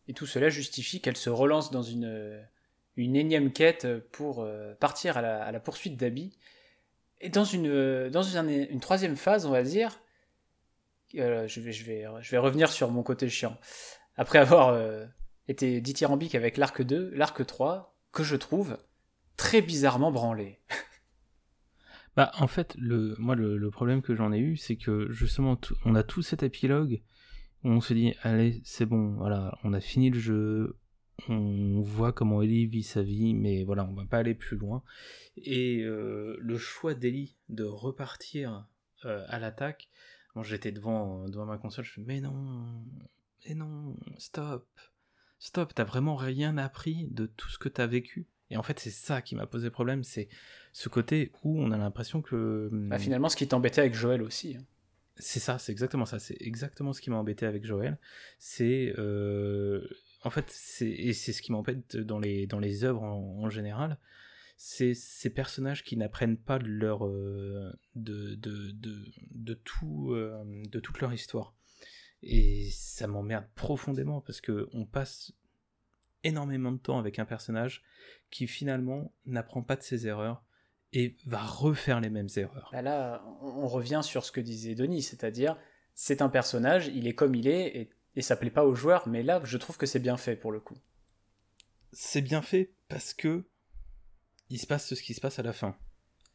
Et 0.08 0.12
tout 0.12 0.26
cela 0.26 0.48
justifie 0.48 1.00
qu'elle 1.00 1.16
se 1.16 1.30
relance 1.30 1.70
dans 1.70 1.82
une, 1.82 2.06
euh, 2.06 2.42
une 2.96 3.14
énième 3.14 3.52
quête 3.52 3.86
pour 4.10 4.40
euh, 4.40 4.74
partir 4.74 5.16
à 5.16 5.52
la, 5.52 5.60
poursuite 5.60 5.96
d'Abby. 5.96 6.36
Et 7.20 7.28
dans, 7.28 7.44
une, 7.44 7.68
euh, 7.68 8.10
dans 8.10 8.24
une 8.24 8.80
troisième 8.80 9.14
phase, 9.14 9.46
on 9.46 9.52
va 9.52 9.62
dire, 9.62 10.00
euh, 11.18 11.47
je, 11.47 11.60
vais, 11.60 12.39
revenir 12.39 12.70
sur 12.70 12.91
mon 12.91 13.02
côté 13.02 13.28
chiant. 13.28 13.59
Après 14.17 14.39
avoir 14.39 14.68
euh, 14.68 15.05
été 15.49 15.81
dithyrambique 15.81 16.34
avec 16.34 16.57
l'arc 16.57 16.83
2, 16.83 17.10
l'arc 17.15 17.44
3, 17.44 17.97
que 18.12 18.23
je 18.23 18.36
trouve 18.36 18.78
très 19.36 19.62
bizarrement 19.62 20.12
branlé. 20.12 20.60
Bah, 22.17 22.31
en 22.39 22.47
fait, 22.47 22.76
le, 22.78 23.17
moi, 23.18 23.34
le, 23.34 23.70
problème 23.73 24.01
que 24.01 24.15
j'en 24.15 24.33
ai 24.33 24.39
eu, 24.39 24.57
c'est 24.57 24.76
que 24.76 25.10
justement, 25.10 25.59
on 25.84 25.97
a 25.97 26.05
tout 26.05 26.23
cet 26.23 26.44
épilogue 26.44 27.02
où 27.65 27.70
on 27.70 27.81
se 27.81 27.93
dit, 27.93 28.15
allez, 28.23 28.62
c'est 28.62 28.86
bon, 28.86 29.17
voilà, 29.17 29.59
on 29.65 29.73
a 29.73 29.81
fini 29.81 30.10
le 30.10 30.20
jeu, 30.20 30.78
on 31.28 31.81
voit 31.81 32.12
comment 32.12 32.41
Ellie 32.41 32.67
vit 32.67 32.84
sa 32.84 33.02
vie, 33.02 33.34
mais 33.34 33.65
voilà, 33.65 33.84
on 33.84 33.94
va 33.94 34.05
pas 34.05 34.18
aller 34.18 34.34
plus 34.34 34.57
loin. 34.57 34.84
Et 35.39 35.81
euh, 35.81 36.36
le 36.39 36.57
choix 36.57 36.94
d'Ellie 36.94 37.34
de 37.49 37.65
repartir 37.65 38.68
à 39.02 39.41
l'attaque, 39.41 39.91
bon, 40.34 40.42
j'étais 40.42 40.72
devant, 40.72 41.28
devant 41.28 41.46
ma 41.46 41.58
console, 41.58 41.84
je 41.84 41.92
fais, 41.92 42.02
mais 42.02 42.20
non, 42.20 42.84
mais 43.48 43.54
non, 43.54 43.96
stop, 44.18 44.66
stop, 45.38 45.74
t'as 45.74 45.84
vraiment 45.84 46.16
rien 46.16 46.56
appris 46.58 47.08
de 47.10 47.26
tout 47.26 47.48
ce 47.50 47.58
que 47.58 47.68
t'as 47.68 47.86
vécu. 47.86 48.26
Et 48.50 48.56
en 48.56 48.62
fait, 48.62 48.78
c'est 48.78 48.90
ça 48.90 49.22
qui 49.22 49.34
m'a 49.34 49.46
posé 49.46 49.70
problème, 49.70 50.04
c'est 50.04 50.28
ce 50.72 50.88
côté 50.88 51.32
où 51.42 51.60
on 51.60 51.70
a 51.72 51.78
l'impression 51.78 52.20
que. 52.22 52.68
Bah, 52.72 52.98
finalement, 52.98 53.28
ce 53.28 53.36
qui 53.36 53.48
t'embêtait 53.48 53.80
avec 53.80 53.94
Joël 53.94 54.22
aussi. 54.22 54.56
hein. 54.56 54.64
C'est 55.16 55.38
ça, 55.40 55.58
c'est 55.58 55.70
exactement 55.72 56.06
ça. 56.06 56.18
C'est 56.18 56.36
exactement 56.40 56.92
ce 56.92 57.00
qui 57.00 57.08
m'a 57.08 57.16
embêté 57.16 57.46
avec 57.46 57.64
Joël. 57.64 57.98
C'est. 58.38 58.92
euh, 58.98 59.86
En 60.24 60.30
fait, 60.30 60.46
c'est 60.48 60.88
et 60.90 61.12
c'est 61.12 61.32
ce 61.32 61.40
qui 61.40 61.52
m'embête 61.52 61.96
dans 61.96 62.18
les, 62.18 62.46
dans 62.46 62.58
les 62.58 62.82
œuvres 62.84 63.02
en, 63.02 63.38
en 63.44 63.48
général. 63.48 63.98
C'est 64.57 64.94
ces 64.94 65.31
personnages 65.31 65.83
qui 65.84 65.97
n'apprennent 65.97 66.36
pas 66.39 66.58
de 66.58 66.66
leur. 66.66 67.07
euh, 67.07 67.73
de, 67.94 68.34
de, 68.36 68.70
de, 68.73 69.05
de, 69.31 69.55
tout, 69.55 70.12
euh, 70.12 70.42
de 70.70 70.81
toute 70.81 71.00
leur 71.00 71.12
histoire. 71.12 71.55
Et 72.23 72.70
ça 72.73 73.07
m'emmerde 73.07 73.47
profondément 73.55 74.20
parce 74.20 74.41
que 74.41 74.68
on 74.73 74.86
passe 74.86 75.33
énormément 76.23 76.73
de 76.73 76.78
temps 76.78 76.99
avec 76.99 77.18
un 77.18 77.26
personnage 77.26 77.83
qui 78.31 78.47
finalement 78.47 79.12
n'apprend 79.26 79.62
pas 79.62 79.76
de 79.76 79.83
ses 79.83 80.07
erreurs 80.07 80.42
et 80.94 81.16
va 81.26 81.42
refaire 81.44 82.00
les 82.00 82.08
mêmes 82.08 82.28
erreurs. 82.36 82.70
Bah 82.73 82.81
là, 82.81 83.23
on 83.42 83.66
revient 83.66 84.00
sur 84.02 84.24
ce 84.24 84.33
que 84.33 84.41
disait 84.41 84.74
Denis, 84.74 85.02
c'est-à-dire, 85.02 85.58
c'est 85.94 86.23
un 86.23 86.28
personnage, 86.31 86.86
il 86.86 87.07
est 87.08 87.15
comme 87.15 87.34
il 87.34 87.47
est, 87.49 87.76
et, 87.76 87.91
et 88.16 88.23
ça 88.23 88.36
plaît 88.36 88.50
pas 88.50 88.65
aux 88.65 88.74
joueurs, 88.74 89.07
mais 89.08 89.23
là, 89.23 89.42
je 89.44 89.58
trouve 89.58 89.76
que 89.76 89.86
c'est 89.86 89.99
bien 89.99 90.16
fait 90.16 90.36
pour 90.36 90.52
le 90.52 90.60
coup. 90.60 90.78
c'est 91.92 92.23
bien 92.23 92.42
fait 92.42 92.73
parce 92.89 93.12
que 93.12 93.44
il 94.50 94.58
se 94.58 94.66
passe 94.66 94.94
ce 94.94 95.00
qui 95.02 95.14
se 95.14 95.20
passe 95.20 95.39
à 95.39 95.42
la 95.42 95.52
fin. 95.52 95.76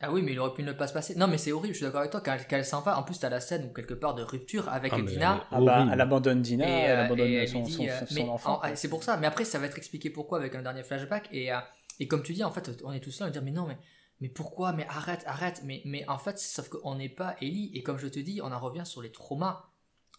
Ah 0.01 0.11
oui, 0.13 0.21
mais 0.21 0.31
il 0.31 0.39
aurait 0.39 0.53
pu 0.53 0.63
ne 0.63 0.71
pas 0.71 0.88
se 0.88 0.93
passer. 0.93 1.15
Non, 1.15 1.27
mais 1.27 1.38
c'est 1.38 1.51
horrible, 1.51 1.73
je 1.73 1.79
suis 1.79 1.85
d'accord 1.85 1.99
avec 1.99 2.11
toi. 2.11 2.21
Quand 2.21 2.33
elle, 2.33 2.47
quand 2.47 2.55
elle 2.55 2.65
s'en 2.65 2.79
va, 2.81 2.97
en 2.97 3.03
plus, 3.03 3.19
t'as 3.19 3.27
la 3.29 3.41
scène 3.41 3.65
où 3.69 3.73
quelque 3.73 3.93
part 3.93 4.15
de 4.15 4.23
rupture 4.23 4.69
avec 4.69 4.93
Ah, 4.95 5.01
Dina. 5.01 5.45
Ah 5.51 5.59
bah, 5.59 5.88
elle 5.91 5.99
abandonne 5.99 6.41
Dina, 6.41 6.65
Et, 6.65 6.71
elle 6.83 6.99
euh, 6.99 7.05
abandonne 7.05 7.27
et 7.27 7.47
son, 7.47 7.57
lui 7.59 7.63
dit, 7.65 7.71
son- 7.73 7.83
euh, 7.88 8.05
son 8.07 8.13
mais 8.15 8.29
enfant. 8.29 8.61
en- 8.63 8.75
c'est 8.75 8.88
pour 8.88 9.03
ça. 9.03 9.17
Mais 9.17 9.27
après, 9.27 9.43
ça 9.43 9.59
va 9.59 9.65
être 9.65 9.77
expliqué 9.77 10.09
pourquoi 10.09 10.38
avec 10.38 10.55
un 10.55 10.61
dernier 10.61 10.83
flashback. 10.83 11.27
Et, 11.33 11.51
euh, 11.51 11.57
et 11.99 12.07
comme 12.07 12.23
tu 12.23 12.31
dis, 12.33 12.45
en 12.45 12.51
fait, 12.51 12.81
on 12.85 12.93
est 12.93 13.01
tous 13.01 13.19
là 13.19 13.25
à 13.25 13.29
dire, 13.29 13.41
mais 13.43 13.51
non, 13.51 13.67
mais 13.67 13.77
mais 14.21 14.29
pourquoi 14.29 14.71
Mais 14.71 14.85
arrête, 14.88 15.23
arrête. 15.27 15.61
Mais, 15.65 15.81
mais 15.85 16.07
en 16.07 16.17
fait, 16.17 16.39
sauf 16.39 16.69
qu'on 16.69 16.95
n'est 16.95 17.09
pas 17.09 17.35
Ellie. 17.41 17.71
Et 17.73 17.83
comme 17.83 17.97
je 17.97 18.07
te 18.07 18.19
dis, 18.19 18.39
on 18.41 18.51
en 18.53 18.59
revient 18.59 18.85
sur 18.85 19.01
les 19.01 19.11
traumas. 19.11 19.65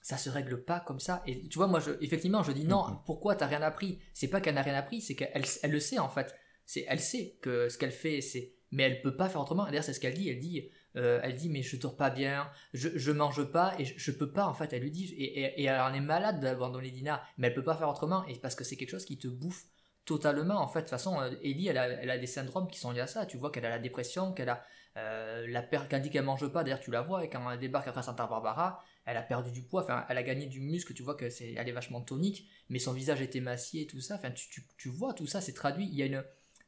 Ça 0.03 0.17
se 0.19 0.29
règle 0.31 0.63
pas 0.65 0.81
comme 0.81 1.01
ça. 1.01 1.23
Et 1.27 1.47
tu 1.49 1.57
vois, 1.59 1.67
moi, 1.69 1.81
je, 1.81 1.91
effectivement, 2.03 2.43
je 2.43 2.53
dis 2.53 2.65
non. 2.65 2.87
Mhm. 2.89 2.99
Pourquoi 3.07 3.35
t'as 3.35 3.47
rien 3.47 3.63
appris? 3.63 3.99
C'est 4.15 4.29
pas 4.29 4.41
qu'elle 4.43 4.55
n'a 4.57 4.63
rien 4.63 4.75
appris, 4.75 5.01
c'est 5.03 5.15
qu'elle 5.15 5.43
elle 5.63 5.71
le 5.71 5.81
sait 5.81 5.99
en 5.99 6.09
fait. 6.11 6.35
C'est, 6.71 6.85
elle 6.87 7.01
sait 7.01 7.37
que 7.43 7.69
ce 7.69 7.77
qu'elle 7.77 7.91
fait, 7.91 8.21
c'est. 8.21 8.53
Mais 8.71 8.85
elle 8.85 9.03
peut 9.03 9.17
pas 9.17 9.29
faire 9.29 9.41
autrement. 9.41 9.65
D'ailleurs, 9.65 9.83
c'est 9.83 9.93
ce 9.93 9.99
qu'elle 9.99 10.15
dit. 10.15 10.29
Elle 10.29 10.39
dit, 10.39 10.71
euh, 10.95 11.19
elle 11.25 11.35
dit, 11.35 11.49
mais 11.49 11.63
je 11.63 11.77
dors 11.77 11.97
pas 11.97 12.11
bien, 12.11 12.49
je, 12.75 12.91
je 12.95 13.11
mange 13.11 13.43
pas 13.51 13.75
et 13.81 13.85
je, 13.85 13.95
je 13.97 14.13
peux 14.13 14.31
pas 14.31 14.47
en 14.47 14.55
fait. 14.55 14.73
Elle 14.73 14.83
lui 14.83 14.93
dit, 14.93 15.13
et, 15.19 15.61
et, 15.61 15.65
elle 15.65 15.81
en 15.81 15.93
est 15.93 16.01
malade 16.01 16.39
d'abandonner 16.39 16.93
Dina, 16.93 17.25
mais 17.39 17.49
elle 17.49 17.55
peut 17.55 17.65
pas 17.65 17.75
faire 17.75 17.89
autrement. 17.89 18.25
Et 18.29 18.39
parce 18.39 18.55
que 18.55 18.63
c'est 18.63 18.77
quelque 18.77 18.91
chose 18.91 19.05
qui 19.05 19.19
te 19.19 19.27
bouffe 19.27 19.65
totalement 20.05 20.61
en 20.61 20.69
fait. 20.69 20.79
De 20.79 20.85
toute 20.85 20.91
façon, 20.91 21.21
euh, 21.21 21.33
Ellie, 21.43 21.67
elle 21.67 21.79
a, 21.79 21.89
elle 21.89 22.11
a 22.11 22.19
des 22.19 22.29
syndromes 22.29 22.69
qui 22.69 22.79
sont 22.79 22.93
liés 22.93 23.01
à 23.01 23.09
ça. 23.09 23.27
Tu 23.27 23.37
vois 23.37 23.51
qu'elle 23.51 23.67
a 23.67 23.71
la 23.71 23.81
dépression, 23.81 24.33
qu'elle 24.33 24.51
a 24.51 24.65
euh, 24.97 25.49
la 25.49 25.63
perte, 25.63 25.89
qu'elle 25.89 26.03
dit 26.03 26.11
qu'elle 26.11 26.23
mange 26.23 26.47
pas. 26.53 26.63
D'ailleurs, 26.63 26.79
tu 26.79 26.93
la 26.93 27.03
vois, 27.03 27.25
et 27.25 27.29
quand 27.29 27.51
elle 27.51 27.59
débarque 27.59 27.89
après 27.89 28.05
Santa 28.05 28.29
Barbara, 28.29 28.85
elle 29.07 29.17
a 29.17 29.23
perdu 29.23 29.51
du 29.51 29.63
poids. 29.63 29.83
Enfin, 29.83 30.07
elle 30.09 30.19
a 30.19 30.23
gagné 30.23 30.47
du 30.47 30.61
muscle. 30.61 30.95
Tu 30.95 31.03
vois 31.03 31.17
que 31.17 31.31
c'est, 31.31 31.53
elle 31.55 31.69
est 31.69 31.73
vachement 31.73 32.01
tonique, 32.01 32.49
mais 32.69 32.79
son 32.79 32.93
visage 32.93 33.21
est 33.23 33.35
émacié 33.35 33.89
tout 33.89 34.01
ça. 34.01 34.15
Enfin, 34.15 34.31
tu, 34.31 34.49
tu, 34.51 34.63
tu 34.79 34.89
vois 34.89 35.15
tout 35.15 35.27
ça, 35.27 35.41
c'est 35.41 35.53
traduit. 35.53 35.89
Il 35.91 35.97
y 35.97 36.05
a 36.05 36.07
une 36.07 36.23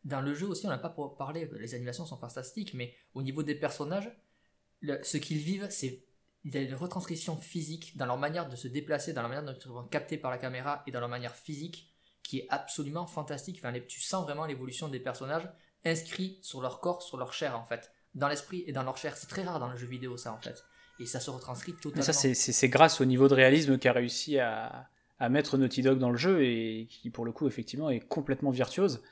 dans 0.04 0.20
le 0.20 0.34
jeu 0.34 0.46
aussi, 0.46 0.66
on 0.66 0.70
n'a 0.70 0.78
pas 0.78 0.94
parlé. 1.18 1.48
Les 1.58 1.74
animations 1.74 2.06
sont 2.06 2.16
fantastiques, 2.16 2.74
mais 2.74 2.94
au 3.14 3.22
niveau 3.22 3.42
des 3.42 3.54
personnages, 3.54 4.10
le, 4.80 4.98
ce 5.02 5.16
qu'ils 5.16 5.38
vivent, 5.38 5.68
c'est 5.70 6.04
il 6.44 6.54
y 6.54 6.58
a 6.58 6.60
une 6.60 6.74
retranscription 6.74 7.36
physique 7.36 7.96
dans 7.96 8.06
leur 8.06 8.18
manière 8.18 8.48
de 8.48 8.56
se 8.56 8.66
déplacer, 8.66 9.12
dans 9.12 9.22
leur 9.22 9.30
manière 9.30 9.54
de 9.54 9.58
se 9.58 9.68
capter 9.90 10.16
par 10.16 10.30
la 10.30 10.38
caméra 10.38 10.82
et 10.86 10.90
dans 10.90 11.00
leur 11.00 11.08
manière 11.08 11.34
physique 11.34 11.92
qui 12.22 12.40
est 12.40 12.46
absolument 12.50 13.06
fantastique. 13.06 13.58
Enfin, 13.58 13.70
les, 13.70 13.86
tu 13.86 14.00
sens 14.00 14.24
vraiment 14.24 14.44
l'évolution 14.44 14.88
des 14.88 15.00
personnages 15.00 15.48
inscrits 15.84 16.38
sur 16.42 16.60
leur 16.60 16.80
corps, 16.80 17.02
sur 17.02 17.16
leur 17.16 17.32
chair 17.32 17.58
en 17.58 17.64
fait, 17.64 17.92
dans 18.14 18.28
l'esprit 18.28 18.64
et 18.66 18.72
dans 18.72 18.82
leur 18.82 18.96
chair. 18.96 19.16
C'est 19.16 19.28
très 19.28 19.42
rare 19.42 19.60
dans 19.60 19.68
le 19.68 19.76
jeu 19.76 19.86
vidéo 19.86 20.16
ça 20.16 20.32
en 20.32 20.40
fait, 20.40 20.64
et 20.98 21.06
ça 21.06 21.20
se 21.20 21.30
retranscrit 21.30 21.74
totalement. 21.74 22.04
Mais 22.06 22.12
ça 22.12 22.52
c'est 22.52 22.68
grâce 22.68 23.00
au 23.00 23.04
niveau 23.04 23.28
de 23.28 23.34
réalisme 23.34 23.78
qu'a 23.78 23.92
réussi 23.92 24.38
à, 24.38 24.88
à, 25.18 25.28
mettre 25.28 25.58
Naughty 25.58 25.82
Dog 25.82 25.98
dans 25.98 26.10
le 26.10 26.16
jeu 26.16 26.44
et 26.44 26.88
qui 26.90 27.10
pour 27.10 27.24
le 27.24 27.32
coup 27.32 27.46
effectivement 27.46 27.90
est 27.90 28.00
complètement 28.00 28.50
virtuose. 28.50 29.02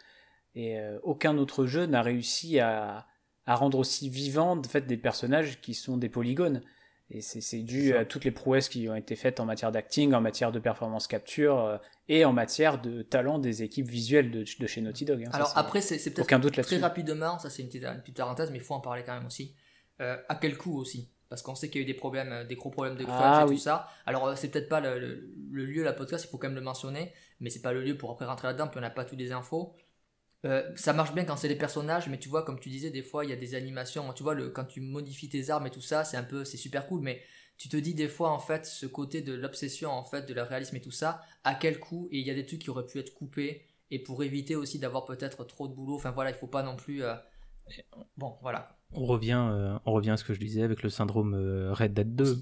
Et 0.54 0.78
euh, 0.78 0.98
aucun 1.02 1.38
autre 1.38 1.66
jeu 1.66 1.86
n'a 1.86 2.02
réussi 2.02 2.58
à, 2.58 3.06
à, 3.46 3.54
rendre 3.54 3.78
aussi 3.78 4.08
vivant 4.08 4.58
en 4.58 4.62
fait, 4.62 4.86
des 4.86 4.96
personnages 4.96 5.60
qui 5.60 5.74
sont 5.74 5.96
des 5.96 6.08
polygones. 6.08 6.62
Et 7.12 7.22
c'est 7.22 7.62
dû 7.62 7.92
à 7.96 8.04
toutes 8.04 8.24
les 8.24 8.30
prouesses 8.30 8.68
qui 8.68 8.88
ont 8.88 8.94
été 8.94 9.16
faites 9.16 9.40
en 9.40 9.44
matière 9.44 9.72
d'acting, 9.72 10.14
en 10.14 10.20
matière 10.20 10.52
de 10.52 10.60
performance 10.60 11.08
capture 11.08 11.58
euh, 11.58 11.76
et 12.08 12.24
en 12.24 12.32
matière 12.32 12.80
de 12.80 13.02
talent 13.02 13.40
des 13.40 13.64
équipes 13.64 13.88
visuelles 13.88 14.30
de, 14.30 14.44
de 14.58 14.66
chez 14.68 14.80
Naughty 14.80 15.06
Dog. 15.06 15.24
Hein. 15.24 15.30
Alors 15.32 15.48
ça, 15.48 15.58
après, 15.58 15.80
c'est 15.80 15.98
peut-être 16.14 16.62
très 16.62 16.78
rapidement, 16.78 17.40
ça 17.40 17.50
c'est 17.50 17.62
une, 17.62 17.84
une, 17.84 18.00
petite 18.00 18.16
parenthèse, 18.16 18.52
mais 18.52 18.58
il 18.58 18.62
faut 18.64 18.74
en 18.74 18.80
parler 18.80 19.02
quand 19.04 19.14
même 19.14 19.26
aussi. 19.26 19.56
Euh, 20.00 20.16
à 20.28 20.36
quel 20.36 20.56
coût 20.56 20.78
aussi? 20.78 21.10
Parce 21.28 21.42
qu'on 21.42 21.56
sait 21.56 21.68
qu'il 21.68 21.80
y 21.80 21.84
a 21.84 21.88
eu 21.88 21.92
des 21.92 21.98
problèmes, 21.98 22.46
des 22.48 22.54
gros 22.54 22.70
problèmes 22.70 22.96
de 22.96 23.02
crunch 23.02 23.20
ah, 23.20 23.42
et 23.44 23.48
oui. 23.48 23.56
tout 23.56 23.62
ça. 23.62 23.88
Alors 24.06 24.36
c'est 24.38 24.48
peut-être 24.48 24.68
pas 24.68 24.80
le, 24.80 25.00
le, 25.00 25.32
le, 25.50 25.64
lieu, 25.64 25.82
la 25.82 25.92
podcast, 25.92 26.24
il 26.24 26.30
faut 26.30 26.38
quand 26.38 26.48
même 26.48 26.56
le 26.56 26.62
mentionner, 26.62 27.12
mais 27.40 27.50
c'est 27.50 27.62
pas 27.62 27.72
le 27.72 27.82
lieu 27.82 27.96
pour 27.96 28.12
après 28.12 28.24
rentrer 28.24 28.46
là-dedans, 28.46 28.68
puis 28.68 28.78
on 28.78 28.82
n'a 28.82 28.90
pas 28.90 29.04
toutes 29.04 29.18
les 29.18 29.32
infos. 29.32 29.74
Euh, 30.46 30.62
ça 30.74 30.92
marche 30.92 31.12
bien 31.14 31.24
quand 31.24 31.36
c'est 31.36 31.48
les 31.48 31.56
personnages, 31.56 32.08
mais 32.08 32.18
tu 32.18 32.28
vois, 32.28 32.44
comme 32.44 32.58
tu 32.58 32.70
disais, 32.70 32.90
des 32.90 33.02
fois 33.02 33.24
il 33.24 33.30
y 33.30 33.32
a 33.32 33.36
des 33.36 33.54
animations. 33.54 34.12
Tu 34.12 34.22
vois, 34.22 34.34
le, 34.34 34.50
quand 34.50 34.64
tu 34.64 34.80
modifies 34.80 35.28
tes 35.28 35.50
armes 35.50 35.66
et 35.66 35.70
tout 35.70 35.82
ça, 35.82 36.04
c'est 36.04 36.16
un 36.16 36.22
peu, 36.22 36.44
c'est 36.44 36.56
super 36.56 36.86
cool, 36.86 37.00
mais 37.02 37.20
tu 37.58 37.68
te 37.68 37.76
dis 37.76 37.94
des 37.94 38.08
fois 38.08 38.30
en 38.30 38.38
fait 38.38 38.64
ce 38.64 38.86
côté 38.86 39.20
de 39.20 39.34
l'obsession 39.34 39.90
en 39.90 40.02
fait 40.02 40.26
de 40.26 40.32
le 40.32 40.42
réalisme 40.42 40.76
et 40.76 40.80
tout 40.80 40.90
ça, 40.90 41.20
à 41.44 41.54
quel 41.54 41.78
coût? 41.78 42.08
Et 42.10 42.18
il 42.18 42.26
y 42.26 42.30
a 42.30 42.34
des 42.34 42.46
trucs 42.46 42.60
qui 42.60 42.70
auraient 42.70 42.86
pu 42.86 42.98
être 42.98 43.12
coupés 43.12 43.66
et 43.90 43.98
pour 43.98 44.22
éviter 44.22 44.56
aussi 44.56 44.78
d'avoir 44.78 45.04
peut-être 45.04 45.44
trop 45.44 45.68
de 45.68 45.74
boulot. 45.74 45.96
Enfin 45.96 46.10
voilà, 46.10 46.30
il 46.30 46.36
faut 46.36 46.46
pas 46.46 46.62
non 46.62 46.76
plus. 46.76 47.02
Euh... 47.04 47.14
Bon, 48.16 48.36
voilà. 48.40 48.78
On 48.92 49.04
revient, 49.04 49.46
euh, 49.52 49.78
on 49.84 49.92
revient 49.92 50.10
à 50.10 50.16
ce 50.16 50.24
que 50.24 50.32
je 50.32 50.40
disais 50.40 50.62
avec 50.62 50.82
le 50.82 50.88
syndrome 50.88 51.34
Red 51.70 51.92
Dead 51.92 52.16
2. 52.16 52.38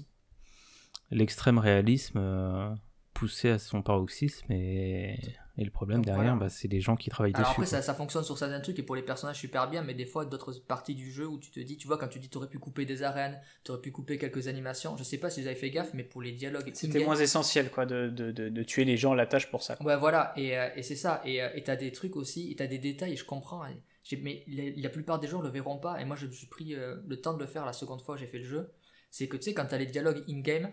L'extrême 1.11 1.57
réalisme 1.57 2.77
poussé 3.19 3.49
à 3.49 3.59
son 3.59 3.81
paroxysme 3.81 4.51
et 4.51 5.19
et 5.59 5.65
le 5.65 5.71
problème 5.71 5.97
Donc, 5.97 6.05
derrière, 6.05 6.35
voilà. 6.35 6.39
bah, 6.39 6.49
c'est 6.49 6.69
les 6.69 6.79
gens 6.79 6.95
qui 6.95 7.09
travaillent 7.09 7.33
Alors 7.35 7.49
dessus. 7.49 7.59
Après, 7.59 7.65
ça, 7.65 7.81
ça, 7.81 7.93
fonctionne 7.93 8.23
sur 8.23 8.37
certains 8.37 8.61
trucs 8.61 8.79
et 8.79 8.83
pour 8.83 8.95
les 8.95 9.01
personnages 9.01 9.39
super 9.39 9.69
bien, 9.69 9.83
mais 9.83 9.93
des 9.93 10.05
fois, 10.05 10.23
d'autres 10.23 10.53
parties 10.65 10.95
du 10.95 11.11
jeu 11.11 11.27
où 11.27 11.37
tu 11.37 11.51
te 11.51 11.59
dis, 11.59 11.75
tu 11.75 11.85
vois, 11.85 11.97
quand 11.97 12.07
tu 12.07 12.17
dis, 12.17 12.29
t'aurais 12.29 12.47
pu 12.47 12.59
couper 12.59 12.85
des 12.85 13.03
arènes, 13.03 13.37
t'aurais 13.65 13.81
pu 13.81 13.91
couper 13.91 14.17
quelques 14.17 14.47
animations. 14.47 14.95
Je 14.95 15.03
sais 15.03 15.17
pas 15.17 15.29
si 15.29 15.41
vous 15.41 15.47
avez 15.47 15.57
fait 15.57 15.69
gaffe, 15.69 15.93
mais 15.93 16.03
pour 16.03 16.21
les 16.21 16.31
dialogues. 16.31 16.71
C'était 16.73 17.03
moins 17.03 17.17
essentiel, 17.17 17.71
quoi, 17.71 17.85
de, 17.85 18.07
de, 18.07 18.31
de, 18.31 18.47
de, 18.47 18.63
tuer 18.63 18.85
les 18.85 18.95
gens 18.95 19.11
à 19.11 19.15
la 19.17 19.25
tâche 19.25 19.51
pour 19.51 19.61
ça. 19.61 19.75
Quoi. 19.75 19.85
Ouais, 19.85 19.99
voilà, 19.99 20.31
et, 20.37 20.57
euh, 20.57 20.69
et 20.77 20.81
c'est 20.81 20.95
ça. 20.95 21.21
Et 21.25 21.43
euh, 21.43 21.49
t'as 21.65 21.75
des 21.75 21.91
trucs 21.91 22.15
aussi, 22.15 22.49
et 22.53 22.55
t'as 22.55 22.67
des 22.67 22.79
détails, 22.79 23.17
je 23.17 23.25
comprends. 23.25 23.63
Hein. 23.63 23.75
Mais 24.23 24.45
la, 24.47 24.63
la, 24.77 24.89
plupart 24.89 25.19
des 25.19 25.27
gens 25.27 25.41
le 25.41 25.49
verront 25.49 25.77
pas, 25.77 25.99
et 25.99 26.05
moi, 26.05 26.15
je 26.15 26.25
me 26.25 26.31
suis 26.31 26.47
pris 26.47 26.73
euh, 26.73 26.95
le 27.05 27.19
temps 27.19 27.33
de 27.33 27.39
le 27.39 27.47
faire 27.47 27.65
la 27.65 27.73
seconde 27.73 28.01
fois 28.01 28.15
où 28.15 28.17
j'ai 28.17 28.27
fait 28.27 28.39
le 28.39 28.45
jeu. 28.45 28.71
C'est 29.11 29.27
que 29.27 29.35
tu 29.35 29.43
sais, 29.43 29.53
quand 29.53 29.65
t'as 29.65 29.77
les 29.77 29.87
dialogues 29.87 30.23
in-game, 30.29 30.69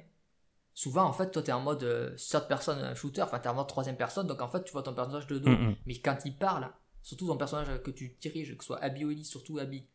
souvent 0.77 1.05
en 1.05 1.13
fait 1.15 1.31
toi 1.31 1.43
t'es 1.43 1.53
en 1.53 1.61
mode 1.61 1.83
euh, 1.83 2.15
third 2.17 2.47
person 2.49 2.95
shooter 2.95 3.23
enfin 3.23 3.39
t'es 3.39 3.49
en 3.49 3.55
mode 3.55 3.67
troisième 3.67 3.97
personne 3.97 4.27
donc 4.27 4.43
en 4.43 4.49
fait 4.49 4.63
tu 4.63 4.73
vois 4.73 4.83
ton 4.83 4.95
personnage 4.95 5.27
de 5.27 5.39
dos. 5.39 5.51
Mm 5.51 5.71
-hmm. 5.71 5.77
mais 5.87 5.99
quand 6.01 6.19
il 6.27 6.37
parle 6.37 6.71
surtout 7.03 7.27
ton 7.27 7.39
personnage 7.39 7.83
que 7.83 7.91
tu 7.91 8.15
diriges 8.21 8.55
que 8.57 8.63
ce 8.63 8.69
soit 8.69 8.83
Abby 8.85 9.05
ou 9.07 9.11
Ellie 9.11 9.25
surtout 9.25 9.59
Abby 9.59 9.89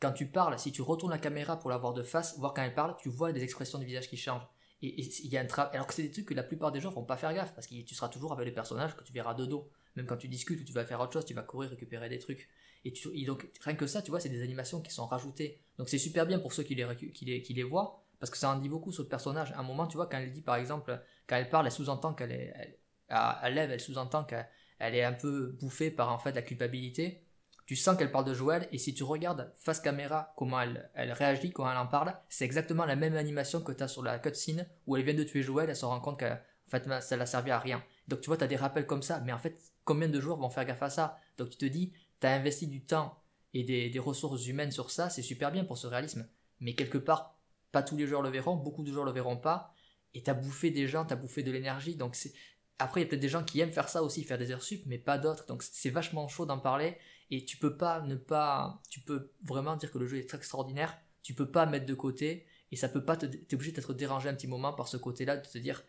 quand 0.00 0.12
tu 0.12 0.26
parles 0.30 0.56
si 0.64 0.70
tu 0.70 0.80
retournes 0.80 1.10
la 1.10 1.18
caméra 1.18 1.58
pour 1.58 1.70
la 1.70 1.76
voir 1.82 1.92
de 1.92 2.04
face 2.04 2.38
voir 2.38 2.54
quand 2.54 2.62
elle 2.62 2.74
parle 2.82 2.94
tu 3.02 3.08
vois 3.08 3.32
des 3.32 3.42
expressions 3.42 3.80
du 3.80 3.86
visage 3.90 4.08
qui 4.08 4.16
changent. 4.16 4.48
Et 4.80 4.90
il 5.24 5.30
y 5.32 5.36
a 5.36 5.40
un 5.40 5.46
travail 5.54 5.74
alors 5.74 5.88
que 5.88 5.94
c'est 5.96 6.04
des 6.08 6.12
trucs 6.12 6.28
que 6.30 6.34
la 6.34 6.44
plupart 6.44 6.70
des 6.70 6.80
gens 6.80 6.92
vont 6.92 7.08
pas 7.12 7.16
faire 7.16 7.34
gaffe 7.34 7.52
parce 7.56 7.66
que 7.66 7.74
tu 7.88 7.94
seras 7.96 8.08
toujours 8.08 8.32
avec 8.32 8.46
les 8.46 8.54
personnages 8.60 8.94
que 8.96 9.02
tu 9.02 9.12
verras 9.12 9.34
de 9.34 9.44
dos. 9.52 9.68
Même 9.96 10.06
quand 10.06 10.20
tu 10.24 10.28
discutes 10.28 10.60
ou 10.60 10.64
tu 10.70 10.72
vas 10.72 10.84
faire 10.84 11.00
autre 11.00 11.14
chose 11.14 11.24
tu 11.30 11.34
vas 11.34 11.42
courir 11.42 11.68
récupérer 11.70 12.08
des 12.08 12.20
trucs. 12.26 12.48
Et, 12.84 12.92
tu, 12.92 13.08
et 13.20 13.24
donc 13.30 13.40
rien 13.66 13.74
que 13.74 13.88
ça 13.88 14.02
tu 14.02 14.10
vois 14.12 14.20
c'est 14.20 14.34
des 14.36 14.42
animations 14.48 14.80
qui 14.80 14.92
sont 14.98 15.08
rajoutées. 15.14 15.50
Donc 15.78 15.88
c'est 15.88 16.02
super 16.08 16.24
bien 16.30 16.38
pour 16.38 16.52
ceux 16.52 16.62
qui 16.68 16.76
les, 16.76 16.86
qui 17.16 17.24
les, 17.24 17.42
qui 17.42 17.54
les 17.54 17.64
voient 17.64 17.90
parce 18.18 18.30
que 18.30 18.36
ça 18.36 18.50
en 18.50 18.56
dit 18.56 18.68
beaucoup 18.68 18.92
sur 18.92 19.02
le 19.02 19.08
personnage. 19.08 19.52
À 19.52 19.60
un 19.60 19.62
moment, 19.62 19.86
tu 19.86 19.96
vois, 19.96 20.06
quand 20.06 20.18
elle 20.18 20.32
dit 20.32 20.42
par 20.42 20.56
exemple, 20.56 21.00
quand 21.26 21.36
elle 21.36 21.48
parle, 21.48 21.66
elle 21.66 21.72
sous-entend 21.72 22.14
qu'elle 22.14 22.32
est, 22.32 22.52
elle, 22.56 22.78
à 23.08 23.48
lève, 23.50 23.70
elle 23.70 23.80
sous-entend 23.80 24.24
qu'elle 24.24 24.46
est 24.80 25.04
un 25.04 25.12
peu 25.12 25.56
bouffée 25.60 25.90
par 25.90 26.12
en 26.12 26.18
fait 26.18 26.32
la 26.32 26.42
culpabilité. 26.42 27.24
Tu 27.66 27.76
sens 27.76 27.98
qu'elle 27.98 28.10
parle 28.10 28.24
de 28.24 28.32
Joël, 28.32 28.66
et 28.72 28.78
si 28.78 28.94
tu 28.94 29.04
regardes 29.04 29.52
face 29.56 29.80
caméra 29.80 30.32
comment 30.36 30.60
elle, 30.60 30.90
elle 30.94 31.12
réagit, 31.12 31.52
quand 31.52 31.70
elle 31.70 31.76
en 31.76 31.86
parle, 31.86 32.16
c'est 32.30 32.46
exactement 32.46 32.86
la 32.86 32.96
même 32.96 33.14
animation 33.14 33.60
que 33.60 33.72
tu 33.72 33.82
as 33.82 33.88
sur 33.88 34.02
la 34.02 34.18
cutscene 34.18 34.66
où 34.86 34.96
elle 34.96 35.02
vient 35.02 35.12
de 35.12 35.22
tuer 35.22 35.42
Joël, 35.42 35.68
elle 35.68 35.76
se 35.76 35.84
rend 35.84 36.00
compte 36.00 36.20
que 36.20 36.32
en 36.32 36.70
fait, 36.70 36.88
ça 37.00 37.16
l'a 37.16 37.26
servi 37.26 37.50
à 37.50 37.58
rien. 37.58 37.82
Donc 38.08 38.20
tu 38.20 38.26
vois, 38.28 38.36
tu 38.36 38.44
as 38.44 38.46
des 38.46 38.56
rappels 38.56 38.86
comme 38.86 39.02
ça, 39.02 39.20
mais 39.20 39.32
en 39.32 39.38
fait, 39.38 39.58
combien 39.84 40.08
de 40.08 40.20
joueurs 40.20 40.38
vont 40.38 40.50
faire 40.50 40.64
gaffe 40.64 40.82
à 40.82 40.90
ça? 40.90 41.18
Donc 41.36 41.50
tu 41.50 41.56
te 41.56 41.64
dis, 41.66 41.92
tu 42.20 42.26
as 42.26 42.32
investi 42.32 42.66
du 42.66 42.84
temps 42.84 43.22
et 43.54 43.64
des, 43.64 43.88
des 43.90 43.98
ressources 43.98 44.46
humaines 44.46 44.70
sur 44.70 44.90
ça, 44.90 45.08
c'est 45.08 45.22
super 45.22 45.50
bien 45.50 45.64
pour 45.64 45.78
ce 45.78 45.86
réalisme. 45.86 46.28
Mais 46.60 46.74
quelque 46.74 46.98
part, 46.98 47.37
pas 47.72 47.82
tous 47.82 47.96
les 47.96 48.06
joueurs 48.06 48.22
le 48.22 48.30
verront, 48.30 48.56
beaucoup 48.56 48.82
de 48.82 48.92
joueurs 48.92 49.04
le 49.04 49.12
verront 49.12 49.36
pas, 49.36 49.74
et 50.14 50.22
t'as 50.22 50.34
bouffé 50.34 50.70
des 50.70 50.86
gens, 50.86 51.04
t'as 51.04 51.16
bouffé 51.16 51.42
de 51.42 51.50
l'énergie, 51.50 51.96
donc 51.96 52.14
c'est... 52.14 52.32
Après, 52.80 53.00
il 53.00 53.04
y 53.04 53.06
a 53.06 53.10
peut-être 53.10 53.20
des 53.20 53.28
gens 53.28 53.42
qui 53.42 53.58
aiment 53.58 53.72
faire 53.72 53.88
ça 53.88 54.04
aussi, 54.04 54.22
faire 54.22 54.38
des 54.38 54.52
heures 54.52 54.62
sup, 54.62 54.84
mais 54.86 54.98
pas 54.98 55.18
d'autres, 55.18 55.46
donc 55.46 55.64
c'est 55.64 55.90
vachement 55.90 56.28
chaud 56.28 56.46
d'en 56.46 56.60
parler, 56.60 56.96
et 57.30 57.44
tu 57.44 57.56
peux 57.56 57.76
pas 57.76 58.00
ne 58.02 58.14
pas... 58.14 58.80
Tu 58.88 59.00
peux 59.00 59.32
vraiment 59.44 59.76
dire 59.76 59.90
que 59.90 59.98
le 59.98 60.06
jeu 60.06 60.18
est 60.18 60.32
extraordinaire, 60.32 60.96
tu 61.22 61.34
peux 61.34 61.50
pas 61.50 61.66
mettre 61.66 61.86
de 61.86 61.94
côté, 61.94 62.46
et 62.70 62.76
ça 62.76 62.88
peut 62.88 63.04
pas 63.04 63.16
te... 63.16 63.26
T'es 63.26 63.54
obligé 63.54 63.72
d'être 63.72 63.94
dérangé 63.94 64.28
un 64.28 64.34
petit 64.34 64.46
moment 64.46 64.72
par 64.72 64.88
ce 64.88 64.96
côté-là, 64.96 65.36
de 65.36 65.46
te 65.46 65.58
dire, 65.58 65.82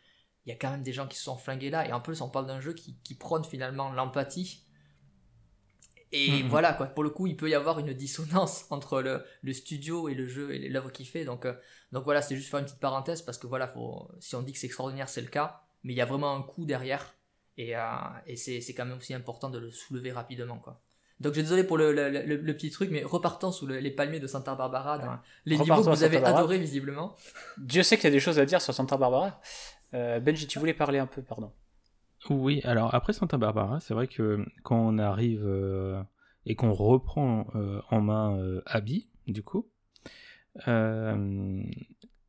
il 0.45 0.49
y 0.49 0.51
a 0.51 0.56
quand 0.56 0.72
même 0.72 0.83
des 0.83 0.93
gens 0.93 1.08
qui 1.08 1.17
se 1.17 1.24
sont 1.24 1.38
flingués 1.38 1.69
là, 1.69 1.88
et 1.88 1.93
en 1.93 2.01
plus 2.01 2.22
on 2.22 2.30
parle 2.30 2.48
d'un 2.48 2.59
jeu 2.59 2.74
qui 2.74 3.16
prône 3.16 3.43
finalement 3.43 3.91
l'empathie, 3.91 4.66
et 6.11 6.43
mmh. 6.43 6.47
voilà, 6.47 6.73
quoi. 6.73 6.88
Pour 6.88 7.03
le 7.03 7.09
coup, 7.09 7.27
il 7.27 7.38
peut 7.38 7.49
y 7.49 7.55
avoir 7.55 7.79
une 7.79 7.93
dissonance 7.93 8.65
entre 8.71 9.01
le, 9.01 9.23
le 9.43 9.53
studio 9.53 10.09
et 10.09 10.15
le 10.15 10.27
jeu 10.27 10.53
et 10.53 10.69
l'œuvre 10.69 10.91
qu'il 10.91 11.07
fait. 11.07 11.23
Donc, 11.23 11.45
euh, 11.45 11.53
donc 11.91 12.03
voilà, 12.03 12.21
c'est 12.21 12.35
juste 12.35 12.49
faire 12.49 12.59
une 12.59 12.65
petite 12.65 12.79
parenthèse 12.79 13.21
parce 13.21 13.38
que 13.38 13.47
voilà, 13.47 13.67
faut, 13.67 14.09
si 14.19 14.35
on 14.35 14.41
dit 14.41 14.53
que 14.53 14.59
c'est 14.59 14.67
extraordinaire, 14.67 15.09
c'est 15.09 15.21
le 15.21 15.27
cas. 15.27 15.61
Mais 15.83 15.93
il 15.93 15.97
y 15.97 16.01
a 16.01 16.05
vraiment 16.05 16.35
un 16.35 16.41
coup 16.41 16.65
derrière. 16.65 17.13
Et, 17.57 17.75
euh, 17.75 17.81
et 18.25 18.35
c'est, 18.35 18.61
quand 18.73 18.85
même 18.85 18.97
aussi 18.97 19.13
important 19.13 19.49
de 19.49 19.59
le 19.59 19.69
soulever 19.69 20.11
rapidement, 20.11 20.57
quoi. 20.57 20.81
Donc, 21.19 21.33
j'ai 21.33 21.41
désolé 21.41 21.65
pour 21.65 21.77
le, 21.77 21.91
le, 21.91 22.53
petit 22.55 22.71
truc, 22.71 22.91
mais 22.91 23.03
repartons 23.03 23.51
sous 23.51 23.67
les 23.67 23.91
palmiers 23.91 24.21
de 24.21 24.27
Santa 24.27 24.55
Barbara, 24.55 24.97
dans 24.99 25.19
les 25.45 25.57
niveaux 25.57 25.83
que 25.83 25.89
vous 25.89 26.03
avez 26.03 26.23
adorés, 26.23 26.57
visiblement. 26.57 27.13
Dieu 27.57 27.83
sait 27.83 27.97
qu'il 27.97 28.05
y 28.05 28.07
a 28.07 28.11
des 28.11 28.21
choses 28.21 28.39
à 28.39 28.45
dire 28.45 28.61
sur 28.61 28.73
Santa 28.73 28.95
Barbara. 28.95 29.41
Euh, 29.93 30.21
Benji, 30.21 30.47
tu 30.47 30.59
voulais 30.59 30.73
parler 30.73 30.97
un 30.97 31.07
peu, 31.07 31.21
pardon. 31.21 31.51
Oui, 32.27 32.61
alors 32.64 32.93
après 32.93 33.14
Santa 33.14 33.38
Barbara, 33.38 33.80
c'est 33.80 33.93
vrai 33.93 34.07
que 34.07 34.45
quand 34.64 34.77
on 34.77 34.98
arrive 34.98 35.45
euh, 35.45 36.03
et 36.45 36.56
qu'on 36.56 36.73
reprend 36.73 37.48
euh, 37.56 37.81
en 37.89 38.01
main 38.01 38.38
euh, 38.38 38.61
Abby, 38.65 39.09
du 39.27 39.41
coup, 39.41 39.69
il 40.67 41.64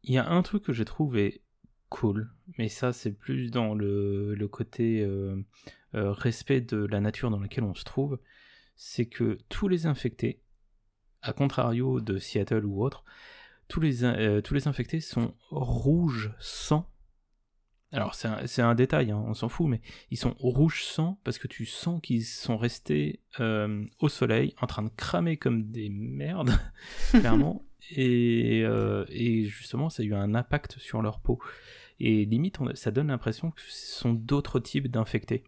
y 0.05 0.19
a 0.19 0.28
un 0.28 0.43
truc 0.43 0.62
que 0.62 0.73
j'ai 0.73 0.85
trouvé 0.85 1.43
cool, 1.89 2.31
mais 2.57 2.69
ça 2.69 2.93
c'est 2.93 3.10
plus 3.10 3.51
dans 3.51 3.75
le, 3.75 4.36
côté 4.51 5.05
respect 5.93 6.60
de 6.60 6.86
la 6.86 7.01
nature 7.01 7.31
dans 7.31 7.41
laquelle 7.41 7.65
on 7.65 7.75
se 7.75 7.85
trouve, 7.85 8.20
c'est 8.77 9.07
que 9.07 9.39
tous 9.49 9.67
les 9.67 9.86
infectés, 9.86 10.41
à 11.23 11.33
contrario 11.33 12.01
de 12.01 12.19
Seattle 12.19 12.65
ou 12.65 12.85
autre, 12.85 13.05
tous 13.67 13.81
les, 13.81 14.43
tous 14.43 14.55
les 14.55 14.69
infectés 14.69 15.01
sont 15.01 15.35
rouges 15.51 16.33
sang 16.39 16.89
alors 17.93 18.15
c'est 18.15 18.28
un, 18.28 18.69
un, 18.69 18.75
détail, 18.75 19.10
hein, 19.10 19.23
on 19.27 19.35
s'en 19.35 19.49
fout, 19.49 19.69
mais 19.69 19.81
ils 20.10 20.17
sont 20.17 20.35
rouge 20.39 20.85
sang 20.85 21.19
parce 21.25 21.39
que 21.39 21.49
tu 21.49 21.67
sens 21.67 22.01
qu'ils 22.01 22.25
sont 22.25 22.57
restés 22.57 23.20
euh, 23.41 23.85
au 23.99 24.09
soleil 24.09 24.55
en 24.60 24.67
train 24.67 24.83
de 24.83 24.91
cramer 24.91 25.36
comme 25.36 25.70
des 25.70 25.89
merdes, 25.89 26.52
clairement, 27.10 27.65
et, 27.91 28.62
euh, 28.65 29.05
et, 29.09 29.44
justement 29.44 29.91
ça 29.91 30.02
a 30.02 30.07
eu 30.07 30.15
un 30.15 30.35
impact 30.35 30.78
sur 30.78 31.02
leur 31.02 31.20
peau. 31.20 31.41
Et 31.99 32.25
limite, 32.25 32.59
ça 32.75 32.91
donne 32.91 33.09
l'impression 33.09 33.51
que 33.51 33.60
ce 33.60 33.99
sont 33.99 34.15
d'autres 34.15 34.59
types 34.59 34.89
d'infectés. 34.89 35.44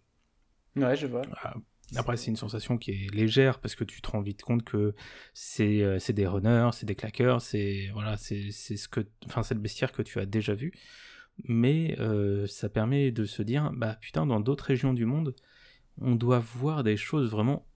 Ouais, 0.77 0.97
je 0.97 1.07
vois. 1.07 1.23
Ah, 1.43 1.55
après, 1.97 2.17
c'est 2.17 2.31
une 2.31 2.37
sensation 2.37 2.79
qui 2.79 2.91
est 2.91 3.15
légère 3.15 3.59
parce 3.59 3.75
que 3.75 3.85
tu 3.85 4.01
te 4.01 4.11
rends 4.11 4.21
vite 4.21 4.43
compte 4.43 4.65
que 4.65 4.95
c'est 5.35 5.83
euh, 5.83 5.99
des 6.11 6.27
runners, 6.27 6.71
c'est 6.73 6.87
des 6.87 6.95
claqueurs, 6.95 7.41
c'est 7.41 7.91
voilà, 7.93 8.17
c'est 8.17 8.51
ce 8.51 8.89
que, 8.89 9.01
enfin, 9.27 9.43
c'est 9.43 9.55
le 9.55 9.61
bestiaire 9.61 9.93
que 9.93 10.03
tu 10.03 10.19
as 10.19 10.27
déjà 10.27 10.55
vu. 10.55 10.73
Mais 11.45 11.97
euh, 11.99 12.47
ça 12.47 12.69
permet 12.69 13.11
de 13.11 13.25
se 13.25 13.43
dire, 13.43 13.73
bah 13.75 13.97
putain, 14.01 14.27
dans 14.27 14.41
d'autres 14.41 14.65
régions 14.65 14.95
du 14.95 15.07
monde, 15.07 15.35
on 16.01 16.15
doit 16.15 16.39
voir 16.39 16.85
des 16.85 16.97
choses 16.97 17.31
vraiment 17.31 17.67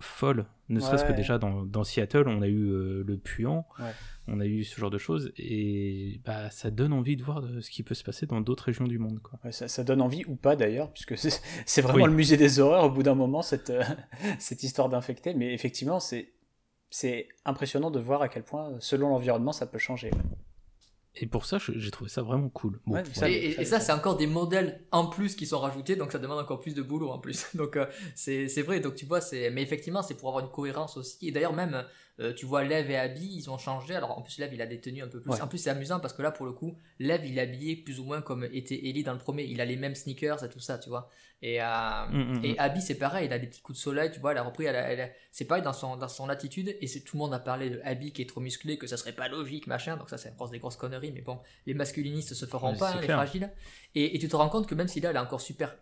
folles. 0.00 0.46
Ne 0.68 0.80
serait-ce 0.80 1.04
que 1.04 1.12
déjà 1.12 1.38
dans, 1.38 1.64
dans, 1.64 1.82
Seattle, 1.82 2.24
on 2.26 2.42
a 2.42 2.46
eu 2.46 2.68
euh, 2.68 3.02
le 3.06 3.16
puant, 3.16 3.66
on 4.26 4.38
a 4.38 4.44
eu 4.44 4.64
ce 4.64 4.78
genre 4.78 4.90
de 4.90 4.98
choses, 4.98 5.32
et 5.38 6.20
bah, 6.26 6.50
ça 6.50 6.70
donne 6.70 6.92
envie 6.92 7.16
de 7.16 7.22
voir 7.22 7.42
ce 7.60 7.70
qui 7.70 7.82
peut 7.82 7.94
se 7.94 8.04
passer 8.04 8.26
dans 8.26 8.42
d'autres 8.42 8.64
régions 8.64 8.84
du 8.84 8.98
monde. 8.98 9.18
Quoi. 9.20 9.38
ça, 9.50 9.66
ça, 9.66 9.82
donne 9.82 10.02
envie 10.02 10.24
ou 10.26 10.36
pas 10.36 10.56
d'ailleurs, 10.56 10.92
puisque 10.92 11.16
c'est 11.16 11.80
vraiment 11.82 12.06
le 12.06 12.12
musée 12.12 12.36
des 12.36 12.60
horreurs 12.60 12.84
au 12.84 12.90
bout 12.90 13.02
d'un 13.02 13.14
moment, 13.14 13.40
cette, 13.40 13.70
euh, 13.70 13.82
cette 14.38 14.62
histoire 14.62 14.90
d'infecté, 14.90 15.32
mais 15.32 15.54
effectivement, 15.54 16.00
c'est 16.00 17.28
impressionnant 17.46 17.90
de 17.90 17.98
voir 17.98 18.20
à 18.20 18.28
quel 18.28 18.42
point, 18.42 18.72
selon 18.80 19.08
l'environnement, 19.08 19.52
ça 19.52 19.66
peut 19.66 19.78
changer. 19.78 20.10
Et 21.20 21.26
pour 21.26 21.46
ça, 21.46 21.58
j'ai 21.58 21.90
trouvé 21.90 22.10
ça 22.10 22.22
vraiment 22.22 22.48
cool. 22.48 22.80
et, 23.26 23.64
ça, 23.64 23.80
c'est 23.80 23.92
encore 23.92 24.16
des 24.16 24.26
modèles 24.26 24.82
en 24.92 25.06
plus 25.06 25.34
qui 25.34 25.46
sont 25.46 25.58
rajoutés, 25.58 25.96
donc 25.96 26.12
ça 26.12 26.18
demande 26.18 26.38
encore 26.38 26.60
plus 26.60 26.74
de 26.74 26.82
boulot 26.82 27.10
en 27.10 27.18
plus. 27.18 27.46
Donc 27.54 27.76
euh, 27.76 27.86
c'est 28.14 28.62
vrai, 28.62 28.80
donc 28.80 28.94
tu 28.94 29.06
vois, 29.06 29.20
mais 29.52 29.62
effectivement, 29.62 30.02
c'est 30.02 30.14
pour 30.14 30.28
avoir 30.28 30.44
une 30.44 30.50
cohérence 30.50 30.96
aussi. 30.96 31.28
Et 31.28 31.32
d'ailleurs, 31.32 31.52
même 31.52 31.84
euh, 32.20 32.32
tu 32.34 32.46
vois, 32.46 32.64
Lev 32.64 32.90
et 32.90 32.96
Abby, 32.96 33.28
ils 33.32 33.48
ont 33.48 33.58
changé. 33.58 33.94
Alors 33.94 34.18
en 34.18 34.22
plus, 34.22 34.38
Lev, 34.38 34.52
il 34.52 34.60
a 34.60 34.66
des 34.66 34.80
tenues 34.80 35.02
un 35.02 35.08
peu 35.08 35.20
plus. 35.20 35.40
En 35.40 35.46
plus, 35.46 35.58
c'est 35.58 35.70
amusant 35.70 36.00
parce 36.00 36.12
que 36.14 36.22
là, 36.22 36.32
pour 36.32 36.46
le 36.46 36.52
coup, 36.52 36.76
Lev, 36.98 37.24
il 37.24 37.38
est 37.38 37.40
habillé 37.40 37.76
plus 37.76 38.00
ou 38.00 38.04
moins 38.04 38.22
comme 38.22 38.44
était 38.44 38.88
Ellie 38.88 39.04
dans 39.04 39.12
le 39.12 39.18
premier. 39.18 39.44
Il 39.44 39.60
a 39.60 39.64
les 39.64 39.76
mêmes 39.76 39.94
sneakers 39.94 40.42
et 40.42 40.48
tout 40.48 40.58
ça, 40.58 40.78
tu 40.78 40.88
vois. 40.88 41.08
Et, 41.40 41.62
euh, 41.62 41.66
mm, 42.10 42.38
mm, 42.38 42.44
et 42.44 42.52
mm. 42.54 42.56
Abby, 42.58 42.80
c'est 42.82 42.96
pareil, 42.96 43.26
il 43.26 43.32
a 43.32 43.38
des 43.38 43.46
petits 43.46 43.60
coups 43.60 43.78
de 43.78 43.82
soleil, 43.82 44.10
tu 44.10 44.18
vois. 44.18 44.32
Elle 44.32 44.38
a 44.38 44.42
repris, 44.42 44.64
elle, 44.64 45.12
c'est 45.30 45.44
pareil 45.44 45.62
dans 45.62 45.72
son, 45.72 45.96
dans 45.96 46.08
son 46.08 46.28
attitude. 46.28 46.76
Et 46.80 46.88
c'est 46.88 47.00
tout 47.00 47.16
le 47.16 47.20
monde 47.20 47.34
a 47.34 47.38
parlé 47.38 47.70
de 47.70 47.80
Abby 47.84 48.12
qui 48.12 48.22
est 48.22 48.28
trop 48.28 48.40
musclé, 48.40 48.78
que 48.78 48.88
ça 48.88 48.96
serait 48.96 49.12
pas 49.12 49.28
logique, 49.28 49.68
machin. 49.68 49.96
Donc 49.96 50.10
ça, 50.10 50.18
c'est 50.18 50.34
des 50.50 50.58
grosses 50.58 50.76
conneries. 50.76 51.12
Mais 51.12 51.20
bon, 51.22 51.38
les 51.66 51.74
masculinistes 51.74 52.34
se 52.34 52.46
feront 52.46 52.74
pas, 52.76 52.94
hein, 52.94 53.00
les 53.00 53.06
fragiles. 53.06 53.52
Et, 53.94 54.16
et, 54.16 54.18
tu 54.18 54.28
te 54.28 54.34
rends 54.34 54.48
compte 54.48 54.66
que 54.66 54.74
même 54.74 54.88
si 54.88 55.00
là, 55.00 55.10
elle 55.10 55.16
est 55.16 55.20
encore 55.20 55.40
super 55.40 55.76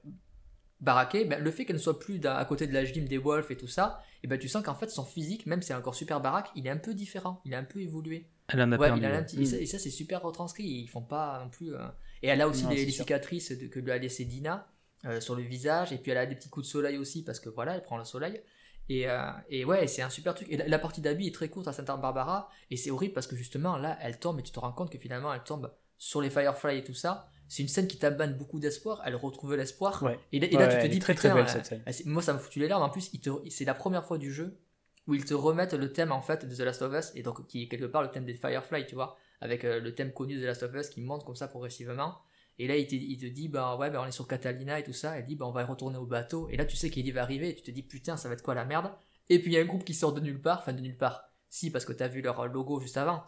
baraquée, 0.81 1.25
ben, 1.25 1.43
le 1.43 1.51
fait 1.51 1.65
qu'elle 1.65 1.77
ne 1.77 1.81
soit 1.81 1.99
plus 1.99 2.21
à 2.25 2.45
côté 2.45 2.67
de 2.67 2.73
la 2.73 2.85
gym 2.85 3.07
des 3.07 3.19
Wolves 3.19 3.51
et 3.51 3.57
tout 3.57 3.69
ça, 3.69 4.03
et 4.23 4.27
ben 4.27 4.39
tu 4.39 4.49
sens 4.49 4.63
qu'en 4.63 4.75
fait 4.75 4.91
son 4.91 5.05
physique, 5.05 5.47
même 5.47 5.63
si 5.63 5.69
c'est 5.69 5.75
encore 5.75 5.95
super 5.95 6.21
baraque, 6.21 6.51
il 6.55 6.67
est 6.67 6.71
un 6.71 6.77
peu 6.77 6.95
différent, 6.95 7.41
il 7.45 7.53
est 7.53 7.57
un 7.57 7.65
peu 7.65 7.81
évolué. 7.81 8.29
Elle 8.49 8.63
en 8.63 8.73
a 8.73 8.79
perdu, 8.79 9.05
et, 9.41 9.67
ça, 9.67 9.79
c'est 9.79 9.91
super 9.91 10.23
retranscrit, 10.23 10.65
ils 10.65 10.87
font 10.89 11.03
pas 11.03 11.41
non 11.43 11.51
plus. 11.51 11.75
Euh, 11.75 11.87
et 12.23 12.29
elle 12.29 12.41
a 12.41 12.49
aussi 12.49 12.65
des, 12.67 12.85
les, 12.85 12.93
cicatrices 12.93 13.53
que 13.71 13.81
lui 13.81 13.91
a 13.91 13.99
laissé 13.99 14.25
Dina 14.25 14.69
euh, 15.05 15.21
sur 15.21 15.35
le 15.35 15.43
visage, 15.43 15.93
et 15.93 15.99
puis 15.99 16.13
elle 16.13 16.19
a 16.19 16.27
des 16.27 16.37
petits 16.37 16.49
coups 16.49 16.67
de 16.67 16.71
soleil 16.71 16.99
aussi 16.99 17.25
parce 17.25 17.41
que 17.41 17.49
voilà, 17.49 17.75
elle 17.75 17.83
prend 17.83 17.99
le 17.99 18.05
soleil. 18.05 18.41
Et, 18.89 19.09
euh, 19.09 19.31
et 19.49 19.65
ouais, 19.65 19.89
c'est 19.89 20.03
un 20.03 20.11
super 20.11 20.35
truc. 20.35 20.49
Et 20.49 20.57
la, 20.57 20.79
partie 20.79 21.01
d'habit 21.01 21.27
est 21.27 21.35
très 21.35 21.49
courte 21.49 21.67
à 21.67 21.73
Santa 21.73 21.97
Barbara, 21.97 22.49
et 22.71 22.77
c'est 22.77 22.91
horrible 22.91 23.15
parce 23.15 23.27
que 23.27 23.35
justement 23.35 23.77
là, 23.77 23.99
elle 24.01 24.19
tombe 24.19 24.39
et 24.39 24.43
tu 24.43 24.53
te 24.53 24.61
rends 24.61 24.73
compte 24.73 24.91
que 24.91 24.99
finalement 24.99 25.35
elle 25.35 25.43
tombe 25.43 25.73
sur 25.99 26.21
les 26.21 26.31
Firefly 26.31 26.79
et 26.79 26.85
tout 26.85 26.95
ça 26.95 27.29
c'est 27.49 27.63
une 27.63 27.69
scène 27.69 27.87
qui 27.87 27.99
t'abonne 27.99 28.35
beaucoup 28.35 28.59
d'espoir. 28.59 29.03
Elle 29.05 29.17
retrouve 29.17 29.55
l'espoir. 29.55 30.05
Et, 30.33 30.41
là, 30.41 30.69
tu 30.69 30.79
te 30.79 30.87
dis, 30.87 30.99
très 30.99 31.15
très 31.15 31.33
belle 31.33 31.49
cette 31.49 31.67
scène. 31.67 31.83
Moi, 32.05 32.23
ça 32.23 32.33
me 32.33 32.39
foutu 32.39 32.61
les 32.61 32.69
larmes. 32.69 32.83
En 32.83 32.91
plus, 32.91 33.11
c'est 33.51 33.65
la 33.65 33.75
première 33.75 34.05
fois 34.05 34.19
du 34.19 34.33
jeu 34.33 34.59
où 35.07 35.15
ils 35.15 35.25
te 35.25 35.35
remettent 35.35 35.75
le 35.75 35.93
thème 35.93 36.11
en 36.11 36.21
fait 36.21 36.45
de 36.47 36.53
The 36.53 36.61
Last 36.61 36.83
of 36.83 36.93
Us 36.93 37.13
et 37.15 37.23
donc 37.23 37.47
qui 37.47 37.63
est 37.63 37.69
quelque 37.69 37.85
part 37.85 38.03
le 38.03 38.11
thème 38.11 38.25
des 38.25 38.35
Firefly, 38.35 38.87
tu 38.87 38.97
vois, 38.97 39.17
avec 39.41 39.65
euh, 39.65 39.79
le 39.79 39.95
thème 39.95 40.13
connu 40.13 40.35
de 40.35 40.41
The 40.41 40.47
Last 40.47 40.65
of 40.65 40.75
Us 40.75 40.89
qui 40.89 41.01
monte 41.01 41.25
comme 41.25 41.37
ça 41.37 41.47
progressivement. 41.47 42.17
Et 42.59 42.67
là, 42.67 42.77
il 42.77 42.89
te, 42.89 42.95
il 42.95 43.19
te 43.19 43.27
dit, 43.27 43.49
bah 43.49 43.77
ouais, 43.77 43.91
bah, 43.91 44.01
on 44.03 44.07
est 44.07 44.13
sur 44.13 44.27
Catalina 44.27 44.81
et 44.81 44.83
tout 44.83 44.93
ça. 44.93 45.17
Elle 45.17 45.27
dit, 45.27 45.37
bah 45.37 45.47
on 45.47 45.53
va 45.53 45.65
retourner 45.65 45.99
au 45.99 46.07
bateau. 46.07 46.49
Et 46.49 46.57
là, 46.57 46.65
tu 46.65 46.77
sais 46.77 46.91
qu'il 46.91 47.13
va 47.13 47.23
arriver 47.23 47.51
et 47.51 47.55
tu 47.55 47.63
te 47.63 47.71
dis, 47.71 47.83
putain, 47.83 48.17
ça 48.17 48.29
va 48.29 48.35
être 48.35 48.43
quoi 48.43 48.55
la 48.55 48.65
merde? 48.65 48.91
Et 49.29 49.39
puis 49.39 49.53
il 49.53 49.55
y 49.55 49.59
a 49.59 49.61
un 49.61 49.67
groupe 49.67 49.85
qui 49.85 49.95
sort 49.95 50.13
de 50.13 50.21
nulle 50.21 50.41
part, 50.41 50.59
enfin 50.59 50.73
de 50.73 50.81
nulle 50.81 50.97
part. 50.97 51.23
Si, 51.51 51.71
parce 51.71 51.85
que 51.85 51.93
t'as 51.93 52.09
vu 52.09 52.21
leur 52.23 52.49
logo 52.49 52.81
juste 52.81 52.97
avant 52.97 53.23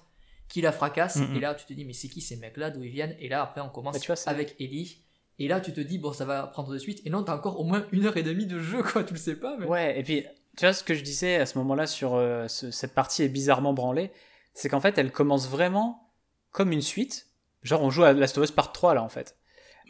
qui 0.49 0.61
la 0.61 0.73
fracasse. 0.73 1.17
Mm. 1.17 1.37
Et 1.37 1.41
là, 1.41 1.55
tu 1.55 1.67
te 1.67 1.73
dis, 1.73 1.85
mais 1.85 1.93
c'est 1.93 2.09
qui 2.09 2.21
ces 2.21 2.37
mecs-là, 2.37 2.71
d'où 2.71 2.83
ils 2.83 2.91
viennent? 2.91 3.17
Et 3.21 3.29
là, 3.29 3.43
après, 3.43 3.61
on 3.61 3.69
commence 3.69 4.27
avec 4.27 4.57
Ellie. 4.59 5.03
Et 5.39 5.47
là, 5.47 5.61
tu 5.61 5.73
te 5.73 5.81
dis, 5.81 5.99
bon, 5.99 6.13
ça 6.13 6.25
va 6.25 6.47
prendre 6.47 6.73
de 6.73 6.79
suite. 6.79 7.01
Et 7.05 7.11
non, 7.11 7.23
t'as 7.23 7.37
encore 7.37 7.61
au 7.61 7.65
moins 7.65 7.87
une 7.93 8.07
heure 8.07 8.17
et 8.17 8.23
demie 8.23 8.47
de 8.47 8.59
jeu, 8.59 8.83
quoi, 8.83 9.05
tu 9.05 9.15
le 9.15 9.21
sais 9.21 9.37
pas. 9.37 9.57
Mais... 9.59 9.67
Ouais, 9.67 9.99
et 9.99 10.03
puis, 10.03 10.25
tu 10.57 10.65
vois, 10.65 10.73
ce 10.73 10.83
que 10.83 10.95
je 10.95 11.03
disais 11.03 11.37
à 11.37 11.47
ce 11.47 11.59
moment-là 11.59 11.87
sur 11.87 12.15
euh, 12.17 12.49
cette 12.49 12.95
partie 12.95 13.23
est 13.23 13.29
bizarrement 13.29 13.73
branlée, 13.73 14.11
c'est 14.55 14.69
qu'en 14.69 14.81
fait, 14.81 14.99
elle 14.99 15.13
commence 15.13 15.49
vraiment 15.49 16.11
comme 16.51 16.73
une 16.73 16.83
suite. 16.83 17.29
Genre, 17.63 17.83
on 17.83 17.91
joue 17.91 18.03
à 18.03 18.13
Last 18.13 18.37
of 18.39 18.45
Us 18.45 18.51
Part 18.51 18.73
3, 18.73 18.95
là, 18.95 19.03
en 19.03 19.09
fait. 19.09 19.37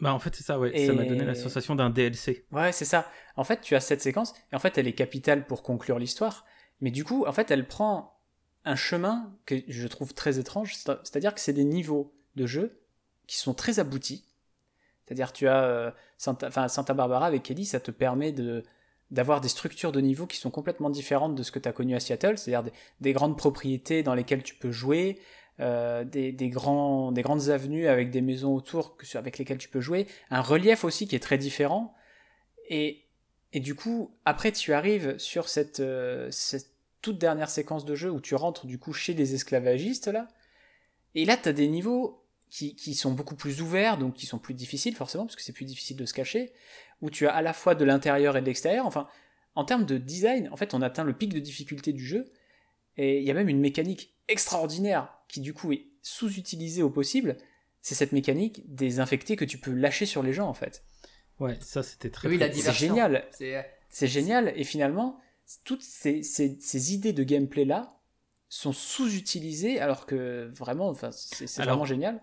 Bah, 0.01 0.13
en 0.13 0.19
fait, 0.19 0.35
c'est 0.35 0.43
ça, 0.43 0.59
ouais. 0.59 0.85
Ça 0.85 0.93
m'a 0.93 1.03
donné 1.03 1.25
la 1.25 1.35
sensation 1.35 1.75
d'un 1.75 1.89
DLC. 1.89 2.45
Ouais, 2.51 2.71
c'est 2.71 2.85
ça. 2.85 3.09
En 3.35 3.43
fait, 3.43 3.61
tu 3.61 3.75
as 3.75 3.79
cette 3.79 4.01
séquence, 4.01 4.33
et 4.51 4.55
en 4.55 4.59
fait, 4.59 4.77
elle 4.77 4.87
est 4.87 4.93
capitale 4.93 5.47
pour 5.47 5.63
conclure 5.63 5.97
l'histoire. 5.97 6.45
Mais 6.81 6.91
du 6.91 7.03
coup, 7.03 7.25
en 7.25 7.31
fait, 7.31 7.49
elle 7.51 7.67
prend 7.67 8.18
un 8.65 8.75
chemin 8.75 9.33
que 9.45 9.55
je 9.67 9.87
trouve 9.87 10.13
très 10.13 10.39
étrange, 10.39 10.75
c'est-à-dire 10.75 11.33
que 11.33 11.39
c'est 11.39 11.53
des 11.53 11.63
niveaux 11.63 12.13
de 12.35 12.45
jeu 12.45 12.75
qui 13.27 13.37
sont 13.37 13.53
très 13.53 13.79
aboutis. 13.79 14.25
C'est-à-dire 15.05 15.33
tu 15.33 15.47
as 15.47 15.63
euh, 15.63 15.91
Santa, 16.17 16.47
enfin, 16.47 16.67
Santa 16.67 16.93
Barbara 16.93 17.25
avec 17.25 17.49
Ellie, 17.49 17.65
ça 17.65 17.79
te 17.79 17.91
permet 17.91 18.31
de 18.31 18.63
d'avoir 19.11 19.41
des 19.41 19.49
structures 19.49 19.91
de 19.91 20.01
niveaux 20.01 20.27
qui 20.27 20.37
sont 20.37 20.51
complètement 20.51 20.91
différentes 20.91 21.33
de 21.33 21.41
ce 21.41 21.51
que 21.51 21.57
tu 21.57 21.67
as 21.67 21.71
connu 21.71 21.95
à 21.95 21.99
Seattle, 21.99 22.37
c'est-à-dire 22.37 22.71
des, 23.01 23.13
grandes 23.13 23.37
propriétés 23.37 24.03
dans 24.03 24.13
lesquelles 24.13 24.43
tu 24.43 24.53
peux 24.53 24.71
jouer, 24.71 25.19
euh, 25.59 26.03
des, 26.03 26.31
grands, 26.49 27.11
des 27.11 27.23
grandes 27.23 27.49
avenues 27.49 27.87
avec 27.87 28.11
des 28.11 28.21
maisons 28.21 28.53
autour 28.53 28.97
avec 29.15 29.39
lesquelles 29.39 29.57
tu 29.57 29.67
peux 29.67 29.81
jouer, 29.81 30.05
un 30.29 30.41
relief 30.41 30.83
aussi 30.83 31.07
qui 31.07 31.15
est 31.15 31.19
très 31.23 31.39
différent. 31.39 31.95
Et, 32.69 33.05
et 33.51 33.59
du 33.59 33.73
coup, 33.73 34.15
après 34.25 34.51
tu 34.51 34.73
arrives 34.73 35.17
sur 35.17 35.49
cette, 35.49 35.79
euh, 35.79 36.27
cette 36.29 36.69
toute 37.01 37.17
dernière 37.17 37.49
séquence 37.49 37.85
de 37.85 37.95
jeu 37.95 38.11
où 38.11 38.19
tu 38.19 38.35
rentres 38.35 38.65
du 38.65 38.79
coup 38.79 38.93
chez 38.93 39.13
les 39.13 39.33
esclavagistes 39.33 40.07
là. 40.07 40.27
Et 41.15 41.25
là, 41.25 41.37
tu 41.37 41.49
as 41.49 41.53
des 41.53 41.67
niveaux 41.67 42.23
qui, 42.49 42.75
qui, 42.75 42.93
sont 42.93 43.11
beaucoup 43.11 43.35
plus 43.35 43.61
ouverts, 43.61 43.97
donc 43.97 44.15
qui 44.15 44.25
sont 44.25 44.39
plus 44.39 44.53
difficiles 44.53 44.95
forcément, 44.95 45.25
parce 45.25 45.35
que 45.35 45.41
c'est 45.41 45.53
plus 45.53 45.65
difficile 45.65 45.97
de 45.97 46.05
se 46.05 46.13
cacher, 46.13 46.51
où 47.01 47.09
tu 47.09 47.27
as 47.27 47.33
à 47.33 47.41
la 47.41 47.53
fois 47.53 47.75
de 47.75 47.85
l'intérieur 47.85 48.37
et 48.37 48.41
de 48.41 48.45
l'extérieur. 48.45 48.85
Enfin, 48.85 49.07
en 49.55 49.65
termes 49.65 49.85
de 49.85 49.97
design, 49.97 50.49
en 50.51 50.57
fait, 50.57 50.73
on 50.73 50.81
atteint 50.81 51.03
le 51.03 51.13
pic 51.13 51.33
de 51.33 51.39
difficulté 51.39 51.93
du 51.93 52.05
jeu, 52.05 52.31
et 52.97 53.19
il 53.19 53.25
y 53.25 53.31
a 53.31 53.33
même 53.33 53.49
une 53.49 53.59
mécanique 53.59 54.13
extraordinaire 54.27 55.13
qui 55.27 55.41
du 55.41 55.53
coup 55.53 55.71
est 55.71 55.85
sous-utilisée 56.01 56.83
au 56.83 56.89
possible. 56.89 57.37
C'est 57.81 57.95
cette 57.95 58.11
mécanique 58.11 58.63
des 58.73 58.99
infectés 58.99 59.35
que 59.35 59.45
tu 59.45 59.57
peux 59.57 59.71
lâcher 59.71 60.05
sur 60.05 60.21
les 60.21 60.33
gens 60.33 60.47
en 60.47 60.53
fait. 60.53 60.83
Ouais, 61.39 61.57
ça 61.61 61.81
c'était 61.81 62.09
très. 62.09 62.27
Oui, 62.27 62.37
la 62.37 62.51
C'est 62.51 62.73
génial. 62.73 63.27
C'est 63.91 64.07
génial, 64.07 64.53
et 64.55 64.63
finalement, 64.63 65.19
toutes 65.63 65.81
ces, 65.81 66.93
idées 66.93 67.13
de 67.13 67.23
gameplay 67.23 67.65
là 67.65 67.95
sont 68.49 68.73
sous-utilisées 68.73 69.79
alors 69.79 70.05
que 70.05 70.49
vraiment, 70.53 70.89
enfin, 70.89 71.11
c'est 71.11 71.63
vraiment 71.63 71.85
génial. 71.85 72.21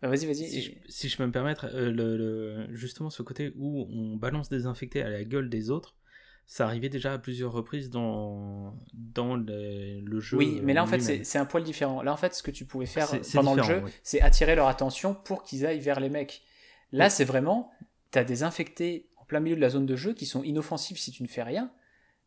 Bah, 0.00 0.08
vas-y, 0.08 0.26
vas-y. 0.26 0.78
Si, 0.88 1.08
je 1.08 1.16
peux 1.16 1.26
me 1.26 1.32
permettre, 1.32 1.66
euh, 1.74 1.90
le, 1.90 2.74
justement 2.74 3.10
ce 3.10 3.22
côté 3.22 3.52
où 3.56 3.86
on 3.90 4.16
balance 4.16 4.48
des 4.48 4.66
infectés 4.66 5.02
à 5.02 5.08
la 5.08 5.24
gueule 5.24 5.50
des 5.50 5.70
autres, 5.70 5.96
ça 6.46 6.64
arrivait 6.64 6.88
déjà 6.88 7.12
à 7.12 7.18
plusieurs 7.18 7.52
reprises 7.52 7.90
dans, 7.90 8.74
dans 8.94 9.36
le, 9.36 10.20
jeu. 10.20 10.36
Oui, 10.38 10.60
mais 10.62 10.72
là 10.72 10.82
en 10.82 10.86
fait 10.86 11.00
c'est 11.00 11.38
un 11.38 11.44
poil 11.44 11.62
différent. 11.62 12.00
Là 12.02 12.12
en 12.12 12.16
fait 12.16 12.34
ce 12.34 12.42
que 12.42 12.50
tu 12.50 12.64
pouvais 12.64 12.86
faire 12.86 13.08
pendant 13.34 13.54
le 13.54 13.62
jeu, 13.62 13.82
c'est 14.02 14.20
attirer 14.20 14.54
leur 14.54 14.68
attention 14.68 15.14
pour 15.14 15.42
qu'ils 15.42 15.66
aillent 15.66 15.80
vers 15.80 16.00
les 16.00 16.08
mecs. 16.08 16.42
Là 16.92 17.10
c'est 17.10 17.24
vraiment, 17.24 17.70
tu 18.12 18.18
as 18.18 18.24
des 18.24 18.44
infectés 18.44 19.08
en 19.16 19.24
plein 19.24 19.40
milieu 19.40 19.56
de 19.56 19.60
la 19.60 19.68
zone 19.68 19.84
de 19.84 19.96
jeu 19.96 20.14
qui 20.14 20.24
sont 20.24 20.42
inoffensifs 20.42 20.98
si 20.98 21.10
tu 21.10 21.22
ne 21.22 21.28
fais 21.28 21.42
rien, 21.42 21.70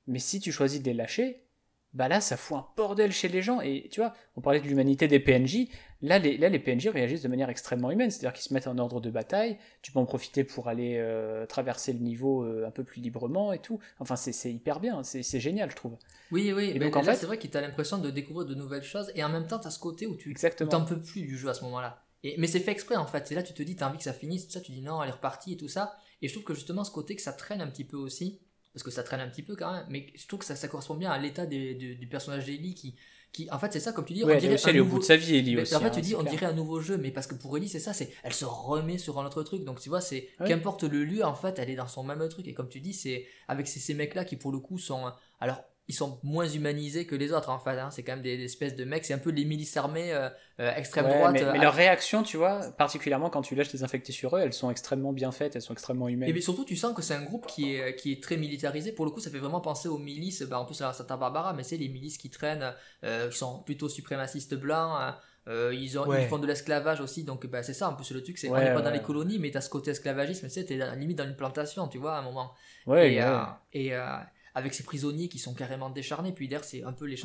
mais 0.08 0.20
si 0.20 0.40
tu 0.40 0.52
choisis 0.52 0.82
de 0.82 0.86
les 0.86 0.94
lâcher, 0.94 1.46
bah 1.94 2.08
là, 2.08 2.22
ça 2.22 2.38
fout 2.38 2.58
un 2.58 2.66
bordel 2.78 3.12
chez 3.12 3.28
les 3.28 3.42
gens. 3.42 3.60
Et 3.60 3.90
tu 3.92 4.00
vois, 4.00 4.14
on 4.38 4.42
parlait 4.42 4.62
de 4.62 4.68
l'humanité 4.68 5.08
des 5.08 5.20
PNJ. 5.20 5.68
Là 6.02 6.20
les, 6.20 6.38
là, 6.38 6.48
les 6.48 6.60
PNJ 6.60 6.88
réagissent 6.88 7.22
de 7.22 7.28
manière 7.28 7.50
extrêmement 7.50 7.92
humaine. 7.92 8.10
C'est-à-dire 8.10 8.34
qu'ils 8.34 8.48
se 8.48 8.54
mettent 8.54 8.68
en 8.68 8.78
ordre 8.78 9.02
de 9.02 9.10
bataille. 9.10 9.58
Tu 9.82 9.92
peux 9.92 10.00
en 10.00 10.06
profiter 10.06 10.46
pour 10.46 10.70
aller 10.70 10.96
euh, 10.98 11.46
traverser 11.46 11.92
le 11.92 12.00
niveau 12.00 12.44
euh, 12.44 12.66
un 12.66 12.72
peu 12.72 12.86
plus 12.86 13.02
librement 13.02 13.52
et 13.52 13.60
tout. 13.60 13.80
Enfin, 14.00 14.16
c'est 14.16 14.52
hyper 14.52 14.80
bien. 14.80 15.04
C'est 15.04 15.40
génial, 15.40 15.70
je 15.70 15.76
trouve. 15.76 15.98
Oui, 16.32 16.54
oui. 16.54 16.72
Et 16.74 16.80
donc, 16.80 16.96
en 16.96 17.04
fait, 17.04 17.16
c'est 17.16 17.26
vrai 17.26 17.38
qu'il 17.38 17.50
t'a 17.50 17.60
l'impression 17.60 17.98
de 17.98 18.10
découvrir 18.10 18.48
de 18.48 18.56
nouvelles 18.56 18.84
choses. 18.84 19.12
Et 19.16 19.24
en 19.24 19.30
même 19.30 19.48
temps, 19.48 19.60
tu 19.60 19.68
as 19.68 19.72
ce 19.72 19.80
côté 19.80 20.08
où 20.08 20.16
tu 20.16 20.34
t'en 20.70 20.86
peux 20.86 21.02
plus 21.02 21.22
du 21.22 21.38
jeu 21.38 21.50
à 21.50 21.54
ce 21.54 21.64
moment-là. 21.66 22.06
Et, 22.24 22.36
mais 22.38 22.48
c'est 22.48 22.60
fait 22.60 22.72
exprès, 22.72 22.96
en 22.96 23.08
fait. 23.08 23.28
C'est 23.28 23.36
là, 23.36 23.44
tu 23.44 23.54
te 23.54 23.64
dis, 23.64 23.76
tu 23.76 23.84
as 23.84 23.90
envie 23.90 23.98
que 23.98 24.04
ça 24.04 24.14
finisse. 24.14 24.46
Tout 24.46 24.54
ça, 24.54 24.62
tu 24.62 24.72
dis 24.72 24.82
non, 24.82 25.04
elle 25.04 25.10
est 25.10 25.14
repartie 25.14 25.54
et 25.54 25.58
tout 25.58 25.68
ça. 25.68 25.98
Et 26.22 26.30
je 26.30 26.34
trouve 26.34 26.46
que 26.46 26.54
justement, 26.54 26.86
ce 26.86 26.92
côté 26.92 27.16
que 27.16 27.22
ça 27.22 27.34
traîne 27.34 27.60
un 27.60 27.68
petit 27.68 27.84
peu 27.84 27.98
aussi 27.98 28.40
parce 28.74 28.83
que 28.83 28.91
ça 28.91 29.03
traîne 29.03 29.19
un 29.22 29.27
petit 29.27 29.43
peu 29.43 29.56
quand 29.56 29.72
même, 29.72 29.85
mais 29.90 30.08
je 30.16 30.27
trouve 30.27 30.40
que 30.40 30.45
ça, 30.45 30.56
ça 30.56 30.67
correspond 30.67 30.95
bien 30.95 31.11
à 31.11 31.17
l'état 31.17 31.45
du 31.45 32.08
personnage 32.09 32.45
d'Ellie 32.45 32.74
qui, 32.74 32.95
qui, 33.32 33.50
en 33.50 33.59
fait, 33.59 33.72
c'est 33.72 33.80
ça, 33.80 33.93
comme 33.93 34.03
tu 34.06 34.11
dis, 34.14 34.24
Ouais, 34.25 34.35
on 34.35 34.40
dirait 34.40 34.56
est 34.56 34.80
au 34.80 34.85
bout 34.85 35.00
de 35.00 35.03
sa 35.06 35.16
vie, 35.16 35.38
Ellie 35.38 35.56
mais 35.56 35.61
aussi. 35.61 35.74
en 35.75 35.80
fait, 35.80 35.85
hein, 35.88 35.91
tu 35.91 36.01
dis, 36.01 36.16
on 36.16 36.19
clair. 36.19 36.32
dirait 36.32 36.45
un 36.48 36.53
nouveau 36.53 36.82
jeu, 36.82 36.98
mais 36.98 37.11
parce 37.11 37.27
que 37.27 37.35
pour 37.35 37.56
Ellie, 37.56 37.69
c'est 37.69 37.80
ça, 37.80 37.93
c'est, 37.93 38.11
elle 38.24 38.33
se 38.33 38.43
remet 38.43 38.98
sur 38.98 39.19
un 39.19 39.25
autre 39.25 39.41
truc. 39.43 39.64
Donc, 39.64 39.80
tu 39.80 39.88
vois, 39.88 40.01
c'est, 40.01 40.27
Ouais. 40.41 40.48
qu'importe 40.50 40.83
le 40.83 41.06
lieu, 41.06 41.24
en 41.24 41.33
fait, 41.33 41.58
elle 41.58 41.69
est 41.69 41.75
dans 41.77 41.88
son 41.88 42.03
même 42.03 42.27
truc. 42.27 42.45
Et 42.50 42.53
comme 42.53 42.67
tu 42.67 42.82
dis, 42.82 42.93
c'est, 42.93 43.25
avec 43.48 43.67
ces, 43.67 43.80
ces 43.80 43.93
mecs-là 43.93 44.25
qui, 44.25 44.35
pour 44.35 44.51
le 44.51 44.59
coup, 44.59 44.77
sont, 44.77 45.11
alors, 45.40 45.64
ils 45.92 45.94
sont 45.94 46.20
moins 46.24 46.48
humanisés 46.48 47.06
que 47.06 47.16
les 47.16 47.32
autres, 47.34 47.50
en 47.50 47.60
fait, 47.60 47.78
hein. 47.78 47.92
C'est 47.92 48.03
quand 48.03 48.14
même 48.14 48.22
des, 48.24 48.38
des 48.38 48.45
espèces 48.45 48.76
de 48.76 48.84
mecs, 48.86 49.06
c'est 49.06 49.14
un 49.14 49.18
peu 49.20 49.30
les 49.30 49.45
milices 49.45 49.76
armées, 49.78 50.11
euh, 50.14 50.30
euh, 50.60 50.74
extrême 50.76 51.06
Ouais, 51.06 51.18
droite. 51.18 51.34
mais, 51.34 51.44
euh, 51.44 51.52
mais 51.53 51.60
leurs 51.60 51.74
réactions, 51.74 52.24
tu 52.24 52.38
vois, 52.38 52.61
particulièrement 52.78 53.30
quand 53.30 53.42
tu 53.42 53.56
lâches 53.56 53.72
des 53.72 53.84
infectés 53.84 54.11
sur 54.11 54.36
eux, 54.36 54.40
elles 54.40 54.53
sont 54.53 54.72
extrêmement 54.72 55.14
bien 55.14 55.32
faites, 55.32 55.56
elles 55.56 55.61
sont 55.61 55.74
extrêmement 55.74 56.08
humaines. 56.08 56.30
Et 56.30 56.34
mais 56.34 56.42
surtout, 56.42 56.66
tu 56.66 56.76
sens 56.76 56.95
que 56.95 57.02
c'est 57.02 57.14
un 57.16 57.24
groupe 57.24 57.45
qui 57.48 57.76
est, 57.76 57.95
qui 57.95 58.11
est 58.14 58.24
très 58.24 58.38
militarisé. 58.38 58.92
Pour 58.92 59.06
le 59.06 59.11
coup, 59.11 59.20
ça 59.20 59.30
fait 59.30 59.40
vraiment 59.40 59.61
penser 59.61 59.88
aux 59.90 59.98
milices, 60.00 60.44
bah, 60.44 60.60
en 60.60 60.66
plus 60.66 60.82
à 60.82 60.94
Santa 60.94 61.18
Barbara, 61.18 61.53
mais 61.53 61.64
c'est 61.64 61.78
les 61.78 61.90
milices 61.90 62.18
qui 62.18 62.30
traînent, 62.30 62.74
euh, 63.03 63.30
qui 63.30 63.38
sont 63.38 63.60
plutôt 63.64 63.90
suprémacistes 63.90 64.56
blancs. 64.56 64.95
hein. 65.00 65.18
Euh, 65.48 65.74
ils, 65.74 65.98
ont, 65.98 66.06
Ouais. 66.08 66.22
ils 66.22 66.28
font 66.28 66.38
de 66.38 66.45
l'esclavage 66.45 67.02
aussi, 67.02 67.24
donc 67.24 67.48
bah, 67.48 67.64
c'est 67.64 67.74
ça, 67.74 67.90
en 67.90 67.95
plus 67.95 68.11
le 68.11 68.22
truc, 68.22 68.38
c'est 68.38 68.48
on 68.48 68.52
Ouais, 68.52 68.64
n'est 68.66 68.74
pas 68.76 68.82
dans 68.84 68.92
les 68.92 69.02
colonies, 69.02 69.40
mais 69.40 69.50
t'as 69.50 69.61
ce 69.61 69.72
côté 69.72 69.90
esclavagisme, 69.90 70.45
tu 70.45 70.53
sais, 70.53 70.64
t'es 70.66 70.78
limite 70.95 71.18
dans 71.18 71.24
une 71.26 71.36
plantation, 71.36 71.88
tu 71.88 71.98
vois, 71.98 72.14
à 72.16 72.20
un 72.20 72.22
moment. 72.22 72.52
ouais, 72.86 73.14
et 73.14 73.18
ouais. 73.18 73.24
euh, 73.26 73.42
et 73.74 73.95
euh, 73.95 74.06
avec 74.54 74.74
ces 74.74 74.84
prisonniers 74.84 75.30
qui 75.30 75.40
sont 75.40 75.54
carrément 75.54 75.90
décharnés, 75.90 76.32
puis 76.32 76.48
d'ailleurs, 76.48 76.64
c'est 76.64 76.84
un 76.84 76.94
peu 76.94 77.06
les, 77.06 77.18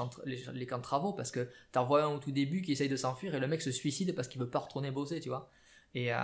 camps 0.67 0.79
de 0.79 0.83
travaux, 0.83 1.13
parce 1.13 1.31
que 1.31 1.49
t'en 1.73 1.85
vois 1.85 2.05
un 2.05 2.09
au 2.09 2.19
tout 2.19 2.33
début 2.33 2.63
qui 2.63 2.73
essaye 2.73 2.89
de 2.89 2.97
s'enfuir, 2.97 3.35
et 3.35 3.41
le 3.41 3.49
mec 3.49 3.63
se 3.63 3.73
suicide 3.73 4.15
parce 4.15 4.29
qu'il 4.29 4.41
veut 4.41 4.51
pas 4.51 4.61
retourner 4.61 4.91
bosser, 4.91 5.21
tu 5.21 5.29
vois. 5.29 5.51
Et 5.95 6.13
euh, 6.13 6.17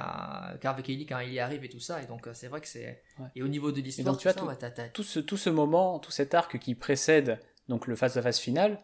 car 0.60 0.74
avec 0.74 0.88
Ellie, 0.90 1.06
quand 1.06 1.20
il 1.20 1.32
y 1.32 1.40
arrive 1.40 1.64
et 1.64 1.68
tout 1.68 1.80
ça, 1.80 2.02
et 2.02 2.06
donc 2.06 2.26
euh, 2.26 2.34
c'est 2.34 2.48
vrai 2.48 2.60
que 2.60 2.68
c'est. 2.68 3.02
Ouais. 3.18 3.28
Et 3.36 3.42
au 3.42 3.48
niveau 3.48 3.72
de 3.72 3.80
l'histoire, 3.80 4.16
tu 4.16 4.24
vois, 4.24 4.34
tout 4.34 4.46
ça, 4.46 4.68
ouais, 4.68 4.90
tout 4.92 5.02
ce, 5.02 5.18
tout 5.18 5.38
ce 5.38 5.48
moment, 5.48 5.98
tout 5.98 6.10
cet 6.10 6.34
arc 6.34 6.58
qui 6.58 6.74
précède 6.74 7.40
donc 7.68 7.86
le 7.86 7.96
face-à-face 7.96 8.38
final, 8.38 8.78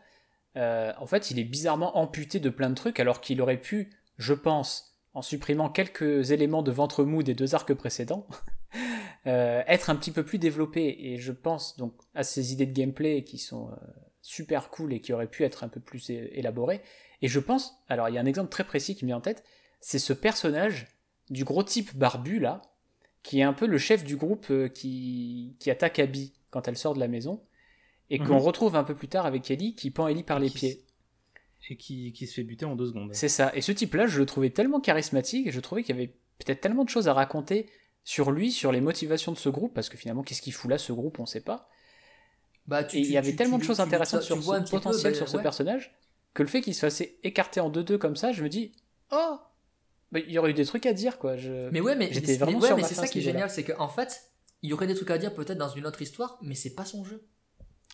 euh, 0.57 0.93
en 0.99 1.07
fait, 1.07 1.31
il 1.31 1.39
est 1.39 1.45
bizarrement 1.45 1.99
amputé 1.99 2.41
de 2.41 2.51
plein 2.51 2.71
de 2.71 2.75
trucs, 2.75 3.01
alors 3.01 3.21
qu'il 3.21 3.41
aurait 3.41 3.61
pu, 3.61 3.91
je 4.17 4.35
pense, 4.35 4.97
en 5.15 5.23
supprimant 5.23 5.69
quelques 5.69 6.31
éléments 6.31 6.63
de 6.63 6.71
ventre 6.71 7.05
mou 7.05 7.23
des 7.23 7.35
deux 7.35 7.55
arcs 7.55 7.75
précédents, 7.75 8.27
euh, 9.27 9.63
être 9.67 9.91
un 9.91 9.97
petit 9.97 10.11
peu 10.11 10.25
plus 10.25 10.39
développé. 10.39 10.97
Et 11.01 11.17
je 11.19 11.33
pense 11.33 11.77
donc 11.77 11.95
à 12.15 12.23
ces 12.23 12.53
idées 12.53 12.67
de 12.67 12.73
gameplay 12.73 13.25
qui 13.25 13.39
sont 13.39 13.71
euh, 13.71 13.77
super 14.23 14.71
cool 14.71 14.93
et 14.93 15.01
qui 15.01 15.13
auraient 15.13 15.31
pu 15.31 15.45
être 15.45 15.65
un 15.65 15.69
peu 15.69 15.81
plus 15.81 16.11
élaborées. 16.11 16.81
Et 17.23 17.29
je 17.29 17.41
pense, 17.41 17.83
alors 17.89 18.09
il 18.09 18.15
y 18.15 18.19
a 18.19 18.21
un 18.21 18.27
exemple 18.27 18.51
très 18.51 18.65
précis 18.65 18.95
qui 18.95 19.05
me 19.05 19.09
vient 19.09 19.17
en 19.17 19.23
tête, 19.23 19.45
c'est 19.81 19.99
ce 19.99 20.13
personnage 20.13 20.87
du 21.31 21.45
gros 21.45 21.63
type 21.63 21.95
barbu 21.97 22.39
là, 22.39 22.63
qui 23.23 23.41
est 23.41 23.45
un 23.45 23.53
peu 23.53 23.67
le 23.67 23.79
chef 23.79 24.05
du 24.05 24.17
groupe 24.17 24.47
euh, 24.51 24.69
qui, 24.69 25.57
qui 25.59 25.71
attaque 25.71 25.99
Abby 25.99 26.33
quand 26.51 26.69
elle 26.69 26.77
sort 26.77 26.95
de 26.95 27.01
la 27.01 27.09
maison, 27.09 27.43
et 28.11 28.19
qu'on 28.19 28.37
Mhm. 28.37 28.43
retrouve 28.43 28.77
un 28.77 28.85
peu 28.85 28.95
plus 28.95 29.09
tard 29.09 29.27
avec 29.27 29.51
Ellie 29.51 29.75
qui 29.75 29.91
pend 29.91 30.09
Ellie 30.09 30.23
par 30.23 30.39
les 30.39 30.49
pieds. 30.49 30.85
Et 31.69 31.77
qui, 31.77 32.13
qui 32.13 32.27
se 32.27 32.35
fait 32.35 32.45
buter 32.45 32.65
en 32.65 32.77
deux 32.77 32.87
secondes. 32.87 33.11
C'est 33.13 33.29
ça. 33.29 33.51
Et 33.55 33.61
ce 33.61 33.73
type-là, 33.73 34.07
je 34.07 34.19
le 34.21 34.25
trouvais 34.27 34.49
tellement 34.49 34.81
charismatique, 34.81 35.47
et 35.49 35.51
je 35.51 35.61
trouvais 35.61 35.83
qu'il 35.83 35.95
y 35.95 35.99
avait 35.99 36.15
peut-être 36.39 36.61
tellement 36.63 36.85
de 36.85 36.89
choses 36.89 37.09
à 37.09 37.13
raconter 37.13 37.67
sur 38.05 38.31
lui, 38.31 38.51
sur 38.52 38.73
les 38.73 38.81
motivations 38.81 39.33
de 39.33 39.39
ce 39.39 39.49
groupe, 39.49 39.75
parce 39.75 39.89
que 39.89 39.97
finalement, 39.97 40.23
qu'est-ce 40.23 40.43
qu'il 40.43 40.52
fout 40.52 40.70
là, 40.70 40.78
ce 40.78 40.93
groupe, 40.93 41.18
on 41.20 41.27
sait 41.27 41.41
pas. 41.43 41.68
Bah, 42.67 42.85
tu- 42.85 42.99
Et 42.99 43.01
il 43.01 43.10
y 43.10 43.17
avait 43.17 43.31
tu- 43.31 43.36
tellement 43.36 43.59
de 43.59 43.65
choses 43.65 43.81
intéressantes 43.81 44.20
tu 44.20 44.27
sur 44.27 44.43
ce 44.43 44.60
peu, 44.60 44.70
potentiel 44.70 45.12
bah, 45.12 45.17
sur 45.18 45.28
ce 45.28 45.36
ouais. 45.36 45.43
personnage, 45.43 45.94
que 46.35 46.43
le 46.43 46.49
fait 46.49 46.60
qu'il 46.60 46.75
se 46.75 46.81
fasse 46.81 47.02
écarter 47.23 47.60
en 47.60 47.70
2-2 47.70 47.97
comme 47.99 48.17
ça, 48.17 48.33
je 48.33 48.43
me 48.43 48.49
dis, 48.49 48.73
oh, 49.10 49.39
bah, 50.12 50.20
il 50.20 50.31
y 50.31 50.39
aurait 50.39 50.51
eu 50.51 50.55
des 50.55 50.65
trucs 50.67 50.86
à 50.86 50.93
dire, 50.93 51.18
quoi. 51.18 51.36
Je... 51.36 51.68
Mais 51.70 51.81
ouais, 51.81 51.97
mais, 51.97 52.09
J'étais 52.12 52.33
mais- 52.33 52.39
vraiment 52.39 52.59
ouais, 52.60 52.67
sur 52.67 52.77
mais 52.77 52.83
ma 52.83 52.89
c'est 52.89 52.94
ça 52.94 53.07
qui 53.09 53.18
est 53.18 53.23
génial, 53.23 53.51
c'est 53.51 53.65
qu'en 53.65 53.89
fait, 53.89 54.23
il 54.62 54.70
y 54.70 54.73
aurait 54.73 54.86
des 54.86 54.94
trucs 54.94 55.10
à 55.10 55.18
dire 55.18 55.35
peut-être 55.35 55.59
dans 55.59 55.68
une 55.68 55.86
autre 55.86 56.02
histoire, 56.02 56.39
mais 56.43 56.55
c'est 56.55 56.75
pas 56.75 56.85
son 56.85 57.05
jeu. 57.05 57.23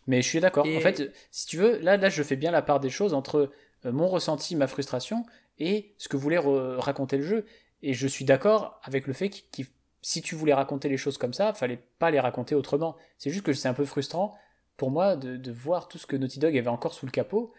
Mais 0.07 0.20
je 0.23 0.28
suis 0.28 0.41
d'accord. 0.41 0.66
Et- 0.66 0.76
En 0.76 0.81
fait, 0.81 1.12
si 1.31 1.47
tu 1.47 1.57
veux, 1.57 1.78
là, 1.78 1.97
là, 1.97 2.08
je 2.10 2.23
fais 2.23 2.36
bien 2.36 2.50
la 2.50 2.62
part 2.62 2.78
des 2.81 2.91
choses 2.91 3.15
entre 3.15 3.50
euh, 3.86 3.92
mon 3.92 4.07
ressenti, 4.08 4.55
ma 4.57 4.66
frustration, 4.66 5.24
et 5.58 5.94
ce 5.99 6.08
que 6.08 6.16
voulait 6.16 6.39
raconter 6.39 7.16
le 7.18 7.23
jeu. 7.24 7.47
Et 7.83 7.94
je 7.94 8.07
suis 8.08 8.24
d'accord 8.24 8.81
avec 8.83 9.07
le 9.07 9.12
fait 9.12 9.28
que 9.31 9.62
si 10.07 10.20
tu 10.20 10.34
voulais 10.34 10.52
raconter 10.52 10.91
les 10.91 10.99
choses 10.99 11.16
comme 11.16 11.33
ça, 11.33 11.55
fallait 11.55 11.83
pas 11.99 12.10
les 12.10 12.20
raconter 12.20 12.55
autrement. 12.55 12.94
C'est 13.16 13.31
juste 13.31 13.42
que 13.47 13.55
c'est 13.55 13.68
un 13.68 13.74
peu 13.74 13.86
frustrant 13.86 14.34
pour 14.76 14.91
moi 14.91 15.16
de, 15.16 15.39
de 15.39 15.50
voir 15.50 15.89
tout 15.89 15.97
ce 15.97 16.07
que 16.07 16.15
Naughty 16.15 16.41
Dog 16.41 16.55
avait 16.58 16.68
encore 16.68 16.92
sous 16.92 17.07
le 17.07 17.10
capot 17.10 17.55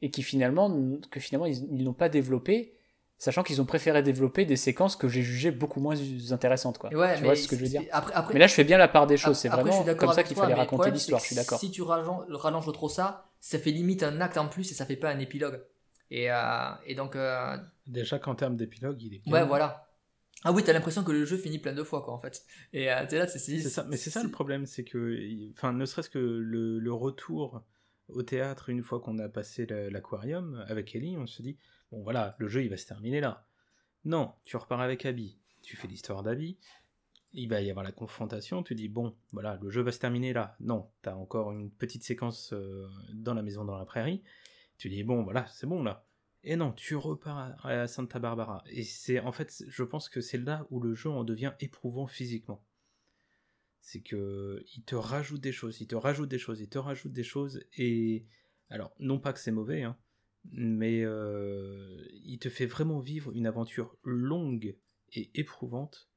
et 0.00 0.12
qui 0.12 0.22
finalement, 0.22 0.70
que 1.10 1.18
finalement 1.18 1.46
ils, 1.46 1.64
ils 1.72 1.82
n'ont 1.82 1.92
pas 1.94 2.08
développé, 2.08 2.76
sachant 3.18 3.42
qu'ils 3.42 3.60
ont 3.60 3.64
préféré 3.64 4.00
développer 4.04 4.44
des 4.44 4.54
séquences 4.54 4.94
que 4.94 5.08
j'ai 5.08 5.22
jugées 5.22 5.50
beaucoup 5.50 5.80
moins 5.80 5.96
intéressantes. 6.30 6.78
Quoi. 6.78 6.90
Ouais, 6.94 7.16
tu 7.16 7.22
mais 7.22 7.26
vois 7.26 7.34
ce 7.34 7.48
que 7.48 7.56
je 7.56 7.62
veux 7.62 7.68
dire? 7.68 7.82
Après, 7.90 8.14
après, 8.14 8.34
Mais 8.34 8.38
là, 8.38 8.46
je 8.46 8.54
fais 8.54 8.62
bien 8.62 8.78
la 8.78 8.86
part 8.86 9.08
des 9.08 9.16
choses. 9.16 9.36
C'est 9.36 9.48
vraiment 9.48 9.82
comme 9.96 10.12
ça 10.12 10.22
qu'il 10.22 10.36
fallait 10.36 10.54
raconter 10.54 10.92
l'histoire. 10.92 11.20
Je 11.20 11.26
suis 11.26 11.34
d'accord. 11.36 11.58
Si 11.58 11.72
tu 11.72 11.82
rallonges, 11.82 12.26
rallonges 12.30 12.72
trop 12.72 12.88
ça, 12.88 13.26
ça 13.40 13.58
fait 13.58 13.72
limite 13.72 14.04
un 14.04 14.20
acte 14.20 14.38
en 14.38 14.46
plus 14.46 14.70
et 14.70 14.74
ça 14.74 14.86
fait 14.86 14.94
pas 14.94 15.10
un 15.10 15.18
épilogue. 15.18 15.60
Et, 16.12 16.30
euh, 16.30 16.70
et 16.86 16.94
donc, 16.94 17.16
euh, 17.16 17.56
Déjà 17.88 18.20
qu'en 18.20 18.36
termes 18.36 18.56
d'épilogue, 18.56 19.02
il 19.02 19.14
est 19.14 19.18
bien. 19.18 19.32
ouais, 19.32 19.44
voilà. 19.44 19.87
Ah 20.44 20.52
oui, 20.52 20.62
t'as 20.64 20.72
l'impression 20.72 21.02
que 21.02 21.10
le 21.12 21.24
jeu 21.24 21.36
finit 21.36 21.58
plein 21.58 21.72
de 21.72 21.82
fois, 21.82 22.02
quoi, 22.02 22.14
en 22.14 22.20
fait. 22.20 22.44
Et 22.72 22.90
euh, 22.92 23.04
t'es 23.08 23.18
là, 23.18 23.26
c'est 23.26 23.38
ça, 23.68 23.84
mais 23.84 23.96
c'est 23.96 24.10
ça 24.10 24.22
le 24.22 24.30
problème, 24.30 24.66
c'est 24.66 24.84
que, 24.84 25.50
enfin, 25.52 25.72
ne 25.72 25.84
serait-ce 25.84 26.10
que 26.10 26.18
le, 26.18 26.78
le 26.78 26.92
retour 26.92 27.64
au 28.08 28.22
théâtre 28.22 28.68
une 28.70 28.82
fois 28.82 29.00
qu'on 29.00 29.18
a 29.18 29.28
passé 29.28 29.66
la- 29.66 29.90
l'aquarium 29.90 30.64
avec 30.68 30.94
Ellie, 30.94 31.16
on 31.18 31.26
se 31.26 31.42
dit, 31.42 31.58
bon 31.90 32.02
voilà, 32.02 32.36
le 32.38 32.48
jeu 32.48 32.62
il 32.62 32.70
va 32.70 32.76
se 32.76 32.86
terminer 32.86 33.20
là. 33.20 33.46
Non, 34.04 34.32
tu 34.44 34.56
repars 34.56 34.80
avec 34.80 35.04
Abby, 35.06 35.38
tu 35.62 35.76
fais 35.76 35.88
l'histoire 35.88 36.22
d'Abby, 36.22 36.56
il 37.32 37.48
va 37.48 37.60
y 37.60 37.68
avoir 37.70 37.84
la 37.84 37.92
confrontation, 37.92 38.62
tu 38.62 38.74
dis, 38.74 38.88
bon, 38.88 39.16
voilà, 39.32 39.58
le 39.60 39.70
jeu 39.70 39.82
va 39.82 39.92
se 39.92 39.98
terminer 39.98 40.32
là. 40.32 40.56
Non, 40.60 40.88
t'as 41.02 41.14
encore 41.14 41.52
une 41.52 41.70
petite 41.70 42.04
séquence 42.04 42.52
euh, 42.54 42.86
dans 43.12 43.34
la 43.34 43.42
maison 43.42 43.64
dans 43.64 43.76
la 43.76 43.84
prairie, 43.84 44.22
tu 44.78 44.88
dis, 44.88 45.02
bon, 45.02 45.24
voilà, 45.24 45.46
c'est 45.48 45.66
bon 45.66 45.82
là. 45.82 46.07
Et 46.44 46.56
non, 46.56 46.72
tu 46.72 46.94
repars 46.96 47.64
à, 47.66 47.86
Santa 47.86 48.18
Barbara. 48.18 48.62
Et 48.70 48.84
c'est, 48.84 49.20
en 49.20 49.32
fait, 49.32 49.64
je 49.66 49.82
pense 49.82 50.08
que 50.08 50.20
c'est 50.20 50.38
là 50.38 50.66
où 50.70 50.80
le 50.80 50.94
jeu 50.94 51.10
en 51.10 51.24
devient 51.24 51.52
éprouvant 51.60 52.06
physiquement 52.06 52.62
c'est 53.88 54.00
que 54.00 54.62
il 54.76 54.82
te 54.82 54.94
rajoute 54.94 55.40
des 55.40 55.52
choses, 55.52 55.80
il 55.80 55.86
te 55.86 55.94
rajoute 55.94 56.28
des 56.28 56.38
choses, 56.38 56.60
il 56.60 56.68
te 56.68 56.76
rajoute 56.76 57.12
des 57.12 57.22
choses, 57.24 57.64
et 57.78 58.26
alors 58.68 58.92
non 58.98 59.18
pas 59.18 59.32
que 59.32 59.40
c'est 59.40 59.50
mauvais, 59.50 59.82
hein, 59.82 59.96
mais 60.52 61.02
euh, 61.04 62.06
il 62.22 62.38
te 62.38 62.50
fait 62.50 62.66
vraiment 62.66 62.98
vivre 62.98 63.32
une 63.34 63.46
aventure 63.46 63.96
longue 64.02 64.76
et 65.14 65.30
éprouvante, 65.40 66.10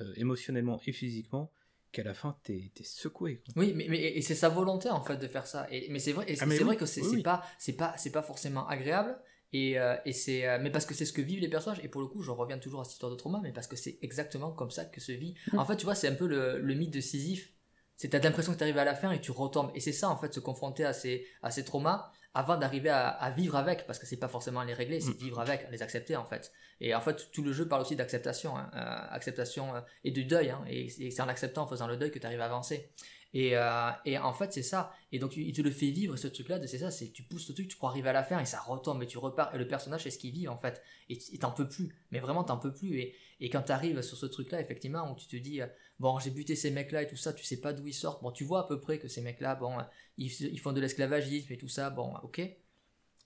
euh, 0.00 0.12
émotionnellement 0.16 0.80
et 0.84 0.92
physiquement, 0.92 1.52
qu'à 1.92 2.02
la 2.02 2.12
fin 2.12 2.36
t'es 2.42 2.72
es 2.76 2.82
secoué. 2.82 3.36
quoi. 3.36 3.54
Oui, 3.56 3.72
mais, 3.72 3.86
mais 3.88 4.02
et 4.02 4.22
c'est 4.22 4.34
sa 4.34 4.48
volonté 4.48 4.90
en 4.90 5.02
fait 5.02 5.16
de 5.16 5.28
faire 5.28 5.46
ça. 5.46 5.68
Et, 5.70 5.88
mais 5.90 6.00
c'est 6.00 6.12
vrai, 6.12 6.24
et 6.26 6.36
Ah, 6.40 6.46
c'est 6.48 6.58
oui, 6.58 6.64
vrai 6.64 6.76
que 6.76 6.86
c'est 6.86 7.02
oui, 7.02 7.22
pas, 7.22 7.44
c'est 7.58 7.76
pas, 7.76 7.96
c'est 7.98 8.10
pas 8.10 8.22
forcément 8.22 8.66
agréable. 8.66 9.16
Et, 9.52 9.78
euh, 9.78 9.96
et 10.04 10.12
c'est, 10.12 10.46
euh, 10.48 10.58
mais 10.60 10.70
parce 10.70 10.86
que 10.86 10.94
c'est 10.94 11.04
ce 11.04 11.12
que 11.12 11.20
vivent 11.22 11.40
les 11.40 11.48
personnages. 11.48 11.80
Et 11.84 11.88
pour 11.88 12.00
le 12.00 12.06
coup, 12.06 12.22
je 12.22 12.30
reviens 12.30 12.58
toujours 12.58 12.80
à 12.80 12.84
cette 12.84 12.94
histoire 12.94 13.12
de 13.12 13.16
trauma, 13.16 13.40
mais 13.42 13.52
parce 13.52 13.66
que 13.66 13.76
c'est 13.76 13.98
exactement 14.02 14.50
comme 14.52 14.70
ça 14.70 14.84
que 14.84 15.00
se 15.00 15.12
vit. 15.12 15.34
Mm. 15.52 15.58
En 15.58 15.64
fait, 15.66 15.76
tu 15.76 15.84
vois, 15.84 15.94
c'est 15.94 16.08
un 16.08 16.14
peu 16.14 16.26
le, 16.26 16.58
le 16.58 16.74
mythe 16.74 16.92
de 16.92 17.00
Sisyphe. 17.00 17.52
C'est 17.96 18.08
t'as 18.08 18.18
l'impression 18.18 18.52
que 18.52 18.58
tu 18.58 18.64
arrives 18.64 18.78
à 18.78 18.84
la 18.84 18.94
fin 18.94 19.12
et 19.12 19.20
tu 19.20 19.30
retombes. 19.30 19.70
Et 19.74 19.80
c'est 19.80 19.92
ça 19.92 20.08
en 20.08 20.16
fait, 20.16 20.32
se 20.34 20.40
confronter 20.40 20.84
à 20.84 20.92
ces, 20.92 21.26
à 21.42 21.50
ces 21.50 21.64
traumas 21.64 22.10
avant 22.34 22.56
d'arriver 22.56 22.88
à, 22.88 23.08
à 23.08 23.30
vivre 23.30 23.56
avec, 23.56 23.86
parce 23.86 23.98
que 23.98 24.06
c'est 24.06 24.16
pas 24.16 24.26
forcément 24.28 24.62
les 24.62 24.72
régler, 24.72 25.00
c'est 25.00 25.12
Mm. 25.12 25.18
vivre 25.18 25.40
avec, 25.40 25.70
les 25.70 25.82
accepter 25.82 26.16
en 26.16 26.24
fait. 26.24 26.50
Et 26.80 26.94
en 26.94 27.00
fait, 27.02 27.30
tout 27.30 27.42
le 27.42 27.52
jeu 27.52 27.68
parle 27.68 27.82
aussi 27.82 27.94
d'acceptation, 27.94 28.56
hein, 28.56 28.70
euh, 28.74 29.14
acceptation 29.14 29.74
et 30.02 30.10
de 30.10 30.22
deuil. 30.22 30.50
Hein, 30.50 30.64
et 30.66 30.86
et 31.06 31.10
c'est 31.10 31.22
en 31.22 31.28
acceptant, 31.28 31.64
en 31.64 31.66
faisant 31.68 31.86
le 31.86 31.96
deuil 31.98 32.10
que 32.10 32.18
tu 32.18 32.26
arrives 32.26 32.40
à 32.40 32.46
avancer. 32.46 32.90
Et, 33.34 33.56
euh, 33.56 33.90
et 34.04 34.18
en 34.18 34.32
fait, 34.34 34.52
c'est 34.52 34.62
ça. 34.62 34.92
Et 35.10 35.18
donc, 35.18 35.36
il 35.36 35.52
te 35.52 35.62
le 35.62 35.70
fait 35.70 35.90
vivre, 35.90 36.16
ce 36.16 36.26
truc-là, 36.28 36.60
c'est 36.66 36.78
ça, 36.78 36.90
c'est 36.90 37.12
tu 37.12 37.22
pousses 37.22 37.48
le 37.48 37.54
truc, 37.54 37.68
tu 37.68 37.76
crois 37.76 37.90
arriver 37.90 38.10
à 38.10 38.12
la 38.12 38.24
fin 38.24 38.38
et 38.38 38.44
ça 38.44 38.60
retombe 38.60 39.02
et 39.02 39.06
tu 39.06 39.18
repars. 39.18 39.54
Et 39.54 39.58
le 39.58 39.66
personnage, 39.66 40.02
c'est 40.02 40.10
ce 40.10 40.18
qu'il 40.18 40.32
vit, 40.32 40.48
en 40.48 40.58
fait. 40.58 40.82
Et 41.08 41.18
et 41.32 41.38
t'en 41.38 41.50
peux 41.52 41.68
plus. 41.68 41.94
Mais 42.10 42.20
vraiment, 42.20 42.44
t'en 42.44 42.58
peux 42.58 42.72
plus. 42.74 42.98
Et, 42.98 43.14
et 43.40 43.48
quand 43.50 43.62
t'arrives 43.62 44.02
sur 44.02 44.16
ce 44.16 44.26
truc-là, 44.26 44.60
effectivement, 44.60 45.10
où 45.10 45.16
tu 45.16 45.26
te 45.26 45.36
dis, 45.36 45.60
euh, 45.62 45.66
bon, 45.98 46.18
j'ai 46.18 46.30
buté 46.30 46.56
ces 46.56 46.70
mecs-là 46.70 47.02
et 47.02 47.06
tout 47.06 47.16
ça, 47.16 47.32
tu 47.32 47.44
sais 47.44 47.60
pas 47.60 47.72
d'où 47.72 47.86
ils 47.86 47.94
sortent. 47.94 48.22
Bon, 48.22 48.30
tu 48.32 48.44
vois 48.44 48.60
à 48.60 48.68
peu 48.68 48.80
près 48.80 48.98
que 48.98 49.08
ces 49.08 49.22
mecs-là, 49.22 49.54
bon, 49.54 49.78
euh, 49.78 49.82
ils, 50.18 50.30
ils 50.52 50.60
font 50.60 50.72
de 50.72 50.80
l'esclavagisme 50.80 51.52
et 51.52 51.58
tout 51.58 51.68
ça, 51.68 51.90
bon, 51.90 52.14
ok. 52.22 52.40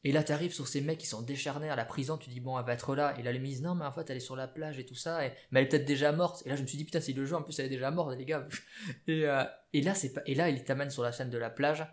Et 0.09 0.13
là, 0.13 0.23
tu 0.23 0.31
arrives 0.31 0.53
sur 0.53 0.69
ces 0.69 0.81
mecs 0.83 0.99
qui 0.99 1.07
sont 1.07 1.21
décharnés 1.23 1.69
à 1.69 1.75
la 1.75 1.85
prison, 1.85 2.17
tu 2.17 2.31
dis, 2.31 2.39
bon, 2.39 2.57
elle 2.59 2.65
va 2.65 2.75
être 2.75 2.95
là. 2.95 3.13
Et 3.19 3.23
là, 3.25 3.33
les 3.33 3.41
mise, 3.41 3.61
non, 3.61 3.75
mais 3.75 3.85
en 3.85 3.91
fait, 3.91 4.09
elle 4.09 4.19
est 4.19 4.21
sur 4.21 4.37
la 4.37 4.47
plage 4.47 4.79
et 4.79 4.87
tout 4.87 4.95
ça. 4.95 5.19
Mais 5.51 5.59
elle 5.61 5.65
est 5.65 5.69
peut-être 5.69 5.85
déjà 5.85 6.13
morte. 6.13 6.43
Et 6.47 6.49
là, 6.49 6.55
je 6.57 6.63
me 6.63 6.67
suis 6.69 6.79
dit, 6.79 6.85
putain, 6.85 7.01
c'est 7.01 7.13
le 7.13 7.27
jeu, 7.27 7.35
en 7.35 7.43
plus, 7.43 7.59
elle 7.59 7.67
est 7.67 7.71
déjà 7.71 7.91
morte, 7.91 8.17
les 8.17 8.25
gars. 8.25 8.47
Et, 9.09 9.25
euh, 9.27 9.43
et 9.73 9.83
là, 9.83 9.95
c'est 9.95 10.13
et 10.27 10.35
là, 10.37 10.49
il 10.49 10.63
t'amène 10.63 10.91
sur 10.91 11.03
la 11.03 11.11
scène 11.13 11.29
de 11.31 11.39
la 11.39 11.51
plage. 11.51 11.85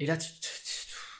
Et 0.00 0.06
là, 0.06 0.16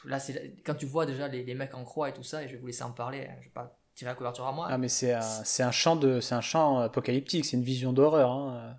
là, 0.05 0.19
c'est 0.19 0.57
quand 0.65 0.75
tu 0.75 0.87
vois 0.87 1.07
déjà 1.07 1.29
les, 1.29 1.45
les 1.45 1.55
mecs 1.55 1.75
en 1.75 1.85
croix 1.85 2.09
et 2.09 2.13
tout 2.13 2.23
ça, 2.25 2.43
et 2.43 2.49
je 2.49 2.53
vais 2.55 2.59
vous 2.59 2.67
laisser 2.67 2.83
en 2.83 2.93
parler. 2.93 3.27
hein, 3.31 3.35
Je 3.41 3.45
vais 3.45 3.53
pas 3.53 3.79
tirer 3.95 4.11
la 4.11 4.15
couverture 4.15 4.47
à 4.47 4.53
moi. 4.53 4.67
Ah 4.69 4.79
mais 4.79 4.89
c'est 4.89 5.13
un, 5.15 5.21
c'est 5.23 5.63
un 5.63 5.71
champ 5.71 5.97
de 5.97 6.21
c'est 6.21 6.35
un 6.35 6.41
champ 6.43 6.79
apocalyptique, 6.81 7.45
c'est 7.47 7.57
une 7.57 7.63
vision 7.63 7.93
d'horreur. 7.93 8.31
hein. 8.31 8.77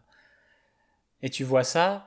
Et 1.21 1.29
tu 1.29 1.43
vois 1.43 1.63
ça 1.63 2.05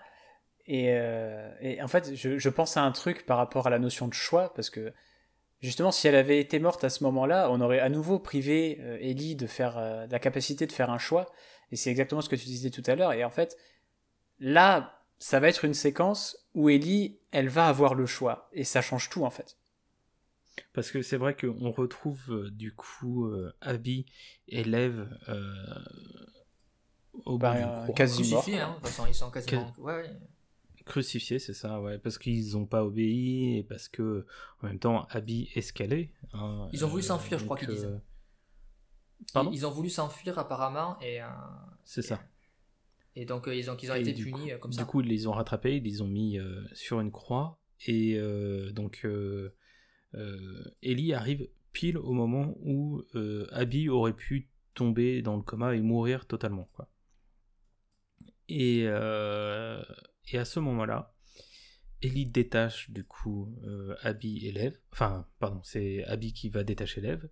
et, 0.67 0.91
euh, 0.95 1.51
et 1.61 1.83
en 1.83 1.89
fait 1.89 2.15
je, 2.15 2.39
je 2.39 2.49
pense 2.49 2.77
à 2.77 2.83
un 2.83 2.93
truc 2.93 3.27
par 3.27 3.39
rapport 3.39 3.67
à 3.67 3.71
la 3.71 3.81
notion 3.81 4.07
de 4.07 4.15
choix 4.15 4.55
parce 4.55 4.71
que 4.71 4.93
justement 5.61 5.91
si 5.93 6.09
elle 6.09 6.15
avait 6.15 6.41
été 6.41 6.59
morte 6.59 6.85
à 6.85 6.91
ce 6.91 7.05
moment-là, 7.05 7.51
on 7.51 7.61
aurait 7.61 7.81
à 7.81 7.89
nouveau 7.89 8.19
privé 8.19 8.79
euh, 8.81 8.99
Ellie 9.01 9.37
de 9.37 9.47
faire 9.47 9.77
euh, 9.79 10.07
de 10.07 10.13
la 10.13 10.19
capacité 10.19 10.67
de 10.67 10.73
faire 10.73 10.91
un 10.91 10.99
choix 10.99 11.31
et 11.71 11.77
c'est 11.77 11.91
exactement 11.91 12.21
ce 12.21 12.29
que 12.29 12.37
tu 12.37 12.47
disais 12.47 12.71
tout 12.71 12.83
à 12.87 12.95
l'heure 12.95 13.13
et 13.13 13.25
en 13.25 13.31
fait 13.31 13.57
là 14.39 15.03
ça 15.19 15.39
va 15.41 15.49
être 15.49 15.65
une 15.65 15.75
séquence 15.75 16.37
où 16.55 16.69
Ellie 16.71 17.19
elle 17.31 17.49
va 17.49 17.67
avoir 17.69 17.95
le 17.95 18.07
choix 18.07 18.49
et 18.53 18.65
ça 18.65 18.81
change 18.83 19.09
tout 19.11 19.25
en 19.25 19.31
fait. 19.31 19.57
Parce 20.73 20.91
que 20.91 21.01
c'est 21.03 21.17
vrai 21.17 21.37
qu'on 21.37 21.71
retrouve 21.71 22.21
euh, 22.31 22.51
du 22.51 22.75
coup 22.75 23.27
euh, 23.27 23.53
Abby 23.61 24.07
et 24.49 24.65
Lev 24.65 25.07
euh, 25.29 25.55
au 27.25 27.39
Bah, 27.39 27.55
bout 27.87 27.93
euh, 27.93 27.95
quasi- 27.95 28.31
mort, 28.31 28.45
hein. 28.49 28.79
Ils 29.09 29.15
sont 29.15 29.31
quasiment. 29.31 29.73
Ouais, 29.79 29.95
ouais. 29.95 30.11
Crucifiés, 30.91 31.39
c'est 31.39 31.55
ça, 31.55 31.81
ouais. 31.81 31.99
Parce 31.99 32.19
qu'ils 32.19 32.53
n'ont 32.53 32.67
pas 32.67 32.85
obéi 32.85 33.59
et 33.59 33.63
parce 33.63 33.89
que 33.89 34.27
en 34.63 34.67
même 34.67 34.79
temps 34.79 35.07
Abby 35.11 35.49
escalait. 35.55 36.13
hein, 36.33 36.69
Ils 36.73 36.85
ont 36.85 36.89
voulu 36.89 37.03
euh, 37.03 37.07
s'enfuir, 37.07 37.39
je 37.39 37.45
crois 37.45 37.57
qu'ils 37.57 37.69
disent. 37.69 37.85
euh, 37.85 37.99
Pardon? 39.33 39.51
Ils 39.53 39.67
ont 39.67 39.71
voulu 39.71 39.89
s'enfuir 39.91 40.39
apparemment 40.39 40.99
et, 41.01 41.23
euh, 41.23 41.27
C'est 41.85 42.03
ça. 42.03 42.21
et 43.15 43.25
donc 43.25 43.47
ils 43.53 43.71
ont, 43.71 43.77
ils 43.81 43.91
ont 43.93 43.95
Et 43.95 44.01
été 44.01 44.13
du 44.13 44.25
punis 44.25 44.51
coup- 44.53 44.59
comme 44.59 44.71
du 44.73 44.77
ça. 44.79 44.85
coup, 44.85 45.01
ils 45.03 45.09
les 45.09 45.27
ont 45.27 45.33
rattrapés, 45.33 45.77
ils 45.77 45.83
les 45.85 46.03
ont 46.03 46.09
mis 46.09 46.39
sur 46.73 47.01
une 47.01 47.11
croix. 47.13 47.59
Et 47.87 48.19
donc, 48.73 49.07
Ellie 50.83 51.13
arrive 51.15 51.49
pile 51.73 51.99
au 51.99 52.13
moment 52.13 52.55
où 52.63 53.03
Abby 53.53 53.89
aurait 53.89 54.13
pu 54.15 54.49
tomber 54.75 55.23
dans 55.23 55.37
le 55.37 55.43
coma 55.43 55.75
et 55.75 55.81
mourir 55.81 56.27
totalement. 56.27 56.69
Quoi. 56.75 56.89
Et, 58.49 58.85
euh, 58.87 59.83
et 60.33 60.39
à 60.39 60.45
ce 60.45 60.61
moment-là, 60.61 61.15
Ellie 62.03 62.27
détache 62.27 62.91
du 62.91 63.05
coup 63.05 63.55
euh, 63.65 63.95
Abby 64.03 64.47
et 64.47 64.53
Lev. 64.53 64.79
Enfin, 64.93 65.27
pardon, 65.39 65.61
c'est 65.63 66.05
Abby 66.05 66.33
qui 66.33 66.49
va 66.49 66.65
détacher 66.65 67.01
Lev. 67.01 67.29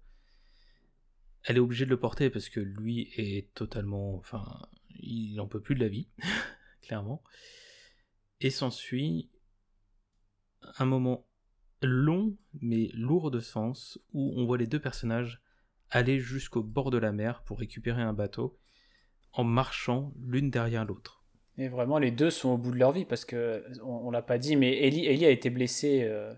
Elle 1.44 1.56
est 1.56 1.60
obligée 1.60 1.84
de 1.84 1.90
le 1.90 1.98
porter 1.98 2.28
parce 2.28 2.48
que 2.48 2.60
lui 2.60 3.10
est 3.16 3.52
totalement. 3.54 4.16
Enfin, 4.16 4.44
il 5.00 5.36
n'en 5.36 5.46
peut 5.46 5.60
plus 5.60 5.74
de 5.74 5.80
la 5.80 5.88
vie, 5.88 6.08
clairement. 6.82 7.22
Et 8.40 8.50
s'ensuit 8.50 9.30
un 10.78 10.84
moment 10.84 11.26
long 11.80 12.36
mais 12.60 12.90
lourd 12.92 13.30
de 13.30 13.40
sens 13.40 13.98
où 14.12 14.32
on 14.36 14.44
voit 14.44 14.58
les 14.58 14.66
deux 14.66 14.80
personnages 14.80 15.40
aller 15.90 16.18
jusqu'au 16.18 16.62
bord 16.62 16.90
de 16.90 16.98
la 16.98 17.12
mer 17.12 17.42
pour 17.44 17.60
récupérer 17.60 18.02
un 18.02 18.12
bateau 18.12 18.58
en 19.32 19.44
marchant 19.44 20.12
l'une 20.20 20.50
derrière 20.50 20.84
l'autre. 20.84 21.17
Et 21.58 21.68
vraiment, 21.68 21.98
les 21.98 22.12
deux 22.12 22.30
sont 22.30 22.50
au 22.50 22.56
bout 22.56 22.70
de 22.70 22.78
leur 22.78 22.92
vie 22.92 23.04
parce 23.04 23.24
que 23.24 23.64
on, 23.84 24.06
on 24.06 24.10
l'a 24.10 24.22
pas 24.22 24.38
dit, 24.38 24.54
mais 24.56 24.84
Ellie, 24.84 25.06
Ellie 25.06 25.26
a 25.26 25.30
été 25.30 25.50
blessée 25.50 26.02
euh, 26.04 26.32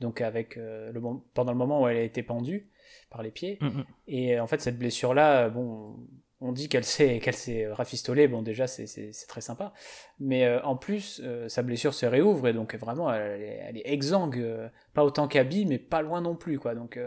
donc 0.00 0.20
avec 0.20 0.56
euh, 0.56 0.92
le 0.92 1.00
pendant 1.34 1.52
le 1.52 1.58
moment 1.58 1.82
où 1.82 1.88
elle 1.88 1.96
a 1.96 2.02
été 2.02 2.22
pendue 2.22 2.70
par 3.10 3.22
les 3.22 3.32
pieds. 3.32 3.58
Mhm. 3.60 3.84
Et 4.06 4.36
euh, 4.36 4.42
en 4.42 4.46
fait, 4.46 4.60
cette 4.60 4.78
blessure-là, 4.78 5.48
bon, 5.48 5.96
on 6.40 6.52
dit 6.52 6.68
qu'elle 6.68 6.84
s'est 6.84 7.18
qu'elle 7.22 7.34
s'est 7.34 7.66
rafistolée. 7.66 8.28
Bon, 8.28 8.42
déjà, 8.42 8.68
c'est- 8.68 9.26
très 9.26 9.40
sympa. 9.40 9.72
Mais 10.20 10.44
euh, 10.44 10.62
en 10.62 10.76
plus, 10.76 11.20
sa 11.48 11.62
blessure 11.62 11.92
se 11.92 12.06
réouvre 12.06 12.46
et 12.46 12.52
donc 12.52 12.76
vraiment, 12.76 13.12
elle, 13.12 13.42
est, 13.42 13.60
elle 13.68 13.76
est 13.78 13.92
exsangue, 13.92 14.70
pas 14.92 15.04
autant 15.04 15.26
qu'Abby, 15.26 15.66
mais 15.66 15.78
pas 15.78 16.00
loin 16.00 16.20
non 16.20 16.36
plus, 16.36 16.60
quoi. 16.60 16.76
Donc, 16.76 16.98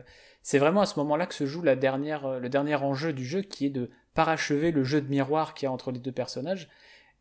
c'est 0.42 0.60
vraiment 0.60 0.82
à 0.82 0.86
ce 0.86 1.00
moment-là 1.00 1.28
que 1.28 1.34
se 1.34 1.46
joue 1.46 1.62
la 1.62 1.78
dernière, 1.78 2.40
le 2.40 2.50
dernier 2.50 2.76
enjeu 2.76 3.14
du 3.14 3.26
jeu, 3.26 3.42
qui 3.42 3.68
est 3.68 3.70
de 3.70 3.90
parachever 4.14 4.72
le 4.72 4.84
jeu 4.84 5.00
de 5.00 5.08
miroir 5.08 5.54
qu'il 5.54 5.68
y 5.68 5.70
a 5.70 5.72
entre 5.72 5.92
les 5.92 6.00
deux 6.00 6.12
personnages. 6.12 6.68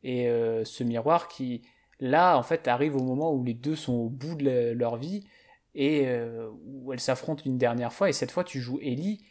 Et 0.08 0.28
euh, 0.28 0.64
ce 0.64 0.84
miroir 0.84 1.26
qui, 1.26 1.62
là, 1.98 2.38
en 2.38 2.44
fait, 2.44 2.68
arrive 2.68 2.94
au 2.94 3.02
moment 3.02 3.32
où 3.34 3.42
les 3.42 3.54
deux 3.54 3.74
sont 3.74 3.94
au 3.94 4.08
bout 4.08 4.36
de 4.36 4.70
leur 4.70 4.96
vie 4.96 5.26
et 5.74 6.06
euh, 6.06 6.48
où 6.64 6.92
elles 6.92 7.00
s'affrontent 7.00 7.42
une 7.44 7.58
dernière 7.58 7.92
fois. 7.92 8.08
Et 8.08 8.12
cette 8.12 8.30
fois, 8.30 8.44
tu 8.44 8.60
joues 8.60 8.78
Ellie 8.80 9.24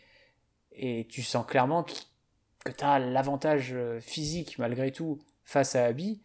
et 0.74 1.08
tu 1.10 1.24
sens 1.24 1.46
clairement 1.46 1.84
qu- 1.84 2.04
que 2.66 2.74
tu 2.74 2.84
as 2.84 3.00
l'avantage 3.00 3.72
euh, 3.74 4.02
physique, 4.02 4.60
malgré 4.60 4.92
tout, 4.92 5.20
face 5.46 5.76
à 5.78 5.86
Abby, 5.86 6.22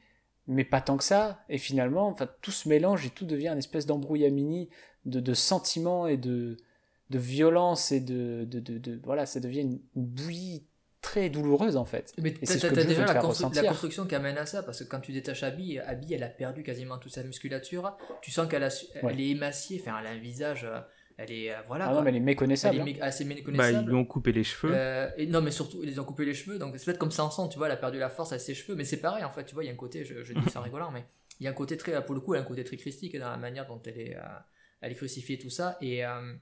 mais 0.48 0.64
pas 0.64 0.80
tant 0.80 0.96
que 0.96 1.04
ça. 1.04 1.44
Et 1.48 1.58
finalement, 1.58 2.08
enfin, 2.08 2.28
tout 2.42 2.50
se 2.50 2.68
mélange 2.68 3.06
et 3.06 3.10
tout 3.10 3.26
devient 3.26 3.50
une 3.50 3.58
espèce 3.58 3.86
d'embrouillamini 3.86 4.68
de, 5.04 5.32
sentiments 5.32 6.08
et 6.08 6.16
de, 6.16 6.56
de 7.10 7.18
violence 7.20 7.92
et 7.92 8.00
de, 8.00 8.44
de, 8.50 9.00
Voilà, 9.04 9.26
ça 9.26 9.38
devient 9.38 9.60
une 9.60 9.80
bouillie 9.94 10.64
très 11.02 11.30
douloureuse, 11.30 11.76
en 11.76 11.84
fait. 11.84 12.12
Mais 12.18 12.32
t'as 12.34 12.46
ce 12.46 12.66
déjà 12.66 13.06
la, 13.06 13.12
faire 13.12 13.22
constru- 13.22 13.54
la 13.54 13.62
construction 13.68 14.06
qui 14.06 14.14
amène 14.14 14.36
à 14.38 14.46
ça, 14.46 14.62
parce 14.62 14.80
que 14.80 14.84
quand 14.88 15.00
tu 15.00 15.12
détaches 15.12 15.42
Abby, 15.42 15.78
Abby, 15.78 16.14
elle 16.14 16.22
a 16.22 16.28
perdu 16.28 16.62
quasiment 16.62 16.98
toute 16.98 17.12
sa 17.12 17.22
musculature. 17.22 17.96
Tu 18.22 18.30
sens 18.30 18.48
qu'elle 18.48 18.62
Ouais. 18.62 19.12
elle 19.12 19.20
est 19.20 19.28
émaciée, 19.30 19.80
enfin, 19.82 19.96
elle 20.00 20.06
a 20.06 20.10
un 20.10 20.18
visage, 20.18 20.64
euh, 20.64 20.78
elle 21.16 21.32
est, 21.32 21.50
euh, 21.52 21.56
voilà. 21.68 21.86
Ah 21.88 21.94
non, 21.94 22.02
mais 22.02 22.10
elle 22.10 22.16
est 22.16 22.18
Elle 22.18 22.24
méconnaissable. 22.24 22.76
est 22.76 22.80
hein. 22.80 22.84
mé- 22.84 23.00
assez 23.00 23.24
Bah, 23.24 23.34
méconnaissable. 23.34 23.78
ils 23.82 23.88
lui 23.88 23.94
ont 23.94 24.04
coupé 24.04 24.32
les 24.32 24.44
cheveux. 24.44 24.72
Euh, 24.74 25.10
et 25.16 25.26
non, 25.26 25.40
mais 25.40 25.50
surtout, 25.50 25.80
ils 25.82 25.88
les 25.88 25.98
ont 25.98 26.04
coupé 26.04 26.24
les 26.26 26.34
cheveux, 26.34 26.58
donc 26.58 26.74
c'est 26.76 26.84
peut-être 26.84 26.98
comme 26.98 27.10
Samson, 27.10 27.48
tu 27.48 27.56
vois, 27.58 27.66
elle 27.68 27.72
a 27.72 27.76
perdu 27.78 27.98
la 27.98 28.10
force 28.10 28.32
avec 28.32 28.42
ses 28.42 28.54
cheveux, 28.54 28.74
mais 28.76 28.84
c'est 28.84 28.98
pareil 29.00 29.24
en 29.24 29.30
fait, 29.30 29.44
tu 29.44 29.54
vois, 29.54 29.64
il 29.64 29.68
y 29.68 29.70
a 29.70 29.72
un 29.72 29.76
côté, 29.76 30.04
je, 30.04 30.22
je 30.22 30.32
dis 30.34 30.50
ça 30.50 30.60
en 30.60 30.62
rigolant, 30.64 30.90
mais 30.90 31.04
il 31.40 31.44
y 31.44 31.46
a 31.46 31.50
un 31.50 31.54
côté 31.54 31.76
très, 31.78 32.04
pour 32.04 32.14
le 32.14 32.20
coup, 32.20 32.34
il 32.34 32.36
y 32.36 32.40
a 32.40 32.42
un 32.42 32.46
côté 32.46 32.62
très 32.64 32.76
christique 32.76 33.18
dans 33.18 33.30
la 33.30 33.36
manière 33.38 33.66
dont 33.66 33.80
elle 33.86 33.98
est, 33.98 34.16
euh, 34.16 34.20
elle 34.82 34.92
est 34.92 34.96
crucifiée, 34.96 35.38
tout 35.38 35.50
ça, 35.50 35.78
et, 35.80 36.04
euh, 36.04 36.34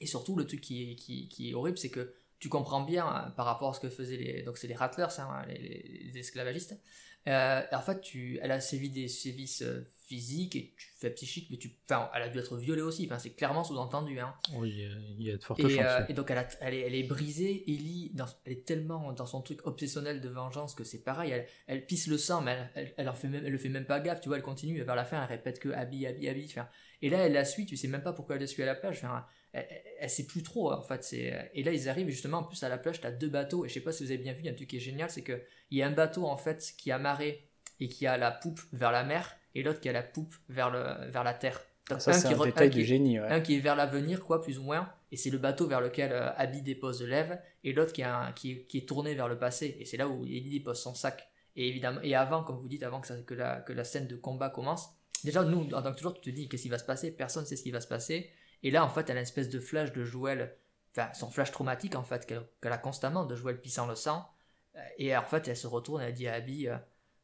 et 0.00 0.06
surtout, 0.06 0.36
le 0.36 0.46
truc 0.46 0.60
qui 0.60 0.92
est, 0.92 0.94
qui, 0.96 1.28
qui 1.28 1.50
est 1.50 1.54
horrible, 1.54 1.78
c'est 1.78 1.88
que 1.90 2.12
tu 2.38 2.48
comprends 2.48 2.82
bien 2.82 3.06
euh, 3.06 3.30
par 3.30 3.46
rapport 3.46 3.70
à 3.70 3.74
ce 3.74 3.80
que 3.80 3.88
faisaient 3.90 4.16
les, 4.16 4.42
donc 4.42 4.58
c'est 4.58 4.68
les 4.68 4.74
rattlers, 4.76 5.06
hein, 5.18 5.44
les, 5.48 6.12
esclavagistes, 6.18 6.78
euh, 7.26 7.62
en 7.72 7.80
fait, 7.82 8.00
tu, 8.00 8.38
elle 8.42 8.52
a 8.52 8.60
sévi 8.60 8.88
des 8.90 9.06
sévices 9.08 9.60
euh, 9.62 9.86
physiques 10.06 10.56
et 10.56 10.72
tu 10.78 10.86
fais 10.96 11.10
psychiques, 11.10 11.48
mais 11.50 11.58
tu, 11.58 11.76
enfin, 11.84 12.08
elle 12.14 12.22
a 12.22 12.28
dû 12.28 12.38
être 12.38 12.56
violée 12.56 12.80
aussi, 12.80 13.04
enfin, 13.06 13.18
c'est 13.18 13.34
clairement 13.34 13.64
sous-entendu, 13.64 14.18
hein. 14.18 14.34
Oui, 14.54 14.84
euh, 14.84 14.94
il 15.18 15.26
y 15.26 15.30
a 15.30 15.36
de 15.36 15.42
fortes 15.42 15.60
Et, 15.60 15.68
chances. 15.68 15.84
euh, 15.84 16.06
et 16.08 16.14
donc 16.14 16.30
elle, 16.30 16.38
a- 16.38 16.48
elle, 16.60 16.72
est, 16.74 16.80
elle 16.80 16.94
est 16.94 17.02
brisée. 17.02 17.64
Ellie, 17.70 18.12
dans- 18.14 18.24
elle 18.46 18.52
est 18.54 18.64
tellement 18.64 19.12
dans 19.12 19.26
son 19.26 19.42
truc 19.42 19.66
obsessionnel 19.66 20.22
de 20.22 20.28
vengeance 20.30 20.74
que 20.74 20.84
c'est 20.84 21.02
pareil. 21.02 21.32
Elle, 21.32 21.46
elle 21.66 21.84
pisse 21.84 22.06
le 22.06 22.16
sang, 22.16 22.40
mais 22.40 22.52
elle, 22.52 22.70
elle, 22.74 22.94
elle 22.96 23.08
en 23.10 23.14
fait 23.14 23.28
même, 23.28 23.44
elle 23.44 23.52
le 23.52 23.58
fait 23.58 23.68
même 23.68 23.84
pas 23.84 24.00
gaffe. 24.00 24.22
Tu 24.22 24.28
vois, 24.28 24.38
elle 24.38 24.42
continue. 24.42 24.80
Vers 24.82 24.96
la 24.96 25.04
fin, 25.04 25.20
elle 25.22 25.28
répète 25.28 25.58
que 25.58 25.68
Abby, 25.68 26.06
Abby, 26.06 26.28
Abby. 26.28 26.46
Enfin, 26.48 26.68
et 27.02 27.10
là, 27.10 27.26
elle 27.26 27.32
la 27.34 27.44
suit. 27.44 27.66
Tu 27.66 27.76
sais 27.76 27.88
même 27.88 28.02
pas 28.02 28.14
pourquoi 28.14 28.36
elle 28.36 28.40
la 28.42 28.46
suit 28.46 28.62
à 28.62 28.66
la 28.66 28.74
plage. 28.76 28.98
Enfin, 28.98 29.26
elle, 29.52 29.66
elle, 30.00 30.10
sait 30.10 30.26
plus 30.26 30.42
trop 30.42 30.72
en 30.72 30.82
fait. 30.82 31.02
C'est 31.04 31.50
et 31.54 31.62
là 31.62 31.72
ils 31.72 31.88
arrivent 31.88 32.08
justement 32.08 32.38
en 32.38 32.44
plus 32.44 32.62
à 32.62 32.68
la 32.68 32.78
plage. 32.78 33.00
T'as 33.00 33.10
deux 33.10 33.28
bateaux. 33.28 33.64
Et 33.64 33.68
je 33.68 33.74
sais 33.74 33.80
pas 33.80 33.92
si 33.92 34.04
vous 34.04 34.10
avez 34.10 34.22
bien 34.22 34.32
vu. 34.32 34.40
Il 34.40 34.46
y 34.46 34.48
a 34.48 34.52
un 34.52 34.54
truc 34.56 34.68
qui 34.68 34.76
est 34.76 34.80
génial, 34.80 35.10
c'est 35.10 35.22
que 35.22 35.40
il 35.70 35.78
y 35.78 35.82
a 35.82 35.86
un 35.86 35.92
bateau 35.92 36.26
en 36.26 36.36
fait 36.36 36.74
qui 36.78 36.90
est 36.90 36.92
amarré 36.92 37.48
et 37.80 37.88
qui 37.88 38.06
a 38.06 38.16
la 38.16 38.30
poupe 38.30 38.60
vers 38.72 38.90
la 38.92 39.04
mer, 39.04 39.36
et 39.54 39.62
l'autre 39.62 39.80
qui 39.80 39.88
a 39.88 39.92
la 39.92 40.02
poupe 40.02 40.34
vers 40.48 40.70
le 40.70 41.10
vers 41.10 41.24
la 41.24 41.34
terre. 41.34 41.60
Donc, 41.88 42.02
Ça, 42.02 42.10
un 42.10 42.14
c'est 42.14 42.28
qui 42.28 42.34
un 42.34 42.36
re- 42.36 42.44
détail 42.46 42.66
un 42.66 42.70
de 42.70 42.74
qui- 42.74 42.84
génie. 42.84 43.18
ouais. 43.20 43.28
un 43.28 43.40
qui 43.40 43.54
est 43.56 43.60
vers 43.60 43.74
l'avenir, 43.76 44.22
quoi, 44.22 44.42
plus 44.42 44.58
ou 44.58 44.62
moins, 44.62 44.92
et 45.10 45.16
c'est 45.16 45.30
le 45.30 45.38
bateau 45.38 45.66
vers 45.66 45.80
lequel 45.80 46.12
euh, 46.12 46.30
Abby 46.36 46.60
dépose 46.60 47.02
l'Ève, 47.02 47.40
et 47.64 47.72
l'autre 47.72 47.94
qui, 47.94 48.02
a 48.02 48.14
un- 48.26 48.32
qui, 48.32 48.52
est- 48.52 48.64
qui 48.66 48.76
est 48.78 48.86
tourné 48.86 49.14
vers 49.14 49.26
le 49.26 49.38
passé, 49.38 49.74
et 49.80 49.86
c'est 49.86 49.96
là 49.96 50.06
où 50.06 50.24
Ellie 50.26 50.50
dépose 50.50 50.78
son 50.82 50.94
sac. 50.94 51.28
Et 51.56 51.66
évidemment, 51.68 52.00
et 52.02 52.14
avant, 52.14 52.42
comme 52.44 52.58
vous 52.58 52.68
dites, 52.68 52.82
avant 52.82 53.00
que, 53.00 53.06
ça- 53.06 53.16
que, 53.22 53.32
la, 53.32 53.60
que 53.60 53.72
la 53.72 53.84
scène 53.84 54.06
de 54.06 54.16
combat 54.16 54.50
commence, 54.50 54.90
déjà, 55.24 55.42
nous, 55.44 55.66
en 55.72 55.80
tant 55.80 55.92
que 55.92 55.96
toujours, 55.96 56.12
tu 56.20 56.20
te 56.30 56.36
dis 56.36 56.46
qu'est-ce 56.46 56.64
qui 56.64 56.68
va 56.68 56.78
se 56.78 56.84
passer, 56.84 57.10
personne 57.10 57.44
ne 57.44 57.48
sait 57.48 57.56
ce 57.56 57.62
qui 57.62 57.70
va 57.70 57.80
se 57.80 57.88
passer, 57.88 58.28
et 58.62 58.70
là, 58.70 58.84
en 58.84 58.88
fait, 58.88 59.10
elle 59.10 59.16
a 59.16 59.20
une 59.20 59.22
espèce 59.22 59.48
de 59.48 59.60
flash 59.60 59.92
de 59.92 60.04
Joël, 60.04 60.56
enfin, 60.92 61.12
son 61.14 61.30
flash 61.30 61.52
traumatique, 61.52 61.94
en 61.94 62.02
fait, 62.04 62.26
qu'elle 62.26 62.72
a 62.72 62.78
constamment, 62.78 63.24
de 63.24 63.34
Joël 63.36 63.60
pissant 63.60 63.86
le 63.86 63.94
sang, 63.94 64.28
Euh, 64.76 64.80
et 64.98 65.16
en 65.16 65.24
fait, 65.24 65.48
elle 65.48 65.56
se 65.56 65.66
retourne, 65.66 66.02
elle 66.02 66.14
dit 66.14 66.28
à 66.28 66.34
Abby, 66.34 66.68
euh, 66.68 66.76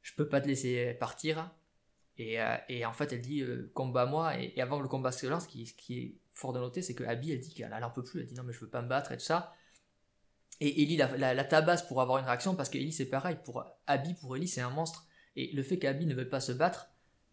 je 0.03 0.15
peux 0.15 0.29
pas 0.29 0.41
te 0.41 0.49
laisser 0.49 0.95
partir, 0.95 1.51
et, 2.17 2.41
euh, 2.41 2.57
et 2.69 2.85
en 2.87 2.93
fait, 2.93 3.13
elle 3.13 3.21
dit 3.21 3.43
euh, 3.43 3.71
combat-moi. 3.75 4.39
Et, 4.39 4.61
avant 4.61 4.81
le 4.81 4.89
combat 4.89 5.13
se 5.13 5.27
ce 5.27 5.49
qui, 5.49 5.99
est 5.99 6.15
fort 6.33 6.53
de 6.53 6.61
noter, 6.61 6.83
c'est 6.83 6.95
que 6.95 7.05
Abby, 7.05 7.33
elle 7.33 7.41
dit 7.41 7.55
qu'elle 7.55 7.75
elle 7.77 7.85
en 7.85 7.91
peut 7.91 8.05
plus. 8.05 8.21
Elle 8.21 8.27
dit 8.27 8.35
non, 8.35 8.45
mais 8.45 8.53
je 8.53 8.61
veux 8.61 8.71
pas 8.71 8.83
me 8.83 8.89
battre 8.89 9.13
et 9.13 9.17
tout 9.17 9.25
ça. 9.25 9.55
Et 10.61 10.83
Ellie 10.83 10.97
la, 10.97 11.17
la, 11.17 11.35
la 11.35 11.45
tabasse 11.45 11.83
pour 11.83 12.01
avoir 12.01 12.19
une 12.19 12.27
réaction 12.27 12.55
parce 12.55 12.69
que 12.69 12.79
Ellie, 12.79 12.93
c'est 12.93 13.07
pareil. 13.07 13.37
Pour 13.45 13.65
Abby, 13.87 14.15
pour 14.15 14.37
Ellie, 14.37 14.49
c'est 14.49 14.61
un 14.61 14.71
monstre. 14.71 15.07
Et 15.37 15.51
le 15.53 15.63
fait 15.65 15.79
qu'Abby 15.79 16.07
ne 16.07 16.15
veut 16.15 16.29
pas 16.29 16.41
se 16.41 16.53
battre, 16.53 16.89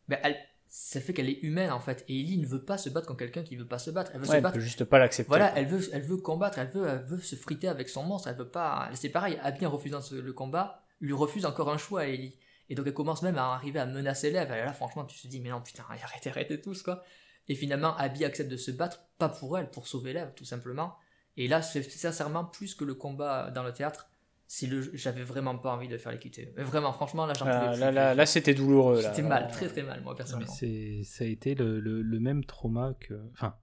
ben, 0.07 0.19
elle, 0.23 0.38
ça 0.74 1.01
fait 1.01 1.14
qu'elle 1.14 1.30
est 1.30 1.40
humaine 1.43 1.69
en 1.69 1.82
fait. 1.82 2.06
Et 2.08 2.17
Ellie 2.22 2.38
ne 2.38 2.48
veut 2.48 2.64
pas 2.64 2.77
se 2.77 2.90
battre 2.90 3.06
contre 3.06 3.19
quelqu'un 3.19 3.43
qui 3.43 3.58
veut 3.58 3.67
pas 3.67 3.77
se 3.77 3.91
battre. 3.91 4.11
Elle 4.14 4.22
veut 4.22 4.25
Ouais, 4.25 4.32
se 4.32 4.35
elle 4.38 4.41
battre 4.43 4.53
peut 4.56 4.61
juste 4.61 4.85
pas 4.85 5.00
l'accepter. 5.00 5.27
voilà, 5.27 5.51
elle 5.58 5.67
veut, 5.67 5.88
elle 5.91 6.01
veut 6.01 6.16
combattre, 6.17 6.59
elle 6.59 6.69
veut, 6.69 6.88
elle 6.88 7.03
veut 7.03 7.19
se 7.19 7.35
friter 7.35 7.67
avec 7.67 7.90
son 7.90 8.03
monstre, 8.03 8.30
elle 8.30 8.38
veut 8.38 8.48
pas. 8.50 8.90
C'est 8.93 9.09
pareil, 9.09 9.38
Abby 9.43 9.66
en 9.66 9.69
refusant 9.72 10.00
le 10.11 10.32
combat, 10.33 10.82
lui 11.01 11.11
refuse 11.14 11.45
encore 11.45 11.69
un 11.72 11.77
choix 11.77 12.01
à 12.01 12.06
Ellie. 12.06 12.38
Et 12.69 12.75
donc 12.75 12.88
elle 12.88 12.93
commence 12.93 13.22
même 13.22 13.38
à 13.38 13.53
arriver 13.53 13.80
à 13.80 13.85
menacer 13.85 14.32
l'Ève. 14.32 14.50
Et 14.51 14.64
là, 14.64 14.72
franchement, 14.72 15.03
tu 15.03 15.19
te 15.22 15.27
dis, 15.27 15.41
mais 15.41 15.50
non, 15.50 15.59
putain, 15.61 15.83
arrêtez, 15.90 16.30
arrêtez 16.30 16.61
tous, 16.61 16.83
quoi. 16.83 17.03
Et 17.50 17.56
finalement, 17.56 17.98
Abby 17.98 18.24
accepte 18.24 18.50
de 18.50 18.56
se 18.56 18.72
battre, 18.72 19.01
pas 19.17 19.27
pour 19.27 19.58
elle, 19.59 19.69
pour 19.69 19.88
sauver 19.88 20.14
l'Ève, 20.14 20.32
tout 20.35 20.45
simplement. 20.45 20.95
Et 21.35 21.50
là, 21.50 21.61
c'est 21.61 21.83
sincèrement, 21.83 22.45
plus 22.45 22.75
que 22.75 22.85
le 22.85 22.93
combat 22.93 23.51
dans 23.51 23.64
le 23.64 23.74
théâtre, 23.74 24.08
c'est 24.53 24.67
le, 24.67 24.81
j'avais 24.93 25.23
vraiment 25.23 25.57
pas 25.57 25.73
envie 25.73 25.88
de 25.88 25.97
faire 25.97 26.11
l'équité. 26.11 26.51
Mais 26.57 26.63
vraiment, 26.63 26.91
franchement, 26.91 27.25
là, 27.25 27.33
j'en 27.33 27.45
Ah, 27.47 27.59
pouvais 27.59 27.71
plus. 27.71 27.80
là, 27.80 27.91
là, 27.93 28.13
là, 28.13 28.25
c'était 28.25 28.53
douloureux. 28.53 29.01
C'était 29.01 29.21
mal, 29.21 29.47
très 29.49 29.69
très 29.69 29.81
mal, 29.81 30.01
moi, 30.01 30.11
Mais 30.11 30.17
personnellement. 30.17 30.51
c'est, 30.53 31.03
ça 31.05 31.23
a 31.23 31.27
été 31.27 31.55
le, 31.55 31.80
le- 31.80 32.01
le 32.01 32.19
même 32.19 32.43
trauma 32.43 32.93
que. 32.99 33.13
Enfin, 33.31 33.55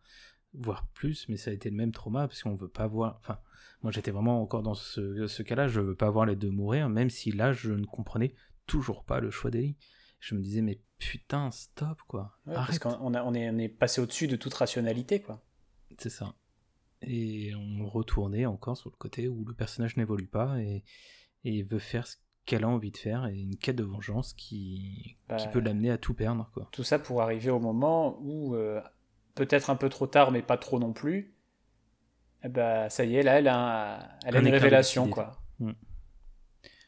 voire 0.54 0.86
plus, 0.94 1.28
mais 1.28 1.36
ça 1.36 1.50
a 1.50 1.52
été 1.52 1.68
le 1.68 1.76
même 1.76 1.92
trauma 1.92 2.26
parce 2.26 2.42
qu'on 2.42 2.54
veut 2.54 2.70
pas 2.70 2.86
voir. 2.86 3.18
Enfin, 3.20 3.38
moi 3.82 3.92
j'étais 3.92 4.10
vraiment 4.12 4.40
encore 4.40 4.62
dans 4.62 4.72
ce, 4.72 5.26
ce 5.26 5.42
cas-là, 5.42 5.68
je 5.68 5.80
veux 5.80 5.94
pas 5.94 6.08
voir 6.08 6.24
les 6.24 6.36
deux 6.36 6.50
mourir, 6.50 6.88
même 6.88 7.10
si 7.10 7.32
là 7.32 7.52
je 7.52 7.70
ne 7.72 7.84
comprenais 7.84 8.34
toujours 8.66 9.04
pas 9.04 9.20
le 9.20 9.30
choix 9.30 9.50
d'Ellie. 9.50 9.76
Je 10.20 10.34
me 10.36 10.40
disais, 10.40 10.62
mais 10.62 10.80
putain, 10.98 11.50
stop 11.50 11.98
quoi. 12.08 12.32
Ouais, 12.46 12.54
parce 12.54 12.70
Arrête. 12.70 12.82
qu'on 12.82 13.12
a- 13.12 13.22
on 13.22 13.34
est, 13.34 13.50
on 13.50 13.58
est 13.58 13.68
passé 13.68 14.00
au-dessus 14.00 14.26
de 14.26 14.36
toute 14.36 14.54
rationalité, 14.54 15.20
quoi. 15.20 15.44
C'est 15.98 16.08
ça. 16.10 16.32
Et 17.02 17.52
on 17.54 17.88
retournait 17.88 18.46
encore 18.46 18.76
sur 18.76 18.90
le 18.90 18.96
côté 18.96 19.28
où 19.28 19.44
le 19.44 19.54
personnage 19.54 19.96
n'évolue 19.96 20.26
pas 20.26 20.60
et, 20.60 20.82
et 21.44 21.62
veut 21.62 21.78
faire 21.78 22.06
ce 22.06 22.16
qu'elle 22.44 22.64
a 22.64 22.68
envie 22.68 22.90
de 22.90 22.96
faire 22.96 23.26
et 23.26 23.38
une 23.38 23.56
quête 23.56 23.76
de 23.76 23.84
vengeance 23.84 24.32
qui, 24.32 25.02
qui 25.04 25.16
Bah, 25.28 25.36
peut 25.52 25.60
l'amener 25.60 25.90
à 25.90 25.98
tout 25.98 26.14
perdre 26.14 26.50
quoi. 26.54 26.68
Tout 26.72 26.82
ça 26.82 26.98
pour 26.98 27.22
arriver 27.22 27.50
au 27.50 27.60
moment 27.60 28.18
où, 28.22 28.54
euh, 28.56 28.80
peut-être 29.34 29.70
un 29.70 29.76
peu 29.76 29.88
trop 29.88 30.06
tard, 30.06 30.32
mais 30.32 30.42
pas 30.42 30.56
trop 30.58 30.78
non 30.80 30.92
plus. 30.92 31.34
Eh 32.44 32.48
ben, 32.48 32.88
ça 32.88 33.04
y 33.04 33.16
est, 33.16 33.22
là, 33.22 33.38
elle 33.38 33.48
a, 33.48 34.18
elle 34.24 34.36
a 34.36 34.40
Un 34.40 34.44
une 34.44 34.50
révélation, 34.50 35.08
quoi. 35.08 35.40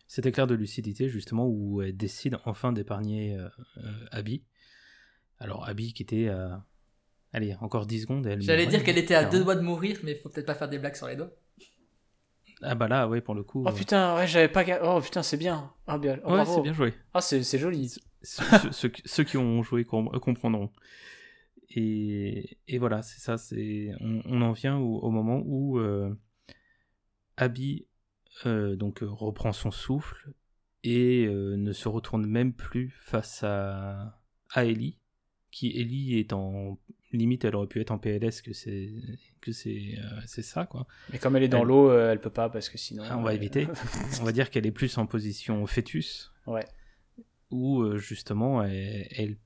Cet 0.06 0.26
éclair 0.26 0.46
de 0.48 0.54
lucidité, 0.54 1.08
justement, 1.08 1.46
où 1.46 1.82
elle 1.82 1.96
décide 1.96 2.38
enfin 2.44 2.72
d'épargner 2.72 3.36
euh, 3.36 3.48
euh, 3.76 4.06
Abby. 4.10 4.44
Alors, 5.38 5.68
Abby 5.68 5.92
qui 5.92 6.02
était 6.02 6.28
à. 6.28 6.64
Allez, 7.32 7.54
encore 7.60 7.86
10 7.86 8.02
secondes. 8.02 8.26
Elle 8.26 8.42
J'allais 8.42 8.66
dire 8.66 8.82
qu'elle 8.82 8.98
était 8.98 9.14
à 9.14 9.24
deux 9.24 9.42
doigts 9.44 9.54
de 9.56 9.60
mourir, 9.60 9.98
mais 10.02 10.14
faut 10.16 10.28
peut-être 10.28 10.46
pas 10.46 10.54
faire 10.54 10.68
des 10.68 10.78
blagues 10.78 10.96
sur 10.96 11.06
les 11.06 11.16
doigts. 11.16 11.30
Ah 12.62 12.74
bah 12.74 12.88
là, 12.88 13.08
ouais, 13.08 13.20
pour 13.20 13.34
le 13.34 13.42
coup. 13.42 13.64
Oh 13.66 13.70
euh, 13.70 13.72
putain, 13.72 14.16
ouais, 14.16 14.26
j'avais 14.26 14.48
pas. 14.48 14.64
Oh 14.82 15.00
putain, 15.00 15.22
c'est 15.22 15.36
bien. 15.38 15.72
Ah, 15.86 15.96
bien. 15.96 16.18
oh, 16.24 16.34
ouais, 16.34 16.44
c'est 16.44 16.60
bien 16.60 16.72
joué. 16.74 16.92
Ah, 17.14 17.20
c'est 17.22 17.42
c'est 17.42 17.58
joli. 17.58 17.88
ceux, 18.22 18.44
ceux- 18.72 18.92
ceux 19.06 19.24
qui- 19.24 19.38
ont 19.38 19.62
joué 19.62 19.84
com- 19.84 20.10
comprendront. 20.20 20.70
Et, 21.70 22.58
et 22.68 22.78
voilà, 22.78 23.00
c'est 23.02 23.20
ça. 23.20 23.38
C'est 23.38 23.92
on, 24.00 24.20
on 24.26 24.42
en 24.42 24.52
vient 24.52 24.76
au, 24.76 24.98
au 24.98 25.10
moment 25.10 25.40
où 25.46 25.78
euh, 25.78 26.12
Abby 27.36 27.86
euh, 28.44 28.76
donc 28.76 29.02
euh, 29.02 29.08
reprend 29.08 29.52
son 29.52 29.70
souffle 29.70 30.32
et 30.84 31.26
euh, 31.26 31.56
ne 31.56 31.72
se 31.72 31.88
retourne 31.88 32.26
même 32.26 32.52
plus 32.52 32.90
face 32.98 33.42
à 33.42 34.20
à 34.52 34.64
Ellie, 34.64 34.98
qui 35.50 35.78
Ellie 35.80 36.18
est 36.18 36.32
en 36.32 36.78
limite, 37.12 37.44
elle 37.44 37.56
aurait 37.56 37.66
pu 37.66 37.80
être 37.80 37.90
en 37.90 37.98
PLS 37.98 38.40
que 38.42 38.52
c'est 38.52 38.90
que 39.40 39.50
c'est 39.52 39.94
euh, 39.98 40.20
c'est 40.26 40.42
ça 40.42 40.64
quoi. 40.66 40.86
Mais 41.12 41.18
comme 41.18 41.34
elle 41.36 41.42
est 41.42 41.48
dans 41.48 41.62
Elle- 41.62 41.66
l'eau, 41.68 41.90
euh, 41.90 42.12
elle 42.12 42.20
peut 42.20 42.30
pas 42.30 42.48
parce 42.48 42.68
que 42.68 42.78
sinon. 42.78 43.02
Ah, 43.08 43.18
on 43.18 43.22
va 43.22 43.30
euh, 43.30 43.34
éviter. 43.34 43.66
On 44.20 44.24
va 44.24 44.32
dire 44.32 44.50
qu'elle 44.50 44.66
est 44.66 44.70
plus 44.70 44.96
en 44.98 45.06
position 45.06 45.66
fœtus. 45.66 46.32
Ouais. 46.46 46.64
Où 47.50 47.82
euh, 47.82 47.98
justement 47.98 48.62
elle, 48.62 49.08
elle, 49.10 49.36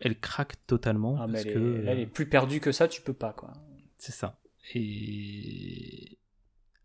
elle 0.00 0.18
craque 0.18 0.54
totalement. 0.66 1.16
Ah, 1.18 1.26
mais 1.26 1.34
parce 1.34 1.46
elle, 1.46 1.54
que, 1.54 1.82
est, 1.82 1.86
elle 1.86 1.98
est 2.00 2.06
plus 2.06 2.26
perdue 2.28 2.60
que 2.60 2.72
ça, 2.72 2.88
tu 2.88 3.00
peux 3.00 3.14
pas, 3.14 3.32
quoi. 3.32 3.52
C'est 3.96 4.12
ça. 4.12 4.38
Et 4.74 6.18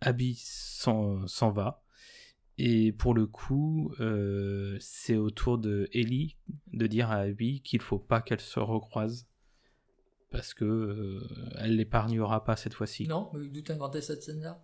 Abby 0.01 0.39
s'en 0.41 1.27
s'en 1.27 1.51
va. 1.51 1.83
Et 2.61 2.91
pour 2.91 3.13
le 3.13 3.25
coup, 3.25 3.93
euh, 4.01 4.75
c'est 4.81 5.15
au 5.15 5.29
tour 5.29 5.57
de 5.57 5.87
Ellie 5.93 6.35
de 6.73 6.87
dire 6.87 7.09
à 7.09 7.19
Abby 7.19 7.61
qu'il 7.61 7.81
faut 7.81 7.99
pas 7.99 8.19
qu'elle 8.19 8.41
se 8.41 8.59
recroise. 8.59 9.27
Parce 10.29 10.53
que 10.53 10.65
euh, 10.65 11.53
elle 11.57 11.77
l'épargnera 11.77 12.43
pas 12.43 12.57
cette 12.57 12.73
fois-ci. 12.73 13.07
Non, 13.07 13.31
mais 13.33 13.47
d'où 13.47 13.61
t'as 13.61 13.75
inventé 13.75 14.01
cette 14.01 14.23
scène-là? 14.23 14.61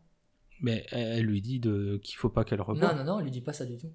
Mais 0.60 0.86
elle, 0.92 1.20
elle 1.20 1.26
lui 1.26 1.42
dit 1.42 1.62
de, 1.62 1.98
qu'il 2.04 2.18
faut 2.18 2.30
pas 2.30 2.44
qu'elle 2.44 2.60
revoie. 2.60 2.86
Non, 2.86 2.98
non, 2.98 3.06
non, 3.06 3.20
elle 3.20 3.26
lui 3.26 3.32
dit 3.32 3.42
pas 3.42 3.54
ça 3.54 3.66
du 3.66 3.78
tout. 3.78 3.94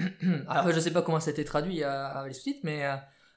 Alors, 0.48 0.72
je 0.72 0.80
sais 0.80 0.92
pas 0.92 1.02
comment 1.02 1.20
ça 1.20 1.30
a 1.30 1.32
été 1.32 1.44
traduit 1.44 1.84
à, 1.84 2.08
à 2.08 2.26
les 2.26 2.34
sous-titres, 2.34 2.60
mais 2.64 2.84
euh, 2.84 2.96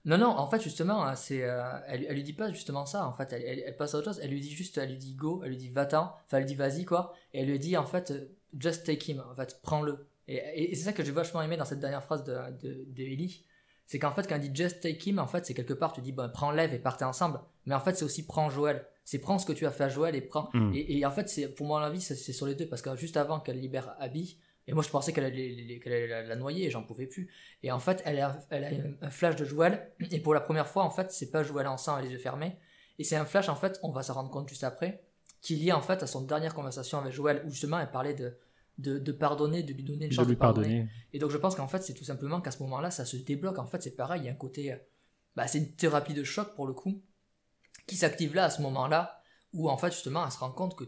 non, 0.10 0.18
non, 0.18 0.28
en 0.30 0.48
fait, 0.50 0.62
justement, 0.62 1.08
euh, 1.08 1.14
c'est, 1.16 1.44
euh, 1.44 1.62
elle, 1.88 2.06
elle 2.10 2.16
lui 2.16 2.24
dit 2.24 2.34
pas 2.34 2.52
justement 2.52 2.86
ça. 2.86 3.06
En 3.08 3.14
fait, 3.14 3.32
elle, 3.34 3.44
elle- 3.44 3.64
elle 3.66 3.78
passe 3.78 3.94
à 3.96 3.98
autre 4.00 4.06
chose. 4.12 4.20
Elle 4.24 4.32
lui 4.32 4.42
dit 4.42 4.52
juste, 4.52 4.78
elle 4.78 4.90
lui 4.90 4.98
dit 4.98 5.14
go, 5.16 5.42
elle 5.44 5.50
lui 5.52 5.58
dit 5.58 5.70
va-t'en, 5.70 6.04
enfin, 6.26 6.38
elle 6.38 6.40
lui 6.40 6.46
dit 6.48 6.56
vas-y, 6.56 6.86
quoi. 6.86 7.14
Et 7.34 7.42
elle 7.42 7.48
lui 7.50 7.60
dit, 7.60 7.76
en 7.78 7.86
fait, 7.86 8.12
euh, 8.12 8.26
just 8.58 8.86
take 8.86 9.12
him, 9.12 9.24
en 9.32 9.36
fait, 9.36 9.60
prends-le. 9.64 10.08
Et, 10.28 10.36
et- 10.36 10.72
et 10.72 10.76
c'est 10.76 10.84
ça 10.86 10.94
que 10.94 11.04
j'ai 11.04 11.12
vachement 11.12 11.42
aimé 11.42 11.58
dans 11.58 11.66
cette 11.66 11.80
dernière 11.80 12.04
phrase 12.04 12.24
de, 12.24 12.34
de, 12.62 12.86
de 12.88 13.04
Ellie. 13.04 13.46
C'est 13.86 13.98
qu'en 13.98 14.12
fait, 14.12 14.28
quand 14.28 14.36
elle 14.36 14.42
dit 14.50 14.56
just 14.64 14.82
take 14.82 15.10
him, 15.10 15.18
en 15.18 15.26
fait, 15.28 15.46
c'est 15.48 15.56
quelque 15.56 15.74
part, 15.74 15.94
tu 15.94 16.02
dis, 16.02 16.12
bon, 16.12 16.30
prends-le 16.32 16.62
et 16.72 16.78
partez 16.80 17.06
ensemble. 17.06 17.40
Mais 17.66 17.74
en 17.74 17.80
fait, 17.80 17.96
c'est 17.96 18.06
aussi 18.06 18.26
prends 18.26 18.50
Joël. 18.50 18.86
C'est 19.04 19.18
prends 19.18 19.40
ce 19.40 19.46
que 19.48 19.54
tu 19.54 19.66
as 19.66 19.72
fait 19.72 19.86
à 19.86 19.90
Joël 19.90 20.16
et 20.16 20.22
prends. 20.22 20.50
Mm. 20.54 20.74
Et, 20.76 21.00
et 21.00 21.06
en 21.08 21.12
fait, 21.12 21.28
c'est 21.30 21.48
pour 21.48 21.66
moi, 21.66 21.82
l'avis, 21.82 22.00
c'est 22.02 22.14
c'est 22.16 22.34
sur 22.34 22.46
les 22.46 22.54
deux. 22.54 22.68
Parce 22.68 22.84
que 22.84 22.96
juste 22.96 23.18
avant 23.18 23.40
qu'elle 23.40 23.60
libère 23.60 23.96
Abby, 24.00 24.38
et 24.70 24.74
moi, 24.74 24.84
je 24.84 24.90
pensais 24.90 25.14
qu'elle 25.14 25.24
allait, 25.24 25.80
la, 26.08 26.22
la 26.22 26.36
noyer 26.36 26.68
et 26.68 26.70
j'en 26.70 26.84
pouvais 26.84 27.08
plus. 27.08 27.28
Et 27.64 27.72
en 27.72 27.80
fait, 27.80 28.04
elle 28.06 28.20
a, 28.20 28.40
elle 28.52 28.64
a 28.64 28.70
un 29.08 29.10
flash 29.10 29.36
de 29.36 29.44
Joël. 29.44 29.92
Et 30.12 30.20
pour 30.20 30.36
la 30.36 30.42
première 30.42 30.68
fois, 30.68 30.84
en 30.84 30.92
fait, 30.92 31.12
c'est 31.12 31.32
pas 31.32 31.42
Joël 31.42 31.66
en 31.66 31.78
sang 31.78 31.98
et 31.98 32.04
les 32.04 32.12
yeux 32.12 32.20
fermés. 32.20 32.56
Et 33.00 33.04
c'est 33.04 33.16
un 33.16 33.26
flash, 33.26 33.50
en 33.50 33.56
fait, 33.56 33.80
on 33.82 33.90
va 33.90 34.04
s'en 34.04 34.14
rendre 34.14 34.30
compte 34.30 34.48
juste 34.48 34.64
après, 34.64 35.02
qui 35.42 35.56
est 35.56 35.58
lié 35.58 35.72
en 35.72 35.82
fait 35.82 36.04
à 36.04 36.08
son 36.08 36.22
dernière 36.22 36.54
conversation 36.54 37.00
avec 37.00 37.14
Joël, 37.14 37.42
où 37.48 37.50
justement 37.50 37.80
elle 37.80 37.90
parlait 37.90 38.14
de, 38.14 38.38
de, 38.78 39.00
de 39.00 39.12
pardonner, 39.12 39.64
de 39.64 39.74
lui 39.74 39.84
donner 39.84 40.06
une 40.06 40.12
chance 40.12 40.26
de, 40.26 40.32
lui 40.32 40.38
pardonner. 40.38 40.88
et 41.14 41.18
donc 41.18 41.32
je 41.32 41.38
pense 41.38 41.56
qu'en 41.56 41.68
fait 41.68 41.82
c'est 41.82 41.94
tout 41.94 42.04
simplement 42.04 42.42
qu'à 42.42 42.52
ce 42.52 42.62
moment-là 42.64 42.92
ça 42.92 43.06
se 43.06 43.18
débloque. 43.18 43.58
En 43.58 43.66
fait 43.66 43.82
c'est 43.82 43.96
pareil, 43.96 44.22
il 44.22 44.26
y 44.26 44.30
a 44.30 44.34
un 44.34 44.36
côté, 44.36 44.74
euh, 44.74 44.78
bah, 45.36 45.48
c'est 45.48 45.60
une 45.60 45.72
thérapie 45.76 46.14
de 46.14 46.26
choc 46.26 46.56
pour 46.56 46.68
le 46.68 46.74
coup 46.74 47.02
qui 47.88 47.96
s'active 47.96 48.36
là 48.36 48.44
à 48.44 48.50
ce 48.50 48.62
moment-là 48.62 49.22
où 49.54 49.70
en 49.70 49.78
fait 49.78 49.92
justement 49.92 50.26
elle 50.26 50.32
se 50.32 50.38
rend 50.38 50.52
compte 50.52 50.76
que 50.76 50.84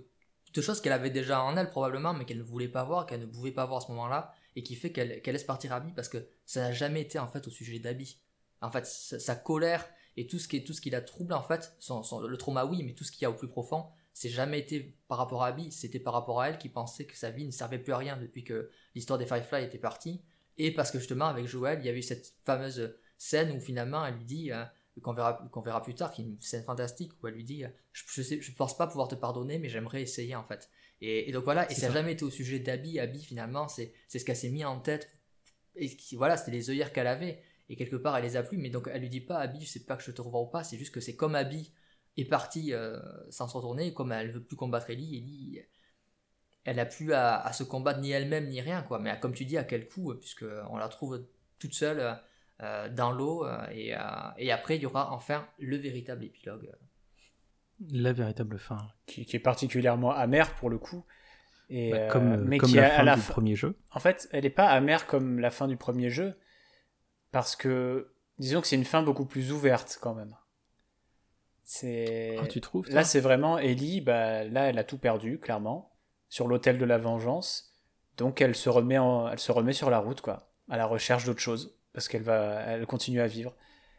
de 0.53 0.61
choses 0.61 0.81
qu'elle 0.81 0.93
avait 0.93 1.09
déjà 1.09 1.43
en 1.43 1.55
elle 1.57 1.69
probablement 1.69 2.13
mais 2.13 2.25
qu'elle 2.25 2.39
ne 2.39 2.43
voulait 2.43 2.67
pas 2.67 2.83
voir, 2.83 3.05
qu'elle 3.05 3.21
ne 3.21 3.25
pouvait 3.25 3.51
pas 3.51 3.65
voir 3.65 3.79
à 3.79 3.85
ce 3.85 3.91
moment-là 3.91 4.33
et 4.55 4.63
qui 4.63 4.75
fait 4.75 4.91
qu'elle 4.91 5.21
laisse 5.23 5.43
partir 5.43 5.73
Abby 5.73 5.91
parce 5.95 6.09
que 6.09 6.27
ça 6.45 6.61
n'a 6.61 6.71
jamais 6.71 7.01
été 7.01 7.19
en 7.19 7.27
fait 7.27 7.47
au 7.47 7.51
sujet 7.51 7.79
d'Abby. 7.79 8.19
En 8.61 8.69
fait 8.69 8.85
sa, 8.85 9.35
colère 9.35 9.87
et 10.17 10.27
tout 10.27 10.37
ce 10.37 10.47
qui 10.47 10.63
tout 10.63 10.73
ce 10.73 10.81
qui 10.81 10.89
la 10.89 11.01
trouble 11.01 11.33
en 11.33 11.41
fait, 11.41 11.73
son, 11.79 12.03
son- 12.03 12.21
le 12.21 12.37
trauma 12.37 12.65
oui 12.65 12.83
mais 12.83 12.93
tout 12.93 13.03
ce 13.03 13.11
qu'il 13.11 13.23
y 13.23 13.25
a 13.25 13.29
au 13.29 13.35
plus 13.35 13.47
profond 13.47 13.85
c'est 14.13 14.29
jamais 14.29 14.59
été 14.59 14.97
par 15.07 15.17
rapport 15.17 15.43
à 15.43 15.47
Abby, 15.47 15.71
c'était 15.71 15.99
par 15.99 16.13
rapport 16.13 16.41
à 16.41 16.49
elle 16.49 16.57
qui 16.57 16.69
pensait 16.69 17.05
que 17.05 17.17
sa 17.17 17.29
vie 17.29 17.45
ne 17.45 17.51
servait 17.51 17.79
plus 17.79 17.93
à 17.93 17.97
rien 17.97 18.17
depuis 18.17 18.43
que 18.43 18.69
l'histoire 18.95 19.17
des 19.17 19.25
Firefly 19.25 19.63
était 19.63 19.77
partie. 19.77 20.21
Et 20.57 20.71
parce 20.71 20.91
que 20.91 20.99
justement, 20.99 21.25
avec 21.25 21.47
Joël, 21.47 21.79
il 21.79 21.85
y 21.85 21.89
avait 21.89 21.99
eu 21.99 22.03
cette 22.03 22.33
fameuse 22.43 22.93
scène 23.17 23.51
où 23.55 23.59
finalement 23.59 24.05
elle 24.05 24.15
lui 24.15 24.25
dit, 24.25 24.51
euh, 24.51 24.65
qu'on 24.99 25.13
verra, 25.13 25.33
qu'on 25.51 25.61
verra 25.61 25.81
plus 25.81 25.95
tard, 25.95 26.11
qui 26.11 26.21
est 26.21 26.25
une 26.25 26.39
scène 26.39 26.63
fantastique, 26.63 27.11
où 27.21 27.27
elle 27.27 27.35
lui 27.35 27.45
dit 27.45 27.63
euh, 27.63 27.69
je, 27.93 28.03
je, 28.07 28.21
sais, 28.21 28.41
je 28.41 28.51
pense 28.51 28.75
pas 28.75 28.87
pouvoir 28.87 29.07
te 29.07 29.15
pardonner, 29.15 29.57
mais 29.57 29.69
j'aimerais 29.69 30.01
essayer 30.01 30.35
en 30.35 30.43
fait. 30.43 30.69
Et, 30.99 31.29
et 31.29 31.31
donc 31.31 31.45
voilà, 31.45 31.69
et 31.71 31.75
ça 31.75 31.87
n'a 31.87 31.93
jamais 31.93 32.13
été 32.13 32.25
au 32.25 32.29
sujet 32.29 32.59
d'Abby. 32.59 32.99
Abby, 32.99 33.23
finalement, 33.23 33.67
c'est 33.67 33.93
ce 34.07 34.23
qu'elle 34.25 34.35
s'est 34.35 34.49
mis 34.49 34.65
en 34.65 34.79
tête. 34.79 35.09
Et 35.75 35.95
qui, 35.95 36.17
voilà, 36.17 36.35
c'était 36.35 36.51
les 36.51 36.69
œillères 36.69 36.91
qu'elle 36.91 37.07
avait. 37.07 37.41
Et 37.69 37.77
quelque 37.77 37.95
part, 37.95 38.17
elle 38.17 38.25
les 38.25 38.35
a 38.35 38.43
plus, 38.43 38.57
mais 38.57 38.69
donc 38.69 38.89
elle 38.91 39.01
lui 39.01 39.09
dit 39.09 39.21
pas 39.21 39.39
Abby, 39.39 39.61
je 39.61 39.69
sais 39.69 39.85
pas 39.85 39.95
que 39.95 40.03
je 40.03 40.11
te 40.11 40.21
revois 40.21 40.41
ou 40.41 40.47
pas, 40.47 40.63
c'est 40.63 40.77
juste 40.77 40.93
que 40.93 40.99
c'est 40.99 41.15
comme 41.15 41.35
Abby 41.35 41.71
est 42.17 42.25
partie 42.25 42.73
euh, 42.73 42.99
sans 43.29 43.47
se 43.47 43.55
retourner, 43.55 43.87
et 43.87 43.93
comme 43.93 44.11
elle 44.11 44.31
veut 44.31 44.43
plus 44.43 44.57
combattre 44.57 44.89
Ellie, 44.89 45.17
Ellie 45.17 45.61
elle 46.63 46.79
a 46.79 46.85
plus 46.85 47.13
à, 47.13 47.39
à 47.39 47.53
se 47.53 47.63
combattre 47.63 47.99
ni 48.01 48.11
elle-même 48.11 48.47
ni 48.47 48.61
rien 48.61 48.83
quoi 48.83 48.99
mais 48.99 49.17
comme 49.19 49.33
tu 49.33 49.45
dis 49.45 49.57
à 49.57 49.63
quel 49.63 49.87
coup 49.87 50.13
puisque 50.15 50.45
on 50.69 50.77
la 50.77 50.89
trouve 50.89 51.25
toute 51.59 51.73
seule 51.73 52.19
euh, 52.61 52.89
dans 52.89 53.11
l'eau 53.11 53.45
euh, 53.45 53.65
et, 53.71 53.95
euh, 53.95 53.99
et 54.37 54.51
après 54.51 54.75
il 54.77 54.81
y 54.83 54.85
aura 54.85 55.11
enfin 55.13 55.47
le 55.59 55.77
véritable 55.77 56.23
épilogue 56.25 56.69
La 57.91 58.13
véritable 58.13 58.59
fin. 58.59 58.77
Qui, 59.07 59.25
qui 59.25 59.35
est 59.35 59.39
particulièrement 59.39 60.11
amère 60.11 60.53
pour 60.55 60.69
le 60.69 60.77
coup. 60.77 61.05
Et, 61.69 61.91
Bah, 61.91 62.07
comme 62.07 62.33
euh, 62.33 62.37
mais 62.45 62.57
comme 62.57 62.69
qui 62.69 62.75
la 62.75 62.87
à 62.93 62.97
fin 62.97 63.03
la 63.03 63.15
du 63.15 63.21
fin- 63.21 63.33
premier 63.33 63.55
jeu. 63.55 63.77
En 63.91 63.99
fait, 63.99 64.27
elle 64.31 64.43
n'est 64.43 64.49
pas 64.49 64.67
amère 64.69 65.07
comme 65.07 65.39
la 65.39 65.51
fin 65.51 65.67
du 65.67 65.77
premier 65.77 66.09
jeu, 66.09 66.37
parce 67.31 67.55
que 67.55 68.13
disons 68.39 68.59
que 68.61 68.67
c'est 68.67 68.75
une 68.75 68.85
fin 68.85 69.01
beaucoup 69.03 69.25
plus 69.25 69.51
ouverte 69.51 69.97
quand 70.01 70.13
même. 70.13 70.35
C'est 71.63 72.37
Ah, 72.41 72.47
tu 72.47 72.59
trouves 72.61 72.89
là, 72.89 73.03
c'est 73.03 73.19
vraiment 73.21 73.57
Ellie. 73.57 74.01
Bah, 74.01 74.43
là, 74.43 74.69
elle 74.69 74.77
a 74.77 74.83
tout 74.83 74.97
perdu 74.97 75.39
clairement 75.39 75.93
sur 76.27 76.47
l'autel 76.47 76.77
de 76.77 76.85
la 76.85 76.97
vengeance, 76.97 77.73
donc 78.17 78.41
elle 78.41 78.55
se 78.55 78.69
remet 78.69 78.97
en... 78.97 79.29
elle 79.29 79.39
se 79.39 79.51
remet 79.51 79.73
sur 79.73 79.89
la 79.89 79.99
route 79.99 80.21
quoi, 80.21 80.51
à 80.69 80.77
la 80.77 80.85
recherche 80.85 81.25
d'autre 81.25 81.39
chose, 81.41 81.77
parce 81.93 82.07
qu'elle 82.07 82.23
va, 82.23 82.61
elle 82.61 82.85
continue 82.85 83.21
à 83.21 83.27
vivre. 83.27 83.55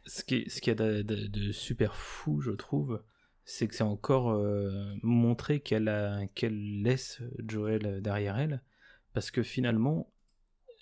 ce 0.06 0.24
qui 0.24 0.36
est, 0.36 0.48
ce 0.48 0.60
qui 0.60 0.70
est 0.70 0.74
de, 0.74 1.02
de- 1.02 1.26
de 1.26 1.52
super 1.52 1.94
fou, 1.94 2.40
je 2.40 2.50
trouve, 2.50 3.02
c'est 3.44 3.68
que 3.68 3.74
c'est 3.74 3.84
encore 3.84 4.30
euh, 4.32 4.94
montré 5.02 5.60
qu'elle 5.60 5.88
a- 5.88 6.26
qu'elle 6.34 6.82
laisse 6.82 7.20
Joël 7.48 8.00
derrière 8.02 8.36
elle, 8.38 8.60
parce 9.14 9.30
que 9.30 9.42
finalement, 9.42 10.08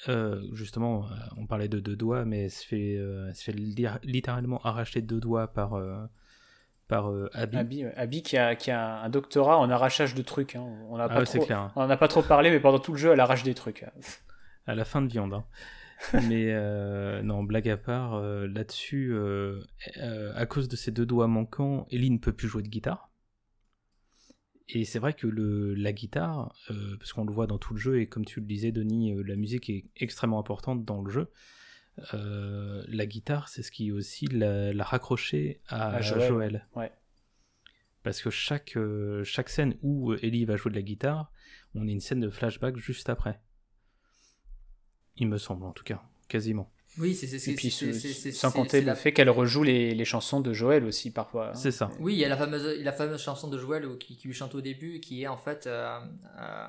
euh, 0.08 0.40
justement, 0.52 1.04
euh, 1.06 1.14
on 1.36 1.46
parlait 1.46 1.68
de 1.68 1.80
deux 1.80 1.96
doigts, 1.96 2.24
mais 2.24 2.44
elle 2.44 2.50
se 2.50 2.66
fait, 2.66 2.96
euh, 2.96 3.28
elle 3.28 3.34
se 3.36 3.44
fait 3.44 3.52
li- 3.52 3.86
littéralement 4.04 4.60
arracher 4.62 5.02
deux 5.02 5.20
doigts 5.20 5.48
par, 5.48 5.74
par 6.88 7.10
euh, 7.10 7.28
Abby. 7.34 7.56
Abby, 7.58 7.84
ouais. 7.84 7.94
Abby 7.96 8.22
qui 8.22 8.36
a, 8.38 8.54
qui 8.56 8.70
a 8.70 9.00
un 9.02 9.08
doctorat 9.10 9.58
en 9.58 9.68
arrachage 9.70 10.14
de 10.14 10.22
trucs. 10.22 10.56
hein. 10.56 10.66
On 10.88 10.96
n'a 10.96 11.04
Ah 11.04 11.08
pas 11.08 11.18
ouais, 11.20 11.24
trop, 11.26 11.44
clair. 11.44 11.58
hein. 11.60 11.72
on 11.76 11.86
n'a 11.86 11.96
pas 11.96 12.08
trop 12.08 12.22
parlé, 12.22 12.50
mais 12.50 12.60
pendant 12.60 12.78
tout 12.78 12.92
le 12.92 12.98
jeu, 12.98 13.12
elle 13.12 13.20
arrache 13.20 13.42
des 13.42 13.54
trucs. 13.54 13.84
à 14.66 14.74
la 14.74 14.84
fin 14.84 15.02
de 15.02 15.08
viande. 15.08 15.42
Mais 16.14 16.52
euh, 16.52 17.22
non, 17.22 17.42
blague 17.42 17.68
à 17.68 17.76
part, 17.76 18.14
euh, 18.14 18.46
là-dessus, 18.46 19.12
euh, 19.12 19.62
à 20.34 20.46
cause 20.46 20.68
de 20.68 20.76
ces 20.76 20.90
deux 20.90 21.06
doigts 21.06 21.26
manquants, 21.26 21.86
Ellie 21.90 22.10
ne 22.10 22.18
peut 22.18 22.32
plus 22.32 22.48
jouer 22.48 22.62
de 22.62 22.68
guitare. 22.68 23.10
Et 24.68 24.84
c'est 24.84 25.00
vrai 25.00 25.14
que 25.14 25.26
le, 25.26 25.74
la 25.74 25.92
guitare, 25.92 26.54
parce 26.98 27.12
qu'on 27.12 27.24
le 27.24 27.32
voit 27.32 27.48
dans 27.48 27.58
tout 27.58 27.74
le 27.74 27.80
jeu, 27.80 28.00
et 28.00 28.06
comme 28.06 28.24
tu 28.24 28.38
le 28.38 28.46
disais, 28.46 28.70
Denis, 28.70 29.16
la 29.24 29.34
musique 29.34 29.68
est 29.68 29.86
extrêmement 29.96 30.38
importante 30.38 30.84
dans 30.84 31.02
le 31.02 31.10
jeu. 31.10 31.32
La 32.12 33.06
guitare, 33.06 33.48
c'est 33.48 33.62
ce 33.62 33.72
qui 33.72 33.90
aussi 33.90 34.26
l'a, 34.26 34.72
l'a 34.72 34.84
raccroché 34.84 35.60
à, 35.66 35.96
À 35.96 36.00
Joël. 36.00 36.28
Joël. 36.28 36.68
Ouais. 36.76 36.92
Parce 38.04 38.22
que 38.22 38.30
chaque, 38.30 38.78
chaque 39.24 39.48
scène 39.48 39.74
où 39.82 40.14
Ellie 40.14 40.44
va 40.44 40.56
jouer 40.56 40.70
de 40.70 40.76
la 40.76 40.82
guitare, 40.82 41.32
on 41.74 41.88
a 41.88 41.90
une 41.90 42.00
scène 42.00 42.20
de 42.20 42.30
flashback 42.30 42.76
juste 42.76 43.08
après. 43.08 43.40
Il 45.20 45.28
me 45.28 45.38
semble 45.38 45.64
en 45.64 45.72
tout 45.72 45.84
cas, 45.84 46.02
quasiment. 46.28 46.68
oui 46.98 47.14
c'est 47.14 47.26
c'est 47.28 47.52
Et 47.52 47.54
puis, 47.54 47.70
sans 47.70 48.50
compter 48.50 48.80
le 48.80 48.88
la- 48.88 48.94
fait 48.96 49.12
qu'elle 49.12 49.30
rejoue 49.30 49.62
les, 49.62 49.94
les 49.94 50.04
chansons 50.04 50.40
de 50.40 50.52
Joël 50.52 50.84
aussi 50.84 51.12
parfois. 51.12 51.50
hein. 51.50 51.54
C'est 51.54 51.70
ça. 51.70 51.90
Oui, 52.00 52.14
il 52.14 52.18
y 52.18 52.24
a 52.24 52.28
la 52.28 52.36
fameuse, 52.36 52.80
la 52.80 52.92
fameuse 52.92 53.20
chanson 53.22 53.48
de 53.48 53.58
Joël 53.58 53.86
où- 53.86 53.96
qui, 53.96 54.16
qui 54.16 54.26
lui 54.28 54.34
chante 54.34 54.54
au 54.54 54.60
début, 54.60 54.98
qui 55.00 55.22
est 55.22 55.28
en 55.28 55.36
fait 55.36 55.66
euh, 55.66 55.98
euh, 56.38 56.66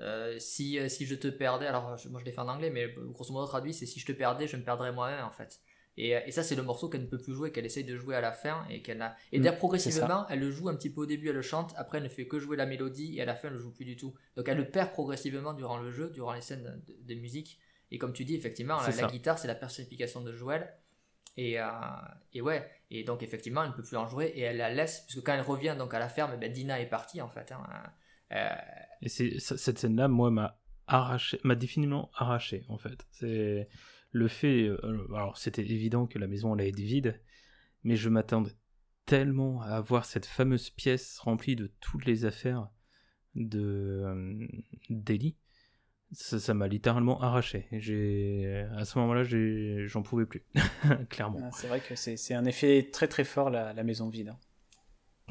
euh, 0.00 0.36
si, 0.38 0.78
euh, 0.78 0.88
si 0.88 1.06
je 1.06 1.14
te 1.14 1.28
perdais, 1.28 1.66
alors 1.66 1.96
je- 1.98 2.08
moi 2.08 2.20
je 2.20 2.24
l'ai 2.24 2.32
fait 2.32 2.40
en 2.40 2.48
anglais, 2.48 2.70
mais 2.70 2.94
grosso 3.12 3.32
modo 3.32 3.46
traduit, 3.46 3.74
c'est 3.74 3.86
si 3.86 3.98
je 4.00 4.06
te 4.06 4.12
perdais, 4.12 4.46
je 4.46 4.56
me 4.56 4.62
perdrais 4.62 4.92
moi-même 4.92 5.24
en 5.24 5.30
fait. 5.32 5.60
Et, 6.00 6.10
et 6.10 6.30
ça, 6.30 6.44
c'est 6.44 6.54
le 6.54 6.62
morceau 6.62 6.88
qu'elle 6.88 7.00
ne 7.02 7.06
peut 7.08 7.18
plus 7.18 7.34
jouer, 7.34 7.50
qu'elle 7.50 7.66
essaye 7.66 7.82
de 7.82 7.96
jouer 7.96 8.14
à 8.14 8.20
la 8.20 8.30
fin. 8.30 8.64
Et 8.70 8.82
qu'elle 8.82 9.02
a... 9.02 9.16
Et 9.32 9.40
Mm, 9.40 9.42
d'ailleurs, 9.42 9.58
progressivement, 9.58 10.26
elle 10.28 10.38
le 10.38 10.52
joue 10.52 10.68
un 10.68 10.76
petit 10.76 10.90
peu 10.90 11.00
au 11.00 11.06
début, 11.06 11.30
elle 11.30 11.34
le 11.34 11.42
chante. 11.42 11.74
Après, 11.76 11.98
elle 11.98 12.04
ne 12.04 12.08
fait 12.08 12.28
que 12.28 12.38
jouer 12.38 12.56
la 12.56 12.66
mélodie. 12.66 13.16
Et 13.18 13.20
à 13.22 13.24
la 13.24 13.34
fin, 13.34 13.48
elle 13.48 13.54
le 13.54 13.58
joue 13.60 13.72
plus 13.72 13.84
du 13.84 13.96
tout. 13.96 14.14
Donc, 14.36 14.48
elle 14.48 14.58
le 14.58 14.70
perd 14.70 14.92
progressivement 14.92 15.54
durant 15.54 15.78
le 15.78 15.90
jeu, 15.90 16.10
durant 16.10 16.34
les 16.34 16.40
scènes 16.40 16.80
de, 16.86 16.96
de 17.14 17.20
musique. 17.20 17.58
Et 17.90 17.98
comme 17.98 18.12
tu 18.12 18.24
dis, 18.24 18.34
effectivement, 18.34 18.78
la, 18.80 19.06
guitare, 19.08 19.38
c'est 19.38 19.48
la 19.48 19.54
personnification 19.54 20.20
de 20.20 20.32
Joël. 20.32 20.74
Et, 21.36 21.60
euh, 21.60 21.66
et 22.32 22.40
ouais, 22.40 22.68
et 22.90 23.04
donc 23.04 23.22
effectivement, 23.22 23.62
elle 23.62 23.70
ne 23.70 23.74
peut 23.74 23.82
plus 23.82 23.96
en 23.96 24.08
jouer 24.08 24.26
et 24.34 24.40
elle 24.40 24.56
la 24.56 24.70
laisse, 24.70 25.02
puisque 25.06 25.24
quand 25.24 25.34
elle 25.34 25.40
revient 25.40 25.76
donc 25.78 25.94
à 25.94 25.98
la 26.00 26.08
ferme, 26.08 26.32
eh 26.34 26.36
ben, 26.36 26.52
Dina 26.52 26.80
est 26.80 26.88
partie 26.88 27.20
en 27.22 27.28
fait. 27.28 27.52
hein. 27.52 27.64
Euh, 28.32 28.48
Et 29.02 29.08
c'est 29.08 29.38
cette 29.38 29.78
scène-là, 29.78 30.08
moi, 30.08 30.30
m'a 30.30 30.58
arraché, 30.86 31.38
m'a 31.44 31.54
définitivement 31.54 32.10
arraché, 32.14 32.64
en 32.68 32.76
fait. 32.78 33.06
C'est 33.12 33.68
le 34.10 34.28
fait. 34.28 34.64
euh, 34.68 35.06
alors, 35.14 35.38
c'était 35.38 35.62
évident 35.62 36.06
que 36.06 36.18
la 36.18 36.26
maison 36.26 36.52
allait 36.54 36.68
être 36.70 36.80
vide, 36.80 37.20
mais 37.84 37.96
je 37.96 38.08
m'attendais 38.08 38.52
tellement 39.06 39.62
à 39.62 39.68
avoir 39.76 40.04
cette 40.04 40.26
fameuse 40.26 40.70
pièce 40.70 41.18
remplie 41.18 41.56
de 41.56 41.72
toutes 41.80 42.04
les 42.04 42.24
affaires 42.24 42.68
de 43.34 44.02
euh, 44.04 44.46
d'Ellie. 44.90 45.36
Ça 46.12 46.38
ça 46.38 46.54
m'a 46.54 46.68
littéralement 46.68 47.20
arraché. 47.20 47.66
J'ai 47.72 48.66
à 48.76 48.84
ce 48.84 48.98
moment-là, 48.98 49.24
j'en 49.86 50.02
pouvais 50.02 50.24
plus, 50.26 50.42
clairement. 51.10 51.40
Ah, 51.44 51.50
C'est 51.52 51.66
vrai 51.68 51.80
que 51.80 51.94
c'est 51.96 52.34
un 52.34 52.44
effet 52.46 52.88
très 52.92 53.08
très 53.08 53.24
fort 53.24 53.50
la, 53.50 53.72
la 53.74 53.84
maison 53.84 54.08
vide. 54.08 54.28
hein. 54.30 54.38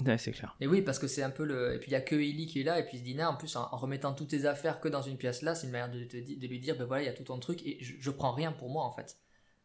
Ouais, 0.05 0.19
c'est 0.19 0.31
clair. 0.31 0.55
Et 0.61 0.67
oui, 0.67 0.83
parce 0.83 0.99
que 0.99 1.07
c'est 1.07 1.23
un 1.23 1.31
peu 1.31 1.43
le. 1.43 1.73
Et 1.73 1.79
puis 1.79 1.89
il 1.89 1.93
y 1.93 1.95
a 1.95 2.01
que 2.01 2.13
Ellie 2.15 2.45
qui 2.45 2.61
est 2.61 2.63
là, 2.63 2.79
et 2.79 2.85
puis 2.85 3.01
Dina, 3.01 3.31
en 3.31 3.35
plus, 3.35 3.55
en, 3.55 3.63
en 3.71 3.77
remettant 3.77 4.13
toutes 4.13 4.27
tes 4.27 4.45
affaires 4.45 4.79
que 4.79 4.87
dans 4.87 5.01
une 5.01 5.17
pièce 5.17 5.41
là, 5.41 5.55
c'est 5.55 5.65
une 5.65 5.71
manière 5.73 5.89
de, 5.89 6.03
te 6.03 6.17
di- 6.17 6.37
de 6.37 6.47
lui 6.47 6.59
dire, 6.59 6.77
ben 6.77 6.85
voilà, 6.85 7.01
il 7.01 7.05
y 7.07 7.09
a 7.09 7.13
tout 7.13 7.23
ton 7.23 7.39
truc, 7.39 7.65
et 7.65 7.79
je, 7.81 7.95
je 7.99 8.11
prends 8.11 8.31
rien 8.33 8.51
pour 8.51 8.69
moi 8.69 8.83
en 8.83 8.91
fait. 8.91 9.17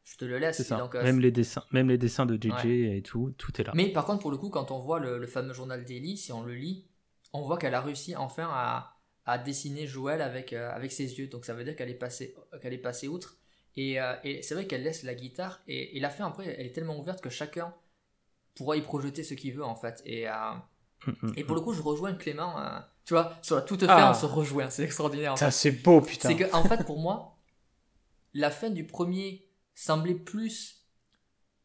Je 0.04 0.16
te 0.16 0.24
le 0.24 0.38
laisse. 0.38 0.62
Ça. 0.62 0.78
donc, 0.78 0.94
euh, 0.94 1.02
même 1.02 1.20
les 1.20 1.30
dessins, 1.30 1.64
même 1.72 1.90
les 1.90 1.98
dessins 1.98 2.24
de 2.24 2.36
JJ 2.42 2.64
Ouais. 2.64 2.96
et 2.96 3.02
tout, 3.02 3.34
tout 3.36 3.60
est 3.60 3.64
là. 3.64 3.72
Mais 3.74 3.92
par 3.92 4.06
contre, 4.06 4.20
pour 4.22 4.30
le 4.30 4.38
coup, 4.38 4.48
quand 4.48 4.70
on 4.70 4.78
voit 4.78 4.98
le, 4.98 5.18
le 5.18 5.26
fameux 5.26 5.52
journal 5.52 5.84
d'Ellie, 5.84 6.16
si 6.16 6.32
on 6.32 6.42
le 6.42 6.54
lit, 6.54 6.86
on 7.34 7.42
voit 7.42 7.58
qu'elle 7.58 7.74
a 7.74 7.82
réussi 7.82 8.16
enfin 8.16 8.48
à, 8.50 8.96
à 9.24 9.38
dessiner 9.38 9.86
Joël 9.86 10.20
avec, 10.22 10.52
euh, 10.52 10.70
avec 10.72 10.92
ses 10.92 11.18
yeux. 11.18 11.28
Donc 11.28 11.44
ça 11.44 11.54
veut 11.54 11.64
dire 11.64 11.76
qu'elle 11.76 11.90
est 11.90 11.94
passée, 11.94 12.34
qu'elle 12.60 12.72
est 12.72 12.78
passée 12.78 13.08
outre. 13.08 13.36
Et, 13.76 14.00
euh, 14.00 14.14
et 14.24 14.42
c'est 14.42 14.54
vrai 14.54 14.66
qu'elle 14.66 14.82
laisse 14.82 15.02
la 15.02 15.14
guitare. 15.14 15.60
Et, 15.68 15.96
et 15.96 16.00
la 16.00 16.10
fin, 16.10 16.26
après, 16.26 16.46
elle 16.58 16.66
est 16.66 16.72
tellement 16.72 16.98
ouverte 16.98 17.20
que 17.22 17.30
chacun 17.30 17.72
pourra 18.54 18.76
y 18.76 18.82
projeter 18.82 19.22
ce 19.22 19.34
qu'il 19.34 19.54
veut, 19.54 19.64
en 19.64 19.74
fait. 19.76 20.02
Et, 20.04 20.28
euh, 20.28 20.32
et 21.36 21.44
pour 21.44 21.54
le 21.54 21.62
coup, 21.62 21.72
je 21.72 21.80
rejoins 21.82 22.12
Clément. 22.14 22.54
tu 23.04 23.14
vois, 23.14 23.32
sur 23.42 23.56
la 23.56 23.62
toute 23.62 23.80
fin, 23.86 23.86
Ah. 23.88 24.10
on 24.10 24.14
se 24.20 24.26
rejoint. 24.26 24.68
C'est 24.70 24.82
extraordinaire. 24.84 25.32
en 25.32 25.34
Putain, 25.36 25.46
fait. 25.46 25.52
c'est 25.56 25.70
beau, 25.72 26.00
putain. 26.00 26.28
C'est 26.28 26.36
que, 26.36 26.54
en 26.54 26.64
fait, 26.64 26.84
pour 26.84 26.98
moi, 26.98 27.38
la 28.34 28.50
fin 28.50 28.70
du 28.70 28.86
premier 28.86 29.48
semblait 29.74 30.14
plus, 30.14 30.84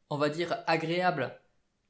on 0.10 0.18
va 0.18 0.30
dire, 0.30 0.58
agréable 0.66 1.38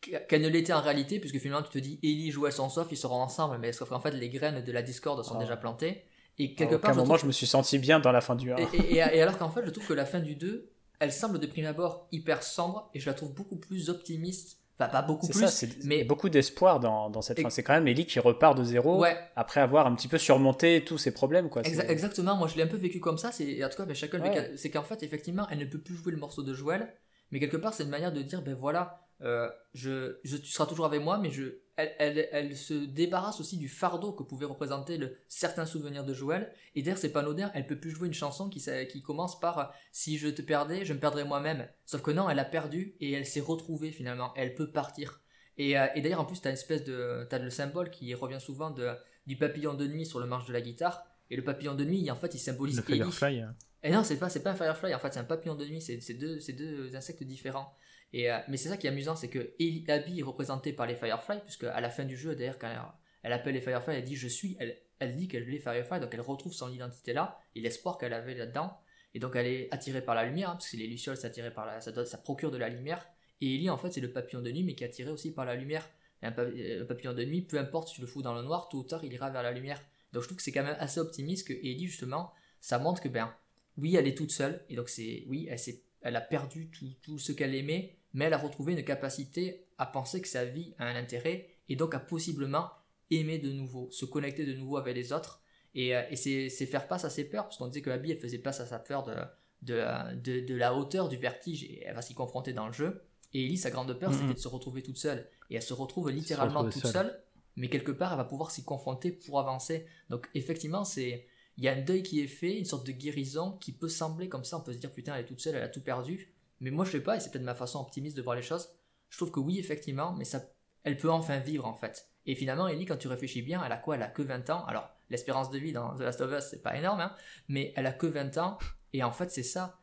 qu'elle 0.01 0.41
ne 0.41 0.47
l'était 0.47 0.73
en 0.73 0.81
réalité, 0.81 1.19
puisque 1.19 1.39
finalement, 1.39 1.63
tu 1.63 1.71
te 1.71 1.79
dis, 1.79 1.99
Ellie, 2.03 2.31
Joël 2.31 2.53
sont 2.53 2.69
sauf, 2.69 2.87
ils 2.91 2.97
seront 2.97 3.21
ensemble, 3.21 3.57
mais 3.59 3.71
sauf 3.73 3.89
qu'en 3.89 3.99
fait, 3.99 4.11
les 4.11 4.29
graines 4.29 4.63
de 4.63 4.71
la 4.71 4.81
discorde 4.81 5.23
sont 5.25 5.35
Oh. 5.37 5.39
déjà 5.39 5.57
plantées. 5.57 6.03
Et 6.39 6.53
À 6.53 6.55
quelque 6.55 6.75
part, 6.75 6.93
je 6.93 6.99
moment, 6.99 7.13
trouve- 7.15 7.21
je 7.21 7.25
me 7.27 7.31
suis 7.31 7.47
senti 7.47 7.79
bien 7.79 7.99
dans 7.99 8.11
la 8.11 8.21
fin 8.21 8.35
du 8.35 8.51
1. 8.51 8.57
et, 8.57 8.67
et- 8.73 8.77
et- 8.77 8.95
et 9.17 9.21
alors 9.21 9.37
qu'en 9.37 9.49
fait, 9.49 9.65
je 9.65 9.71
trouve 9.71 9.87
que 9.87 9.93
la 9.93 10.05
fin 10.05 10.19
du 10.19 10.35
2, 10.35 10.69
elle 10.99 11.11
semble 11.11 11.39
de 11.39 11.47
prime 11.47 11.65
abord 11.65 12.07
hyper 12.11 12.43
sombre, 12.43 12.89
et 12.93 12.99
je 12.99 13.07
la 13.07 13.13
trouve 13.15 13.33
beaucoup 13.33 13.55
plus 13.57 13.89
optimiste. 13.89 14.59
Enfin, 14.79 14.89
pas 14.91 15.01
beaucoup 15.01 15.27
plus, 15.27 15.47
ça, 15.47 15.65
mais- 15.85 16.03
beaucoup 16.03 16.29
d'espoir 16.29 16.79
dans, 16.79 17.09
dans 17.09 17.23
cette 17.23 17.39
Et- 17.39 17.41
fin. 17.41 17.49
C'est 17.49 17.63
quand 17.63 17.73
même 17.73 17.87
Ellie 17.87 18.05
qui 18.05 18.19
repart 18.19 18.55
de 18.55 18.63
zéro 18.63 18.99
ouais, 18.99 19.17
après 19.35 19.59
avoir 19.59 19.87
un 19.87 19.95
petit 19.95 20.07
peu 20.07 20.19
surmonté 20.19 20.85
tous 20.85 20.99
ses 20.99 21.11
problèmes. 21.11 21.49
Quoi. 21.49 21.63
Exa- 21.63 21.87
exactement, 21.89 22.35
moi 22.35 22.47
je 22.47 22.55
l'ai 22.57 22.61
un 22.61 22.67
peu 22.67 22.77
vécu 22.77 22.99
comme 22.99 23.17
ça, 23.17 23.31
c'est 23.31 23.63
en 23.65 23.69
tout 23.69 23.77
cas 23.77 23.85
mais 23.87 23.95
chacun 23.95 24.21
Ouais. 24.21 24.51
c'est 24.55 24.69
qu'en 24.69 24.83
fait 24.83 25.01
effectivement 25.01 25.47
elle 25.49 25.57
ne 25.57 25.65
peut 25.65 25.79
plus 25.79 25.95
jouer 25.95 26.11
le 26.11 26.19
morceau 26.19 26.43
de 26.43 26.53
Joël, 26.53 26.93
mais 27.31 27.39
quelque 27.39 27.57
part 27.57 27.73
c'est 27.73 27.85
une 27.85 27.89
manière 27.89 28.13
de 28.13 28.21
dire 28.21 28.43
ben 28.43 28.53
voilà, 28.53 29.06
euh, 29.21 29.49
je, 29.73 30.17
je- 30.23 30.37
tu 30.37 30.51
seras 30.51 30.65
toujours 30.65 30.85
avec 30.85 31.01
moi, 31.01 31.17
mais 31.17 31.29
je, 31.31 31.59
elle, 31.75 31.93
elle, 31.99 32.29
elle 32.31 32.55
se 32.57 32.73
débarrasse 32.73 33.39
aussi 33.39 33.57
du 33.57 33.67
fardeau 33.67 34.11
que 34.11 34.23
pouvait 34.23 34.45
représenter 34.45 34.97
le, 34.97 35.17
certains 35.27 35.65
souvenirs 35.65 36.03
de 36.03 36.13
Joël, 36.13 36.51
et 36.75 36.81
d'ailleurs 36.81 36.97
c'est 36.97 37.11
pas 37.11 37.19
anodin, 37.21 37.51
elle 37.53 37.67
peut 37.67 37.79
plus 37.79 37.91
jouer 37.91 38.07
une 38.07 38.13
chanson 38.13 38.49
qui, 38.49 38.61
commence 39.01 39.39
par 39.39 39.73
si 39.91 40.17
je 40.17 40.27
te 40.27 40.41
perdais, 40.41 40.85
je 40.85 40.93
me 40.93 40.99
perdrais 40.99 41.25
moi-même, 41.25 41.67
sauf 41.85 42.01
que 42.01 42.11
non, 42.11 42.29
elle 42.29 42.39
a 42.39 42.45
perdu 42.45 42.95
et 42.99 43.11
elle 43.11 43.25
s'est 43.25 43.39
retrouvée 43.41 43.91
finalement, 43.91 44.33
elle 44.35 44.55
peut 44.55 44.71
partir. 44.71 45.21
Et, 45.57 45.77
euh, 45.77 45.87
et 45.95 46.01
d'ailleurs 46.01 46.21
en 46.21 46.25
plus 46.25 46.39
t'as 46.41 46.49
une 46.49 46.53
espèce 46.53 46.83
de, 46.83 47.25
t'as 47.29 47.39
le 47.39 47.49
symbole 47.49 47.89
qui 47.89 48.13
revient 48.13 48.39
souvent 48.39 48.69
de, 48.71 48.89
du 49.25 49.37
papillon 49.37 49.73
de 49.73 49.87
nuit 49.87 50.05
sur 50.05 50.19
le 50.19 50.25
manche 50.27 50.45
de 50.45 50.53
la 50.53 50.61
guitare, 50.61 51.03
et 51.29 51.35
le 51.35 51.43
papillon 51.43 51.75
de 51.75 51.83
nuit, 51.83 52.09
en 52.09 52.15
fait, 52.15 52.33
il 52.33 52.39
symbolise 52.39 52.77
Le. 52.77 52.83
Firefly. 52.83 53.41
hein. 53.41 53.55
Et 53.83 53.91
non, 53.91 54.03
c'est 54.03 54.17
pas, 54.17 54.29
c'est 54.29 54.41
pas 54.41 54.51
un 54.51 54.55
firefly, 54.55 54.93
en 54.95 54.99
fait, 54.99 55.13
c'est 55.13 55.19
un 55.19 55.25
papillon 55.25 55.55
de 55.55 55.65
nuit, 55.65 55.81
c'est 55.81 56.13
deux, 56.13 56.39
c'est 56.39 56.53
deux 56.53 56.95
insectes 56.95 57.23
différents. 57.23 57.73
Euh, 58.15 58.39
mais 58.47 58.57
c'est 58.57 58.69
ça 58.69 58.77
qui 58.77 58.87
est 58.87 58.89
amusant, 58.89 59.15
c'est 59.15 59.29
que 59.29 59.53
Abby 59.91 60.19
est 60.19 60.23
représentée 60.23 60.73
par 60.73 60.87
les 60.87 60.95
fireflies, 60.95 61.41
puisque 61.43 61.65
à 61.65 61.81
la 61.81 61.89
fin 61.89 62.05
du 62.05 62.15
jeu, 62.15 62.35
d'ailleurs, 62.35 62.57
quand 62.57 62.69
elle, 62.69 62.79
elle 63.23 63.33
appelle 63.33 63.53
les 63.53 63.61
fireflies, 63.61 63.95
elle 63.95 64.03
dit 64.03 64.15
je 64.15 64.27
suis, 64.27 64.55
elle, 64.59 64.77
elle 64.99 65.15
dit 65.15 65.27
qu'elle 65.27 65.43
est 65.43 65.51
les 65.51 65.59
fireflies, 65.59 65.99
donc 65.99 66.13
elle 66.13 66.21
retrouve 66.21 66.53
son 66.53 66.71
identité 66.71 67.13
là, 67.13 67.39
et 67.55 67.61
l'espoir 67.61 67.97
qu'elle 67.97 68.13
avait 68.13 68.35
là-dedans. 68.35 68.77
Et 69.13 69.19
donc 69.19 69.35
elle 69.35 69.47
est 69.47 69.67
attirée 69.73 70.01
par 70.01 70.15
la 70.15 70.25
lumière, 70.25 70.51
hein, 70.51 70.53
parce 70.53 70.69
que 70.69 70.77
les 70.77 70.87
lucioles 70.87 71.17
s'attirent 71.17 71.53
par 71.53 71.81
ça, 71.81 72.17
procure 72.17 72.51
de 72.51 72.57
la 72.57 72.69
lumière. 72.69 73.07
Et 73.41 73.55
Ellie, 73.55 73.69
en 73.69 73.77
fait, 73.77 73.91
c'est 73.91 74.01
le 74.01 74.11
papillon 74.11 74.41
de 74.41 74.51
nuit, 74.51 74.63
mais 74.63 74.75
qui 74.75 74.83
est 74.83 74.87
attiré 74.87 75.11
aussi 75.11 75.31
par 75.31 75.45
la 75.45 75.55
lumière. 75.55 75.87
Et 76.23 76.25
un 76.25 76.33
euh, 76.37 76.79
le 76.79 76.85
papillon 76.87 77.13
de 77.13 77.23
nuit, 77.23 77.41
peu 77.41 77.59
importe 77.59 77.89
si 77.89 77.95
tu 77.95 78.01
le 78.01 78.07
fous 78.07 78.21
dans 78.21 78.33
le 78.33 78.41
noir, 78.41 78.69
tôt 78.69 78.79
ou 78.79 78.83
tard, 78.83 79.03
il 79.03 79.13
ira 79.13 79.29
vers 79.29 79.43
la 79.43 79.51
lumière. 79.51 79.81
Donc 80.13 80.23
je 80.23 80.27
trouve 80.27 80.37
que 80.37 80.43
c'est 80.43 80.51
quand 80.51 80.63
même 80.63 80.77
assez 80.79 80.99
optimiste 80.99 81.47
que 81.47 81.53
Ellie, 81.53 81.87
justement, 81.87 82.31
ça 82.59 82.79
montre 82.79 83.01
que, 83.01 83.09
ben, 83.09 83.33
oui, 83.77 83.95
elle 83.95 84.07
est 84.07 84.17
toute 84.17 84.31
seule, 84.31 84.63
et 84.69 84.75
donc 84.75 84.89
c'est, 84.89 85.25
oui, 85.27 85.47
elle, 85.49 85.59
elle 86.01 86.15
a 86.15 86.21
perdu 86.21 86.69
tout, 86.71 86.89
tout 87.03 87.19
ce 87.19 87.31
qu'elle 87.31 87.53
aimait, 87.53 87.96
mais 88.17 88.25
elle 88.25 88.33
a 88.33 88.39
retrouvé 88.39 88.73
une 88.73 88.83
capacité 88.83 89.67
à 89.77 89.85
penser 89.85 90.21
que 90.23 90.27
sa 90.27 90.43
vie 90.43 90.73
a 90.79 90.87
un 90.87 90.95
intérêt, 90.95 91.49
et 91.69 91.75
donc 91.75 91.93
à 91.93 91.99
possiblement 91.99 92.71
aimer 93.11 93.37
de 93.37 93.51
nouveau, 93.51 93.91
se 93.91 94.05
connecter 94.05 94.43
de 94.43 94.53
nouveau 94.53 94.77
avec 94.77 94.95
les 94.95 95.13
autres, 95.13 95.43
et, 95.75 95.95
euh, 95.95 96.01
et 96.09 96.15
c'est, 96.15 96.49
faire 96.65 96.87
face 96.87 97.05
à 97.05 97.11
ses 97.11 97.25
peurs, 97.25 97.43
parce 97.43 97.57
qu'on 97.57 97.67
disait 97.67 97.83
que 97.83 97.91
Abby, 97.91 98.09
elle 98.11 98.19
faisait 98.19 98.39
face 98.39 98.59
à 98.59 98.65
sa 98.65 98.79
peur 98.79 99.03
de, 99.03 99.13
de, 99.61 100.15
de, 100.15 100.47
de 100.47 100.55
la 100.55 100.73
hauteur, 100.73 101.09
du 101.09 101.17
vertige, 101.17 101.63
et 101.63 101.83
elle 101.85 101.93
va 101.93 102.01
s'y 102.01 102.15
confronter 102.15 102.53
dans 102.53 102.65
le 102.65 102.73
jeu, 102.73 103.03
et 103.35 103.45
Ellie, 103.45 103.57
sa 103.57 103.69
grande 103.69 103.93
peur, 103.93 104.11
c'était 104.11 104.33
de 104.33 104.39
se 104.39 104.47
retrouver 104.47 104.81
toute 104.81 104.97
seule, 104.97 105.29
et 105.51 105.55
elle 105.55 105.61
se 105.61 105.75
retrouve 105.75 106.09
littéralement 106.09 106.63
toute 106.63 106.73
seule. 106.81 106.91
seule, 106.91 107.23
mais 107.55 107.69
quelque 107.69 107.91
part, 107.91 108.13
elle 108.13 108.17
va 108.17 108.25
pouvoir 108.25 108.49
s'y 108.49 108.63
confronter 108.63 109.11
pour 109.11 109.39
avancer. 109.39 109.85
Donc 110.09 110.27
effectivement, 110.33 110.83
c'est 110.85 111.27
il 111.57 111.63
y 111.63 111.67
a 111.67 111.73
un 111.73 111.81
deuil 111.81 112.03
qui 112.03 112.21
est 112.21 112.27
fait, 112.27 112.57
une 112.57 112.65
sorte 112.65 112.85
de 112.85 112.91
guérison 112.91 113.53
qui 113.53 113.71
peut 113.71 113.89
sembler 113.89 114.29
comme 114.29 114.43
ça, 114.43 114.57
on 114.57 114.61
peut 114.61 114.73
se 114.73 114.77
dire 114.77 114.91
putain 114.91 115.15
elle 115.15 115.21
est 115.21 115.27
toute 115.27 115.41
seule, 115.41 115.55
elle 115.55 115.63
a 115.63 115.69
tout 115.69 115.81
perdu. 115.81 116.33
Mais 116.59 116.71
moi 116.71 116.85
je 116.85 116.91
sais 116.91 117.01
pas, 117.01 117.15
et 117.15 117.19
c'est 117.19 117.31
peut-être 117.31 117.43
ma 117.43 117.55
façon 117.55 117.79
optimiste 117.79 118.17
de 118.17 118.21
voir 118.21 118.35
les 118.35 118.41
choses, 118.41 118.69
je 119.09 119.17
trouve 119.17 119.31
que 119.31 119.39
oui 119.39 119.59
effectivement, 119.59 120.13
mais 120.13 120.25
ça, 120.25 120.41
elle 120.83 120.97
peut 120.97 121.11
enfin 121.11 121.39
vivre 121.39 121.65
en 121.65 121.73
fait. 121.73 122.09
Et 122.25 122.35
finalement 122.35 122.67
Ellie 122.67 122.85
quand 122.85 122.97
tu 122.97 123.07
réfléchis 123.07 123.41
bien, 123.41 123.63
elle 123.63 123.71
a 123.71 123.77
quoi? 123.77 123.95
Elle 123.95 124.03
a 124.03 124.07
que 124.07 124.21
20 124.21 124.49
ans. 124.49 124.65
Alors 124.65 124.89
l'espérance 125.09 125.49
de 125.49 125.57
vie 125.57 125.71
dans 125.71 125.95
The 125.95 126.01
Last 126.01 126.21
of 126.21 126.31
Us 126.31 126.47
c'est 126.49 126.61
pas 126.61 126.75
énorme, 126.75 126.99
hein, 126.99 127.15
mais 127.47 127.73
elle 127.75 127.85
a 127.85 127.93
que 127.93 128.07
20 128.07 128.37
ans, 128.37 128.57
et 128.93 129.03
en 129.03 129.11
fait 129.11 129.31
c'est 129.31 129.43
ça. 129.43 129.79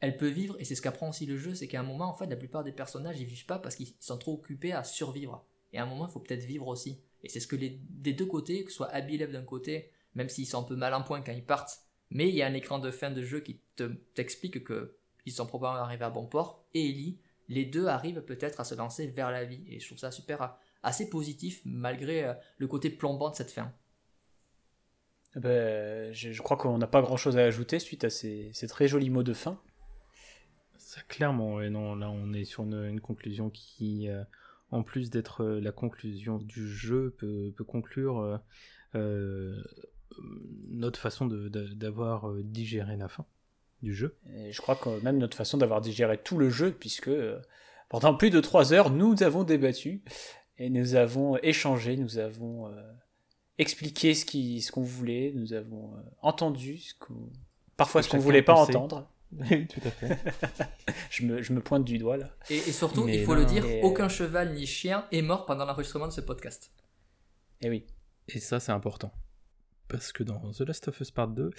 Elle 0.00 0.18
peut 0.18 0.28
vivre, 0.28 0.56
et 0.58 0.64
c'est 0.64 0.74
ce 0.74 0.82
qu'apprend 0.82 1.08
aussi 1.08 1.24
le 1.24 1.38
jeu, 1.38 1.54
c'est 1.54 1.68
qu'à 1.68 1.80
un 1.80 1.84
moment 1.84 2.10
en 2.10 2.14
fait 2.14 2.26
la 2.26 2.36
plupart 2.36 2.64
des 2.64 2.72
personnages 2.72 3.18
ils 3.18 3.26
vivent 3.26 3.46
pas 3.46 3.58
parce 3.58 3.76
qu'ils 3.76 3.94
sont 3.98 4.18
trop 4.18 4.34
occupés 4.34 4.72
à 4.72 4.84
survivre. 4.84 5.44
Et 5.72 5.78
à 5.78 5.84
un 5.84 5.86
moment 5.86 6.06
il 6.06 6.12
faut 6.12 6.20
peut-être 6.20 6.44
vivre 6.44 6.66
aussi. 6.68 7.00
Et 7.22 7.28
c'est 7.28 7.40
ce 7.40 7.46
que 7.46 7.56
les, 7.56 7.80
des 7.88 8.12
deux 8.12 8.26
côtés, 8.26 8.62
que 8.64 8.70
ce 8.70 8.76
soit 8.76 8.88
Abby 8.88 9.18
d'un 9.18 9.42
côté, 9.42 9.90
même 10.14 10.28
s'ils 10.28 10.46
sont 10.46 10.60
un 10.60 10.64
peu 10.64 10.76
mal 10.76 10.94
en 10.94 11.02
point 11.02 11.22
quand 11.22 11.32
ils 11.32 11.44
partent, 11.44 11.80
mais 12.10 12.28
il 12.28 12.34
y 12.34 12.42
a 12.42 12.46
un 12.46 12.54
écran 12.54 12.78
de 12.78 12.90
fin 12.90 13.10
de 13.10 13.22
jeu 13.22 13.40
qui 13.40 13.60
te- 13.74 13.94
t'explique 14.14 14.62
que 14.62 14.96
ils 15.26 15.32
sont 15.32 15.46
probablement 15.46 15.84
arrivés 15.84 16.04
à 16.04 16.10
bon 16.10 16.26
port, 16.26 16.64
et 16.72 16.88
Ellie, 16.88 17.18
les 17.48 17.64
deux 17.64 17.86
arrivent 17.86 18.22
peut-être 18.22 18.60
à 18.60 18.64
se 18.64 18.74
lancer 18.74 19.06
vers 19.08 19.30
la 19.30 19.44
vie, 19.44 19.62
et 19.68 19.78
je 19.78 19.86
trouve 19.86 19.98
ça 19.98 20.10
super, 20.10 20.42
euh, 20.42 20.46
assez 20.82 21.10
positif, 21.10 21.60
malgré 21.64 22.24
euh, 22.24 22.34
le 22.58 22.66
côté 22.66 22.90
plombant 22.90 23.30
de 23.30 23.36
cette 23.36 23.50
fin. 23.50 23.72
Eh 25.36 25.40
ben, 25.40 26.12
je, 26.12 26.32
je 26.32 26.42
crois 26.42 26.56
qu'on 26.56 26.78
n'a 26.78 26.86
pas 26.86 27.02
grand-chose 27.02 27.36
à 27.36 27.44
ajouter 27.44 27.78
suite 27.78 28.04
à 28.04 28.10
ces, 28.10 28.50
ces 28.54 28.66
très 28.68 28.88
jolis 28.88 29.10
mots 29.10 29.22
de 29.22 29.34
fin. 29.34 29.60
Ça, 30.78 31.02
clairement, 31.08 31.56
ouais, 31.56 31.68
non, 31.68 31.94
là 31.94 32.10
on 32.10 32.32
est 32.32 32.44
sur 32.44 32.62
une, 32.62 32.84
une 32.84 33.00
conclusion 33.00 33.50
qui, 33.50 34.08
euh, 34.08 34.22
en 34.70 34.82
plus 34.82 35.10
d'être 35.10 35.42
euh, 35.42 35.60
la 35.60 35.72
conclusion 35.72 36.38
du 36.38 36.68
jeu, 36.68 37.14
peut, 37.18 37.52
peut 37.54 37.64
conclure 37.64 38.20
euh, 38.20 38.38
euh, 38.94 39.62
notre 40.70 40.98
façon 40.98 41.26
de- 41.26 41.48
de- 41.48 41.74
d'avoir 41.74 42.32
digéré 42.42 42.96
la 42.96 43.08
fin 43.08 43.26
du 43.82 43.94
jeu. 43.94 44.16
Et 44.34 44.52
je 44.52 44.60
crois 44.60 44.76
que 44.76 45.00
même 45.02 45.18
notre 45.18 45.36
façon 45.36 45.58
d'avoir 45.58 45.80
digéré 45.80 46.18
tout 46.18 46.38
le 46.38 46.50
jeu, 46.50 46.72
puisque 46.72 47.08
euh, 47.08 47.40
pendant 47.88 48.14
plus 48.14 48.30
de 48.30 48.40
trois 48.40 48.72
heures, 48.72 48.90
nous 48.90 49.22
avons 49.22 49.44
débattu 49.44 50.02
et 50.58 50.70
nous 50.70 50.94
avons 50.94 51.36
échangé, 51.38 51.96
nous 51.96 52.18
avons 52.18 52.68
euh, 52.68 52.82
expliqué 53.58 54.14
ce 54.14 54.70
qu'on 54.72 54.82
voulait, 54.82 55.32
nous 55.34 55.52
avons 55.52 55.94
euh, 55.94 56.00
entendu 56.22 56.78
ce 56.78 56.94
qu'on- 56.98 57.30
parfois 57.76 58.02
ce 58.02 58.08
qu'on 58.08 58.18
voulait 58.18 58.42
pas 58.42 58.54
pensait. 58.54 58.76
entendre. 58.76 59.10
Oui, 59.32 59.66
tout 59.66 59.80
à 59.84 59.90
fait. 59.90 60.16
Je 61.10 61.24
me, 61.26 61.42
je 61.42 61.52
me 61.52 61.60
pointe 61.60 61.84
du 61.84 61.98
doigt 61.98 62.16
là. 62.16 62.30
Et, 62.48 62.54
et 62.56 62.72
surtout, 62.72 63.04
Mais 63.04 63.18
il 63.18 63.24
faut 63.24 63.34
non, 63.34 63.40
le 63.40 63.44
dire, 63.46 63.64
aucun 63.82 64.08
cheval 64.08 64.54
ni 64.54 64.66
chien 64.66 65.04
est 65.10 65.20
mort 65.20 65.46
pendant 65.46 65.64
l'enregistrement 65.66 66.06
de 66.06 66.12
ce 66.12 66.20
podcast. 66.20 66.70
Et 67.60 67.68
oui. 67.68 67.86
Et 68.28 68.38
ça, 68.38 68.60
c'est 68.60 68.70
important. 68.70 69.12
Parce 69.88 70.12
que 70.12 70.22
dans 70.22 70.52
The 70.52 70.60
Last 70.60 70.86
of 70.88 71.00
Us 71.00 71.10
Part 71.10 71.28
2. 71.28 71.50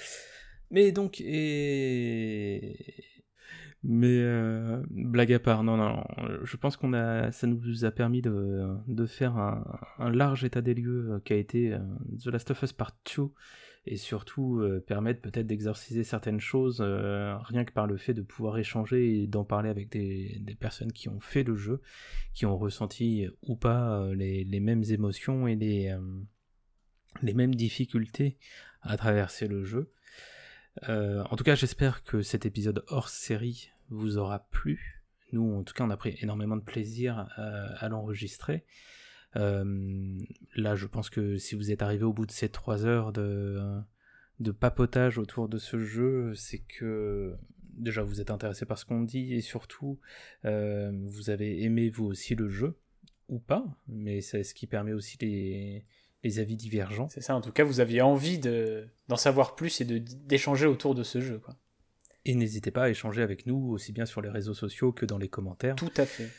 Mais 0.72 0.92
donc, 0.92 1.22
et. 1.22 2.76
Mais 3.84 4.20
euh, 4.20 4.84
blague 4.90 5.32
à 5.32 5.40
part, 5.40 5.64
non, 5.64 5.78
non, 5.78 6.04
je 6.44 6.58
pense 6.58 6.76
qu'on 6.76 6.94
a, 6.94 7.32
ça 7.32 7.48
nous 7.48 7.86
a 7.86 7.92
permis 7.92 8.22
de, 8.22 9.06
faire 9.08 9.38
un, 9.38 10.12
large 10.12 10.44
état 10.44 10.62
des 10.62 10.74
lieux 10.74 11.12
euh, 11.12 11.20
qui 11.24 11.34
a 11.34 11.36
été 11.38 11.74
euh, 11.74 11.80
The 12.22 12.28
Last 12.28 12.52
of 12.52 12.64
Us 12.64 12.74
Part 12.74 12.98
2 13.16 13.30
et 13.86 13.96
surtout 13.96 14.62
permettre 14.86 15.22
peut-être 15.22 15.48
d'exorciser 15.48 16.04
certaines 16.04 16.42
choses 16.42 16.82
rien 16.82 17.64
que 17.64 17.72
par 17.72 17.88
le 17.88 17.96
fait 17.96 18.14
de 18.14 18.22
pouvoir 18.22 18.58
échanger 18.58 19.22
et 19.22 19.28
d'en 19.28 19.46
parler 19.46 19.70
avec 19.70 19.90
des, 19.90 20.58
personnes 20.60 20.92
qui 20.92 21.08
ont 21.08 21.22
fait 21.22 21.44
le 21.44 21.56
jeu, 21.56 21.82
qui 22.34 22.46
ont 22.46 22.58
ressenti 22.58 23.30
ou 23.44 23.56
pas 23.56 24.06
les, 24.14 24.60
mêmes 24.60 24.84
émotions 24.90 25.48
et 25.48 25.56
les 25.56 27.34
mêmes 27.34 27.56
difficultés 27.56 28.38
à 28.82 28.98
traverser 28.98 29.48
le 29.48 29.64
jeu. 29.64 29.90
Euh, 30.90 31.24
en 31.30 31.36
tout 31.36 31.44
cas, 31.44 31.56
j'espère 31.56 32.04
que 32.04 32.22
cet 32.22 32.46
épisode 32.46 32.84
hors 32.88 33.10
série 33.10 33.72
vous 33.90 34.18
aura 34.18 34.40
plu. 34.50 35.04
Nous, 35.32 35.56
en 35.56 35.64
tout 35.64 35.74
cas, 35.74 35.84
on 35.84 35.90
a 35.90 35.98
pris 35.98 36.18
énormément 36.22 36.56
de 36.56 36.62
plaisir 36.64 37.28
euh, 37.38 37.68
à 37.78 37.90
l'enregistrer. 37.90 38.66
Euh, 39.36 40.18
là, 40.56 40.76
je 40.76 40.88
pense 40.88 41.10
que 41.10 41.38
si 41.38 41.56
vous 41.56 41.72
êtes 41.72 41.82
arrivé 41.82 42.04
au 42.04 42.14
bout 42.14 42.26
de 42.26 42.32
ces 42.32 42.50
trois 42.50 42.86
heures 42.86 43.12
de, 43.12 43.82
de 44.40 44.52
papotage 44.52 45.18
autour 45.18 45.50
de 45.50 45.58
ce 45.58 45.80
jeu, 45.80 46.34
c'est 46.36 46.60
que 46.60 47.36
déjà 47.62 48.02
vous 48.04 48.22
êtes 48.22 48.32
intéressé 48.32 48.66
par 48.66 48.78
ce 48.78 48.86
qu'on 48.86 49.04
dit 49.04 49.34
et 49.34 49.42
surtout 49.42 50.00
vous 50.44 51.30
avez 51.30 51.62
aimé 51.62 51.90
vous 51.90 52.06
aussi 52.06 52.34
le 52.34 52.50
jeu 52.50 52.80
ou 53.28 53.40
pas, 53.40 53.66
mais 53.88 54.22
c'est 54.22 54.44
ce 54.44 54.54
qui 54.56 54.66
permet 54.66 54.94
aussi 54.94 55.18
les, 55.20 55.86
les 56.24 56.40
avis 56.40 56.56
divergents. 56.56 57.10
C'est 57.10 57.22
ça, 57.22 57.36
en 57.36 57.42
tout 57.42 57.52
cas, 57.52 57.64
vous 57.64 57.80
aviez 57.80 58.02
envie 58.02 58.40
d'en 58.40 59.18
savoir 59.18 59.56
plus 59.56 59.82
et 59.82 59.86
d'échanger 59.86 60.66
autour 60.66 60.96
de 60.96 61.04
ce 61.04 61.22
jeu. 61.22 61.40
Quoi. 61.40 61.56
Et 62.26 62.36
n'hésitez 62.36 62.72
pas 62.72 62.84
à 62.84 62.90
échanger 62.90 63.22
avec 63.22 63.46
nous, 63.46 63.72
aussi 63.72 63.94
bien 63.94 64.06
sur 64.06 64.22
les 64.22 64.30
réseaux 64.30 64.54
sociaux 64.54 64.92
que 64.92 65.06
dans 65.06 65.18
les 65.18 65.30
commentaires. 65.30 65.76
Tout 65.76 65.94
à 65.96 66.06
fait. 66.06 66.30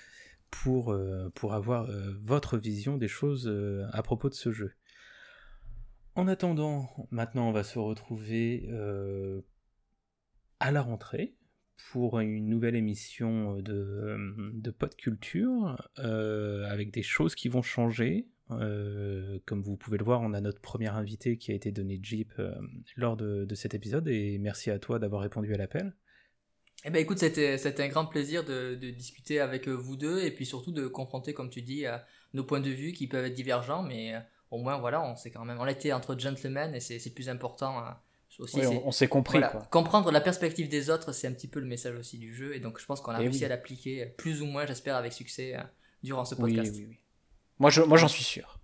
Pour, 0.50 0.92
euh, 0.92 1.30
pour 1.34 1.54
avoir 1.54 1.90
euh, 1.90 2.12
votre 2.22 2.58
vision 2.58 2.96
des 2.96 3.08
choses 3.08 3.46
euh, 3.46 3.86
à 3.92 4.02
propos 4.02 4.28
de 4.28 4.34
ce 4.34 4.52
jeu. 4.52 4.74
En 6.14 6.28
attendant, 6.28 6.90
maintenant 7.10 7.48
on 7.48 7.52
va 7.52 7.62
se 7.62 7.78
retrouver 7.78 8.68
à 10.58 10.72
la 10.72 10.82
rentrée 10.82 11.36
pour 11.92 12.18
une 12.18 12.48
nouvelle 12.48 12.74
émission 12.74 13.54
de, 13.58 14.34
de 14.52 14.70
Pod 14.72 14.96
Culture 14.96 15.80
avec 15.96 16.90
des 16.90 17.04
choses 17.04 17.36
qui 17.36 17.48
vont 17.48 17.62
changer, 17.62 18.26
euh, 18.50 19.38
comme 19.46 19.62
vous 19.62 19.76
pouvez 19.76 19.98
le 19.98 20.04
voir, 20.04 20.20
on 20.20 20.32
a 20.32 20.40
notre 20.40 20.60
premier 20.60 20.88
invité 20.88 21.36
qui 21.36 21.50
a 21.50 21.54
été 21.54 21.70
donné 21.70 22.00
Jeep 22.02 22.32
euh, 22.38 22.54
lors 22.96 23.16
de, 23.16 23.46
cet 23.54 23.74
épisode 23.74 24.08
et 24.08 24.38
merci 24.38 24.70
à 24.70 24.78
toi 24.78 24.98
d'avoir 24.98 25.22
répondu 25.22 25.52
à 25.54 25.56
l'appel. 25.56 25.94
Eh 26.84 26.90
ben 26.90 27.00
écoute, 27.00 27.18
c'était, 27.18 27.58
c'était 27.58 27.82
un 27.82 27.88
grand 27.88 28.06
plaisir 28.06 28.44
de, 28.44 28.74
discuter 28.74 29.40
avec 29.40 29.68
euh, 29.68 29.72
vous 29.72 29.96
deux 29.96 30.22
et 30.22 30.30
puis 30.30 30.46
surtout 30.46 30.72
de 30.72 30.86
confronter, 30.86 31.34
comme 31.34 31.50
tu 31.50 31.62
dis, 31.62 31.84
nos 32.34 32.44
points 32.44 32.60
de 32.60 32.70
vue 32.70 32.92
qui 32.92 33.06
peuvent 33.06 33.24
être 33.24 33.34
divergents, 33.34 33.82
mais 33.82 34.14
au 34.50 34.58
moins 34.58 34.78
voilà, 34.78 35.02
on 35.02 35.16
s'est 35.16 35.30
quand 35.30 35.44
même, 35.44 35.58
on 35.58 35.64
a 35.64 35.70
été 35.70 35.92
entre 35.92 36.18
gentlemen 36.18 36.74
et 36.74 36.80
c'est, 36.80 37.12
plus 37.12 37.28
important. 37.28 37.78
Hein. 37.78 37.98
Aussi, 38.38 38.60
on, 38.84 38.92
s'est 38.92 39.08
compris. 39.08 39.40
Comprendre 39.70 40.12
la 40.12 40.20
perspective 40.20 40.68
des 40.68 40.90
autres, 40.90 41.12
c'est 41.12 41.26
un 41.26 41.32
petit 41.32 41.48
peu 41.48 41.58
le 41.58 41.66
message 41.66 41.98
aussi 41.98 42.18
du 42.18 42.32
jeu 42.32 42.54
et 42.54 42.60
donc 42.60 42.78
je 42.78 42.86
pense 42.86 43.00
qu'on 43.00 43.10
a 43.10 43.18
réussi 43.18 43.44
à 43.44 43.48
l'appliquer 43.48 44.06
plus 44.16 44.40
ou 44.40 44.46
moins, 44.46 44.64
j'espère, 44.64 44.94
avec 44.94 45.12
succès 45.12 45.56
durant 46.04 46.24
ce 46.24 46.36
podcast. 46.36 46.72
Oui, 46.76 46.84
oui, 46.84 46.86
oui. 46.90 47.07
Moi, 47.58 47.70
je, 47.70 47.82
moi, 47.82 47.98
j'en 47.98 48.08
suis 48.08 48.22
sûr. 48.22 48.60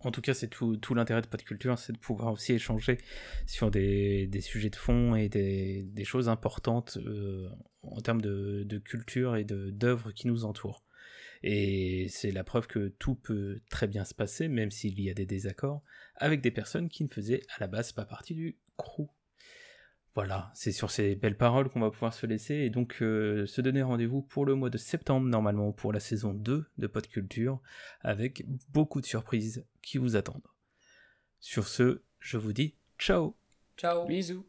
En, 0.00 0.10
tout 0.10 0.20
cas, 0.20 0.34
c'est 0.34 0.48
tout, 0.48 0.76
tout 0.76 0.94
l'intérêt 0.94 1.22
de 1.22 1.26
Pas 1.26 1.38
Culture, 1.38 1.78
c'est 1.78 1.92
de 1.92 1.98
pouvoir 1.98 2.32
aussi 2.32 2.52
échanger 2.52 2.98
sur 3.46 3.70
des, 3.70 4.26
des 4.26 4.40
sujets 4.40 4.70
de 4.70 4.76
fond 4.76 5.14
et 5.14 5.28
des, 5.28 5.84
des 5.84 6.04
choses 6.04 6.28
importantes 6.28 6.98
euh, 7.06 7.48
en 7.82 8.00
termes 8.00 8.20
de, 8.20 8.64
de, 8.64 8.78
culture 8.78 9.36
et 9.36 9.44
d'œuvres 9.44 10.10
qui 10.10 10.26
nous 10.26 10.44
entourent. 10.44 10.82
Et 11.44 12.06
c'est 12.08 12.32
la 12.32 12.42
preuve 12.42 12.66
que 12.66 12.88
tout 12.98 13.14
peut 13.14 13.60
très 13.70 13.86
bien 13.86 14.04
se 14.04 14.14
passer, 14.14 14.48
même 14.48 14.70
s'il 14.70 15.00
y 15.00 15.10
a 15.10 15.14
des 15.14 15.26
désaccords, 15.26 15.82
avec 16.16 16.40
des 16.40 16.50
personnes 16.50 16.88
qui 16.88 17.04
ne 17.04 17.08
faisaient 17.10 17.42
à 17.54 17.60
la 17.60 17.66
base 17.68 17.92
pas 17.92 18.04
partie 18.04 18.34
du 18.34 18.56
crew. 18.76 19.06
Voilà, 20.14 20.52
c'est 20.54 20.70
sur 20.70 20.92
ces 20.92 21.16
belles 21.16 21.36
paroles 21.36 21.68
qu'on 21.68 21.80
va 21.80 21.90
pouvoir 21.90 22.14
se 22.14 22.24
laisser 22.24 22.54
et 22.54 22.70
donc 22.70 22.98
euh, 23.02 23.46
se 23.46 23.60
donner 23.60 23.82
rendez-vous 23.82 24.22
pour 24.22 24.46
le 24.46 24.54
mois 24.54 24.70
de 24.70 24.78
septembre 24.78 25.26
normalement 25.26 25.72
pour 25.72 25.92
la 25.92 25.98
saison 25.98 26.32
2 26.32 26.66
de 26.78 26.86
Pod 26.86 27.08
Culture 27.08 27.60
avec 28.00 28.44
beaucoup 28.68 29.00
de 29.00 29.06
surprises 29.06 29.66
qui 29.82 29.98
vous 29.98 30.14
attendent. 30.14 30.46
Sur 31.40 31.66
ce, 31.66 32.02
je 32.20 32.38
vous 32.38 32.52
dis 32.52 32.76
ciao. 32.96 33.36
Ciao. 33.76 34.06
Bisous 34.06 34.46